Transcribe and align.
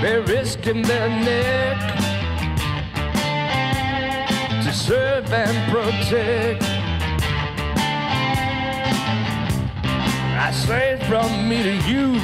They're 0.00 0.22
risking 0.22 0.82
their 0.82 1.08
neck 1.08 1.76
to 4.62 4.72
serve 4.72 5.32
and 5.32 5.72
protect. 5.72 6.62
I 10.38 10.52
say 10.52 11.00
from 11.08 11.48
me 11.48 11.64
to 11.64 11.74
you, 11.90 12.14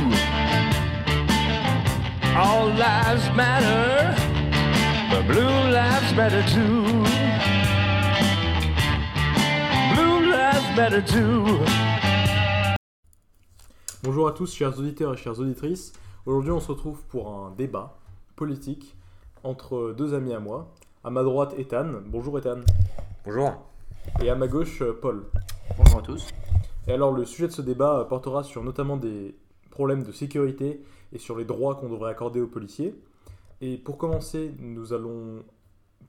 all 2.37 2.69
lives 2.69 3.29
matter, 3.35 4.15
but 5.11 5.27
blue 5.27 5.73
lives 5.73 6.15
matter 6.15 6.45
too. 6.55 6.85
Blue 9.97 10.31
lives 10.31 10.77
matter 10.77 11.03
too. 11.03 11.59
Bonjour 14.05 14.29
à 14.29 14.33
tous, 14.33 14.55
chers 14.55 14.79
auditeurs 14.79 15.15
et 15.15 15.17
chères 15.17 15.41
auditrices. 15.41 15.93
Aujourd'hui, 16.27 16.53
on 16.53 16.61
se 16.61 16.69
retrouve 16.73 17.05
pour 17.05 17.29
un 17.29 17.51
débat 17.51 17.99
politique 18.35 18.97
entre 19.43 19.93
deux 19.95 20.15
amis 20.15 20.33
à 20.33 20.41
moi. 20.41 20.73
À 21.05 21.11
ma 21.11 21.23
droite, 21.23 21.55
Ethan. 21.59 22.01
Bonjour, 22.07 22.39
Ethan. 22.39 22.61
Bonjour. 23.27 23.53
Et 24.23 24.31
à 24.31 24.35
ma 24.35 24.49
gauche, 24.49 24.83
Paul. 25.03 25.27
Bonjour 25.77 25.99
à 25.99 26.03
tous. 26.03 26.31
Et 26.89 26.93
alors, 26.93 27.13
le 27.13 27.27
sujet 27.27 27.49
de 27.49 27.53
ce 27.53 27.61
débat 27.61 28.07
portera 28.09 28.43
sur 28.43 28.65
notamment 28.65 28.97
des 28.97 29.35
problèmes 29.69 30.03
de 30.03 30.13
sécurité 30.13 30.83
et 31.13 31.19
sur 31.19 31.37
les 31.37 31.45
droits 31.45 31.75
qu'on 31.75 31.91
devrait 31.91 32.13
accorder 32.13 32.41
aux 32.41 32.47
policiers. 32.47 32.95
Et 33.61 33.77
pour 33.77 33.99
commencer, 33.99 34.55
nous 34.59 34.95
allons 34.95 35.45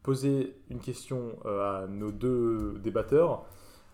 poser 0.02 0.55
une 0.70 0.80
question 0.80 1.38
euh, 1.46 1.84
à 1.84 1.88
nos 1.88 2.12
deux 2.12 2.80
débatteurs. 2.82 3.44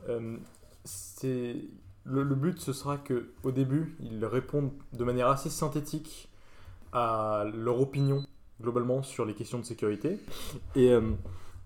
Euh, 0.08 0.38
c'est 0.83 1.55
le, 2.05 2.23
but, 2.35 2.59
ce 2.59 2.73
sera 2.73 2.97
que 2.97 3.29
au 3.43 3.51
début, 3.51 3.95
ils 3.99 4.25
répondent 4.25 4.71
de 4.93 5.03
manière 5.03 5.27
assez 5.27 5.49
synthétique 5.49 6.29
à 6.93 7.45
leur 7.53 7.79
opinion 7.79 8.25
globalement 8.61 9.03
sur 9.03 9.25
les 9.25 9.33
questions 9.33 9.59
de 9.59 9.63
sécurité. 9.63 10.19
Et 10.75 10.91
euh, 10.91 11.11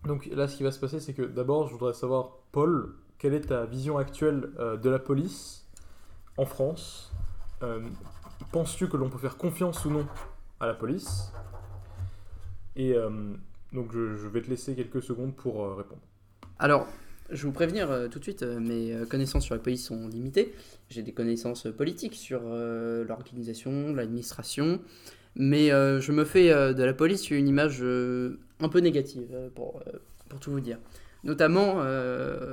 donc 0.05 0.27
là, 0.27 0.47
ce 0.47 0.57
qui 0.57 0.63
va 0.63 0.71
se 0.71 0.79
passer, 0.79 0.99
c'est 0.99 1.13
que 1.13 1.23
d'abord, 1.23 1.67
je 1.67 1.73
voudrais 1.73 1.93
savoir, 1.93 2.37
Paul, 2.51 2.95
quelle 3.17 3.33
est 3.33 3.47
ta 3.47 3.65
vision 3.65 3.97
actuelle 3.97 4.51
euh, 4.59 4.77
de 4.77 4.89
la 4.89 4.99
police 4.99 5.65
en 6.37 6.45
France? 6.45 7.13
Euh, 7.63 7.81
Penses-tu 8.51 8.89
que 8.89 8.97
l'on 8.97 9.09
peut 9.09 9.17
faire 9.17 9.37
confiance 9.37 9.85
ou 9.85 9.89
non 9.89 10.05
à 10.59 10.67
la 10.67 10.73
police? 10.73 11.31
Et 12.75 12.93
donc, 13.71 13.93
je, 13.93 14.17
je 14.17 14.27
vais 14.27 14.41
te 14.41 14.49
laisser 14.49 14.75
quelques 14.75 15.01
secondes 15.01 15.33
pour 15.33 15.77
répondre. 15.77 16.01
Alors, 16.59 16.85
je 17.29 17.41
vais 17.41 17.47
vous 17.47 17.51
prévenir 17.51 17.89
euh, 17.91 18.07
tout 18.07 18.19
de 18.19 18.23
suite, 18.23 18.43
euh, 18.43 18.59
mes 18.59 18.93
euh, 18.93 19.05
connaissances 19.05 19.45
sur 19.45 19.55
la 19.55 19.61
police 19.61 19.85
sont 19.85 20.07
limitées. 20.07 20.53
J'ai 20.89 21.01
des 21.01 21.11
connaissances 21.11 21.67
politiques 21.75 22.13
sur 22.15 22.41
l'organisation, 22.43 23.93
l'administration, 23.93 24.79
mais 25.35 25.69
je 25.69 26.11
me 26.11 26.23
fais 26.23 26.49
de 26.75 26.83
la 26.83 26.93
police 26.93 27.31
une 27.31 27.47
image 27.47 27.81
un 27.81 28.69
peu 28.69 28.79
négative, 28.81 29.35
pour, 29.55 29.81
pour 30.29 30.39
tout 30.39 30.51
vous 30.51 30.59
dire. 30.59 30.77
Notamment 31.23 31.83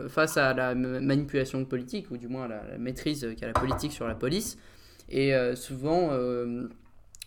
face 0.09 0.39
à 0.39 0.55
la 0.55 0.75
manipulation 0.75 1.63
politique, 1.67 2.11
ou 2.11 2.17
du 2.17 2.27
moins 2.27 2.49
la, 2.49 2.79
maîtrise 2.79 3.29
qu'a 3.39 3.49
la 3.49 3.53
politique 3.53 3.93
sur 3.93 4.09
la 4.09 4.15
police, 4.15 4.57
et 5.11 5.35
souvent 5.57 6.11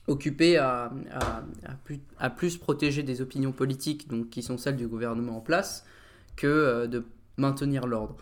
occupée 0.07 0.57
à, 0.57 0.91
à- 1.11 1.43
plus, 1.83 1.99
à 2.17 2.31
plus 2.31 2.57
protéger 2.57 3.03
des 3.03 3.21
opinions 3.21 3.51
politiques, 3.51 4.07
donc 4.09 4.31
qui 4.31 4.41
sont 4.41 4.57
celles 4.57 4.75
du 4.75 4.87
gouvernement 4.87 5.37
en 5.37 5.41
place, 5.41 5.85
que 6.35 6.87
de 6.87 7.05
maintenir 7.37 7.87
l'ordre. 7.87 8.15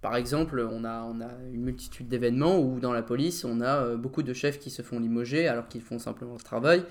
Par 0.00 0.14
exemple, 0.14 0.60
on 0.70 0.84
a, 0.84 1.02
on 1.02 1.20
a 1.20 1.28
une 1.52 1.62
multitude 1.62 2.08
d'événements 2.08 2.60
où 2.60 2.78
dans 2.78 2.92
la 2.92 3.02
police, 3.02 3.44
on 3.44 3.60
a 3.60 3.82
euh, 3.82 3.96
beaucoup 3.96 4.22
de 4.22 4.32
chefs 4.32 4.60
qui 4.60 4.70
se 4.70 4.82
font 4.82 5.00
limoger 5.00 5.48
alors 5.48 5.66
qu'ils 5.66 5.80
font 5.80 5.98
simplement 5.98 6.34
le 6.34 6.42
travail 6.42 6.84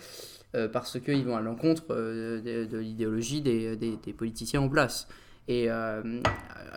euh, 0.55 0.67
parce 0.67 1.00
qu'ils 1.00 1.23
vont 1.23 1.38
à 1.38 1.42
l'encontre 1.42 1.86
euh, 1.92 2.42
de, 2.67 2.78
l'idéologie 2.78 3.42
des, 3.42 3.78
des- 3.78 4.14
politiciens 4.14 4.61
en 4.61 4.70
place. 4.70 5.08
Et 5.50 5.70
à 5.70 6.02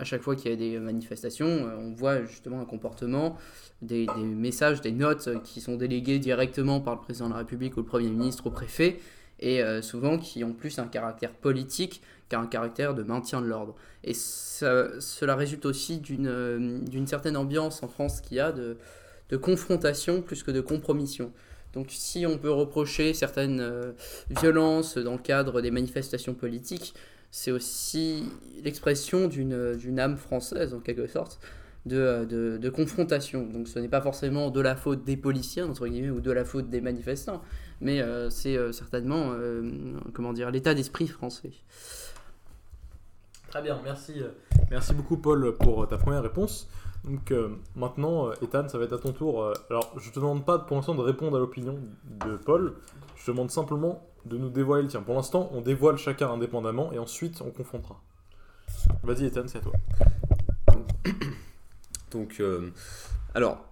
chaque 0.05 0.23
fois 0.23 0.37
qu'il 0.37 0.49
y 0.49 0.55
a 0.55 0.57
des 0.57 0.79
manifestations, 0.79 1.69
on 1.77 1.93
voit 1.93 2.23
justement 2.25 2.61
un 2.61 2.65
comportement, 2.65 3.37
des, 3.83 4.07
des 4.07 4.23
messages, 4.23 4.81
des 4.81 4.93
notes 4.93 5.43
qui 5.43 5.61
sont 5.61 5.75
déléguées 5.75 6.21
directement 6.21 6.81
par 6.81 6.95
le 6.95 7.01
président 7.01 7.27
de 7.27 7.33
la 7.33 7.39
République 7.41 7.77
ou 7.77 7.81
le 7.81 7.87
Premier 7.87 8.09
ministre 8.09 8.47
au 8.47 8.51
préfet, 8.51 9.01
et 9.41 9.63
euh, 9.63 9.83
souvent 9.83 10.19
qui 10.19 10.45
ont 10.45 10.53
plus 10.53 10.79
un 10.79 10.87
caractère 10.87 11.33
politique 11.33 12.03
qu'un 12.29 12.47
caractère 12.47 12.95
de 12.95 13.03
maintien 13.03 13.41
de 13.41 13.47
l'ordre. 13.47 13.75
Et 14.05 14.15
cela 14.15 15.35
résulte 15.35 15.67
aussi 15.67 15.99
d'une 15.99 16.29
euh, 16.29 16.79
d'une 16.81 17.07
certaine 17.07 17.37
ambiance 17.37 17.83
en 17.83 17.89
France 17.89 18.21
qu'il 18.21 18.37
y 18.37 18.41
a 18.41 18.53
de, 18.53 18.77
de 19.31 19.37
confrontation 19.37 20.23
plus 20.23 20.43
que 20.43 20.51
de 20.51 20.61
compromission. 20.61 21.33
Donc 21.73 21.87
si 21.91 22.27
on 22.27 22.39
peut 22.39 22.51
reprocher 22.51 23.15
certaines 23.15 23.61
euh, 23.61 23.93
violences 24.29 24.99
dans 24.99 25.13
le 25.13 25.19
cadre 25.19 25.61
des 25.61 25.71
manifestations 25.71 26.35
politiques, 26.35 26.95
c'est 27.31 27.53
aussi 27.53 28.25
l'expression 28.65 29.29
d'une 29.29 30.01
âme 30.01 30.17
française 30.17 30.75
en 30.75 30.81
quelque 30.81 31.07
sorte. 31.07 31.41
De, 31.87 32.27
de 32.61 32.69
confrontation. 32.69 33.47
Donc 33.47 33.67
ce 33.67 33.79
n'est 33.79 33.89
pas 33.89 34.03
forcément 34.03 34.51
de 34.51 34.61
la 34.61 34.77
faute 34.77 35.03
des 35.03 35.17
policiers, 35.17 35.63
entre 35.63 35.89
guillemets, 35.89 36.11
ou 36.11 36.21
de 36.21 36.31
la 36.31 36.45
faute 36.45 36.69
des 36.69 36.83
manifestants, 36.83 37.41
mais 37.81 38.01
euh, 38.01 38.31
c'est 38.31 38.57
euh, 38.57 38.73
certainement, 38.73 39.33
euh, 39.33 39.99
comment 40.13 40.33
dire, 40.33 40.51
l'état 40.51 40.75
d'esprit 40.75 41.09
français. 41.09 41.53
Très 43.49 43.63
bien, 43.63 43.81
merci. 43.83 44.23
Merci 44.71 44.95
beaucoup, 44.95 45.17
Paul, 45.17 45.57
pour 45.57 45.87
ta 45.89 45.99
première 45.99 46.23
réponse. 46.23 46.69
Donc 47.05 47.33
euh, 47.33 47.49
maintenant, 47.75 48.31
Ethan, 48.43 48.69
ça 48.69 48.79
va 48.79 48.85
être 48.85 48.93
à 48.93 48.99
ton 48.99 49.13
tour. 49.13 49.53
Alors, 49.71 49.93
je 49.99 50.11
te 50.11 50.21
demande 50.21 50.45
pas 50.45 50.59
pour 50.59 50.77
l'instant 50.77 50.95
de 50.95 51.01
répondre 51.01 51.37
à 51.37 51.41
l'opinion 51.41 51.79
de 52.25 52.37
Paul. 52.37 52.75
Je 53.17 53.25
te 53.25 53.31
demande 53.31 53.51
simplement 53.51 54.07
de 54.27 54.37
nous 54.37 54.51
dévoiler 54.51 54.83
le 54.83 54.89
tien. 54.89 55.03
Pour 55.03 55.15
l'instant, 55.15 55.51
on 55.53 55.63
dévoile 55.63 55.97
chacun 55.97 56.31
indépendamment 56.31 56.93
et 56.93 56.99
ensuite 56.99 57.41
on 57.41 57.51
confrontera. 57.51 58.01
Vas-y, 59.03 59.25
Ethan, 59.25 59.43
c'est 59.47 59.59
à 59.59 59.63
toi. 59.63 59.73
Donc, 62.11 62.37
euh, 62.41 62.71
alors, 63.35 63.65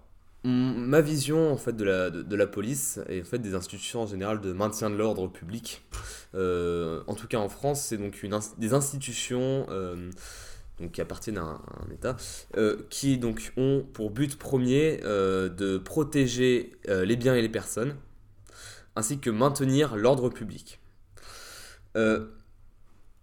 ma 0.43 1.01
vision 1.01 1.51
en 1.51 1.57
fait 1.57 1.75
de 1.75 2.35
la, 2.35 2.47
police 2.47 2.99
et 3.09 3.21
en 3.21 3.25
fait 3.25 3.39
des 3.39 3.55
institutions 3.55 4.03
en 4.03 4.07
général 4.07 4.39
de 4.39 4.53
maintien 4.53 4.89
de 4.89 4.95
l'ordre 4.95 5.27
public, 5.27 5.83
euh, 6.35 7.03
en 7.07 7.15
tout 7.15 7.27
cas 7.27 7.39
en 7.39 7.49
France, 7.49 7.81
c'est 7.81 7.97
donc 7.97 8.23
une 8.23 8.37
des 8.57 8.73
institutions 8.73 9.65
euh, 9.69 10.09
qui 10.93 11.01
appartiennent 11.01 11.39
à 11.39 11.41
un, 11.41 11.91
État, 11.93 12.15
euh, 12.55 12.77
qui 12.89 13.17
donc 13.17 13.51
ont 13.57 13.85
pour 13.93 14.11
but 14.11 14.37
premier 14.37 14.99
de 15.01 15.77
protéger 15.77 16.71
les 16.87 17.15
biens 17.17 17.35
et 17.35 17.41
les 17.41 17.49
personnes, 17.49 17.95
ainsi 18.95 19.19
que 19.19 19.29
maintenir 19.29 19.97
l'ordre 19.97 20.29
public. 20.29 20.79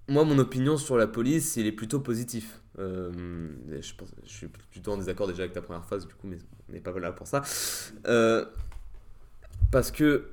Moi, 0.08 0.22
mon 0.22 0.38
opinion 0.38 0.76
sur 0.76 0.96
la 0.96 1.08
police, 1.08 1.56
il 1.56 1.66
est 1.66 1.72
plutôt 1.72 1.98
positif. 1.98 2.60
Je 2.78 3.80
suis 4.26 4.48
plutôt 4.48 4.92
en 4.92 4.98
désaccord 4.98 5.26
déjà 5.26 5.44
avec 5.44 5.54
ta 5.54 5.62
première 5.62 5.84
phase, 5.84 6.06
du 6.06 6.14
coup, 6.14 6.26
mais 6.28 6.38
on 6.68 6.72
n'est 6.72 6.80
pas 6.80 6.98
là 6.98 7.12
pour 7.12 7.26
ça. 7.26 7.42
Euh, 8.06 8.44
parce 9.70 9.90
que 9.90 10.28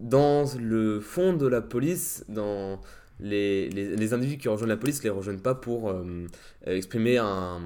dans 0.00 0.44
le 0.58 1.00
fond 1.00 1.32
de 1.34 1.46
la 1.46 1.60
police, 1.60 2.24
dans 2.28 2.80
les, 3.18 3.68
les, 3.68 4.14
individus 4.14 4.38
qui 4.38 4.48
rejoignent 4.48 4.70
la 4.70 4.76
police, 4.78 5.02
les 5.02 5.10
rejoignent 5.10 5.40
pas 5.40 5.54
pour 5.54 5.90
euh, 5.90 6.26
exprimer 6.64 7.18
un, 7.18 7.60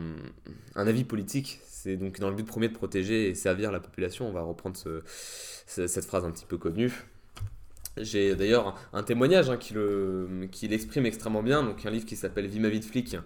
un 0.74 0.86
avis 0.86 1.04
politique. 1.04 1.60
C'est 1.68 1.96
donc 1.96 2.18
dans 2.18 2.30
le 2.30 2.34
but 2.36 2.44
premier 2.44 2.68
de 2.68 2.74
protéger 2.74 3.28
et 3.28 3.34
servir 3.34 3.70
la 3.70 3.78
population. 3.80 4.26
On 4.28 4.32
va 4.32 4.42
reprendre 4.42 4.76
ce- 4.76 5.02
cette 5.66 6.04
phrase 6.04 6.24
un 6.24 6.30
petit 6.30 6.46
peu 6.46 6.56
connue. 6.58 6.92
J'ai 7.96 8.34
d'ailleurs 8.34 8.74
un 8.92 9.02
témoignage 9.04 9.50
hein, 9.50 9.56
qui, 9.56 9.72
le, 9.74 10.48
qui 10.50 10.66
l'exprime 10.66 11.06
extrêmement 11.06 11.42
bien, 11.44 11.62
donc 11.62 11.86
un 11.86 11.90
livre 11.90 12.04
qui 12.06 12.16
s'appelle 12.16 12.46
Vie 12.46 12.58
ma 12.58 12.68
vie 12.68 12.80
de 12.80 12.84
flic, 12.84 13.16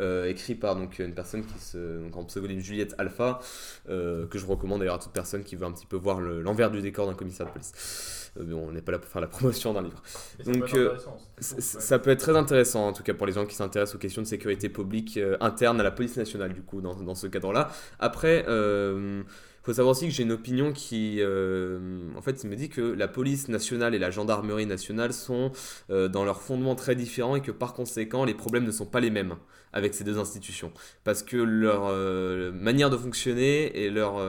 euh, 0.00 0.26
écrit 0.26 0.54
par 0.54 0.74
donc, 0.74 0.98
une 1.00 1.14
personne 1.14 1.44
qui 1.44 1.58
se, 1.58 2.00
donc 2.02 2.16
en 2.16 2.24
pseudonyme 2.24 2.60
Juliette 2.60 2.94
Alpha, 2.96 3.40
euh, 3.90 4.26
que 4.26 4.38
je 4.38 4.46
recommande 4.46 4.78
d'ailleurs 4.80 4.94
à 4.94 4.98
toute 4.98 5.12
personne 5.12 5.44
qui 5.44 5.54
veut 5.54 5.66
un 5.66 5.72
petit 5.72 5.84
peu 5.86 5.96
voir 5.96 6.20
le- 6.20 6.40
l'envers 6.40 6.70
du 6.70 6.80
décor 6.80 7.06
d'un 7.06 7.14
commissaire 7.14 7.46
de 7.46 7.52
police. 7.52 8.32
Euh, 8.38 8.44
mais 8.46 8.54
on 8.54 8.72
n'est 8.72 8.80
pas 8.82 8.92
là 8.92 8.98
pour 8.98 9.10
faire 9.10 9.20
la 9.20 9.28
promotion 9.28 9.74
d'un 9.74 9.82
livre. 9.82 10.02
Donc, 10.46 10.74
euh, 10.74 10.96
C- 11.38 11.60
c- 11.60 11.80
Ça 11.80 11.98
peut 11.98 12.10
être 12.10 12.20
très 12.20 12.36
intéressant, 12.36 12.88
en 12.88 12.92
tout 12.94 13.02
cas 13.02 13.12
pour 13.12 13.26
les 13.26 13.32
gens 13.34 13.44
qui 13.44 13.54
s'intéressent 13.54 13.96
aux 13.96 13.98
questions 13.98 14.22
de 14.22 14.26
sécurité 14.26 14.70
publique 14.70 15.18
interne 15.40 15.78
à 15.80 15.82
la 15.84 15.90
police 15.90 16.16
nationale, 16.16 16.54
du 16.54 16.62
coup, 16.62 16.80
dans, 16.80 16.94
dans 16.94 17.14
ce 17.14 17.26
cadre-là. 17.26 17.70
Après, 17.98 18.44
faut 19.66 19.72
savoir 19.72 19.96
aussi 19.96 20.06
que 20.06 20.12
j'ai 20.12 20.22
une 20.22 20.30
opinion 20.30 20.72
qui, 20.72 21.16
euh, 21.18 22.08
en 22.16 22.22
fait, 22.22 22.44
me 22.44 22.54
dit 22.54 22.68
que 22.68 22.80
la 22.80 23.08
police 23.08 23.48
nationale 23.48 23.96
et 23.96 23.98
la 23.98 24.12
gendarmerie 24.12 24.64
nationale 24.64 25.12
sont 25.12 25.50
euh, 25.90 26.06
dans 26.06 26.24
leur 26.24 26.40
fondement 26.40 26.76
très 26.76 26.94
différents 26.94 27.34
et 27.34 27.42
que 27.42 27.50
par 27.50 27.74
conséquent, 27.74 28.24
les 28.24 28.34
problèmes 28.34 28.62
ne 28.62 28.70
sont 28.70 28.86
pas 28.86 29.00
les 29.00 29.10
mêmes 29.10 29.34
avec 29.72 29.92
ces 29.94 30.04
deux 30.04 30.18
institutions. 30.18 30.70
Parce 31.02 31.24
que 31.24 31.36
leur 31.36 31.88
euh, 31.88 32.52
manière 32.52 32.90
de 32.90 32.96
fonctionner 32.96 33.76
et 33.76 33.90
leur, 33.90 34.22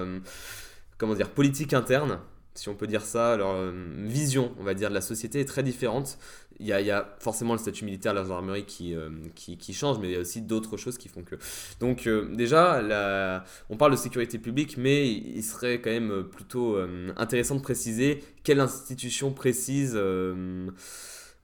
comment 0.98 1.14
dire, 1.14 1.30
politique 1.30 1.74
interne 1.74 2.20
si 2.56 2.70
on 2.70 2.74
peut 2.74 2.88
dire 2.88 3.04
ça, 3.04 3.38
leur 3.38 3.72
vision, 3.72 4.52
on 4.60 4.64
va 4.64 4.74
dire, 4.74 4.90
de 4.90 4.96
la 4.96 5.02
société 5.02 5.40
est 5.40 5.46
très 5.46 5.62
différente. 5.62 6.18
Il 6.60 6.66
y 6.66 6.70
y 6.70 6.92
a 6.92 7.16
forcément 7.20 7.54
le 7.54 7.60
statut 7.60 7.86
militaire, 7.86 8.14
la 8.14 8.24
gendarmerie 8.24 8.66
qui, 8.66 8.96
euh, 8.96 9.10
qui, 9.36 9.58
qui 9.58 9.74
change, 9.74 10.00
mais 10.00 10.08
il 10.10 10.14
y 10.14 10.16
a 10.16 10.20
aussi 10.20 10.42
d'autres 10.42 10.78
choses 10.78 10.98
qui 10.98 11.08
font 11.08 11.24
que. 11.24 11.36
Donc, 11.80 12.08
euh, 12.08 12.34
déjà, 12.36 12.82
la- 12.82 13.44
on 13.70 13.78
parle 13.78 13.92
de 13.92 13.98
sécurité 13.98 14.40
publique, 14.40 14.78
mais 14.78 15.08
il 15.08 15.44
serait 15.44 15.82
quand 15.82 15.92
même 15.92 16.24
plutôt 16.24 16.76
euh, 16.78 17.12
intéressant 17.18 17.56
de 17.56 17.62
préciser 17.62 18.24
quelle 18.44 18.60
institution 18.60 19.32
précise. 19.34 19.96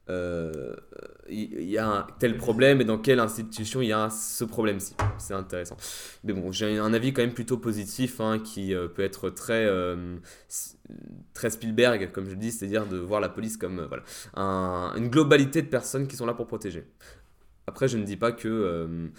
Euh, 0.09 0.75
il 1.29 1.63
y 1.63 1.77
a 1.77 2.05
tel 2.19 2.35
problème 2.37 2.81
et 2.81 2.85
dans 2.85 2.97
quelle 2.97 3.19
institution 3.19 3.81
il 3.81 3.87
y 3.87 3.93
a 3.93 4.09
ce 4.09 4.43
problème-ci. 4.43 4.95
C'est 5.17 5.33
intéressant. 5.33 5.77
Mais 6.23 6.33
bon, 6.33 6.51
j'ai 6.51 6.77
un 6.77 6.93
avis 6.93 7.13
quand 7.13 7.21
même 7.21 7.33
plutôt 7.33 7.57
positif 7.57 8.19
hein, 8.19 8.39
qui 8.39 8.73
euh, 8.73 8.87
peut 8.87 9.03
être 9.03 9.29
très, 9.29 9.65
euh, 9.65 10.17
très 11.33 11.49
Spielberg, 11.49 12.11
comme 12.11 12.25
je 12.25 12.31
le 12.31 12.35
dis, 12.35 12.51
c'est-à-dire 12.51 12.85
de 12.85 12.97
voir 12.97 13.21
la 13.21 13.29
police 13.29 13.55
comme 13.55 13.85
voilà, 13.85 14.03
un- 14.35 14.93
une 14.97 15.07
globalité 15.09 15.61
de 15.61 15.67
personnes 15.67 16.07
qui 16.07 16.15
sont 16.17 16.25
là 16.25 16.33
pour 16.33 16.47
protéger. 16.47 16.83
Après, 17.67 17.87
je 17.87 17.97
ne 17.97 18.03
dis 18.03 18.17
pas 18.17 18.33
que 18.33 19.09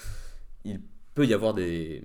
il 0.66 0.82
peut 1.14 1.24
y 1.26 1.32
avoir 1.32 1.54
des, 1.54 2.02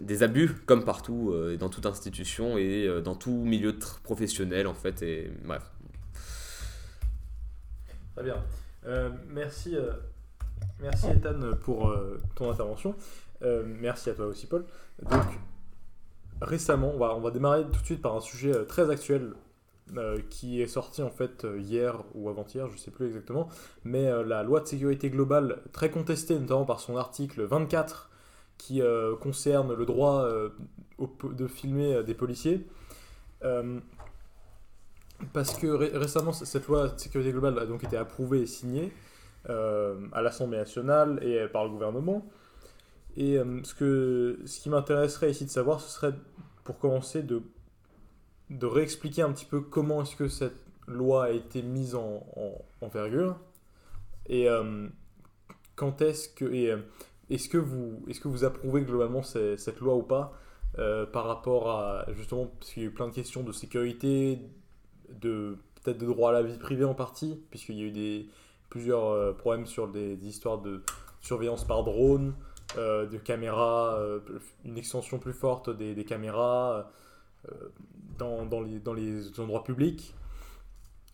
des 0.00 0.22
abus, 0.22 0.50
comme 0.66 0.84
partout, 0.84 1.34
dans 1.58 1.68
toute 1.68 1.84
institution 1.84 2.56
et 2.56 2.88
dans 3.04 3.14
tout 3.14 3.44
milieu 3.44 3.76
professionnel, 4.02 4.66
en 4.66 4.74
fait. 4.74 5.02
Et 5.02 5.30
bref. 5.44 5.73
Très 8.14 8.22
bien. 8.22 8.36
Euh, 8.86 9.10
merci, 9.28 9.76
euh, 9.76 9.90
merci 10.80 11.06
Ethan 11.08 11.56
pour 11.62 11.88
euh, 11.88 12.20
ton 12.36 12.50
intervention. 12.50 12.94
Merci 13.66 14.08
à 14.08 14.14
toi 14.14 14.24
aussi 14.24 14.46
Paul. 14.46 14.64
Donc 15.02 15.24
récemment, 16.40 16.92
on 16.94 16.98
va, 16.98 17.14
on 17.14 17.20
va 17.20 17.30
démarrer 17.30 17.64
tout 17.64 17.80
de 17.80 17.84
suite 17.84 18.00
par 18.00 18.14
un 18.14 18.20
sujet 18.20 18.64
très 18.64 18.88
actuel 18.88 19.34
qui 20.30 20.62
est 20.62 20.66
sorti 20.66 21.02
en 21.02 21.10
fait 21.10 21.46
hier 21.58 22.02
ou 22.14 22.30
avant-hier, 22.30 22.70
je 22.70 22.78
sais 22.78 22.90
plus 22.90 23.06
exactement, 23.08 23.50
mais 23.84 24.10
la 24.24 24.42
loi 24.42 24.60
de 24.60 24.64
sécurité 24.66 25.10
globale 25.10 25.60
très 25.72 25.90
contestée 25.90 26.38
notamment 26.38 26.64
par 26.64 26.80
son 26.80 26.96
article 26.96 27.42
24 27.42 28.08
qui 28.56 28.80
concerne 29.20 29.74
le 29.74 29.84
droit 29.84 30.26
de 30.98 31.46
filmer 31.46 32.02
des 32.02 32.14
policiers. 32.14 32.66
Parce 35.32 35.54
que 35.58 35.66
ré- 35.66 35.90
récemment, 35.94 36.32
cette 36.32 36.66
loi 36.66 36.88
de 36.88 36.98
sécurité 36.98 37.30
globale 37.32 37.58
a 37.58 37.66
donc 37.66 37.84
été 37.84 37.96
approuvée 37.96 38.42
et 38.42 38.46
signée 38.46 38.92
euh, 39.48 40.06
à 40.12 40.22
l'Assemblée 40.22 40.58
nationale 40.58 41.18
et 41.22 41.40
euh, 41.40 41.48
par 41.48 41.64
le 41.64 41.70
gouvernement. 41.70 42.26
Et 43.16 43.38
euh, 43.38 43.62
ce, 43.62 43.74
que, 43.74 44.38
ce 44.44 44.60
qui 44.60 44.70
m'intéresserait 44.70 45.30
ici 45.30 45.44
de 45.44 45.50
savoir, 45.50 45.80
ce 45.80 45.90
serait 45.90 46.14
pour 46.64 46.78
commencer 46.78 47.22
de, 47.22 47.42
de 48.50 48.66
réexpliquer 48.66 49.22
un 49.22 49.32
petit 49.32 49.44
peu 49.44 49.60
comment 49.60 50.02
est-ce 50.02 50.16
que 50.16 50.28
cette 50.28 50.56
loi 50.86 51.26
a 51.26 51.30
été 51.30 51.62
mise 51.62 51.94
en, 51.94 52.26
en, 52.36 52.60
en 52.82 52.88
virgule 52.88 53.32
et 54.26 54.48
quand 55.76 56.00
est-ce 56.02 56.28
que 56.30 56.78
est-ce 57.30 57.48
que 57.48 57.58
vous 57.58 58.02
est-ce 58.08 58.20
que 58.20 58.28
vous 58.28 58.44
approuvez 58.44 58.82
globalement 58.82 59.22
cette 59.22 59.80
loi 59.80 59.94
ou 59.96 60.02
pas 60.02 60.32
par 61.12 61.24
rapport 61.24 61.70
à 61.70 62.06
justement 62.14 62.46
parce 62.58 62.72
qu'il 62.72 62.82
y 62.82 62.86
a 62.86 62.88
eu 62.88 62.92
plein 62.92 63.08
de 63.08 63.14
questions 63.14 63.42
de 63.42 63.52
sécurité 63.52 64.38
de 65.08 65.56
peut-être 65.82 65.98
de 65.98 66.06
droit 66.06 66.30
à 66.30 66.32
la 66.32 66.42
vie 66.42 66.58
privée 66.58 66.84
en 66.84 66.94
partie, 66.94 67.40
puisqu'il 67.50 67.78
y 67.78 67.82
a 67.82 67.84
eu 67.84 67.90
des, 67.90 68.28
plusieurs 68.74 69.06
euh, 69.06 69.32
problèmes 69.32 69.66
sur 69.66 69.86
des, 69.86 70.16
histoires 70.26 70.58
de 70.58 70.82
surveillance 71.20 71.64
par 71.64 71.84
drone, 71.84 72.34
euh, 72.76 73.06
de 73.06 73.18
caméras, 73.18 73.94
euh, 74.00 74.18
une 74.64 74.76
extension 74.76 75.20
plus 75.20 75.32
forte 75.32 75.70
des, 75.70 76.04
caméras 76.04 76.90
dans, 78.18 78.46
dans, 78.46 78.60
les, 78.60 78.80
dans 78.80 78.94
les 78.94 79.38
endroits 79.38 79.62
publics, 79.62 80.12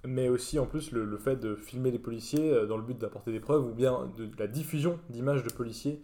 mais 0.05 0.31
aussi 0.31 0.59
en 0.59 0.65
plus 0.65 0.91
le, 0.93 1.19
fait 1.19 1.37
de 1.37 1.55
filmer 1.55 1.91
les 1.91 1.99
policiers 1.99 2.67
dans 2.67 2.79
le 2.79 2.83
but 2.83 2.97
d'apporter 2.97 3.31
des 3.31 3.41
preuves, 3.41 3.67
ou 3.67 3.75
bien 3.75 4.11
de, 4.17 4.31
la 4.39 4.47
diffusion 4.47 4.99
d'images 5.11 5.43
de 5.43 5.53
policiers 5.53 6.01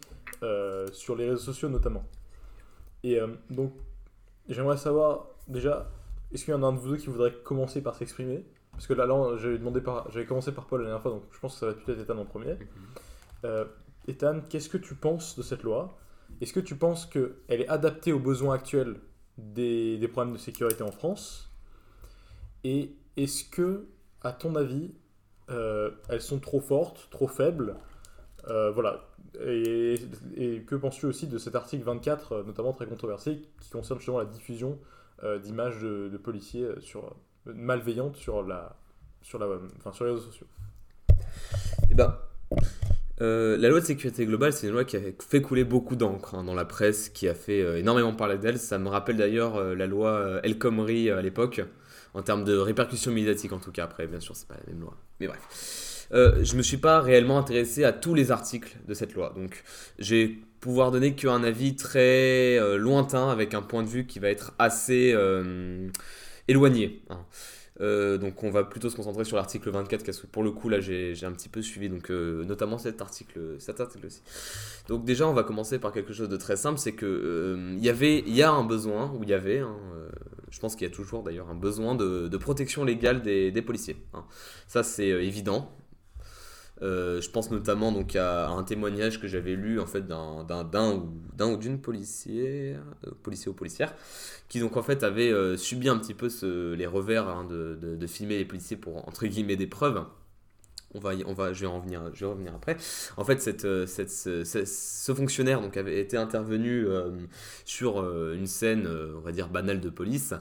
sur 0.93 1.17
les 1.17 1.31
réseaux 1.31 1.53
sociaux 1.53 1.71
notamment. 1.71 2.05
Et 3.03 3.19
donc, 3.49 3.73
j'aimerais 4.49 4.77
savoir 4.77 5.29
déjà 5.49 5.91
est-ce 6.33 6.45
qu'il 6.45 6.53
y 6.53 6.57
en 6.57 6.63
a 6.63 6.67
un 6.67 6.73
de 6.73 6.79
vous 6.79 6.91
deux 6.91 6.97
qui 6.97 7.07
voudrait 7.09 7.33
commencer 7.45 7.83
par 7.83 7.95
s'exprimer? 7.95 8.45
Parce 8.73 8.87
que 8.87 8.93
là, 8.93 9.07
là 9.07 9.37
j'avais 9.39 9.59
demandé 9.59 9.81
par, 9.81 10.11
j'avais 10.11 10.27
commencé 10.27 10.53
par 10.53 10.67
Paul 10.67 10.81
la 10.81 10.87
dernière 10.87 11.03
fois, 11.03 11.13
donc 11.13 11.25
je 11.33 11.39
pense 11.41 11.55
que 11.55 11.61
ça 11.61 11.67
va 11.67 11.75
peut-être 11.75 12.01
Ethan 12.01 12.19
en 12.19 12.25
premier. 12.27 12.57
Euh, 13.45 13.65
Ethan, 14.09 14.41
qu'est-ce 14.49 14.69
que 14.69 14.79
tu 14.79 14.95
penses 14.95 15.37
de 15.37 15.43
cette 15.43 15.63
loi? 15.63 15.99
Est-ce 16.41 16.53
que 16.53 16.61
tu 16.61 16.77
penses 16.77 17.07
qu'elle 17.07 17.35
est 17.49 17.69
adaptée 17.69 18.13
aux 18.13 18.19
besoins 18.19 18.55
actuels 18.55 18.97
des, 19.39 19.97
des 19.99 20.09
problèmes 20.09 20.35
de 20.35 20.39
sécurité 20.39 20.83
en 20.83 20.91
France? 20.93 21.51
Et 22.65 22.97
est-ce 23.17 23.45
que, 23.45 23.87
à 24.23 24.33
ton 24.33 24.55
avis, 24.57 24.95
euh, 25.51 25.91
elles 26.09 26.21
sont 26.23 26.39
trop 26.41 26.61
fortes, 26.61 27.09
trop 27.11 27.29
faibles? 27.29 27.77
Euh, 28.49 28.71
Voilà. 28.73 29.09
Et, 29.45 29.97
et 30.37 30.63
que 30.63 30.75
penses-tu 30.75 31.07
aussi 31.07 31.27
de 31.27 31.39
cet 31.39 31.55
article 31.55 31.85
24, 31.85 32.33
euh, 32.33 32.43
notamment 32.45 32.73
très 32.73 32.87
controversé, 32.87 33.43
qui 33.61 33.71
concerne 33.71 33.99
justement 33.99 34.19
la 34.19 34.25
diffusion 34.25 34.79
d'images 35.23 35.81
de, 35.81 36.17
policiers 36.17 36.65
euh, 36.65 36.81
sur, 36.81 37.05
euh, 37.05 37.53
malveillantes 37.55 38.17
sur, 38.17 38.43
la, 38.43 38.77
sur, 39.23 39.39
la, 39.39 39.47
enfin, 39.79 39.93
sur 39.93 40.05
les 40.05 40.13
réseaux 40.13 40.25
sociaux. 40.25 40.47
Eh 41.91 41.95
ben, 41.95 42.17
euh, 43.23 43.57
la 43.57 43.71
loi 43.71 43.81
de 43.81 43.87
sécurité 43.87 44.27
globale, 44.27 44.53
c'est 44.53 44.67
une 44.67 44.75
loi 44.75 44.85
qui 44.85 44.97
a 44.97 45.01
fait 45.27 45.41
couler 45.41 45.65
beaucoup 45.65 45.97
d'encre 45.97 46.35
hein, 46.35 46.45
dans 46.45 46.55
la 46.55 46.67
presse, 46.67 47.09
qui 47.09 47.29
a 47.29 47.35
fait 47.35 47.63
euh, 47.63 47.79
énormément 47.79 48.15
parler 48.15 48.37
d'elle. 48.37 48.59
Ça 48.59 48.79
me 48.79 48.89
rappelle 48.89 49.17
d'ailleurs 49.17 49.57
euh, 49.57 49.75
la 49.75 49.87
loi 49.87 50.11
euh, 50.11 50.41
El 50.43 50.59
Khomri 50.59 51.09
euh, 51.09 51.19
à 51.19 51.23
l'époque, 51.23 51.63
en 52.13 52.23
termes 52.23 52.45
de 52.45 52.57
répercussions 52.57 53.13
médiatiques 53.13 53.53
en 53.53 53.59
tout 53.59 53.73
cas. 53.73 53.85
Après, 53.85 54.07
bien 54.07 54.21
sûr, 54.21 54.37
c'est 54.37 54.49
pas 54.49 54.57
la 54.57 54.73
même 54.73 54.81
loi. 54.81 54.95
Mais 55.21 55.29
bref. 55.29 55.96
Euh, 56.13 56.45
je 56.45 56.57
me 56.57 56.63
suis 56.63 56.77
pas 56.77 57.01
réellement 57.01 57.39
intéressé 57.39 57.85
à 57.85 57.93
tous 57.93 58.15
les 58.15 58.31
articles 58.31 58.77
de 58.87 58.95
cette 58.95 59.15
loi. 59.15 59.33
Donc, 59.37 59.63
j'ai 59.99 60.39
pouvoir 60.61 60.91
donner 60.91 61.15
qu'un 61.15 61.45
avis 61.45 61.77
très 61.77 62.59
euh, 62.59 62.77
lointain, 62.77 63.29
avec 63.29 63.55
un 63.55 63.63
point 63.63 63.83
de 63.83 63.89
vue 63.89 64.07
qui 64.07 64.19
va 64.19 64.29
être 64.29 64.53
assez 64.59 65.13
euh, 65.15 65.89
éloigné. 66.49 67.03
hein. 67.11 67.25
Euh, 67.81 68.17
donc 68.17 68.43
on 68.43 68.51
va 68.51 68.65
plutôt 68.65 68.89
se 68.89 68.97
concentrer 68.97 69.25
sur 69.25 69.37
l'article 69.37 69.69
24 69.71 70.03
parce 70.03 70.19
que 70.19 70.27
pour 70.27 70.43
le 70.43 70.51
coup 70.51 70.71
là 70.71 70.81
j'ai 70.81 71.15
un 71.25 71.33
petit 71.33 71.51
peu 71.51 71.61
suivi 71.61 71.91
donc 71.91 72.11
euh, 72.11 72.43
notamment 72.45 72.79
cet 72.79 73.03
article 73.03 73.57
cet 73.59 73.81
article 73.81 74.07
aussi. 74.07 74.23
Donc 74.89 75.05
déjà 75.05 75.29
on 75.29 75.35
va 75.35 75.43
commencer 75.43 75.79
par 75.79 75.93
quelque 75.93 76.15
chose 76.15 76.29
de 76.31 76.37
très 76.39 76.57
simple 76.57 76.79
c'est 76.79 76.93
que 76.93 77.05
euh, 77.05 77.75
il 77.77 77.85
y 77.85 77.91
avait 77.91 78.21
il 78.21 78.35
y 78.35 78.43
a 78.43 78.51
un 78.51 78.65
besoin 78.65 79.13
ou 79.13 79.25
il 79.25 79.29
y 79.29 79.35
avait 79.35 79.59
hein, 79.59 79.77
euh, 79.95 80.09
je 80.51 80.59
pense 80.59 80.75
qu'il 80.75 80.89
y 80.89 80.91
a 80.91 80.95
toujours 80.95 81.23
d'ailleurs 81.23 81.51
un 81.51 81.55
besoin 81.55 81.95
de, 81.95 82.35
protection 82.39 82.83
légale 82.85 83.21
des, 83.23 83.63
policiers. 83.63 83.97
hein. 84.15 84.25
Ça 84.69 84.83
c'est 84.83 85.11
euh, 85.11 85.23
évident. 85.23 85.71
Euh, 86.83 87.23
je 87.23 87.31
pense 87.31 87.51
notamment 87.51 87.91
donc 87.91 88.17
à, 88.17 88.49
un 88.49 88.63
témoignage 88.63 89.21
que 89.21 89.27
j'avais 89.27 89.55
lu 89.55 89.81
en 89.81 89.87
fait 89.87 90.07
d'un 90.07 90.45
ou 90.95 91.13
d'un 91.35 91.53
ou 91.53 91.57
d'une 91.57 91.81
policière, 91.81 92.83
euh, 93.07 93.11
policier 93.23 93.51
ou 93.51 93.55
policière, 93.55 93.95
qui 94.49 94.61
donc 94.61 94.77
en 94.77 94.83
fait 94.83 95.03
avait 95.03 95.31
euh, 95.33 95.57
subi 95.57 95.89
un 95.89 95.97
petit 95.99 96.15
peu 96.15 96.29
les 96.75 96.87
revers 96.87 97.29
hein, 97.29 97.45
de, 97.49 98.07
filmer 98.07 98.39
les 98.39 98.45
policiers 98.45 98.77
pour 98.77 99.09
entre 99.09 99.27
guillemets 99.27 99.57
des 99.57 99.67
preuves. 99.67 100.05
On 100.95 101.01
va, 101.01 101.13
on 101.27 101.35
va, 101.35 101.53
je 101.53 101.63
vais 101.63 101.67
en 101.67 101.79
revenir, 101.79 102.11
je 102.15 102.21
vais 102.21 102.31
revenir 102.31 102.55
après. 102.55 102.77
En 103.17 103.25
fait, 103.25 103.43
ce, 103.43 103.85
ce- 103.87 105.15
fonctionnaire 105.15 105.61
donc 105.61 105.77
avait 105.77 106.01
été 106.01 106.17
intervenu 106.17 106.87
sur 107.67 107.99
une 108.33 108.47
scène, 108.47 108.89
on 109.17 109.21
va 109.21 109.33
dire 109.33 109.49
banale 109.49 109.81
de 109.81 109.91
police. 109.91 110.33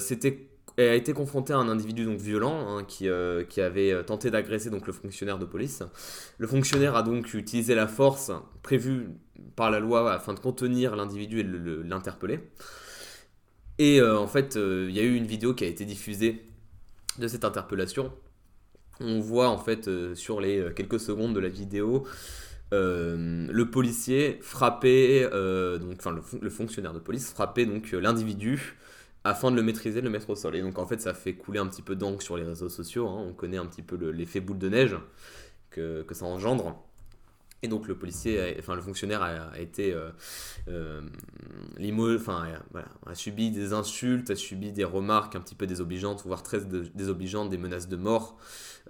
C'était 0.00 0.51
a 0.78 0.94
été 0.94 1.12
confrontée 1.12 1.52
à 1.52 1.58
un 1.58 1.68
individu 1.68 2.04
donc 2.04 2.18
violent 2.18 2.78
hein, 2.78 2.84
qui, 2.84 3.08
euh, 3.08 3.44
qui 3.44 3.60
avait 3.60 3.92
euh, 3.92 4.02
tenté 4.02 4.30
d'agresser 4.30 4.70
donc 4.70 4.86
le 4.86 4.92
fonctionnaire 4.92 5.38
de 5.38 5.44
police. 5.44 5.82
Le 6.38 6.46
fonctionnaire 6.46 6.96
a 6.96 7.02
donc 7.02 7.34
utilisé 7.34 7.74
la 7.74 7.86
force 7.86 8.30
prévue 8.62 9.08
par 9.56 9.70
la 9.70 9.80
loi 9.80 10.12
afin 10.12 10.34
de 10.34 10.40
contenir 10.40 10.96
l'individu 10.96 11.40
et 11.40 11.42
le- 11.42 11.58
le- 11.58 11.82
l'interpeller. 11.82 12.40
Et 13.78 14.00
euh, 14.00 14.18
en 14.18 14.26
fait, 14.26 14.56
il 14.56 14.90
y 14.90 15.00
a 15.00 15.02
eu 15.02 15.14
une 15.14 15.26
vidéo 15.26 15.54
qui 15.54 15.64
a 15.64 15.66
été 15.66 15.84
diffusée 15.84 16.42
de 17.18 17.28
cette 17.28 17.44
interpellation. 17.44 18.12
On 19.00 19.20
voit 19.20 19.48
en 19.48 19.58
fait 19.58 19.90
sur 20.14 20.40
les 20.40 20.66
quelques 20.76 21.00
secondes 21.00 21.34
de 21.34 21.40
la 21.40 21.48
vidéo 21.48 22.06
le 22.72 23.64
policier 23.64 24.38
frapper, 24.42 25.28
euh, 25.32 25.78
donc 25.78 25.96
enfin 25.98 26.10
le, 26.12 26.22
fon- 26.22 26.38
le 26.40 26.50
fonctionnaire 26.50 26.92
de 26.94 26.98
police 26.98 27.30
frapper 27.30 27.66
donc 27.66 27.92
l'individu 27.92 28.76
afin 29.24 29.50
de 29.50 29.56
le 29.56 29.62
maîtriser, 29.62 30.00
de 30.00 30.06
le 30.06 30.10
mettre 30.10 30.30
au 30.30 30.36
sol. 30.36 30.56
Et 30.56 30.62
donc 30.62 30.78
en 30.78 30.86
fait 30.86 31.00
ça 31.00 31.14
fait 31.14 31.34
couler 31.34 31.58
un 31.58 31.66
petit 31.66 31.82
peu 31.82 31.96
d'encre 31.96 32.22
sur 32.22 32.36
les 32.36 32.44
réseaux 32.44 32.68
sociaux. 32.68 33.08
hein. 33.08 33.24
On 33.28 33.32
connaît 33.32 33.58
un 33.58 33.66
petit 33.66 33.82
peu 33.82 33.96
le- 33.96 34.12
l'effet 34.12 34.40
boule 34.40 34.58
de 34.58 34.68
neige 34.68 34.96
que, 35.70 36.02
que 36.02 36.14
ça 36.14 36.24
engendre. 36.26 36.82
Et 37.64 37.68
donc 37.68 37.86
le 37.86 37.94
policier, 37.94 38.56
enfin 38.58 38.74
le 38.74 38.80
fonctionnaire 38.82 39.22
a, 39.22 39.56
été 39.60 39.92
euh, 39.92 40.10
euh, 40.66 41.00
enfin 42.16 42.44
voilà, 42.72 42.88
a 43.06 43.14
subi 43.14 43.52
des 43.52 43.72
insultes, 43.72 44.30
a 44.30 44.34
subi 44.34 44.72
des 44.72 44.82
remarques 44.82 45.36
un 45.36 45.40
petit 45.40 45.54
peu 45.54 45.68
désobligeantes, 45.68 46.24
voire 46.26 46.42
très 46.42 46.60
dé- 46.60 46.90
désobligeantes, 46.96 47.50
des 47.50 47.58
menaces 47.58 47.88
de 47.88 47.94
mort, 47.94 48.36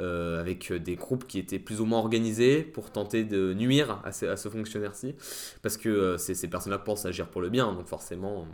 euh, 0.01 0.41
avec 0.41 0.73
des 0.73 0.97
groupes 0.97 1.27
qui 1.27 1.39
étaient 1.39 1.59
plus 1.59 1.83
ou 1.83 1.85
moins 1.85 1.99
organisés 1.99 2.63
pour 2.63 2.91
tenter 2.91 3.25
de 3.25 3.53
nuire 3.53 4.01
à 4.05 4.13
ce, 4.13 4.25
à 4.25 4.39
ce 4.39 4.49
fonctionnaire-ci, 4.49 5.17
parce 5.61 5.77
que 5.77 5.91
euh, 5.91 6.17
ces, 6.17 6.35
ces 6.35 6.49
personnes-là 6.49 6.79
pensent 6.79 7.05
agir 7.05 7.29
pour 7.29 7.43
le 7.43 7.51
bien, 7.51 7.75
donc 7.75 7.89
forcément 7.89 8.47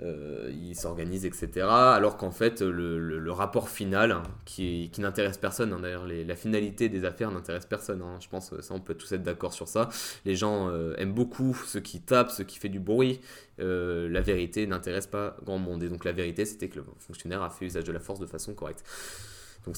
euh, 0.00 0.50
ils 0.52 0.74
s'organisent, 0.74 1.24
etc. 1.24 1.66
Alors 1.68 2.16
qu'en 2.16 2.30
fait, 2.32 2.60
le, 2.62 2.98
le- 2.98 3.30
rapport 3.32 3.68
final, 3.68 4.12
hein, 4.12 4.22
qui, 4.44 4.90
qui 4.92 5.00
n'intéresse 5.00 5.38
personne, 5.38 5.72
hein, 5.72 5.78
d'ailleurs, 5.80 6.06
la 6.06 6.36
finalité 6.36 6.88
des 6.88 7.04
affaires 7.04 7.30
n'intéresse 7.30 7.66
personne. 7.66 8.00
hein. 8.02 8.16
je 8.20 8.28
pense 8.28 8.58
ça, 8.60 8.74
on 8.74 8.80
peut 8.80 8.94
tous 8.94 9.10
être 9.12 9.22
d'accord 9.22 9.52
sur 9.52 9.66
ça. 9.68 9.88
Les 10.24 10.36
gens 10.36 10.68
euh, 10.68 10.94
aiment 10.98 11.12
beaucoup 11.14 11.54
ce 11.66 11.78
qui 11.78 12.00
tape, 12.00 12.30
ce 12.30 12.42
qui 12.42 12.58
fait 12.58 12.68
du 12.68 12.80
bruit. 12.80 13.20
Euh, 13.60 14.08
la 14.08 14.20
vérité 14.20 14.66
n'intéresse 14.66 15.06
pas 15.06 15.36
grand 15.44 15.58
monde. 15.58 15.82
Et 15.82 15.88
donc 15.88 16.04
la 16.04 16.12
vérité, 16.12 16.44
c'était 16.44 16.68
que 16.68 16.76
le 16.76 16.84
fonctionnaire 16.98 17.42
a 17.42 17.50
fait 17.50 17.66
usage 17.66 17.84
de 17.84 17.92
la 17.92 18.00
force 18.00 18.20
de 18.20 18.26
façon 18.26 18.54
correcte. 18.54 18.84
Donc 19.66 19.76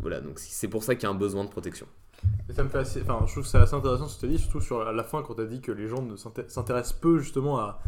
voilà, 0.00 0.20
donc 0.20 0.38
c'est 0.38 0.68
pour 0.68 0.82
ça 0.82 0.94
qu'il 0.94 1.04
y 1.04 1.06
a 1.06 1.10
un 1.10 1.14
besoin 1.18 1.44
de 1.44 1.50
protection. 1.50 1.86
Et 2.48 2.52
ça 2.52 2.64
me 2.64 2.68
fait 2.68 2.78
assez. 2.78 3.02
Enfin, 3.02 3.24
je 3.26 3.32
trouve 3.32 3.46
c'est 3.46 3.58
assez 3.58 3.74
intéressant 3.74 4.08
ce 4.08 4.16
que 4.16 4.20
tu 4.20 4.26
as 4.26 4.28
dit, 4.30 4.38
surtout 4.38 4.60
sur 4.60 4.84
la 4.92 5.04
fin 5.04 5.22
quand 5.22 5.34
tu 5.34 5.42
as 5.42 5.46
dit 5.46 5.60
que 5.60 5.70
les 5.72 5.86
gens 5.88 6.02
ne 6.02 6.16
s'inté- 6.16 6.48
s'intéressent 6.48 6.98
peu 7.00 7.18
justement 7.18 7.58
à, 7.58 7.80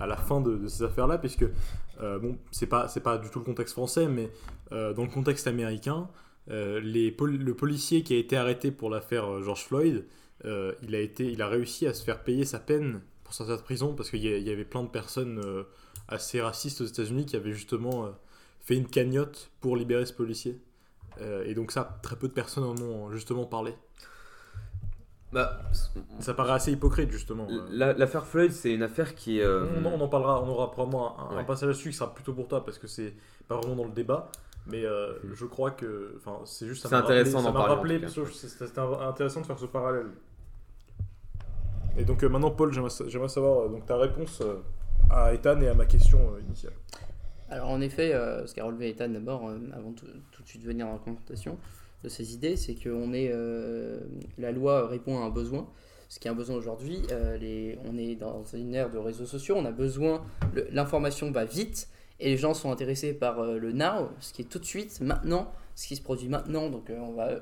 à 0.00 0.06
la 0.06 0.16
fin 0.16 0.40
de, 0.40 0.66
ces 0.68 0.82
affaires-là, 0.82 1.18
puisque, 1.18 1.46
euh, 2.00 2.18
bon, 2.18 2.38
c'est 2.50 2.66
pas, 2.66 2.88
c'est 2.88 3.00
pas 3.00 3.18
du 3.18 3.28
tout 3.30 3.38
le 3.38 3.44
contexte 3.44 3.74
français, 3.74 4.08
mais 4.08 4.30
euh, 4.72 4.92
dans 4.92 5.02
le 5.02 5.08
contexte 5.08 5.46
américain, 5.46 6.08
euh, 6.50 6.80
le 6.82 7.52
policier 7.52 8.02
qui 8.02 8.14
a 8.14 8.18
été 8.18 8.36
arrêté 8.36 8.70
pour 8.70 8.90
l'affaire 8.90 9.24
euh, 9.26 9.42
George 9.42 9.64
Floyd, 9.64 10.04
il, 10.44 10.94
a 10.94 11.00
été, 11.00 11.32
il 11.32 11.42
a 11.42 11.48
réussi 11.48 11.86
à 11.88 11.92
se 11.94 12.04
faire 12.04 12.22
payer 12.22 12.44
sa 12.44 12.60
peine 12.60 13.00
pour 13.24 13.34
sortir 13.34 13.56
de 13.56 13.62
prison, 13.62 13.94
parce 13.94 14.08
qu'il 14.08 14.24
y, 14.24 14.28
y 14.28 14.50
avait 14.50 14.64
plein 14.64 14.84
de 14.84 14.88
personnes 14.88 15.42
assez 16.06 16.40
racistes 16.40 16.80
aux 16.80 16.84
États-Unis 16.84 17.26
qui 17.26 17.34
avaient 17.34 17.52
justement 17.52 18.08
fait 18.60 18.76
une 18.76 18.86
cagnotte 18.86 19.50
pour 19.60 19.76
libérer 19.76 20.06
ce 20.06 20.12
policier. 20.12 20.60
Et 21.44 21.54
donc 21.54 21.72
ça, 21.72 21.98
très 22.04 22.14
peu 22.14 22.28
de 22.28 22.32
personnes 22.32 22.62
en 22.62 22.80
ont 22.80 23.10
justement 23.10 23.46
parlé. 23.46 23.74
Bah, 25.32 25.60
Ça 26.20 26.32
paraît 26.32 26.52
assez 26.54 26.72
hypocrite 26.72 27.10
justement. 27.10 27.46
la- 27.70 27.92
l'affaire 27.92 28.26
Floyd, 28.26 28.50
c'est 28.52 28.72
une 28.72 28.82
affaire 28.82 29.14
qui. 29.14 29.40
euh, 29.42 29.66
On, 29.84 29.86
on 29.86 30.00
en 30.00 30.08
parlera, 30.08 30.42
on 30.42 30.48
aura 30.48 30.70
probablement 30.70 31.30
un, 31.32 31.44
passage 31.44 31.68
là-dessus 31.68 31.90
qui 31.90 31.96
sera 31.96 32.14
plutôt 32.14 32.32
pour 32.32 32.48
toi 32.48 32.64
parce 32.64 32.78
que 32.78 32.86
c'est 32.86 33.12
pas 33.46 33.56
vraiment 33.56 33.76
dans 33.76 33.84
le 33.84 33.92
débat. 33.92 34.30
Mais 34.66 34.84
euh, 34.84 35.12
Mm. 35.24 35.34
je 35.34 35.44
crois 35.46 35.70
que, 35.70 36.14
enfin, 36.16 36.40
c'est 36.44 36.66
juste. 36.66 36.86
C'est 36.86 36.94
intéressant 36.94 37.38
Ça 37.40 37.44
d'en 37.48 37.52
m'a 37.52 37.58
parler, 37.60 37.72
en 37.72 37.76
rappelé, 37.76 37.98
parce 37.98 38.14
que 38.14 38.24
c'est- 38.32 38.48
c'était 38.48 38.78
intéressant 38.80 39.40
de 39.42 39.46
faire 39.46 39.58
ce 39.58 39.66
parallèle. 39.66 40.08
Et 41.96 42.04
donc 42.04 42.22
euh, 42.22 42.28
maintenant, 42.28 42.50
Paul, 42.50 42.72
j'aimerais 42.72 42.90
sa- 42.90 43.08
j'aimerais 43.08 43.28
savoir 43.28 43.62
euh, 43.64 43.68
donc 43.68 43.86
ta 43.86 43.96
réponse 43.96 44.40
euh, 44.40 44.56
à 45.10 45.32
Ethan 45.34 45.60
et 45.60 45.68
à 45.68 45.74
ma 45.74 45.84
question 45.86 46.18
euh, 46.34 46.40
initiale. 46.46 46.72
Alors 47.50 47.68
en 47.70 47.80
effet, 47.80 48.14
euh, 48.14 48.46
ce 48.46 48.54
qu'a 48.54 48.64
relevé 48.64 48.90
Ethan 48.90 49.08
d'abord, 49.08 49.48
euh, 49.48 49.58
avant 49.74 49.92
tout, 49.92 50.06
tout 50.30 50.42
de 50.42 50.48
suite 50.48 50.62
venir 50.64 50.86
dans 50.86 50.92
la 50.92 50.98
confrontation 50.98 51.58
de 52.02 52.08
ces 52.08 52.34
idées, 52.34 52.56
c'est 52.56 52.74
que 52.74 52.88
on 52.90 53.12
est, 53.12 53.30
euh, 53.32 54.00
la 54.38 54.52
loi 54.52 54.86
répond 54.86 55.18
à 55.18 55.22
un 55.22 55.30
besoin. 55.30 55.68
Ce 56.08 56.18
qui 56.18 56.28
est 56.28 56.30
un 56.30 56.34
besoin 56.34 56.56
aujourd'hui, 56.56 57.02
euh, 57.10 57.74
on 57.84 57.98
est 57.98 58.14
dans 58.14 58.42
une 58.54 58.74
ère 58.74 58.90
de 58.90 58.96
réseaux 58.96 59.26
sociaux, 59.26 59.56
on 59.58 59.64
a 59.66 59.72
besoin, 59.72 60.24
l'information 60.70 61.30
va 61.30 61.44
vite 61.44 61.88
et 62.18 62.30
les 62.30 62.38
gens 62.38 62.54
sont 62.54 62.72
intéressés 62.72 63.12
par 63.12 63.40
euh, 63.40 63.58
le 63.58 63.72
now, 63.72 64.08
ce 64.20 64.32
qui 64.32 64.42
est 64.42 64.46
tout 64.46 64.58
de 64.58 64.64
suite, 64.64 65.00
maintenant, 65.02 65.52
ce 65.74 65.86
qui 65.86 65.96
se 65.96 66.02
produit 66.02 66.28
maintenant. 66.28 66.70
Donc 66.70 66.90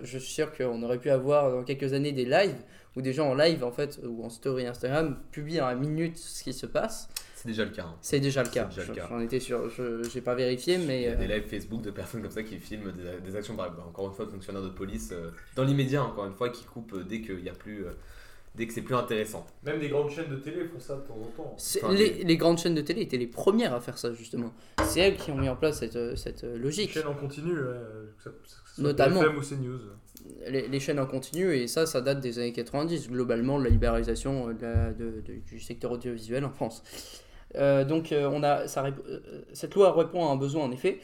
je 0.03 0.19
suis 0.19 0.33
sûr 0.33 0.53
qu'on 0.53 0.83
aurait 0.83 0.99
pu 0.99 1.11
avoir 1.11 1.53
dans 1.53 1.63
quelques 1.63 1.93
années 1.93 2.13
des 2.13 2.25
lives 2.25 2.61
où 2.97 3.03
des 3.03 3.13
gens 3.13 3.29
en 3.29 3.35
live 3.35 3.63
en 3.63 3.71
fait 3.71 4.01
ou 4.05 4.25
en 4.25 4.31
story 4.31 4.67
Instagram 4.67 5.17
publient 5.31 5.61
à 5.61 5.69
la 5.69 5.77
minute 5.77 6.17
ce 6.17 6.43
qui 6.43 6.53
se 6.53 6.67
passe. 6.67 7.09
C'est 7.37 7.49
déjà 7.49 7.64
le 7.64 7.71
cas. 7.71 7.85
hein. 7.85 7.97
C'est 8.00 8.19
déjà 8.21 8.43
le 8.43 8.49
cas. 8.49 9.07
J'en 9.11 9.21
étais 9.21 9.40
sûr, 9.40 9.69
je 9.71 10.02
j'ai 10.12 10.21
pas 10.23 10.35
vérifié, 10.35 10.78
mais 10.78 11.02
Il 11.02 11.05
y 11.05 11.09
a 11.09 11.12
euh, 11.12 11.16
des 11.16 11.26
lives 11.28 11.45
Facebook 11.47 11.83
de 11.83 11.90
personnes 11.90 12.23
comme 12.23 12.31
ça 12.31 12.43
qui 12.43 12.57
filment 12.59 12.93
des, 12.93 13.21
des 13.31 13.37
actions, 13.37 13.55
par 13.55 13.66
exemple, 13.66 13.83
encore 13.88 14.07
une 14.09 14.14
fois, 14.14 14.25
de 14.25 14.31
fonctionnaires 14.31 14.62
de 14.62 14.71
police, 14.71 15.11
euh, 15.12 15.31
dans 15.55 15.64
l'immédiat, 15.64 16.02
encore 16.02 16.26
une 16.26 16.33
fois, 16.33 16.49
qui 16.49 16.64
coupent 16.64 16.95
euh, 16.95 17.05
dès 17.05 17.21
qu'il 17.21 17.40
y 17.45 17.49
a 17.50 17.55
plus. 17.55 17.85
euh, 17.87 17.90
dès 18.55 18.66
que 18.66 18.73
c'est 18.73 18.81
plus 18.81 18.95
intéressant. 18.95 19.47
Même 19.64 19.78
des 19.81 19.90
grandes 19.90 20.11
chaînes 20.11 20.31
de 20.31 20.37
télé 20.37 20.64
font 20.64 20.81
ça 20.81 20.97
de 20.97 21.02
temps 21.02 21.19
en 21.21 21.26
temps. 21.37 21.55
Enfin, 21.55 21.93
les, 21.93 22.25
les 22.25 22.37
grandes 22.38 22.57
chaînes 22.59 22.75
de 22.75 22.81
télé 22.81 23.02
étaient 23.02 23.19
les 23.19 23.26
premières 23.26 23.75
à 23.75 23.83
faire 23.83 23.99
ça 23.99 24.14
justement. 24.14 24.50
C'est 24.83 25.00
elles 25.00 25.16
qui 25.19 25.31
ont 25.31 25.37
mis 25.37 25.50
en 25.50 25.57
place 25.57 25.81
cette, 25.81 25.97
euh, 25.97 26.16
cette 26.16 26.43
euh, 26.45 26.55
Les 26.57 26.62
logique. 26.62 26.90
chaînes 26.93 27.07
en 27.07 27.12
continu, 27.12 27.52
euh, 27.55 28.07
que 28.16 28.23
ça- 28.25 28.31
que 28.31 28.37
soit 28.49 28.83
Notamment. 28.83 29.21
Ou 29.21 29.43
CNews. 29.43 29.78
Les, 30.49 30.69
les 30.69 30.81
chaînes 30.81 30.99
en 30.99 31.05
continu 31.07 31.55
et 31.55 31.69
ça, 31.69 31.85
ça 31.85 32.00
date 32.00 32.21
des 32.21 32.38
années 32.38 32.55
90 32.55 33.11
globalement 33.11 33.59
de 33.59 33.64
la 33.64 33.69
libéralisation 33.71 34.49
euh, 34.49 34.52
de 34.55 34.62
la- 34.62 34.93
de- 34.95 35.21
de- 35.21 35.35
du 35.47 35.61
secteur 35.61 35.93
audiovisuel 35.93 36.43
en 36.47 36.50
France. 36.50 36.83
Euh, 37.57 37.85
donc 37.85 38.13
euh, 38.13 38.29
on 38.31 38.43
a, 38.43 38.67
euh, 38.67 39.21
cette 39.53 39.75
loi 39.75 39.93
répond 39.93 40.29
à 40.29 40.33
un 40.33 40.37
besoin 40.37 40.65
en 40.65 40.73
effet 40.73 41.01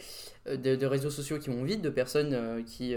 de, 0.47 0.87
réseaux 0.87 1.11
sociaux 1.11 1.39
qui 1.39 1.51
vont 1.51 1.63
vite, 1.63 1.83
de 1.83 1.91
personnes 1.91 2.65
qui, 2.65 2.97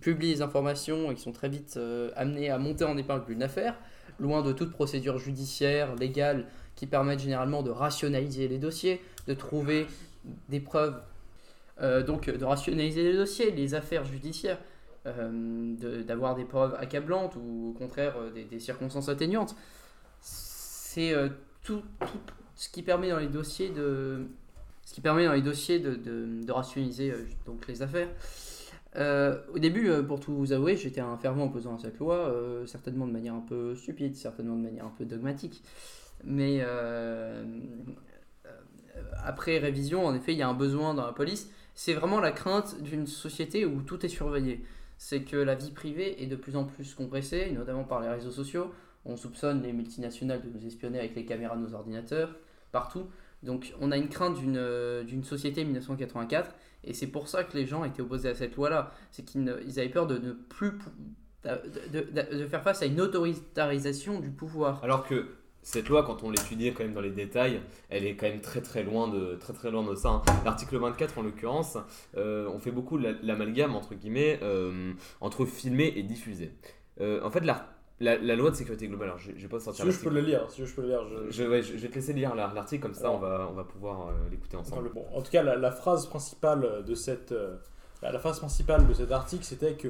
publient 0.00 0.32
les 0.32 0.42
informations 0.42 1.10
et 1.10 1.14
qui 1.14 1.22
sont 1.22 1.32
très 1.32 1.48
vite 1.48 1.80
amenées 2.14 2.50
à 2.50 2.58
monter 2.58 2.84
en 2.84 2.98
épingle 2.98 3.24
d'une 3.24 3.42
affaire, 3.42 3.74
loin 4.20 4.42
de 4.42 4.52
toute 4.52 4.70
procédure 4.70 5.18
judiciaire, 5.18 5.94
légale, 5.94 6.44
qui 6.74 6.86
permettent 6.86 7.20
généralement 7.20 7.62
de 7.62 7.70
rationaliser 7.70 8.48
les 8.48 8.58
dossiers, 8.58 9.00
de 9.26 9.32
trouver 9.32 9.86
des 10.50 10.60
preuves, 10.60 11.00
donc 12.06 12.28
de 12.28 12.44
rationaliser 12.44 13.02
les 13.02 13.14
dossiers, 13.14 13.50
les 13.50 13.72
affaires 13.72 14.04
judiciaires, 14.04 14.58
d'avoir 15.06 16.34
des 16.34 16.44
preuves 16.44 16.76
accablantes 16.78 17.34
ou 17.36 17.70
au 17.70 17.78
contraire 17.78 18.16
des, 18.50 18.60
circonstances 18.60 19.08
atténuantes. 19.08 19.56
C'est 20.20 21.14
tout 21.62 21.82
ce 22.56 22.68
qui 22.68 22.82
permet 22.82 23.10
dans 23.10 23.18
les 23.18 23.28
dossiers 23.28 23.70
de 23.70 24.26
ce 24.84 24.94
qui 24.94 25.00
permet 25.00 25.24
dans 25.26 25.32
les 25.32 25.42
dossiers 25.42 25.80
de, 25.80 25.94
de- 25.96 26.44
de 26.44 26.52
rationaliser 26.52 27.10
euh, 27.10 27.26
donc 27.44 27.66
les 27.66 27.82
affaires. 27.82 28.08
Euh, 28.94 29.38
au 29.52 29.58
début, 29.58 29.88
euh, 29.90 30.02
pour 30.02 30.20
tout 30.20 30.32
vous 30.34 30.52
avouer, 30.52 30.76
j'étais 30.76 31.00
un 31.00 31.16
fervent 31.18 31.44
opposant 31.46 31.74
à 31.76 31.78
cette 31.78 31.98
loi, 31.98 32.32
certainement 32.66 33.06
de 33.06 33.12
manière 33.12 33.34
un 33.34 33.40
peu 33.40 33.74
stupide, 33.74 34.14
certainement 34.14 34.56
de 34.56 34.62
manière 34.62 34.86
un 34.86 34.94
peu 34.96 35.04
dogmatique. 35.04 35.62
Mais 36.24 36.62
après 39.24 39.58
révision, 39.58 40.06
en 40.06 40.14
effet, 40.14 40.32
il 40.32 40.38
y 40.38 40.42
a 40.42 40.48
un 40.48 40.54
besoin 40.54 40.94
dans 40.94 41.04
la 41.04 41.12
police. 41.12 41.50
C'est 41.74 41.92
vraiment 41.94 42.20
la 42.20 42.32
crainte 42.32 42.80
d'une 42.82 43.06
société 43.06 43.66
où 43.66 43.82
tout 43.82 44.04
est 44.06 44.08
surveillé. 44.08 44.64
C'est 44.98 45.22
que 45.22 45.36
la 45.36 45.54
vie 45.54 45.72
privée 45.72 46.22
est 46.22 46.26
de 46.26 46.36
plus 46.36 46.56
en 46.56 46.64
plus 46.64 46.94
compressée, 46.94 47.50
notamment 47.50 47.84
par 47.84 48.00
les 48.00 48.08
réseaux 48.08 48.30
sociaux. 48.30 48.72
On 49.04 49.16
soupçonne 49.16 49.62
les 49.62 49.72
multinationales 49.72 50.40
de 50.42 50.48
nous 50.48 50.66
espionner 50.66 50.98
avec 50.98 51.14
les 51.14 51.24
caméras 51.26 51.56
de 51.56 51.62
nos 51.62 51.74
ordinateurs, 51.74 52.34
Donc 53.42 53.72
on 53.80 53.92
a 53.92 53.96
une 53.96 54.08
crainte 54.08 54.38
d'une 54.38 54.56
euh, 54.56 55.22
société 55.22 55.64
1984, 55.64 56.54
et 56.84 56.94
c'est 56.94 57.06
pour 57.06 57.28
ça 57.28 57.44
que 57.44 57.56
les 57.56 57.66
gens 57.66 57.84
étaient 57.84 58.02
opposés 58.02 58.28
à 58.28 58.34
cette 58.34 58.56
loi-là. 58.56 58.92
C'est 59.10 59.24
qu'ils 59.24 59.48
avaient 59.50 59.88
peur 59.88 60.06
de 60.06 60.18
ne 60.18 60.32
plus... 60.32 60.72
de, 61.44 62.46
faire 62.48 62.62
face 62.62 62.82
à 62.82 62.86
une 62.86 63.00
autoritarisation 63.00 64.20
du 64.20 64.30
pouvoir. 64.30 64.82
Alors 64.82 65.06
que 65.06 65.26
cette 65.62 65.88
loi, 65.88 66.04
quand 66.04 66.22
on 66.22 66.30
l'étudie 66.30 66.72
quand 66.72 66.84
même 66.84 66.94
dans 66.94 67.00
les 67.00 67.10
détails, 67.10 67.60
elle 67.88 68.04
est 68.06 68.14
quand 68.16 68.26
même 68.26 68.40
très 68.40 68.60
très 68.62 68.84
loin 68.84 69.08
de, 69.08 69.34
très, 69.34 69.52
très 69.52 69.70
loin 69.70 69.84
de 69.84 69.94
ça. 69.96 70.08
hein. 70.10 70.22
L'article 70.44 70.76
24, 70.78 71.18
en 71.18 71.22
l'occurrence, 71.22 71.76
euh, 72.16 72.48
on 72.54 72.58
fait 72.60 72.70
beaucoup 72.70 72.98
la- 72.98 73.12
l'amalgame, 73.22 73.74
entre 73.74 73.94
guillemets, 73.94 74.38
euh, 74.42 74.92
entre 75.20 75.44
filmer 75.44 75.92
et 75.96 76.02
diffuser. 76.02 76.52
En 77.00 77.30
fait, 77.30 77.40
la, 77.40 77.75
la, 78.00 78.18
la 78.18 78.36
loi 78.36 78.50
de 78.50 78.56
sécurité 78.56 78.88
globale, 78.88 79.08
alors 79.08 79.18
je, 79.18 79.32
je 79.36 79.42
vais 79.42 79.48
pas 79.48 79.58
Si 79.58 79.64
sortir 79.66 79.84
veux, 79.86 79.90
je 79.90 80.00
peux 80.00 80.10
le 80.10 80.20
lire. 80.20 80.50
Si 80.50 80.64
je 80.66 80.74
peux 80.74 80.82
le 80.82 80.88
lire. 80.88 81.00
je- 81.08 81.30
Je, 81.30 81.44
ouais, 81.44 81.62
je- 81.62 81.76
je 81.76 81.82
vais 81.82 81.88
te 81.88 81.94
laisser 81.94 82.12
lire 82.12 82.34
la- 82.34 82.52
l'article, 82.54 82.82
comme 82.82 82.94
ça 82.94 83.08
Alors. 83.08 83.16
on 83.16 83.18
va, 83.20 83.48
on 83.50 83.54
va 83.54 83.64
pouvoir 83.64 84.08
euh, 84.08 84.12
l'écouter 84.30 84.56
ensemble. 84.56 84.90
bon, 84.92 85.04
en 85.14 85.22
tout 85.22 85.30
cas, 85.30 85.42
la, 85.42 85.56
la 85.56 85.70
phrase 85.70 86.06
principale 86.06 86.84
de 86.84 86.94
cette, 86.94 87.32
euh, 87.32 87.56
la, 88.02 88.12
la 88.12 88.18
phrase 88.18 88.38
principale 88.38 88.86
de 88.86 88.92
cet 88.92 89.12
article, 89.12 89.44
c'était 89.44 89.74
que 89.74 89.88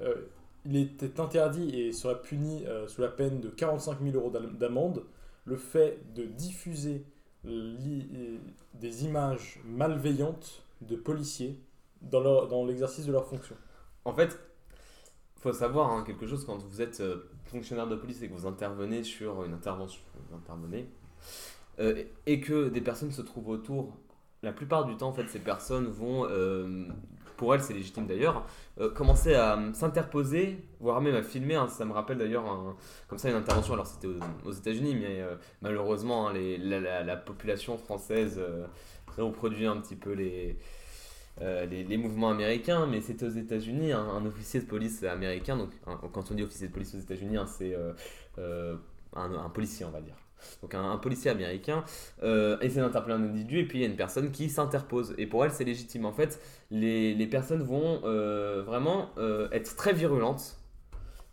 euh, 0.00 0.14
il 0.64 0.76
était 0.76 1.20
interdit 1.20 1.78
et 1.78 1.92
serait 1.92 2.20
puni 2.20 2.64
sous 2.86 3.00
la 3.02 3.08
peine 3.08 3.40
de 3.40 3.50
45 3.50 3.98
000 4.02 4.16
euros 4.16 4.30
d'am- 4.30 4.56
d'amende 4.56 5.04
le 5.44 5.56
fait 5.56 6.00
de 6.14 6.24
diffuser 6.24 7.04
des 7.44 9.04
images 9.04 9.60
malveillantes 9.64 10.62
de 10.80 10.96
policiers 10.96 11.60
dans 12.00 12.64
l'exercice 12.66 13.06
de 13.06 13.12
leur 13.12 13.26
fonction. 13.26 13.56
En 14.04 14.12
fait, 14.14 14.38
faut 15.40 15.52
savoir 15.52 15.90
hein, 15.92 16.04
quelque 16.06 16.26
chose 16.26 16.44
quand 16.44 16.56
vous 16.58 16.80
êtes 16.82 17.02
fonctionnaire 17.44 17.86
de 17.86 17.96
police 17.96 18.22
et 18.22 18.28
que 18.28 18.34
vous 18.34 18.46
intervenez 18.46 19.04
sur 19.04 19.44
une 19.44 19.54
intervention, 19.54 20.00
vous 20.30 20.36
intervenez, 20.36 20.88
euh, 21.80 22.02
et 22.26 22.40
que 22.40 22.68
des 22.68 22.80
personnes 22.80 23.12
se 23.12 23.22
trouvent 23.22 23.48
autour. 23.48 23.96
La 24.42 24.52
plupart 24.52 24.84
du 24.84 24.96
temps, 24.96 25.08
en 25.08 25.12
fait, 25.12 25.28
ces 25.28 25.38
personnes 25.38 25.86
vont, 25.86 26.26
euh, 26.28 26.86
pour 27.36 27.54
elles, 27.54 27.62
c'est 27.62 27.72
légitime 27.72 28.06
d'ailleurs, 28.06 28.44
euh, 28.80 28.90
commencer 28.90 29.34
à 29.34 29.58
s'interposer, 29.72 30.58
voire 30.80 31.00
même 31.00 31.14
à 31.14 31.22
filmer. 31.22 31.54
hein. 31.54 31.68
Ça 31.68 31.84
me 31.84 31.92
rappelle 31.92 32.18
d'ailleurs 32.18 32.76
comme 33.08 33.18
ça 33.18 33.30
une 33.30 33.36
intervention. 33.36 33.72
Alors 33.74 33.86
c'était 33.86 34.06
aux, 34.08 34.18
aux 34.48 34.52
États-Unis, 34.52 34.96
mais 34.96 35.22
malheureusement, 35.62 36.28
hein, 36.28 36.34
la, 36.34 36.80
la- 36.80 37.02
la 37.02 37.16
population 37.16 37.78
française 37.78 38.40
reproduit 39.16 39.66
un 39.66 39.78
petit 39.78 39.96
peu 39.96 40.12
les, 40.12 40.58
euh, 41.42 41.66
les, 41.66 41.96
mouvements 41.96 42.30
américains, 42.30 42.86
mais 42.86 43.00
c'était 43.00 43.26
aux 43.26 43.30
États-Unis, 43.30 43.92
un, 43.92 44.06
un 44.06 44.24
officier 44.24 44.60
de 44.60 44.66
police 44.66 45.02
américain, 45.02 45.56
donc 45.56 45.70
quand 46.12 46.30
on 46.30 46.34
dit 46.34 46.44
officier 46.44 46.68
de 46.68 46.72
police 46.72 46.94
aux 46.94 46.98
États-Unis, 46.98 47.36
hein, 47.36 47.46
c'est 47.46 47.74
euh, 47.74 47.92
euh, 48.38 48.76
un, 49.14 49.48
policier, 49.50 49.84
on 49.84 49.90
va 49.90 50.00
dire. 50.00 50.14
Donc 50.62 50.74
un, 50.74 50.96
policier 50.98 51.32
américain 51.32 51.84
essaie 52.22 52.80
d'interpeller 52.80 53.14
un 53.14 53.24
individu 53.24 53.58
et 53.58 53.66
puis 53.66 53.78
il 53.78 53.82
y 53.82 53.84
a 53.84 53.88
une 53.88 53.96
personne 53.96 54.30
qui 54.30 54.48
s'interpose. 54.48 55.14
Et 55.18 55.26
pour 55.26 55.44
elle, 55.44 55.50
c'est 55.50 55.64
légitime. 55.64 56.04
En 56.04 56.12
fait, 56.12 56.40
les, 56.70 57.14
les 57.14 57.26
personnes 57.26 57.62
vont 57.62 58.00
vraiment 58.62 59.10
être 59.52 59.74
très 59.74 59.92
virulentes, 59.94 60.58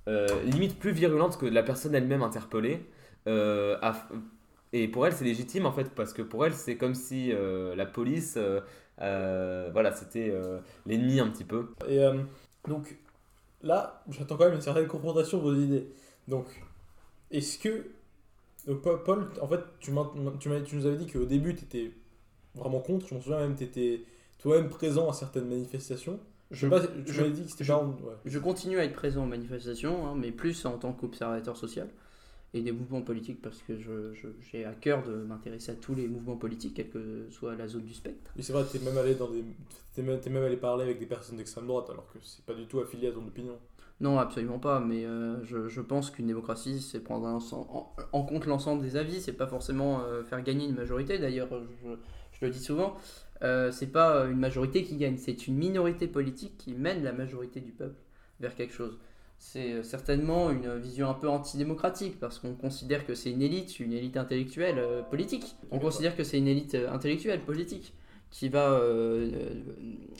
limite 0.07 0.79
plus 0.79 0.91
virulentes 0.91 1.37
que 1.37 1.45
la 1.45 1.61
personne 1.61 1.93
elle-même 1.93 2.23
interpellée, 2.23 2.85
Et 4.73 4.87
pour 4.87 5.05
elle, 5.05 5.13
c'est 5.13 5.25
légitime 5.25 5.65
en 5.65 5.73
fait, 5.73 5.93
parce 5.93 6.13
que 6.13 6.21
pour 6.21 6.45
elle, 6.45 6.53
c'est 6.53 6.77
comme 6.77 6.95
si 6.95 7.33
la 7.75 7.85
police, 7.85 8.37
voilà, 9.71 9.93
c'était 9.93 10.29
euh, 10.31 10.59
l'ennemi 10.85 11.19
un 11.19 11.27
petit 11.29 11.43
peu. 11.43 11.67
Et 11.87 11.99
euh, 12.03 12.21
donc 12.67 12.97
là, 13.61 14.03
j'attends 14.09 14.37
quand 14.37 14.45
même 14.45 14.55
une 14.55 14.61
certaine 14.61 14.87
confrontation 14.87 15.37
de 15.39 15.43
vos 15.43 15.55
idées. 15.55 15.87
Donc, 16.27 16.45
est-ce 17.31 17.57
que. 17.59 17.85
Donc, 18.67 18.81
Paul- 19.03 19.27
en 19.41 19.47
fait, 19.47 19.61
tu, 19.79 19.91
nous 19.91 20.85
avais 20.85 20.97
dit 20.97 21.07
qu'au 21.07 21.25
début, 21.25 21.55
tu 21.55 21.63
étais 21.63 21.91
vraiment 22.55 22.79
contre. 22.79 23.07
Je 23.07 23.15
m'en 23.15 23.21
souviens 23.21 23.39
même, 23.39 23.55
tu 23.55 23.63
étais 23.63 24.01
toi-même 24.39 24.69
présent 24.69 25.09
à 25.09 25.13
certaines 25.13 25.47
manifestations. 25.47 26.19
Je 26.51 26.67
sais 26.67 26.69
pas, 26.69 26.81
tu 26.81 27.13
je- 27.13 27.21
m'avais 27.21 27.33
dit 27.33 27.43
que 27.45 27.49
c'était 27.51 27.63
je- 27.63 27.71
pas. 27.71 27.79
en- 27.79 27.89
ouais. 27.91 28.13
Je 28.25 28.37
continue 28.37 28.77
à 28.77 28.83
être 28.83 28.93
présent 28.93 29.23
aux 29.23 29.27
manifestations, 29.27 30.05
hein, 30.07 30.15
mais 30.17 30.31
plus 30.31 30.65
en 30.65 30.77
tant 30.77 30.91
qu'observateur 30.93 31.55
social 31.57 31.87
et 32.53 32.61
des 32.61 32.71
mouvements 32.71 33.01
politiques 33.01 33.41
parce 33.41 33.61
que 33.61 33.73
j'ai 34.41 34.65
à 34.65 34.73
cœur 34.73 35.03
de 35.03 35.13
m'intéresser 35.13 35.71
à 35.71 35.75
tous 35.75 35.95
les 35.95 36.07
mouvements 36.07 36.35
politiques, 36.35 36.73
quelle 36.75 36.89
que 36.89 37.27
soit 37.29 37.55
la 37.55 37.67
zone 37.67 37.83
du 37.85 37.93
spectre. 37.93 38.31
Oui, 38.35 38.43
c'est 38.43 38.53
vrai, 38.53 38.65
t'es 38.69 38.79
même 38.79 38.97
allé 38.97 39.15
dans 39.15 39.29
des. 39.29 39.43
T'es 39.93 40.01
même, 40.01 40.19
t'es 40.19 40.29
même 40.29 40.43
allé 40.43 40.57
parler 40.57 40.83
avec 40.83 40.99
des 40.99 41.05
personnes 41.05 41.37
d'extrême 41.37 41.67
droite, 41.67 41.89
alors 41.89 42.07
que 42.11 42.19
c'est 42.21 42.45
pas 42.45 42.53
du 42.53 42.65
tout 42.65 42.79
affilié 42.79 43.07
à 43.09 43.11
ton 43.11 43.25
opinion. 43.25 43.57
Non, 43.99 44.17
absolument 44.17 44.57
pas, 44.57 44.79
mais 44.79 45.05
euh, 45.05 45.43
je, 45.45 45.67
je 45.67 45.79
pense 45.79 46.09
qu'une 46.09 46.27
démocratie, 46.27 46.81
c'est 46.81 47.01
prendre 47.01 47.27
un 47.27 47.37
en, 47.51 47.93
en 48.11 48.23
compte 48.23 48.47
l'ensemble 48.47 48.81
des 48.81 48.95
avis, 48.95 49.21
c'est 49.21 49.33
pas 49.33 49.47
forcément 49.47 50.01
euh, 50.01 50.23
faire 50.23 50.41
gagner 50.41 50.65
une 50.65 50.75
majorité, 50.75 51.19
d'ailleurs, 51.19 51.49
je, 51.83 51.89
je 52.31 52.45
le 52.45 52.51
dis 52.51 52.59
souvent, 52.59 52.97
euh, 53.43 53.71
c'est 53.71 53.91
pas 53.91 54.25
une 54.25 54.39
majorité 54.39 54.83
qui 54.83 54.97
gagne, 54.97 55.17
c'est 55.17 55.45
une 55.47 55.55
minorité 55.55 56.07
politique 56.07 56.57
qui 56.57 56.73
mène 56.73 57.03
la 57.03 57.13
majorité 57.13 57.59
du 57.59 57.71
peuple 57.71 58.01
vers 58.39 58.55
quelque 58.55 58.73
chose. 58.73 58.97
C'est 59.43 59.73
euh, 59.73 59.83
certainement 59.83 60.51
une 60.51 60.77
vision 60.77 61.09
un 61.09 61.15
peu 61.15 61.27
antidémocratique, 61.27 62.19
parce 62.19 62.37
qu'on 62.37 62.53
considère 62.53 63.07
que 63.07 63.15
c'est 63.15 63.31
une 63.31 63.41
élite, 63.41 63.79
une 63.79 63.91
élite 63.91 64.15
intellectuelle 64.15 64.77
euh, 64.77 65.01
politique. 65.01 65.55
On 65.71 65.79
considère 65.79 66.15
que 66.15 66.23
c'est 66.23 66.37
une 66.37 66.47
élite 66.47 66.75
euh, 66.75 66.91
intellectuelle 66.91 67.41
politique 67.41 67.95
qui 68.29 68.49
va 68.49 68.73
euh, 68.73 69.31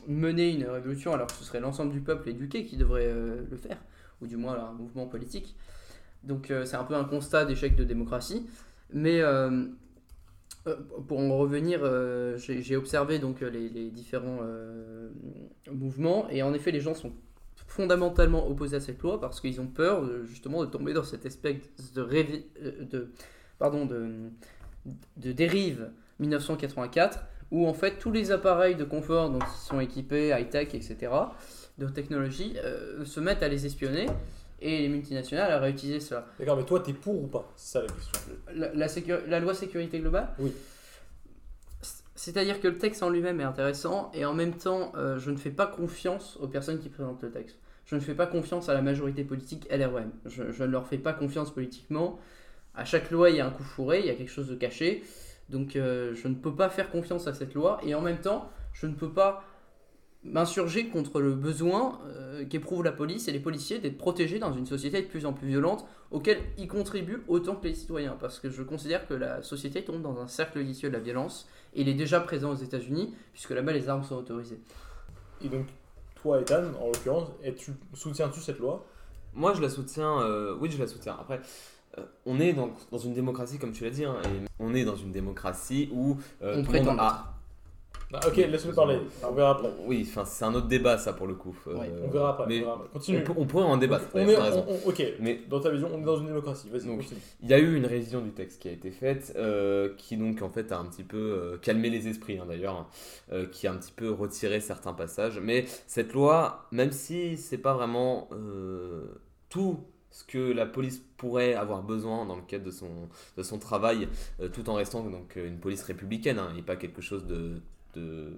mener 0.08 0.50
une 0.50 0.66
révolution 0.66 1.14
alors 1.14 1.28
que 1.28 1.34
ce 1.34 1.44
serait 1.44 1.60
l'ensemble 1.60 1.92
du 1.94 2.02
peuple 2.02 2.30
éduqué 2.30 2.66
qui 2.66 2.78
devrait 2.78 3.06
euh, 3.06 3.46
le 3.50 3.58
faire, 3.58 3.78
ou 4.22 4.28
du 4.28 4.38
moins 4.38 4.58
un 4.60 4.74
mouvement 4.74 5.06
politique. 5.06 5.56
Donc 6.24 6.52
c'est 6.66 6.76
un 6.76 6.84
peu 6.84 6.96
un 6.96 7.04
constat 7.04 7.46
d'échec 7.46 7.76
de 7.76 7.84
démocratie. 7.84 8.46
Mais 8.94 9.22
pour 11.08 11.20
en 11.20 11.36
revenir, 11.40 11.82
j'ai 12.38 12.76
observé 12.76 13.18
donc 13.18 13.42
les, 13.42 13.70
les 13.70 13.90
différents 13.90 14.42
mouvements 15.72 16.30
et 16.30 16.44
en 16.44 16.54
effet 16.54 16.70
les 16.70 16.80
gens 16.80 16.94
sont 16.94 17.12
fondamentalement 17.72 18.48
opposés 18.50 18.76
à 18.76 18.80
cette 18.82 19.02
loi 19.02 19.20
parce 19.22 19.40
qu'ils 19.40 19.62
ont 19.62 19.68
peur 19.68 20.04
euh, 20.04 20.26
justement 20.26 20.62
de 20.66 20.70
tomber 20.70 20.94
dans 20.94 21.04
cette 21.04 21.26
espèce 21.26 21.56
de, 21.96 22.02
révi- 22.04 22.44
euh, 22.62 22.84
de, 22.84 23.12
pardon, 23.60 23.86
de, 23.86 24.10
de 25.18 25.32
dérive 25.32 25.90
1984 26.20 27.20
où 27.52 27.68
en 27.68 27.74
fait 27.74 27.98
tous 27.98 28.12
les 28.12 28.32
appareils 28.32 28.76
de 28.76 28.84
confort 28.84 29.30
dont 29.30 29.40
ils 29.40 29.68
sont 29.68 29.80
équipés, 29.80 30.30
high-tech, 30.38 30.74
etc., 30.74 31.12
de 31.78 31.88
technologie, 31.88 32.56
euh, 32.64 33.06
se 33.06 33.20
mettent 33.22 33.42
à 33.44 33.48
les 33.48 33.66
espionner 33.66 34.06
et 34.60 34.80
les 34.82 34.90
multinationales 34.90 35.52
à 35.52 35.60
réutiliser 35.60 36.00
cela. 36.02 36.28
D'accord, 36.40 36.58
mais 36.58 36.66
toi, 36.66 36.80
t'es 36.82 36.94
pour 36.94 37.24
ou 37.24 37.28
pas? 37.28 37.52
C'est 37.56 37.80
ça 37.80 37.82
la 37.82 37.88
question. 37.88 38.20
La, 38.54 38.74
la 38.74 38.88
sécu- 38.88 39.26
la 39.28 39.40
loi 39.40 39.54
sécurité 39.54 40.00
globale? 40.00 40.30
Oui. 40.40 40.52
C'est-à-dire 42.16 42.60
que 42.62 42.68
le 42.68 42.78
texte 42.78 43.02
en 43.02 43.10
lui-même 43.10 43.40
est 43.42 43.46
intéressant 43.46 44.12
et 44.14 44.26
en 44.26 44.34
même 44.34 44.54
temps, 44.54 44.92
euh, 44.96 45.18
je 45.18 45.32
ne 45.32 45.38
fais 45.38 45.50
pas 45.50 45.66
confiance 45.66 46.38
aux 46.40 46.48
personnes 46.48 46.80
qui 46.80 46.90
présentent 46.90 47.24
le 47.24 47.32
texte. 47.32 47.58
Je 47.92 47.98
ne 47.98 48.00
fais 48.00 48.16
pas 48.16 48.26
confiance 48.26 48.70
à 48.70 48.74
la 48.74 48.82
majorité 48.82 49.26
politique 49.26 49.68
LREM. 49.70 50.12
Je, 50.26 50.64
ne 50.64 50.66
leur 50.66 50.88
fais 50.88 50.98
pas 50.98 51.12
confiance 51.12 51.54
politiquement. 51.54 52.20
À 52.74 52.86
chaque 52.86 53.12
loi, 53.12 53.32
il 53.32 53.36
y 53.36 53.42
a 53.42 53.46
un 53.46 53.50
coup 53.50 53.64
fourré, 53.64 54.00
il 54.00 54.06
y 54.06 54.10
a 54.10 54.14
quelque 54.14 54.32
chose 54.32 54.48
de 54.48 54.56
caché. 54.56 55.04
Donc 55.50 55.76
euh, 55.76 56.16
je 56.16 56.30
ne 56.30 56.36
peux 56.36 56.56
pas 56.56 56.70
faire 56.70 56.90
confiance 56.90 57.28
à 57.28 57.34
cette 57.34 57.54
loi 57.54 57.82
et 57.86 57.94
en 57.94 58.00
même 58.00 58.22
temps, 58.22 58.50
je 58.72 58.88
ne 58.88 58.94
peux 58.94 59.10
pas 59.10 59.44
m'insurger 60.24 60.88
contre 60.88 61.20
le 61.20 61.34
besoin 61.34 62.00
euh, 62.06 62.46
qu'éprouve 62.46 62.82
la 62.82 62.94
police 62.94 63.28
et 63.28 63.34
les 63.34 63.42
policiers 63.42 63.80
d'être 63.80 63.98
protégés 63.98 64.40
dans 64.40 64.54
une 64.54 64.66
société 64.66 65.02
de 65.02 65.08
plus 65.08 65.26
en 65.26 65.34
plus 65.34 65.50
violente 65.50 65.86
auquel 66.12 66.38
ils 66.58 66.70
contribuent 66.70 67.24
autant 67.28 67.58
que 67.58 67.68
les 67.68 67.76
citoyens. 67.76 68.16
Parce 68.22 68.40
que 68.40 68.50
je 68.50 68.64
considère 68.64 69.06
que 69.06 69.14
la 69.14 69.42
société 69.42 69.84
tombe 69.84 70.02
dans 70.02 70.22
un 70.22 70.30
cercle 70.30 70.62
vicieux 70.62 70.88
de 70.88 70.94
la 70.94 71.02
violence 71.02 71.46
et 71.74 71.82
il 71.82 71.90
est 71.90 71.94
déjà 71.94 72.22
présent 72.22 72.52
aux 72.52 72.56
États-Unis 72.64 73.14
puisque 73.34 73.50
là-bas 73.50 73.74
les 73.74 73.90
armes 73.90 74.06
sont 74.06 74.16
autorisées. 74.16 74.62
Et 75.44 75.50
donc, 75.50 75.66
toi, 76.22 76.40
Ethan, 76.42 76.64
en 76.82 76.88
l'occurrence, 76.88 77.30
es-tu- 77.44 77.74
soutiens-tu 77.94 78.40
cette 78.40 78.60
loi? 78.60 78.86
Moi, 79.34 79.54
je 79.54 79.62
la 79.62 79.70
soutiens. 79.70 80.22
euh, 80.22 80.56
oui, 80.60 80.70
je 80.72 80.78
la 80.78 80.88
soutiens. 80.88 81.16
Après, 81.20 81.40
euh, 81.98 82.04
on 82.26 82.40
est 82.40 82.54
dans, 82.54 82.72
dans 82.92 82.98
une 82.98 83.14
démocratie, 83.14 83.58
comme 83.60 83.72
tu 83.72 83.84
l'as 83.84 83.90
dit, 83.90 84.06
hein, 84.06 84.16
et 84.26 84.46
on 84.60 84.74
est 84.74 84.84
dans 84.86 84.96
une 84.96 85.12
démocratie 85.12 85.90
où 85.94 86.18
euh, 86.42 86.58
On 86.60 86.64
tout 86.64 86.72
le 86.74 86.80
monde 86.80 87.00
a. 87.00 87.34
Ah, 88.14 88.20
Ok, 88.28 88.36
laisse-le 88.36 88.74
parler. 88.74 89.00
On 89.24 89.32
verra 89.32 89.52
après. 89.52 89.70
Oui, 89.86 90.06
enfin, 90.10 90.26
c'est 90.26 90.44
un 90.46 90.54
autre 90.54 90.68
débat, 90.68 90.98
ça, 90.98 91.14
pour 91.14 91.28
le 91.28 91.36
coup. 91.36 91.56
Euh, 91.68 91.76
Ouais, 91.76 91.90
On 92.04 92.10
verra 92.10 92.32
après. 92.32 92.46
Mais 92.48 92.58
on, 92.58 92.62
verra 92.62 92.74
après. 92.74 92.88
on, 92.90 92.94
Continue. 92.94 93.24
on 93.38 93.46
pourrait 93.46 93.64
en 93.66 93.78
débattre. 93.78 94.06
on 94.14 94.20
est, 94.28 94.34
t'as 94.36 94.44
raison. 94.44 94.66
on- 94.68 94.74
on- 94.86 94.90
ok, 94.90 95.04
Mais 95.20 95.42
dans 95.50 95.60
ta 95.60 95.70
vision, 95.70 95.90
on 95.94 96.00
est 96.02 96.06
dans 96.06 96.18
une 96.18 96.28
démocratie. 96.28 96.70
Vas-y. 96.70 96.90
Il 97.42 97.50
y 97.50 97.54
a 97.54 97.60
eu 97.60 97.76
une 97.76 97.86
révision 97.86 98.22
du 98.22 98.32
texte 98.32 98.62
qui 98.62 98.68
a 98.68 98.72
été 98.72 98.92
faite, 98.92 99.34
euh, 99.38 99.94
qui 99.98 100.18
donc 100.18 100.42
en 100.42 100.50
fait 100.50 100.72
a 100.72 100.80
un 100.80 100.86
petit 100.86 101.04
peu 101.04 101.18
euh, 101.18 101.58
calmé 101.58 101.90
les 101.90 102.08
esprits 102.08 102.38
hein, 102.38 102.46
d'ailleurs, 102.48 102.76
hein, 102.76 102.88
euh, 103.32 103.46
qui 103.48 103.68
a 103.68 103.72
un 103.72 103.78
petit 103.78 103.94
peu 103.94 104.12
retiré 104.12 104.60
certains 104.60 104.94
passages. 104.94 105.40
Mais 105.42 105.66
cette 105.88 106.14
loi, 106.14 106.66
même 106.72 106.92
si 106.92 107.38
c'est 107.38 107.58
pas 107.58 107.74
vraiment 107.74 108.28
euh, 108.34 109.06
tout 109.50 109.80
ce 110.14 110.26
que 110.26 110.52
la 110.52 110.66
police 110.66 111.02
pourrait 111.16 111.54
avoir 111.54 111.84
besoin 111.84 112.26
dans 112.26 112.36
le 112.36 112.42
cadre 112.42 112.66
de 112.66 112.72
son, 112.72 113.08
de 113.38 113.44
son 113.44 113.60
travail, 113.60 114.10
euh, 114.42 114.50
tout 114.50 114.70
en 114.70 114.74
restant 114.74 115.04
donc 115.04 115.38
une 115.38 115.58
police 115.58 115.84
républicaine 115.84 116.38
hein, 116.38 116.50
et 116.58 116.62
pas 116.62 116.76
quelque 116.76 117.02
chose 117.02 117.26
de, 117.26 117.62
de 117.96 118.34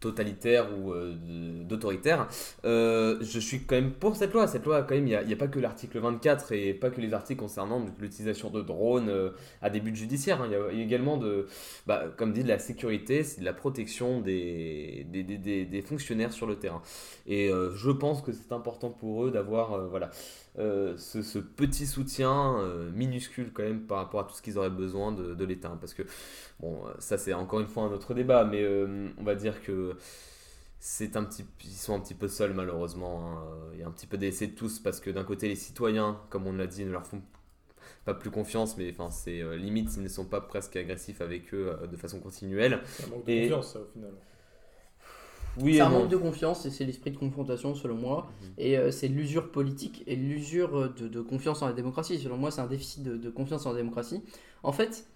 totalitaire 0.00 0.66
ou 0.78 0.92
euh, 0.94 1.14
d'autoritaire. 1.68 2.26
Euh, 2.64 3.18
je 3.20 3.38
suis 3.38 3.64
quand 3.64 3.74
même 3.74 3.92
pour 3.92 4.16
cette 4.16 4.32
loi. 4.32 4.46
Cette 4.46 4.64
loi, 4.64 4.82
quand 4.82 4.94
même, 4.94 5.06
il 5.06 5.26
n'y 5.26 5.32
a, 5.34 5.36
pas 5.36 5.46
que 5.46 5.58
l'article 5.60 5.98
24 5.98 6.52
et 6.52 6.72
pas 6.72 6.88
que 6.88 7.02
les 7.02 7.12
articles 7.12 7.38
concernant 7.38 7.84
l'utilisation 8.00 8.48
de 8.48 8.62
drones 8.62 9.10
euh, 9.10 9.30
à 9.60 9.68
des 9.68 9.80
buts 9.80 9.94
judiciaires. 9.94 10.40
hein. 10.40 10.48
Il 10.50 10.78
y 10.78 10.80
a- 10.80 10.84
également, 10.86 11.18
de, 11.18 11.46
bah, 11.86 12.04
comme 12.16 12.32
dit, 12.32 12.42
de 12.42 12.48
la 12.48 12.58
sécurité, 12.58 13.22
de 13.38 13.44
la 13.44 13.52
protection 13.52 14.22
des, 14.22 15.06
des, 15.10 15.22
des- 15.22 15.66
des- 15.66 15.82
fonctionnaires 15.82 16.32
sur 16.32 16.46
le 16.46 16.56
terrain. 16.56 16.80
Et 17.26 17.50
euh, 17.50 17.70
je 17.76 17.90
pense 17.90 18.22
que 18.22 18.32
c'est 18.32 18.52
important 18.52 18.88
pour 18.88 19.26
eux 19.26 19.30
d'avoir 19.30 19.74
euh, 19.74 19.86
voilà, 19.86 20.10
euh, 20.58 20.96
ce, 20.98 21.22
ce 21.22 21.38
petit 21.38 21.86
soutien 21.86 22.58
euh, 22.58 22.90
minuscule 22.92 23.52
quand 23.52 23.62
même 23.62 23.82
par 23.86 23.98
rapport 23.98 24.20
à 24.20 24.24
tout 24.24 24.34
ce 24.34 24.42
qu'ils 24.42 24.58
auraient 24.58 24.70
besoin 24.70 25.12
de, 25.12 25.34
de 25.34 25.44
l'État. 25.44 25.76
Parce 25.80 25.94
que, 25.94 26.02
bon, 26.60 26.86
euh, 26.86 26.92
ça 26.98 27.18
c'est 27.18 27.32
encore 27.34 27.60
une 27.60 27.66
fois 27.68 27.84
un 27.84 27.92
autre 27.92 28.14
débat, 28.14 28.44
mais 28.44 28.62
euh, 28.62 29.08
on 29.18 29.24
va 29.24 29.34
dire 29.36 29.62
que 29.62 29.96
c'est 30.80 31.16
un 31.16 31.24
petit, 31.24 31.44
ils 31.64 31.70
sont 31.72 31.94
un 31.94 32.00
petit 32.00 32.14
peu 32.14 32.28
seuls 32.28 32.54
malheureusement. 32.54 33.32
hein. 33.32 33.44
Il 33.74 33.80
y 33.80 33.82
a 33.82 33.86
un 33.88 33.90
petit 33.92 34.06
peu 34.06 34.18
d'essai 34.18 34.48
de 34.48 34.54
tous 34.56 34.78
parce 34.80 35.00
que 35.00 35.10
d'un 35.10 35.24
côté 35.24 35.48
les 35.48 35.56
citoyens, 35.56 36.20
comme 36.30 36.46
on 36.46 36.52
l'a 36.54 36.66
dit, 36.66 36.84
ne 36.84 36.90
leur 36.92 37.06
font 37.06 37.22
pas 38.04 38.14
plus 38.14 38.30
confiance, 38.30 38.76
mais 38.78 38.90
enfin 38.90 39.10
c'est 39.10 39.42
limite 39.58 39.90
s'ils 39.90 40.02
ne 40.02 40.08
sont 40.08 40.24
pas 40.26 40.40
presque 40.40 40.76
agressifs 40.76 41.20
avec 41.20 41.52
eux 41.54 41.76
de 41.90 41.96
façon 41.96 42.20
continuelle. 42.20 42.80
Un 43.04 43.06
manque 43.08 43.26
de 43.26 43.32
Et- 43.32 43.42
confiance, 43.42 43.72
ça, 43.74 43.80
au 43.80 43.86
final. 43.86 44.12
Oui, 45.58 45.74
C'est 45.74 45.80
un 45.80 45.88
non. 45.90 46.00
manque 46.00 46.10
de 46.10 46.16
confiance 46.16 46.64
et 46.66 46.70
c'est 46.70 46.84
l'esprit 46.84 47.10
de 47.10 47.16
confrontation 47.16 47.74
selon 47.74 47.96
moi. 47.96 48.30
Mhm. 48.42 48.48
Et 48.58 48.78
euh, 48.78 48.90
c'est 48.90 49.08
l'usure 49.08 49.50
politique 49.50 50.02
et 50.06 50.16
l'usure 50.16 50.92
de, 50.94 51.08
de 51.08 51.20
confiance 51.20 51.62
en 51.62 51.66
la 51.66 51.72
démocratie. 51.72 52.18
Selon 52.18 52.36
moi, 52.36 52.50
c'est 52.50 52.60
un 52.60 52.66
déficit 52.66 53.02
de, 53.02 53.16
de 53.16 53.30
confiance 53.30 53.66
en 53.66 53.70
la 53.72 53.78
démocratie. 53.78 54.22
En 54.62 54.72
fait, 54.72 55.06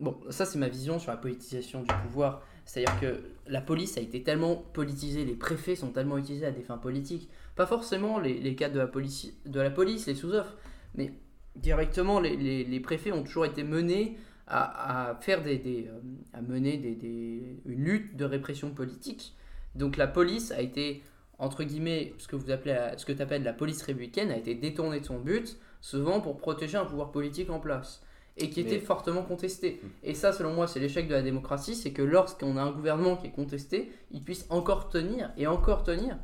bon, 0.00 0.16
ça 0.30 0.44
c'est 0.44 0.58
ma 0.58 0.68
vision 0.68 0.98
sur 0.98 1.10
la 1.10 1.16
politisation 1.16 1.82
du 1.82 1.94
pouvoir. 2.06 2.42
C'est-à-dire 2.64 2.98
que 3.00 3.22
la 3.46 3.60
police 3.60 3.96
a 3.96 4.00
été 4.00 4.22
tellement 4.24 4.56
politisée, 4.56 5.24
les 5.24 5.36
préfets 5.36 5.76
sont 5.76 5.90
tellement 5.92 6.18
utilisés 6.18 6.46
à 6.46 6.50
des 6.50 6.62
fins 6.62 6.78
politiques. 6.78 7.28
Pas 7.54 7.66
forcément 7.66 8.18
les, 8.18 8.38
les 8.40 8.56
cadres 8.56 8.74
de 8.74 8.80
la 8.80 8.88
police, 8.88 9.32
de 9.46 9.60
la 9.60 9.70
police 9.70 10.06
les 10.06 10.16
sous-offres, 10.16 10.56
mais 10.96 11.12
directement 11.54 12.18
les, 12.20 12.36
les- 12.36 12.64
les 12.64 12.80
préfets 12.80 13.12
ont 13.12 13.22
toujours 13.22 13.46
été 13.46 13.62
menés 13.62 14.16
à, 14.48 15.10
à 15.10 15.14
faire 15.16 15.42
des, 15.44 15.58
des, 15.58 15.86
euh, 15.88 16.00
à 16.32 16.42
mener 16.42 16.76
des, 16.76 16.96
des- 16.96 17.60
une 17.66 17.84
lutte 17.84 18.16
de 18.16 18.24
répression 18.24 18.70
politique. 18.70 19.34
Donc 19.76 19.96
la 19.96 20.06
police 20.06 20.52
a 20.52 20.60
été 20.60 21.02
entre 21.38 21.64
guillemets, 21.64 22.14
ce 22.18 22.28
que 22.28 22.36
vous 22.36 22.50
appelez, 22.50 22.72
la- 22.72 22.96
ce 22.96 23.04
que 23.04 23.12
tu 23.12 23.20
appelles 23.20 23.42
la 23.42 23.52
police 23.52 23.82
républicaine 23.82 24.30
a 24.30 24.36
été 24.38 24.54
détournée 24.54 25.00
de 25.00 25.04
son 25.04 25.18
but, 25.18 25.58
souvent 25.82 26.20
pour 26.20 26.38
protéger 26.38 26.78
un 26.78 26.86
pouvoir 26.86 27.10
politique 27.10 27.50
en 27.50 27.60
place, 27.60 28.02
et 28.38 28.48
qui 28.48 28.60
était 28.60 28.76
Mais- 28.76 28.80
fortement 28.80 29.22
contesté. 29.22 29.80
Mm. 29.82 29.86
Et 30.04 30.14
ça, 30.14 30.32
selon 30.32 30.54
moi, 30.54 30.66
c'est 30.66 30.80
l'échec 30.80 31.08
de 31.08 31.12
la 31.14 31.20
démocratie, 31.22 31.74
c'est 31.74 31.92
que 31.92 32.02
lorsqu'on 32.02 32.56
a 32.56 32.62
un 32.62 32.70
gouvernement 32.72 33.16
qui 33.16 33.26
est 33.26 33.32
contesté, 33.32 33.92
il 34.12 34.22
puisse 34.22 34.46
encore 34.48 34.88
tenir 34.88 35.30
et 35.36 35.46
encore 35.46 35.82
tenir. 35.82 36.16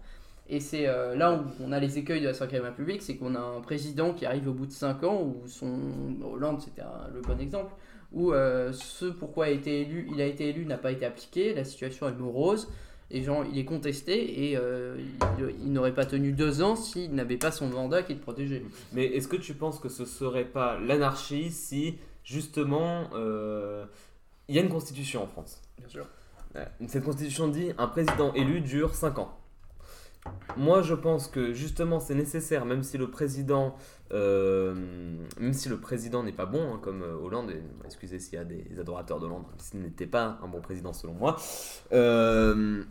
Et 0.48 0.60
c'est 0.60 0.88
euh, 0.88 1.14
là 1.14 1.34
où 1.34 1.44
on 1.62 1.72
a 1.72 1.78
les 1.78 1.98
écueils 1.98 2.20
de 2.20 2.26
la 2.26 2.34
5 2.34 2.50
République, 2.50 3.02
c'est 3.02 3.16
qu'on 3.16 3.34
a 3.34 3.40
un 3.40 3.60
président 3.60 4.12
qui 4.14 4.24
arrive 4.26 4.48
au 4.48 4.52
bout 4.52 4.66
de 4.66 4.72
5 4.72 5.04
ans, 5.04 5.22
où 5.22 5.46
son 5.46 5.78
Hollande, 6.22 6.60
c'était 6.62 6.82
le 7.14 7.20
bon 7.20 7.38
exemple, 7.38 7.72
où 8.12 8.32
euh, 8.32 8.72
ce 8.72 9.06
pourquoi 9.06 9.46
a 9.46 9.48
été 9.50 9.82
élu, 9.82 10.08
il 10.12 10.20
a 10.20 10.26
été 10.26 10.48
élu 10.48 10.64
n'a 10.66 10.78
pas 10.78 10.90
été 10.92 11.04
appliqué, 11.06 11.54
la 11.54 11.64
situation 11.64 12.08
est 12.08 12.12
morose, 12.12 12.68
et 13.12 13.22
genre, 13.22 13.44
il 13.44 13.58
est 13.58 13.64
contesté 13.66 14.48
et 14.48 14.56
euh, 14.56 14.96
il, 15.38 15.54
il 15.64 15.72
n'aurait 15.72 15.94
pas 15.94 16.06
tenu 16.06 16.32
deux 16.32 16.62
ans 16.62 16.76
s'il 16.76 17.14
n'avait 17.14 17.36
pas 17.36 17.52
son 17.52 17.68
mandat 17.68 18.02
qui 18.02 18.14
le 18.14 18.20
protégeait. 18.20 18.64
Mais 18.94 19.04
est-ce 19.04 19.28
que 19.28 19.36
tu 19.36 19.52
penses 19.54 19.78
que 19.78 19.90
ce 19.90 20.06
serait 20.06 20.46
pas 20.46 20.78
l'anarchie 20.80 21.50
si 21.50 21.98
justement, 22.24 23.10
euh, 23.14 23.84
il 24.48 24.56
y 24.56 24.58
a 24.58 24.62
une 24.62 24.70
constitution 24.70 25.22
en 25.22 25.26
France? 25.26 25.60
Bien 25.78 25.88
sûr. 25.88 26.06
Cette 26.86 27.04
constitution 27.04 27.48
dit 27.48 27.72
un 27.78 27.86
président 27.86 28.32
élu 28.34 28.60
dure 28.60 28.94
5 28.94 29.18
ans. 29.18 29.38
Moi, 30.56 30.82
je 30.82 30.94
pense 30.94 31.28
que 31.28 31.52
justement, 31.52 31.98
c'est 31.98 32.14
nécessaire, 32.14 32.64
même 32.64 32.82
si 32.82 32.96
le 32.96 33.10
président, 33.10 33.74
euh, 34.12 34.74
même 35.40 35.52
si 35.52 35.68
le 35.68 35.78
président 35.78 36.22
n'est 36.22 36.32
pas 36.32 36.46
bon, 36.46 36.74
hein, 36.74 36.80
comme 36.80 37.02
Hollande. 37.02 37.50
et, 37.50 37.62
excusez 37.84 38.18
s'il 38.20 38.34
y 38.34 38.38
a 38.38 38.44
des 38.44 38.78
adorateurs 38.78 39.18
d'Hollande, 39.18 39.44
ce 39.58 39.76
n'était 39.76 40.06
pas 40.06 40.38
un 40.42 40.48
bon 40.48 40.60
président 40.60 40.92
selon 40.92 41.14
moi. 41.14 41.36
euh, 41.92 42.84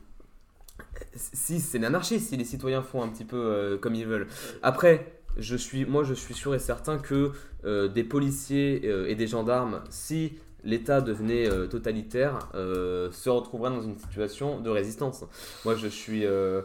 si 1.16 1.60
c'est 1.60 1.80
l'anarchie, 1.80 2.20
si 2.20 2.38
les 2.38 2.46
citoyens 2.46 2.82
font 2.82 3.02
un 3.04 3.08
petit 3.10 3.26
peu 3.26 3.38
euh, 3.38 3.78
comme 3.78 3.96
ils 3.96 4.06
veulent. 4.08 4.28
Après, 4.62 5.14
je 5.38 5.56
suis, 5.56 5.86
moi, 5.86 6.04
je 6.04 6.14
suis 6.14 6.34
sûr 6.34 6.54
et 6.56 6.60
certain 6.60 6.98
que 6.98 7.32
euh, 7.66 7.88
des 7.88 8.04
policiers 8.04 8.82
euh, 8.86 9.08
et 9.10 9.16
des 9.16 9.28
gendarmes, 9.28 9.82
si 9.90 10.34
l'État 10.64 11.02
devenait 11.02 11.48
euh, 11.50 11.68
totalitaire, 11.68 12.50
euh, 12.56 13.12
se 13.12 13.30
retrouveraient 13.30 13.72
dans 13.72 13.82
une 13.82 13.98
situation 13.98 14.60
de 14.62 14.70
résistance. 14.70 15.24
Moi, 15.66 15.76
je 15.76 15.88
suis, 15.88 16.26
euh, 16.26 16.62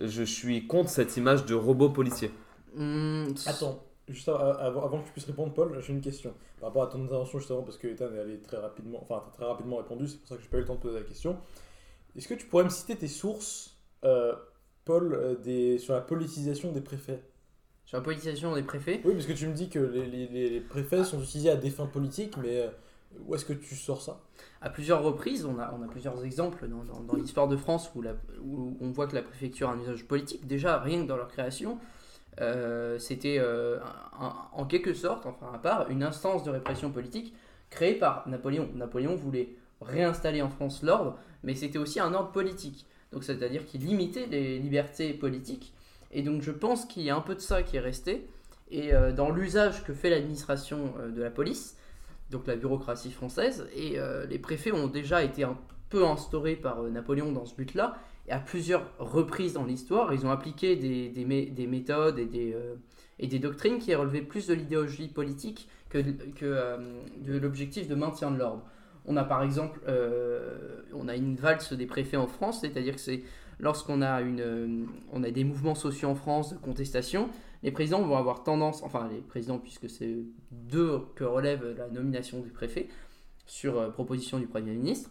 je 0.00 0.22
suis 0.22 0.66
contre 0.66 0.90
cette 0.90 1.16
image 1.16 1.46
de 1.46 1.54
robot 1.54 1.90
policier. 1.90 2.30
Hum, 2.76 3.28
Attends, 3.46 3.82
juste 4.08 4.28
av- 4.28 4.58
avant, 4.60 4.84
avant 4.84 5.00
que 5.00 5.06
tu 5.06 5.12
puisses 5.12 5.24
répondre, 5.26 5.52
Paul, 5.54 5.78
j'ai 5.80 5.92
une 5.92 6.00
question. 6.00 6.34
Par 6.60 6.68
rapport 6.68 6.82
à 6.84 6.86
ton 6.88 7.02
intervention 7.04 7.38
juste 7.38 7.50
avant, 7.50 7.62
parce 7.62 7.78
que 7.78 7.86
Ethan 7.88 8.12
est 8.14 8.20
allé 8.20 8.38
très 8.40 8.58
rapidement, 8.58 8.98
enfin, 9.02 9.22
très 9.32 9.44
rapidement 9.44 9.76
répondu, 9.76 10.06
c'est 10.08 10.18
pour 10.18 10.28
ça 10.28 10.36
que 10.36 10.42
j'ai 10.42 10.48
pas 10.48 10.58
eu 10.58 10.60
le 10.60 10.66
temps 10.66 10.74
de 10.74 10.80
poser 10.80 10.98
la 10.98 11.04
question. 11.04 11.38
Est-ce 12.16 12.28
que 12.28 12.34
tu 12.34 12.46
pourrais 12.46 12.64
me 12.64 12.68
citer 12.70 12.96
tes 12.96 13.08
sources, 13.08 13.76
euh, 14.04 14.34
Paul, 14.84 15.12
euh, 15.14 15.34
des, 15.36 15.78
sur 15.78 15.94
la 15.94 16.00
politisation 16.00 16.72
des 16.72 16.80
préfets? 16.80 17.22
Sur 17.84 17.98
la 17.98 18.02
politisation 18.04 18.54
des 18.54 18.62
préfets, 18.62 19.00
Oui, 19.04 19.14
parce 19.14 19.26
que 19.26 19.32
tu 19.32 19.46
me 19.46 19.52
dis 19.52 19.68
que 19.68 19.78
les, 19.78 20.06
les- 20.06 20.26
les- 20.28 20.50
les 20.50 20.60
préfets 20.60 21.04
sont 21.04 21.20
utilisés 21.22 21.50
à 21.50 21.56
des 21.56 21.70
fins 21.70 21.86
politiques, 21.86 22.36
mais 22.38 22.60
euh, 22.62 22.68
où 23.24 23.34
est-ce 23.34 23.44
que 23.44 23.52
tu 23.52 23.76
sors 23.76 24.02
ça? 24.02 24.20
À 24.60 24.70
plusieurs 24.70 25.02
reprises, 25.02 25.44
on 25.44 25.58
a, 25.58 25.72
on 25.78 25.82
a 25.82 25.86
plusieurs 25.88 26.24
exemples 26.24 26.66
dans, 26.68 26.82
dans- 26.84 27.00
dans 27.00 27.16
l'histoire 27.16 27.46
de 27.48 27.56
France 27.56 27.90
où, 27.94 28.02
la- 28.02 28.16
où 28.42 28.76
on 28.80 28.90
voit 28.90 29.06
que 29.06 29.14
la 29.14 29.22
préfecture 29.22 29.68
a 29.68 29.72
un 29.74 29.80
usage 29.80 30.04
politique. 30.06 30.46
Déjà, 30.46 30.78
rien 30.80 31.02
que 31.02 31.06
dans 31.08 31.16
leur 31.16 31.28
création, 31.28 31.78
euh, 32.40 32.98
c'était 32.98 33.36
euh, 33.38 33.78
en 34.52 34.66
quelque 34.66 34.92
sorte, 34.94 35.24
enfin 35.26 35.50
à 35.54 35.58
part, 35.58 35.88
une 35.90 36.02
instance 36.02 36.42
de 36.44 36.50
répression 36.50 36.90
politique 36.90 37.34
créée 37.70 37.94
par 37.94 38.28
Napoléon. 38.28 38.68
Napoléon 38.74 39.14
voulait 39.16 39.54
réinstaller 39.80 40.42
en 40.42 40.48
France 40.48 40.82
l'ordre, 40.82 41.18
mais 41.46 41.54
c'était 41.54 41.78
aussi 41.78 41.98
un 42.00 42.12
ordre 42.12 42.32
politique. 42.32 42.84
Donc 43.12 43.24
c'est-à-dire 43.24 43.64
qu'il 43.64 43.80
limitait 43.86 44.26
les 44.26 44.58
libertés 44.58 45.14
politiques. 45.14 45.72
Et 46.12 46.22
donc 46.22 46.42
je 46.42 46.50
pense 46.50 46.84
qu'il 46.84 47.04
y 47.04 47.10
a 47.10 47.16
un 47.16 47.20
peu 47.20 47.34
de 47.34 47.40
ça 47.40 47.62
qui 47.62 47.76
est 47.76 47.80
resté. 47.80 48.26
Et 48.70 48.92
euh, 48.92 49.12
dans 49.12 49.30
l'usage 49.30 49.84
que 49.84 49.94
fait 49.94 50.10
l'administration 50.10 50.92
euh, 50.98 51.10
de 51.10 51.22
la 51.22 51.30
police, 51.30 51.76
donc 52.30 52.48
la 52.48 52.56
bureaucratie 52.56 53.12
française, 53.12 53.68
et 53.74 53.98
euh, 53.98 54.26
les 54.26 54.40
préfets 54.40 54.72
ont 54.72 54.88
déjà 54.88 55.22
été 55.22 55.44
un 55.44 55.56
peu 55.88 56.04
instaurés 56.04 56.56
par 56.56 56.82
Napoléon 56.82 57.30
dans 57.30 57.46
ce 57.46 57.54
but-là, 57.54 57.96
et 58.26 58.32
à 58.32 58.40
plusieurs 58.40 58.90
reprises 58.98 59.52
dans 59.52 59.64
l'histoire, 59.64 60.12
ils 60.12 60.26
ont 60.26 60.30
appliqué 60.30 60.74
des, 60.74 61.08
des 61.10 61.24
mé- 61.24 61.54
des 61.54 61.68
méthodes 61.68 62.18
et 62.18 62.26
des, 62.26 63.38
doctrines 63.38 63.78
qui 63.78 63.94
relevaient 63.94 64.20
plus 64.20 64.48
de 64.48 64.54
l'idéologie 64.54 65.06
politique 65.06 65.68
que, 65.88 66.00
de 66.00 67.38
l'objectif 67.38 67.86
de 67.86 67.94
maintien 67.94 68.32
de 68.32 68.38
l'ordre. 68.38 68.64
On 69.06 69.16
a 69.16 69.24
par 69.24 69.42
exemple, 69.42 69.80
euh, 69.86 70.82
on 70.92 71.08
a 71.08 71.14
une 71.14 71.36
valse 71.36 71.72
des 71.72 71.86
préfets 71.86 72.16
en 72.16 72.26
France, 72.26 72.60
c'est-à-dire 72.60 72.94
que 72.94 73.00
c'est 73.00 73.22
lorsqu'on 73.60 74.02
a, 74.02 74.20
des 74.22 75.44
mouvements 75.44 75.76
sociaux 75.76 76.08
en 76.08 76.14
France 76.14 76.52
de 76.52 76.58
contestation, 76.58 77.30
les 77.62 77.70
présidents 77.70 78.02
vont 78.02 78.16
avoir 78.16 78.42
tendance, 78.42 78.82
enfin 78.82 79.08
les 79.10 79.20
présidents 79.20 79.58
puisque 79.58 79.88
c'est 79.88 80.16
d'eux 80.50 81.02
que 81.14 81.24
relève 81.24 81.74
la 81.78 81.88
nomination 81.88 82.40
du 82.40 82.50
préfet 82.50 82.88
sur 83.46 83.78
euh, 83.78 83.90
proposition 83.90 84.38
du 84.38 84.46
Premier 84.46 84.72
ministre, 84.72 85.10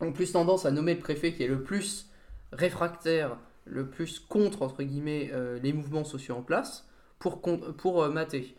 ont 0.00 0.12
plus 0.12 0.32
tendance 0.32 0.66
à 0.66 0.70
nommer 0.70 0.94
le 0.94 1.00
préfet 1.00 1.32
qui 1.32 1.42
est 1.42 1.48
le 1.48 1.62
plus 1.62 2.10
réfractaire, 2.52 3.38
le 3.64 3.88
plus 3.88 4.20
contre, 4.20 4.62
entre 4.62 4.82
guillemets, 4.82 5.30
euh, 5.32 5.58
les 5.62 5.72
mouvements 5.72 6.04
sociaux 6.04 6.36
en 6.36 6.42
place 6.42 6.86
pour, 7.18 7.40
pour 7.40 8.08
mater. 8.08 8.54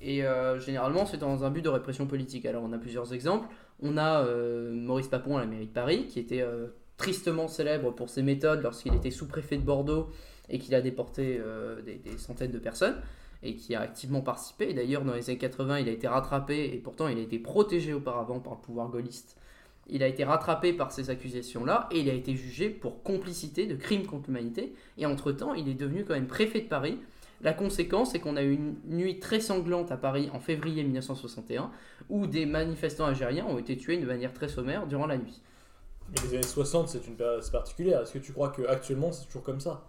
Et 0.00 0.24
généralement, 0.58 1.06
c'est 1.06 1.16
dans 1.16 1.44
un 1.44 1.50
but 1.50 1.62
de 1.62 1.68
répression 1.68 2.08
politique. 2.08 2.44
Alors, 2.44 2.64
on 2.64 2.72
a 2.72 2.78
plusieurs 2.78 3.14
exemples. 3.14 3.46
On 3.82 3.96
a 3.96 4.24
euh, 4.24 4.70
Maurice 4.72 5.08
Papon 5.08 5.36
à 5.36 5.40
la 5.40 5.46
mairie 5.46 5.66
de 5.66 5.72
Paris, 5.72 6.06
qui 6.06 6.20
était 6.20 6.40
euh, 6.40 6.68
tristement 6.96 7.48
célèbre 7.48 7.90
pour 7.90 8.08
ses 8.08 8.22
méthodes 8.22 8.62
lorsqu'il 8.62 8.94
était 8.94 9.10
sous-préfet 9.10 9.56
de 9.56 9.62
Bordeaux 9.62 10.08
et 10.48 10.58
qu'il 10.60 10.74
a 10.74 10.80
déporté 10.80 11.40
euh, 11.40 11.82
des, 11.82 12.16
centaines 12.16 12.52
de 12.52 12.58
personnes 12.58 12.96
et 13.42 13.56
qui 13.56 13.74
a 13.74 13.80
activement 13.80 14.20
participé. 14.20 14.72
D'ailleurs, 14.72 15.04
dans 15.04 15.14
les 15.14 15.28
années 15.28 15.38
80, 15.38 15.80
il 15.80 15.88
a 15.88 15.92
été 15.92 16.06
rattrapé 16.06 16.72
et 16.72 16.78
pourtant 16.78 17.08
il 17.08 17.18
a 17.18 17.22
été 17.22 17.40
protégé 17.40 17.92
auparavant 17.92 18.38
par 18.38 18.54
le 18.54 18.60
pouvoir 18.60 18.88
gaulliste. 18.88 19.36
Il 19.88 20.04
a 20.04 20.06
été 20.06 20.22
rattrapé 20.22 20.72
par 20.72 20.92
ces 20.92 21.10
accusations-là 21.10 21.88
et 21.90 21.98
il 21.98 22.08
a 22.08 22.14
été 22.14 22.36
jugé 22.36 22.70
pour 22.70 23.02
complicité 23.02 23.66
de 23.66 23.74
crimes 23.74 24.06
contre 24.06 24.28
l'humanité. 24.28 24.74
Et 24.96 25.06
entre-temps, 25.06 25.54
il 25.54 25.68
est 25.68 25.74
devenu 25.74 26.04
quand 26.04 26.14
même 26.14 26.28
préfet 26.28 26.60
de 26.60 26.68
Paris. 26.68 26.98
La 27.42 27.52
conséquence, 27.52 28.12
c'est 28.12 28.20
qu'on 28.20 28.36
a 28.36 28.42
eu 28.42 28.52
une 28.52 28.76
nuit 28.88 29.18
très 29.18 29.40
sanglante 29.40 29.90
à 29.90 29.96
Paris 29.96 30.30
en 30.32 30.38
février 30.40 30.84
1961 30.84 31.70
où 32.08 32.26
des 32.26 32.46
manifestants 32.46 33.06
algériens 33.06 33.46
ont 33.46 33.58
été 33.58 33.76
tués 33.76 33.98
de 33.98 34.06
manière 34.06 34.32
très 34.32 34.48
sommaire 34.48 34.86
durant 34.86 35.06
la 35.06 35.16
nuit. 35.16 35.42
Mais 36.10 36.28
les 36.28 36.34
années 36.36 36.42
60, 36.46 36.88
c'est 36.88 37.06
une 37.06 37.14
période 37.16 37.40
assez 37.40 37.50
particulière. 37.50 38.02
Est-ce 38.02 38.12
que 38.12 38.18
tu 38.18 38.32
crois 38.32 38.52
qu'actuellement, 38.56 39.10
c'est 39.12 39.26
toujours 39.26 39.42
comme 39.42 39.60
ça? 39.60 39.82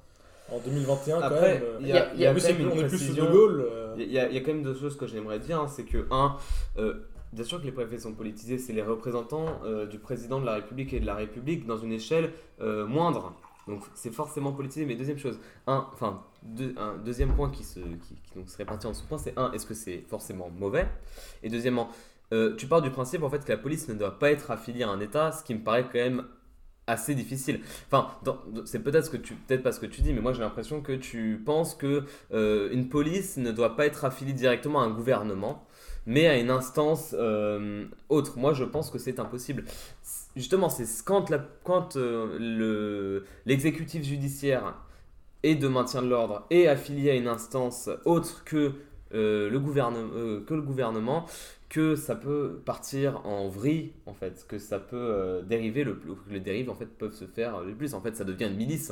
En 0.51 0.59
2021, 0.59 1.19
quand 1.19 1.25
Après, 1.25 1.53
même. 1.53 1.63
euh, 1.63 1.77
il 1.81 1.87
y 1.87 1.91
a, 1.93 2.13
y 2.15 2.23
une 2.25 2.67
on 2.67 2.75
est 2.75 2.87
plus 2.87 2.97
sous 2.97 3.13
De. 3.13 3.21
Gaulle. 3.21 3.65
euh, 3.69 3.95
Il 3.97 4.11
y, 4.11 4.19
a, 4.19 4.27
il 4.27 4.35
y 4.35 4.37
a 4.37 4.41
quand 4.41 4.53
même 4.53 4.63
deux 4.63 4.75
choses 4.75 4.97
que 4.97 5.07
j'aimerais 5.07 5.39
dire. 5.39 5.59
hein. 5.59 5.67
c'est 5.67 5.83
que, 5.85 6.05
un, 6.11 6.35
euh, 6.77 6.95
bien 7.31 7.43
sûr 7.45 7.59
que 7.61 7.65
les 7.65 7.71
préfets 7.71 7.97
sont 7.99 8.13
politisés, 8.13 8.57
c'est 8.57 8.73
les 8.73 8.81
représentants 8.81 9.61
euh, 9.63 9.85
du 9.85 9.99
président 9.99 10.39
de 10.41 10.45
la 10.45 10.55
République 10.55 10.93
et 10.93 10.99
de 10.99 11.05
la 11.05 11.15
République 11.15 11.65
dans 11.65 11.77
une 11.77 11.91
échelle 11.93 12.31
euh, 12.61 12.85
moindre. 12.85 13.33
Donc 13.67 13.83
c'est 13.95 14.11
forcément 14.11 14.51
politisé. 14.51 14.85
Mais 14.85 14.95
deuxième 14.95 15.17
chose, 15.17 15.39
un, 15.67 15.87
enfin, 15.93 16.23
deux- 16.43 16.75
un 16.77 16.97
deuxième 16.97 17.33
point 17.33 17.49
qui 17.49 17.63
se, 17.63 17.79
qui, 17.79 18.15
qui 18.15 18.35
donc 18.35 18.49
se 18.49 18.57
répartit 18.57 18.87
en 18.87 18.93
sous-points, 18.93 19.17
c'est 19.17 19.37
un, 19.37 19.51
est-ce 19.53 19.65
que 19.65 19.73
c'est 19.73 20.03
forcément 20.09 20.49
mauvais? 20.49 20.87
Et 21.43 21.49
deuxièmement, 21.49 21.89
euh, 22.33 22.55
tu 22.55 22.67
pars 22.67 22.81
du 22.81 22.89
principe 22.91 23.23
en 23.23 23.29
fait 23.29 23.45
que 23.45 23.51
la 23.51 23.57
police 23.57 23.87
ne 23.87 23.93
doit 23.93 24.19
pas 24.19 24.31
être 24.31 24.51
affiliée 24.51 24.83
à 24.83 24.89
un 24.89 24.99
État, 24.99 25.31
ce 25.31 25.43
qui 25.43 25.53
me 25.55 25.63
paraît 25.63 25.83
quand 25.83 25.93
même 25.99 26.25
assez 26.85 27.15
difficile. 27.15 27.61
Enfin, 27.87 28.09
c'est 28.65 28.83
peut-être 28.83 29.09
que 29.09 29.15
tu, 29.17 29.35
peut-être 29.35 29.63
pas 29.63 29.71
ce 29.71 29.79
que 29.79 29.85
tu 29.85 30.01
dis, 30.01 30.11
mais 30.11 30.19
moi 30.19 30.33
j'ai 30.33 30.41
l'impression 30.41 30.81
que 30.81 30.91
tu 30.91 31.41
penses 31.45 31.75
que 31.75 32.03
euh, 32.33 32.69
une 32.73 32.89
police 32.89 33.37
ne 33.37 33.51
doit 33.53 33.77
pas 33.77 33.85
être 33.85 34.03
affiliée 34.03 34.33
directement 34.33 34.81
à 34.81 34.85
un 34.85 34.89
gouvernement, 34.89 35.65
mais 36.05 36.27
à 36.27 36.37
une 36.37 36.49
instance 36.49 37.15
euh, 37.17 37.85
autre. 38.09 38.37
Moi 38.37 38.53
je 38.53 38.65
pense 38.65 38.89
que 38.91 38.97
c'est 38.97 39.19
impossible. 39.19 39.63
Justement, 40.35 40.69
c'est 40.69 40.85
quand, 41.05 41.29
la, 41.29 41.39
quand 41.63 41.95
euh, 41.95 42.37
le, 42.39 43.25
l'exécutif 43.45 44.03
judiciaire 44.03 44.75
et 45.43 45.55
de 45.55 45.67
maintien 45.67 46.01
de 46.01 46.07
l'ordre 46.09 46.45
est 46.49 46.67
affilié 46.67 47.11
à 47.11 47.15
une 47.15 47.27
instance 47.27 47.89
autre 48.05 48.43
que, 48.45 48.73
euh, 49.13 49.49
le, 49.49 49.59
gouverne- 49.59 49.95
euh, 50.15 50.41
que 50.45 50.53
le 50.55 50.61
gouvernement 50.61 51.25
que 51.69 51.95
ça 51.95 52.15
peut 52.15 52.61
partir 52.65 53.25
en 53.25 53.49
vrille 53.49 53.93
en 54.05 54.13
fait 54.13 54.45
que 54.47 54.59
ça 54.59 54.79
peut 54.79 55.41
dériver 55.47 55.83
le 55.83 55.93
que 55.95 56.31
les 56.31 56.39
dérives 56.39 56.69
en 56.69 56.75
fait 56.75 56.85
peuvent 56.85 57.13
se 57.15 57.25
faire 57.25 57.61
le 57.61 57.73
plus. 57.75 57.93
En 57.95 58.01
fait 58.01 58.15
ça 58.15 58.23
devient 58.23 58.45
une 58.45 58.57
milice 58.57 58.91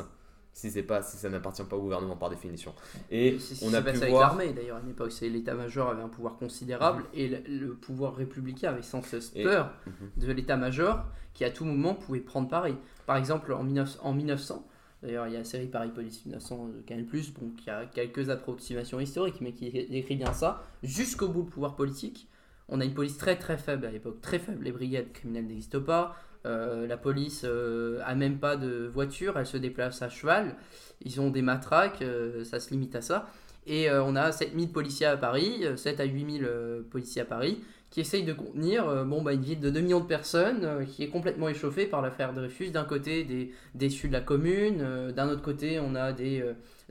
si 0.54 0.70
c'est 0.70 0.84
pas 0.84 1.02
si 1.02 1.18
ça 1.18 1.30
n'appartient 1.30 1.64
pas 1.64 1.76
au 1.78 1.82
gouvernement 1.82 2.18
par 2.18 2.30
définition 2.30 2.74
et 3.10 3.38
on 3.64 3.74
a 3.74 3.82
pu 3.82 3.90
avec 3.90 4.10
voir 4.10 4.22
l'armée 4.36 4.54
d'ailleurs 4.54 4.78
à 4.78 4.82
une 4.82 4.90
époque. 4.90 5.12
C'est 5.12 5.30
l'état-major 5.30 5.90
avait 5.90 6.02
un 6.04 6.10
pouvoir 6.10 6.36
considérable 6.38 7.04
et 7.14 7.28
le, 7.30 7.40
le 7.48 7.74
pouvoir 7.74 8.16
républicain 8.16 8.70
avait 8.72 8.82
sans 8.82 9.02
cesse 9.02 9.30
peur 9.30 9.72
Mhm. 9.88 10.10
de 10.28 10.32
l'état-major 10.34 11.06
qui 11.34 11.46
à 11.46 11.50
tout 11.52 11.64
moment 11.66 11.96
pouvait 11.96 12.20
prendre 12.20 12.50
Paris. 12.50 12.76
Par 13.06 13.16
exemple 13.18 13.54
en, 13.54 13.64
19 13.64 13.98
en 14.02 14.14
1900, 14.14 14.68
d'ailleurs 15.02 15.28
il 15.28 15.34
y 15.34 15.36
a 15.36 15.40
la 15.40 15.46
série 15.46 15.68
Paris 15.68 15.92
Police 15.96 16.26
1900 16.26 16.68
de 16.68 16.82
Canal+, 16.82 17.06
bon, 17.06 17.52
qui 17.58 17.70
a 17.70 17.86
quelques 17.86 18.30
approximations 18.30 19.00
historiques 19.00 19.40
mais 19.42 19.54
qui 19.54 19.72
décrit 19.72 20.18
bien 20.18 20.34
ça, 20.34 20.64
jusqu'au 20.84 21.30
bout 21.30 21.44
le 21.44 21.50
pouvoir 21.50 21.76
politique. 21.76 22.28
On 22.68 22.80
a 22.82 22.86
une 22.86 22.94
police 22.94 23.18
très 23.18 23.38
très 23.38 23.58
faible 23.58 23.86
à 23.86 23.92
l'époque, 23.92 24.22
très 24.22 24.40
faible, 24.40 24.64
les 24.64 24.72
brigades 24.72 25.12
criminelles 25.14 25.46
n'existent 25.48 25.82
pas, 25.82 26.16
euh, 26.46 26.88
la 26.88 26.98
police 26.98 27.44
euh, 27.46 28.00
a 28.06 28.16
même 28.16 28.40
pas 28.40 28.56
de 28.56 28.90
voiture, 28.94 29.38
elle 29.38 29.46
se 29.46 29.58
déplace 29.58 30.02
à 30.02 30.10
cheval, 30.10 30.56
ils 31.04 31.22
ont 31.22 31.30
des 31.30 31.42
matraques, 31.42 32.02
euh, 32.02 32.44
ça 32.44 32.60
se 32.60 32.72
limite 32.72 32.96
à 32.96 33.02
ça. 33.02 33.30
Et 33.68 33.90
euh, 33.90 34.04
on 34.04 34.16
a 34.16 34.32
7000 34.32 34.72
policiers 34.72 35.06
à 35.06 35.18
Paris, 35.18 35.60
euh, 35.64 35.76
7 35.76 36.00
à 36.00 36.06
8000 36.06 36.46
euh, 36.46 36.82
policiers 36.90 37.22
à 37.22 37.26
Paris, 37.26 37.62
qui 37.92 38.00
essayent 38.00 38.24
de 38.24 38.34
contenir 38.34 39.06
bon, 39.06 39.22
bah, 39.22 39.34
une 39.34 39.42
ville 39.42 39.60
de 39.60 39.70
2 39.70 39.82
millions 39.82 40.00
de 40.00 40.06
personnes 40.06 40.86
qui 40.88 41.04
est 41.04 41.10
complètement 41.10 41.50
échauffée 41.50 41.86
par 41.86 42.02
l'affaire 42.02 42.32
Dreyfus. 42.32 42.72
D'un 42.72 42.86
côté, 42.86 43.26
des 43.26 43.52
déçus 43.76 44.08
de 44.08 44.14
la 44.14 44.22
commune, 44.22 45.12
d'un 45.12 45.28
autre 45.28 45.42
côté, 45.42 45.78
on 45.78 45.94
a 45.96 46.14
des 46.14 46.42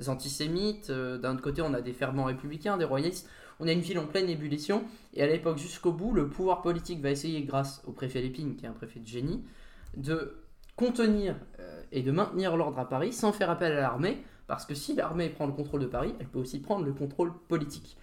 antisémites, 0.08 0.90
d'un 0.90 1.32
autre 1.32 1.40
côté, 1.40 1.62
on 1.62 1.72
a 1.72 1.80
des 1.80 1.94
fervents 1.94 2.24
républicains, 2.24 2.76
des 2.76 2.84
royalistes. 2.84 3.30
On 3.60 3.68
a 3.68 3.72
une 3.72 3.80
ville 3.80 3.98
en 3.98 4.06
pleine 4.06 4.28
ébullition, 4.28 4.84
et 5.14 5.22
à 5.22 5.26
l'époque, 5.26 5.58
jusqu'au 5.58 5.92
bout, 5.92 6.12
le 6.12 6.28
pouvoir 6.28 6.62
politique 6.62 7.00
va 7.00 7.10
essayer, 7.10 7.42
grâce 7.42 7.82
au 7.86 7.92
préfet 7.92 8.20
Lépine, 8.22 8.56
qui 8.56 8.64
est 8.64 8.68
un 8.68 8.72
préfet 8.72 9.00
de 9.00 9.06
génie, 9.06 9.44
de 9.96 10.36
contenir 10.76 11.36
euh, 11.58 11.82
et 11.92 12.02
de 12.02 12.10
maintenir 12.10 12.56
l'ordre 12.56 12.78
à 12.78 12.88
Paris 12.88 13.12
sans 13.12 13.32
faire 13.32 13.50
appel 13.50 13.72
à 13.72 13.80
l'armée, 13.80 14.24
parce 14.46 14.64
que 14.64 14.74
si 14.74 14.94
l'armée 14.94 15.28
prend 15.28 15.46
le 15.46 15.52
contrôle 15.52 15.82
de 15.82 15.86
Paris, 15.86 16.14
elle 16.18 16.26
peut 16.26 16.38
aussi 16.38 16.58
prendre 16.58 16.84
le 16.84 16.92
contrôle 16.92 17.32
politique. 17.48 17.96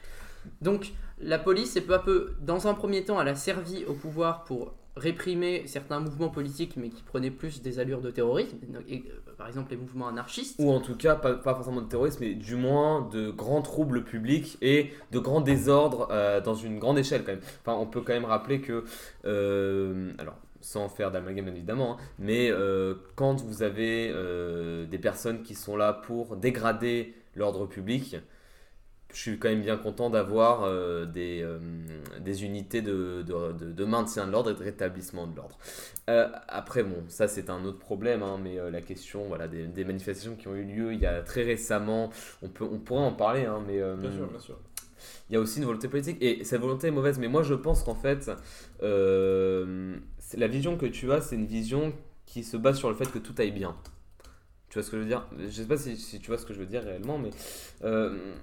Donc 0.61 0.93
la 1.19 1.39
police, 1.39 1.71
c'est 1.71 1.81
peu 1.81 1.95
à 1.95 1.99
peu, 1.99 2.35
dans 2.41 2.67
un 2.67 2.73
premier 2.73 3.03
temps, 3.03 3.19
elle 3.19 3.27
a 3.27 3.35
servi 3.35 3.83
au 3.85 3.93
pouvoir 3.93 4.43
pour 4.43 4.75
réprimer 4.97 5.63
certains 5.67 5.99
mouvements 5.99 6.29
politiques, 6.29 6.75
mais 6.77 6.89
qui 6.89 7.03
prenaient 7.03 7.31
plus 7.31 7.61
des 7.61 7.79
allures 7.79 8.01
de 8.01 8.11
terrorisme, 8.11 8.57
euh, 8.73 8.99
par 9.37 9.47
exemple 9.47 9.71
les 9.71 9.77
mouvements 9.77 10.07
anarchistes. 10.07 10.55
Ou 10.59 10.71
en 10.71 10.81
tout 10.81 10.95
cas, 10.95 11.15
pas, 11.15 11.37
forcément 11.43 11.81
de 11.81 11.87
terrorisme, 11.87 12.19
mais 12.21 12.33
du 12.33 12.55
moins 12.55 13.07
de 13.11 13.29
grands 13.29 13.61
troubles 13.61 14.03
publics 14.03 14.57
et 14.61 14.91
de 15.11 15.19
grands 15.19 15.41
désordres 15.41 16.07
euh, 16.11 16.41
dans 16.41 16.55
une 16.55 16.79
grande 16.79 16.99
échelle 16.99 17.23
quand 17.23 17.33
même. 17.33 17.41
Enfin, 17.61 17.77
on 17.79 17.85
peut 17.85 18.01
quand 18.01 18.13
même 18.13 18.25
rappeler 18.25 18.61
que, 18.61 18.83
euh, 19.25 20.11
alors 20.17 20.35
sans 20.59 20.89
faire 20.89 21.11
d'amalgame 21.11 21.47
évidemment, 21.47 21.93
hein, 21.93 22.03
mais 22.17 22.51
quand 23.15 23.41
vous 23.41 23.61
avez 23.61 24.11
des 24.87 24.97
personnes 24.97 25.43
qui 25.43 25.53
sont 25.53 25.77
là 25.77 25.93
pour 25.93 26.35
dégrader 26.35 27.13
l'ordre 27.35 27.67
public, 27.67 28.17
je 29.17 29.23
suis 29.23 29.39
quand 29.39 29.49
même 29.49 29.61
bien 29.63 29.77
content 29.77 30.11
d'avoir 30.11 30.63
euh, 30.63 31.05
des, 31.05 31.41
euh, 31.41 31.57
des 32.19 32.43
unités 32.45 32.83
de, 32.83 33.23
de, 33.25 33.51
de- 33.53 33.71
de 33.71 33.85
maintien 33.85 34.27
de 34.27 34.31
l'ordre 34.31 34.51
et 34.51 34.53
de 34.53 34.63
rétablissement 34.63 35.25
de 35.25 35.35
l'ordre. 35.35 35.57
Euh, 36.07 36.27
après, 36.47 36.83
bon, 36.83 37.03
ça 37.07 37.27
c'est 37.27 37.49
un 37.49 37.65
autre 37.65 37.79
problème, 37.79 38.21
hein, 38.21 38.37
mais 38.43 38.57
la 38.69 38.81
question 38.81 39.25
voilà, 39.27 39.47
des, 39.47 39.65
des 39.65 39.83
manifestations 39.85 40.35
qui 40.35 40.47
ont 40.47 40.55
eu 40.55 40.63
lieu 40.63 40.93
il 40.93 40.99
y 40.99 41.07
a 41.07 41.21
très 41.23 41.41
récemment, 41.43 42.11
on, 42.43 42.49
peut, 42.49 42.63
on 42.71 42.77
pourrait 42.77 43.01
en 43.01 43.11
parler, 43.13 43.45
hein, 43.45 43.59
mais 43.67 43.79
Bien 43.95 44.11
sûr, 44.11 44.27
bien 44.27 44.39
sûr. 44.39 44.59
il 45.29 45.33
y 45.33 45.35
a 45.35 45.39
aussi 45.39 45.57
une 45.59 45.65
volonté 45.65 45.87
politique 45.87 46.17
et 46.21 46.43
cette 46.43 46.61
volonté 46.61 46.87
est 46.87 46.91
mauvaise, 46.91 47.17
mais 47.17 47.27
moi 47.27 47.41
je 47.41 47.55
pense 47.55 47.83
qu'en 47.83 47.95
fait, 47.95 48.29
la 50.37 50.47
vision 50.47 50.77
que 50.77 50.85
tu 50.85 51.11
as, 51.11 51.21
c'est 51.21 51.35
une 51.35 51.45
vision 51.45 51.93
qui 52.25 52.43
se 52.43 52.57
base 52.57 52.77
sur 52.77 52.89
le 52.89 52.95
fait 52.95 53.09
que 53.11 53.19
tout 53.19 53.33
aille 53.37 53.51
bien. 53.51 53.75
Tu 54.69 54.75
vois 54.75 54.83
ce 54.83 54.91
que 54.91 54.97
je 54.97 55.01
veux 55.03 55.07
dire? 55.07 55.25
Je 55.39 55.47
sais 55.49 55.65
pas 55.65 55.77
si, 55.77 55.95
si 55.97 56.19
tu 56.19 56.27
vois 56.27 56.37
ce 56.37 56.45
que 56.45 56.53
je 56.53 56.59
veux 56.59 56.65
dire 56.65 56.83
réellement, 56.83 57.17
mais 57.17 57.29
euh, 57.83 58.33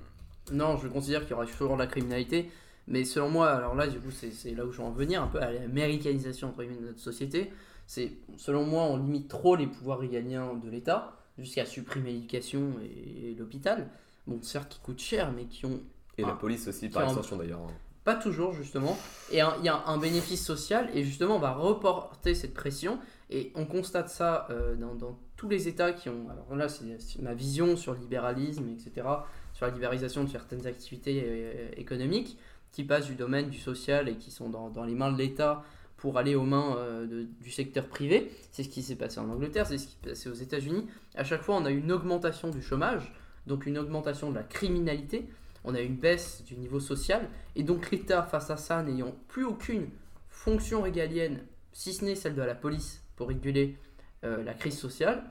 Non, 0.53 0.77
je 0.77 0.89
considère 0.89 1.23
qu'il 1.23 1.31
y 1.31 1.35
aura 1.35 1.47
toujours 1.47 1.75
de 1.75 1.79
la 1.79 1.87
criminalité, 1.87 2.51
mais 2.87 3.05
selon 3.05 3.31
moi, 3.31 3.51
alors 3.51 3.75
là, 3.75 3.87
du 3.87 3.99
coup, 3.99 4.11
c'est 4.11 4.51
là 4.55 4.65
où 4.67 4.73
je 4.73 4.79
veux 4.79 4.85
en 4.85 4.91
venir, 4.91 5.23
un 5.23 5.27
peu 5.29 5.41
à 5.41 5.51
l'américanisation 5.53 6.49
entre 6.49 6.63
guillemets 6.63 6.81
de 6.81 6.87
notre 6.89 7.01
société. 7.01 7.51
C'est, 7.87 8.13
selon 8.37 8.65
moi, 8.65 8.83
on 8.85 8.97
limite 8.97 9.29
trop 9.29 9.57
les 9.57 9.67
pouvoirs 9.67 9.99
régaliens 9.99 10.55
de 10.55 10.69
l'État, 10.71 11.17
jusqu'à 11.39 11.65
supprimer 11.67 12.13
l'éducation 12.13 12.75
et, 12.83 13.31
et 13.31 13.35
l'hôpital. 13.35 13.89
Bon, 14.27 14.41
certes, 14.43 14.73
qui 14.75 14.81
coûtent 14.81 15.01
cher, 15.01 15.33
mais 15.33 15.45
qui 15.45 15.67
ont 15.67 15.81
et 16.17 16.23
la 16.23 16.33
police 16.33 16.69
aussi 16.69 16.89
par 16.89 17.03
extension 17.05 17.37
d'ailleurs. 17.37 17.61
hein. 17.61 17.73
Pas 18.05 18.15
toujours, 18.15 18.53
justement. 18.53 18.97
Et 19.33 19.39
il 19.39 19.65
y 19.65 19.69
a 19.69 19.83
un 19.87 19.99
bénéfice 19.99 20.45
social, 20.45 20.91
et 20.95 21.03
justement, 21.03 21.37
on 21.37 21.41
va 21.41 21.53
reporter 21.55 22.35
cette 22.35 22.53
pression. 22.55 22.99
Et 23.31 23.51
on 23.55 23.65
constate 23.65 24.11
ça 24.11 24.47
euh, 24.51 24.77
dans, 24.77 24.95
dans 24.95 25.19
tous 25.37 25.49
les 25.49 25.67
États 25.69 25.93
qui 25.93 26.11
ont. 26.11 26.29
Alors 26.31 26.55
là, 26.55 26.69
c'est 26.69 26.85
ma 27.21 27.33
vision 27.35 27.77
sur 27.77 27.95
le 27.95 27.99
libéralisme, 28.01 28.69
etc., 28.69 29.07
sur 29.55 29.67
la 29.67 29.73
libéralisation 29.73 30.25
de 30.25 30.29
certaines 30.29 30.67
activités 30.67 31.23
euh, 31.25 31.71
économiques 31.77 32.37
qui 32.73 32.85
passent 32.85 33.07
du 33.07 33.15
domaine 33.15 33.49
du 33.49 33.59
social 33.59 34.09
et 34.09 34.17
qui 34.17 34.31
sont 34.31 34.51
dans, 34.51 34.69
dans 34.69 34.85
les 34.85 34.95
mains 34.95 35.13
de 35.13 35.17
l'État 35.17 35.65
pour 35.97 36.19
aller 36.19 36.35
aux 36.35 36.45
mains 36.45 36.77
euh, 36.77 37.25
du 37.41 37.51
secteur 37.51 37.87
privé. 37.87 38.31
C'est 38.53 38.65
ce 38.65 38.69
qui 38.69 38.83
s'est 38.83 38.97
passé 38.97 39.21
en 39.21 39.31
Angleterre, 39.31 39.67
c'est 39.67 39.79
ce 39.79 39.87
qui 39.87 39.93
s'est 39.93 40.09
passé 40.11 40.29
aux 40.29 40.35
États-Unis. 40.35 40.87
À 41.15 41.25
chaque 41.25 41.43
fois, 41.43 41.57
on 41.57 41.65
a 41.65 41.71
une 41.71 41.91
augmentation 41.93 42.51
du 42.51 42.61
chômage, 42.61 43.15
donc 43.47 43.65
une 43.65 43.79
augmentation 43.79 44.29
de 44.31 44.35
la 44.35 44.43
criminalité. 44.43 45.27
On 45.63 45.75
a 45.75 45.81
une 45.81 45.97
baisse 45.97 46.45
du 46.45 46.57
niveau 46.57 46.79
social. 46.79 47.31
Et 47.57 47.63
donc 47.63 47.91
l'État, 47.91 48.23
face 48.23 48.51
à 48.51 48.57
ça, 48.57 48.83
n'ayant 48.83 49.15
plus 49.29 49.45
aucune 49.45 49.89
fonction 50.29 50.83
régalienne, 50.83 51.41
si 51.73 51.95
ce 51.95 52.05
n'est 52.05 52.17
celle 52.17 52.35
de 52.35 52.43
la 52.43 52.55
police 52.55 53.03
pour 53.17 53.29
réguler 53.29 53.79
euh, 54.25 54.43
la 54.43 54.53
crise 54.53 54.77
sociale, 54.77 55.25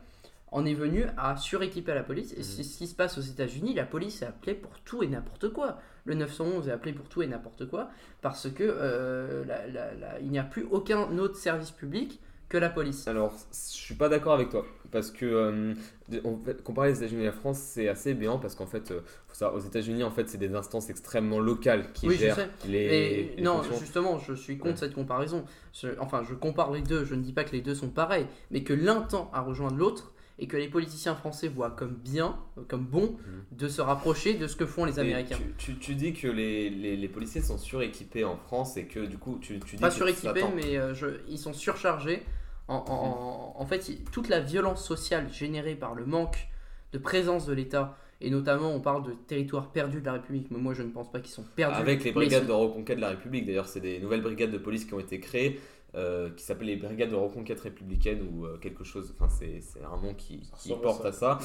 en 0.54 0.66
est 0.66 0.74
venu 0.74 1.06
à 1.18 1.36
suréquiper 1.36 1.94
la 1.94 2.04
police. 2.04 2.34
Et 2.38 2.44
c'est 2.44 2.64
ce 2.64 2.78
qui 2.78 2.88
se 2.88 2.96
passe 2.96 3.18
aux 3.18 3.22
États-Unis. 3.22 3.74
La 3.74 3.86
police 3.86 4.22
est 4.22 4.26
appelée 4.26 4.54
pour 4.54 4.80
tout 4.82 5.04
et 5.04 5.08
n'importe 5.08 5.50
quoi. 5.50 5.80
Le 6.06 6.14
911 6.16 6.68
est 6.68 6.72
appelé 6.72 6.94
pour 6.94 7.08
tout 7.10 7.22
et 7.22 7.28
n'importe 7.28 7.68
quoi 7.70 7.90
parce 8.22 8.50
que 8.50 8.64
euh, 8.64 9.44
la- 9.46 9.68
la- 9.68 9.94
la- 9.94 10.20
il 10.20 10.30
n'y 10.30 10.40
a 10.40 10.44
plus 10.44 10.66
aucun 10.70 11.18
autre 11.18 11.36
service 11.38 11.72
public 11.72 12.20
que 12.50 12.58
la 12.58 12.70
police. 12.70 13.08
Alors, 13.08 13.34
je 13.52 13.58
suis 13.58 13.96
pas 13.96 14.10
d'accord 14.10 14.34
avec 14.34 14.50
toi. 14.50 14.64
Parce 14.92 15.10
que, 15.10 15.26
euh, 15.26 15.74
comparer 16.64 16.90
les 16.90 16.98
États-Unis 16.98 17.24
et 17.24 17.26
la 17.26 17.32
France, 17.32 17.58
c'est 17.58 17.88
assez 17.88 18.14
béant. 18.14 18.38
Parce 18.38 18.54
qu'en 18.54 18.68
fait, 18.68 18.92
euh, 18.92 19.02
faut 19.28 19.34
savoir, 19.36 19.56
aux 19.60 19.66
États-Unis, 19.66 20.04
en 20.04 20.12
fait, 20.12 20.30
c'est 20.30 20.38
des 20.38 20.54
instances 20.54 20.90
extrêmement 20.92 21.40
locales 21.40 21.92
qui 21.94 22.08
Oui, 22.08 22.16
je 22.16 22.20
gèrent 22.20 22.36
sais. 22.36 22.50
les. 22.68 23.36
Non, 23.42 23.58
fonctions. 23.64 23.80
justement, 23.80 24.20
je 24.20 24.34
suis 24.34 24.58
contre 24.60 24.74
Ouais. 24.74 24.78
cette 24.78 24.94
comparaison. 24.94 25.46
Je- 25.74 25.88
enfin, 26.00 26.22
je 26.30 26.36
compare 26.36 26.72
les 26.72 26.82
deux. 26.82 27.06
Je 27.06 27.16
ne 27.16 27.24
dis 27.24 27.34
pas 27.34 27.44
que 27.44 27.54
les 27.54 27.62
deux 27.62 27.74
sont 27.76 27.90
pareils, 27.90 28.28
mais 28.52 28.64
que 28.64 28.74
l'un 28.74 29.02
tend 29.02 29.32
à 29.34 29.42
rejoindre 29.42 29.78
l'autre 29.78 30.13
et 30.40 30.48
que 30.48 30.58
les 30.58 30.68
politiciens 30.68 31.16
français 31.16 31.48
voient 31.48 31.70
comme 31.72 31.94
bien, 31.94 32.38
comme 32.68 32.86
bon, 32.86 33.18
de 33.52 33.68
se 33.68 33.82
rapprocher 33.82 34.34
de 34.34 34.48
ce 34.48 34.56
que 34.56 34.66
font 34.66 34.86
les 34.86 34.94
Mhm. 34.94 34.98
Et 34.98 35.02
Américains. 35.02 35.38
Tu, 35.58 35.74
tu- 35.74 35.80
tu 35.80 35.96
dis 35.96 36.14
que 36.14 36.28
les, 36.28 36.70
les, 36.70 36.96
les 36.98 37.08
policiers 37.08 37.42
sont 37.42 37.58
suréquipés 37.58 38.24
en 38.24 38.36
France 38.38 38.76
et 38.78 38.86
que 38.86 39.02
du 39.06 39.18
coup, 39.18 39.38
tu, 39.42 39.60
tu 39.60 39.76
dis 39.76 39.82
Pas 39.82 39.92
suréquipés, 39.92 40.44
mais 40.56 40.78
euh, 40.78 40.94
je- 40.94 41.22
ils 41.30 41.38
sont 41.38 41.54
surchargés. 41.54 42.24
En, 42.68 42.76
en- 42.76 43.56
en- 43.58 43.62
en 43.62 43.66
fait, 43.66 43.90
il- 43.90 44.04
toute 44.06 44.30
la 44.30 44.40
violence 44.40 44.84
sociale 44.84 45.32
générée 45.32 45.76
par 45.76 45.94
le 45.96 46.06
manque 46.06 46.48
de 46.94 46.98
présence 46.98 47.46
de 47.46 47.54
l'État, 47.54 47.98
et 48.22 48.30
notamment 48.30 48.72
on 48.72 48.80
parle 48.80 49.04
de 49.04 49.12
territoires 49.12 49.72
perdus 49.72 50.00
de 50.00 50.06
la 50.06 50.14
République, 50.14 50.48
mais 50.50 50.58
moi 50.60 50.74
je 50.74 50.82
ne 50.82 50.90
pense 50.90 51.12
pas 51.12 51.20
qu'ils 51.20 51.34
sont 51.34 51.44
perdus. 51.56 51.76
Avec 51.76 52.04
les 52.06 52.12
brigades 52.14 52.48
de 52.48 52.52
reconquête 52.54 52.96
de 52.98 53.02
la 53.02 53.10
République, 53.10 53.46
d'ailleurs, 53.46 53.68
c'est 53.68 53.82
des 53.82 54.00
nouvelles 54.00 54.22
brigades 54.22 54.52
de 54.52 54.58
police 54.58 54.86
qui 54.86 54.94
ont 54.94 55.00
été 55.00 55.20
créées, 55.20 55.60
euh, 55.96 56.30
qui 56.32 56.44
s'appellent 56.44 56.68
les 56.68 56.76
brigades 56.76 57.12
de 57.12 57.16
reconquête 57.16 57.60
républicaine 57.62 58.20
ou 58.32 58.46
euh, 58.46 58.58
quelque 58.58 58.84
chose, 58.84 59.14
enfin 59.20 59.30
c'est 59.30 59.62
un 59.84 59.98
nom 60.02 60.14
qui, 60.14 60.42
porte 60.82 61.02
ça. 61.04 61.08
à 61.08 61.12
ça, 61.12 61.40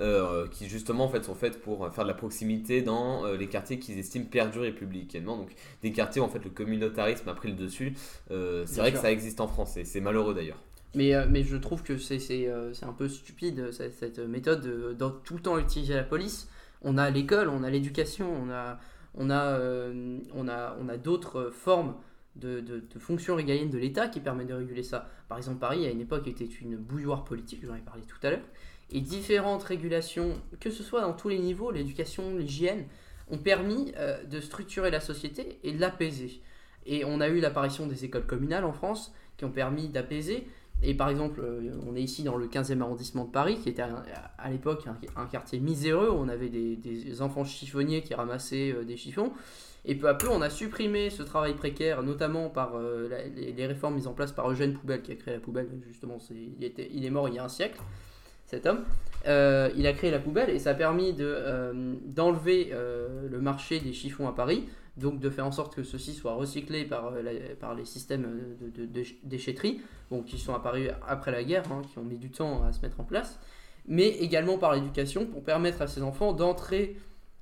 euh, 0.00 0.46
qui 0.48 0.68
justement 0.68 1.04
en 1.04 1.08
fait 1.08 1.24
sont 1.24 1.34
faites 1.34 1.60
pour 1.60 1.92
faire 1.92 2.04
de 2.04 2.08
la 2.08 2.14
proximité 2.14 2.82
dans 2.82 3.24
euh, 3.24 3.36
les 3.36 3.48
quartiers 3.48 3.78
qu'ils 3.78 3.98
estiment 3.98 4.26
perdus 4.26 4.60
républicainement, 4.60 5.36
donc 5.36 5.50
des 5.82 5.92
quartiers 5.92 6.20
où 6.20 6.24
en 6.24 6.28
fait 6.28 6.44
le 6.44 6.50
communautarisme 6.50 7.28
a 7.28 7.34
pris 7.34 7.48
le 7.48 7.54
dessus, 7.56 7.94
Euh, 8.30 8.64
c'est 8.66 8.80
vrai 8.80 8.90
sûr. 8.90 8.98
que 8.98 8.98
ça 8.98 9.10
existe 9.12 9.40
en 9.40 9.48
France 9.48 9.76
et 9.76 9.84
c'est 9.84 10.00
malheureux 10.00 10.34
d'ailleurs. 10.34 10.62
Mais, 10.94 11.14
euh, 11.14 11.26
mais 11.28 11.42
je 11.44 11.56
trouve 11.56 11.82
que 11.82 11.98
c'est 11.98 12.18
euh, 12.48 12.72
un 12.82 12.92
peu 12.92 13.08
stupide 13.08 13.70
cette, 13.72 13.94
cette 13.94 14.18
méthode 14.20 14.62
de, 14.62 14.92
dans 14.94 15.10
tout 15.10 15.34
le 15.34 15.40
temps 15.42 15.58
utiliser 15.58 15.94
la 15.94 16.02
police. 16.04 16.48
On 16.82 16.96
a 16.98 17.10
l'école, 17.10 17.48
on 17.48 17.62
a 17.62 17.70
l'éducation, 17.70 18.26
on 18.42 18.50
a, 18.50 18.78
on 19.14 19.30
a, 19.30 19.44
euh, 19.58 20.18
on 20.34 20.48
a, 20.48 20.76
on 20.80 20.88
a 20.88 20.96
d'autres 20.96 21.50
formes 21.50 21.94
de, 22.38 22.60
de, 22.60 22.78
de 22.80 23.32
régaliennes 23.32 23.70
de 23.70 23.78
l'État 23.78 24.08
qui 24.08 24.20
permettent 24.20 24.48
de 24.48 24.54
réguler 24.54 24.82
ça. 24.82 25.10
Par 25.28 25.38
exemple, 25.38 25.58
Paris, 25.58 25.86
à 25.86 25.90
une 25.90 26.00
époque, 26.00 26.26
était 26.26 26.44
une 26.44 26.76
bouilloire 26.76 27.24
politique, 27.24 27.64
j'en 27.66 27.74
ai 27.74 27.80
parlé 27.80 28.02
tout 28.02 28.18
à 28.22 28.30
l'heure. 28.30 28.44
Et 28.90 29.00
différentes 29.00 29.62
régulations, 29.64 30.40
que 30.60 30.70
ce 30.70 30.82
soit 30.82 31.02
dans 31.02 31.12
tous 31.12 31.28
les 31.28 31.38
niveaux, 31.38 31.70
l'éducation, 31.70 32.36
l'hygiène, 32.36 32.86
ont 33.30 33.38
permis 33.38 33.92
euh, 33.96 34.24
de 34.24 34.40
structurer 34.40 34.90
la 34.90 35.00
société 35.00 35.58
et 35.62 35.72
de 35.72 35.80
l'apaiser. 35.80 36.40
Et 36.86 37.04
on 37.04 37.20
a 37.20 37.28
eu 37.28 37.40
l'apparition 37.40 37.86
des 37.86 38.04
écoles 38.04 38.26
communales 38.26 38.64
en 38.64 38.72
France 38.72 39.12
qui 39.36 39.44
ont 39.44 39.50
permis 39.50 39.88
d'apaiser. 39.88 40.46
Et 40.82 40.94
par 40.94 41.10
exemple, 41.10 41.40
euh, 41.42 41.78
on 41.86 41.96
est 41.96 42.02
ici 42.02 42.22
dans 42.22 42.36
le 42.36 42.46
15e 42.46 42.80
arrondissement 42.80 43.24
de 43.24 43.30
Paris, 43.30 43.58
qui 43.62 43.68
était 43.68 43.82
à, 43.82 44.50
l'époque 44.50 44.84
un, 45.16 45.26
quartier 45.26 45.58
miséreux, 45.58 46.10
où 46.10 46.14
on 46.14 46.28
avait 46.28 46.48
des, 46.48 46.76
des 46.76 47.20
enfants 47.20 47.44
chiffonniers 47.44 48.02
qui 48.02 48.14
ramassaient 48.14 48.72
euh, 48.72 48.84
des 48.84 48.96
chiffons. 48.96 49.32
Et 49.84 49.94
peu 49.94 50.08
à 50.08 50.14
peu, 50.14 50.28
on 50.28 50.42
a 50.42 50.50
supprimé 50.50 51.10
ce 51.10 51.22
travail 51.22 51.54
précaire, 51.54 52.02
notamment 52.02 52.48
par 52.48 52.72
euh, 52.76 53.08
les, 53.34 53.66
réformes 53.66 53.94
mises 53.94 54.06
en 54.06 54.12
place 54.12 54.32
par 54.32 54.50
Eugène 54.50 54.74
Poubelle, 54.74 55.02
qui 55.02 55.12
a 55.12 55.14
créé 55.14 55.34
la 55.34 55.40
poubelle, 55.40 55.68
justement, 55.86 56.18
il, 56.30 57.04
est 57.04 57.10
mort 57.10 57.28
il 57.28 57.36
y 57.36 57.38
a 57.38 57.44
un 57.44 57.48
siècle, 57.48 57.80
cet 58.46 58.66
homme. 58.66 58.84
Euh, 59.26 59.70
il 59.76 59.86
a 59.86 59.92
créé 59.92 60.10
la 60.10 60.18
poubelle 60.18 60.50
et 60.50 60.58
ça 60.58 60.70
a 60.70 60.74
permis 60.74 61.14
euh, 61.20 61.94
d'enlever 62.04 62.72
le 63.30 63.40
marché 63.40 63.80
des 63.80 63.92
chiffons 63.92 64.28
à 64.28 64.32
Paris, 64.32 64.68
donc 64.96 65.20
de 65.20 65.30
faire 65.30 65.46
en 65.46 65.52
sorte 65.52 65.74
que 65.76 65.84
ceux-ci 65.84 66.12
soient 66.12 66.34
recyclés 66.34 66.84
par, 66.84 67.12
les 67.12 67.84
systèmes 67.84 68.26
de, 68.60 68.88
déchetterie, 69.22 69.80
qui 70.26 70.38
sont 70.38 70.54
apparus 70.54 70.90
après 71.06 71.30
la 71.30 71.44
guerre, 71.44 71.70
hein, 71.70 71.82
qui 71.90 71.98
ont 71.98 72.04
mis 72.04 72.18
du 72.18 72.30
temps 72.30 72.64
à 72.64 72.72
se 72.72 72.82
mettre 72.82 73.00
en 73.00 73.04
place, 73.04 73.38
mais 73.86 74.08
également 74.08 74.58
par 74.58 74.74
l'éducation 74.74 75.24
pour 75.24 75.44
permettre 75.44 75.82
à 75.82 75.86
ces 75.86 76.02
enfants 76.02 76.32
d'entrer 76.32 76.96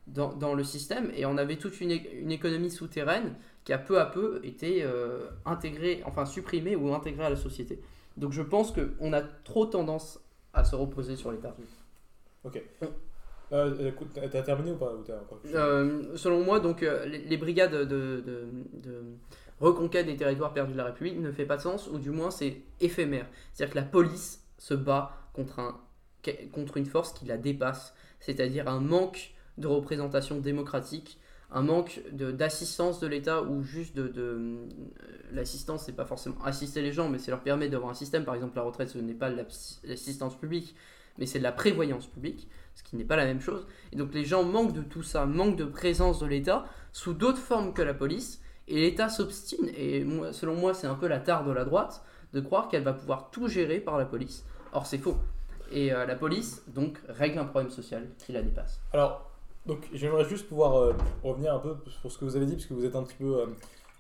dans, 0.07 0.33
dans 0.35 0.55
le 0.55 0.65
système. 0.65 1.11
Et 1.15 1.27
on 1.27 1.37
avait 1.37 1.57
toute 1.57 1.81
une, 1.81 1.91
économie 1.91 2.71
souterraine 2.71 3.35
qui 3.65 3.73
a 3.73 3.79
peu 3.79 4.01
à 4.01 4.07
peu 4.07 4.41
été 4.45 4.83
euh, 4.83 5.29
intégrée, 5.45 6.03
enfin 6.07 6.25
supprimée 6.27 6.77
ou 6.77 6.95
intégrée 6.95 7.25
à 7.25 7.31
la 7.31 7.37
société. 7.37 7.81
Donc 8.17 8.33
je 8.33 8.43
pense 8.43 8.73
qu'on 8.73 9.13
a 9.13 9.23
trop 9.23 9.67
tendance 9.67 10.21
à 10.55 10.65
se 10.65 10.75
reposer 10.75 11.17
sur 11.17 11.33
l'État. 11.33 11.55
Euh, 13.53 13.89
écoute, 13.89 14.09
t'as 14.15 14.43
terminé 14.43 14.73
ou 14.73 14.77
pas 14.77 14.93
Euh, 15.55 16.17
selon 16.17 16.43
moi, 16.43 16.59
donc, 16.59 16.83
euh, 16.83 17.07
les, 17.07 17.19
les 17.19 17.37
brigades 17.37 17.73
de, 17.75 17.85
de- 17.85 18.45
de 18.73 19.03
reconquête 19.61 20.07
des 20.07 20.17
territoires 20.17 20.53
perdus 20.53 20.73
de 20.73 20.77
la 20.79 20.85
République 20.85 21.19
ne 21.19 21.31
fait 21.31 21.47
pas 21.47 21.57
de 21.57 21.63
sens, 21.63 21.89
ou 21.89 21.99
du 21.99 22.11
moins 22.11 22.31
c'est 22.31 22.63
éphémère. 22.81 23.27
C'est-à-dire 23.53 23.73
que 23.75 23.79
la 23.79 23.85
police 23.85 24.45
se 24.59 24.75
bat 24.75 25.13
contre, 25.33 25.61
un, 25.61 25.81
contre 26.53 26.77
une 26.77 26.87
force 26.87 27.13
qui 27.13 27.25
la 27.25 27.37
dépasse, 27.37 27.95
c'est-à-dire 28.21 28.69
un 28.69 28.81
manque 28.81 29.33
de 29.59 29.67
représentation 29.67 30.39
démocratique, 30.39 31.19
un 31.51 31.63
manque 31.63 32.03
d'assistance 32.13 33.01
de, 33.01 33.07
l'État, 33.07 33.43
ou 33.43 33.63
juste 33.63 33.97
de... 33.97 34.09
de 34.09 34.21
euh, 34.21 34.67
L'assistance, 35.33 35.85
c'est 35.85 35.93
pas 35.93 36.05
forcément 36.05 36.37
assister 36.45 36.83
les 36.83 36.93
gens, 36.93 37.09
mais 37.09 37.19
ça 37.19 37.31
leur 37.31 37.43
permet 37.43 37.69
d'avoir 37.69 37.91
un 37.91 37.95
système. 37.95 38.25
Par 38.25 38.35
exemple, 38.35 38.57
la 38.57 38.63
retraite, 38.63 38.89
ce 38.89 38.99
n'est 38.99 39.15
pas 39.15 39.29
l'assistance 39.29 40.37
publique, 40.37 40.75
mais 41.19 41.27
c'est 41.27 41.39
de 41.39 41.45
la 41.45 41.53
prévoyance 41.53 42.07
publique, 42.07 42.49
ce 42.75 42.83
qui 42.83 42.97
n'est 42.97 43.05
pas 43.05 43.17
la 43.17 43.25
même 43.25 43.41
chose. 43.41 43.67
Et 43.93 43.97
donc 43.97 44.15
les 44.15 44.25
gens 44.25 44.45
manquent 44.45 44.73
de 44.73 44.83
tout 44.83 45.03
ça, 45.03 45.27
manquent 45.27 45.57
de 45.57 45.65
présence 45.65 46.21
de 46.21 46.27
l'État 46.27 46.67
sous 46.93 47.13
d'autres 47.13 47.39
formes 47.39 47.75
que 47.75 47.83
la 47.83 47.95
police, 47.95 48.41
et 48.69 48.81
l'État 48.81 49.09
s'obstine, 49.09 49.69
et 49.77 50.07
selon 50.33 50.55
moi 50.55 50.75
c'est 50.75 50.87
un 50.87 50.95
peu 50.95 51.07
la 51.07 51.19
tare 51.19 51.45
de 51.45 51.53
la 51.53 51.65
droite, 51.65 52.05
de 52.33 52.41
croire 52.41 52.69
qu'elle 52.69 52.83
va 52.83 52.93
pouvoir 52.93 53.31
tout 53.31 53.49
gérer 53.49 53.81
par 53.81 53.99
la 53.99 54.05
police. 54.05 54.45
Or 54.73 54.87
c'est 54.87 54.99
faux. 54.99 55.17
Et 55.71 55.93
euh, 55.93 56.07
la 56.07 56.15
police, 56.15 56.63
donc, 56.69 56.99
règle 57.09 57.39
un 57.39 57.45
problème 57.45 57.71
social 57.71 58.09
qui 58.19 58.33
la 58.33 58.43
dépasse. 58.43 58.81
Alors, 58.93 59.36
donc 59.67 59.89
j'aimerais 59.93 60.25
juste 60.25 60.49
pouvoir 60.49 60.77
euh, 60.77 60.93
revenir 61.23 61.55
un 61.55 61.59
peu 61.59 61.77
sur 62.01 62.11
ce 62.11 62.19
que 62.19 62.25
vous 62.25 62.37
avez 62.37 62.47
dit, 62.47 62.55
parce 62.55 62.67
que 62.67 62.75
vous 62.75 62.85
êtes 62.85 62.97
un 62.97 63.03
petit 63.03 63.17
peu 63.17 63.41
euh, 63.41 63.47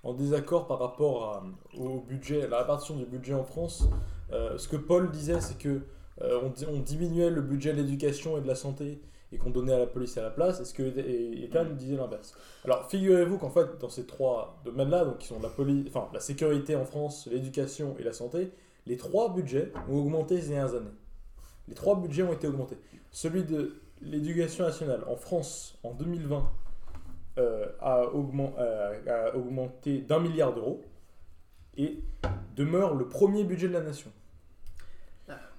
en 0.02 0.14
désaccord 0.14 0.66
par 0.66 0.78
rapport 0.78 1.24
à- 1.24 1.44
au 1.78 2.00
budget, 2.00 2.46
la 2.48 2.58
répartition 2.60 2.96
du 2.96 3.04
budget 3.04 3.34
en 3.34 3.44
France. 3.44 3.88
Euh, 4.32 4.56
ce 4.58 4.68
que 4.68 4.76
Paul 4.76 5.10
disait, 5.10 5.40
c'est 5.40 5.58
que 5.58 5.82
on, 6.20 6.48
di- 6.48 6.64
on 6.66 6.80
diminuait 6.80 7.28
le 7.28 7.42
budget 7.42 7.72
de 7.74 7.82
l'éducation 7.82 8.38
et 8.38 8.40
de 8.40 8.46
la 8.46 8.54
santé 8.54 9.02
et 9.32 9.36
qu'on 9.38 9.50
donnait 9.50 9.74
à 9.74 9.78
la 9.78 9.86
police 9.86 10.16
à 10.16 10.22
la 10.22 10.30
place, 10.30 10.60
et 10.60 10.64
ce 10.64 10.72
que 10.72 10.82
et, 10.82 11.44
Ethan 11.44 11.64
disait 11.76 11.96
l'inverse? 11.96 12.32
Alors 12.64 12.88
figurez-vous 12.88 13.36
qu'en 13.38 13.50
fait, 13.50 13.78
dans 13.80 13.90
ces 13.90 14.06
trois 14.06 14.58
domaines-là, 14.64 15.04
donc 15.04 15.18
qui 15.18 15.26
sont 15.26 15.40
la, 15.42 15.48
police, 15.50 15.84
enfin, 15.88 16.08
la 16.14 16.20
sécurité 16.20 16.74
en 16.76 16.84
France, 16.86 17.28
l'éducation 17.30 17.96
et 17.98 18.02
la 18.02 18.12
santé, 18.14 18.50
les 18.86 18.96
trois 18.96 19.34
budgets 19.34 19.72
ont 19.90 19.98
augmenté 19.98 20.40
ces 20.40 20.50
dernières 20.50 20.74
années. 20.74 20.94
Les 21.68 21.74
trois 21.74 21.96
budgets 22.00 22.22
ont 22.22 22.32
été 22.32 22.46
augmentés. 22.46 22.78
Celui 23.10 23.42
de 23.44 23.74
l'éducation 24.02 24.64
nationale 24.64 25.02
en 25.08 25.16
France 25.16 25.78
en 25.82 25.92
2020 25.94 26.50
euh, 27.38 27.66
a, 27.80 28.04
augment- 28.06 28.54
euh, 28.58 29.30
a 29.32 29.36
augmenté 29.36 29.98
d'un 30.00 30.20
milliard 30.20 30.54
d'euros 30.54 30.82
et 31.76 32.00
demeure 32.54 32.94
le 32.94 33.08
premier 33.08 33.44
budget 33.44 33.68
de 33.68 33.72
la 33.74 33.82
nation. 33.82 34.10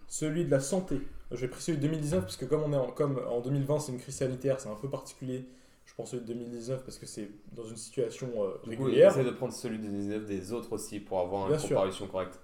Celui 0.10 0.46
de 0.46 0.52
la 0.52 0.62
santé, 0.62 1.02
j'ai 1.34 1.48
pris 1.50 1.62
celui 1.62 1.78
de 1.80 1.82
2019 1.84 2.22
parce 2.22 2.38
que 2.38 2.46
comme, 2.46 2.64
on 2.64 2.72
est 2.72 2.78
en, 2.78 2.92
comme 2.92 3.20
en 3.30 3.42
2020 3.42 3.80
c'est 3.80 3.92
une 3.92 4.00
crise 4.00 4.16
sanitaire, 4.16 4.60
c'est 4.60 4.70
un 4.70 4.76
peu 4.76 4.90
particulier. 4.90 5.46
Je 5.86 5.94
pense 5.96 6.12
celui 6.12 6.24
de 6.24 6.28
2019 6.34 6.84
parce 6.84 6.98
que 6.98 7.06
c'est 7.06 7.30
dans 7.54 7.66
une 7.66 7.76
situation 7.76 8.30
euh, 8.38 8.52
Du 8.66 8.78
coup, 8.78 8.86
régulière. 8.86 9.16
de 9.24 9.30
prendre 9.32 9.54
celui 9.54 9.80
des 9.80 9.90
19 9.90 10.26
des 10.26 10.54
autres 10.54 10.72
aussi 10.74 11.00
pour 11.02 11.20
avoir 11.20 11.48
Bien 11.48 11.56
une 11.56 11.60
sûr. 11.62 11.70
comparution 11.76 12.08
correcte. 12.08 12.40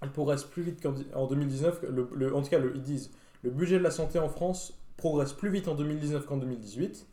Elle 0.00 0.10
progresse 0.10 0.44
plus 0.44 0.62
vite 0.62 0.82
qu'en 0.82 0.94
en 1.14 1.26
2019. 1.26 1.82
Le, 1.90 2.08
le- 2.14 2.34
en 2.34 2.42
tout 2.42 2.48
cas, 2.50 2.58
le- 2.58 2.74
ils 2.74 2.82
disent 2.82 3.10
le 3.42 3.50
budget 3.50 3.78
de 3.78 3.82
la 3.84 3.90
santé 3.90 4.18
en 4.18 4.28
France 4.30 4.72
progresse 4.96 5.32
plus 5.32 5.50
vite 5.50 5.68
en 5.68 5.74
2019 5.74 6.26
qu'en 6.26 6.36
2018, 6.36 7.06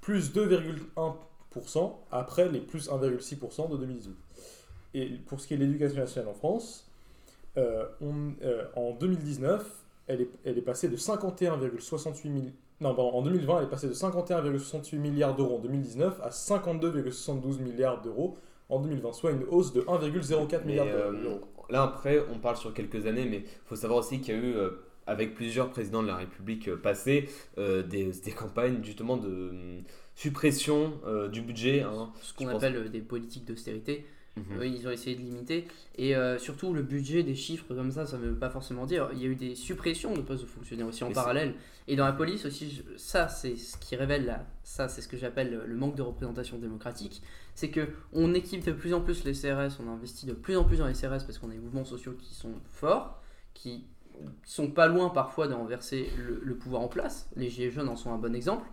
plus 0.00 0.32
2,1% 0.34 1.92
après 2.10 2.48
les 2.48 2.60
plus 2.60 2.88
1,6% 2.90 3.70
de 3.70 3.76
2018. 3.76 4.14
Et 4.94 5.06
pour 5.26 5.40
ce 5.40 5.46
qui 5.46 5.54
est 5.54 5.56
de 5.56 5.64
l'éducation 5.64 5.98
nationale 5.98 6.30
en 6.30 6.34
France, 6.34 6.90
euh, 7.56 7.86
on- 8.00 8.32
euh, 8.44 8.64
en 8.76 8.92
2019, 8.92 9.64
elle 10.06 10.22
est, 10.22 10.30
elle 10.44 10.58
est 10.58 10.62
passée 10.62 10.88
de 10.88 10.96
51,68 10.96 12.28
milliards. 12.30 12.52
Non, 12.80 12.94
pardon, 12.94 13.12
en 13.12 13.22
2020, 13.22 13.58
elle 13.60 13.64
est 13.64 13.70
passée 13.70 13.88
de 13.88 13.94
51,68 13.94 14.98
milliards 14.98 15.34
d'euros 15.34 15.56
en 15.56 15.60
2019 15.60 16.20
à 16.22 16.28
52,72 16.30 17.58
milliards 17.60 18.02
d'euros 18.02 18.36
en 18.68 18.80
2020, 18.80 19.12
soit 19.14 19.30
une 19.30 19.44
hausse 19.44 19.72
de 19.72 19.80
1,04 19.82 20.60
Mais 20.66 20.72
milliard 20.72 20.86
euh, 20.88 21.12
d'euros. 21.22 21.40
là, 21.70 21.82
après, 21.84 22.22
on 22.34 22.38
parle 22.38 22.56
sur 22.56 22.74
quelques 22.74 23.06
années, 23.06 23.24
mais 23.24 23.38
il 23.38 23.44
faut 23.64 23.76
savoir 23.76 24.00
aussi 24.00 24.20
qu'il 24.20 24.34
y 24.34 24.38
a 24.38 24.40
eu, 24.40 24.54
euh, 24.56 24.70
avec 25.06 25.34
plusieurs 25.34 25.70
présidents 25.70 26.02
de 26.02 26.08
la 26.08 26.16
République 26.16 26.68
euh, 26.68 26.76
passés, 26.76 27.28
euh, 27.58 27.82
des, 27.82 28.10
des 28.24 28.32
campagnes 28.32 28.82
justement 28.82 29.16
de 29.16 29.28
euh, 29.28 29.80
suppression 30.14 30.94
du 31.30 31.42
budget. 31.42 31.82
hein. 31.82 32.10
Ce 32.22 32.32
qu'on 32.34 32.46
appelle 32.56 32.90
des 32.90 33.00
politiques 33.00 33.44
d'austérité. 33.44 34.06
Oui, 34.60 34.76
ils 34.78 34.86
ont 34.86 34.90
essayé 34.90 35.16
de 35.16 35.22
limiter. 35.22 35.66
Et 35.96 36.14
euh, 36.14 36.38
surtout, 36.38 36.74
le 36.74 36.82
budget 36.82 37.22
des 37.22 37.34
chiffres 37.34 37.72
comme 37.74 37.90
ça, 37.90 38.04
ça 38.04 38.18
ne 38.18 38.26
veut 38.26 38.34
pas 38.34 38.50
forcément 38.50 38.84
dire. 38.84 39.08
Il 39.14 39.18
y 39.18 39.24
a 39.24 39.28
eu 39.28 39.34
des 39.34 39.54
suppressions 39.54 40.12
de 40.14 40.20
postes 40.20 40.42
de 40.42 40.46
fonctionnaires 40.48 40.86
aussi 40.86 41.04
en 41.04 41.08
Mais 41.08 41.14
parallèle. 41.14 41.54
Et 41.88 41.96
dans 41.96 42.04
la 42.04 42.12
police 42.12 42.44
aussi, 42.44 42.70
je- 42.70 42.98
ça, 42.98 43.28
c'est 43.28 43.56
ce 43.56 43.78
qui 43.78 43.96
révèle, 43.96 44.26
la, 44.26 44.46
ça, 44.62 44.88
c'est 44.88 45.00
ce 45.00 45.08
que 45.08 45.16
j'appelle 45.16 45.50
le- 45.52 45.64
le 45.66 45.74
manque 45.74 45.94
de 45.96 46.02
représentation 46.02 46.58
démocratique. 46.58 47.22
C'est 47.54 47.70
que 47.70 47.88
on 48.12 48.34
équipe 48.34 48.62
de 48.62 48.72
plus 48.72 48.92
en 48.92 49.00
plus 49.00 49.24
les 49.24 49.32
CRS, 49.32 49.80
on 49.82 49.90
investit 49.90 50.26
de 50.26 50.34
plus 50.34 50.58
en 50.58 50.64
plus 50.64 50.76
dans 50.78 50.86
les 50.86 50.92
CRS 50.94 51.24
parce 51.24 51.38
qu'on 51.38 51.48
a 51.48 51.54
des 51.54 51.58
mouvements 51.58 51.86
sociaux 51.86 52.12
qui 52.12 52.34
sont 52.34 52.52
forts, 52.66 53.22
qui 53.54 53.86
sont 54.44 54.70
pas 54.70 54.86
loin 54.88 55.10
parfois 55.10 55.48
de 55.48 55.54
renverser 55.54 56.08
le, 56.18 56.40
le 56.42 56.54
pouvoir 56.56 56.82
en 56.82 56.88
place. 56.88 57.28
Les 57.36 57.48
Gilets 57.48 57.70
jaunes 57.70 57.88
en 57.88 57.96
sont 57.96 58.12
un 58.12 58.18
bon 58.18 58.34
exemple. 58.34 58.66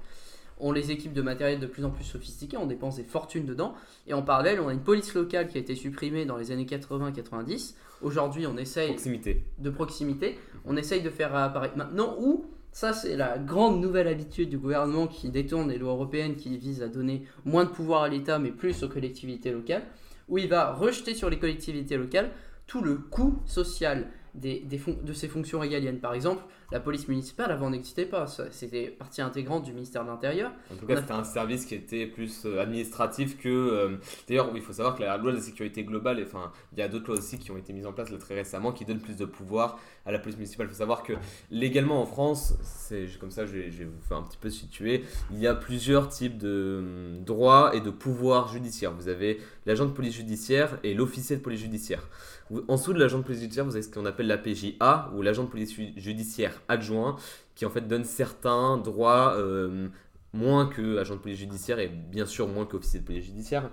On 0.59 0.71
les 0.71 0.91
équipe 0.91 1.13
de 1.13 1.21
matériel 1.21 1.59
de 1.59 1.65
plus 1.65 1.83
en 1.83 1.89
plus 1.89 2.03
sophistiqué, 2.03 2.57
on 2.57 2.67
dépense 2.67 2.95
des 2.95 3.03
fortunes 3.03 3.45
dedans. 3.45 3.73
Et 4.07 4.13
en 4.13 4.21
parallèle, 4.21 4.59
on 4.59 4.67
a 4.67 4.73
une 4.73 4.83
police 4.83 5.13
locale 5.13 5.47
qui 5.47 5.57
a 5.57 5.59
été 5.59 5.75
supprimée 5.75 6.25
dans 6.25 6.37
les 6.37 6.51
années 6.51 6.65
80-90. 6.65 7.73
Aujourd'hui, 8.01 8.45
on 8.47 8.55
essaye 8.57 8.89
Proximité. 8.89 9.43
de 9.59 9.69
proximité. 9.69 10.37
On 10.65 10.77
essaye 10.77 11.01
de 11.01 11.09
faire 11.09 11.35
apparaître 11.35 11.75
maintenant 11.77 12.15
où 12.19 12.45
ça 12.71 12.93
c'est 12.93 13.15
la 13.17 13.37
grande 13.37 13.81
nouvelle 13.81 14.07
habitude 14.07 14.49
du 14.49 14.57
gouvernement 14.57 15.07
qui 15.07 15.29
détourne 15.29 15.69
les 15.69 15.77
lois 15.77 15.93
européennes 15.93 16.35
qui 16.35 16.57
visent 16.57 16.81
à 16.81 16.87
donner 16.87 17.23
moins 17.45 17.65
de 17.65 17.69
pouvoir 17.69 18.03
à 18.03 18.09
l'État 18.09 18.39
mais 18.39 18.51
plus 18.51 18.83
aux 18.83 18.89
collectivités 18.89 19.51
locales, 19.51 19.83
où 20.29 20.37
il 20.37 20.47
va 20.47 20.73
rejeter 20.73 21.13
sur 21.13 21.29
les 21.29 21.37
collectivités 21.39 21.97
locales 21.97 22.31
tout 22.67 22.81
le 22.81 22.95
coût 22.95 23.41
social 23.45 24.07
des, 24.35 24.59
des 24.61 24.81
de 25.03 25.13
ces 25.13 25.27
fonctions 25.27 25.59
régaliennes. 25.59 25.99
Par 25.99 26.13
exemple, 26.13 26.43
la 26.71 26.79
police 26.79 27.07
municipale 27.07 27.51
avant 27.51 27.69
n'existait 27.69 28.05
pas, 28.05 28.25
c'était 28.51 28.87
partie 28.87 29.21
intégrante 29.21 29.63
du 29.63 29.73
ministère 29.73 30.03
de 30.03 30.09
l'Intérieur. 30.09 30.51
En 30.71 30.75
tout 30.75 30.85
cas, 30.87 30.95
a- 30.95 31.01
c'était 31.01 31.11
un 31.11 31.23
service 31.23 31.65
qui 31.65 31.75
était 31.75 32.07
plus 32.07 32.45
euh, 32.45 32.59
administratif 32.61 33.37
que. 33.37 33.49
euh, 33.49 33.97
D'ailleurs, 34.27 34.47
oui, 34.51 34.59
il 34.59 34.61
faut 34.63 34.73
savoir 34.73 34.95
que 34.95 35.03
la 35.03 35.17
loi 35.17 35.31
de 35.31 35.37
la 35.37 35.43
sécurité 35.43 35.83
globale, 35.83 36.19
et, 36.19 36.23
enfin, 36.23 36.51
il 36.71 36.79
y 36.79 36.81
a 36.81 36.87
d'autres 36.87 37.07
lois 37.07 37.17
aussi 37.19 37.37
qui 37.37 37.51
ont 37.51 37.57
été 37.57 37.73
mises 37.73 37.85
en 37.85 37.93
place 37.93 38.09
là, 38.09 38.17
très 38.17 38.35
récemment 38.35 38.71
qui 38.71 38.85
donnent 38.85 38.99
plus 39.01 39.17
de 39.17 39.25
pouvoir 39.25 39.79
à 40.05 40.11
la 40.11 40.19
police 40.19 40.37
municipale. 40.37 40.65
Il 40.67 40.69
faut 40.69 40.75
savoir 40.79 41.03
que 41.03 41.13
légalement 41.51 42.01
en 42.01 42.05
France, 42.05 42.55
c'est 42.63 43.05
comme 43.19 43.31
ça, 43.31 43.45
je 43.45 43.51
vais, 43.53 43.71
je 43.71 43.79
vais 43.79 43.85
vous 43.85 44.01
faire 44.07 44.17
un 44.17 44.23
petit 44.23 44.37
peu 44.37 44.49
situer. 44.49 45.03
Il 45.31 45.39
y 45.39 45.47
a 45.47 45.53
plusieurs 45.55 46.09
types 46.09 46.37
de 46.37 46.79
hum, 46.79 47.23
droits 47.23 47.75
et 47.75 47.81
de 47.81 47.89
pouvoirs 47.91 48.47
judiciaires. 48.47 48.93
Vous 48.93 49.07
avez 49.09 49.39
l'agent 49.65 49.85
de 49.85 49.91
police 49.91 50.15
judiciaire 50.15 50.79
et 50.83 50.93
l'officier 50.93 51.35
de 51.37 51.41
police 51.41 51.59
judiciaire. 51.61 52.07
En 52.67 52.75
dessous 52.75 52.93
de 52.93 52.99
l'agent 52.99 53.19
de 53.19 53.23
police 53.23 53.41
judiciaire, 53.41 53.65
vous 53.65 53.75
avez 53.75 53.81
ce 53.83 53.89
qu'on 53.91 54.05
appelle 54.05 54.27
la 54.27 54.37
PJA 54.37 55.11
ou 55.15 55.21
l'agent 55.21 55.43
de 55.43 55.49
police 55.49 55.73
ju- 55.73 55.93
judiciaire 55.97 56.61
adjoint 56.67 57.15
qui 57.55 57.65
en 57.65 57.69
fait 57.69 57.87
donne 57.87 58.03
certains 58.03 58.77
droits 58.77 59.35
euh, 59.37 59.87
moins 60.33 60.65
que 60.65 60.97
agent 60.97 61.15
de 61.15 61.19
police 61.19 61.37
judiciaire 61.37 61.79
et 61.79 61.87
bien 61.87 62.25
sûr 62.25 62.47
moins 62.47 62.65
qu'officier 62.65 62.99
de 62.99 63.05
police 63.05 63.25
judiciaire, 63.25 63.69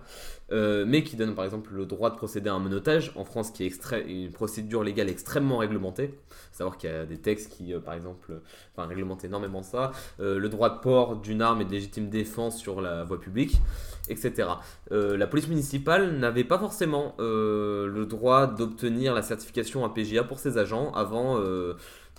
euh, 0.52 0.84
mais 0.86 1.02
qui 1.02 1.16
donne 1.16 1.34
par 1.34 1.44
exemple 1.44 1.70
le 1.72 1.86
droit 1.86 2.10
de 2.10 2.16
procéder 2.16 2.50
à 2.50 2.54
un 2.54 2.58
menottage 2.58 3.12
en 3.16 3.24
France 3.24 3.50
qui 3.50 3.64
est 3.64 3.92
une 4.06 4.30
procédure 4.30 4.84
légale 4.84 5.08
extrêmement 5.08 5.58
réglementée. 5.58 6.18
Savoir 6.52 6.76
qu'il 6.76 6.90
y 6.90 6.92
a 6.92 7.06
des 7.06 7.18
textes 7.18 7.50
qui, 7.50 7.72
euh, 7.72 7.80
par 7.80 7.94
exemple, 7.94 8.40
réglementent 8.76 9.24
énormément 9.24 9.62
ça. 9.62 9.92
Euh, 10.20 10.38
le 10.38 10.48
droit 10.48 10.70
de 10.70 10.80
port 10.80 11.16
d'une 11.16 11.42
arme 11.42 11.62
et 11.62 11.64
de 11.64 11.70
légitime 11.70 12.08
défense 12.08 12.58
sur 12.58 12.80
la 12.80 13.04
voie 13.04 13.20
publique, 13.20 13.60
etc. 14.08 14.48
La 14.90 15.26
police 15.26 15.48
municipale 15.48 16.18
n'avait 16.18 16.44
pas 16.44 16.58
forcément 16.58 17.14
le 17.18 18.04
droit 18.04 18.46
d'obtenir 18.46 19.14
la 19.14 19.22
certification 19.22 19.84
APJA 19.84 20.24
pour 20.24 20.38
ses 20.38 20.58
agents 20.58 20.92
avant 20.92 21.38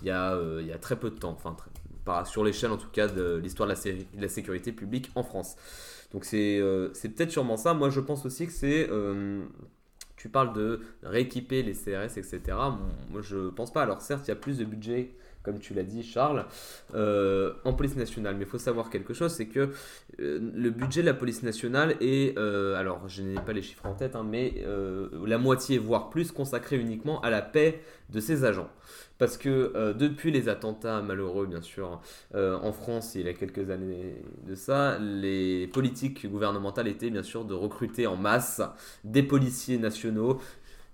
il 0.02 0.08
y, 0.08 0.10
a, 0.10 0.78
très 0.80 0.96
peu 0.96 1.10
de 1.10 1.16
temps, 1.16 1.36
sur 2.24 2.44
l'échelle 2.44 2.70
en 2.70 2.76
tout 2.76 2.90
cas 2.90 3.08
de 3.08 3.36
l'histoire 3.36 3.68
de 3.68 3.74
la, 4.18 4.28
sécurité 4.28 4.72
publique 4.72 5.10
en 5.14 5.22
France. 5.22 5.56
Donc 6.12 6.24
c'est 6.24 6.58
euh, 6.60 6.88
peut-être 7.02 7.30
sûrement 7.30 7.56
ça. 7.56 7.74
Moi 7.74 7.90
je 7.90 8.00
pense 8.00 8.26
aussi 8.26 8.46
que 8.46 8.52
c'est... 8.52 8.88
euh, 8.90 9.42
tu 10.16 10.28
parles 10.28 10.52
de 10.52 10.80
rééquiper 11.02 11.62
les 11.62 11.72
CRS, 11.72 12.16
etc. 12.16 12.40
Moi 13.10 13.22
je 13.22 13.48
pense 13.48 13.72
pas. 13.72 13.82
Alors 13.82 14.00
certes 14.02 14.26
il 14.26 14.28
y 14.28 14.32
a 14.32 14.36
plus 14.36 14.58
de 14.58 14.64
budget, 14.64 15.10
comme 15.42 15.58
tu 15.58 15.74
l'as 15.74 15.82
dit 15.82 16.02
Charles, 16.04 16.46
euh, 16.94 17.54
en 17.64 17.72
police 17.72 17.96
nationale. 17.96 18.36
Mais 18.36 18.44
il 18.44 18.48
faut 18.48 18.58
savoir 18.58 18.90
quelque 18.90 19.14
chose, 19.14 19.32
c'est 19.32 19.46
que 19.46 19.70
euh, 20.20 20.38
le 20.54 20.70
budget 20.70 21.00
de 21.00 21.06
la 21.06 21.14
police 21.14 21.42
nationale 21.42 21.96
est, 22.00 22.36
alors 22.38 23.08
je 23.08 23.22
n'ai 23.22 23.40
pas 23.40 23.52
les 23.52 23.62
chiffres 23.62 23.86
en 23.86 23.94
tête, 23.94 24.14
hein, 24.14 24.26
mais 24.28 24.64
la 25.24 25.38
moitié, 25.38 25.78
voire 25.78 26.10
plus, 26.10 26.30
consacrée 26.30 26.78
uniquement 26.78 27.20
à 27.22 27.30
la 27.30 27.42
paix 27.42 27.80
de 28.10 28.20
ses 28.20 28.44
agents. 28.44 28.70
Parce 29.22 29.38
que 29.38 29.70
euh, 29.76 29.92
depuis 29.94 30.32
les 30.32 30.48
attentats 30.48 31.00
malheureux, 31.00 31.46
bien 31.46 31.62
sûr, 31.62 32.00
euh, 32.34 32.58
en 32.60 32.72
France, 32.72 33.14
il 33.14 33.24
y 33.24 33.28
a 33.28 33.34
quelques 33.34 33.70
années 33.70 34.16
de 34.48 34.56
ça, 34.56 34.98
les 34.98 35.68
politiques 35.68 36.28
gouvernementales 36.28 36.88
étaient 36.88 37.08
bien 37.08 37.22
sûr 37.22 37.44
de 37.44 37.54
recruter 37.54 38.08
en 38.08 38.16
masse 38.16 38.60
des 39.04 39.22
policiers 39.22 39.78
nationaux, 39.78 40.40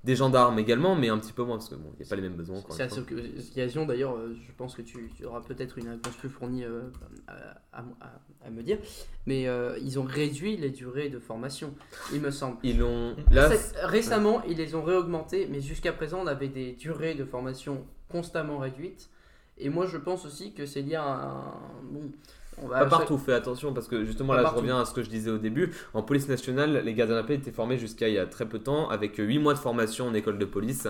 des 0.05 0.15
gendarmes 0.15 0.59
également, 0.59 0.95
mais 0.95 1.09
un 1.09 1.17
petit 1.17 1.33
peu 1.33 1.43
moins, 1.43 1.57
parce 1.57 1.71
que 1.71 1.75
bon, 1.77 1.91
il 1.95 2.03
n'y 2.03 2.07
a 2.07 2.09
pas 2.11 2.17
les 2.17 2.21
mêmes 2.23 2.37
besoins. 2.37 2.61
C'est 2.77 2.83
à 2.83 2.89
cette 2.91 3.51
occasion 3.53 3.87
d'ailleurs, 3.87 4.15
euh, 4.17 4.37
je 4.47 4.53
pense 4.59 4.75
que 4.75 4.83
tu, 4.83 5.11
tu 5.17 5.25
auras 5.25 5.41
peut-être 5.41 5.79
une 5.79 5.89
réponse 5.89 6.15
plus 6.17 6.29
fournie 6.29 6.65
euh, 6.65 6.83
à, 7.29 7.33
à- 7.79 7.85
à- 8.03 8.21
à 8.47 8.51
me 8.51 8.63
dire, 8.63 8.77
mais 9.27 9.49
euh, 9.49 9.79
ils 9.83 9.99
ont 9.99 10.05
réduit 10.05 10.59
les 10.59 10.69
durées 10.71 11.09
de 11.09 11.19
formation, 11.19 11.73
il 12.13 12.21
me 12.21 12.31
semble. 12.31 12.59
Ils 12.63 12.79
l'ont. 12.79 13.17
Là, 13.31 13.49
récemment, 13.85 14.43
ils 14.47 14.59
les 14.59 14.75
ont 14.75 14.83
réaugmentés, 14.83 15.49
mais 15.51 15.63
jusqu'à 15.63 15.93
présent, 15.95 16.21
on 16.23 16.27
avait 16.27 16.49
des 16.49 16.73
durées 16.73 17.15
de 17.15 17.25
formation 17.25 17.87
constamment 18.11 18.59
réduites. 18.59 19.09
Et 19.59 19.71
moi, 19.71 19.87
je 19.87 19.97
pense 19.97 20.25
aussi 20.25 20.53
que 20.53 20.67
c'est 20.67 20.83
lié 20.83 20.95
à 20.97 21.05
un. 21.05 21.45
Bon, 21.91 22.03
On 22.63 22.69
va 22.69 22.81
Pas 22.81 22.87
partout, 22.87 23.19
fais 23.19 23.33
attention 23.35 23.73
parce 23.73 23.87
que 23.89 24.05
justement 24.05 24.33
Pas 24.33 24.39
là 24.39 24.43
partout. 24.45 24.59
je 24.59 24.61
reviens 24.63 24.81
à 24.81 24.85
ce 24.85 24.93
que 24.95 25.03
je 25.03 25.09
disais 25.11 25.31
au 25.31 25.39
début. 25.39 25.73
En 25.95 26.03
police 26.03 26.29
nationale, 26.29 26.83
les 26.85 26.95
gardiens 26.95 27.15
de 27.17 27.21
la 27.21 27.27
paix 27.27 27.35
étaient 27.35 27.51
formés 27.53 27.79
jusqu'à 27.79 28.09
il 28.09 28.15
y 28.15 28.19
a 28.19 28.27
très 28.27 28.47
peu 28.49 28.59
de 28.59 28.65
temps 28.65 28.89
avec 28.89 29.17
8 29.17 29.39
mois 29.39 29.55
de 29.55 29.59
formation 29.59 30.07
en 30.09 30.15
école 30.15 30.39
de 30.39 30.45
police. 30.45 30.87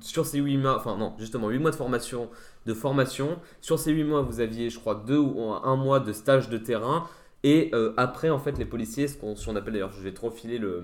Sur 0.00 0.26
ces 0.26 0.38
8 0.38 0.56
mois, 0.58 0.76
enfin 0.78 0.96
non, 0.98 1.14
justement 1.18 1.48
8 1.48 1.58
mois 1.58 1.70
de 1.70 1.76
formation, 1.76 2.28
de 2.66 2.74
formation. 2.74 3.38
Sur 3.60 3.78
ces 3.78 3.92
8 3.92 4.04
mois, 4.04 4.22
vous 4.22 4.40
aviez 4.40 4.68
je 4.70 4.78
crois 4.78 4.94
2 5.06 5.16
ou 5.18 5.40
1 5.52 5.76
mois 5.76 6.00
de 6.00 6.12
stage 6.12 6.48
de 6.48 6.58
terrain. 6.58 7.06
Et 7.42 7.70
euh, 7.74 7.92
après, 7.96 8.28
en 8.30 8.38
fait, 8.38 8.58
les 8.58 8.64
policiers, 8.64 9.06
ce 9.08 9.16
qu'on 9.16 9.36
si 9.36 9.48
on 9.48 9.56
appelle 9.56 9.74
d'ailleurs, 9.74 9.92
je 9.92 10.00
vais 10.02 10.12
trop 10.12 10.30
filer 10.30 10.58
le, 10.58 10.82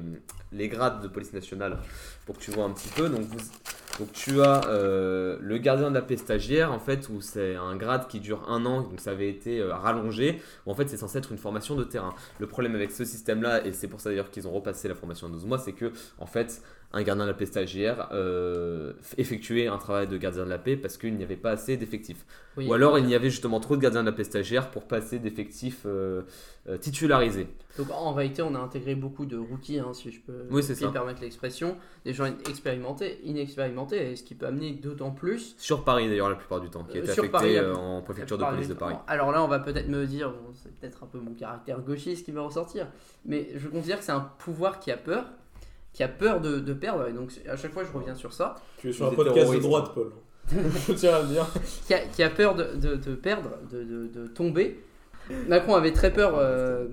les 0.53 0.69
grades 0.69 1.03
de 1.03 1.09
police 1.09 1.33
nationale 1.33 1.79
pour 2.25 2.37
que 2.39 2.43
tu 2.43 2.51
vois 2.53 2.65
un 2.65 2.71
petit 2.71 2.89
peu. 2.91 3.09
Donc, 3.09 3.23
vous- 3.23 3.39
donc 3.99 4.13
tu 4.13 4.41
as 4.41 4.67
euh, 4.67 5.37
le 5.41 5.59
gardien 5.59 5.91
de 5.91 5.95
la 5.95 6.03
paix 6.03 6.17
stagiaire, 6.17 6.73
en 6.73 6.79
fait, 6.79 7.09
où 7.09 7.21
c'est 7.21 7.57
un 7.57 7.77
grade 7.77 8.07
qui 8.09 8.21
dure 8.21 8.49
un 8.49 8.65
an, 8.65 8.83
donc 8.83 9.01
ça 9.01 9.11
avait 9.11 9.29
été 9.29 9.61
euh, 9.61 9.75
rallongé. 9.75 10.41
où 10.67 10.71
en 10.71 10.75
fait, 10.75 10.89
c'est 10.89 10.97
censé 10.97 11.19
être 11.19 11.33
une 11.33 11.39
formation 11.39 11.77
de 11.77 11.85
terrain. 11.85 12.15
Le 12.39 12.47
problème 12.47 12.75
avec 12.75 12.91
ce 12.91 13.05
système-là, 13.05 13.67
et 13.67 13.73
c'est 13.73 13.89
pour 13.89 14.01
ça 14.01 14.11
d'ailleurs 14.11 14.31
qu'ils 14.31 14.49
ont 14.49 14.53
repassé 14.53 14.89
la 14.89 14.95
formation 14.95 15.27
à 15.27 15.31
12 15.31 15.47
mois, 15.47 15.59
c'est 15.59 15.73
que, 15.73 15.93
en 16.19 16.27
fait, 16.27 16.63
un 16.95 17.03
gardien 17.03 17.25
de 17.25 17.31
la 17.31 17.35
paix 17.35 17.47
stagiaire 17.47 18.09
euh, 18.13 18.93
effectuait 19.17 19.67
un 19.67 19.79
travail 19.79 20.07
de 20.09 20.17
gardien 20.19 20.45
de 20.45 20.51
la 20.51 20.59
paix 20.59 20.77
parce 20.77 20.97
qu'il 20.99 21.15
n'y 21.15 21.23
avait 21.25 21.37
pas 21.37 21.53
assez 21.53 21.77
d'effectifs. 21.77 22.27
Oui. 22.57 22.67
Ou 22.69 22.75
alors 22.75 22.99
il 22.99 23.09
y 23.09 23.15
avait 23.15 23.31
justement 23.31 23.61
trop 23.61 23.77
de 23.77 23.81
gardiens 23.81 24.03
de 24.03 24.07
la 24.11 24.13
paix 24.13 24.25
stagiaires 24.25 24.71
pour 24.71 24.87
pas 24.87 24.97
assez 24.99 25.19
d'effectifs 25.19 25.85
euh, 25.87 26.23
euh, 26.69 26.77
titularisés. 26.77 27.47
Donc 27.79 27.91
en 27.91 28.13
réalité, 28.13 28.43
on 28.43 28.55
a 28.55 28.59
intégré 28.59 28.95
beaucoup 28.95 29.25
de 29.25 29.39
rookies, 29.39 29.79
hein, 29.79 29.95
si 29.95 30.11
je 30.11 30.21
peux 30.21 30.45
Oui, 30.51 30.63
si 30.63 30.75
permettre 30.89 31.23
l'expression, 31.23 31.79
des 32.05 32.13
gens 32.13 32.27
expérimentés, 32.27 33.21
inexpérimentés, 33.25 34.13
et 34.13 34.17
ce 34.17 34.23
qui 34.23 34.35
peut 34.35 34.45
amener 34.47 34.73
d'autant 34.73 35.13
plus. 35.13 35.55
Sur 35.57 35.85
Paris 35.85 36.09
d'ailleurs 36.09 36.29
la 36.29 36.37
plupart 36.37 36.61
du 36.61 36.69
temps, 36.69 36.85
qui 36.85 36.99
Euh, 36.99 37.03
était 37.05 37.13
sur 37.15 37.23
affecté 37.25 37.33
Paris, 37.39 37.55
la- 37.55 37.63
euh, 37.63 37.75
en 37.75 38.03
préfecture 38.03 38.37
de 38.37 38.45
police 38.45 38.69
de 38.69 38.75
Paris. 38.75 38.97
Alors 39.07 39.33
là, 39.33 39.43
on 39.43 39.49
va 39.49 39.61
peut-être 39.61 39.89
me 39.89 40.05
dire, 40.07 40.31
bon, 40.31 40.53
c'est 40.53 40.75
peut-être 40.79 41.03
un 41.05 41.07
peu 41.07 41.19
mon 41.19 41.33
caractère 41.33 41.81
gauchiste 41.81 42.27
qui 42.27 42.33
va 42.33 42.43
ressortir, 42.43 42.87
mais 43.25 43.49
je 43.57 43.69
considère 43.69 43.99
que 43.99 44.05
c'est 44.05 44.13
un 44.13 44.21
pouvoir 44.39 44.79
qui 44.79 44.91
a 44.91 44.99
peur, 44.99 45.25
qui 45.93 46.03
a 46.03 46.09
peur 46.09 46.41
de, 46.41 46.59
de 46.59 46.73
perdre, 46.73 47.07
et 47.09 47.13
donc 47.13 47.31
à 47.49 47.57
chaque 47.57 47.73
fois 47.73 47.85
je 47.85 47.97
reviens 47.97 48.15
sur 48.15 48.33
ça, 48.33 48.55
Tu 48.79 48.89
es 48.89 48.93
sur 48.93 49.07
un 49.07 49.15
podcast 49.15 49.53
de 49.53 49.59
droite, 49.59 49.91
Paul. 49.95 50.11
Je 50.89 50.93
tiens 50.95 51.15
à 51.15 51.23
le 51.23 51.29
dire. 51.29 51.47
qui 51.87 51.95
a, 51.95 51.99
qui 52.01 52.23
a 52.23 52.29
peur 52.31 52.55
de, 52.55 52.65
de- 52.77 52.97
de 52.97 53.15
perdre, 53.15 53.51
de, 53.71 54.27
tomber. 54.27 54.83
Macron 55.49 55.75
avait 55.77 55.93
très 55.93 56.13
peur, 56.13 56.33
euh, 56.37 56.89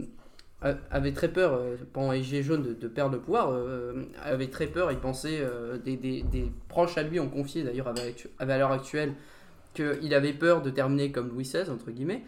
avait 0.92 1.14
très 1.14 1.30
peur 1.30 1.54
euh, 1.54 1.76
pendant 1.94 2.12
les 2.12 2.22
Gilets 2.22 2.44
jaunes 2.44 2.62
de, 2.64 2.74
de 2.74 2.88
perdre 2.88 3.16
le 3.16 3.22
pouvoir, 3.22 3.50
euh, 3.52 4.04
avait 4.24 4.48
très 4.50 4.68
peur, 4.68 4.92
il 4.92 5.00
pensait, 5.00 5.40
euh, 5.42 5.78
des, 5.78 5.96
des- 5.96 6.22
des 6.24 6.52
proches 6.68 6.98
à 6.98 7.04
lui 7.04 7.20
ont 7.20 7.30
confié 7.30 7.64
d'ailleurs 7.64 7.88
à, 7.88 7.94
à 8.40 8.46
valeur 8.46 8.72
actuelle 8.72 9.14
qu'il 9.74 10.14
avait 10.14 10.34
peur 10.34 10.62
de 10.62 10.70
terminer 10.70 11.12
comme 11.12 11.30
Louis 11.30 11.44
XVI, 11.44 11.70
entre 11.72 11.90
guillemets, 11.92 12.24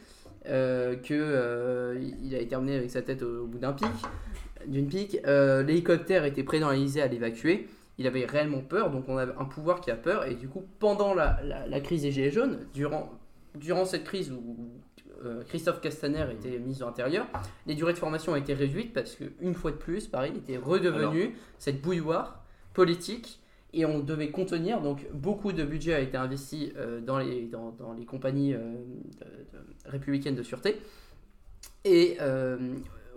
euh, 0.48 0.96
que 0.96 1.14
euh, 1.14 2.00
il 2.24 2.34
avait 2.36 2.48
terminé 2.48 2.78
avec 2.78 2.90
sa 2.90 3.02
tête 3.04 3.22
au, 3.22 3.44
au 3.44 3.46
bout 3.48 3.60
d'un 3.60 3.74
pic, 3.74 3.88
d'une 4.68 4.88
pique. 4.88 5.18
Euh, 5.26 5.64
L'hélicoptère 5.64 6.26
était 6.26 6.44
prêt 6.44 6.60
dans 6.60 6.70
l'Elysée 6.72 7.02
à 7.02 7.08
l'évacuer. 7.08 7.68
Il 7.98 8.08
avait 8.08 8.26
réellement 8.26 8.62
peur, 8.62 8.90
donc 8.90 9.06
on 9.10 9.18
avait 9.18 9.34
un 9.38 9.46
pouvoir 9.46 9.82
qui 9.82 9.92
a 9.92 9.96
peur. 9.96 10.26
Et 10.26 10.36
du 10.36 10.48
coup, 10.48 10.64
pendant 10.80 11.14
la, 11.14 11.40
la- 11.44 11.68
la 11.68 11.80
crise 11.82 12.02
des 12.04 12.12
Gilets 12.12 12.32
jaunes, 12.32 12.60
durant, 12.74 13.12
durant 13.56 13.86
cette 13.86 14.04
crise 14.06 14.32
où 14.32 14.58
euh, 15.24 15.44
Christophe 15.44 15.82
Castaner 15.82 16.26
était 16.32 16.58
ministre 16.58 16.86
de 16.86 16.90
l'Intérieur, 16.90 17.28
les 17.68 17.76
durées 17.76 17.94
de 17.94 18.00
formation 18.00 18.32
ont 18.32 18.36
été 18.38 18.54
réduites 18.56 18.92
parce 18.94 19.16
qu'une 19.16 19.54
fois 19.54 19.72
de 19.72 19.76
plus, 19.78 20.08
Paris 20.08 20.32
était 20.36 20.58
redevenu 20.58 21.36
cette 21.60 21.80
bouilloire 21.82 22.44
politique 22.74 23.40
et 23.74 23.86
on 23.86 24.00
devait 24.00 24.32
contenir. 24.32 24.82
Donc 24.82 25.06
beaucoup 25.14 25.52
de 25.52 25.64
budget 25.64 25.94
a 25.94 26.00
été 26.00 26.18
investi 26.18 26.74
euh, 26.78 27.02
dans, 27.02 27.20
les, 27.20 27.44
dans, 27.46 27.70
dans 27.78 27.94
les 27.94 28.06
compagnies 28.06 28.54
euh, 28.56 28.60
de- 28.60 29.58
de- 29.60 29.92
républicaines 29.92 30.36
de 30.36 30.44
sûreté. 30.44 30.82
Et 31.86 32.18
euh, 32.20 32.58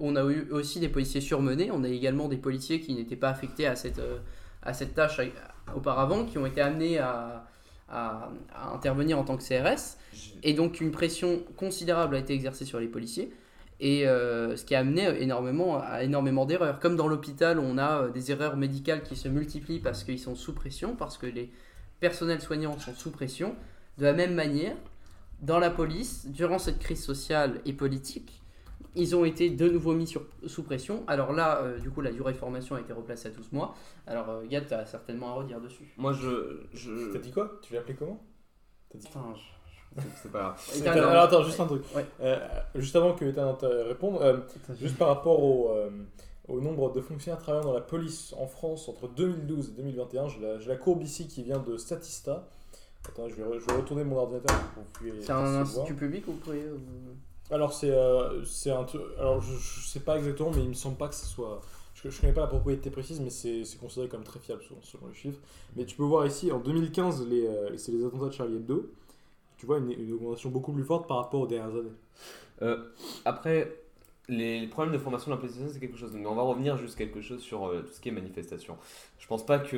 on 0.00 0.16
a 0.16 0.24
eu 0.24 0.48
aussi 0.50 0.80
des 0.80 0.88
policiers 0.88 1.20
surmenés. 1.20 1.70
On 1.72 1.84
a 1.84 1.88
également 1.88 2.28
des 2.28 2.36
policiers 2.36 2.80
qui 2.80 2.94
n'étaient 2.94 3.16
pas 3.16 3.28
affectés 3.30 3.66
à 3.66 3.76
cette, 3.76 3.98
euh, 3.98 4.18
à 4.62 4.72
cette 4.74 4.94
tâche 4.94 5.18
euh, 5.20 5.28
auparavant, 5.74 6.24
qui 6.24 6.38
ont 6.38 6.46
été 6.46 6.60
amenés 6.60 6.98
à, 6.98 7.46
à- 7.88 8.30
à 8.54 8.72
intervenir 8.74 9.18
en 9.18 9.24
tant 9.24 9.36
que 9.36 9.42
CRS. 9.42 9.96
Et 10.42 10.52
donc 10.54 10.80
une 10.80 10.90
pression 10.90 11.42
considérable 11.56 12.16
a 12.16 12.18
été 12.18 12.34
exercée 12.34 12.64
sur 12.64 12.80
les 12.80 12.88
policiers. 12.88 13.32
Et 13.80 14.06
euh, 14.06 14.56
ce 14.56 14.64
qui 14.64 14.74
a 14.74 14.80
amené 14.80 15.06
énormément 15.20 15.80
à 15.82 16.04
énormément 16.04 16.46
d'erreurs. 16.46 16.78
Comme 16.78 16.96
dans 16.96 17.08
l'hôpital, 17.08 17.58
on 17.58 17.76
a 17.76 18.08
des 18.08 18.30
erreurs 18.30 18.56
médicales 18.56 19.02
qui 19.02 19.16
se 19.16 19.28
multiplient 19.28 19.80
parce 19.80 20.04
qu'ils 20.04 20.20
sont 20.20 20.36
sous 20.36 20.52
pression, 20.54 20.94
parce 20.96 21.18
que 21.18 21.26
les 21.26 21.50
personnels 22.00 22.40
soignants 22.40 22.78
sont 22.78 22.94
sous 22.94 23.10
pression. 23.10 23.54
De 23.98 24.04
la 24.04 24.12
même 24.12 24.34
manière, 24.34 24.76
dans 25.42 25.58
la 25.58 25.70
police, 25.70 26.26
durant 26.28 26.58
cette 26.60 26.78
crise 26.78 27.02
sociale 27.02 27.60
et 27.66 27.72
politique, 27.72 28.40
ils 28.96 29.14
ont 29.16 29.24
été 29.24 29.50
de 29.50 29.68
nouveau 29.68 29.92
mis 29.94 30.06
sur, 30.06 30.22
sous 30.46 30.62
pression. 30.62 31.02
Alors 31.06 31.32
là, 31.32 31.60
euh, 31.62 31.78
du 31.78 31.90
coup, 31.90 32.00
la 32.00 32.12
durée 32.12 32.32
de 32.32 32.38
formation 32.38 32.76
a 32.76 32.80
été 32.80 32.92
replacée 32.92 33.28
à 33.28 33.30
12 33.32 33.52
mois. 33.52 33.74
Alors, 34.06 34.28
euh, 34.30 34.44
Gad, 34.46 34.66
tu 34.68 34.74
as 34.74 34.86
certainement 34.86 35.30
à 35.30 35.32
redire 35.34 35.60
dessus. 35.60 35.92
Moi 35.96 36.12
je. 36.12 36.60
je... 36.72 37.12
T'as 37.12 37.18
dit 37.18 37.30
quoi? 37.32 37.58
Tu 37.62 37.72
l'as 37.74 37.80
appelé 37.80 37.94
comment? 37.94 38.22
T'as 38.90 38.98
dit 38.98 39.06
Putain, 39.06 39.22
C'est 40.22 40.30
pas 40.32 40.38
grave. 40.40 40.70
je- 40.74 40.78
Ethan, 40.80 40.90
alors 40.92 41.24
attends, 41.24 41.42
juste 41.42 41.60
un 41.60 41.66
truc. 41.66 41.82
Ouais. 41.94 42.04
Euh, 42.20 42.38
juste 42.76 42.94
avant 42.96 43.14
que 43.14 43.24
Ethan 43.24 43.54
te 43.54 43.66
réponde, 43.66 44.20
euh, 44.22 44.38
juste 44.80 44.96
par 44.98 45.08
rapport 45.08 45.42
au, 45.42 45.70
euh, 45.70 45.90
au 46.48 46.60
nombre 46.60 46.92
de 46.92 47.00
fonctionnaires 47.00 47.40
travaillant 47.40 47.64
dans 47.64 47.72
la 47.74 47.80
police 47.80 48.34
en 48.38 48.46
France 48.46 48.88
entre 48.88 49.08
2012 49.08 49.70
et 49.70 49.72
2021, 49.72 50.28
j'ai 50.28 50.40
la, 50.40 50.58
la 50.58 50.76
courbe 50.76 51.02
ici 51.02 51.26
qui 51.28 51.42
vient 51.42 51.58
de 51.58 51.76
Statista. 51.76 52.48
Attends, 53.08 53.28
je 53.28 53.34
vais, 53.34 53.42
re- 53.42 53.58
je 53.60 53.66
vais 53.66 53.72
retourner 53.80 54.02
mon 54.04 54.16
ordinateur 54.16 54.56
pour 54.74 54.82
que 54.84 54.88
vous 55.04 55.10
puissiez 55.10 55.22
C'est 55.26 55.32
un 55.32 55.42
voir. 55.50 55.60
institut 55.62 55.94
public 55.94 56.26
ou 56.26 56.32
privé 56.32 56.64
Alors 57.50 57.72
c'est 57.72 57.90
euh, 57.90 58.42
un 58.66 58.84
truc. 58.84 59.02
Alors 59.18 59.40
je, 59.40 59.52
je 59.54 59.86
sais 59.86 60.00
pas 60.00 60.16
exactement, 60.16 60.50
mais 60.54 60.62
il 60.62 60.68
me 60.68 60.74
semble 60.74 60.96
pas 60.96 61.08
que 61.08 61.14
ce 61.14 61.26
soit. 61.26 61.60
Je, 61.94 62.08
je 62.08 62.20
connais 62.20 62.32
pas 62.32 62.42
la 62.42 62.46
propriété 62.46 62.90
précise, 62.90 63.20
mais 63.20 63.30
c'est 63.30 63.64
considéré 63.78 64.08
comme 64.08 64.24
très 64.24 64.40
fiable 64.40 64.62
selon, 64.62 64.80
selon 64.82 65.06
les 65.08 65.14
chiffres. 65.14 65.38
Mais 65.76 65.84
tu 65.84 65.96
peux 65.96 66.04
voir 66.04 66.26
ici, 66.26 66.50
en 66.52 66.58
2015, 66.58 67.26
les, 67.28 67.46
euh, 67.46 67.76
c'est 67.76 67.92
les 67.92 68.04
attentats 68.04 68.26
de 68.26 68.32
Charlie 68.32 68.56
Hebdo. 68.56 68.90
Tu 69.58 69.66
vois 69.66 69.78
une, 69.78 70.12
augmentation 70.12 70.50
beaucoup 70.50 70.72
plus 70.72 70.84
forte 70.84 71.06
par 71.06 71.18
rapport 71.18 71.40
aux 71.42 71.46
dernières 71.46 71.74
années. 71.74 71.92
Euh, 72.62 72.84
après, 73.24 73.78
les, 74.28 74.60
les 74.60 74.66
problèmes 74.66 74.94
de 74.94 74.98
formation 74.98 75.30
de 75.30 75.36
la 75.36 75.42
nationale, 75.42 75.70
c'est 75.72 75.80
quelque 75.80 75.96
chose. 75.96 76.12
Mais 76.14 76.26
on 76.26 76.34
va 76.34 76.42
revenir 76.42 76.76
juste 76.76 76.96
quelque 76.96 77.20
chose 77.20 77.40
sur 77.40 77.70
tout 77.86 77.92
ce 77.92 78.00
qui 78.00 78.08
est 78.08 78.12
manifestation. 78.12 78.76
Je 79.18 79.26
pense 79.26 79.44
pas 79.44 79.58
que 79.58 79.76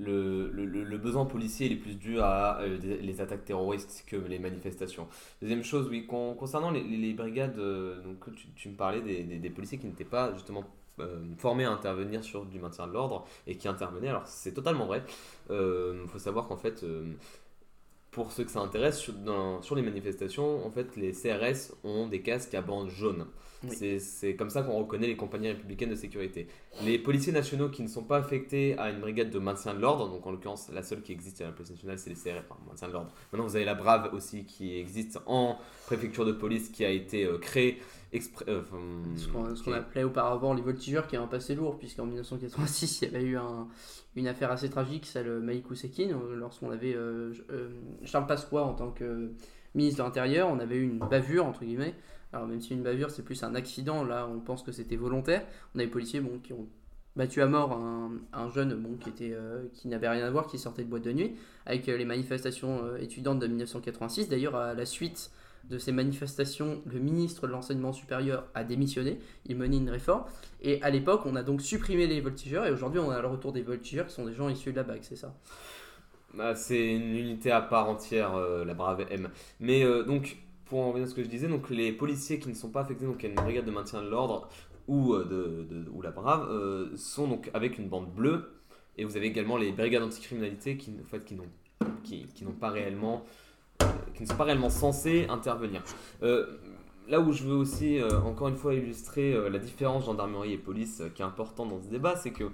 le, 0.00 0.96
besoin 0.98 1.24
policier 1.24 1.70
est 1.72 1.76
plus 1.76 1.94
dû 1.94 2.20
à 2.20 2.60
euh, 2.60 2.78
les 2.78 3.20
attaques 3.20 3.44
terroristes 3.44 4.04
que 4.06 4.16
les 4.16 4.38
manifestations. 4.38 5.08
Deuxième 5.40 5.64
chose, 5.64 5.88
oui, 5.88 6.06
con- 6.06 6.34
concernant 6.34 6.70
les, 6.70 7.12
brigades, 7.12 7.58
euh, 7.58 8.00
tu, 8.56 8.68
me 8.68 8.74
parlais 8.74 9.00
des, 9.00 9.50
policiers 9.50 9.78
qui 9.78 9.86
n'étaient 9.86 10.04
pas 10.04 10.32
justement 10.34 10.64
euh, 11.00 11.18
formés 11.38 11.64
à 11.64 11.70
intervenir 11.70 12.22
sur 12.24 12.44
du 12.44 12.58
maintien 12.58 12.86
de 12.86 12.92
l'ordre 12.92 13.26
et 13.46 13.56
qui 13.56 13.68
intervenaient. 13.68 14.08
Alors 14.08 14.26
c'est 14.26 14.52
totalement 14.52 14.86
vrai. 14.86 15.02
Il 15.50 16.08
faut 16.08 16.18
savoir 16.18 16.46
qu'en 16.46 16.56
fait, 16.56 16.84
pour 18.10 18.32
ceux 18.32 18.44
que 18.44 18.50
ça 18.50 18.60
intéresse, 18.60 18.98
sur, 18.98 19.14
sur 19.62 19.74
les 19.74 19.82
manifestations, 19.82 20.64
en 20.66 20.70
fait, 20.70 20.96
les 20.96 21.12
CRS 21.12 21.74
ont 21.84 22.06
des 22.06 22.22
casques 22.22 22.54
à 22.54 22.62
bande 22.62 22.88
jaune. 22.88 23.26
Oui. 23.62 23.98
C'est- 24.00 24.34
comme 24.36 24.48
ça 24.48 24.62
qu'on 24.62 24.78
reconnaît 24.78 25.06
les 25.06 25.16
compagnies 25.16 25.48
républicaines 25.48 25.90
de 25.90 25.94
sécurité. 25.94 26.46
Les 26.84 26.98
policiers 26.98 27.32
nationaux 27.32 27.68
qui 27.68 27.82
ne 27.82 27.88
sont 27.88 28.04
pas 28.04 28.16
affectés 28.16 28.78
à 28.78 28.90
une 28.90 29.00
brigade 29.00 29.28
de 29.30 29.38
maintien 29.38 29.74
de 29.74 29.80
l'ordre, 29.80 30.08
donc 30.08 30.26
en 30.26 30.30
l'occurrence 30.30 30.70
la 30.72 30.82
seule 30.82 31.02
qui 31.02 31.12
existe 31.12 31.40
à 31.42 31.44
la 31.46 31.52
police 31.52 31.70
nationale, 31.70 31.98
c'est 31.98 32.08
les 32.10 32.16
CRS, 32.16 32.42
enfin 32.48 32.58
maintien 32.66 32.88
de 32.88 32.92
l'ordre. 32.94 33.12
Maintenant 33.32 33.46
vous 33.46 33.56
avez 33.56 33.66
la 33.66 33.74
Brave 33.74 34.10
aussi 34.14 34.44
qui 34.44 34.78
existe 34.78 35.18
en 35.26 35.58
préfecture 35.86 36.24
de 36.24 36.32
police 36.32 36.70
qui 36.70 36.84
a 36.86 36.90
été 36.90 37.24
euh, 37.26 37.36
créée 37.38 37.78
euh, 38.48 38.62
Ce 39.16 39.62
qu'on 39.62 39.72
appelait 39.72 40.02
auparavant 40.04 40.52
les 40.54 40.62
voltigeurs, 40.62 41.06
qui 41.06 41.14
est 41.16 41.18
un 41.18 41.26
passé 41.28 41.54
lourd, 41.54 41.78
puisqu'en 41.78 42.06
1986, 42.06 43.02
il 43.02 43.12
y 43.12 43.14
avait 43.14 43.24
eu 43.24 43.36
un- 43.36 43.68
une 44.16 44.26
affaire 44.26 44.50
assez 44.50 44.68
tragique, 44.70 45.06
celle 45.06 45.38
Maïk 45.40 45.70
Ousekine, 45.70 46.12
euh, 46.12 46.34
lorsqu'on 46.34 46.70
avait 46.70 46.94
euh, 46.94 47.32
euh, 47.50 47.68
Charles 48.04 48.26
Pasqua 48.26 48.62
en 48.64 48.74
tant 48.74 48.90
que 48.90 49.30
ministre 49.74 49.98
de 50.02 50.04
l'Intérieur, 50.08 50.48
on 50.50 50.58
avait 50.58 50.76
eu 50.76 50.84
une 50.84 50.98
bavure, 50.98 51.46
entre 51.46 51.64
guillemets. 51.64 51.94
Alors, 52.32 52.46
même 52.46 52.60
si 52.60 52.74
une 52.74 52.82
bavure, 52.82 53.10
c'est 53.10 53.24
plus 53.24 53.42
un 53.42 53.54
accident, 53.54 54.04
là, 54.04 54.28
on 54.30 54.38
pense 54.38 54.62
que 54.62 54.72
c'était 54.72 54.96
volontaire. 54.96 55.44
On 55.74 55.80
a 55.80 55.82
des 55.82 55.90
policiers 55.90 56.22
qui 56.42 56.52
ont 56.52 56.68
battu 57.16 57.42
à 57.42 57.46
mort 57.46 57.72
un, 57.72 58.12
un 58.32 58.48
jeune 58.48 58.84
euh, 59.22 59.64
qui 59.74 59.88
n'avait 59.88 60.08
rien 60.08 60.24
à 60.24 60.30
voir, 60.30 60.46
qui 60.46 60.58
sortait 60.58 60.84
de 60.84 60.88
boîte 60.88 61.02
de 61.02 61.12
nuit, 61.12 61.36
avec 61.66 61.88
euh, 61.88 61.96
les 61.96 62.04
manifestations 62.04 62.84
euh, 62.84 62.98
étudiantes 62.98 63.40
de 63.40 63.46
1986. 63.46 64.28
D'ailleurs, 64.28 64.56
à 64.56 64.74
la 64.74 64.86
suite 64.86 65.30
de 65.68 65.78
ces 65.78 65.92
manifestations, 65.92 66.82
le 66.86 66.98
ministre 66.98 67.46
de 67.46 67.52
l'Enseignement 67.52 67.92
supérieur 67.92 68.46
a 68.54 68.64
démissionné, 68.64 69.20
il 69.46 69.56
menait 69.56 69.76
une 69.76 69.90
réforme, 69.90 70.24
et 70.62 70.82
à 70.82 70.90
l'époque, 70.90 71.22
on 71.26 71.36
a 71.36 71.42
donc 71.42 71.60
supprimé 71.60 72.06
les 72.06 72.20
voltigeurs, 72.20 72.64
et 72.64 72.70
aujourd'hui, 72.70 73.00
on 73.00 73.10
a 73.10 73.20
le 73.20 73.28
retour 73.28 73.52
des 73.52 73.62
voltigeurs, 73.62 74.06
qui 74.06 74.14
sont 74.14 74.24
des 74.24 74.32
gens 74.32 74.48
issus 74.48 74.72
de 74.72 74.76
la 74.76 74.84
BAC, 74.84 75.00
c'est 75.02 75.16
ça? 75.16 75.34
Bah, 76.32 76.54
c'est 76.54 76.94
une 76.94 77.14
unité 77.14 77.50
à 77.50 77.60
part 77.60 77.90
entière, 77.90 78.36
la 78.36 78.72
Brave 78.72 79.04
M. 79.10 79.28
Mais 79.58 79.84
donc, 80.04 80.38
pour 80.70 80.80
en 80.80 80.88
revenir 80.88 81.06
à 81.06 81.10
ce 81.10 81.14
que 81.14 81.24
je 81.24 81.28
disais, 81.28 81.48
donc 81.48 81.68
les 81.68 81.92
policiers 81.92 82.38
qui 82.38 82.48
ne 82.48 82.54
sont 82.54 82.70
pas 82.70 82.82
affectés 82.82 83.04
donc 83.04 83.22
à 83.24 83.26
une 83.26 83.34
brigade 83.34 83.66
de 83.66 83.72
maintien 83.72 84.00
de 84.02 84.08
l'ordre 84.08 84.48
ou, 84.86 85.14
euh, 85.14 85.66
de, 85.68 85.90
ou 85.90 86.00
la 86.00 86.12
Brave 86.12 86.48
euh, 86.48 86.96
sont 86.96 87.26
donc 87.26 87.50
avec 87.52 87.76
une 87.76 87.88
bande 87.88 88.08
bleue. 88.14 88.52
Et 88.96 89.04
vous 89.04 89.16
avez 89.16 89.26
également 89.26 89.56
les 89.56 89.72
brigades 89.72 90.02
anticriminalité 90.02 90.76
qui, 90.76 90.94
en 91.00 91.06
fait, 91.06 91.24
qui 91.24 91.34
n'ont 91.34 91.44
qui, 92.04 92.26
pas 92.60 92.70
réellement 92.70 93.24
qui 94.14 94.22
ne 94.22 94.28
sont 94.28 94.36
pas 94.36 94.44
réellement 94.44 94.70
censés 94.70 95.26
intervenir. 95.28 95.82
Euh, 96.22 96.46
là 97.10 97.20
où 97.20 97.32
je 97.32 97.42
veux 97.42 97.54
aussi, 97.56 97.98
euh, 97.98 98.20
encore 98.22 98.48
une 98.48 98.56
fois, 98.56 98.74
illustrer 98.74 99.32
euh, 99.32 99.50
la 99.50 99.58
différence 99.58 100.06
gendarmerie 100.06 100.54
et 100.54 100.58
police 100.58 101.00
euh, 101.00 101.08
qui 101.08 101.22
est 101.22 101.24
important 101.24 101.66
dans 101.66 101.80
ce 101.82 101.88
débat, 101.88 102.16
c'est 102.16 102.30
que 102.30 102.44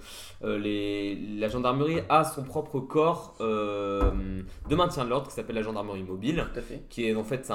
les, 0.43 1.15
la 1.39 1.49
gendarmerie 1.49 2.01
a 2.09 2.25
son 2.25 2.43
propre 2.43 2.81
corps 2.81 3.37
de 3.39 4.75
maintien 4.75 5.05
de 5.05 5.11
l'ordre 5.11 5.29
qui 5.29 5.35
s'appelle 5.35 5.57
la 5.57 5.63
gendarmerie 5.63 6.03
mobile 6.03 6.45
qui 6.89 7.07
est 7.07 7.15
en 7.15 7.25
fait 7.25 7.51
un, 7.51 7.55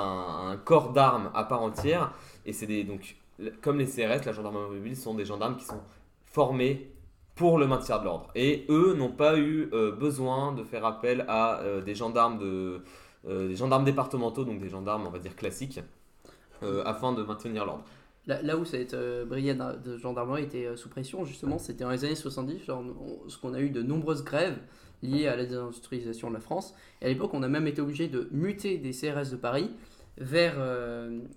un 0.51 0.57
corps 0.57 0.93
d'armes 0.93 1.31
à 1.33 1.43
part 1.43 1.61
entière. 1.61 2.13
Et 2.45 2.53
c'est 2.53 2.67
des 2.67 2.83
donc 2.83 3.15
comme 3.61 3.79
les 3.79 3.85
CRS, 3.85 4.25
la 4.25 4.31
gendarmerie 4.31 4.75
mobile 4.75 4.95
sont 4.95 5.13
des 5.15 5.25
gendarmes 5.25 5.57
qui 5.57 5.65
sont 5.65 5.81
formés 6.25 6.91
pour 7.35 7.57
le 7.57 7.67
maintien 7.67 7.99
de 7.99 8.05
l'ordre. 8.05 8.27
Et 8.35 8.65
eux 8.69 8.93
n'ont 8.93 9.11
pas 9.11 9.37
eu 9.37 9.69
euh, 9.73 9.91
besoin 9.91 10.51
de 10.53 10.63
faire 10.63 10.85
appel 10.85 11.25
à 11.27 11.59
euh, 11.61 11.81
des 11.81 11.95
gendarmes 11.95 12.37
de 12.37 12.83
euh, 13.27 13.47
des 13.47 13.55
gendarmes 13.55 13.83
départementaux, 13.83 14.45
donc 14.45 14.59
des 14.59 14.69
gendarmes 14.69 15.05
on 15.07 15.11
va 15.11 15.19
dire 15.19 15.35
classiques, 15.35 15.79
euh, 16.63 16.83
afin 16.85 17.13
de 17.13 17.23
maintenir 17.23 17.65
l'ordre. 17.65 17.83
Là, 18.27 18.41
là 18.43 18.55
où 18.57 18.65
cette 18.65 18.93
euh, 18.93 19.25
brigade 19.25 19.81
de 19.83 19.97
gendarmerie 19.97 20.43
était 20.43 20.65
euh, 20.67 20.75
sous 20.75 20.89
pression, 20.89 21.25
justement, 21.25 21.57
c'était 21.57 21.83
dans 21.83 21.89
les 21.89 22.05
années 22.05 22.15
70, 22.15 22.63
genre, 22.65 22.83
on- 23.01 23.27
ce 23.29 23.37
qu'on 23.37 23.53
a 23.53 23.59
eu 23.59 23.69
de 23.71 23.81
nombreuses 23.81 24.23
grèves 24.23 24.57
liées 25.01 25.27
à 25.27 25.35
la 25.35 25.45
désindustrialisation 25.45 26.29
de 26.29 26.35
la 26.35 26.39
France. 26.39 26.75
Et 27.01 27.05
à 27.05 27.09
l'époque, 27.09 27.31
on 27.33 27.41
a 27.41 27.47
même 27.47 27.65
été 27.67 27.81
obligé 27.81 28.07
de 28.07 28.27
muter 28.31 28.77
des 28.77 28.91
CRS 28.91 29.31
de 29.31 29.37
Paris 29.37 29.71
vers, 30.17 30.55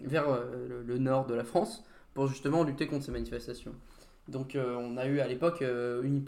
vers 0.02 0.24
le, 0.68 0.82
le 0.82 0.98
nord 0.98 1.26
de 1.26 1.32
la 1.34 1.44
France 1.44 1.82
pour 2.12 2.26
justement 2.26 2.62
lutter 2.64 2.86
contre 2.86 3.06
ces 3.06 3.12
manifestations. 3.12 3.72
Donc 4.28 4.56
euh, 4.56 4.74
on 4.76 4.96
a 4.96 5.06
eu 5.06 5.20
à 5.20 5.26
l'époque 5.28 5.60
euh, 5.60 6.02
une, 6.02 6.24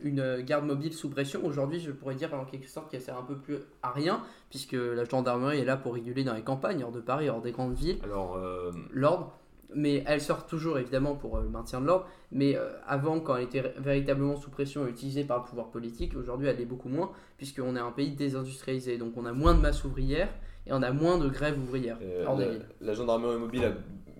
une, 0.00 0.20
euh, 0.20 0.42
garde 0.42 0.64
mobile 0.64 0.94
sous 0.94 1.10
pression. 1.10 1.44
Aujourd'hui, 1.44 1.78
je 1.78 1.90
pourrais 1.90 2.14
dire 2.14 2.32
en 2.32 2.44
quelque 2.46 2.68
sorte 2.68 2.90
qu'elle 2.90 3.02
sert 3.02 3.18
un 3.18 3.22
peu 3.22 3.36
plus 3.36 3.58
à 3.82 3.90
rien, 3.90 4.22
puisque 4.48 4.72
la 4.72 5.04
gendarmerie 5.04 5.58
est 5.58 5.64
là 5.64 5.76
pour 5.76 5.92
réguler 5.94 6.24
dans 6.24 6.32
les 6.32 6.42
campagnes, 6.42 6.82
hors 6.82 6.90
de 6.92 7.00
Paris, 7.00 7.28
hors 7.28 7.42
des 7.42 7.52
grandes 7.52 7.74
villes 7.74 7.98
Alors 8.02 8.36
euh, 8.36 8.70
l'ordre, 8.90 9.38
mais 9.74 10.02
elle 10.06 10.22
sort 10.22 10.46
toujours 10.46 10.78
évidemment 10.78 11.16
pour 11.16 11.38
le 11.38 11.48
maintien 11.50 11.82
de 11.82 11.86
l'ordre. 11.86 12.06
Mais 12.32 12.56
avant, 12.86 13.20
quand 13.20 13.36
elle 13.36 13.44
était 13.44 13.74
véritablement 13.78 14.36
sous 14.36 14.50
pression 14.50 14.86
et 14.86 14.90
utilisée 14.90 15.24
par 15.24 15.38
le 15.40 15.44
pouvoir 15.44 15.68
politique, 15.68 16.16
aujourd'hui 16.16 16.46
elle 16.48 16.60
est 16.60 16.64
beaucoup 16.66 16.88
moins, 16.88 17.10
puisqu'on 17.36 17.76
est 17.76 17.80
un 17.80 17.90
pays 17.92 18.12
désindustrialisé. 18.12 18.96
Donc 18.96 19.14
on 19.16 19.26
a 19.26 19.32
moins 19.32 19.54
de 19.54 19.60
masse 19.60 19.84
ouvrière 19.84 20.28
et 20.66 20.72
on 20.72 20.80
a 20.82 20.92
moins 20.92 21.18
de 21.18 21.28
grèves 21.28 21.58
ouvrières 21.58 21.98
hors 22.26 22.36
des 22.36 22.44
la, 22.46 22.50
villes. 22.52 22.66
la 22.80 22.94
gendarmerie 22.94 23.38
mobile 23.38 23.64
a 23.64 23.72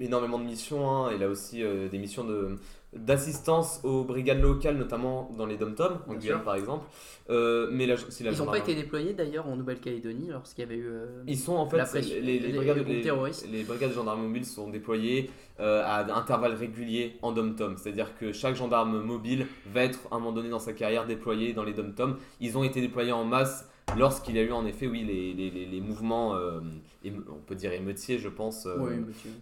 énormément 0.02 0.38
de 0.38 0.44
missions. 0.44 0.90
hein. 0.90 1.10
Elle 1.14 1.22
a 1.22 1.28
aussi 1.28 1.62
des 1.62 1.98
missions 1.98 2.24
de 2.24 2.58
d'assistance 2.96 3.80
aux 3.84 4.04
brigades 4.04 4.40
locales, 4.40 4.76
notamment 4.76 5.30
dans 5.36 5.46
les 5.46 5.56
dom-toms, 5.56 5.98
en 6.08 6.14
Guyane 6.14 6.42
par 6.42 6.54
exemple. 6.56 6.84
Euh, 7.30 7.68
mais 7.72 7.86
la, 7.86 7.94
Ils 8.20 8.38
n'ont 8.38 8.44
pas 8.46 8.58
été 8.58 8.74
déployés 8.74 9.14
d'ailleurs 9.14 9.46
en 9.48 9.56
Nouvelle-Calédonie 9.56 10.28
lorsqu'il 10.30 10.62
y 10.62 10.66
avait 10.66 10.76
eu. 10.76 10.86
euh, 10.86 11.22
Ils 11.26 11.38
sont 11.38 11.54
en 11.54 11.66
fait 11.66 11.78
La 11.78 11.86
pression- 11.86 12.14
les, 12.16 12.38
les 12.38 12.38
les- 12.38 12.52
brigades, 12.56 12.76
les 12.76 12.82
groupes 12.84 12.94
les- 12.96 13.02
terroristes. 13.02 13.48
les 13.50 13.62
brigades 13.64 13.90
de 13.90 13.94
gendarmes 13.94 14.22
mobiles 14.26 14.44
sont 14.44 14.68
déployées 14.68 15.30
euh, 15.60 15.82
à 15.86 16.00
intervalles 16.18 16.54
réguliers 16.54 17.16
en 17.22 17.32
dom-tom. 17.32 17.76
C'est-à-dire 17.78 18.16
que 18.18 18.32
chaque 18.32 18.56
gendarme 18.56 19.00
mobile 19.00 19.46
va 19.72 19.84
être 19.84 20.00
à 20.10 20.16
un 20.16 20.18
moment 20.18 20.32
donné 20.32 20.50
dans 20.50 20.58
sa 20.58 20.72
carrière 20.72 21.06
déployé 21.06 21.52
dans 21.54 21.64
les 21.64 21.72
dom-tom. 21.72 22.16
Ils 22.40 22.58
ont 22.58 22.64
été 22.64 22.80
déployés 22.80 23.12
en 23.12 23.24
masse 23.24 23.68
lorsqu'il 23.96 24.36
y 24.36 24.38
a 24.38 24.42
eu 24.42 24.52
en 24.52 24.66
effet 24.66 24.86
oui 24.86 25.04
les, 25.04 25.32
les, 25.34 25.50
les- 25.50 25.66
les 25.66 25.80
mouvements, 25.80 26.34
euh, 26.34 26.60
éme- 27.04 27.24
on 27.30 27.38
peut 27.46 27.54
dire 27.54 27.72
émeutiers 27.72 28.18
je 28.18 28.28
pense. 28.28 28.66
euh, 28.66 28.76
oui, 28.78 28.92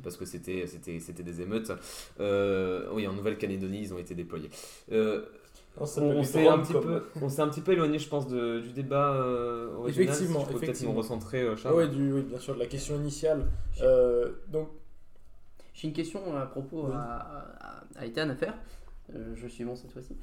parce 0.03 0.17
que 0.17 0.25
c'était 0.25 0.67
c'était 0.67 1.01
c'était 1.01 1.23
des 1.23 1.41
émeutes. 1.41 1.73
Euh, 2.21 2.89
oui, 2.93 3.07
en 3.07 3.13
Nouvelle-Calédonie, 3.13 3.81
ils 3.83 3.95
ont 3.95 3.99
été 3.99 4.15
déployés. 4.15 4.51
Euh, 4.93 5.23
on, 5.79 5.87
s'est 5.87 6.47
un 6.47 6.59
petit 6.59 6.73
comme- 6.75 6.83
peu, 6.85 7.03
on 7.23 7.29
s'est 7.31 7.41
un 7.41 7.49
petit 7.49 7.63
peu 7.63 7.73
éloigné, 7.73 7.99
je 7.99 8.09
pense, 8.09 8.29
de- 8.29 8.61
du 8.61 8.73
débat 8.73 9.15
euh, 9.15 9.75
original. 9.77 10.09
Effectivement, 10.11 10.41
Si 10.41 10.45
je 10.47 10.53
peux 10.53 10.59
peut-être 10.59 10.63
effectivement. 10.71 10.93
nous 10.93 10.99
recentrer, 10.99 11.57
Charles. 11.57 11.75
ouais, 11.77 11.89
du, 11.89 12.13
oui, 12.13 12.23
bien 12.23 12.39
sûr, 12.39 12.55
de 12.55 12.59
la 12.61 12.67
question 12.67 12.97
initiale. 12.97 13.47
Euh, 13.81 14.33
donc, 14.49 14.69
J'ai 15.75 15.89
une 15.89 15.95
question 15.95 16.21
à 16.37 16.45
propos 16.45 16.85
Oui. 16.89 16.93
à, 16.95 17.01
à, 17.97 18.01
à 18.01 18.05
Ethan 18.07 18.29
à 18.29 18.35
faire. 18.35 18.55
Euh, 19.15 19.35
je 19.37 19.47
suis 19.47 19.65
bon 19.65 19.77
cette 19.77 19.93
fois-ci. 19.93 20.17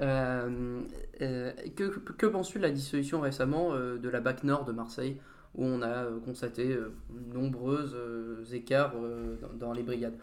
Euh, 0.00 0.80
euh, 1.22 1.52
que, 1.76 1.98
que 1.98 2.26
penses-tu 2.26 2.58
de 2.58 2.62
la 2.64 2.70
dissolution 2.70 3.20
récemment 3.20 3.74
euh, 3.74 3.96
de 3.96 4.08
la 4.08 4.20
BAC 4.20 4.44
Nord 4.44 4.64
de 4.64 4.72
Marseille 4.72 5.16
où 5.54 5.64
on 5.64 5.82
a 5.82 6.04
euh, 6.04 6.18
constaté 6.20 6.72
euh, 6.72 6.92
nombreux 7.32 7.92
euh, 7.94 8.44
écarts 8.52 8.94
euh, 8.96 9.36
dans, 9.40 9.68
dans 9.68 9.72
les 9.72 9.82
brigades? 9.82 10.16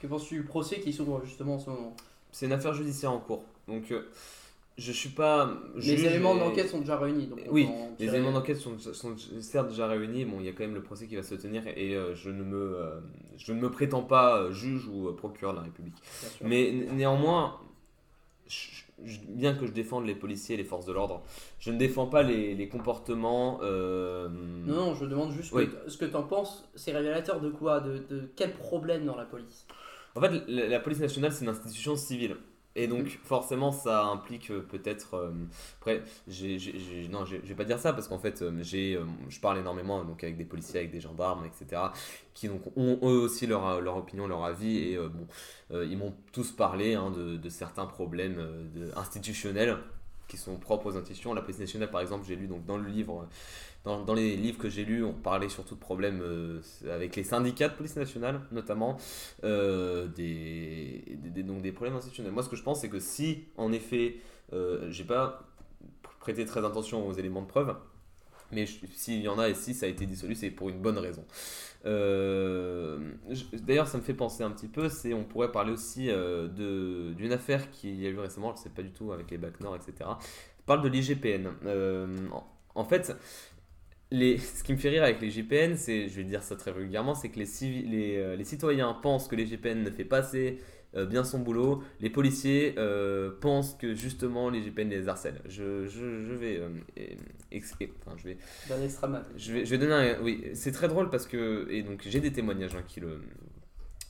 Que 0.00 0.06
penses-tu 0.06 0.36
du 0.36 0.44
procès 0.44 0.80
qui 0.80 0.92
s'ouvre 0.92 1.22
justement 1.24 1.54
en 1.54 1.58
ce 1.58 1.70
moment? 1.70 1.96
C'est 2.32 2.46
une 2.46 2.52
affaire 2.52 2.74
judiciaire 2.74 3.12
en 3.12 3.20
cours. 3.20 3.44
Donc, 3.68 3.90
euh, 3.92 4.02
je 4.78 4.92
suis 4.92 5.10
pas. 5.10 5.50
Les 5.76 5.82
juge 5.96 6.04
éléments 6.04 6.34
d'enquête 6.34 6.68
sont 6.68 6.80
déjà 6.80 6.96
réunis. 6.98 7.26
Donc 7.26 7.40
Oui, 7.50 7.68
Les 7.98 8.06
tirer- 8.06 8.16
éléments 8.18 8.32
d'enquête 8.32 8.56
sont, 8.56 8.78
sont 8.78 9.14
certes 9.40 9.68
déjà 9.68 9.86
réunis. 9.86 10.24
Bon, 10.24 10.36
il 10.40 10.46
y 10.46 10.48
a 10.48 10.52
quand 10.52 10.64
même 10.64 10.74
le 10.74 10.82
procès 10.82 11.06
qui 11.06 11.16
va 11.16 11.22
se 11.22 11.34
tenir 11.34 11.62
et 11.66 11.94
euh, 11.94 12.14
je, 12.14 12.30
ne 12.30 12.42
me, 12.42 12.56
euh, 12.76 13.00
je 13.36 13.52
ne 13.52 13.60
me 13.60 13.70
prétends 13.70 14.02
pas 14.02 14.38
euh, 14.38 14.52
juge 14.52 14.86
ou 14.88 15.12
procureur 15.12 15.52
de 15.54 15.58
la 15.58 15.64
République. 15.64 15.94
Mais 16.40 16.70
né- 16.72 16.88
néanmoins, 16.92 17.60
je- 18.48 18.82
je- 19.04 19.20
bien 19.28 19.54
que 19.54 19.66
je 19.66 19.72
défende 19.72 20.06
les 20.06 20.14
policiers 20.14 20.54
et 20.54 20.58
les 20.58 20.64
forces 20.64 20.86
de 20.86 20.92
l'ordre, 20.92 21.22
je 21.58 21.70
ne 21.70 21.78
défends 21.78 22.06
pas 22.06 22.22
les, 22.22 22.54
les 22.54 22.68
comportements. 22.68 23.58
euh, 23.62 24.28
Non, 24.28 24.74
non, 24.86 24.94
je 24.94 25.04
demande 25.06 25.32
juste 25.32 25.52
Oui. 25.52 25.68
que- 25.68 25.90
ce 25.90 25.98
que 25.98 26.04
tu 26.06 26.16
en 26.16 26.22
penses. 26.22 26.68
C'est 26.76 26.92
révélateur 26.92 27.40
de 27.40 27.50
quoi? 27.50 27.80
De, 27.80 27.98
de 27.98 28.30
quel 28.36 28.52
problème 28.54 29.04
dans 29.04 29.16
la 29.16 29.24
police? 29.24 29.66
En 30.14 30.20
fait, 30.20 30.42
la, 30.46 30.68
la 30.68 30.80
police 30.80 31.00
nationale, 31.00 31.32
c'est 31.32 31.44
une 31.44 31.50
institution 31.50 31.96
civile. 31.96 32.36
Et 32.74 32.86
donc, 32.88 33.04
Mhm. 33.04 33.18
forcément, 33.24 33.70
ça 33.72 34.04
implique 34.04 34.50
euh, 34.50 34.60
peut-être. 34.62 35.14
euh, 35.14 35.30
après, 35.78 36.02
j'ai, 36.26 36.58
j'ai- 36.58 37.08
non, 37.08 37.24
je 37.26 37.36
vais 37.36 37.54
pas 37.54 37.64
dire 37.64 37.78
ça 37.78 37.92
parce 37.92 38.08
qu'en 38.08 38.18
fait, 38.18 38.40
euh, 38.42 38.62
j'ai, 38.62 38.96
euh, 38.96 39.04
je 39.28 39.38
parle 39.40 39.58
énormément 39.58 40.04
donc, 40.04 40.24
avec 40.24 40.36
des 40.38 40.44
policiers, 40.44 40.80
avec 40.80 40.90
des 40.90 41.00
gendarmes, 41.00 41.44
etc., 41.44 41.92
qui 42.34 42.48
donc, 42.48 42.62
ont 42.76 42.98
eux 43.02 43.18
aussi 43.20 43.46
leur, 43.46 43.80
leur 43.80 43.96
opinion, 43.96 44.26
leur 44.26 44.44
avis. 44.44 44.78
Et 44.78 44.96
euh, 44.96 45.08
bon, 45.08 45.26
ils 45.84 45.96
m'ont 45.98 46.14
tous 46.32 46.52
parlé 46.52 46.94
hein, 46.94 47.10
de, 47.10 47.36
de 47.36 47.48
certains 47.48 47.86
problèmes 47.86 48.36
de- 48.74 48.90
institutionnels 48.96 49.78
qui 50.28 50.36
sont 50.36 50.56
propres 50.56 50.86
aux 50.92 50.96
institutions. 50.96 51.34
La 51.34 51.42
police 51.42 51.58
nationale, 51.60 51.90
par 51.90 52.00
exemple, 52.00 52.24
j'ai 52.26 52.36
lu 52.36 52.46
donc, 52.46 52.64
dans 52.66 52.78
le 52.78 52.88
livre. 52.88 53.28
Dans, 53.84 54.04
dans 54.04 54.14
les 54.14 54.36
livres 54.36 54.58
que 54.58 54.68
j'ai 54.70 54.84
lus, 54.84 55.02
on 55.04 55.12
parlait 55.12 55.48
surtout 55.48 55.74
de 55.74 55.80
problèmes 55.80 56.20
euh, 56.22 56.60
avec 56.90 57.16
les 57.16 57.24
syndicats 57.24 57.68
de 57.68 57.74
police 57.74 57.96
nationale, 57.96 58.40
notamment, 58.52 58.96
euh, 59.44 60.06
des, 60.08 61.02
des- 61.16 61.42
donc 61.42 61.62
des 61.62 61.72
problèmes 61.72 61.96
institutionnels. 61.96 62.32
Moi, 62.32 62.44
ce 62.44 62.48
que 62.48 62.56
je 62.56 62.62
pense, 62.62 62.80
c'est 62.80 62.88
que 62.88 63.00
si, 63.00 63.44
en 63.56 63.72
effet, 63.72 64.16
euh, 64.52 64.88
j'ai 64.90 65.04
pas 65.04 65.42
prêté 66.20 66.44
très 66.46 66.64
attention 66.64 67.06
aux 67.08 67.12
éléments 67.14 67.42
de 67.42 67.46
preuve, 67.48 67.74
mais 68.52 68.66
s'il 68.66 69.20
y 69.22 69.28
en 69.28 69.38
a 69.38 69.48
et 69.48 69.54
si 69.54 69.74
ça 69.74 69.86
a 69.86 69.88
été 69.88 70.06
dissolu, 70.06 70.34
c'est 70.34 70.50
pour 70.50 70.68
une 70.68 70.80
bonne 70.80 70.98
raison. 70.98 71.24
Euh, 71.84 72.98
D'ailleurs, 73.54 73.88
ça 73.88 73.98
me 73.98 74.02
fait 74.02 74.14
penser 74.14 74.42
un 74.44 74.50
petit 74.50 74.68
peu, 74.68 74.88
c'est 74.88 75.14
on 75.14 75.24
pourrait 75.24 75.50
parler 75.50 75.72
aussi 75.72 76.08
euh, 76.10 76.48
d'une 77.14 77.32
affaire 77.32 77.70
qui 77.70 77.94
y 77.94 78.06
a 78.06 78.10
eu 78.10 78.18
récemment, 78.18 78.54
je 78.56 78.62
sais 78.62 78.70
pas 78.70 78.82
du 78.82 78.92
tout, 78.92 79.12
avec 79.12 79.30
les 79.30 79.38
bacs 79.38 79.60
nord, 79.60 79.76
etc. 79.76 80.10
Je 80.62 80.64
parle 80.64 80.82
de 80.82 80.88
l'IGPN. 80.88 81.48
Euh, 81.66 82.06
en, 82.74 82.84
fait, 82.84 83.16
les, 84.10 84.38
ce 84.38 84.62
qui 84.62 84.72
me 84.72 84.78
fait 84.78 84.90
rire 84.90 85.02
avec 85.02 85.20
les 85.20 85.30
GPN, 85.30 85.76
c'est, 85.76 86.08
je 86.08 86.16
vais 86.16 86.24
dire 86.24 86.42
ça 86.42 86.56
très 86.56 86.72
vulgairement, 86.72 87.14
c'est 87.14 87.30
que 87.30 87.38
les, 87.38 87.46
les, 87.82 88.16
euh, 88.16 88.36
les 88.36 88.44
citoyens 88.44 88.92
pensent 88.94 89.26
que 89.28 89.36
les 89.36 89.46
GPN 89.46 89.82
ne 89.82 89.90
fait 89.90 90.04
pas 90.04 90.18
assez 90.18 90.58
bien 91.06 91.24
son 91.24 91.38
boulot. 91.40 91.82
Les 92.00 92.10
policiers 92.10 92.74
euh, 92.78 93.30
pensent 93.40 93.74
que 93.74 93.94
justement 93.94 94.50
les 94.50 94.62
GPN 94.62 94.90
les 94.90 95.08
harcèlent. 95.08 95.40
Je, 95.48 95.86
je, 95.86 96.22
je 96.24 96.32
vais, 96.34 96.58
euh, 96.58 96.68
ex- 97.50 97.74
enfin, 98.04 98.16
je 98.16 98.24
vais 98.24 98.38
je 99.36 99.52
vais, 99.52 99.64
je 99.64 99.70
vais 99.70 99.78
donner 99.78 99.94
un. 99.94 100.20
Oui, 100.22 100.44
c'est 100.54 100.72
très 100.72 100.88
drôle 100.88 101.10
parce 101.10 101.26
que. 101.26 101.66
Et 101.70 101.82
donc, 101.82 102.02
j'ai 102.06 102.20
des 102.20 102.32
témoignages 102.32 102.74
hein, 102.74 102.82
qui 102.86 103.00
le. 103.00 103.20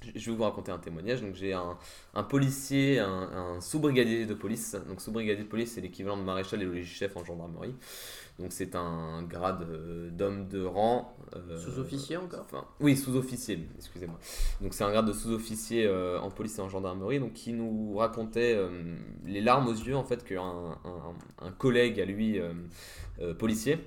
Je 0.02 0.10
je 0.16 0.30
vais 0.30 0.36
vous 0.36 0.42
raconter 0.42 0.72
un 0.72 0.78
témoignage. 0.78 1.22
Donc, 1.22 1.34
j'ai 1.34 1.52
un, 1.52 1.78
un 2.14 2.22
policier, 2.24 2.98
un, 2.98 3.08
un 3.56 3.60
sous-brigadier 3.60 4.26
de 4.26 4.34
police. 4.34 4.76
Donc, 4.88 5.00
sous-brigadier 5.00 5.44
de 5.44 5.48
police, 5.48 5.72
c'est 5.72 5.80
l'équivalent 5.80 6.16
de 6.18 6.24
maréchal 6.24 6.62
et 6.62 6.64
logis-chef 6.64 7.16
en 7.16 7.24
gendarmerie. 7.24 7.74
Donc, 8.42 8.52
c'est 8.52 8.74
un 8.74 9.22
grade 9.22 9.62
euh, 9.70 10.10
d'homme 10.10 10.48
de 10.48 10.64
rang. 10.64 11.16
euh, 11.36 11.56
Sous-officier 11.56 12.16
encore? 12.16 12.40
Enfin, 12.44 12.64
oui, 12.80 12.96
sous-officier, 12.96 13.68
excusez-moi. 13.78 14.18
Donc 14.60 14.74
c'est 14.74 14.84
un 14.84 14.90
grade 14.90 15.06
de 15.06 15.12
sous-officier 15.12 15.86
euh, 15.86 16.20
en 16.20 16.30
police 16.30 16.58
et 16.58 16.60
en 16.60 16.68
gendarmerie, 16.68 17.20
donc 17.20 17.34
qui 17.34 17.52
nous 17.52 17.96
racontait 17.96 18.58
les 19.24 19.40
larmes 19.40 19.68
aux 19.68 19.72
yeux 19.72 19.96
en 19.96 20.04
fait 20.04 20.24
qu'un 20.24 20.42
un, 20.42 21.14
un 21.46 21.52
collègue 21.52 22.00
à 22.00 22.04
lui 22.04 22.40
policier, 23.38 23.78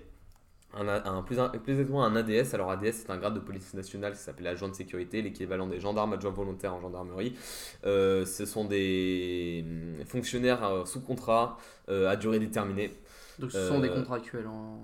un, 0.74 1.22
plus, 1.24 1.38
plus 1.64 1.74
exactement 1.74 2.03
un 2.06 2.16
ADS. 2.16 2.53
Alors 2.53 2.72
ADS 2.72 2.91
c'est 2.93 3.10
un 3.12 3.18
grade 3.18 3.34
de 3.36 3.39
police 3.39 3.74
nationale 3.74 4.14
qui 4.14 4.20
s'appelle 4.20 4.47
agent 4.47 4.68
de 4.70 4.74
sécurité, 4.74 5.22
l'équivalent 5.22 5.68
des 5.68 5.80
gendarmes 5.80 6.14
adjoints 6.14 6.32
volontaires 6.32 6.74
en 6.74 6.82
gendarmerie. 6.82 7.36
Ce 7.84 8.45
sont 8.45 8.66
des 8.66 9.66
fonctionnaires 10.06 10.84
sous 10.86 11.01
contrat 11.01 11.58
à 11.88 12.16
durée 12.16 12.39
déterminée. 12.39 12.91
Donc 13.39 13.51
ce 13.51 13.59
sont 13.59 13.79
des 13.79 13.89
Euh, 13.89 13.95
contractuels 13.95 14.47
en, 14.47 14.79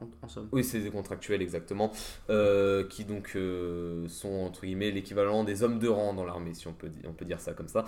en, 0.00 0.08
en 0.22 0.28
somme. 0.28 0.48
Oui, 0.50 0.64
c'est 0.64 0.80
des 0.80 0.90
contractuels 0.90 1.42
exactement, 1.42 1.92
euh, 2.30 2.82
qui 2.88 3.04
donc 3.04 3.32
euh, 3.36 4.08
sont 4.08 4.32
entre 4.46 4.62
guillemets 4.64 4.90
l'équivalent 4.90 5.44
des 5.44 5.62
hommes 5.62 5.78
de 5.78 5.88
rang 5.88 6.14
dans 6.14 6.24
l'armée, 6.24 6.54
si 6.54 6.66
on 6.68 6.72
peut, 6.72 6.90
on 7.04 7.12
peut 7.12 7.26
dire 7.26 7.38
ça 7.38 7.52
comme 7.52 7.68
ça. 7.68 7.84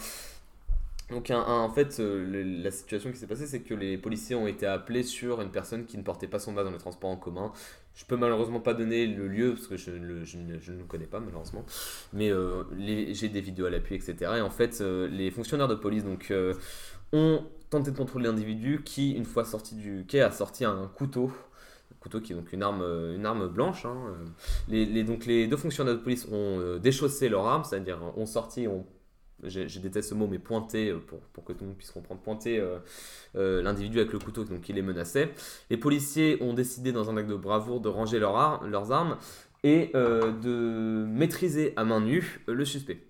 Donc 1.10 1.30
un- 1.30 1.40
un- 1.40 1.62
en 1.62 1.70
fait, 1.70 1.98
euh, 1.98 2.60
la 2.62 2.70
situation 2.70 3.10
qui 3.10 3.18
s'est 3.18 3.26
passée, 3.26 3.46
c'est 3.46 3.60
que 3.60 3.74
les 3.74 3.98
policiers 3.98 4.36
ont 4.36 4.46
été 4.46 4.64
appelés 4.66 5.02
sur 5.02 5.40
une 5.40 5.50
personne 5.50 5.84
qui 5.84 5.98
ne 5.98 6.02
portait 6.04 6.28
pas 6.28 6.38
son 6.38 6.52
masque 6.52 6.66
dans 6.66 6.72
les 6.72 6.78
transports 6.78 7.10
en 7.10 7.16
commun. 7.16 7.50
Je 7.96 8.04
peux 8.04 8.16
malheureusement 8.16 8.60
pas 8.60 8.74
donner 8.74 9.06
le 9.08 9.26
lieu 9.26 9.54
parce 9.54 9.66
que 9.66 9.76
je, 9.76 9.90
le- 9.90 10.24
je 10.24 10.36
ne, 10.38 10.58
je 10.60 10.70
ne 10.72 10.78
le 10.78 10.84
connais 10.84 11.06
pas 11.06 11.18
malheureusement, 11.18 11.64
mais 12.12 12.30
euh, 12.30 12.62
j'ai 13.12 13.28
des 13.28 13.40
vidéos 13.40 13.66
à 13.66 13.70
l'appui, 13.70 13.96
etc. 13.96 14.38
Et 14.38 14.40
en 14.40 14.50
fait, 14.50 14.80
euh, 14.80 15.08
les 15.08 15.30
fonctionnaires 15.32 15.68
de 15.68 15.74
police 15.74 16.04
donc 16.04 16.32
ont 17.12 17.42
tenté 17.70 17.92
de 17.92 17.96
contrôler 17.96 18.26
l'individu 18.26 18.82
qui, 18.84 19.12
une 19.12 19.24
fois 19.24 19.44
sorti 19.44 19.76
du 19.76 20.04
quai, 20.06 20.20
a 20.20 20.30
sorti 20.30 20.64
un 20.64 20.90
couteau. 20.94 21.30
Couteau 22.00 22.20
qui 22.20 22.32
est 22.32 22.36
donc 22.36 22.52
une 22.52 22.62
arme, 22.62 22.80
euh, 22.82 23.14
une 23.14 23.26
arme 23.26 23.48
blanche. 23.48 23.84
hein. 23.84 23.96
Euh, 24.08 24.24
Les, 24.68 25.04
donc 25.04 25.26
les 25.26 25.46
deux 25.46 25.58
fonctionnaires 25.58 25.94
de 25.94 26.00
police 26.00 26.26
ont 26.32 26.58
euh, 26.58 26.78
déchaussé 26.78 27.28
leur 27.28 27.46
arme, 27.46 27.62
c'est-à-dire 27.64 27.98
ont 28.16 28.26
sorti, 28.26 28.66
ont 28.66 28.86
je, 29.42 29.78
déteste 29.78 30.10
ce 30.10 30.14
mot, 30.14 30.26
mais 30.26 30.38
pointer, 30.38 30.90
euh, 30.90 30.98
pour, 30.98 31.20
pour 31.20 31.44
que 31.44 31.52
tout 31.52 31.60
le 31.64 31.68
monde 31.68 31.76
puisse 31.76 31.90
comprendre, 31.90 32.20
euh, 32.46 33.62
l'individu 33.62 33.98
avec 34.00 34.12
le 34.12 34.18
couteau 34.18 34.44
donc, 34.44 34.62
qui 34.62 34.72
les 34.72 34.82
menaçait. 34.82 35.30
Les 35.68 35.76
policiers 35.76 36.38
ont 36.42 36.54
décidé, 36.54 36.92
dans 36.92 37.10
un 37.10 37.16
acte 37.18 37.28
de 37.28 37.36
bravoure, 37.36 37.80
de 37.80 37.88
ranger 37.88 38.18
leurs 38.18 38.92
armes 38.92 39.18
et 39.62 39.90
de 39.92 41.04
maîtriser 41.06 41.74
à 41.76 41.84
main 41.84 42.00
nue 42.00 42.40
le 42.46 42.64
suspect. 42.64 43.09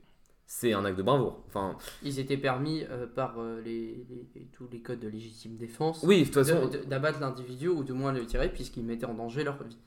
C'est 0.52 0.72
un 0.72 0.84
acte 0.84 0.98
de 0.98 1.04
bravoure. 1.04 1.44
Enfin, 1.46 1.76
Ils 2.02 2.18
étaient 2.18 2.36
permis 2.36 2.82
euh, 2.90 3.06
par 3.06 3.36
euh, 3.38 3.60
les, 3.64 4.04
les- 4.34 4.46
tous 4.52 4.66
les 4.72 4.80
codes 4.80 4.98
de 4.98 5.06
légitime 5.06 5.56
défense 5.56 6.02
oui, 6.02 6.20
de 6.22 6.24
toute 6.24 6.34
façon, 6.34 6.66
de- 6.66 6.78
de- 6.78 6.84
d'abattre 6.84 7.20
l'individu 7.20 7.68
ou 7.68 7.84
du 7.84 7.92
moins 7.92 8.10
le 8.12 8.26
tirer 8.26 8.48
puisqu'ils 8.52 8.82
mettaient 8.84 9.06
en 9.06 9.14
danger 9.14 9.44
leur 9.44 9.56
vie. 9.62 9.78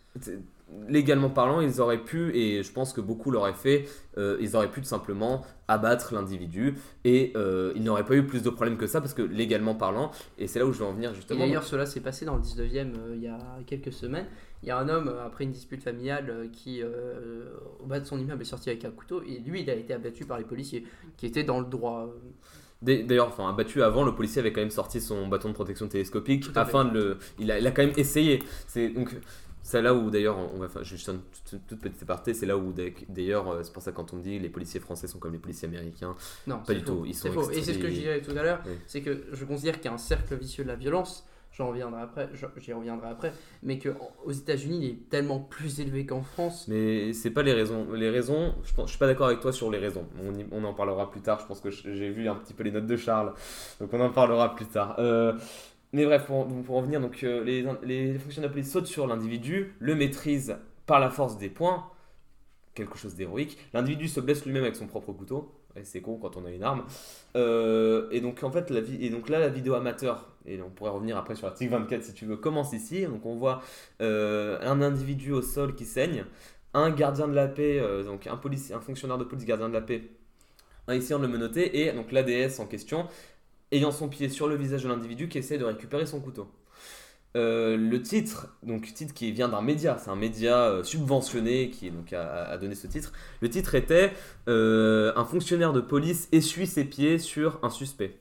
légalement 0.88 1.30
parlant, 1.30 1.60
ils 1.60 1.82
auraient 1.82 2.02
pu, 2.02 2.34
et 2.34 2.64
je 2.64 2.72
pense 2.72 2.94
que 2.94 3.02
beaucoup 3.02 3.30
l'auraient 3.30 3.54
fait, 3.54 3.90
euh, 4.18 4.38
ils 4.40 4.56
auraient 4.56 4.72
pu 4.72 4.80
tout 4.80 4.88
simplement 4.88 5.42
abattre 5.68 6.14
l'individu 6.14 6.76
et 7.04 7.34
ils 7.76 7.84
n'auraient 7.84 8.06
pas 8.06 8.16
eu 8.16 8.26
plus 8.26 8.42
de 8.42 8.50
problèmes 8.50 8.78
que 8.78 8.88
ça 8.88 9.02
parce 9.02 9.14
que 9.14 9.22
légalement 9.22 9.76
parlant, 9.76 10.12
et 10.38 10.48
c'est 10.48 10.60
là 10.60 10.66
où 10.66 10.72
je 10.72 10.80
veux 10.80 10.86
en 10.86 10.94
venir 10.94 11.12
Et 11.12 11.16
justement. 11.16 11.40
d'ailleurs, 11.42 11.64
cela 11.64 11.86
s'est 11.86 12.00
passé 12.00 12.24
dans 12.24 12.36
le 12.38 12.42
19e 12.42 12.94
euh, 12.98 13.14
il 13.18 13.22
y 13.22 13.28
a 13.28 13.38
quelques 13.68 13.92
semaines. 13.92 14.28
Il 14.64 14.68
y 14.68 14.72
a 14.72 14.78
un 14.78 14.88
homme, 14.90 15.10
euh, 15.10 15.26
après 15.26 15.44
une 15.44 15.52
dispute 15.52 15.84
familiale, 15.84 16.30
euh, 16.30 16.48
qui, 16.52 16.82
euh, 16.82 17.44
au 17.82 17.86
bas 17.86 18.00
de 18.00 18.06
son 18.06 18.18
immeuble, 18.18 18.42
est 18.42 18.46
sorti 18.46 18.70
avec 18.70 18.86
un 18.86 18.92
couteau. 18.92 19.22
Et 19.24 19.40
lui, 19.40 19.62
il 19.62 19.70
a 19.70 19.76
été 19.76 19.94
abattu 19.94 20.26
par 20.26 20.38
les 20.40 20.46
policiers, 20.46 20.86
qui 21.18 21.26
étaient 21.26 21.44
dans 21.44 21.60
le 21.60 21.66
droit. 21.66 22.10
D'a- 22.82 23.04
D'ailleurs, 23.04 23.28
enfin, 23.28 23.50
abattu 23.50 23.84
avant, 23.84 24.04
le 24.04 24.16
policier 24.16 24.40
avait 24.40 24.54
quand 24.54 24.62
même 24.62 24.70
sorti 24.70 25.00
son 25.02 25.28
bâton 25.28 25.50
de 25.50 25.54
protection 25.54 25.88
télescopique 25.88 26.46
afin 26.56 26.86
de 26.86 26.94
le. 26.94 27.18
Il 27.40 27.52
a, 27.52 27.60
il 27.60 27.68
a 27.68 27.72
quand 27.72 27.86
même 27.86 27.94
essayé. 27.98 28.42
C'est 28.68 28.90
donc. 28.90 29.16
C'est 29.66 29.82
là 29.82 29.94
où 29.94 30.10
d'ailleurs, 30.10 30.38
on 30.54 30.58
va 30.60 30.68
faire 30.68 30.84
juste 30.84 31.08
une 31.08 31.22
toute, 31.50 31.80
petite 31.80 32.04
aparté, 32.04 32.34
c'est 32.34 32.46
là 32.46 32.58
où 32.58 32.74
d'ailleurs, 33.08 33.60
c'est 33.64 33.72
pour 33.72 33.82
ça 33.82 33.94
quand 33.94 34.14
on 34.14 34.18
dit 34.18 34.38
les 34.38 34.50
policiers 34.50 34.82
français 34.82 35.08
sont 35.08 35.20
comme 35.20 35.32
les 35.32 35.40
policiers 35.40 35.70
américains. 35.70 36.16
Non, 36.48 36.60
Pas 36.68 36.74
du 36.74 36.82
faux. 36.82 36.86
tout, 36.98 37.06
ils 37.06 37.16
sont 37.16 37.32
faux. 37.32 37.50
Et 37.50 37.62
c'est 37.62 37.72
ce 37.76 37.80
que 37.80 37.88
je 37.88 37.94
disais 37.94 38.22
tout 38.22 38.32
à 38.32 38.44
l'heure, 38.44 38.62
Oui. 38.66 38.74
c'est 38.88 39.00
que 39.02 39.24
je 39.32 39.46
considère 39.46 39.76
qu'il 39.78 39.86
y 39.86 39.88
a 39.88 39.94
un 39.94 39.98
cercle 39.98 40.36
vicieux 40.36 40.66
de 40.66 40.68
la 40.70 40.76
violence. 40.76 41.26
J'en 41.56 41.68
reviendrai 41.68 42.02
après, 42.02 42.30
j'y 42.58 42.74
reviendrai 42.74 43.10
après, 43.10 43.32
mais 43.62 43.78
que 43.78 43.90
aux 44.26 44.32
États-Unis, 44.32 44.80
il 44.82 44.90
est 44.90 45.10
tellement 45.10 45.40
plus 45.40 45.80
élevé 45.80 46.04
qu'en 46.04 46.24
France. 46.24 46.68
Mais 46.68 47.14
c'est 47.14 47.30
pas 47.30 47.44
les 47.44 47.54
raisons. 47.54 47.94
Les 47.94 48.10
raisons, 48.10 48.56
je, 48.64 48.74
pense, 48.74 48.90
suis 48.90 48.98
pas 48.98 49.06
d'accord 49.06 49.28
avec 49.28 49.40
toi 49.40 49.54
sur 49.54 49.70
les 49.70 49.78
raisons. 49.78 50.08
On, 50.52 50.64
en 50.64 50.74
parlera 50.74 51.12
plus 51.12 51.22
tard. 51.22 51.40
Je 51.40 51.46
pense 51.46 51.62
que 51.62 51.70
j'ai 51.70 52.10
vu 52.10 52.28
un 52.28 52.36
petit 52.36 52.56
peu 52.56 52.64
les 52.64 52.72
notes 52.72 52.88
de 52.88 52.98
Charles, 52.98 53.34
donc 53.80 53.94
on 53.94 54.00
en 54.00 54.10
parlera 54.10 54.56
plus 54.56 54.66
tard. 54.66 54.96
Euh, 54.98 55.38
mais 55.92 56.06
bref, 56.06 56.26
pour, 56.26 56.48
pour 56.64 56.78
en 56.78 56.82
venir, 56.82 57.00
donc 57.00 57.24
euh, 57.24 57.44
les, 57.44 57.64
les 57.84 58.18
fonctionnaires 58.18 58.50
de 58.50 58.54
police 58.56 58.72
sautent 58.72 58.88
sur 58.88 59.06
l'individu, 59.06 59.76
le 59.78 59.94
maîtrisent 59.94 60.58
par 60.88 61.00
la 61.00 61.12
force 61.12 61.38
des 61.38 61.50
poings, 61.50 61.86
quelque 62.74 62.98
chose 62.98 63.14
d'héroïque. 63.14 63.60
L'individu 63.74 64.08
se 64.08 64.20
blesse 64.20 64.44
lui-même 64.44 64.64
avec 64.64 64.76
son 64.76 64.88
propre 64.88 65.14
couteau. 65.14 65.54
C'est 65.82 66.02
con 66.02 66.18
quand 66.18 66.38
on 66.38 66.46
a 66.46 66.52
une 66.52 66.64
arme. 66.64 66.86
Euh, 67.36 68.08
et 68.12 68.22
donc 68.22 68.44
en 68.44 68.52
fait, 68.52 68.70
la 68.70 68.82
là, 68.82 69.40
la 69.40 69.50
vidéo 69.50 69.74
amateur, 69.74 70.30
et 70.46 70.62
on 70.62 70.70
pourrait 70.70 70.92
revenir 70.92 71.18
après 71.18 71.36
sur 71.36 71.48
l'article 71.48 71.72
24 71.72 72.04
si 72.04 72.14
tu 72.14 72.26
veux, 72.26 72.38
commence 72.38 72.74
ici. 72.74 73.06
On 73.24 73.36
voit 73.36 73.62
euh, 74.02 74.60
un 74.62 74.82
individu 74.82 75.32
au 75.32 75.42
sol 75.42 75.76
qui 75.76 75.86
saigne, 75.86 76.26
un 76.74 76.92
gardien 76.92 77.28
de 77.28 77.34
la 77.34 77.48
paix, 77.48 77.80
euh, 77.80 78.04
donc 78.04 78.28
un, 78.28 78.38
policier, 78.38 78.76
un 78.76 78.82
fonctionnaire 78.82 79.18
de 79.18 79.24
police 79.24 79.46
gardien 79.46 79.70
de 79.70 79.74
la 79.74 79.82
paix, 79.82 80.04
en 80.88 80.94
essayant 80.94 81.20
de 81.20 81.26
le 81.26 81.32
menotter, 81.32 81.82
et 81.82 81.92
donc 81.92 82.12
l'ADS 82.12 82.60
en 82.60 82.66
question, 82.68 83.08
ayant 83.72 83.92
son 83.92 84.10
pied 84.10 84.30
sur 84.30 84.48
le 84.48 84.56
visage 84.56 84.84
de 84.84 84.90
l'individu 84.90 85.28
qui 85.28 85.40
essaie 85.40 85.58
de 85.58 85.66
récupérer 85.66 86.06
son 86.06 86.22
couteau. 86.22 86.48
Euh, 87.36 87.76
le 87.78 88.00
titre, 88.02 88.48
donc 88.62 88.94
titre 88.94 89.12
qui 89.14 89.32
vient 89.32 89.50
d'un 89.50 89.62
média, 89.64 89.98
c'est 89.98 90.12
un 90.12 90.16
média 90.16 90.66
euh, 90.66 90.84
subventionné 90.84 91.72
qui 91.72 91.90
donc 91.90 92.14
a, 92.14 92.44
a 92.46 92.58
donné 92.60 92.76
ce 92.76 92.86
titre. 92.86 93.12
Le 93.42 93.50
titre 93.50 93.74
était 93.74 94.14
euh, 94.48 95.12
un 95.16 95.26
fonctionnaire 95.26 95.74
de 95.74 95.82
police 95.82 96.30
essuie 96.32 96.68
ses 96.68 96.86
pieds 96.86 97.18
sur 97.18 97.58
un 97.64 97.72
suspect. 97.72 98.20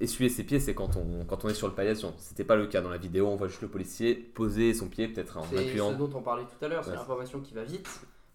Essuyer 0.00 0.30
ses 0.30 0.44
pieds, 0.44 0.60
c'est 0.60 0.74
quand 0.74 0.96
on, 0.96 1.24
quand 1.26 1.44
on 1.44 1.48
est 1.48 1.54
sur 1.54 1.68
le 1.68 1.74
paillasson. 1.74 2.14
C'était 2.18 2.44
pas 2.44 2.56
le 2.56 2.66
cas 2.66 2.80
dans 2.80 2.88
la 2.90 2.96
vidéo, 2.96 3.26
on 3.28 3.36
voit 3.36 3.48
juste 3.48 3.60
le 3.62 3.68
policier 3.68 4.14
poser 4.14 4.72
son 4.72 4.88
pied 4.88 5.08
peut-être 5.08 5.36
en 5.36 5.42
C'est 5.50 5.58
appuyant. 5.58 5.92
ce 5.92 5.96
dont 5.96 6.10
on 6.14 6.22
parlait 6.22 6.44
tout 6.44 6.64
à 6.64 6.68
l'heure, 6.68 6.84
c'est 6.84 6.90
Ouais. 6.90 6.96
l'information 6.96 7.40
qui 7.40 7.52
va 7.54 7.64
vite. 7.64 7.88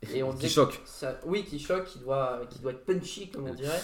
Et 0.13 0.21
on 0.21 0.31
Qui 0.33 0.49
choque. 0.49 0.79
ça- 0.85 1.19
oui, 1.25 1.43
qui 1.43 1.57
choque, 1.57 1.85
qui 1.85 1.99
doit, 1.99 2.41
qui 2.51 2.59
doit 2.59 2.71
être 2.71 2.85
punchy, 2.85 3.29
comme 3.29 3.45
on 3.47 3.53
dirait. 3.53 3.81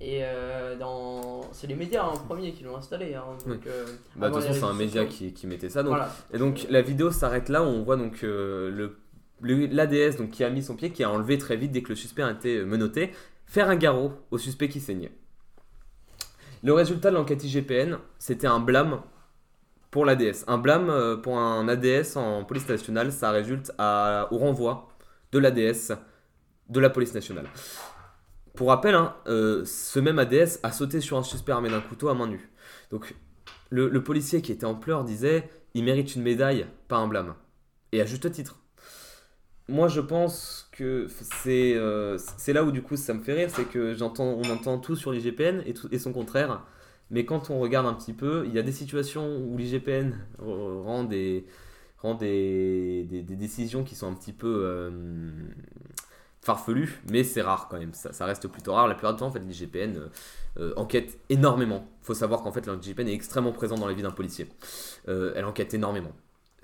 Et 0.00 0.20
euh, 0.22 0.76
dans... 0.76 1.42
c'est 1.52 1.66
les 1.66 1.74
médias 1.76 2.02
en 2.04 2.16
premier 2.16 2.52
qui 2.52 2.64
l'ont 2.64 2.76
installé. 2.76 3.14
hein, 3.14 3.24
donc, 3.46 3.66
euh, 3.66 3.84
Bah, 4.16 4.28
de 4.28 4.34
toute 4.34 4.42
façon, 4.42 4.58
c'est 4.60 4.64
un 4.64 4.74
média 4.74 5.04
qui, 5.06 5.32
qui 5.32 5.46
mettait 5.46 5.68
ça. 5.70 5.82
Donc, 5.82 5.90
Voilà. 5.90 6.10
Et 6.32 6.38
donc 6.38 6.66
la 6.68 6.82
vidéo 6.82 7.10
s'arrête 7.10 7.48
là 7.48 7.62
où 7.62 7.66
on 7.66 7.82
voit 7.82 7.96
donc 7.96 8.22
euh, 8.24 8.70
le 8.70 8.98
l'ADS 9.42 10.16
donc 10.16 10.30
qui 10.30 10.42
a 10.44 10.50
mis 10.50 10.62
son 10.62 10.74
pied, 10.76 10.90
qui 10.90 11.04
a 11.04 11.10
enlevé 11.10 11.36
très 11.38 11.56
vite 11.56 11.70
dès 11.72 11.82
que 11.82 11.90
le 11.90 11.94
suspect 11.96 12.22
a 12.22 12.30
été 12.30 12.64
menotté, 12.64 13.12
faire 13.46 13.68
un 13.68 13.76
garrot 13.76 14.12
au 14.30 14.38
suspect 14.38 14.68
qui 14.68 14.80
saignait. 14.80 15.12
Le 16.62 16.72
résultat 16.72 17.10
de 17.10 17.16
l'enquête 17.16 17.44
IGPN, 17.44 17.98
c'était 18.18 18.46
un 18.46 18.58
blâme 18.60 19.02
pour 19.90 20.06
l'ADS. 20.06 20.44
Un 20.46 20.56
blâme 20.58 21.20
pour 21.22 21.36
un 21.38 21.68
ADS 21.68 22.16
en 22.16 22.44
police 22.44 22.68
nationale, 22.68 23.12
ça 23.12 23.30
résulte 23.30 23.70
à- 23.78 24.28
au 24.32 24.38
renvoi 24.38 24.88
de 25.32 25.38
l'ADS 25.38 25.92
de 26.70 26.80
la 26.80 26.88
police 26.90 27.12
nationale. 27.14 27.46
Pour 28.54 28.68
rappel, 28.68 28.94
hein, 28.94 29.16
euh, 29.26 29.64
ce 29.64 29.98
même 29.98 30.20
ADS 30.20 30.60
a 30.62 30.70
sauté 30.70 31.00
sur 31.00 31.18
un 31.18 31.24
suspect 31.24 31.52
armé 31.52 31.68
d'un 31.70 31.80
couteau 31.80 32.08
à 32.08 32.14
main 32.14 32.28
nue. 32.28 32.50
Donc 32.90 33.16
le, 33.70 34.02
policier 34.02 34.42
qui 34.42 34.52
était 34.52 34.64
en 34.64 34.76
pleurs 34.76 35.02
disait 35.02 35.48
il 35.74 35.82
mérite 35.82 36.14
une 36.14 36.22
médaille, 36.22 36.66
pas 36.86 36.96
un 36.96 37.08
blâme. 37.08 37.34
Et 37.90 38.00
à 38.00 38.06
juste 38.06 38.30
titre. 38.30 38.60
Moi, 39.68 39.88
je 39.88 40.00
pense 40.00 40.68
que 40.72 41.08
c'est 41.08 41.74
euh, 41.74 42.16
c'est 42.18 42.52
là 42.52 42.64
où 42.64 42.70
du 42.70 42.82
coup 42.82 42.96
ça 42.96 43.14
me 43.14 43.22
fait 43.22 43.32
rire, 43.32 43.50
c'est 43.50 43.64
que 43.64 43.94
j'entends, 43.94 44.24
on 44.24 44.48
entend 44.50 44.78
tout 44.78 44.94
sur 44.94 45.10
l'IGPN 45.10 45.62
et, 45.66 45.74
et 45.90 45.98
son 45.98 46.12
contraire. 46.12 46.64
Mais 47.10 47.24
quand 47.24 47.50
on 47.50 47.58
regarde 47.58 47.86
un 47.86 47.94
petit 47.94 48.12
peu, 48.12 48.44
il 48.46 48.54
y 48.54 48.58
a 48.58 48.62
des 48.62 48.72
situations 48.72 49.38
où 49.38 49.56
l'IGPN 49.56 50.12
rend 50.38 51.04
des, 51.04 51.46
des 52.02 53.22
décisions 53.22 53.82
qui 53.82 53.94
sont 53.94 54.06
un 54.06 54.14
petit 54.14 54.32
peu 54.32 54.62
euh, 54.64 54.90
farfelues, 56.44 57.00
mais 57.10 57.24
c'est 57.24 57.42
rare 57.42 57.68
quand 57.68 57.78
même. 57.78 57.94
Ça, 57.94 58.12
ça 58.12 58.26
reste 58.26 58.48
plutôt 58.48 58.74
rare. 58.74 58.86
La 58.86 58.94
plupart 58.94 59.14
du 59.14 59.20
temps, 59.20 59.26
en 59.26 59.30
fait, 59.30 59.40
l'IGPN 59.40 59.96
euh, 59.96 60.08
euh, 60.60 60.72
enquête 60.76 61.18
énormément. 61.30 61.84
Il 62.02 62.06
faut 62.06 62.14
savoir 62.14 62.42
qu'en 62.42 62.52
fait, 62.52 62.68
l'IGPN 62.68 63.08
est 63.08 63.12
extrêmement 63.14 63.50
présent 63.50 63.76
dans 63.76 63.88
la 63.88 63.92
vie 63.92 64.02
d'un 64.02 64.12
policier. 64.12 64.46
Euh, 65.08 65.32
elle 65.34 65.44
enquête 65.46 65.74
énormément. 65.74 66.12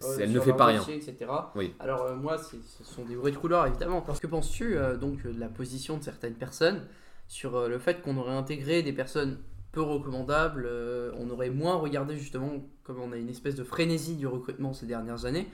Euh, 0.05 0.19
elle 0.21 0.31
ne 0.31 0.39
fait 0.39 0.53
pas 0.53 0.67
rien. 0.67 0.83
etc. 0.87 1.27
Oui. 1.57 1.75
Alors 1.81 2.15
moi, 2.15 2.39
ce 2.39 2.85
sont 2.85 3.05
des 3.05 3.17
bruits 3.17 3.33
de 3.33 3.37
couloir 3.37 3.67
évidemment. 3.67 4.01
Parce 4.01 4.21
que 4.21 4.29
penses-tu 4.29 4.77
donc 5.01 5.27
de 5.27 5.39
la 5.39 5.49
position 5.49 5.99
de 5.99 6.05
certaines 6.05 6.35
personnes 6.35 6.87
sur 7.27 7.69
le 7.69 7.79
fait 7.79 8.01
qu'on 8.01 8.17
aurait 8.17 8.33
intégré 8.35 8.83
des 8.83 8.93
personnes 8.93 9.39
peu 9.73 9.83
recommandables, 9.83 10.69
on 11.19 11.29
aurait 11.29 11.51
moins 11.51 11.75
regardé 11.75 12.17
justement 12.17 12.53
comme 12.83 13.01
on 13.01 13.13
a 13.13 13.17
une 13.17 13.29
espèce 13.29 13.57
de 13.57 13.65
frénésie 13.65 14.17
du 14.17 14.27
recrutement 14.27 14.73
ces 14.73 14.87
dernières 14.87 15.27
années. 15.27 15.49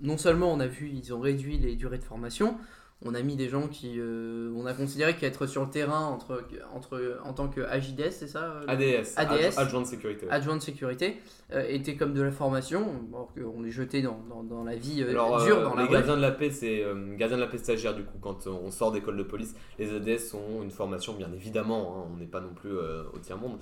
Non 0.00 0.18
seulement 0.18 0.52
on 0.52 0.58
a 0.58 0.66
vu 0.66 0.88
ils 0.88 1.14
ont 1.14 1.20
réduit 1.20 1.58
les 1.58 1.76
durées 1.76 1.98
de 1.98 2.04
formation, 2.04 2.56
on 3.04 3.14
a 3.14 3.22
mis 3.22 3.36
des 3.36 3.48
gens 3.48 3.68
qui 3.68 3.94
euh, 3.98 4.52
on 4.56 4.66
a 4.66 4.74
considéré 4.74 5.16
qu'être 5.16 5.46
sur 5.46 5.62
le 5.64 5.70
terrain 5.70 6.06
entre, 6.06 6.44
entre 6.74 7.18
en 7.24 7.32
tant 7.32 7.48
que 7.48 7.60
AJDS, 7.60 8.10
c'est 8.10 8.28
ça 8.28 8.44
euh, 8.44 8.64
ADS, 8.68 9.14
ADS. 9.16 9.58
adjoint 9.58 9.80
de 9.82 9.86
sécurité. 9.86 10.26
adjoint 10.30 10.56
de 10.56 10.62
sécurité 10.62 11.16
euh, 11.52 11.64
était 11.68 11.96
comme 11.96 12.14
de 12.14 12.22
la 12.22 12.30
formation, 12.30 12.84
alors 13.12 13.32
qu'on 13.34 13.64
est 13.64 13.70
jeté 13.70 14.02
dans, 14.02 14.20
dans, 14.28 14.42
dans 14.42 14.64
la 14.64 14.76
vie 14.76 15.02
euh, 15.02 15.10
Alors, 15.10 15.42
dure, 15.42 15.62
dans 15.62 15.74
les 15.76 15.88
gardiens 15.88 16.16
de 16.16 16.22
la 16.22 16.30
paix, 16.30 16.50
c'est 16.50 16.84
gardiens 17.16 17.38
de 17.38 17.42
la 17.42 17.48
paix 17.48 17.58
stagiaires 17.58 17.94
du 17.94 18.04
coup. 18.04 18.18
Quand 18.20 18.46
on 18.46 18.70
sort 18.70 18.92
d'école 18.92 19.16
de 19.16 19.22
police, 19.24 19.54
les 19.78 19.94
ADS 19.94 20.34
ont 20.34 20.62
une 20.62 20.70
formation, 20.70 21.14
bien 21.14 21.32
évidemment. 21.32 21.96
hein, 21.96 22.10
on 22.12 22.16
n'est 22.18 22.26
pas 22.26 22.40
non 22.40 22.54
plus 22.54 22.72
au 22.72 23.18
tiers 23.18 23.38
monde, 23.38 23.58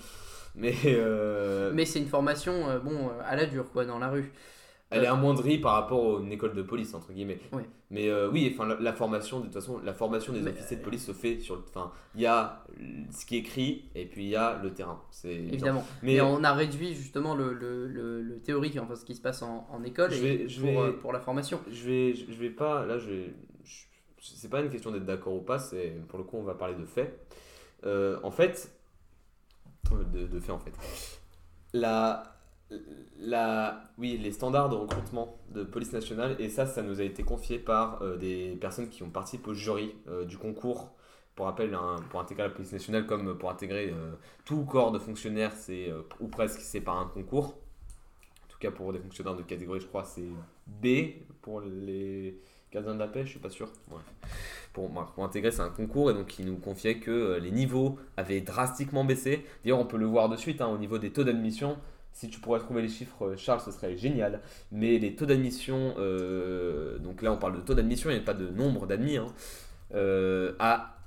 mais 0.54 0.74
Mais 1.72 1.86
c'est 1.86 1.98
une 1.98 2.08
formation, 2.08 2.78
bon, 2.84 3.10
à 3.24 3.36
la 3.36 3.46
dure, 3.46 3.70
quoi, 3.70 3.84
dans 3.84 3.98
la 3.98 4.08
rue. 4.08 4.32
Elle 4.90 5.04
est 5.04 5.06
amoindrie 5.06 5.58
par 5.58 5.74
rapport 5.74 6.18
à 6.18 6.20
une 6.20 6.32
école 6.32 6.54
de 6.54 6.62
police 6.62 6.94
entre 6.94 7.12
guillemets. 7.12 7.40
Mais 7.90 8.08
euh, 8.08 8.28
oui, 8.30 8.50
enfin 8.52 8.66
la, 8.68 8.76
la 8.78 8.92
formation, 8.92 9.38
de 9.40 9.44
toute 9.46 9.54
façon, 9.54 9.78
la 9.84 9.94
formation 9.94 10.32
des 10.32 10.40
Mais, 10.40 10.50
officiers 10.50 10.76
de 10.76 10.82
police 10.82 11.04
se 11.06 11.12
fait 11.12 11.40
sur 11.40 11.56
le. 11.56 11.62
Enfin, 11.68 11.90
il 12.14 12.20
y 12.20 12.26
a 12.26 12.64
ce 13.10 13.26
qui 13.26 13.36
est 13.36 13.40
écrit 13.40 13.84
et 13.94 14.06
puis 14.06 14.24
il 14.24 14.28
y 14.30 14.36
a 14.36 14.60
le 14.62 14.72
terrain. 14.72 15.00
C'est 15.10 15.32
Évidemment. 15.34 15.84
Mais 16.02 16.14
Mais 16.14 16.20
on 16.20 16.44
a 16.44 16.52
réduit 16.52 16.94
justement 16.94 17.34
le, 17.34 17.52
le, 17.52 17.86
le, 17.88 18.20
le 18.22 18.38
théorique, 18.40 18.78
enfin 18.80 18.94
ce 18.94 19.04
qui 19.04 19.14
se 19.14 19.20
passe 19.20 19.42
en, 19.42 19.66
en 19.70 19.82
école, 19.82 20.10
Je 20.12 20.24
et 20.24 20.36
vais- 20.36 20.48
je 20.48 20.60
pour, 20.60 20.70
vais- 20.70 20.76
euh, 20.78 20.92
pour 20.92 21.12
la 21.12 21.20
formation. 21.20 21.60
je 21.70 21.84
vais, 21.88 22.14
je 22.14 22.34
vais 22.38 22.50
pas. 22.50 22.84
Là, 22.86 22.98
je 22.98 23.26
je- 23.64 23.84
C'est 24.22 24.50
pas 24.50 24.60
une 24.60 24.70
question 24.70 24.90
d'être 24.92 25.06
d'accord 25.06 25.34
ou 25.34 25.40
pas. 25.40 25.58
C'est 25.58 25.94
pour 26.08 26.18
le 26.18 26.24
coup, 26.24 26.36
on 26.36 26.42
va 26.44 26.54
parler 26.54 26.74
de 26.74 26.84
faits. 26.84 27.26
Euh, 27.86 28.18
en 28.22 28.30
fait, 28.30 28.70
euh, 29.92 30.04
de, 30.04 30.26
de 30.26 30.40
fait 30.40 30.52
en 30.52 30.58
fait, 30.58 30.72
la, 31.72 32.22
la, 33.18 33.90
oui, 33.98 34.18
les 34.18 34.32
standards 34.32 34.68
de 34.68 34.76
recrutement 34.76 35.36
de 35.50 35.62
police 35.62 35.92
nationale, 35.92 36.36
et 36.38 36.48
ça, 36.48 36.66
ça 36.66 36.82
nous 36.82 37.00
a 37.00 37.04
été 37.04 37.22
confié 37.22 37.58
par 37.58 38.02
euh, 38.02 38.16
des 38.16 38.56
personnes 38.60 38.88
qui 38.88 39.02
ont 39.02 39.10
participé 39.10 39.50
au 39.50 39.54
jury 39.54 39.94
euh, 40.08 40.24
du 40.24 40.38
concours. 40.38 40.92
Pour 41.36 41.46
rappel, 41.46 41.74
pour 42.10 42.20
intégrer 42.20 42.42
la 42.42 42.50
police 42.50 42.72
nationale, 42.72 43.06
comme 43.06 43.38
pour 43.38 43.50
intégrer 43.50 43.90
euh, 43.90 44.12
tout 44.44 44.64
corps 44.64 44.92
de 44.92 44.98
fonctionnaires, 44.98 45.52
c'est 45.52 45.90
ou 46.18 46.28
presque, 46.28 46.60
c'est 46.60 46.82
par 46.82 46.98
un 46.98 47.06
concours. 47.06 47.54
En 48.44 48.48
tout 48.48 48.58
cas, 48.58 48.70
pour 48.70 48.92
des 48.92 48.98
fonctionnaires 48.98 49.36
de 49.36 49.42
catégorie, 49.42 49.80
je 49.80 49.86
crois, 49.86 50.04
c'est 50.04 50.28
B 50.66 51.22
pour 51.40 51.62
les 51.62 52.38
gardiens 52.70 52.94
de 52.94 52.98
la 52.98 53.06
paix, 53.06 53.24
je 53.24 53.30
suis 53.30 53.38
pas 53.38 53.48
sûr. 53.48 53.70
Pour, 54.74 54.90
pour 54.90 55.24
intégrer, 55.24 55.50
c'est 55.50 55.62
un 55.62 55.70
concours 55.70 56.10
et 56.10 56.14
donc 56.14 56.38
il 56.38 56.44
nous 56.44 56.58
confiait 56.58 56.98
que 56.98 57.38
les 57.40 57.50
niveaux 57.50 57.98
avaient 58.18 58.42
drastiquement 58.42 59.04
baissé. 59.04 59.46
D'ailleurs, 59.64 59.78
on 59.78 59.86
peut 59.86 59.96
le 59.96 60.06
voir 60.06 60.28
de 60.28 60.36
suite 60.36 60.60
hein, 60.60 60.68
au 60.68 60.78
niveau 60.78 60.98
des 60.98 61.10
taux 61.10 61.24
d'admission. 61.24 61.78
Si 62.20 62.28
tu 62.28 62.38
pourrais 62.38 62.58
trouver 62.60 62.82
les 62.82 62.88
chiffres, 62.90 63.28
euh, 63.28 63.36
Charles, 63.38 63.62
ce 63.62 63.70
serait 63.70 63.96
génial. 63.96 64.40
Mais 64.72 64.98
les 64.98 65.16
taux 65.16 65.24
d'admission, 65.24 65.94
euh, 65.96 66.98
donc 66.98 67.22
là 67.22 67.32
on 67.32 67.38
parle 67.38 67.56
de 67.56 67.62
taux 67.62 67.72
d'admission, 67.72 68.10
il 68.10 68.16
n'y 68.16 68.20
a 68.20 68.22
pas 68.22 68.34
de 68.34 68.46
nombre 68.50 68.86
d'admis, 68.86 69.16
hein, 69.16 69.24
euh, 69.94 70.52
a 70.58 70.98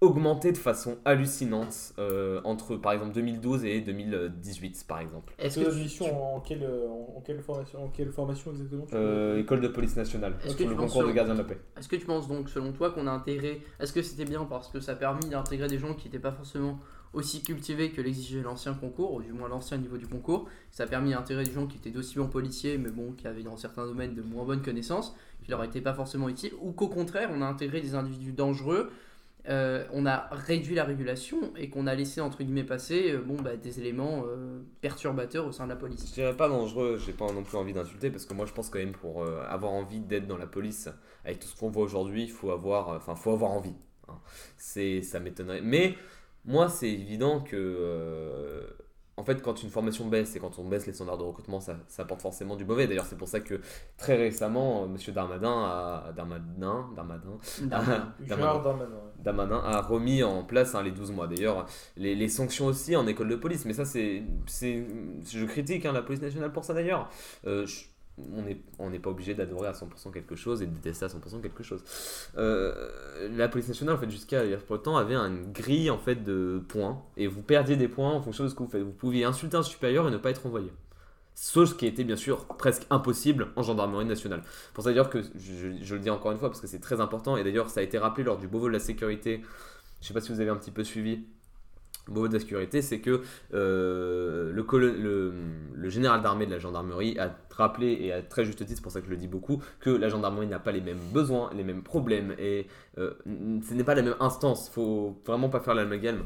augmenté 0.00 0.52
de 0.52 0.56
façon 0.56 0.98
hallucinante 1.04 1.94
euh, 1.98 2.40
entre 2.44 2.76
par 2.76 2.92
exemple 2.92 3.12
2012 3.14 3.64
et 3.64 3.80
2018 3.80 4.84
par 4.86 5.00
exemple. 5.00 5.34
Est-ce 5.40 5.58
Taux 5.58 5.66
que 5.70 5.88
tu- 5.88 6.04
en 6.12 6.38
quelle, 6.38 6.62
en, 6.88 7.16
en 7.16 7.20
quelle 7.20 7.40
formation, 7.40 7.84
en 7.86 7.88
quelle 7.88 8.10
formation 8.12 8.52
exactement 8.52 8.86
tu 8.86 8.94
Euh, 8.94 9.40
école 9.40 9.60
de 9.60 9.66
police 9.68 9.96
nationale, 9.96 10.34
Est-ce 10.44 10.54
que 10.54 10.62
pour 10.62 10.66
tu 10.66 10.68
le 10.68 10.76
penses 10.76 10.92
concours 10.92 11.08
de 11.08 11.12
gardien 11.14 11.34
de 11.34 11.38
la 11.40 11.44
paix. 11.48 11.58
Est-ce 11.76 11.88
que 11.88 11.96
tu 11.96 12.06
penses 12.06 12.28
donc, 12.28 12.48
selon 12.48 12.70
toi, 12.72 12.92
qu'on 12.92 13.08
a 13.08 13.10
intégré. 13.10 13.60
Est-ce 13.80 13.92
que 13.92 14.02
c'était 14.02 14.24
bien 14.24 14.44
parce 14.44 14.68
que 14.68 14.78
ça 14.78 14.92
a 14.92 14.94
permis 14.94 15.28
d'intégrer 15.28 15.66
des 15.66 15.78
gens 15.78 15.94
qui 15.94 16.06
n'étaient 16.06 16.20
pas 16.20 16.30
forcément 16.32 16.78
aussi 17.14 17.42
cultivés 17.42 17.90
que 17.90 18.00
l'exigeait 18.00 18.42
l'ancien 18.42 18.74
concours, 18.74 19.14
ou 19.14 19.22
du 19.22 19.32
moins 19.32 19.48
l'ancien 19.48 19.78
niveau 19.78 19.96
du 19.96 20.06
concours 20.06 20.48
Ça 20.70 20.84
a 20.84 20.86
permis 20.86 21.10
d'intégrer 21.12 21.44
des 21.44 21.52
gens 21.52 21.66
qui 21.66 21.76
étaient 21.78 21.90
d'aussi 21.90 22.18
bons 22.18 22.28
policiers, 22.28 22.76
mais 22.78 22.90
bon, 22.90 23.12
qui 23.12 23.26
avaient 23.26 23.42
dans 23.42 23.56
certains 23.56 23.86
domaines 23.86 24.14
de 24.14 24.22
moins 24.22 24.44
bonnes 24.44 24.62
connaissances, 24.62 25.14
qui 25.42 25.50
leur 25.50 25.62
étaient 25.64 25.80
pas 25.80 25.94
forcément 25.94 26.28
utiles, 26.28 26.52
ou 26.60 26.72
qu'au 26.72 26.88
contraire, 26.88 27.30
on 27.32 27.40
a 27.42 27.46
intégré 27.46 27.80
des 27.80 27.94
individus 27.94 28.32
dangereux. 28.32 28.90
euh, 29.46 29.84
on 29.92 30.06
a 30.06 30.28
réduit 30.30 30.74
la 30.74 30.84
régulation 30.84 31.52
et 31.56 31.68
qu'on 31.68 31.86
a 31.86 31.94
laissé 31.94 32.22
entre 32.22 32.42
guillemets 32.42 32.64
passer 32.64 33.12
euh, 33.12 33.20
bon, 33.20 33.36
bah, 33.42 33.56
des 33.56 33.78
éléments 33.78 34.24
euh, 34.26 34.60
perturbateurs 34.80 35.46
au 35.46 35.52
sein 35.52 35.64
de 35.64 35.68
la 35.68 35.76
police. 35.76 36.08
Je 36.08 36.14
dirais 36.14 36.34
pas 36.34 36.48
dangereux, 36.48 36.98
j'ai 37.04 37.12
pas 37.12 37.30
non 37.30 37.42
plus 37.42 37.58
envie 37.58 37.74
d'insulter 37.74 38.10
parce 38.10 38.24
que 38.24 38.32
moi 38.32 38.46
je 38.46 38.52
pense 38.54 38.70
quand 38.70 38.78
même 38.78 38.92
pour 38.92 39.22
avoir 39.26 39.72
envie 39.72 40.00
d'être 40.00 40.26
dans 40.26 40.38
la 40.38 40.46
police 40.46 40.88
avec 41.26 41.40
tout 41.40 41.48
ce 41.48 41.56
qu'on 41.56 41.68
voit 41.68 41.84
aujourd'hui, 41.84 42.22
il 42.24 42.30
faut 42.30 42.50
avoir 42.52 43.02
faut 43.18 43.32
avoir 43.32 43.50
envie. 43.50 43.74
hein. 44.08 44.18
Ça 44.56 45.20
m'étonnerait. 45.20 45.60
Mais 45.60 45.94
moi 46.44 46.68
c'est 46.68 46.90
évident 46.90 47.40
que 47.40 47.56
euh, 47.56 48.62
en 49.16 49.24
fait 49.24 49.40
quand 49.42 49.62
une 49.62 49.70
formation 49.70 50.06
baisse 50.08 50.34
et 50.36 50.40
quand 50.40 50.58
on 50.58 50.68
baisse 50.68 50.86
les 50.86 50.92
standards 50.92 51.18
de 51.18 51.22
recrutement, 51.22 51.60
ça, 51.60 51.76
ça 51.88 52.02
apporte 52.02 52.20
forcément 52.22 52.56
du 52.56 52.64
mauvais. 52.64 52.86
D'ailleurs 52.86 53.06
c'est 53.06 53.16
pour 53.18 53.28
ça 53.28 53.40
que 53.40 53.60
très 53.96 54.16
récemment 54.16 54.84
euh, 54.84 54.86
Monsieur 54.86 55.12
Darmadin 55.12 55.52
a 55.52 56.12
Darmadin 56.14 56.90
Darmadin 56.94 57.38
a 59.64 59.80
remis 59.82 60.22
en 60.22 60.42
place 60.44 60.74
hein, 60.74 60.82
les 60.82 60.90
12 60.90 61.12
mois. 61.12 61.26
D'ailleurs, 61.28 61.64
les, 61.96 62.14
les 62.14 62.28
sanctions 62.28 62.66
aussi 62.66 62.94
en 62.96 63.06
école 63.06 63.28
de 63.28 63.36
police. 63.36 63.64
Mais 63.64 63.72
ça, 63.72 63.84
c'est. 63.84 64.22
c'est- 64.46 64.86
Je 65.26 65.44
critique 65.46 65.86
hein, 65.86 65.92
la 65.92 66.02
police 66.02 66.20
nationale 66.20 66.52
pour 66.52 66.64
ça 66.64 66.74
d'ailleurs. 66.74 67.08
Euh, 67.46 67.64
je- 67.66 67.84
on 68.78 68.90
n'est 68.90 68.98
pas 68.98 69.10
obligé 69.10 69.34
d'adorer 69.34 69.68
à 69.68 69.72
100% 69.72 70.12
quelque 70.12 70.36
chose 70.36 70.62
et 70.62 70.66
de 70.66 70.72
détester 70.74 71.04
à 71.04 71.08
100% 71.08 71.40
quelque 71.42 71.62
chose. 71.62 71.82
Euh, 72.36 73.28
la 73.36 73.48
police 73.48 73.68
nationale, 73.68 73.96
en 73.96 73.98
fait, 73.98 74.10
jusqu'à 74.10 74.40
a 74.40 74.56
peu 74.56 74.76
de 74.78 74.82
temps, 74.82 74.96
avait 74.96 75.14
une 75.16 75.52
grille 75.52 75.90
en 75.90 75.98
fait, 75.98 76.16
de 76.22 76.62
points. 76.68 77.02
Et 77.16 77.26
vous 77.26 77.42
perdiez 77.42 77.76
des 77.76 77.88
points 77.88 78.12
en 78.12 78.22
fonction 78.22 78.44
de 78.44 78.48
ce 78.48 78.54
que 78.54 78.62
vous 78.62 78.68
faites. 78.68 78.82
Vous 78.82 78.92
pouviez 78.92 79.24
insulter 79.24 79.56
un 79.56 79.62
supérieur 79.62 80.06
et 80.08 80.10
ne 80.10 80.16
pas 80.18 80.30
être 80.30 80.46
envoyé. 80.46 80.70
Ce 81.36 81.74
qui 81.74 81.86
était 81.86 82.04
bien 82.04 82.14
sûr 82.16 82.46
presque 82.46 82.86
impossible 82.90 83.48
en 83.56 83.62
gendarmerie 83.62 84.04
nationale. 84.04 84.42
Pour 84.72 84.84
ça 84.84 84.90
d'ailleurs 84.90 85.10
que 85.10 85.20
je, 85.20 85.28
je- 85.34 85.82
je 85.84 85.94
le 85.96 86.00
dis 86.00 86.10
encore 86.10 86.30
une 86.30 86.38
fois 86.38 86.48
parce 86.48 86.60
que 86.60 86.68
c'est 86.68 86.78
très 86.78 87.00
important 87.00 87.36
et 87.36 87.42
d'ailleurs 87.42 87.70
ça 87.70 87.80
a 87.80 87.82
été 87.82 87.98
rappelé 87.98 88.22
lors 88.22 88.38
du 88.38 88.46
Beauvau 88.46 88.68
de 88.68 88.72
la 88.72 88.78
sécurité. 88.78 89.42
Je 90.00 90.06
sais 90.06 90.14
pas 90.14 90.20
si 90.20 90.30
vous 90.32 90.40
avez 90.40 90.50
un 90.50 90.56
petit 90.56 90.70
peu 90.70 90.84
suivi. 90.84 91.24
La 92.12 92.38
sécurité, 92.38 92.82
c'est 92.82 93.00
que 93.00 93.22
euh, 93.54 94.52
le, 94.52 95.88
général 95.88 96.20
d'armée 96.20 96.44
de 96.44 96.50
la 96.50 96.58
gendarmerie 96.58 97.18
a 97.18 97.34
rappelé 97.50 97.96
et 98.00 98.12
à 98.12 98.20
très 98.20 98.44
juste 98.44 98.58
titre, 98.58 98.72
c'est 98.74 98.82
pour 98.82 98.92
ça 98.92 99.00
que 99.00 99.06
je 99.06 99.10
le 99.10 99.16
dis 99.16 99.28
beaucoup, 99.28 99.62
que 99.80 99.90
la 99.90 100.08
gendarmerie 100.08 100.46
n'a 100.46 100.58
pas 100.58 100.72
les 100.72 100.80
mêmes 100.82 101.00
besoins, 101.12 101.50
les 101.56 101.64
mêmes 101.64 101.82
problèmes 101.82 102.34
et 102.38 102.66
euh, 102.98 103.14
ce 103.26 103.74
n'est 103.74 103.84
pas 103.84 103.94
la 103.94 104.02
même 104.02 104.16
instance. 104.20 104.68
Faut 104.68 105.16
vraiment 105.26 105.48
pas 105.48 105.60
faire 105.60 105.74
l'amalgame. 105.74 106.24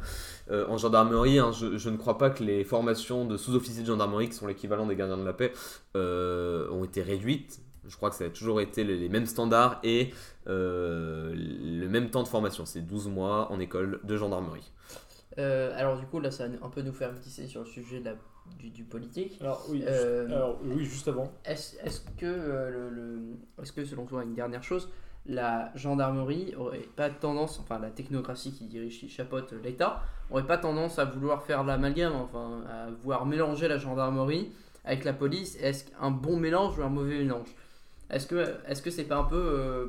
Euh, 0.50 0.66
en 0.68 0.78
gendarmerie, 0.78 1.38
hein, 1.38 1.52
je, 1.52 1.88
ne 1.88 1.96
crois 1.96 2.18
pas 2.18 2.30
que 2.30 2.42
les 2.42 2.64
formations 2.64 3.24
de 3.24 3.36
sous-officiers 3.36 3.82
de 3.82 3.88
gendarmerie, 3.88 4.28
qui 4.28 4.34
sont 4.34 4.46
l'équivalent 4.46 4.86
des 4.86 4.96
gardiens 4.96 5.18
de 5.18 5.24
la 5.24 5.32
paix, 5.32 5.52
euh, 5.96 6.68
ont 6.70 6.84
été 6.84 7.02
réduites. 7.02 7.60
Je 7.86 7.96
crois 7.96 8.10
que 8.10 8.16
ça 8.16 8.24
a 8.24 8.30
toujours 8.30 8.60
été 8.60 8.84
les, 8.84 9.08
mêmes 9.08 9.26
standards 9.26 9.78
et 9.82 10.12
le 10.46 11.86
même 11.88 12.10
temps 12.10 12.22
de 12.22 12.28
formation. 12.28 12.66
C'est 12.66 12.82
12 12.82 13.08
mois 13.08 13.50
en 13.52 13.60
école 13.60 14.00
de 14.02 14.16
gendarmerie. 14.16 14.72
Euh, 15.38 15.72
alors 15.76 15.98
du 15.98 16.06
coup 16.06 16.18
là 16.20 16.30
ça 16.30 16.48
va 16.48 16.54
un 16.66 16.68
peu 16.68 16.82
nous 16.82 16.92
faire 16.92 17.12
glisser 17.14 17.46
sur 17.46 17.60
le 17.60 17.66
sujet 17.66 18.00
de 18.00 18.06
la- 18.06 18.16
du, 18.58 18.70
du 18.70 18.82
politique. 18.84 19.38
Alors 19.40 19.64
oui, 19.68 19.82
Euh, 19.86 20.22
juste, 20.24 20.32
alors, 20.34 20.58
oui, 20.64 20.84
juste 20.84 21.08
avant. 21.08 21.30
Est-ce 21.44 22.00
que, 22.16 22.24
euh, 22.26 22.70
le, 22.70 22.88
le- 22.90 23.36
est-ce 23.62 23.72
que 23.72 23.84
selon 23.84 24.06
toi, 24.06 24.22
une 24.24 24.34
dernière 24.34 24.62
chose, 24.62 24.88
la 25.26 25.70
gendarmerie 25.74 26.54
aurait 26.56 26.88
pas 26.96 27.10
tendance, 27.10 27.60
enfin 27.60 27.78
la 27.78 27.90
technocratie 27.90 28.52
qui 28.52 28.64
dirige, 28.64 28.98
qui 29.00 29.08
chapeaute 29.10 29.52
l'État, 29.62 30.02
aurait 30.30 30.46
pas 30.46 30.56
tendance 30.58 30.98
à 30.98 31.04
vouloir 31.04 31.42
faire 31.42 31.62
l'amalgame, 31.62 32.14
enfin 32.14 32.62
à 32.68 32.90
vouloir 32.90 33.26
mélanger 33.26 33.68
la 33.68 33.76
gendarmerie 33.78 34.50
avec 34.84 35.04
la 35.04 35.12
police? 35.12 35.56
Est-ce 35.60 35.84
qu'un 35.84 36.10
bon 36.10 36.38
mélange 36.38 36.78
ou 36.78 36.82
un 36.82 36.88
mauvais 36.88 37.18
mélange? 37.18 37.54
Est-ce 38.10 38.26
que 38.26 38.56
est-ce 38.66 38.80
que 38.80 38.90
c'est 38.90 39.04
pas 39.04 39.16
un 39.18 39.24
peu 39.24 39.36
euh, 39.36 39.86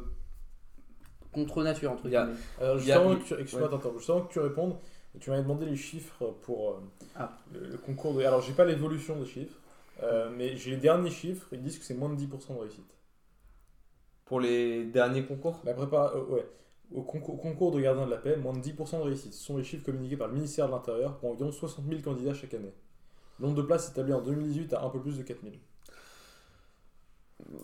contre 1.31 1.63
nature 1.63 1.91
entre 1.91 2.03
guillemets? 2.09 2.33
Alors, 2.59 2.75
Il 2.75 2.79
y 2.81 2.83
juste, 2.83 2.91
a- 2.97 2.99
avant 3.01 3.15
que 3.15 3.23
tu, 3.23 3.33
excuse-moi, 3.35 3.67
attends, 3.67 3.77
attends, 3.77 3.97
juste 3.97 4.09
avant 4.09 4.21
que 4.21 4.33
tu 4.33 4.39
répondes, 4.39 4.75
tu 5.19 5.29
m'avais 5.29 5.41
demandé 5.43 5.65
les 5.65 5.75
chiffres 5.75 6.35
pour 6.43 6.71
euh, 6.71 6.79
Ah. 7.15 7.37
le, 7.53 7.67
le 7.67 7.77
concours 7.77 8.13
de. 8.13 8.21
Alors, 8.23 8.41
j'ai 8.41 8.53
pas 8.53 8.65
l'évolution 8.65 9.19
des 9.19 9.25
chiffres, 9.25 9.57
euh, 10.03 10.29
mais 10.35 10.55
j'ai 10.57 10.71
les 10.71 10.77
derniers 10.77 11.09
chiffres, 11.11 11.47
ils 11.51 11.61
disent 11.61 11.79
que 11.79 11.85
c'est 11.85 11.95
moins 11.95 12.09
de 12.09 12.15
10% 12.15 12.53
de 12.55 12.59
réussite. 12.59 12.95
Pour 14.25 14.39
les 14.39 14.85
derniers 14.85 15.25
concours? 15.25 15.59
La 15.65 15.73
prépa... 15.73 16.11
euh, 16.15 16.23
ouais. 16.25 16.45
Au 16.93 17.03
concours, 17.03 17.39
concours 17.39 17.71
de 17.71 17.79
gardien 17.81 18.05
de 18.05 18.11
la 18.11 18.17
paix, 18.17 18.35
moins 18.37 18.53
de 18.53 18.59
10% 18.61 18.97
de 18.99 19.03
réussite. 19.03 19.33
Ce 19.33 19.43
sont 19.43 19.57
les 19.57 19.63
chiffres 19.63 19.85
communiqués 19.85 20.17
par 20.17 20.27
le 20.27 20.33
ministère 20.33 20.67
de 20.67 20.71
l'Intérieur 20.71 21.17
pour 21.17 21.31
environ 21.31 21.51
60 21.51 21.85
000 21.87 22.01
candidats 22.01 22.33
chaque 22.33 22.53
année. 22.55 22.73
Le 23.39 23.45
nombre 23.45 23.57
de 23.57 23.61
places 23.63 23.89
établi 23.89 24.11
en 24.13 24.21
2018 24.21 24.73
à 24.73 24.83
un 24.83 24.89
peu 24.89 24.99
plus 24.99 25.17
de 25.17 25.23
4 25.23 25.39
000. 25.43 25.53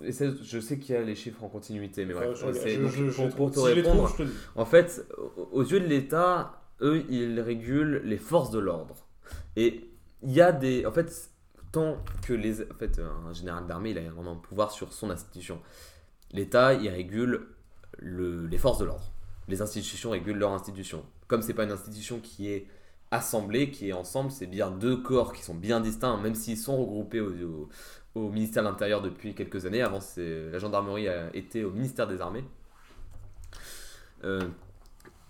Et 0.04 0.12
ça, 0.12 0.26
je 0.42 0.60
sais 0.60 0.80
qu'il 0.80 0.96
y 0.96 0.98
a 0.98 1.02
les 1.02 1.16
chiffres 1.16 1.44
en 1.44 1.50
continuité, 1.50 2.06
mais 2.06 2.14
bref, 2.14 2.30
je 2.36 2.40
je- 2.54 2.82
donc, 2.82 2.92
je- 2.92 3.10
je 3.10 3.12
pour, 3.12 3.26
les 3.26 3.30
pour 3.32 3.52
trouve. 3.52 3.52
te 3.52 3.60
Si 3.60 3.66
je 3.66 3.70
les 3.72 3.82
répondre, 3.82 4.04
trouve, 4.04 4.12
je 4.12 4.18
te 4.18 4.22
le 4.24 4.30
dis. 4.30 4.36
en 4.56 4.66
fait, 4.66 5.06
au- 5.18 5.50
aux 5.52 5.64
yeux 5.64 5.80
de 5.82 5.86
l'État, 5.88 6.62
eux, 6.82 7.04
ils 7.10 7.40
régulent 7.40 8.02
les 8.04 8.18
forces 8.18 8.52
de 8.52 8.60
l'ordre. 8.60 9.08
Et 9.56 9.90
il 10.22 10.32
y 10.32 10.42
a 10.42 10.52
des. 10.52 10.86
En 10.86 10.92
fait, 10.92 11.32
tant 11.72 11.98
que 12.22 12.34
les. 12.34 12.62
En 12.62 12.76
fait, 12.78 13.00
un 13.00 13.34
général 13.34 13.68
d'armée, 13.68 13.92
il 13.92 13.98
a 13.98 14.10
vraiment 14.10 14.34
un 14.34 14.38
pouvoir 14.38 14.72
sur 14.72 14.94
son 14.94 15.10
institution. 15.10 15.62
L'État, 16.32 16.74
il 16.74 16.90
régule 16.90 17.48
le- 18.00 18.46
les 18.48 18.58
forces 18.58 18.80
de 18.80 18.86
l'ordre. 18.86 19.12
Les 19.48 19.62
institutions 19.62 20.10
régulent 20.12 20.38
leur 20.38 20.54
institution. 20.54 21.06
Comme 21.28 21.42
c'est 21.42 21.54
pas 21.54 21.64
une 21.64 21.72
institution 21.72 22.20
qui 22.20 22.52
est 22.52 22.68
assemblée, 23.12 23.72
qui 23.72 23.90
est 23.90 23.94
ensemble, 23.94 24.32
c'est 24.32 24.48
bien 24.48 24.72
deux 24.72 24.98
corps 24.98 25.34
qui 25.34 25.44
sont 25.44 25.56
bien 25.56 25.80
distincts, 25.80 26.18
même 26.18 26.36
s'ils 26.36 26.58
sont 26.58 26.78
regroupés 26.78 27.22
au, 27.22 27.70
ministère 28.16 28.64
de 28.64 28.70
l'Intérieur 28.70 29.02
depuis 29.02 29.36
quelques 29.36 29.66
années. 29.66 29.82
Avant, 29.82 30.00
la 30.18 30.60
gendarmerie 30.60 31.08
a 31.08 31.36
été 31.36 31.64
au 31.64 31.72
ministère 31.72 32.08
des 32.08 32.22
Armées. 32.22 32.44
Euh, 34.24 34.42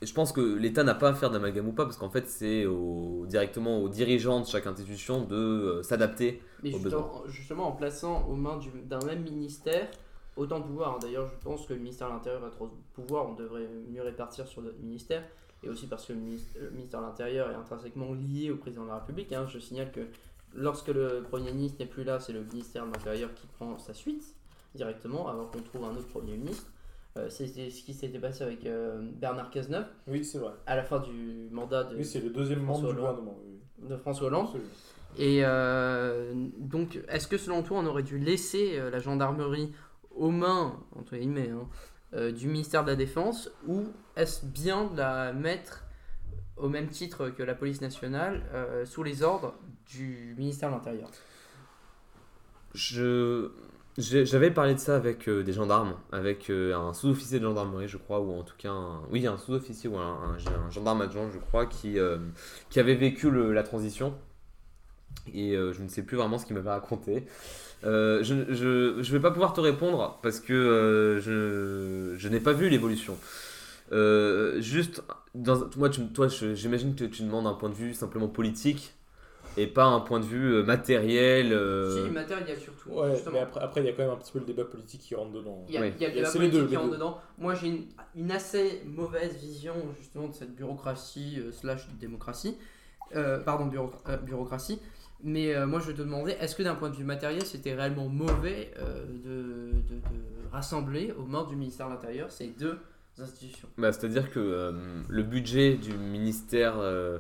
je 0.02 0.14
pense 0.14 0.32
que 0.32 0.42
l'État 0.42 0.84
n'a 0.84 0.96
pas 0.96 1.10
à 1.10 1.14
faire 1.14 1.32
d'amalgame 1.32 1.68
ou 1.68 1.72
pas, 1.74 1.86
parce 1.86 1.98
qu'en 1.98 2.10
fait, 2.10 2.28
c'est 2.28 2.66
au- 2.66 3.26
directement 3.28 3.80
aux 3.82 3.90
dirigeants 3.90 4.42
de 4.42 4.46
chaque 4.46 4.68
institution 4.68 5.24
de 5.24 5.36
euh, 5.36 5.84
s'adapter. 5.84 6.42
Mais 6.64 6.74
Au 6.74 6.80
justement, 6.80 7.24
justement, 7.28 7.68
en 7.70 7.72
plaçant 7.72 8.26
aux 8.28 8.36
mains 8.36 8.58
du- 8.58 8.70
d'un 8.84 9.00
même 9.06 9.24
ministère 9.24 9.88
autant 10.36 10.60
de 10.60 10.66
pouvoir. 10.66 10.96
hein. 10.96 11.00
D'ailleurs, 11.02 11.28
je 11.28 11.36
pense 11.44 11.66
que 11.66 11.74
le 11.74 11.80
ministère 11.80 12.10
de 12.10 12.14
l'Intérieur 12.14 12.44
a 12.44 12.50
trop 12.50 12.68
de 12.68 12.74
pouvoir. 12.94 13.28
On 13.30 13.34
devrait 13.36 13.68
mieux 13.90 14.02
répartir 14.02 14.48
sur 14.48 14.62
d'autres 14.62 14.80
ministères. 14.82 15.24
Et 15.64 15.70
aussi 15.70 15.88
parce 15.88 16.06
que 16.06 16.14
le 16.14 16.20
ministère, 16.20 16.62
le 16.62 16.70
ministère 16.72 17.00
de 17.02 17.06
l'Intérieur 17.06 17.50
est 17.50 17.56
intrinsèquement 17.56 18.14
lié 18.14 18.52
au 18.52 18.58
président 18.58 18.84
de 18.84 18.90
la 18.90 18.96
République. 19.00 19.32
hein. 19.34 19.48
Je 19.48 19.58
signale 19.60 19.92
que 19.92 20.02
lorsque 20.54 20.90
le 20.90 21.24
Premier 21.30 21.52
ministre 21.54 21.78
n'est 21.80 21.86
plus 21.88 22.04
là, 22.04 22.20
c'est 22.20 22.34
le 22.34 22.44
ministère 22.44 22.86
de 22.86 22.92
l'Intérieur 22.92 23.34
qui 23.34 23.48
prend 23.48 23.78
sa 23.80 23.94
suite 23.94 24.24
directement 24.76 25.28
avant 25.30 25.46
qu'on 25.46 25.62
trouve 25.62 25.86
un 25.86 25.92
autre 25.96 26.08
Premier 26.10 26.36
ministre. 26.36 26.70
Euh, 27.18 27.30
C'était 27.30 27.70
ce 27.70 27.82
qui 27.84 27.94
s'était 27.94 28.20
passé 28.20 28.44
avec 28.44 28.66
euh, 28.66 29.00
Bernard 29.14 29.50
Cazeneuve 29.50 29.86
Oui, 30.08 30.26
c'est 30.26 30.38
vrai. 30.38 30.52
à 30.66 30.76
la 30.76 30.84
fin 30.84 31.00
du 31.00 31.48
mandat 31.50 31.86
de, 31.86 31.96
Oui, 31.96 32.04
c'est 32.04 32.20
le 32.20 32.30
deuxième 32.30 32.60
membre 32.60 32.80
François 32.80 32.94
du 32.94 33.00
Hollande. 33.00 33.16
gouvernement. 33.16 33.40
oui, 33.46 33.90
de 33.90 33.96
François 33.98 34.28
Hollande. 34.28 34.46
Absolument. 34.48 34.70
Et 35.18 35.46
euh, 35.46 36.34
donc, 36.58 37.00
est-ce 37.08 37.30
que 37.30 37.38
selon 37.38 37.64
toi, 37.64 37.80
on 37.80 37.86
aurait 37.86 38.04
dû 38.04 38.18
laisser 38.18 38.78
euh, 38.78 38.90
la 38.90 39.00
gendarmerie 39.00 39.72
aux 40.14 40.30
mains, 40.30 40.78
entre 40.94 41.16
guillemets, 41.16 41.52
hein, 41.52 41.70
euh, 42.16 42.34
du 42.34 42.48
ministère 42.48 42.84
de 42.84 42.90
la 42.90 42.98
Défense, 42.98 43.50
ou 43.66 43.84
est-ce 44.18 44.46
bien 44.46 44.84
de 44.92 44.98
la 44.98 45.32
mettre 45.32 45.86
au 46.58 46.68
même 46.68 46.90
titre 46.90 47.30
que 47.30 47.44
la 47.44 47.56
police 47.56 47.80
nationale, 47.80 48.44
euh, 48.54 48.84
sous 48.86 49.04
les 49.04 49.24
ordres 49.24 49.56
du 49.88 50.36
ministère 50.38 50.70
de 50.70 50.76
l'Intérieur? 50.76 51.10
Je 52.74 53.52
j'avais 53.98 54.52
parlé 54.52 54.74
de 54.74 54.80
ça 54.80 54.98
avec 54.98 55.30
euh, 55.30 55.42
des 55.42 55.54
gendarmes, 55.54 55.96
avec 56.12 56.50
euh, 56.50 56.76
un 56.76 56.94
sous-officier 56.94 57.40
de 57.40 57.46
gendarmerie, 57.46 57.88
je 57.88 57.96
crois, 57.96 58.20
ou 58.20 58.34
en 58.38 58.44
tout 58.44 58.56
cas, 58.58 58.70
un, 58.70 59.02
oui, 59.10 59.26
un 59.26 59.38
sous-officier 59.38 59.90
ou 59.90 59.98
un, 59.98 60.38
gendarme 60.70 61.02
adjoint, 61.02 61.30
je 61.34 61.40
crois, 61.40 61.66
qui, 61.66 61.98
euh, 61.98 62.18
qui 62.70 62.82
avait 62.82 62.96
vécu 62.96 63.32
la 63.32 63.64
transition. 63.64 64.14
Et 65.34 65.54
je 65.54 65.82
ne 65.82 65.88
sais 65.88 66.04
plus 66.04 66.18
vraiment 66.18 66.38
ce 66.38 66.46
qu'il 66.46 66.56
m'avait 66.56 66.70
raconté. 66.70 67.26
Je 67.84 68.34
ne 68.34 69.02
vais 69.02 69.20
pas 69.20 69.32
pouvoir 69.32 69.54
te 69.54 69.62
répondre 69.62 70.20
parce 70.22 70.40
que 70.40 71.20
je, 71.20 72.16
je 72.16 72.30
n'ai 72.30 72.40
pas 72.40 72.54
vu 72.54 72.70
l'évolution. 72.70 73.18
Juste, 74.60 75.02
moi, 75.34 75.90
toi, 76.14 76.28
j'imagine 76.28 76.96
que 76.96 77.06
tu 77.06 77.24
demandes 77.24 77.48
un 77.48 77.54
point 77.54 77.70
de 77.70 77.74
vue 77.76 77.94
simplement 77.96 78.28
politique 78.28 78.95
et 79.58 79.68
pas 79.68 79.86
un 79.86 80.00
point 80.02 80.20
de 80.20 80.26
vue 80.26 80.54
euh, 80.56 80.64
matériel. 80.64 81.54
euh, 81.54 82.06
Si, 82.06 82.12
matériel 82.12 82.58
surtout. 82.60 82.90
Ouais, 82.90 83.14
mais 83.32 83.40
après, 83.40 83.62
après, 83.62 83.82
il 83.82 83.86
y 83.88 83.90
a 83.90 83.94
quand 83.94 84.04
même 84.04 84.12
un 84.12 84.18
petit 84.18 84.32
peu 84.32 84.40
le 84.40 84.46
débat 84.46 84.66
politique 84.66 85.02
qui 85.02 85.16
rentre 85.16 85.32
dedans. 85.32 85.66
Il 85.68 85.76
y 85.76 85.78
a, 85.78 85.82
Oui. 85.82 85.94
il 85.98 86.02
y 86.02 86.06
a 86.06 86.10
le 86.10 86.16
Il 86.16 86.18
y 86.18 86.20
a- 86.20 86.24
débat 86.24 86.34
les 86.34 86.40
politique 86.40 86.60
deux, 86.62 86.68
qui 86.68 86.76
rentre 86.76 86.90
deux. 86.90 86.96
dedans. 86.96 87.18
Moi, 87.38 87.56
j'ai 87.56 87.68
une, 87.68 87.86
une 88.16 88.32
assez 88.32 88.82
mauvaise 88.86 89.36
vision 89.38 89.74
justement 89.98 90.28
de 90.28 90.34
cette 90.34 90.56
bureaucratie 90.56 91.40
euh, 91.40 91.52
slash 91.52 91.88
démocratie. 92.00 92.58
Euh, 93.16 93.40
pardon, 93.40 93.66
bureau- 93.68 93.92
euh, 94.10 94.18
bureaucratie. 94.18 94.80
Mais 95.24 95.56
euh, 95.56 95.66
moi, 95.66 95.80
je 95.80 95.92
te 95.92 95.98
demandais, 96.02 96.38
est-ce 96.42 96.56
que 96.56 96.64
d'un 96.64 96.76
point 96.76 96.90
de 96.90 96.96
vue 96.96 97.04
matériel, 97.06 97.46
c'était 97.46 97.74
réellement 97.74 98.10
mauvais 98.10 98.72
euh, 98.80 99.06
de, 99.06 99.72
de- 99.90 99.96
de 100.00 100.52
rassembler 100.52 101.14
aux 101.18 101.24
mains 101.26 101.46
du 101.46 101.56
ministère 101.56 101.88
de 101.88 101.94
l'Intérieur 101.94 102.30
ces 102.32 102.48
deux 102.48 102.78
institutions? 103.18 103.70
Bah, 103.78 103.92
C'est-à-dire 103.94 104.30
que 104.30 104.40
euh, 104.40 104.72
le 105.08 105.24
budget 105.24 105.76
du 105.76 105.94
ministère 105.94 106.76
euh, 106.78 107.20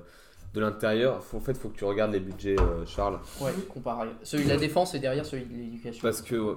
de 0.55 0.61
l'Intérieur, 0.61 1.21
en 1.33 1.39
fait, 1.39 1.51
il 1.51 1.57
faut 1.57 1.69
que 1.69 1.77
tu 1.77 1.83
regardes 1.85 2.13
les 2.13 2.19
budgets, 2.19 2.55
euh, 2.59 2.85
Charles. 2.85 3.19
Ouais, 3.41 3.51
comparé. 3.67 4.07
Celui 4.23 4.45
de 4.45 4.49
la 4.49 4.57
défense 4.57 4.95
et 4.95 4.99
derrière 4.99 5.25
celui 5.25 5.43
de 5.45 5.53
l'éducation. 5.53 6.01
Parce 6.01 6.21
que 6.21 6.35
euh, 6.35 6.53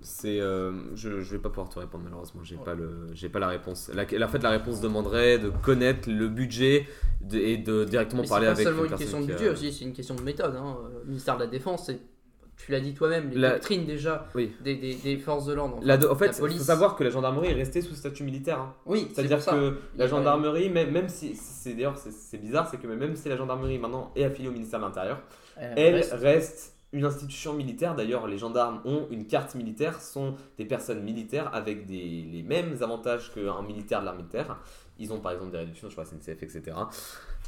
c'est. 0.00 0.40
euh, 0.40 0.72
je, 0.96 1.20
je 1.20 1.32
vais 1.32 1.38
pas 1.38 1.50
pouvoir 1.50 1.68
te 1.68 1.78
répondre, 1.78 2.04
malheureusement. 2.04 2.40
J'ai 2.42 2.56
pas, 2.56 2.74
le, 2.74 3.06
j'ai 3.12 3.28
pas 3.28 3.38
la 3.38 3.48
réponse. 3.48 3.90
La, 3.94 4.02
en 4.04 4.28
fait, 4.28 4.42
la 4.42 4.50
réponse 4.50 4.80
demanderait 4.80 5.38
de 5.38 5.50
connaître 5.50 6.08
le 6.10 6.28
budget 6.28 6.86
de- 7.20 7.38
et 7.38 7.58
de 7.58 7.84
directement 7.84 8.22
Mais 8.22 8.26
c'est 8.26 8.30
parler 8.30 8.46
pas 8.46 8.52
avec 8.52 8.64
seulement 8.66 8.84
une 8.86 8.94
question 8.96 9.20
de 9.20 9.24
a- 9.24 9.26
budget 9.34 9.48
aussi, 9.50 9.72
c'est 9.72 9.84
une 9.84 9.92
question 9.92 10.14
de 10.14 10.22
méthode. 10.22 10.56
Hein. 10.56 10.76
Euh, 10.84 11.00
Le 11.04 11.08
ministère 11.10 11.36
de 11.36 11.40
la 11.42 11.46
Défense, 11.46 11.84
c'est, 11.86 12.00
tu 12.56 12.72
l'as 12.72 12.80
dit 12.80 12.94
toi-même, 12.94 13.30
les 13.30 13.36
La- 13.36 13.50
doctrines 13.52 13.84
déjà 13.84 14.26
Oui. 14.34 14.52
des, 14.62 14.76
des- 14.76 14.94
des 14.94 15.16
forces 15.18 15.46
de 15.46 15.52
l'ordre. 15.54 15.80
La 15.82 15.96
do- 15.96 16.10
en 16.10 16.14
fait, 16.14 16.26
il 16.26 16.34
faut 16.34 16.48
savoir 16.64 16.96
que 16.96 17.04
la 17.04 17.10
gendarmerie 17.10 17.48
est 17.48 17.54
restée 17.54 17.82
sous 17.82 17.94
statut 17.94 18.22
militaire. 18.24 18.60
hein. 18.60 18.74
Oui, 18.86 19.08
C'est-à-dire 19.12 19.44
que 19.44 19.78
la 19.96 20.06
gendarmerie, 20.06 20.70
même, 20.70 20.90
même 20.90 21.08
si 21.08 21.34
c'est 21.36 21.74
d'ailleurs 21.74 21.98
c'est, 21.98 22.38
bizarre, 22.38 22.68
c'est 22.70 22.78
que 22.78 22.86
même 22.86 23.16
si 23.16 23.28
la 23.28 23.36
gendarmerie 23.36 23.78
maintenant 23.78 24.12
est 24.16 24.24
affiliée 24.24 24.48
au 24.48 24.52
ministère 24.52 24.78
de 24.80 24.84
l'Intérieur, 24.84 25.20
elle 25.56 25.94
reste- 25.96 26.12
reste 26.14 26.70
une 26.92 27.04
institution 27.04 27.54
militaire. 27.54 27.96
D'ailleurs, 27.96 28.28
les 28.28 28.38
gendarmes 28.38 28.80
ont 28.84 29.08
une 29.10 29.26
carte 29.26 29.56
militaire, 29.56 30.00
sont 30.00 30.36
des 30.58 30.64
personnes 30.64 31.02
militaires 31.02 31.50
avec 31.52 31.86
des, 31.86 32.24
les 32.30 32.42
mêmes 32.44 32.76
avantages 32.82 33.32
qu'un 33.34 33.62
militaire 33.62 34.00
de 34.00 34.04
l'armée 34.04 34.22
de 34.22 34.28
terre. 34.28 34.58
Ils 35.00 35.12
ont 35.12 35.18
par 35.18 35.32
exemple 35.32 35.50
des 35.50 35.58
réductions 35.58 35.90
sur 35.90 36.00
la 36.00 36.06
SNCF, 36.06 36.40
etc. 36.44 36.62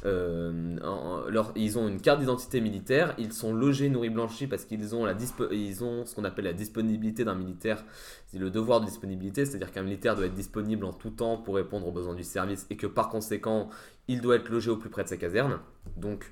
Euh, 0.05 0.77
en- 0.83 1.21
leur- 1.27 1.51
ils 1.55 1.79
ont 1.79 1.87
une 1.87 1.99
carte 1.99 2.19
d'identité 2.19 2.61
militaire, 2.61 3.15
ils 3.17 3.33
sont 3.33 3.51
logés, 3.53 3.89
nourris, 3.89 4.11
blanchis 4.11 4.45
parce 4.45 4.63
qu'ils 4.63 4.93
ont, 4.95 5.05
la 5.05 5.15
dispo- 5.15 5.51
ils 5.51 5.83
ont 5.83 6.05
ce 6.05 6.13
qu'on 6.13 6.23
appelle 6.23 6.45
la 6.45 6.53
disponibilité 6.53 7.25
d'un 7.25 7.33
militaire, 7.33 7.83
c'est 8.27 8.37
le 8.37 8.51
devoir 8.51 8.79
de 8.79 8.85
disponibilité, 8.85 9.43
c'est-à-dire 9.45 9.71
qu'un 9.71 9.81
militaire 9.81 10.15
doit 10.15 10.27
être 10.27 10.35
disponible 10.35 10.85
en 10.85 10.93
tout 10.93 11.09
temps 11.09 11.37
pour 11.37 11.55
répondre 11.55 11.87
aux 11.87 11.91
besoins 11.91 12.13
du 12.13 12.23
service 12.23 12.67
et 12.69 12.77
que 12.77 12.85
par 12.85 13.09
conséquent, 13.09 13.69
il 14.07 14.21
doit 14.21 14.35
être 14.35 14.49
logé 14.49 14.69
au 14.69 14.77
plus 14.77 14.89
près 14.91 15.03
de 15.03 15.09
sa 15.09 15.17
caserne, 15.17 15.57
donc 15.95 16.31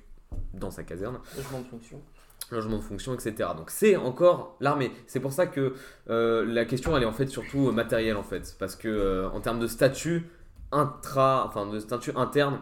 dans 0.53 0.69
sa 0.69 0.83
caserne 0.83 1.17
Logement 1.35 1.59
de 1.61 1.65
fonction. 1.65 2.01
logement 2.51 2.77
de 2.77 2.83
fonction, 2.83 3.13
etc. 3.15 3.49
Donc 3.57 3.71
c'est 3.71 3.95
encore 3.95 4.57
l'armée. 4.59 4.91
C'est 5.07 5.19
pour 5.19 5.33
ça 5.33 5.47
que 5.47 5.73
euh, 6.11 6.45
la 6.45 6.65
question 6.65 6.95
elle 6.95 7.01
est 7.01 7.07
en 7.07 7.11
fait 7.13 7.27
surtout 7.27 7.71
matérielle 7.71 8.17
en 8.17 8.23
fait, 8.23 8.55
parce 8.59 8.75
que 8.75 8.87
euh, 8.89 9.27
en 9.31 9.41
termes 9.41 9.59
de 9.59 9.65
statut 9.67 10.29
intra, 10.71 11.45
enfin 11.47 11.65
de 11.65 11.79
statut 11.79 12.11
interne, 12.15 12.59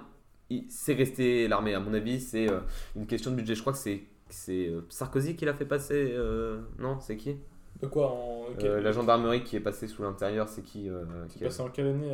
c'est 0.70 0.94
resté 0.94 1.48
l'armée. 1.48 1.74
À 1.74 1.80
mon 1.80 1.94
avis, 1.94 2.20
c'est 2.20 2.50
euh, 2.50 2.60
une 2.96 3.06
question 3.08 3.32
de 3.32 3.36
budget. 3.38 3.56
Je 3.56 3.62
crois 3.62 3.74
que 3.74 3.80
c'est 3.80 4.04
c'est 4.30 4.68
euh, 4.68 4.82
Sarkozy 4.90 5.36
qui 5.36 5.46
l'a 5.46 5.54
fait 5.54 5.66
passer. 5.66 6.12
euh, 6.14 6.60
non, 6.80 7.00
c'est 7.00 7.18
qui? 7.18 7.36
De 7.82 7.88
quoi 7.88 8.12
en. 8.12 8.46
Euh, 8.64 8.82
La 8.82 8.92
gendarmerie 8.92 9.44
qui 9.44 9.56
est 9.56 9.60
passée 9.60 9.88
sous 9.88 10.02
l'intérieur, 10.04 10.48
c'est 10.50 10.64
qui, 10.64 10.90
euh, 10.90 11.04
C'est 11.30 11.38
qui 11.40 11.44
a- 11.44 11.48
passé 11.48 11.62
en 11.62 11.70
quelle 11.70 11.88
année 11.88 12.12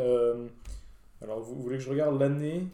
Alors, 1.22 1.40
vous, 1.42 1.56
voulez 1.62 1.78
que 1.78 1.84
je 1.84 1.90
regarde 1.90 2.20
l'année 2.20 2.68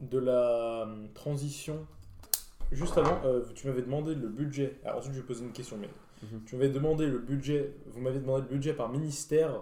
de 0.00 0.18
la 0.18 0.86
transition? 1.14 1.86
Juste 2.72 2.96
avant, 2.98 3.20
tu 3.54 3.66
m'avais 3.66 3.82
demandé 3.82 4.14
le 4.14 4.28
budget. 4.28 4.74
Alors, 4.84 4.98
ensuite, 4.98 5.14
je 5.14 5.20
vais 5.20 5.26
poser 5.26 5.44
une 5.44 5.52
question, 5.52 5.76
mais 5.80 5.88
Mhm. 6.22 6.40
tu 6.46 6.56
m'avais 6.56 6.70
demandé 6.70 7.06
le 7.06 7.18
budget. 7.18 7.72
Vous 7.86 8.00
m'avez 8.00 8.18
demandé 8.18 8.42
le 8.48 8.54
budget 8.54 8.72
par 8.72 8.88
ministère 8.90 9.60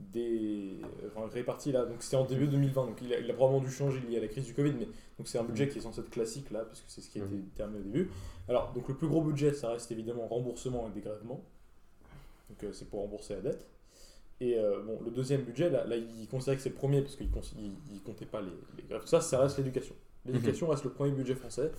des 0.00 0.80
enfin, 1.06 1.28
répartis 1.32 1.72
là. 1.72 1.84
Donc, 1.84 2.02
c'était 2.02 2.16
en 2.16 2.24
début 2.24 2.46
2020. 2.46 2.86
Donc, 2.86 2.98
il 3.02 3.12
a, 3.12 3.18
il 3.18 3.30
a 3.30 3.34
probablement 3.34 3.64
dû 3.64 3.72
changer 3.72 4.00
lié 4.00 4.18
à 4.18 4.20
la 4.20 4.28
crise 4.28 4.44
du 4.44 4.54
Covid, 4.54 4.72
mais 4.72 4.86
donc 5.18 5.26
c'est 5.26 5.38
un 5.38 5.44
budget 5.44 5.68
qui 5.68 5.78
est 5.78 5.82
censé 5.82 6.00
être 6.00 6.10
classique 6.10 6.50
là, 6.50 6.60
parce 6.64 6.80
que 6.80 6.86
c'est 6.88 7.00
ce 7.00 7.08
qui 7.08 7.20
a 7.20 7.24
été 7.24 7.36
déterminé 7.36 7.80
au 7.80 7.82
début. 7.82 8.10
Alors, 8.48 8.72
donc 8.72 8.88
le 8.88 8.94
plus 8.94 9.08
gros 9.08 9.22
budget, 9.22 9.52
ça 9.54 9.70
reste 9.70 9.90
évidemment 9.92 10.26
remboursement 10.26 10.88
et 10.88 10.90
dégrèvement. 10.92 11.42
Donc, 12.50 12.62
euh, 12.64 12.72
c'est 12.72 12.88
pour 12.88 13.00
rembourser 13.00 13.34
la 13.34 13.40
dette. 13.40 13.66
Et 14.40 14.58
euh, 14.58 14.82
bon, 14.82 14.98
le 15.02 15.10
deuxième 15.10 15.42
budget, 15.42 15.70
là, 15.70 15.84
là 15.84 15.96
il 15.96 16.28
considérait 16.28 16.56
que 16.56 16.62
c'est 16.62 16.68
le 16.68 16.74
premier 16.74 17.00
parce 17.00 17.16
qu'il 17.16 17.28
ne 17.30 17.98
comptait 18.04 18.26
pas 18.26 18.42
les, 18.42 18.52
les 18.76 18.82
grèves. 18.82 19.06
Ça, 19.06 19.20
ça 19.20 19.38
reste 19.38 19.56
l'éducation. 19.56 19.94
L'éducation 20.26 20.68
reste 20.68 20.84
le 20.84 20.90
premier 20.90 21.12
budget 21.12 21.34
français, 21.34 21.70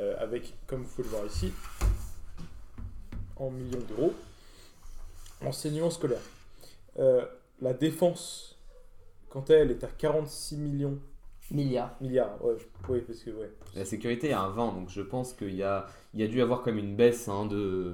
euh, 0.00 0.14
avec, 0.18 0.54
comme 0.66 0.82
vous 0.82 0.88
pouvez 0.88 1.04
le 1.04 1.10
voir 1.10 1.26
ici, 1.26 1.52
en 3.36 3.50
millions 3.50 3.82
d'euros, 3.88 4.12
enseignement 5.44 5.90
scolaire. 5.90 6.20
Euh, 6.98 7.24
la 7.60 7.72
défense, 7.72 8.58
quant 9.28 9.42
à 9.48 9.54
elle, 9.54 9.70
est 9.70 9.84
à 9.84 9.88
46 9.88 10.56
millions, 10.56 10.98
Milliards. 11.50 11.94
milliards. 12.00 12.44
Ouais, 12.44 12.54
je- 12.58 12.92
oui, 12.92 13.00
parce 13.06 13.20
que, 13.20 13.30
ouais. 13.30 13.50
La 13.76 13.84
sécurité 13.84 14.28
est 14.30 14.32
à 14.32 14.48
20, 14.48 14.72
donc 14.72 14.88
je 14.90 15.00
pense 15.02 15.32
qu'il 15.32 15.54
y 15.54 15.62
a, 15.62 15.86
il 16.12 16.20
y 16.20 16.24
a 16.24 16.28
dû 16.28 16.42
avoir 16.42 16.62
comme 16.62 16.78
une 16.78 16.96
baisse 16.96 17.28
hein, 17.28 17.46
de, 17.46 17.92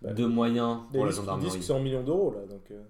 Bah, 0.00 0.12
de 0.12 0.24
moyens 0.24 0.80
pour 0.92 1.04
la 1.04 1.10
ils 1.10 1.14
disent 1.14 1.16
gendarmerie. 1.16 1.58
que 1.58 1.64
c'est 1.64 1.72
en 1.72 1.80
millions 1.80 2.02
d'euros, 2.02 2.32
là, 2.32 2.46
donc... 2.46 2.70
euh, 2.70 2.80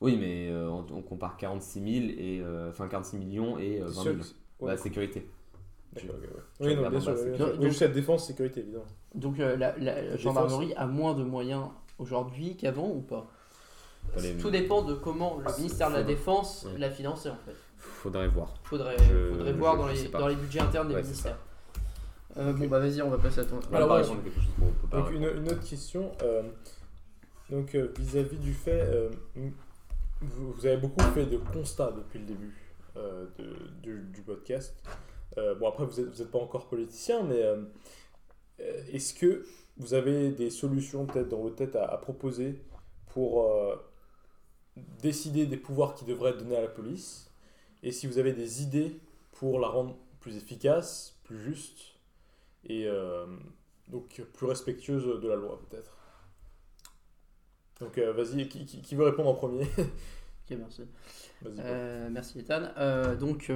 Oui, 0.00 0.16
mais 0.20 0.48
euh, 0.50 0.68
on, 0.70 0.84
on 0.94 1.02
compare 1.02 1.36
46 1.36 1.80
000 1.80 2.06
et 2.18 2.40
euh, 2.40 2.68
enfin 2.70 2.86
46 2.86 3.16
millions 3.18 3.58
et 3.58 3.80
euh, 3.80 3.86
c'est 3.88 3.94
20 3.94 4.02
sûr 4.02 4.02
000. 4.04 4.16
que 4.18 4.24
c'est- 4.24 4.34
ouais. 4.64 4.70
La 4.70 4.76
sécurité. 4.76 5.26
D'accord, 5.92 6.16
ok, 6.16 6.22
ouais. 6.22 6.28
je 6.60 6.64
Oui, 6.64 6.70
non, 6.74 6.76
regarde 6.78 6.94
bien 6.94 7.00
en 7.00 7.02
sûr. 7.04 7.14
bas, 7.14 7.22
bien 7.24 7.32
c'est 7.32 7.36
sûr. 7.36 7.46
clair. 7.46 7.56
Oui, 7.60 7.68
juste 7.68 7.80
la 7.80 7.88
défense, 7.88 8.26
sécurité, 8.26 8.60
évidemment. 8.60 8.84
Donc 9.14 9.40
euh, 9.40 9.56
la, 9.56 9.76
la 9.78 10.16
gendarmerie 10.16 10.74
a 10.74 10.86
moins 10.86 11.14
de 11.14 11.24
moyens 11.24 11.68
aujourd'hui 11.98 12.56
qu'avant 12.56 12.90
ou 12.90 13.00
Pas? 13.00 13.26
Les- 14.20 14.36
Tout 14.36 14.50
dépend 14.50 14.82
de 14.82 14.94
comment 14.94 15.38
le 15.44 15.56
ministère 15.56 15.90
de 15.90 15.96
la 15.96 16.02
Défense 16.02 16.66
Ouais. 16.72 16.78
l'a 16.78 16.90
financé 16.90 17.28
en 17.28 17.36
fait. 17.44 17.54
Faudrait 17.78 18.28
voir. 18.28 18.54
Faudrait, 18.64 18.96
Je- 18.98 19.30
faudrait 19.32 19.52
voir 19.52 19.74
je- 19.74 19.78
dans, 19.78 19.86
les, 19.88 20.08
dans 20.08 20.28
les 20.28 20.34
budgets 20.36 20.60
internes 20.60 20.88
des 20.88 20.94
Ouais, 20.94 21.02
ministères. 21.02 21.38
Euh, 22.38 22.52
Bon 22.52 22.66
bah 22.66 22.78
vas-y, 22.80 23.00
on 23.02 23.08
va 23.10 23.18
passer 23.18 23.40
à 23.40 23.44
ton. 23.44 23.58
On 23.70 23.74
Alors, 23.74 23.90
ouais, 23.96 24.04
chose 24.04 24.16
pas 24.90 24.98
Donc 24.98 25.10
une, 25.10 25.22
une 25.24 25.48
autre 25.48 25.66
question, 25.66 26.12
euh, 26.22 26.42
donc 27.50 27.74
euh, 27.74 27.92
vis-à-vis 27.98 28.36
du 28.38 28.52
fait, 28.52 28.80
euh, 28.82 29.08
vous, 30.20 30.52
vous 30.52 30.66
avez 30.66 30.76
beaucoup 30.76 31.00
fait 31.14 31.24
de 31.26 31.38
constats 31.38 31.92
depuis 31.96 32.18
le 32.18 32.26
début 32.26 32.54
euh, 32.98 33.24
de- 33.38 33.56
du, 33.82 34.00
du 34.12 34.20
podcast. 34.22 34.74
Euh, 35.38 35.54
bon 35.54 35.68
après 35.68 35.84
vous 35.86 36.00
n'êtes 36.00 36.10
vous 36.10 36.22
êtes 36.22 36.30
pas 36.30 36.38
encore 36.38 36.66
politicien, 36.68 37.22
mais 37.22 37.42
est-ce 38.92 39.14
que 39.14 39.44
vous 39.78 39.94
avez 39.94 40.30
des 40.30 40.50
solutions 40.50 41.04
peut-être 41.06 41.28
dans 41.28 41.40
votre 41.40 41.56
tête 41.56 41.76
à, 41.76 41.84
à 41.86 41.96
proposer 41.98 42.62
pour 43.12 43.44
euh, 43.50 43.76
décider 45.02 45.46
des 45.46 45.56
pouvoirs 45.56 45.94
qui 45.94 46.04
devraient 46.04 46.30
être 46.30 46.38
donnés 46.38 46.56
à 46.56 46.60
la 46.62 46.68
police 46.68 47.30
Et 47.82 47.92
si 47.92 48.06
vous 48.06 48.18
avez 48.18 48.32
des 48.32 48.62
idées 48.62 49.00
pour 49.32 49.58
la 49.60 49.68
rendre 49.68 49.96
plus 50.20 50.36
efficace, 50.36 51.16
plus 51.24 51.38
juste 51.42 51.78
et 52.68 52.86
euh, 52.86 53.26
donc 53.88 54.20
plus 54.34 54.46
respectueuse 54.46 55.20
de 55.20 55.28
la 55.28 55.36
loi 55.36 55.60
peut-être. 55.68 55.96
Donc 57.80 57.98
euh, 57.98 58.12
vas-y, 58.12 58.48
qui, 58.48 58.64
qui- 58.66 58.82
qui 58.82 58.94
veut 58.94 59.04
répondre 59.04 59.28
en 59.30 59.34
premier? 59.34 59.66
Ok, 60.48 60.56
merci. 60.58 60.82
Euh, 61.58 62.08
merci 62.08 62.38
Ethan. 62.38 62.68
Euh, 62.76 63.16
donc 63.16 63.50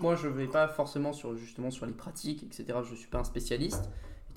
moi 0.00 0.16
je 0.16 0.26
vais 0.28 0.48
pas 0.48 0.66
forcément 0.68 1.12
sur 1.12 1.36
justement 1.36 1.70
sur 1.70 1.86
les 1.86 1.92
pratiques, 1.92 2.42
etc. 2.42 2.80
Je 2.88 2.94
suis 2.96 3.06
pas 3.08 3.18
un 3.18 3.24
spécialiste. 3.24 3.88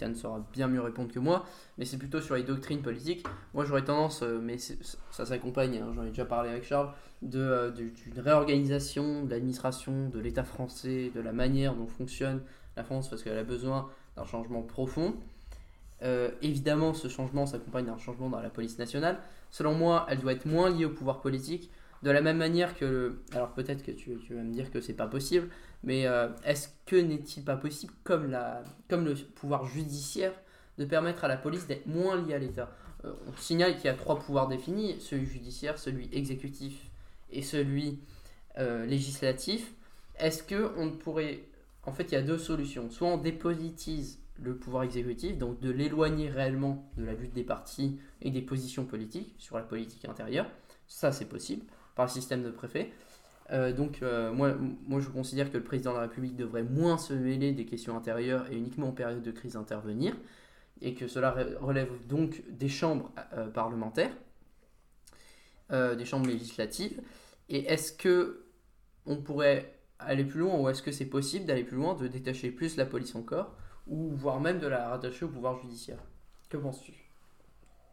Ethan 0.02 0.16
saura 0.16 0.46
bien 0.54 0.68
mieux 0.68 0.82
répondre 0.82 1.12
que 1.12 1.20
moi, 1.20 1.46
mais 1.78 1.86
c'est 1.86 1.98
plutôt 1.98 2.22
sur 2.22 2.36
les 2.36 2.44
doctrines 2.44 2.82
politiques. 2.82 3.26
Moi 3.54 3.66
j'aurais 3.66 3.84
tendance, 3.84 4.24
euh, 4.24 4.40
mais 4.42 4.58
ça 4.58 5.26
s'accompagne, 5.26 5.78
hein, 5.78 5.92
j'en 5.96 6.04
ai 6.04 6.10
déjà 6.10 6.26
parlé 6.26 6.50
avec 6.50 6.64
Charles, 6.64 6.92
de, 7.22 7.40
euh, 7.40 7.72
de- 7.72 7.90
d'une 7.90 8.20
réorganisation 8.20 9.26
de 9.26 9.30
l'administration, 9.32 10.10
de 10.10 10.20
l'État 10.20 10.44
français, 10.44 11.12
de 11.14 11.22
la 11.22 11.32
manière 11.34 11.76
dont 11.76 11.88
fonctionne 11.88 12.42
la 12.78 12.84
France, 12.84 13.10
parce 13.10 13.24
qu'elle 13.24 13.38
a 13.38 13.44
besoin 13.44 13.90
d'un 14.16 14.26
changement 14.26 14.62
profond. 14.62 15.14
Euh, 16.04 16.32
évidemment, 16.42 16.94
ce 16.94 17.08
changement 17.08 17.46
s'accompagne 17.46 17.86
d'un 17.86 17.98
changement 17.98 18.30
dans 18.30 18.40
la 18.40 18.50
police 18.50 18.80
nationale. 18.80 19.20
Selon 19.52 19.76
moi, 19.76 20.06
elle 20.10 20.20
doit 20.20 20.32
être 20.34 20.46
moins 20.46 20.70
liée 20.70 20.86
au 20.86 20.90
pouvoir 20.90 21.22
politique. 21.22 21.70
De 22.02 22.10
la 22.10 22.22
même 22.22 22.38
manière 22.38 22.76
que. 22.76 22.86
le- 22.86 23.22
Alors 23.34 23.50
peut-être 23.52 23.84
que 23.84 23.92
tu, 23.92 24.18
tu 24.26 24.34
vas 24.34 24.42
me 24.42 24.52
dire 24.52 24.72
que 24.72 24.82
c'est 24.82 24.94
pas 24.96 25.06
possible, 25.06 25.50
mais 25.84 26.06
euh, 26.06 26.30
est-ce 26.44 26.70
que 26.86 26.96
n'est-il 26.96 27.44
pas 27.44 27.58
possible, 27.58 27.94
comme, 28.04 28.30
la, 28.30 28.64
comme 28.90 29.06
le 29.06 29.16
pouvoir 29.16 29.66
judiciaire, 29.66 30.34
de 30.78 30.86
permettre 30.86 31.24
à 31.24 31.28
la 31.28 31.38
police 31.38 31.68
d'être 31.68 31.88
moins 31.88 32.22
liée 32.22 32.34
à 32.34 32.40
l'État? 32.40 32.72
Euh, 33.06 33.14
On 33.28 33.38
signale 33.38 33.76
qu'il 33.76 33.86
y 33.86 33.90
a 33.90 33.94
trois 33.94 34.20
pouvoirs 34.20 34.48
définis 34.48 35.00
celui 35.00 35.26
judiciaire, 35.26 35.78
celui 35.80 36.10
exécutif 36.12 36.74
et 37.32 37.42
celui 37.42 38.00
euh, 38.58 38.86
législatif. 38.86 39.74
Est-ce 40.20 40.44
que 40.44 40.72
on 40.78 40.92
pourrait. 40.92 41.40
En 41.84 41.92
fait, 41.92 42.04
il 42.04 42.14
y 42.14 42.18
a 42.18 42.22
deux 42.22 42.38
solutions. 42.38 42.92
Soit 42.92 43.08
on 43.08 43.18
dépolitise 43.18 44.20
le 44.42 44.56
pouvoir 44.56 44.84
exécutif, 44.84 45.38
donc 45.38 45.60
de 45.60 45.72
l'éloigner 45.72 46.30
réellement 46.30 46.92
de 46.98 47.04
la 47.04 47.14
lutte 47.14 47.34
des 47.34 47.44
partis 47.44 48.00
et 48.22 48.32
des 48.32 48.42
positions 48.42 48.86
politiques 48.86 49.34
sur 49.38 49.58
la 49.58 49.64
politique 49.64 50.06
intérieure. 50.06 50.48
Ça, 50.88 51.12
c'est 51.12 51.26
possible 51.26 51.66
par 51.96 52.06
le 52.06 52.12
système 52.12 52.44
de 52.44 52.50
préfet. 52.52 52.92
Euh, 53.52 53.74
donc, 53.74 54.02
euh, 54.02 54.32
moi, 54.32 54.54
moi, 54.88 55.00
je 55.02 55.10
considère 55.10 55.52
que 55.52 55.58
le 55.58 55.64
président 55.64 55.92
de 55.92 55.98
la 55.98 56.04
République 56.04 56.36
devrait 56.36 56.64
moins 56.64 56.98
se 56.98 57.14
mêler 57.14 57.52
des 57.52 57.66
questions 57.66 57.98
intérieures 57.98 58.50
et 58.52 58.56
uniquement 58.56 58.90
en 58.90 58.94
période 58.94 59.22
de 59.22 59.32
crise 59.32 59.56
intervenir, 59.56 60.16
et 60.82 60.96
que 60.96 61.08
cela 61.08 61.36
re- 61.36 61.58
relève 61.58 61.90
donc 62.08 62.44
des 62.50 62.70
chambres 62.70 63.12
euh, 63.34 63.50
parlementaires, 63.50 64.16
des 65.70 66.04
chambres 66.04 66.28
législatives. 66.28 67.02
Et 67.48 67.66
est-ce 67.72 67.94
que 67.94 68.46
on 69.06 69.18
pourrait 69.18 69.80
aller 70.00 70.26
plus 70.26 70.42
loin, 70.42 70.58
ou 70.60 70.68
est-ce 70.68 70.82
que 70.82 70.92
c'est 70.92 71.06
possible 71.06 71.46
d'aller 71.46 71.64
plus 71.64 71.78
loin, 71.78 71.94
de 71.94 72.08
détacher 72.08 72.52
plus 72.52 72.76
la 72.76 72.86
police 72.86 73.16
encore, 73.16 73.56
ou 73.88 74.10
voire 74.12 74.42
même 74.42 74.60
de 74.60 74.68
la 74.68 74.90
rattacher 74.90 75.24
au 75.26 75.30
pouvoir 75.30 75.62
judiciaire? 75.62 76.00
Que 76.50 76.58
penses-tu? 76.58 76.94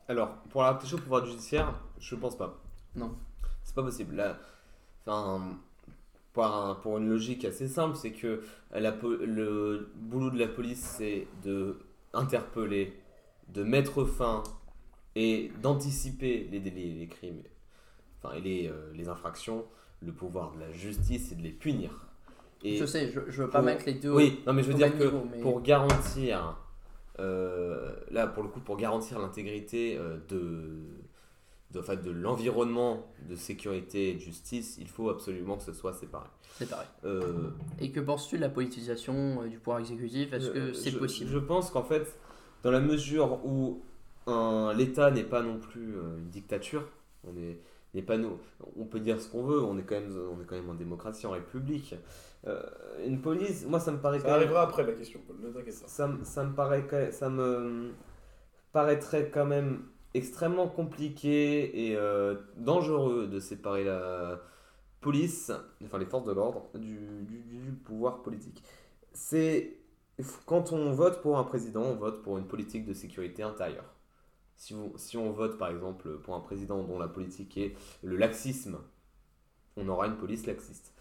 Alors, 0.08 0.42
pour 0.50 0.62
la 0.62 0.72
rattacher 0.72 0.94
au 0.94 0.98
pouvoir 0.98 1.24
judiciaire, 1.24 1.80
je 2.00 2.16
pense 2.16 2.36
pas. 2.36 2.60
Non. 2.96 3.16
C'est 3.62 3.74
pas 3.74 3.82
possible. 3.82 4.16
Là, 4.16 4.38
enfin, 5.08 5.58
pour, 6.32 6.44
un- 6.46 6.74
pour 6.76 6.98
une 6.98 7.08
logique 7.08 7.44
assez 7.44 7.66
simple, 7.68 7.96
c'est 7.96 8.12
que 8.12 8.42
la 8.72 8.90
le 9.20 9.90
boulot 9.96 10.30
de 10.30 10.38
la 10.38 10.46
police, 10.48 10.80
c'est 10.98 11.26
de 11.44 11.78
interpeller, 12.12 12.92
de 13.52 13.62
mettre 13.62 14.04
fin 14.04 14.42
et 15.16 15.50
d'anticiper 15.62 16.48
les 16.52 16.60
délits, 16.60 16.98
les 16.98 17.06
crimes, 17.08 17.42
enfin, 18.22 18.34
et 18.36 18.40
les, 18.40 18.68
euh, 18.68 18.92
les 18.94 19.08
infractions. 19.08 19.64
Le 20.00 20.12
pouvoir 20.12 20.52
de 20.52 20.60
la 20.60 20.70
justice, 20.70 21.28
c'est 21.30 21.34
de 21.34 21.42
les 21.42 21.50
punir. 21.50 22.06
Et 22.62 22.76
Je 22.76 22.84
sais, 22.86 23.10
je, 23.10 23.20
je 23.28 23.42
veux 23.42 23.48
pas 23.50 23.58
pour- 23.58 23.66
mettre 23.66 23.84
les 23.86 23.94
deux 23.94 24.12
oui, 24.12 24.40
non, 24.46 24.52
mais 24.52 24.62
je 24.62 24.68
veux 24.68 24.74
dire 24.74 24.96
que 24.96 25.02
niveau, 25.04 25.26
mais- 25.30 25.40
pour 25.40 25.60
garantir, 25.60 26.56
euh, 27.18 27.92
là 28.12 28.28
pour 28.28 28.44
le 28.44 28.48
coup, 28.48 28.60
pour 28.60 28.76
garantir 28.76 29.18
l'intégrité 29.18 29.96
euh, 29.98 30.18
de, 30.28 30.70
de, 31.72 31.80
enfin, 31.80 31.96
de 31.96 32.10
l'environnement 32.10 33.06
de 33.28 33.36
sécurité 33.36 34.10
et 34.10 34.14
de 34.14 34.20
justice, 34.20 34.76
il 34.80 34.88
faut 34.88 35.10
absolument 35.10 35.56
que 35.56 35.62
ce 35.64 35.72
soit 35.72 35.92
séparé. 35.92 36.28
pareil. 36.70 36.86
Euh, 37.04 37.50
Et 37.80 37.90
que 37.90 38.00
penses-tu 38.00 38.36
de 38.36 38.40
la 38.42 38.48
politisation 38.48 39.42
euh, 39.42 39.48
du 39.48 39.58
pouvoir 39.58 39.80
exécutif? 39.80 40.32
Est-ce 40.32 40.50
que 40.50 40.72
c'est 40.72 40.90
je- 40.90 40.98
possible? 40.98 41.30
Je 41.30 41.38
pense 41.38 41.70
qu'en 41.70 41.82
fait, 41.84 42.18
dans 42.62 42.70
la 42.70 42.80
mesure 42.80 43.44
où 43.44 43.82
un- 44.26 44.72
l'État 44.74 45.10
n'est 45.10 45.24
pas 45.24 45.42
non 45.42 45.58
plus 45.58 45.96
euh, 45.96 46.18
une 46.18 46.28
dictature, 46.30 46.88
on 47.24 47.36
est 47.36 47.58
n'est 47.94 48.02
pas 48.02 48.18
nous. 48.18 48.38
On 48.76 48.84
peut 48.84 49.00
dire 49.00 49.18
ce 49.18 49.28
qu'on 49.30 49.42
veut, 49.44 49.62
on 49.62 49.78
est 49.78 49.82
quand 49.82 49.94
même, 49.94 50.12
on 50.30 50.40
est 50.42 50.44
quand 50.44 50.56
même 50.56 50.68
en 50.68 50.74
démocratie, 50.74 51.26
en 51.26 51.30
république. 51.30 51.94
Euh, 52.46 52.62
une 53.06 53.20
police, 53.22 53.64
moi 53.66 53.80
ça 53.80 53.92
me 53.92 53.98
paraît 53.98 54.18
Ça 54.18 54.24
quand 54.26 54.30
même- 54.32 54.40
arrivera 54.42 54.62
après 54.62 54.84
la 54.86 54.92
question, 54.92 55.20
Paul, 55.26 55.36
ne 55.42 55.48
t'inquiète 55.50 55.80
pas. 55.80 55.88
ça, 55.88 56.06
me- 56.06 56.22
ça 56.22 56.44
me 56.44 56.54
paraît 56.54 57.10
ça 57.12 57.30
me 57.30 57.92
paraîtrait 58.72 59.30
quand 59.32 59.46
même 59.46 59.84
extrêmement 60.14 60.68
compliqué 60.68 61.88
et 61.90 61.96
euh, 61.96 62.36
dangereux 62.56 63.26
de 63.26 63.40
séparer 63.40 63.84
la 63.84 64.40
police, 65.00 65.52
enfin 65.84 65.98
les 65.98 66.06
forces 66.06 66.24
de 66.24 66.32
l'ordre, 66.32 66.68
du, 66.74 66.98
pouvoir 67.84 68.22
politique. 68.22 68.62
C'est 69.12 69.76
quand 70.46 70.72
on 70.72 70.92
vote 70.92 71.22
pour 71.22 71.38
un 71.38 71.44
président, 71.44 71.82
on 71.82 71.94
vote 71.96 72.22
pour 72.22 72.38
une 72.38 72.46
politique 72.46 72.84
de 72.86 72.94
sécurité 72.94 73.42
intérieure. 73.42 73.84
Si, 74.56 74.74
vous- 74.74 74.92
si 74.96 75.16
on 75.16 75.30
vote 75.30 75.58
par 75.58 75.68
exemple 75.70 76.18
pour 76.18 76.34
un 76.34 76.40
président 76.40 76.82
dont 76.82 76.98
la 76.98 77.08
politique 77.08 77.56
est 77.58 77.76
le 78.02 78.16
laxisme, 78.16 78.78
on 79.76 79.88
aura 79.88 80.06
une 80.08 80.16
police 80.16 80.46
laxiste. 80.46 80.92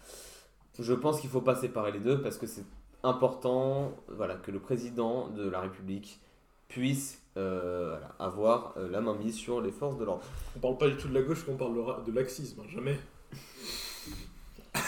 Je 0.78 0.94
pense 0.94 1.20
qu'il 1.20 1.28
ne 1.28 1.32
faut 1.32 1.40
pas 1.40 1.56
séparer 1.56 1.90
les 1.92 1.98
deux 2.00 2.22
parce 2.22 2.38
que 2.38 2.46
c'est 2.46 2.64
important 3.02 3.92
voilà, 4.08 4.36
que 4.36 4.50
le 4.50 4.60
président 4.60 5.28
de 5.28 5.48
la 5.48 5.60
République 5.60 6.20
puisse 6.68 7.22
euh, 7.36 7.90
voilà, 7.90 8.14
avoir 8.18 8.74
euh, 8.76 8.88
la 8.90 9.00
main 9.00 9.14
mise 9.14 9.34
sur 9.34 9.60
les 9.60 9.72
forces 9.72 9.98
de 9.98 10.04
l'ordre. 10.04 10.22
On 10.56 10.60
parle 10.60 10.78
pas 10.78 10.88
du 10.88 10.96
tout 10.96 11.08
de 11.08 11.14
la 11.14 11.22
gauche, 11.22 11.44
on 11.48 11.56
parle 11.56 12.04
de, 12.04 12.12
laxisme, 12.12 12.60
hein, 12.60 12.68
jamais. 12.68 12.98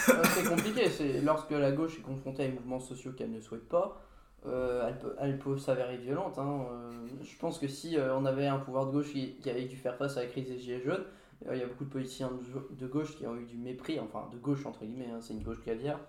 Euh, 0.09 0.23
C'est 0.35 0.47
compliqué. 0.47 0.89
C'est 0.89 1.21
lorsque 1.21 1.51
la 1.51 1.71
gauche 1.71 1.97
est 1.97 2.01
confrontée 2.01 2.43
à 2.43 2.47
des 2.47 2.53
mouvements 2.53 2.79
sociaux 2.79 3.11
qu'elle 3.11 3.31
ne 3.31 3.41
souhaite 3.41 3.67
pas, 3.67 4.01
euh, 4.45 4.87
elle 4.87 4.97
peut, 4.97 5.15
elle 5.19 5.39
peut 5.39 5.57
s'avérer 5.57 5.97
violente. 5.97 6.37
hein. 6.37 6.65
Euh, 6.71 6.91
je 7.21 7.37
pense 7.37 7.59
que 7.59 7.67
si 7.67 7.97
euh, 7.97 8.15
on 8.15 8.25
avait 8.25 8.47
un 8.47 8.57
pouvoir 8.57 8.87
de 8.87 8.91
gauche 8.91 9.11
qui, 9.11 9.33
qui 9.35 9.49
avait 9.49 9.65
dû 9.65 9.75
faire 9.75 9.95
face 9.97 10.17
à 10.17 10.21
la 10.21 10.27
crise 10.27 10.47
des 10.47 10.57
gilets 10.57 10.81
jaunes, 10.81 11.03
euh, 11.47 11.55
il 11.55 11.59
y 11.59 11.63
a 11.63 11.67
beaucoup 11.67 11.85
de 11.85 11.89
politiciens 11.89 12.29
de, 12.31 12.75
de 12.75 12.87
gauche 12.87 13.15
qui 13.17 13.27
ont 13.27 13.35
eu 13.35 13.45
du 13.45 13.57
mépris, 13.57 13.99
enfin 13.99 14.27
de 14.31 14.37
gauche 14.37 14.65
entre 14.65 14.83
guillemets, 14.85 15.09
hein, 15.13 15.19
c'est 15.21 15.33
une 15.33 15.43
gauche 15.43 15.61
caviar, 15.63 15.99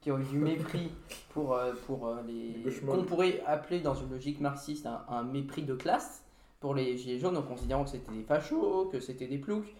qui 0.00 0.10
ont 0.10 0.18
eu 0.18 0.24
du 0.24 0.38
mépris 0.38 0.90
pour, 1.30 1.54
euh, 1.54 1.72
pour 1.86 2.08
euh, 2.08 2.16
les 2.26 2.54
qu'on 2.80 3.04
pourrait 3.04 3.42
appeler 3.46 3.80
dans 3.80 3.94
une 3.94 4.10
logique 4.10 4.40
marxiste 4.40 4.86
un, 4.86 5.04
un 5.08 5.22
mépris 5.22 5.62
de 5.62 5.74
classe 5.74 6.22
pour 6.60 6.74
les 6.74 6.96
gilets 6.96 7.18
jaunes 7.18 7.36
en 7.36 7.42
considérant 7.42 7.84
que 7.84 7.90
c'était 7.90 8.12
des 8.12 8.22
fachos, 8.22 8.86
que 8.86 9.00
c'était 9.00 9.26
des 9.26 9.38
ploucs 9.38 9.74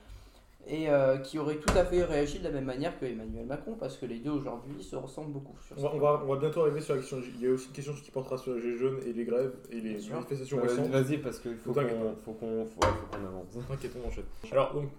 et 0.69 0.91
euh, 0.91 1.19
qui 1.19 1.39
aurait 1.39 1.59
tout 1.59 1.73
à 1.79 1.85
fait 1.85 2.03
réagi 2.03 2.41
de 2.41 2.45
la 2.45 2.51
même 2.51 2.65
manière 2.65 2.99
que 2.99 3.05
Emmanuel 3.07 3.47
Macron, 3.47 3.77
parce 3.79 3.97
que 3.97 4.05
les 4.05 4.19
deux 4.19 4.33
aujourd'hui 4.33 4.83
se 4.83 4.97
ressemblent 4.97 5.33
beaucoup. 5.33 5.57
Sur 5.65 5.79
On 5.79 5.83
va, 5.83 5.95
on, 5.95 5.99
va, 5.99 6.23
on 6.25 6.35
va 6.35 6.41
bientôt 6.41 6.63
arriver 6.63 6.81
sur 6.81 6.95
la 6.95 7.01
question. 7.01 7.19
Il 7.37 7.41
y 7.41 7.47
a 7.47 7.53
aussi 7.53 7.69
une 7.69 7.73
question 7.73 7.93
qui 7.95 8.11
portera 8.11 8.37
sur 8.37 8.53
les 8.55 8.61
gilets 8.61 8.77
jaunes 8.77 8.99
et 9.07 9.13
les 9.13 9.25
grèves 9.25 9.55
et 9.71 9.81
les 9.81 9.97
manifestations 10.11 10.59
Euh, 10.59 10.63
récentes. 10.63 10.89
Vas-y, 10.89 11.19
parce 11.19 11.39
qu'il 11.39 11.57
faut 11.57 11.73
qu'on 11.73 12.17
faut 12.25 12.33
qu'on 12.33 12.67
faut, 12.67 12.81
ouais, 12.81 12.93
qu'on 13.13 13.25
avance. 13.25 13.67
T'inquiète, 13.69 13.93
on 14.05 14.09
enchaîne. 14.09 14.25
Alors, 14.51 14.75
donc, 14.75 14.91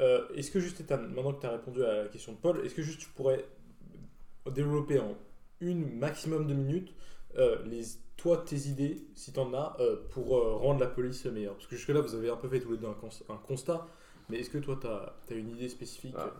euh, 0.00 0.26
est-ce 0.34 0.50
que 0.50 0.58
juste, 0.58 0.82
maintenant 0.90 1.32
que 1.32 1.40
tu 1.40 1.46
as 1.46 1.50
répondu 1.52 1.84
à 1.84 2.02
la 2.02 2.08
question 2.08 2.32
de 2.32 2.38
Paul, 2.38 2.60
est-ce 2.64 2.74
que 2.74 2.82
juste 2.82 2.98
tu 3.00 3.08
pourrais 3.10 3.44
développer 4.50 4.98
en 5.00 5.16
une 5.60 5.98
maximum 5.98 6.46
de 6.46 6.54
minutes 6.54 6.94
euh, 7.36 7.58
les, 7.64 7.82
toi, 8.16 8.44
tes 8.46 8.68
idées, 8.68 9.06
si 9.14 9.32
tu 9.32 9.40
en 9.40 9.52
as, 9.54 9.76
euh, 9.80 9.96
pour 10.10 10.36
euh, 10.36 10.56
rendre 10.56 10.80
la 10.80 10.86
police 10.86 11.24
meilleure. 11.26 11.54
Parce 11.54 11.66
que 11.66 11.76
jusque-là, 11.76 12.00
vous 12.00 12.14
avez 12.14 12.30
un 12.30 12.36
peu 12.36 12.48
fait 12.48 12.60
tous 12.60 12.72
les 12.72 12.78
deux 12.78 12.86
un, 12.88 12.94
cons- 12.94 13.08
un 13.28 13.36
constat, 13.36 13.86
mais 14.28 14.38
est-ce 14.38 14.50
que 14.50 14.58
toi, 14.58 14.78
tu 14.80 14.86
as, 14.86 15.36
une 15.36 15.50
idée 15.50 15.68
spécifique? 15.68 16.14
Ah, 16.16 16.30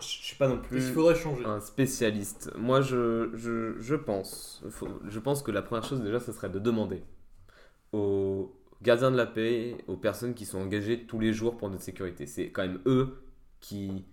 Je 0.00 0.06
suis 0.06 0.36
pas 0.36 0.48
non 0.48 0.58
plus 0.58 0.80
qu'il 0.80 0.94
faudrait 0.94 1.14
changer? 1.16 1.44
un 1.44 1.60
spécialiste. 1.60 2.52
Moi, 2.56 2.80
je, 2.80 3.30
je, 3.34 3.78
je 3.80 3.94
pense, 3.94 4.62
faut- 4.70 5.00
je 5.08 5.18
pense 5.20 5.42
que 5.42 5.50
la 5.50 5.62
première 5.62 5.84
chose 5.84 6.02
déjà, 6.02 6.20
ce 6.20 6.32
serait 6.32 6.50
de 6.50 6.58
demander 6.58 7.02
aux 7.92 8.52
gardiens 8.82 9.10
de 9.12 9.16
la 9.16 9.26
paix, 9.26 9.76
aux 9.88 9.96
personnes 9.96 10.34
qui 10.34 10.46
sont 10.46 10.58
engagées 10.60 11.06
tous 11.06 11.20
les 11.20 11.32
jours 11.32 11.56
pour 11.58 11.70
notre 11.70 11.84
sécurité. 11.84 12.26
C'est 12.26 12.50
quand 12.50 12.62
même 12.62 12.80
eux 12.86 13.18
qui 13.60 14.06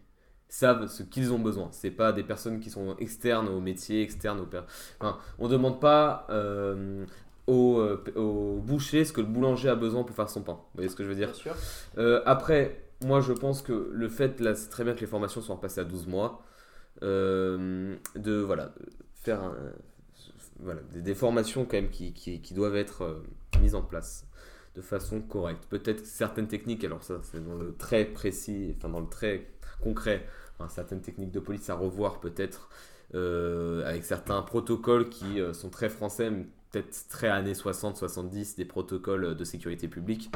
savent 0.54 0.88
ce 0.88 1.04
qu'ils 1.04 1.34
ont 1.34 1.40
besoin. 1.40 1.70
C'est 1.72 1.92
pas 1.92 2.14
des 2.14 2.24
personnes 2.24 2.60
qui 2.60 2.70
sont 2.70 2.96
externes 2.98 3.48
au 3.48 3.60
métier, 3.60 4.02
externes 4.02 4.40
au 4.40 4.46
per... 4.46 4.62
enfin, 5.00 5.18
on 5.40 5.48
demande 5.48 5.80
pas 5.80 6.28
euh, 6.30 7.06
au, 7.48 7.80
euh, 7.80 8.04
au 8.16 8.60
boucher 8.62 9.06
ce 9.06 9.14
que 9.14 9.22
le 9.22 9.28
boulanger 9.28 9.70
a 9.70 9.76
besoin 9.76 10.04
pour 10.04 10.16
faire 10.16 10.30
son 10.30 10.42
pain. 10.44 10.54
Vous 10.54 10.76
voyez 10.76 10.90
ce 10.90 10.96
que 10.96 11.04
je 11.04 11.10
veux 11.10 11.16
dire? 11.16 11.30
Bien 11.30 11.34
sûr. 11.36 11.56
euh, 11.98 12.22
après, 12.26 12.84
moi 13.02 13.22
je 13.22 13.34
pense 13.34 13.62
que 13.62 13.90
le 13.92 14.10
fait, 14.10 14.40
là 14.40 14.56
c'est 14.56 14.70
très 14.70 14.84
bien 14.84 14.94
que 14.94 15.02
les 15.02 15.08
formations 15.08 15.42
soient 15.42 15.56
repassées 15.56 15.82
à 15.82 15.86
12 15.86 16.08
mois, 16.08 16.44
euh, 17.04 17.96
de 18.16 18.34
voilà, 18.36 18.74
faire 19.16 19.42
un- 19.44 19.56
voilà, 20.60 20.82
des, 20.92 21.02
des 21.02 21.16
formations 21.16 21.66
quand 21.66 21.78
même 21.78 21.90
qui, 21.90 22.14
qui, 22.14 22.42
qui 22.42 22.54
doivent 22.54 22.76
être 22.76 23.24
mises 23.62 23.76
en 23.76 23.82
place 23.82 24.28
de 24.76 24.82
façon 24.82 25.22
correcte. 25.22 25.66
Peut-être 25.70 26.06
certaines 26.06 26.48
techniques, 26.48 26.84
alors 26.84 27.04
ça 27.04 27.20
c'est 27.24 27.44
dans 27.44 27.56
le 27.56 27.76
très 27.76 28.06
précis, 28.06 28.74
enfin 28.78 28.90
dans 28.90 29.00
le 29.02 29.10
très 29.10 29.48
concret, 29.82 30.26
hein, 30.60 30.68
certaines 30.70 31.02
techniques 31.02 31.32
de 31.32 31.40
police 31.40 31.70
à 31.70 31.76
revoir 31.76 32.20
peut-être 32.20 32.70
euh, 33.16 33.88
avec 33.88 34.04
certains 34.04 34.42
protocoles 34.42 35.10
qui 35.10 35.40
euh, 35.40 35.54
sont 35.54 35.70
très 35.70 35.90
français, 35.90 36.30
mais 36.30 36.46
peut-être 36.72 37.08
très 37.10 37.30
années 37.30 37.54
60-70, 37.54 38.56
des 38.58 38.66
protocoles 38.66 39.36
de 39.36 39.44
sécurité 39.44 39.88
publique. 39.88 40.32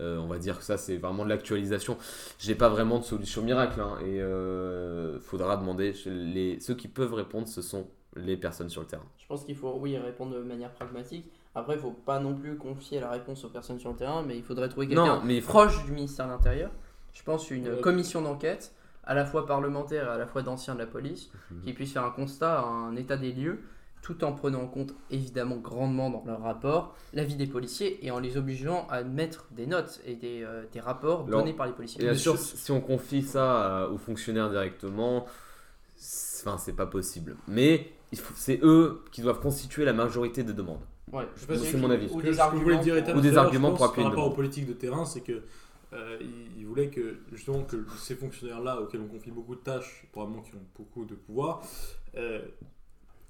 Euh, 0.00 0.18
on 0.18 0.26
va 0.26 0.38
dire 0.38 0.58
que 0.58 0.64
ça, 0.64 0.78
c'est 0.78 0.96
vraiment 0.96 1.24
de 1.24 1.28
l'actualisation. 1.28 1.96
J'ai 2.38 2.54
pas 2.54 2.68
vraiment 2.68 2.98
de 2.98 3.04
solution 3.04 3.42
miracle. 3.42 3.80
hein, 3.80 3.98
et 4.02 4.20
euh, 4.20 5.18
faudra 5.20 5.56
demander. 5.56 5.94
Les, 6.06 6.58
ceux 6.60 6.74
qui 6.74 6.88
peuvent 6.88 7.14
répondre, 7.14 7.48
ce 7.48 7.62
sont 7.62 7.86
les 8.16 8.36
personnes 8.36 8.70
sur 8.70 8.80
le 8.80 8.86
terrain. 8.86 9.04
Je 9.18 9.26
pense 9.26 9.44
qu'il 9.44 9.56
faut, 9.56 9.76
oui, 9.78 9.96
répondre 9.96 10.34
de 10.34 10.42
manière 10.42 10.72
pragmatique. 10.72 11.30
Après, 11.54 11.74
il 11.74 11.80
faut 11.80 11.90
pas 11.90 12.18
non 12.20 12.34
plus 12.34 12.56
confier 12.56 13.00
la 13.00 13.10
réponse 13.10 13.44
aux 13.44 13.48
personnes 13.48 13.78
sur 13.78 13.90
le 13.90 13.96
terrain, 13.96 14.22
mais 14.22 14.36
il 14.36 14.42
faudrait 14.42 14.68
trouver 14.68 14.86
quelqu'un 14.86 15.16
Non, 15.16 15.22
mais 15.24 15.40
proche 15.40 15.84
du 15.84 15.92
ministère 15.92 16.26
de 16.26 16.32
l'Intérieur. 16.32 16.70
Je 17.12 17.22
pense 17.24 17.50
une 17.50 17.80
commission 17.80 18.22
d'enquête, 18.22 18.72
à 19.04 19.14
la 19.14 19.24
fois 19.24 19.46
parlementaire 19.46 20.04
et 20.06 20.10
à 20.14 20.18
la 20.18 20.26
fois 20.26 20.42
d'anciens 20.42 20.74
de 20.74 20.80
la 20.80 20.86
police, 20.86 21.30
Mhm. 21.50 21.60
qui 21.62 21.72
puisse 21.72 21.92
faire 21.92 22.04
un 22.04 22.10
constat, 22.10 22.60
un 22.62 22.94
état 22.96 23.16
des 23.16 23.32
lieux, 23.32 23.60
tout 24.02 24.24
en 24.24 24.32
prenant 24.32 24.62
en 24.62 24.66
compte 24.66 24.94
évidemment 25.10 25.56
grandement 25.56 26.08
dans 26.08 26.24
leur 26.24 26.40
rapport 26.40 26.96
l'avis 27.12 27.34
des 27.34 27.46
policiers 27.46 28.04
et 28.06 28.10
en 28.10 28.18
les 28.18 28.38
obligeant 28.38 28.86
à 28.88 29.02
mettre 29.02 29.44
des 29.50 29.66
notes 29.66 30.00
et 30.06 30.14
des, 30.14 30.42
euh, 30.42 30.62
des 30.72 30.80
rapports 30.80 31.26
Alors, 31.26 31.40
donnés 31.40 31.52
par 31.52 31.66
les 31.66 31.72
policiers. 31.72 32.00
Bien 32.02 32.14
sûr, 32.14 32.38
si 32.38 32.72
on 32.72 32.80
confie 32.80 33.22
ça 33.22 33.82
à- 33.82 33.88
aux 33.88 33.98
fonctionnaires 33.98 34.48
directement, 34.48 35.26
c'est- 35.96 36.46
enfin, 36.48 36.56
c'est 36.58 36.72
pas 36.76 36.86
possible. 36.86 37.36
Mais 37.46 37.92
c'est 38.34 38.60
eux 38.62 39.02
qui 39.12 39.20
doivent 39.22 39.40
constituer 39.40 39.84
la 39.84 39.92
majorité 39.92 40.42
des 40.44 40.52
demandes. 40.54 40.80
Ouais, 41.12 41.26
Je 41.34 41.40
sais 41.40 41.46
pas 41.46 41.56
si 41.58 41.66
c'est 41.66 41.76
mon 41.76 41.90
avis. 41.90 42.08
Ou 42.12 42.22
des 42.22 42.38
arguments 42.38 42.80
dire 42.80 43.04
pour- 43.04 43.16
Ou 43.16 43.20
des 43.20 43.36
arguments 43.36 43.72
pour 43.72 43.84
appuyer 43.84 44.04
par 44.04 44.12
une 44.12 44.18
rapport 44.18 44.32
aux 44.32 44.34
politiques 44.36 44.66
de 44.68 44.72
terrain, 44.74 45.04
c'est 45.04 45.20
que 45.22 45.42
euh, 45.92 46.18
il, 46.20 46.60
il 46.60 46.66
voulait 46.66 46.88
que 46.88 47.18
justement 47.32 47.62
que 47.64 47.84
ces 47.98 48.14
fonctionnaires-là, 48.14 48.80
auxquels 48.80 49.00
on 49.00 49.08
confie 49.08 49.30
beaucoup 49.30 49.54
de 49.54 49.60
tâches, 49.60 50.06
probablement 50.12 50.42
qui 50.42 50.54
ont 50.54 50.62
beaucoup 50.76 51.04
de 51.04 51.14
pouvoir, 51.14 51.62
euh, 52.16 52.40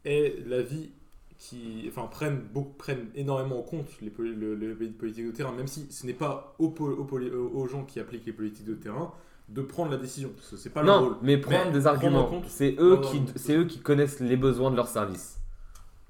aient 0.05 0.37
l'avis 0.47 0.91
qui, 1.39 1.87
enfin, 1.89 2.07
prennent, 2.07 2.41
beaucoup, 2.53 2.75
prennent 2.77 3.09
énormément 3.15 3.59
en 3.61 3.63
compte 3.63 3.89
les, 4.03 4.11
poli- 4.11 4.35
le- 4.35 4.55
le- 4.55 4.75
les 4.75 4.89
politiques 4.89 5.27
de 5.27 5.31
terrain, 5.31 5.53
même 5.53 5.67
si 5.67 5.91
ce 5.91 6.07
n'est 6.07 6.13
pas 6.13 6.55
aux, 6.59 6.69
po- 6.69 6.87
aux 6.91 7.67
gens 7.67 7.85
qui 7.85 7.99
appliquent 7.99 8.27
les 8.27 8.33
politiques 8.33 8.67
de 8.67 8.75
terrain 8.75 9.13
de 9.49 9.63
prendre 9.63 9.91
la 9.91 9.97
décision. 9.97 10.31
parce 10.37 10.51
que 10.51 10.57
C'est 10.57 10.71
pas 10.71 10.83
leur 10.83 11.01
non, 11.01 11.07
rôle. 11.09 11.17
mais 11.23 11.39
prendre 11.39 11.67
Mais 11.67 11.73
des 11.73 11.87
arguments. 11.87 12.31
C'est 12.47 12.77
eux, 12.79 13.01
qui, 13.01 13.23
c'est 13.37 13.57
eux 13.57 13.65
qui 13.65 13.81
connaissent 13.81 14.21
les 14.21 14.37
besoins 14.37 14.71
de 14.71 14.77
leur 14.77 14.87
service. 14.89 15.40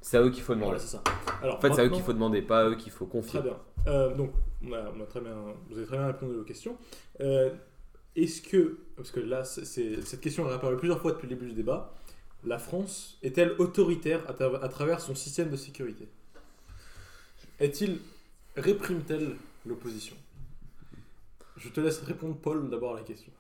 C'est 0.00 0.16
à 0.16 0.22
eux 0.22 0.30
qu'il 0.30 0.42
faut 0.42 0.54
demander. 0.54 0.72
Voilà, 0.72 0.80
c'est 0.80 0.96
ça. 0.96 1.02
Alors, 1.42 1.56
En 1.56 1.60
fait, 1.60 1.74
c'est 1.74 1.80
à 1.80 1.84
eux 1.84 1.90
qu'il 1.90 2.02
faut 2.02 2.12
demander, 2.12 2.42
pas 2.42 2.60
à 2.62 2.68
eux 2.70 2.74
qu'il 2.76 2.90
faut 2.92 3.06
confier. 3.06 3.40
Très 3.40 3.48
bien. 3.48 3.58
Euh, 3.86 4.14
donc, 4.14 4.32
on 4.66 4.72
a, 4.72 4.90
on 4.96 5.00
a 5.00 5.06
très 5.06 5.20
bien, 5.20 5.34
vous 5.68 5.76
avez 5.76 5.86
très 5.86 5.96
bien 5.98 6.06
répondu 6.06 6.36
aux 6.36 6.44
questions. 6.44 6.76
Euh, 7.20 7.50
Est-ce 8.16 8.42
que, 8.42 8.78
parce 8.96 9.10
que 9.12 9.20
là, 9.20 9.44
c'est- 9.44 9.64
c'est- 9.64 10.02
cette 10.02 10.20
question 10.20 10.44
est 10.44 10.48
réapparue 10.48 10.76
plusieurs 10.76 11.00
fois 11.00 11.12
depuis 11.12 11.28
le 11.28 11.34
début 11.36 11.46
du 11.48 11.54
débat, 11.54 11.94
la 12.44 12.58
France 12.58 13.18
est-elle 13.22 13.52
autoritaire 13.58 14.28
à, 14.28 14.32
tra- 14.32 14.60
à 14.60 14.68
travers 14.68 15.00
son 15.00 15.14
système 15.14 15.48
de 15.48 15.56
sécurité? 15.56 16.08
Est-il 17.60 17.98
réprime-t-elle 18.56 19.36
l'opposition? 19.66 20.16
Je 21.56 21.68
te 21.68 21.80
laisse 21.80 22.00
répondre, 22.00 22.34
Paul, 22.36 22.68
d'abord 22.70 22.94
à 22.94 22.98
la 22.98 23.04
question. 23.04 23.30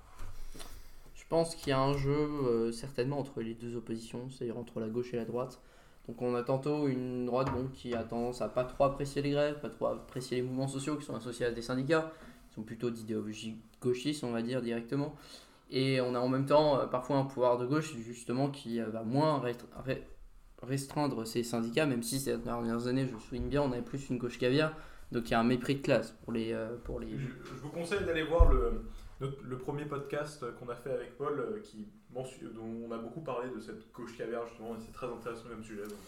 Je 1.16 1.22
pense 1.28 1.54
qu'il 1.56 1.68
y 1.70 1.72
a 1.72 1.80
un 1.80 1.96
jeu 1.96 2.12
euh, 2.12 2.70
certainement 2.72 3.18
entre 3.18 3.40
les 3.40 3.54
deux 3.54 3.76
oppositions, 3.76 4.28
c'est-à-dire 4.30 4.58
entre 4.58 4.78
la 4.80 4.88
gauche 4.88 5.12
et 5.14 5.16
la 5.16 5.24
droite. 5.24 5.58
Donc 6.10 6.22
on 6.22 6.34
a 6.34 6.42
tantôt 6.42 6.88
une 6.88 7.24
droite 7.26 7.52
bon, 7.52 7.68
qui 7.72 7.94
a 7.94 8.02
tendance 8.02 8.42
à 8.42 8.48
pas 8.48 8.64
trop 8.64 8.82
apprécier 8.82 9.22
les 9.22 9.30
grèves, 9.30 9.60
pas 9.60 9.68
trop 9.68 9.86
apprécier 9.86 10.38
les 10.38 10.42
mouvements 10.42 10.66
sociaux 10.66 10.96
qui 10.96 11.04
sont 11.04 11.14
associés 11.14 11.46
à 11.46 11.52
des 11.52 11.62
syndicats, 11.62 12.10
qui 12.48 12.54
sont 12.56 12.62
plutôt 12.62 12.90
d'idéologie 12.90 13.60
gauchiste, 13.80 14.24
on 14.24 14.32
va 14.32 14.42
dire 14.42 14.60
directement. 14.60 15.14
Et 15.70 16.00
on 16.00 16.16
a 16.16 16.18
en 16.18 16.26
même 16.28 16.46
temps 16.46 16.80
euh, 16.80 16.86
parfois 16.86 17.18
un 17.18 17.24
pouvoir 17.26 17.58
de 17.58 17.66
gauche 17.66 17.94
justement 17.94 18.50
qui 18.50 18.80
euh, 18.80 18.86
va 18.86 19.04
moins 19.04 19.38
restr- 19.38 19.68
re- 19.86 20.02
restreindre 20.64 21.24
ces 21.24 21.44
syndicats, 21.44 21.86
même 21.86 22.02
si 22.02 22.18
ces 22.18 22.36
dernières 22.38 22.88
années, 22.88 23.06
je 23.06 23.16
souligne 23.16 23.48
bien, 23.48 23.62
on 23.62 23.70
avait 23.70 23.80
plus 23.80 24.10
une 24.10 24.18
gauche 24.18 24.36
caviar. 24.36 24.72
Donc 25.12 25.28
il 25.28 25.30
y 25.30 25.34
a 25.34 25.40
un 25.40 25.44
mépris 25.44 25.76
de 25.76 25.82
classe 25.82 26.10
pour 26.24 26.32
les, 26.32 26.52
euh, 26.52 26.76
pour 26.82 26.98
les, 26.98 27.16
je 27.16 27.60
vous 27.62 27.68
conseille 27.68 28.04
d'aller 28.04 28.24
voir 28.24 28.52
le, 28.52 28.82
le 29.20 29.58
premier 29.58 29.84
podcast 29.84 30.44
qu'on 30.58 30.68
a 30.68 30.76
fait 30.76 30.92
avec 30.92 31.16
Paul, 31.16 31.38
euh, 31.38 31.62
dont 32.54 32.86
on 32.88 32.90
a 32.92 32.98
beaucoup 32.98 33.20
parlé 33.20 33.50
de 33.50 33.60
cette 33.60 33.92
gauche 33.92 34.16
caviar, 34.16 34.46
justement, 34.48 34.74
et 34.74 34.78
c'est 34.84 34.92
très 34.92 35.06
intéressant 35.06 35.48
comme 35.48 35.62
sujet. 35.62 35.82
donc. 35.82 35.98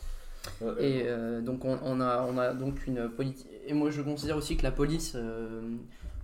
Et 0.78 1.04
euh, 1.06 1.40
donc 1.40 1.64
on, 1.64 2.00
a, 2.00 2.26
on 2.28 2.38
a 2.38 2.52
donc 2.52 2.86
une 2.86 3.08
politique. 3.08 3.48
Et 3.66 3.74
moi 3.74 3.90
je 3.90 4.02
considère 4.02 4.36
aussi 4.36 4.56
que 4.56 4.62
la 4.62 4.72
police 4.72 5.12
euh, 5.14 5.76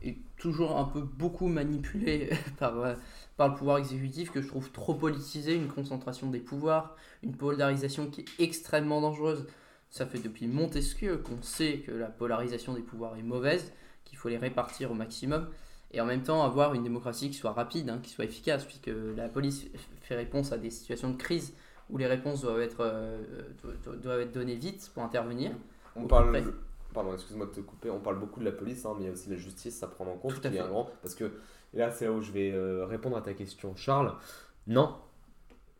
est 0.02 0.16
toujours 0.36 0.76
un 0.76 0.84
peu 0.84 1.00
beaucoup 1.00 1.46
manipulée 1.46 2.30
par, 2.58 2.78
euh, 2.80 2.94
par 3.36 3.48
le 3.48 3.54
pouvoir 3.54 3.78
exécutif, 3.78 4.30
que 4.30 4.42
je 4.42 4.48
trouve 4.48 4.70
trop 4.70 4.94
politisé, 4.94 5.54
une 5.54 5.68
concentration 5.68 6.30
des 6.30 6.40
pouvoirs, 6.40 6.96
une 7.22 7.36
polarisation 7.36 8.08
qui 8.08 8.22
est 8.22 8.42
extrêmement 8.42 9.00
dangereuse. 9.00 9.46
Ça 9.90 10.04
fait 10.04 10.18
depuis 10.18 10.46
Montesquieu 10.46 11.18
qu'on 11.18 11.40
sait 11.40 11.78
que 11.78 11.92
la 11.92 12.08
polarisation 12.08 12.74
des 12.74 12.82
pouvoirs 12.82 13.16
est 13.16 13.22
mauvaise, 13.22 13.72
qu'il 14.04 14.18
faut 14.18 14.28
les 14.28 14.36
répartir 14.36 14.90
au 14.90 14.94
maximum. 14.94 15.48
Et 15.92 16.00
en 16.00 16.04
même 16.06 16.22
temps 16.22 16.42
avoir 16.44 16.74
une 16.74 16.82
démocratie 16.82 17.30
qui 17.30 17.36
soit 17.36 17.52
rapide, 17.52 17.88
hein, 17.88 18.00
qui 18.02 18.10
soit 18.10 18.24
efficace, 18.24 18.64
puisque 18.64 18.90
la 19.16 19.28
police 19.28 19.66
fait 20.02 20.16
réponse 20.16 20.52
à 20.52 20.58
des 20.58 20.70
situations 20.70 21.10
de 21.10 21.16
crise 21.16 21.54
où 21.88 21.96
les 21.96 22.06
réponses 22.06 22.42
doivent 22.42 22.60
être, 22.60 22.80
euh, 22.80 23.18
do- 23.62 23.72
do- 23.92 23.96
doivent 23.96 24.20
être 24.20 24.32
données 24.32 24.56
vite 24.56 24.90
pour 24.92 25.02
intervenir. 25.02 25.52
On 25.96 26.06
parle. 26.06 26.42
Pardon, 26.92 27.12
excuse-moi 27.14 27.46
de 27.46 27.52
te 27.52 27.60
couper. 27.60 27.90
On 27.90 28.00
parle 28.00 28.18
beaucoup 28.18 28.40
de 28.40 28.44
la 28.44 28.52
police, 28.52 28.84
hein, 28.84 28.92
mais 28.96 29.04
il 29.04 29.06
y 29.06 29.10
a 29.10 29.12
aussi 29.12 29.30
la 29.30 29.36
justice 29.36 29.82
à 29.82 29.86
prendre 29.88 30.10
en 30.10 30.16
compte. 30.16 30.40
Qui 30.40 30.46
est 30.46 30.58
un 30.58 30.68
grand. 30.68 30.90
Parce 31.02 31.14
que 31.14 31.32
là, 31.74 31.90
c'est 31.90 32.06
là 32.06 32.12
où 32.12 32.20
je 32.20 32.32
vais 32.32 32.50
euh, 32.52 32.84
répondre 32.86 33.16
à 33.16 33.20
ta 33.22 33.34
question, 33.34 33.74
Charles. 33.76 34.14
Non, 34.66 34.96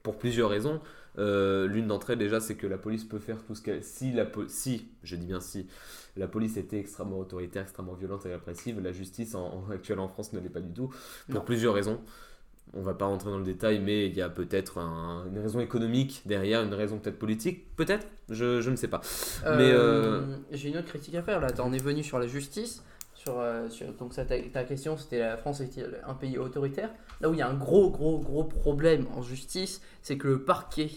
pour 0.03 0.19
plusieurs 0.19 0.51
raisons. 0.51 0.81
Euh, 1.19 1.67
L'une 1.67 1.89
d'entre 1.89 2.11
elles, 2.11 2.19
déjà, 2.19 2.41
c'est 2.41 2.55
que 2.55 2.67
la 2.67 2.79
police 2.79 3.05
peut 3.05 3.19
faire 3.19 3.43
tout 3.45 3.55
ce 3.55 3.63
qu'elle. 3.63 3.83
Si, 3.83 4.13
la 4.13 4.25
po- 4.25 4.47
si, 4.49 4.89
je 5.03 5.17
dis 5.17 5.27
bien 5.27 5.41
si, 5.41 5.67
la 6.19 6.29
police 6.29 6.57
était 6.57 6.79
extrêmement 6.79 7.19
autoritaire, 7.19 7.63
extrêmement 7.63 7.95
violente 7.95 8.27
et 8.27 8.31
répressive, 8.33 8.81
la 8.81 8.93
justice 8.93 9.35
en, 9.35 9.65
en- 9.67 9.71
actuelle 9.71 9.99
en 10.01 10.09
France 10.09 10.33
ne 10.33 10.41
l'est 10.41 10.49
pas 10.49 10.61
du 10.61 10.73
tout. 10.73 10.89
Pour 11.27 11.35
Non. 11.35 11.41
plusieurs 11.41 11.75
raisons. 11.75 12.01
On 12.75 12.83
va 12.83 12.93
pas 12.93 13.07
rentrer 13.07 13.31
dans 13.31 13.39
le 13.39 13.45
détail, 13.45 13.81
mais 13.81 14.07
il 14.09 14.15
y 14.15 14.21
a 14.21 14.29
peut-être 14.29 14.77
un- 14.79 15.25
une 15.27 15.39
raison 15.39 15.59
économique 15.61 16.21
derrière, 16.27 16.63
une 16.63 16.75
raison 16.75 16.99
peut-être 16.99 17.19
politique, 17.19 17.75
peut-être, 17.77 18.07
je, 18.29 18.61
je 18.61 18.69
ne 18.71 18.77
sais 18.77 18.89
pas. 18.89 19.01
Mais, 19.45 19.71
Euh, 19.73 20.37
J'ai 20.53 20.69
une 20.69 20.77
autre 20.77 20.89
critique 20.89 21.15
à 21.15 21.23
faire 21.23 21.41
là. 21.41 21.51
T'en 21.51 21.73
es 21.73 21.79
venu 21.79 22.03
sur 22.03 22.19
la 22.19 22.27
justice. 22.27 22.83
Sur, 23.15 23.41
euh, 23.41 23.69
sur- 23.69 23.93
donc 23.95 24.13
ça, 24.15 24.25
ta, 24.25 24.39
ta 24.41 24.63
question 24.65 24.97
c'était 24.97 25.19
la 25.19 25.37
France 25.37 25.61
est 25.61 25.73
un 26.07 26.15
pays 26.15 26.39
autoritaire? 26.39 26.91
Là 27.21 27.29
où 27.31 27.33
il 27.35 27.39
y 27.39 27.43
a 27.43 27.49
un 27.49 27.55
gros 27.55 27.91
gros 27.91 28.19
gros 28.19 28.45
problème 28.45 29.07
en 29.17 29.23
justice, 29.23 29.81
c'est 30.03 30.17
que 30.19 30.29
le 30.29 30.43
parquet, 30.45 30.91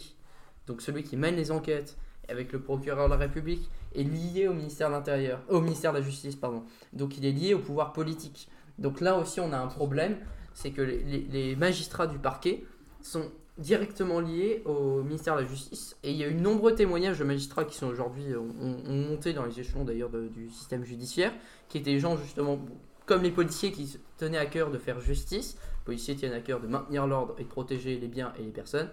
donc 0.67 0.81
celui 0.81 1.03
qui 1.03 1.17
mène 1.17 1.35
les 1.35 1.51
enquêtes 1.51 1.97
avec 2.29 2.51
le 2.51 2.59
procureur 2.59 3.05
de 3.07 3.11
la 3.13 3.17
République, 3.17 3.69
est 3.95 4.03
lié 4.03 4.47
au 4.47 4.53
ministère 4.53 4.89
de 4.89 4.93
l'Intérieur, 4.93 5.41
au 5.49 5.61
ministère 5.61 5.93
de 5.93 5.99
la 5.99 6.03
Justice 6.03 6.35
pardon. 6.35 6.63
Donc 6.93 7.17
il 7.17 7.25
est 7.25 7.31
lié 7.31 7.53
au 7.53 7.59
pouvoir 7.59 7.93
politique. 7.93 8.49
Donc 8.79 9.01
là 9.01 9.17
aussi 9.17 9.39
on 9.39 9.51
a 9.53 9.57
un 9.57 9.67
problème, 9.67 10.17
c'est 10.53 10.71
que 10.71 10.81
les, 10.81 11.55
magistrats 11.55 12.07
du 12.07 12.17
parquet 12.17 12.63
sont 13.01 13.31
directement 13.57 14.19
liés 14.19 14.63
au 14.65 15.03
ministère 15.03 15.35
de 15.35 15.41
la 15.41 15.47
Justice. 15.47 15.97
Et 16.03 16.11
il 16.11 16.17
y 16.17 16.23
a 16.23 16.27
eu 16.27 16.33
nombreux 16.33 16.73
témoignages 16.73 17.19
de 17.19 17.23
magistrats 17.23 17.65
qui 17.65 17.75
sont 17.75 17.87
aujourd'hui, 17.87 18.31
euh, 18.31 18.39
ont, 18.39 18.77
ont 18.87 19.09
monté 19.09 19.33
dans 19.33 19.45
les 19.45 19.59
échelons 19.59 19.83
d'ailleurs 19.83 20.09
du 20.09 20.49
système 20.49 20.83
judiciaire, 20.83 21.31
qui 21.69 21.77
étaient 21.77 21.91
des 21.91 21.99
gens 21.99 22.17
justement 22.17 22.59
comme 23.05 23.23
les 23.23 23.31
policiers 23.31 23.71
qui 23.71 23.99
tenaient 24.17 24.37
à 24.37 24.45
cœur 24.45 24.71
de 24.71 24.77
faire 24.77 25.01
justice. 25.01 25.57
Les 25.79 25.85
policiers 25.85 26.15
tiennent 26.15 26.33
à 26.33 26.39
cœur 26.39 26.59
de 26.59 26.67
maintenir 26.67 27.07
l'ordre 27.07 27.35
et 27.39 27.43
de 27.43 27.49
protéger 27.49 27.97
les 27.99 28.07
biens 28.07 28.33
et 28.39 28.43
les 28.43 28.51
personnes. 28.51 28.89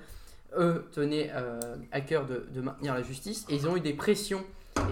Eux 0.59 0.86
tenaient 0.92 1.30
euh, 1.34 1.76
à 1.92 2.01
cœur 2.01 2.26
de, 2.26 2.46
de 2.53 2.61
maintenir 2.61 2.94
la 2.94 3.03
justice. 3.03 3.46
Et 3.49 3.55
ils 3.55 3.68
ont 3.68 3.76
eu 3.76 3.80
des 3.80 3.92
pressions 3.92 4.44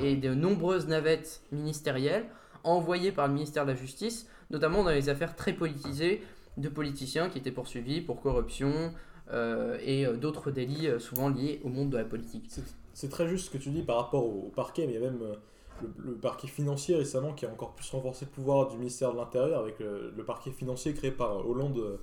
et 0.03 0.17
de 0.17 0.35
nombreuses 0.35 0.87
navettes 0.87 1.43
ministérielles 1.53 2.27
envoyées 2.65 3.13
par 3.13 3.29
le 3.29 3.35
ministère 3.35 3.65
de 3.65 3.71
la 3.71 3.77
Justice, 3.77 4.29
notamment 4.51 4.85
dans 4.85 4.91
les 4.91 5.09
affaires 5.09 5.37
très 5.37 5.53
politisées 5.53 6.23
de 6.57 6.69
politiciens 6.69 7.29
qui 7.29 7.39
étaient 7.39 7.51
poursuivis 7.53 8.01
pour 8.01 8.21
corruption, 8.21 8.93
euh, 9.33 9.79
et 9.83 10.07
euh, 10.07 10.17
d'autres 10.17 10.51
délits 10.51 10.87
euh, 10.87 10.99
souvent 10.99 11.29
liés 11.29 11.61
au 11.65 11.69
monde 11.69 11.91
de 11.91 11.97
la 11.97 12.05
politique. 12.05 12.49
C'est 12.95 13.09
très 13.09 13.29
juste 13.29 13.47
ce 13.47 13.51
que 13.51 13.59
tu 13.59 13.71
dis 13.71 13.83
par 13.83 13.97
rapport 13.97 14.25
au, 14.25 14.47
au 14.47 14.53
parquet, 14.55 14.87
mais 14.87 14.95
il 14.95 15.01
y 15.01 15.05
a 15.05 15.11
même 15.11 15.19
le, 15.19 15.89
le 15.99 16.15
parquet 16.15 16.47
financier 16.47 16.95
récemment 16.97 17.33
qui 17.33 17.45
a 17.45 17.51
encore 17.51 17.75
plus 17.75 17.91
renforcé 17.91 18.25
le 18.25 18.31
pouvoir 18.31 18.69
du 18.69 18.77
ministère 18.79 19.13
de 19.13 19.19
l'Intérieur 19.19 19.61
avec 19.61 19.81
le 19.81 20.25
parquet 20.25 20.51
financier 20.51 20.95
créé 20.95 21.11
par 21.11 21.47
Hollande 21.47 21.79
euh, 21.79 21.97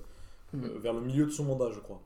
Mhm. 0.54 0.78
vers 0.78 0.92
le 0.92 1.00
milieu 1.00 1.26
de 1.26 1.30
son 1.30 1.44
mandat, 1.44 1.70
je 1.72 1.80
crois. 1.80 2.00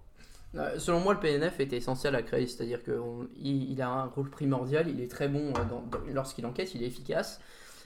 Euh, 0.55 0.78
Selon 0.78 1.01
moi, 1.01 1.14
le 1.14 1.20
PNF 1.20 1.61
était 1.61 1.76
essentiel 1.76 2.14
à 2.14 2.22
créer, 2.22 2.46
c'est-à-dire 2.46 2.82
qu'il 2.82 3.70
il 3.70 3.82
a 3.82 3.88
un 3.88 4.07
rôle 4.07 4.30
primordial, 4.30 4.88
il 4.88 5.01
est 5.01 5.11
très 5.11 5.28
bon 5.28 5.53
euh, 5.53 6.12
lorsqu'il 6.12 6.46
enquête, 6.46 6.74
il 6.74 6.82
est 6.82 6.86
efficace, 6.86 7.40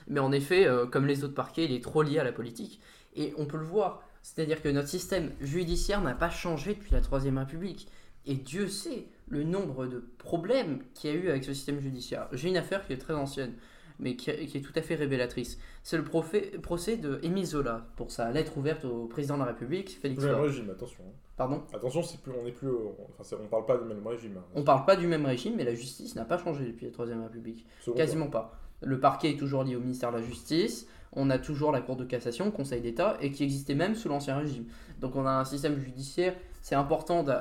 mais 0.07 0.19
en 0.19 0.31
effet, 0.31 0.65
euh, 0.67 0.85
comme 0.85 1.05
les 1.05 1.23
autres 1.23 1.33
parquets, 1.33 1.65
il 1.65 1.73
est 1.73 1.83
trop 1.83 2.01
lié 2.03 2.19
à 2.19 2.23
la 2.23 2.31
politique. 2.31 2.79
Et 3.15 3.33
on 3.37 3.45
peut 3.45 3.57
le 3.57 3.65
voir, 3.65 4.01
c'est-à-dire 4.21 4.61
que 4.61 4.69
notre 4.69 4.87
système 4.87 5.31
judiciaire 5.41 6.01
n'a 6.01 6.15
pas 6.15 6.29
changé 6.29 6.73
depuis 6.73 6.93
la 6.93 7.01
Troisième 7.01 7.37
République. 7.37 7.87
Et 8.25 8.35
Dieu 8.35 8.67
sait 8.67 9.05
le 9.27 9.43
nombre 9.43 9.85
de 9.85 9.99
problèmes 10.17 10.81
qu'il 10.93 11.09
y 11.09 11.13
a 11.13 11.15
eu 11.17 11.29
avec 11.29 11.43
ce 11.43 11.53
système 11.53 11.79
judiciaire. 11.79 12.27
J'ai 12.31 12.47
une 12.47 12.57
affaire 12.57 12.85
qui 12.87 12.93
est 12.93 12.97
très 12.97 13.13
ancienne, 13.13 13.53
mais 13.99 14.15
qui, 14.15 14.31
qui 14.47 14.57
est 14.57 14.61
tout 14.61 14.73
à 14.75 14.81
fait 14.81 14.95
révélatrice. 14.95 15.57
C'est 15.83 15.97
le 15.97 16.03
procès 16.03 16.97
de 16.97 17.19
Émile 17.23 17.45
Zola 17.45 17.85
pour 17.95 18.11
sa 18.11 18.31
lettre 18.31 18.57
ouverte 18.57 18.85
au 18.85 19.05
président 19.05 19.35
de 19.35 19.39
la 19.41 19.47
République, 19.47 19.97
Félix 20.01 20.23
Le 20.23 20.31
même 20.31 20.41
régime, 20.41 20.69
attention. 20.69 21.03
hein. 21.07 21.11
Pardon? 21.35 21.63
Attention, 21.73 22.03
c'est 22.03 22.19
plus, 22.21 22.31
on 22.39 22.43
n'est 22.43 22.51
plus, 22.51 22.69
enfin, 22.69 23.23
c'est- 23.23 23.35
on 23.35 23.47
parle 23.47 23.65
pas 23.65 23.77
du 23.77 23.85
même 23.85 24.05
régime. 24.05 24.37
hein. 24.37 24.43
On 24.53 24.63
parle 24.63 24.85
pas 24.85 24.95
du 24.95 25.07
même 25.07 25.25
régime, 25.25 25.55
mais 25.57 25.63
la 25.63 25.73
justice 25.73 26.15
n'a 26.15 26.25
pas 26.25 26.37
changé 26.37 26.65
depuis 26.65 26.85
la 26.85 26.91
Troisième 26.91 27.23
République. 27.23 27.65
Quasiment 27.95 28.27
pas. 28.27 28.59
Le 28.81 28.99
parquet 28.99 29.31
est 29.31 29.37
toujours 29.37 29.63
lié 29.63 29.75
au 29.75 29.79
ministère 29.79 30.11
de 30.11 30.17
la 30.17 30.23
Justice. 30.23 30.87
On 31.13 31.29
a 31.29 31.39
toujours 31.39 31.71
la 31.71 31.79
Cour 31.81 31.95
de 31.95 32.03
cassation, 32.03 32.51
Conseil 32.51 32.81
d'État, 32.81 33.17
et 33.21 33.31
qui 33.31 33.43
existait 33.43 33.75
même 33.75 33.95
sous 33.95 34.09
l'Ancien 34.09 34.37
Régime. 34.37 34.65
Donc 34.99 35.15
on 35.15 35.25
a 35.25 35.31
un 35.31 35.45
système 35.45 35.79
judiciaire, 35.79 36.35
c'est 36.61 36.75
important 36.75 37.23
de 37.23 37.33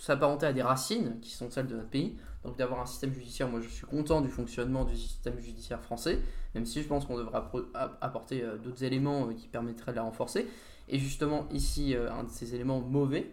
s'apparenter 0.00 0.46
à 0.46 0.52
des 0.52 0.62
racines 0.62 1.18
qui 1.22 1.30
sont 1.30 1.48
celles 1.50 1.66
de 1.66 1.76
notre 1.76 1.88
pays. 1.88 2.16
Donc 2.44 2.56
d'avoir 2.56 2.80
un 2.80 2.86
système 2.86 3.14
judiciaire, 3.14 3.48
moi 3.48 3.60
je 3.60 3.68
suis 3.68 3.86
content 3.86 4.20
du 4.20 4.28
fonctionnement 4.28 4.84
du 4.84 4.96
système 4.96 5.38
judiciaire 5.38 5.80
français, 5.80 6.18
même 6.54 6.66
si 6.66 6.82
je 6.82 6.88
pense 6.88 7.06
qu'on 7.06 7.16
devrait 7.16 7.40
apporter 8.00 8.42
euh, 8.42 8.56
d'autres 8.56 8.82
éléments 8.82 9.28
euh, 9.28 9.32
qui 9.32 9.46
permettraient 9.46 9.92
de 9.92 9.96
la 9.96 10.02
renforcer. 10.02 10.48
Et 10.88 10.98
justement 10.98 11.46
ici, 11.52 11.94
euh, 11.94 12.10
un 12.10 12.24
de 12.24 12.30
ces 12.30 12.54
éléments 12.54 12.80
mauvais, 12.80 13.30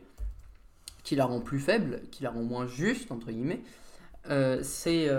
qui 1.03 1.15
la 1.15 1.25
rend 1.25 1.41
plus 1.41 1.59
faible, 1.59 2.01
qui 2.11 2.21
la 2.21 2.29
rend 2.29 2.43
moins 2.43 2.67
juste, 2.67 3.11
entre 3.11 3.31
guillemets, 3.31 3.61
c'est 4.61 5.09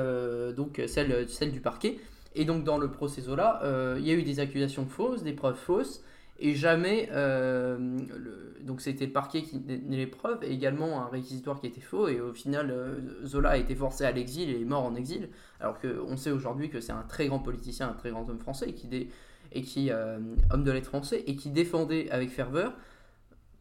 donc 0.54 0.80
celle, 0.86 1.28
celle 1.28 1.50
du 1.50 1.60
parquet. 1.60 1.98
Et 2.36 2.44
donc 2.44 2.62
dans 2.62 2.78
le 2.78 2.92
procès 2.92 3.22
Zola, 3.22 3.60
il 3.98 4.06
y 4.06 4.10
a 4.10 4.14
eu 4.14 4.22
des 4.22 4.38
accusations 4.38 4.86
fausses, 4.86 5.24
des 5.24 5.32
preuves 5.32 5.56
fausses, 5.56 6.04
et 6.40 6.54
jamais, 6.54 7.08
euh, 7.12 7.76
le- 7.78 8.56
donc 8.62 8.80
c'était 8.80 9.06
le 9.06 9.12
parquet 9.12 9.42
qui 9.42 9.58
donnait 9.58 9.96
les 9.96 10.06
preuves, 10.06 10.42
et 10.42 10.50
également 10.52 11.02
un 11.02 11.08
réquisitoire 11.08 11.60
qui 11.60 11.66
était 11.66 11.80
faux, 11.80 12.08
et 12.08 12.20
au 12.20 12.32
final 12.32 12.70
euh, 12.70 12.98
Zola 13.26 13.50
a 13.50 13.56
été 13.56 13.74
forcé 13.74 14.04
à 14.04 14.10
l'exil 14.12 14.50
et 14.50 14.60
est 14.60 14.64
mort 14.64 14.84
en 14.84 14.94
exil, 14.94 15.28
alors 15.60 15.78
qu'on 15.80 16.16
sait 16.16 16.30
aujourd'hui 16.30 16.68
que 16.70 16.80
c'est 16.80 16.92
un 16.92 17.02
très 17.02 17.26
grand 17.28 17.38
politicien, 17.40 17.88
un 17.88 17.94
très 17.94 18.10
grand 18.10 18.28
homme 18.28 18.38
français, 18.38 18.68
et 18.70 18.74
qui, 18.74 18.86
dé- 18.88 19.10
et 19.52 19.62
qui 19.62 19.90
euh, 19.90 20.18
homme 20.52 20.64
de 20.64 20.70
lettres 20.72 20.88
français, 20.88 21.22
et 21.26 21.36
qui 21.36 21.50
défendait 21.50 22.10
avec 22.10 22.30
ferveur, 22.30 22.72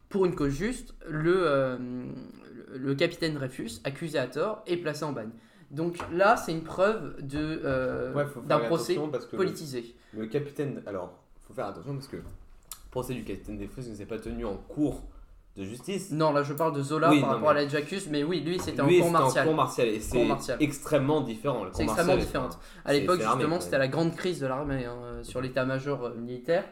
pour 0.08 0.26
une 0.26 0.34
cause 0.34 0.52
juste, 0.52 0.94
le, 1.08 1.76
le- 1.78 2.78
le 2.78 2.94
capitaine 2.94 3.34
Dreyfus, 3.34 3.80
accusé 3.84 4.18
à 4.18 4.26
tort, 4.26 4.62
et 4.66 4.76
placé 4.76 5.04
en 5.04 5.12
bagne. 5.12 5.30
Donc 5.70 5.98
là, 6.12 6.36
c'est 6.36 6.50
une 6.52 6.64
preuve 6.64 7.16
de, 7.24 8.12
Ouais, 8.14 8.24
d'un 8.46 8.58
procès 8.58 8.92
attention 8.94 9.08
parce 9.10 9.26
que 9.26 9.36
politisé. 9.36 9.94
le 10.16 10.26
capitaine. 10.26 10.82
Alors, 10.86 11.16
faut 11.46 11.54
faire 11.54 11.66
attention 11.66 11.94
parce 11.94 12.08
que 12.08 12.16
le 12.16 12.22
procès 12.90 13.14
du 13.14 13.24
capitaine 13.24 13.56
Dreyfus 13.56 13.88
ne 13.88 13.94
s'est 13.94 14.06
pas 14.06 14.18
tenu 14.18 14.44
en 14.44 14.56
cours 14.56 15.02
de 15.56 15.64
justice. 15.64 16.10
Non, 16.12 16.32
là 16.32 16.42
je 16.42 16.52
parle 16.54 16.74
de 16.76 16.82
Zola 16.82 17.10
Oui, 17.10 17.20
par 17.20 17.30
non, 17.30 17.34
rapport 17.36 17.54
mais- 17.54 17.60
à 17.60 17.62
la 17.64 17.68
Jacques, 17.68 17.92
mais 18.10 18.22
oui, 18.22 18.40
lui 18.40 18.58
c'était 18.60 18.80
en 18.80 18.86
Lui, 18.86 18.98
cour 18.98 19.06
c'était 19.08 19.18
martial. 19.18 19.46
cour 19.46 19.54
martial 19.56 19.88
et 19.88 20.00
c'est 20.00 20.26
extrêmement 20.60 21.20
différent. 21.20 21.64
C'est 21.72 21.82
extrêmement 21.82 22.16
différent. 22.16 22.48
À 22.84 22.92
l'époque, 22.92 23.20
justement, 23.20 23.60
c'était 23.60 23.78
la 23.78 23.88
grande 23.88 24.14
crise 24.14 24.40
de 24.40 24.46
l'armée 24.46 24.84
hein, 24.84 25.18
sur 25.22 25.40
l'état-major 25.40 26.04
euh, 26.04 26.14
militaire. 26.14 26.64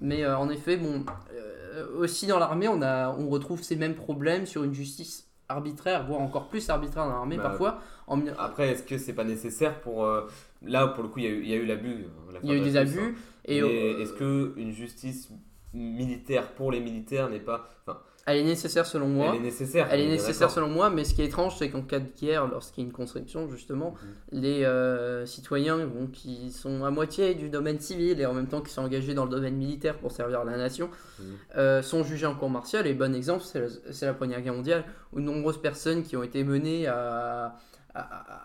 Mais 0.00 0.24
euh, 0.24 0.36
en 0.36 0.50
effet, 0.50 0.76
bon, 0.76 1.04
euh, 1.32 1.86
aussi 1.98 2.26
dans 2.26 2.38
l'armée, 2.38 2.68
on, 2.68 2.82
a, 2.82 3.10
on 3.16 3.28
retrouve 3.28 3.62
ces 3.62 3.76
mêmes 3.76 3.94
problèmes 3.94 4.44
sur 4.44 4.62
une 4.64 4.74
justice 4.74 5.26
arbitraire, 5.48 6.04
voire 6.06 6.20
encore 6.20 6.48
plus 6.48 6.68
arbitraire 6.68 7.06
dans 7.06 7.12
l'armée 7.12 7.36
Bah, 7.38 7.44
parfois. 7.44 7.80
En, 8.08 8.20
Après, 8.38 8.70
est-ce 8.72 8.82
que 8.82 8.98
c'est 8.98 9.14
pas 9.14 9.24
nécessaire 9.24 9.80
pour. 9.80 10.04
euh, 10.04 10.26
Là, 10.62 10.88
pour 10.88 11.02
le 11.04 11.08
coup, 11.08 11.20
il 11.20 11.24
y 11.24 11.28
a 11.28 11.30
eu, 11.30 11.42
il 11.44 11.48
y 11.48 11.52
a 11.52 11.56
eu 11.56 11.64
l'abus. 11.64 12.06
y 12.42 12.50
a 12.50 12.54
eu 12.54 12.60
des 12.60 12.76
abus. 12.76 12.98
hein. 13.00 13.14
Et 13.46 13.58
est-ce 13.58 14.12
que 14.12 14.52
une 14.56 14.72
justice 14.72 15.30
militaire 15.76 16.48
pour 16.52 16.72
les 16.72 16.80
militaires 16.80 17.28
n'est 17.30 17.40
pas. 17.40 17.68
Enfin, 17.86 18.00
elle 18.28 18.38
est 18.38 18.44
nécessaire 18.44 18.86
selon 18.86 19.06
moi. 19.06 19.26
elle 19.30 19.36
est 19.36 19.44
nécessaire. 19.44 19.86
Elle 19.90 20.00
est 20.00 20.08
nécessaire 20.08 20.50
selon 20.50 20.68
moi, 20.68 20.90
mais 20.90 21.04
ce 21.04 21.14
qui 21.14 21.22
est 21.22 21.26
étrange, 21.26 21.56
c'est 21.58 21.70
qu'en 21.70 21.82
cas 21.82 22.00
de 22.00 22.08
guerre, 22.20 22.48
lorsqu'il 22.48 22.82
y 22.82 22.84
a 22.84 22.88
une 22.88 22.92
conscription, 22.92 23.48
justement, 23.48 23.94
Mhm. 24.32 24.40
les 24.42 24.64
euh, 24.64 25.24
citoyens 25.26 25.86
bon, 25.86 26.08
qui 26.08 26.50
sont 26.50 26.84
à 26.84 26.90
moitié 26.90 27.34
du 27.36 27.50
domaine 27.50 27.78
civil 27.78 28.20
et 28.20 28.26
en 28.26 28.34
même 28.34 28.48
temps 28.48 28.62
qui 28.62 28.72
sont 28.72 28.82
engagés 28.82 29.14
dans 29.14 29.24
le 29.26 29.30
domaine 29.30 29.54
militaire 29.54 29.96
pour 29.98 30.10
servir 30.10 30.42
la 30.44 30.56
nation 30.56 30.90
Mhm. 31.20 31.24
euh, 31.56 31.82
sont 31.82 32.02
jugés 32.02 32.26
en 32.26 32.34
cour 32.34 32.50
martiale. 32.50 32.88
Et 32.88 32.94
bon 32.94 33.14
exemple, 33.14 33.44
c'est 33.44 34.04
la, 34.06 34.14
Première 34.14 34.40
Guerre 34.42 34.54
mondiale 34.54 34.84
où 35.12 35.20
de 35.20 35.24
nombreuses 35.24 35.60
personnes 35.62 36.02
qui 36.02 36.16
ont 36.16 36.22
été 36.24 36.42
menées 36.42 36.88
à, 36.88 37.54
à- 37.94 38.00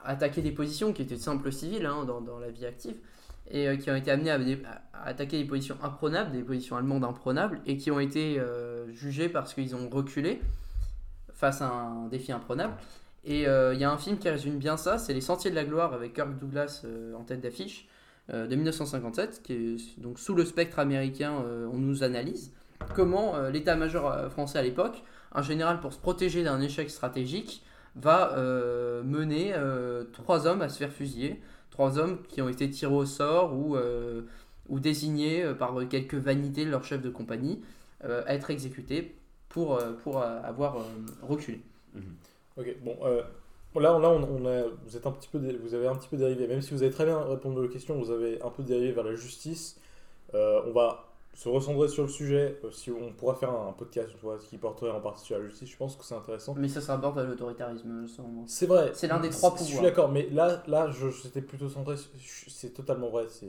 à 0.06 0.10
attaquer 0.12 0.42
des 0.44 0.52
positions 0.52 0.94
qui 0.94 1.02
étaient 1.02 1.16
de 1.16 1.20
simples 1.20 1.52
civils 1.52 1.86
hein, 1.88 2.06
dans, 2.06 2.22
dans 2.22 2.38
la 2.40 2.50
vie 2.52 2.66
active 2.68 2.96
et 3.52 3.68
euh, 3.68 3.76
qui 3.76 3.92
ont 3.92 3.96
été 3.96 4.12
amenées 4.12 4.32
à, 4.32 4.82
attaquer 5.06 5.38
des 5.38 5.46
positions 5.46 5.78
imprenables, 5.84 6.32
des 6.32 6.44
positions 6.44 6.78
allemandes 6.78 7.04
imprenables 7.04 7.62
et 7.66 7.78
qui 7.78 7.92
ont 7.92 8.00
été 8.00 8.40
euh, 8.40 8.92
jugées 8.94 9.30
parce 9.30 9.54
qu'ils 9.54 9.76
ont 9.76 9.90
reculé 9.90 10.42
face 11.34 11.62
à 11.62 11.68
un 11.68 12.08
défi 12.08 12.32
imprenable. 12.32 12.74
Et 13.24 13.48
euh, 13.48 13.74
il 13.74 13.80
y 13.80 13.84
a 13.84 13.92
un 13.92 13.98
film 13.98 14.18
qui 14.18 14.30
résume 14.30 14.58
bien 14.58 14.78
ça, 14.78 14.98
c'est 14.98 15.14
Les 15.14 15.22
Sentiers 15.22 15.52
de 15.52 15.56
la 15.56 15.64
Gloire 15.64 15.94
avec 15.94 16.14
Kirk 16.14 16.38
Douglas 16.40 16.82
euh, 16.86 17.14
en 17.16 17.24
tête 17.24 17.42
d'affiche 17.42 17.88
de 18.32 18.56
1957, 18.56 19.42
qui 19.44 19.54
est 19.54 20.00
donc 20.00 20.18
sous 20.18 20.36
le 20.36 20.46
spectre 20.46 20.80
américain, 20.80 21.34
on 21.74 21.78
nous 21.78 22.04
analyse 22.04 22.54
comment 22.96 23.38
l'état-major 23.50 24.32
français 24.32 24.60
à 24.60 24.62
l'époque, 24.62 25.04
un 25.34 25.42
général 25.42 25.82
pour 25.82 25.92
se 25.92 25.98
protéger 25.98 26.42
d'un 26.42 26.62
échec 26.62 26.90
stratégique, 26.90 27.62
va 27.98 28.34
mener 29.04 29.54
trois 30.14 30.48
hommes 30.48 30.62
à 30.62 30.70
se 30.70 30.78
faire 30.78 30.94
fusiller, 30.94 31.42
trois 31.72 31.98
hommes 31.98 32.20
qui 32.28 32.42
ont 32.42 32.50
été 32.50 32.70
tirés 32.70 32.94
au 32.94 33.06
sort 33.06 33.56
ou, 33.56 33.76
euh, 33.76 34.22
ou 34.70 34.80
désignés 34.80 35.44
euh, 35.44 35.54
par 35.56 35.76
quelques 35.90 36.16
vanités 36.16 36.66
de 36.66 36.70
leur 36.70 36.84
chef 36.84 37.02
de 37.02 37.10
compagnie 37.10 37.62
euh, 38.04 38.24
à 38.28 38.36
être 38.36 38.52
exécutés 38.52 39.16
pour, 39.50 39.76
euh, 39.76 39.94
pour 40.04 40.22
euh, 40.22 40.40
avoir 40.44 40.78
euh, 40.78 40.84
reculé. 41.22 41.62
Ok, 42.58 42.76
bon, 42.84 42.96
euh, 43.04 43.22
là, 43.76 43.98
là 44.00 44.10
on, 44.10 44.46
a, 44.46 44.64
vous, 44.86 44.98
êtes 44.98 45.08
un 45.08 45.12
petit 45.12 45.30
peu, 45.30 45.40
vous 45.40 45.74
avez 45.74 45.88
un 45.88 45.96
petit 45.96 46.10
peu 46.10 46.18
dérivé. 46.18 46.48
Même 46.48 46.62
si 46.62 46.74
vous 46.74 46.84
avez 46.84 46.92
très 46.92 47.06
bien 47.06 47.20
répondu 47.20 47.60
aux 47.60 47.70
questions, 47.70 47.98
vous 47.98 48.12
avez 48.12 48.42
un 48.42 48.50
peu 48.50 48.64
dérivé 48.64 48.92
vers 48.92 49.04
la 49.04 49.16
justice. 49.16 49.80
Euh, 50.34 50.62
on 50.68 50.72
va 50.72 51.11
se 51.34 51.48
recentrer 51.50 51.88
sur 51.88 52.04
le 52.04 52.10
sujet. 52.10 52.60
Euh, 52.64 52.72
si 52.72 52.92
on 52.92 53.14
pourra 53.14 53.36
faire 53.36 53.52
un, 53.52 53.72
podcast 53.74 54.10
tu 54.12 54.18
vois, 54.22 54.38
qui 54.38 54.58
porterait 54.58 54.92
en 54.92 55.00
partie 55.02 55.26
sur 55.26 55.38
la 55.40 55.46
justice, 55.46 55.70
je 55.70 55.78
pense 55.78 55.96
que 55.96 56.04
c'est 56.04 56.16
intéressant. 56.16 56.54
Mais 56.58 56.68
ça 56.68 56.82
se 56.82 56.88
rapporte 56.88 57.18
à 57.18 57.24
l'autoritarisme. 57.24 58.06
C'est 58.48 58.66
vrai. 58.68 58.92
C'est 58.94 59.08
l'un 59.08 59.20
des 59.20 59.30
trois 59.30 59.52
Je 59.58 59.64
suis 59.64 59.74
pouvoirs. 59.76 59.84
d'accord, 59.92 60.10
mais 60.10 60.28
là, 60.32 60.62
là, 60.68 60.90
je, 60.90 61.10
j'étais 61.10 61.42
plutôt 61.42 61.70
centré. 61.70 61.96
C'est 62.48 62.74
totalement 62.74 63.10
vrai, 63.10 63.26
c'est 63.30 63.48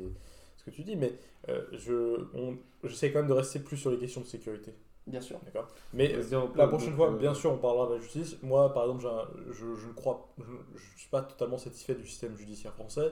ce 0.57 0.65
que 0.65 0.71
tu 0.71 0.83
dis, 0.85 0.95
mais 0.97 1.13
euh, 1.49 1.61
je, 1.73 2.25
on- 2.35 2.57
j'essaie 2.85 3.11
quand 3.13 3.19
même 3.19 3.29
de 3.29 3.33
rester 3.35 3.59
plus 3.59 3.77
sur 3.77 3.91
les 3.91 3.99
questions 3.99 4.21
de 4.21 4.27
sécurité, 4.27 4.73
Bien 5.09 5.21
sûr. 5.21 5.41
d'accord. 5.45 5.67
Mais 5.93 6.15
la 6.55 6.69
prochaine 6.69 6.95
fois, 6.95 7.11
euh, 7.11 7.17
bien 7.17 7.35
sûr, 7.35 7.51
on 7.53 7.59
parlera 7.59 7.89
de 7.89 7.95
la 7.95 8.01
justice. 8.01 8.37
Moi, 8.45 8.73
par 8.73 8.85
exemple, 8.85 9.03
j'ai 9.03 9.09
un- 9.09 9.53
je, 9.53 9.75
je 9.75 9.89
ne 9.89 9.93
crois, 9.93 10.29
je, 10.39 10.45
je 10.77 10.99
suis 11.01 11.11
pas 11.11 11.23
totalement 11.23 11.59
satisfait 11.59 11.97
du 11.97 12.07
système 12.07 12.37
judiciaire 12.37 12.75
français. 12.75 13.11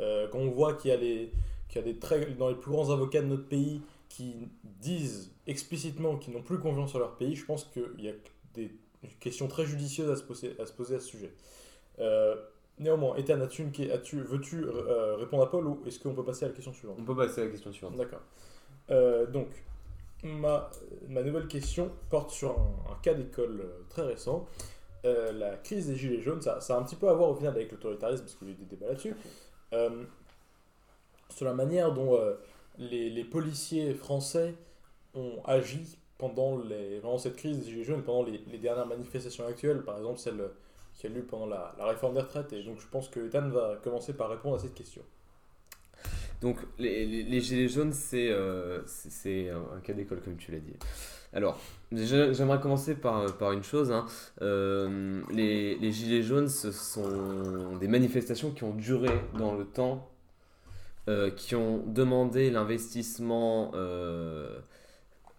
Euh, 0.00 0.26
quand 0.32 0.38
on 0.38 0.50
voit 0.50 0.72
qu'il 0.74 0.90
y 0.90 0.94
a 0.94 0.96
les, 0.96 1.32
qu'il 1.68 1.80
y 1.80 1.84
a 1.84 1.92
des 1.92 1.98
très, 1.98 2.24
dans 2.32 2.48
les 2.48 2.54
plus 2.54 2.70
grands 2.70 2.90
avocats 2.90 3.20
de 3.20 3.26
notre 3.26 3.46
pays 3.48 3.82
qui 4.08 4.48
disent 4.64 5.32
explicitement 5.46 6.16
qu'ils 6.16 6.34
n'ont 6.34 6.42
plus 6.42 6.58
confiance 6.58 6.94
en 6.94 6.98
leur 6.98 7.16
pays, 7.16 7.34
je 7.34 7.44
pense 7.44 7.64
qu'il 7.64 8.04
y 8.04 8.08
a 8.08 8.12
des 8.54 8.72
questions 9.20 9.48
très 9.48 9.66
judicieuses 9.66 10.10
à 10.10 10.16
se 10.16 10.22
poser 10.22 10.56
à, 10.58 10.66
se 10.66 10.72
poser 10.72 10.96
à 10.96 11.00
ce 11.00 11.06
sujet. 11.06 11.32
Euh, 11.98 12.36
néanmoins, 12.78 13.16
Ethan, 13.16 13.36
veux-tu 13.36 14.64
euh, 14.64 15.16
répondre 15.16 15.42
à 15.42 15.50
Paul 15.50 15.66
ou 15.66 15.82
est-ce 15.86 16.00
qu'on 16.00 16.14
peut 16.14 16.24
passer 16.24 16.44
à 16.44 16.48
la 16.48 16.54
question 16.54 16.72
suivante? 16.72 16.96
On 17.00 17.04
peut 17.04 17.16
passer 17.16 17.42
à 17.42 17.44
la 17.44 17.50
question 17.50 17.72
suivante. 17.72 17.96
D'accord. 17.96 18.22
Euh, 18.90 19.26
donc, 19.26 19.48
ma, 20.22 20.70
ma 21.08 21.22
nouvelle 21.22 21.48
question 21.48 21.90
porte 22.10 22.30
sur 22.30 22.50
un, 22.50 22.92
un 22.92 22.96
cas 23.02 23.14
d'école 23.14 23.60
euh, 23.60 23.84
très 23.88 24.02
récent. 24.02 24.46
Euh, 25.04 25.32
la 25.32 25.56
crise 25.56 25.86
des 25.86 25.96
Gilets 25.96 26.20
jaunes, 26.20 26.42
ça, 26.42 26.60
ça 26.60 26.76
a 26.76 26.80
un 26.80 26.82
petit 26.82 26.96
peu 26.96 27.08
à 27.08 27.12
voir 27.12 27.30
au 27.30 27.34
final 27.34 27.54
avec 27.54 27.70
l'autoritarisme, 27.70 28.24
parce 28.24 28.34
qu'il 28.34 28.48
y 28.48 28.50
a 28.50 28.54
eu 28.54 28.56
des 28.56 28.64
débats 28.64 28.88
là-dessus. 28.88 29.14
Euh, 29.72 30.04
sur 31.30 31.44
la 31.44 31.54
manière 31.54 31.92
dont 31.92 32.16
euh, 32.16 32.34
les, 32.78 33.24
policiers 33.24 33.94
français 33.94 34.54
ont 35.14 35.42
agi 35.44 35.98
pendant 36.18 36.58
cette 37.18 37.36
crise 37.36 37.58
des 37.58 37.64
Gilets 37.64 37.84
jaunes, 37.84 38.02
pendant 38.02 38.24
les, 38.24 38.58
dernières 38.58 38.86
manifestations 38.86 39.46
actuelles, 39.46 39.82
par 39.82 39.98
exemple 39.98 40.18
celle 40.18 40.42
qui 40.94 41.06
a 41.06 41.10
lieu 41.10 41.22
pendant 41.22 41.46
la, 41.46 41.74
réforme 41.80 42.14
des 42.14 42.20
retraites. 42.20 42.52
Et 42.52 42.62
donc, 42.62 42.80
je 42.80 42.86
pense 42.86 43.08
que 43.08 43.26
Ethan 43.26 43.48
va 43.48 43.78
commencer 43.82 44.14
par 44.14 44.30
répondre 44.30 44.56
à 44.56 44.58
cette 44.58 44.74
question. 44.74 45.02
Donc, 46.40 46.58
les, 46.78 47.40
gilets 47.40 47.68
jaunes, 47.68 47.92
c'est 47.92 48.30
euh, 48.30 48.82
c'est- 48.86 49.50
un 49.50 49.80
cas 49.80 49.92
d'école, 49.92 50.20
comme 50.20 50.36
tu 50.36 50.52
l'as 50.52 50.58
dit. 50.58 50.74
Alors, 51.32 51.58
j'aimerais 51.92 52.60
commencer 52.60 52.94
par, 52.94 53.36
par 53.36 53.52
une 53.52 53.62
chose. 53.62 53.90
hein. 53.90 54.06
Euh, 54.42 55.20
les, 55.30 55.76
les 55.76 55.92
gilets 55.92 56.22
jaunes, 56.22 56.48
ce 56.48 56.72
sont 56.72 57.76
des 57.78 57.88
manifestations 57.88 58.50
qui 58.52 58.64
ont 58.64 58.74
duré 58.74 59.10
dans 59.38 59.54
le 59.54 59.64
temps, 59.64 60.08
euh, 61.08 61.30
qui 61.30 61.54
ont 61.54 61.84
demandé 61.86 62.50
l'investissement 62.50 63.70
euh, 63.74 64.58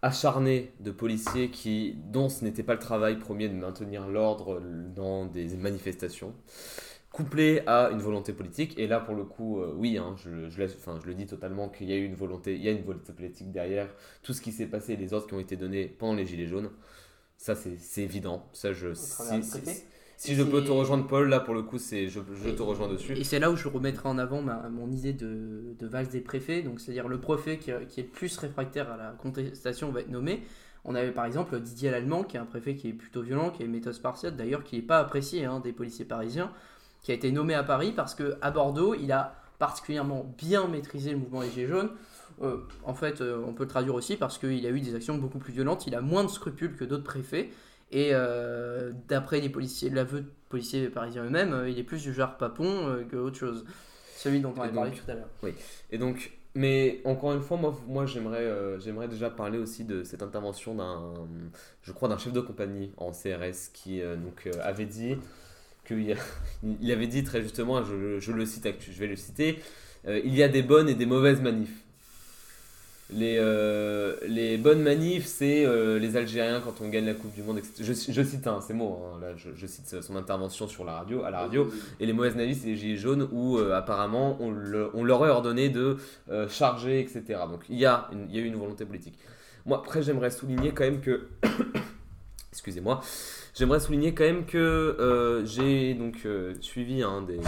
acharné 0.02 0.72
de 0.80 0.90
policiers 0.90 1.50
qui, 1.50 1.96
dont 2.12 2.28
ce 2.28 2.44
n'était 2.44 2.62
pas 2.64 2.74
le 2.74 2.80
travail 2.80 3.18
premier 3.18 3.48
de 3.48 3.54
maintenir 3.54 4.08
l'ordre 4.08 4.60
dans 4.94 5.26
des 5.26 5.56
manifestations 5.56 6.34
couplé 7.12 7.62
à 7.66 7.90
une 7.90 8.00
volonté 8.00 8.32
politique. 8.32 8.78
Et 8.78 8.86
là, 8.86 9.00
pour 9.00 9.14
le 9.14 9.24
coup, 9.24 9.60
euh, 9.60 9.72
oui, 9.76 9.98
hein, 9.98 10.14
je, 10.18 10.48
je, 10.50 10.58
laisse- 10.58 10.76
enfin, 10.78 10.98
je 11.02 11.06
le 11.06 11.14
dis 11.14 11.26
totalement 11.26 11.68
qu'il 11.68 11.88
y 11.88 11.92
a 11.92 11.96
eu 11.96 12.04
une 12.04 12.14
volonté, 12.14 12.54
il 12.54 12.62
y 12.62 12.68
a 12.68 12.72
une 12.72 12.82
volonté 12.84 13.12
politique 13.12 13.50
derrière 13.50 13.88
tout 14.22 14.32
ce 14.34 14.40
qui 14.40 14.52
s'est 14.52 14.66
passé, 14.66 14.96
les 14.96 15.12
ordres 15.14 15.26
qui 15.26 15.34
ont 15.34 15.40
été 15.40 15.56
donnés 15.56 15.86
pendant 15.88 16.14
les 16.14 16.26
Gilets 16.26 16.46
jaunes. 16.46 16.70
Ça, 17.38 17.54
c'est 17.56 18.02
évident. 18.02 18.48
Ça, 18.52 18.72
je, 18.72 18.94
si, 20.18 20.34
je 20.34 20.42
peux 20.42 20.62
te 20.62 20.70
rejoindre, 20.70 21.06
Paul, 21.06 21.28
là, 21.28 21.40
pour 21.40 21.54
le 21.54 21.62
coup, 21.62 21.78
c'est 21.78 22.08
je, 22.08 22.20
je 22.44 22.50
te 22.50 22.62
rejoins 22.62 22.88
dessus. 22.88 23.12
Et 23.16 23.24
c'est 23.24 23.38
là 23.38 23.50
où 23.50 23.56
je 23.56 23.68
remettrai 23.68 24.08
en 24.08 24.18
avant 24.18 24.42
ma- 24.42 24.68
mon 24.68 24.90
idée 24.90 25.12
de, 25.12 25.74
de 25.78 25.86
valse 25.86 26.10
des 26.10 26.20
préfets, 26.20 26.62
donc 26.62 26.80
c'est-à-dire 26.80 27.08
le 27.08 27.20
préfet 27.20 27.58
qui, 27.58 27.70
qui 27.88 28.00
est 28.00 28.02
le 28.02 28.08
plus 28.10 28.36
réfractaire 28.36 28.90
à 28.90 28.96
la 28.96 29.10
contestation 29.12 29.90
va 29.90 30.00
être 30.00 30.10
nommé. 30.10 30.42
On 30.84 30.94
avait 30.94 31.12
par 31.12 31.24
exemple 31.24 31.58
Didier 31.60 31.90
Lallemand, 31.90 32.24
qui 32.24 32.36
est 32.36 32.40
un 32.40 32.46
préfet 32.46 32.74
qui 32.74 32.88
est 32.88 32.92
plutôt 32.92 33.22
violent, 33.22 33.50
qui 33.50 33.62
a 33.62 33.66
une 33.66 33.72
méthode 33.72 33.92
spartiate 33.94 34.36
d'ailleurs, 34.36 34.64
qui 34.64 34.76
n'est 34.76 34.82
pas 34.82 34.98
apprécié 34.98 35.44
hein, 35.44 35.60
des 35.60 35.72
policiers 35.72 36.04
parisiens, 36.04 36.50
qui 37.02 37.12
a 37.12 37.14
été 37.14 37.30
nommé 37.32 37.54
à 37.54 37.62
Paris 37.62 37.92
parce 37.94 38.14
que 38.14 38.36
à 38.42 38.50
Bordeaux, 38.50 38.94
il 38.94 39.12
a 39.12 39.34
particulièrement 39.58 40.34
bien 40.38 40.66
maîtrisé 40.68 41.10
le 41.12 41.18
mouvement 41.18 41.42
des 41.42 41.50
Gilets 41.50 41.66
jaunes. 41.66 41.90
Euh, 42.42 42.58
en 42.84 42.94
fait, 42.94 43.20
euh, 43.20 43.42
on 43.46 43.52
peut 43.52 43.64
le 43.64 43.68
traduire 43.68 43.94
aussi 43.94 44.16
parce 44.16 44.38
qu'il 44.38 44.64
a 44.66 44.70
eu 44.70 44.80
des 44.80 44.94
actions 44.94 45.18
beaucoup 45.18 45.38
plus 45.38 45.52
violentes, 45.52 45.86
il 45.86 45.94
a 45.94 46.00
moins 46.00 46.22
de 46.24 46.28
scrupules 46.30 46.76
que 46.76 46.84
d'autres 46.84 47.04
préfets. 47.04 47.50
Et 47.90 48.10
euh, 48.12 48.92
d'après 49.08 49.40
les 49.40 49.48
policiers, 49.48 49.90
l'aveu 49.90 50.20
de 50.20 50.30
policiers 50.48 50.88
parisiens 50.88 51.24
eux-mêmes, 51.24 51.52
euh, 51.52 51.70
il 51.70 51.78
est 51.78 51.84
plus 51.84 52.02
du 52.02 52.12
genre 52.12 52.36
papon 52.36 52.88
euh, 52.88 53.04
que 53.04 53.16
autre 53.16 53.38
chose. 53.38 53.64
Celui 54.16 54.40
dont 54.40 54.52
on 54.56 54.60
avait 54.62 54.72
parlé 54.72 54.90
tout 54.92 55.10
à 55.10 55.14
l'heure. 55.14 55.28
Et 55.90 55.98
donc, 55.98 56.32
mais 56.54 57.00
encore 57.04 57.32
une 57.32 57.40
fois, 57.40 57.56
moi, 57.56 57.78
moi 57.86 58.04
j'aimerais, 58.04 58.44
euh, 58.44 58.78
j'aimerais 58.80 59.08
déjà 59.08 59.30
parler 59.30 59.58
aussi 59.58 59.84
de 59.84 60.02
cette 60.02 60.22
intervention 60.22 60.74
d'un, 60.74 61.14
je 61.82 61.92
crois, 61.92 62.08
d'un 62.08 62.18
chef 62.18 62.32
de 62.32 62.40
compagnie 62.40 62.92
en 62.96 63.12
CRS 63.12 63.70
qui 63.72 64.00
donc, 64.00 64.48
avait 64.62 64.86
dit 64.86 65.16
qu'il 65.86 66.12
a- 66.12 66.16
il 66.80 66.90
avait 66.92 67.06
dit 67.06 67.24
très 67.24 67.42
justement, 67.42 67.82
je, 67.84 68.18
je 68.18 68.32
le 68.32 68.44
cite, 68.46 68.66
je 68.80 68.98
vais 68.98 69.06
le 69.06 69.16
citer, 69.16 69.60
il 70.06 70.34
y 70.34 70.42
a 70.42 70.48
des 70.48 70.62
bonnes 70.62 70.88
et 70.88 70.94
des 70.94 71.06
mauvaises 71.06 71.40
manifs. 71.40 71.84
Les, 73.10 73.38
euh, 73.38 74.16
les 74.26 74.58
bonnes 74.58 74.82
manifs, 74.82 75.24
c'est 75.24 75.64
euh, 75.64 75.98
les 75.98 76.16
Algériens 76.18 76.60
quand 76.60 76.82
on 76.82 76.88
gagne 76.88 77.06
la 77.06 77.14
Coupe 77.14 77.34
du 77.34 77.42
Monde, 77.42 77.56
etc. 77.56 77.72
Je, 77.80 78.22
cite, 78.22 78.46
hein, 78.46 78.60
c'est 78.60 78.74
mots, 78.74 79.02
hein, 79.02 79.18
là, 79.22 79.28
je, 79.34 79.66
cite 79.66 80.02
son 80.02 80.14
intervention 80.14 80.68
sur 80.68 80.84
la 80.84 80.92
radio, 80.92 81.22
à 81.24 81.30
la 81.30 81.40
radio. 81.40 81.72
Et 82.00 82.06
les 82.06 82.12
mauvaises 82.12 82.36
manifs, 82.36 82.58
c'est 82.60 82.66
les 82.66 82.76
gilets 82.76 82.98
jaunes 82.98 83.26
où 83.32 83.56
euh, 83.56 83.74
apparemment 83.74 84.36
on, 84.40 84.50
le- 84.50 84.90
on 84.92 85.04
leur 85.04 85.24
a 85.24 85.28
ordonné 85.28 85.70
de 85.70 85.96
charger, 86.50 87.00
etc. 87.00 87.40
Donc 87.48 87.62
il 87.70 87.78
y, 87.78 87.86
a 87.86 88.10
eu 88.12 88.44
une 88.44 88.56
volonté 88.56 88.84
politique. 88.84 89.18
Moi, 89.64 89.78
après, 89.78 90.02
j'aimerais 90.02 90.30
souligner 90.30 90.72
quand 90.72 90.84
même 90.84 91.00
que. 91.00 91.28
Excusez-moi. 92.52 93.00
J'aimerais 93.54 93.80
souligner 93.80 94.12
quand 94.12 94.24
même 94.24 94.44
que 94.44 95.42
j'ai 95.46 95.94
donc 95.94 96.26
suivi 96.60 97.02
hein, 97.02 97.22
des, 97.22 97.40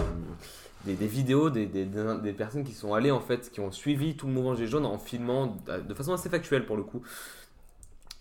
des, 0.84 0.94
des 0.94 1.06
vidéos 1.06 1.50
des, 1.50 1.66
des, 1.66 1.84
des- 1.84 2.18
des 2.22 2.32
personnes 2.32 2.64
qui 2.64 2.72
sont 2.72 2.94
allées 2.94 3.10
en 3.10 3.20
fait, 3.20 3.50
qui 3.50 3.60
ont 3.60 3.72
suivi 3.72 4.16
tout 4.16 4.26
le 4.26 4.32
mouvement 4.32 4.54
Gilets 4.54 4.68
jaunes 4.68 4.86
en 4.86 4.98
filmant 4.98 5.56
euh, 5.68 5.80
de 5.80 5.94
façon 5.94 6.12
assez 6.12 6.28
factuelle 6.28 6.66
pour 6.66 6.76
le 6.76 6.82
coup, 6.82 7.02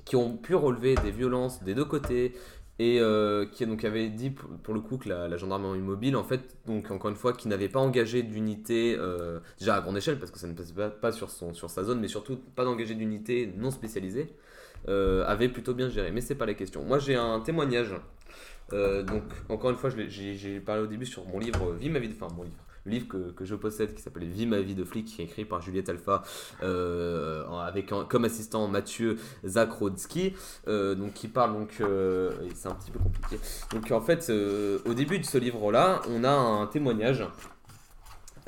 qui 0.06 0.16
ont 0.16 0.36
pu 0.36 0.56
relever 0.56 0.96
des 0.96 1.12
violences 1.12 1.64
des 1.64 1.74
deux 1.74 1.86
côtés 1.86 2.34
et 2.82 3.00
euh, 3.02 3.46
qui 3.46 3.66
donc 3.66 3.84
avait 3.84 4.08
dit 4.08 4.30
pour, 4.30 4.74
le 4.74 4.80
coup 4.80 4.98
que 4.98 5.10
la, 5.10 5.36
gendarmerie 5.36 5.80
mobile 5.80 6.16
en 6.16 6.24
fait 6.24 6.56
donc 6.66 6.90
encore 6.92 7.10
une 7.10 7.18
fois 7.18 7.34
qui 7.34 7.50
n'avait 7.50 7.68
pas 7.68 7.80
engagé 7.80 8.24
d'unité 8.24 8.96
euh, 8.98 9.40
déjà 9.60 9.76
à 9.76 9.82
grande 9.82 9.98
échelle 9.98 10.18
parce 10.18 10.32
que 10.32 10.40
ça 10.40 10.48
ne 10.48 10.54
passait 10.54 10.74
pas, 10.74 11.12
sur, 11.12 11.30
son, 11.30 11.54
sur 11.54 11.70
sa 11.70 11.84
zone 11.84 12.00
mais 12.00 12.08
surtout 12.08 12.38
pas 12.56 12.64
d'engager 12.64 12.96
d'unité 12.96 13.54
non 13.58 13.72
spécialisée 13.72 14.34
avait 14.88 15.50
plutôt 15.50 15.76
bien 15.76 15.90
géré. 15.90 16.10
Mais 16.10 16.22
c'est 16.22 16.36
pas 16.36 16.48
la 16.48 16.56
question. 16.56 16.84
Moi 16.84 17.00
j'ai 17.00 17.16
un 17.16 17.42
témoignage 17.42 17.94
euh, 18.74 19.04
donc 19.04 19.24
encore 19.50 19.70
une 19.72 19.78
fois 19.78 19.90
j'ai 19.90 20.60
parlé 20.60 20.82
au 20.84 20.88
début 20.88 21.06
sur 21.06 21.26
mon 21.26 21.40
livre 21.40 21.74
Vie 21.74 21.90
ma 21.90 22.00
vie 22.00 22.10
de 22.10 22.14
enfin 22.14 22.34
mon 22.36 22.44
livre 22.44 22.58
le 22.86 22.92
livre 22.92 23.08
que, 23.08 23.32
que 23.32 23.44
je 23.46 23.56
possède 23.56 23.94
qui 23.94 24.02
s'appelle 24.02 24.26
Vie 24.26 24.46
ma 24.46 24.62
vie 24.62 24.76
de 24.76 24.84
flic 24.84 25.06
qui 25.06 25.22
est 25.22 25.26
écrit 25.26 25.44
par 25.46 25.62
Juliette 25.62 25.90
Alpha 25.90 26.24
euh, 26.64 27.46
avec 27.60 27.92
comme 28.10 28.26
assistant 28.26 28.68
Mathieu 28.68 29.18
Zakrodzki 29.46 30.34
euh, 30.68 30.96
donc 30.96 31.14
qui 31.14 31.28
parle 31.28 31.54
donc 31.54 31.72
euh, 31.82 32.32
c'est 32.56 32.70
un 32.70 32.76
petit 32.76 32.92
peu 32.92 33.00
compliqué. 33.00 33.38
Donc 33.74 33.92
en 33.92 34.02
fait 34.02 34.30
euh, 34.30 34.80
au 34.86 34.94
début 34.94 35.20
de 35.20 35.26
ce 35.26 35.38
livre 35.38 35.72
là 35.72 36.02
on 36.10 36.24
a 36.24 36.32
un 36.32 36.68
témoignage 36.68 37.26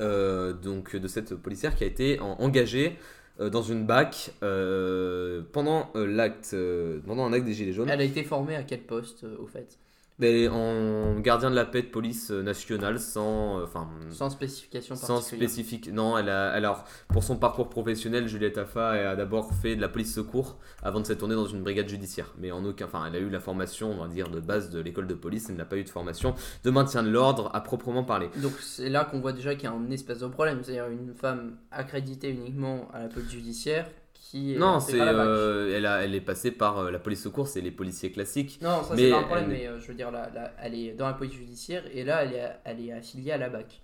euh, 0.00 0.52
donc 0.52 0.96
de 0.96 1.08
cette 1.08 1.34
policière 1.36 1.74
qui 1.74 1.84
a 1.84 1.86
été 1.86 2.18
en- 2.20 2.36
engagée 2.40 2.96
euh, 3.40 3.50
dans 3.50 3.62
une 3.62 3.86
BAC 3.86 4.32
euh, 4.42 5.42
pendant 5.52 5.90
euh, 5.94 6.06
l'acte 6.06 6.50
euh, 6.54 7.00
pendant 7.06 7.24
un 7.24 7.32
acte 7.32 7.44
des 7.44 7.54
gilets 7.54 7.72
jaunes. 7.72 7.88
Elle 7.88 8.00
a 8.00 8.04
été 8.04 8.24
formée 8.24 8.56
à 8.56 8.62
quel 8.62 8.80
poste, 8.80 9.24
euh, 9.24 9.36
au 9.38 9.46
fait? 9.46 9.78
Mais 10.18 10.46
en 10.48 11.18
gardien 11.20 11.50
de 11.50 11.54
la 11.56 11.64
paix 11.64 11.82
de 11.82 11.88
police 11.88 12.30
euh, 12.30 12.42
nationale 12.42 13.00
sans 13.00 13.58
euh, 13.58 13.64
enfin 13.64 13.88
Sans 14.10 14.30
spécification 14.30 14.94
sans 14.94 15.14
particulière. 15.14 15.48
spécifique. 15.48 15.90
Non, 15.92 16.16
elle 16.18 16.28
a, 16.28 16.50
alors 16.50 16.84
pour 17.08 17.24
son 17.24 17.36
parcours 17.36 17.68
professionnel, 17.70 18.28
Juliette 18.28 18.58
Affa 18.58 18.90
a 19.10 19.16
d'abord 19.16 19.52
fait 19.54 19.74
de 19.76 19.80
la 19.80 19.88
police 19.88 20.14
secours 20.14 20.58
avant 20.82 21.00
de 21.00 21.06
s'être 21.06 21.18
tournée 21.18 21.34
dans 21.34 21.46
une 21.46 21.62
brigade 21.62 21.88
judiciaire. 21.88 22.32
Mais 22.38 22.52
en 22.52 22.64
aucun, 22.64 22.84
enfin, 22.84 23.04
elle 23.06 23.16
a 23.16 23.18
eu 23.18 23.30
la 23.30 23.40
formation, 23.40 23.90
on 23.90 24.02
va 24.02 24.08
dire, 24.08 24.28
de 24.28 24.40
base 24.40 24.70
de 24.70 24.80
l'école 24.80 25.06
de 25.06 25.14
police. 25.14 25.48
Elle 25.48 25.56
n'a 25.56 25.64
pas 25.64 25.76
eu 25.76 25.84
de 25.84 25.88
formation 25.90 26.34
de 26.62 26.70
maintien 26.70 27.02
de 27.02 27.08
l'ordre 27.10 27.50
à 27.54 27.60
proprement 27.62 28.04
parler. 28.04 28.28
Donc 28.42 28.52
c'est 28.60 28.88
là 28.90 29.04
qu'on 29.04 29.20
voit 29.20 29.32
déjà 29.32 29.54
qu'il 29.54 29.64
y 29.64 29.66
a 29.66 29.72
un 29.72 29.90
espèce 29.90 30.20
de 30.20 30.26
problème, 30.28 30.62
c'est-à-dire 30.62 30.88
une 30.88 31.14
femme 31.14 31.56
accréditée 31.70 32.30
uniquement 32.30 32.88
à 32.92 33.00
la 33.00 33.08
police 33.08 33.30
judiciaire 33.30 33.88
qui 34.32 34.54
est 34.54 34.58
non, 34.58 34.80
c'est, 34.80 35.00
euh, 35.00 35.76
elle, 35.76 35.86
a, 35.86 36.02
elle 36.04 36.14
est 36.14 36.20
passée 36.20 36.50
par 36.50 36.78
euh, 36.78 36.90
la 36.90 36.98
police 36.98 37.22
secours, 37.22 37.48
c'est 37.48 37.60
les 37.60 37.70
policiers 37.70 38.10
classiques. 38.12 38.60
Non, 38.62 38.82
ça 38.82 38.96
c'est 38.96 39.10
pas 39.10 39.18
un 39.18 39.22
problème, 39.24 39.50
elle- 39.50 39.56
mais 39.58 39.66
euh, 39.66 39.78
je 39.80 39.88
veux 39.88 39.94
dire, 39.94 40.10
là, 40.10 40.30
là, 40.34 40.52
elle 40.62 40.74
est 40.74 40.92
dans 40.94 41.06
la 41.06 41.14
police 41.14 41.34
judiciaire 41.34 41.84
et 41.92 42.04
là 42.04 42.22
elle 42.24 42.32
est, 42.34 42.50
elle 42.64 42.80
est 42.80 42.92
affiliée 42.92 43.32
à 43.32 43.38
la 43.38 43.48
BAC. 43.50 43.82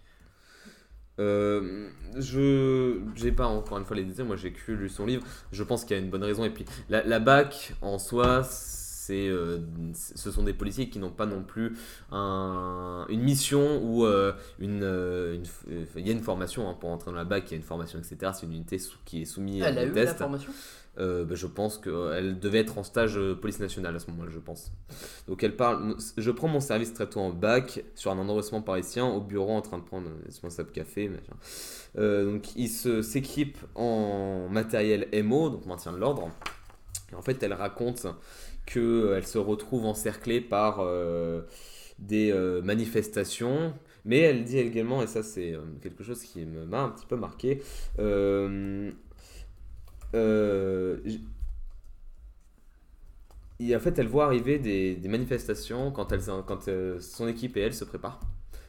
Je 2.16 3.00
j'ai 3.16 3.32
pas 3.32 3.46
encore 3.46 3.78
une 3.78 3.84
fois 3.84 3.96
les 3.96 4.04
détails, 4.04 4.24
moi 4.26 4.36
j'ai 4.36 4.52
que 4.52 4.72
lu 4.72 4.88
son 4.88 5.06
livre, 5.06 5.24
je 5.52 5.62
pense 5.62 5.84
qu'il 5.84 5.96
y 5.96 6.00
a 6.00 6.02
une 6.02 6.10
bonne 6.10 6.24
raison. 6.24 6.44
Et 6.44 6.50
puis 6.50 6.64
la, 6.88 7.02
la 7.04 7.18
BAC 7.20 7.72
en 7.82 7.98
soi, 7.98 8.42
c'est, 9.08 9.26
euh, 9.28 9.58
ce 9.94 10.30
sont 10.30 10.42
des 10.42 10.52
policiers 10.52 10.90
qui 10.90 10.98
n'ont 10.98 11.10
pas 11.10 11.24
non 11.24 11.42
plus 11.42 11.76
un, 12.12 13.06
une 13.08 13.22
mission 13.22 13.82
ou 13.82 14.04
euh, 14.04 14.32
une, 14.58 14.82
euh, 14.82 15.34
une 15.34 15.44
Il 15.96 16.06
y 16.06 16.10
a 16.10 16.12
une 16.12 16.22
formation 16.22 16.68
hein, 16.68 16.76
pour 16.78 16.90
entrer 16.90 17.10
dans 17.10 17.16
la 17.16 17.24
BAC, 17.24 17.44
il 17.46 17.50
y 17.52 17.54
a 17.54 17.56
une 17.56 17.62
formation, 17.62 17.98
etc. 17.98 18.32
C'est 18.34 18.44
une 18.46 18.52
unité 18.52 18.78
sous- 18.78 18.98
qui 19.06 19.22
est 19.22 19.24
soumise 19.24 19.62
à 19.62 19.68
Elle 19.70 19.78
a 19.78 19.84
des 19.86 19.90
eu 20.02 20.04
la 20.04 20.14
formation? 20.14 20.52
Euh, 20.98 21.24
bah, 21.24 21.36
je 21.36 21.46
pense 21.46 21.78
qu'elle 21.78 22.40
devait 22.40 22.58
être 22.58 22.76
en 22.76 22.82
stage 22.82 23.18
police 23.40 23.60
nationale 23.60 23.94
à 23.94 23.98
ce 24.00 24.10
moment-là, 24.10 24.30
je 24.34 24.40
pense. 24.40 24.72
Donc 25.28 25.42
elle 25.44 25.54
parle, 25.56 25.94
je 26.16 26.30
prends 26.32 26.48
mon 26.48 26.58
service 26.60 26.92
très 26.92 27.08
tôt 27.08 27.20
en 27.20 27.30
bac 27.30 27.84
sur 27.94 28.10
un 28.10 28.18
endorsement 28.18 28.60
parisien 28.62 29.06
au 29.06 29.20
bureau 29.20 29.52
en 29.52 29.62
train 29.62 29.78
de 29.78 29.84
prendre 29.84 30.08
un 30.08 30.26
responsable 30.26 30.70
café. 30.72 31.08
machin. 31.08 31.34
Euh, 31.98 32.24
donc 32.32 32.54
il 32.56 32.68
se- 32.68 33.00
s'équipe 33.02 33.56
en 33.76 34.48
matériel 34.50 35.08
MO, 35.24 35.50
donc 35.50 35.66
maintien 35.66 35.92
de 35.92 35.98
l'ordre. 35.98 36.28
Et 37.12 37.14
en 37.14 37.22
fait 37.22 37.40
elle 37.44 37.54
raconte 37.54 38.06
qu'elle 38.68 39.26
se 39.26 39.38
retrouve 39.38 39.84
encerclée 39.86 40.40
par 40.40 40.80
euh, 40.80 41.42
des 41.98 42.30
euh, 42.32 42.62
manifestations. 42.62 43.74
Mais 44.04 44.20
elle 44.20 44.44
dit 44.44 44.58
également, 44.58 45.02
et 45.02 45.06
ça 45.06 45.22
c'est 45.22 45.54
euh, 45.54 45.60
quelque 45.82 46.02
chose 46.02 46.22
qui 46.22 46.44
m'a 46.46 46.82
un 46.82 46.88
petit 46.90 47.06
peu 47.06 47.16
marqué, 47.16 47.62
euh, 47.98 48.90
euh, 50.14 50.98
et 53.60 53.74
en 53.74 53.80
fait, 53.80 53.98
elle 53.98 54.06
voit 54.06 54.26
arriver 54.26 54.58
des, 54.58 54.96
manifestations 55.08 55.90
quand, 55.90 56.12
elle, 56.12 56.22
quand 56.46 56.68
euh, 56.68 57.00
son 57.00 57.26
équipe 57.26 57.56
et 57.56 57.60
elle 57.60 57.74
se 57.74 57.84
préparent 57.84 58.20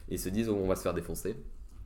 et 0.08 0.18
se 0.18 0.28
disent 0.28 0.48
on 0.48 0.66
va 0.66 0.76
se 0.76 0.82
faire 0.82 0.94
défoncer. 0.94 1.36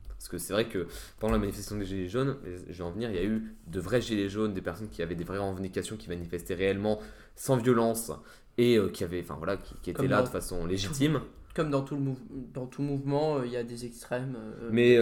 Parce 0.09 0.29
que 0.29 0.37
c'est 0.39 0.53
vrai 0.53 0.67
que 0.67 0.87
pendant 1.19 1.33
la 1.33 1.39
manifestation 1.39 1.77
des 1.77 1.85
Gilets 1.85 2.07
jaunes, 2.07 2.37
je 2.67 2.73
vais 2.73 2.83
en 2.83 2.91
venir, 2.91 3.11
il 3.11 3.15
y 3.15 3.19
a 3.19 3.23
eu 3.23 3.55
de 3.67 3.79
vrais 3.79 4.01
Gilets 4.01 4.29
jaunes, 4.29 4.53
des 4.53 4.61
personnes 4.61 4.89
qui 4.89 5.03
avaient 5.03 5.13
des 5.13 5.23
vraies 5.23 5.37
revendications, 5.37 5.97
qui 5.97 6.09
manifestaient 6.09 6.55
réellement 6.55 6.99
sans 7.35 7.57
violence 7.57 8.11
et 8.57 8.77
euh, 8.77 8.89
qui, 8.89 9.03
avaient, 9.03 9.21
enfin, 9.21 9.35
voilà, 9.37 9.57
qui, 9.57 9.93
Comme 9.93 10.07
là 10.07 10.21
de 10.21 10.27
façon 10.27 10.65
légitime. 10.65 11.21
Comme 11.55 11.69
dans 11.69 11.83
tout, 11.83 11.95
le 11.95 12.01
mouv- 12.01 12.51
dans 12.53 12.65
tout 12.65 12.81
mouvement, 12.81 13.37
euh, 13.37 13.45
il 13.45 13.51
y 13.51 13.57
a 13.57 13.63
des 13.63 13.85
extrêmes. 13.85 14.35
euh, 14.37 14.69
Mais 14.71 14.97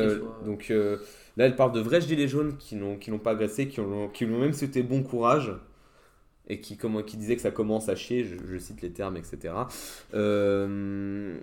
donc 0.46 0.70
là, 0.70 1.46
elle 1.46 1.56
parle 1.56 1.72
de 1.72 1.80
vrais 1.80 2.02
gilets 2.02 2.28
jaunes 2.28 2.58
qui 2.58 2.76
n'ont 2.76 3.20
pas 3.20 3.32
agressé, 3.32 3.68
qui, 3.68 3.80
ont, 3.80 4.08
qui 4.10 4.26
lui 4.26 4.36
ont 4.36 4.40
même 4.40 4.54
souhaité 4.54 4.84
bon 4.84 5.02
courage 5.04 5.52
et 6.48 6.60
qui, 6.60 6.78
comment, 6.78 7.02
qui 7.04 7.18
disaient 7.18 7.36
que 7.36 7.42
ça 7.42 7.52
commence 7.52 7.90
à 7.90 7.96
chier, 7.96 8.24
je, 8.26 8.36
je 8.46 8.58
cite 8.58 8.82
les 8.82 8.92
termes, 8.92 9.18
etc. 9.18 9.54
Euh, 10.14 11.38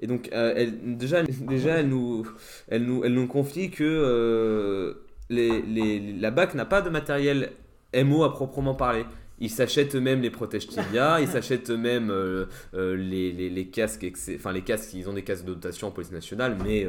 et 0.00 0.06
donc, 0.06 0.30
euh, 0.32 0.52
elle, 0.56 0.96
déjà, 0.96 1.22
déjà 1.22 1.76
elle, 1.80 1.88
nous, 1.88 2.26
elle, 2.68 2.84
nous, 2.84 3.04
elle 3.04 3.14
nous 3.14 3.26
confie 3.26 3.70
que 3.70 3.84
euh, 3.84 4.94
les, 5.28 5.62
les- 5.62 6.12
la 6.14 6.30
BAC 6.30 6.54
n'a 6.54 6.64
pas 6.64 6.80
de 6.82 6.90
matériel 6.90 7.52
MO 7.94 8.22
à 8.24 8.32
proprement 8.32 8.74
parler. 8.74 9.04
Ils 9.40 9.50
s'achètent 9.50 9.94
eux-mêmes 9.94 10.20
les 10.20 10.30
protèges 10.30 10.66
tibia, 10.68 11.20
ils 11.20 11.28
s'achètent 11.28 11.70
eux-mêmes 11.70 12.10
euh, 12.10 12.46
euh, 12.74 12.96
les, 12.96 13.32
les, 13.32 13.50
les 13.50 13.66
casques, 13.68 14.06
enfin 14.34 14.52
les 14.52 14.62
casques, 14.62 14.94
ils 14.94 15.08
ont 15.08 15.12
des 15.12 15.22
casques 15.22 15.44
de 15.44 15.54
dotation 15.54 15.88
en 15.88 15.90
police 15.90 16.12
nationale, 16.12 16.56
mais 16.64 16.88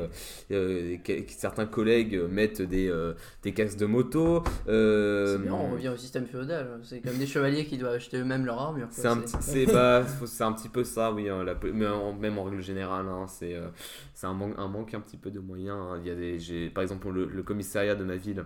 euh, 0.51 0.97
certains 1.27 1.65
collègues 1.65 2.19
mettent 2.29 2.61
des, 2.61 2.91
des 3.43 3.53
casques 3.53 3.77
de 3.77 3.85
moto. 3.85 4.43
C'est 4.65 5.41
bien, 5.41 5.53
on 5.53 5.71
revient 5.71 5.89
au 5.89 5.97
système 5.97 6.25
féodal. 6.25 6.79
C'est 6.83 7.01
comme 7.01 7.17
des 7.17 7.27
chevaliers 7.27 7.65
qui 7.65 7.77
doivent 7.77 7.93
acheter 7.95 8.17
eux-mêmes 8.17 8.45
leur 8.45 8.59
armure. 8.59 8.87
c'est 8.91 9.07
un, 9.07 9.17
petit- 9.17 9.65
bah, 9.65 10.03
un 10.39 10.51
peu 10.69 10.83
ça, 10.83 11.11
oui, 11.11 11.29
hein, 11.29 11.43
la 11.43 11.55
mais 11.73 11.87
en- 11.87 12.13
même 12.13 12.37
en 12.37 12.43
règle 12.43 12.61
générale, 12.61 13.05
hein, 13.07 13.25
c'est 13.27 13.55
un, 14.23 14.33
manque, 14.33 14.55
un 14.57 14.67
manque 14.67 14.93
un 14.93 14.99
petit 15.01 15.17
peu 15.17 15.31
de 15.31 15.39
moyens. 15.39 15.77
hein. 15.79 15.99
Il 16.03 16.07
y 16.07 16.11
a 16.11 16.15
des, 16.15 16.69
par 16.69 16.81
exemple, 16.83 17.09
le, 17.09 17.25
le 17.25 17.43
commissariat 17.43 17.95
de 17.95 18.03
ma 18.03 18.15
ville 18.15 18.45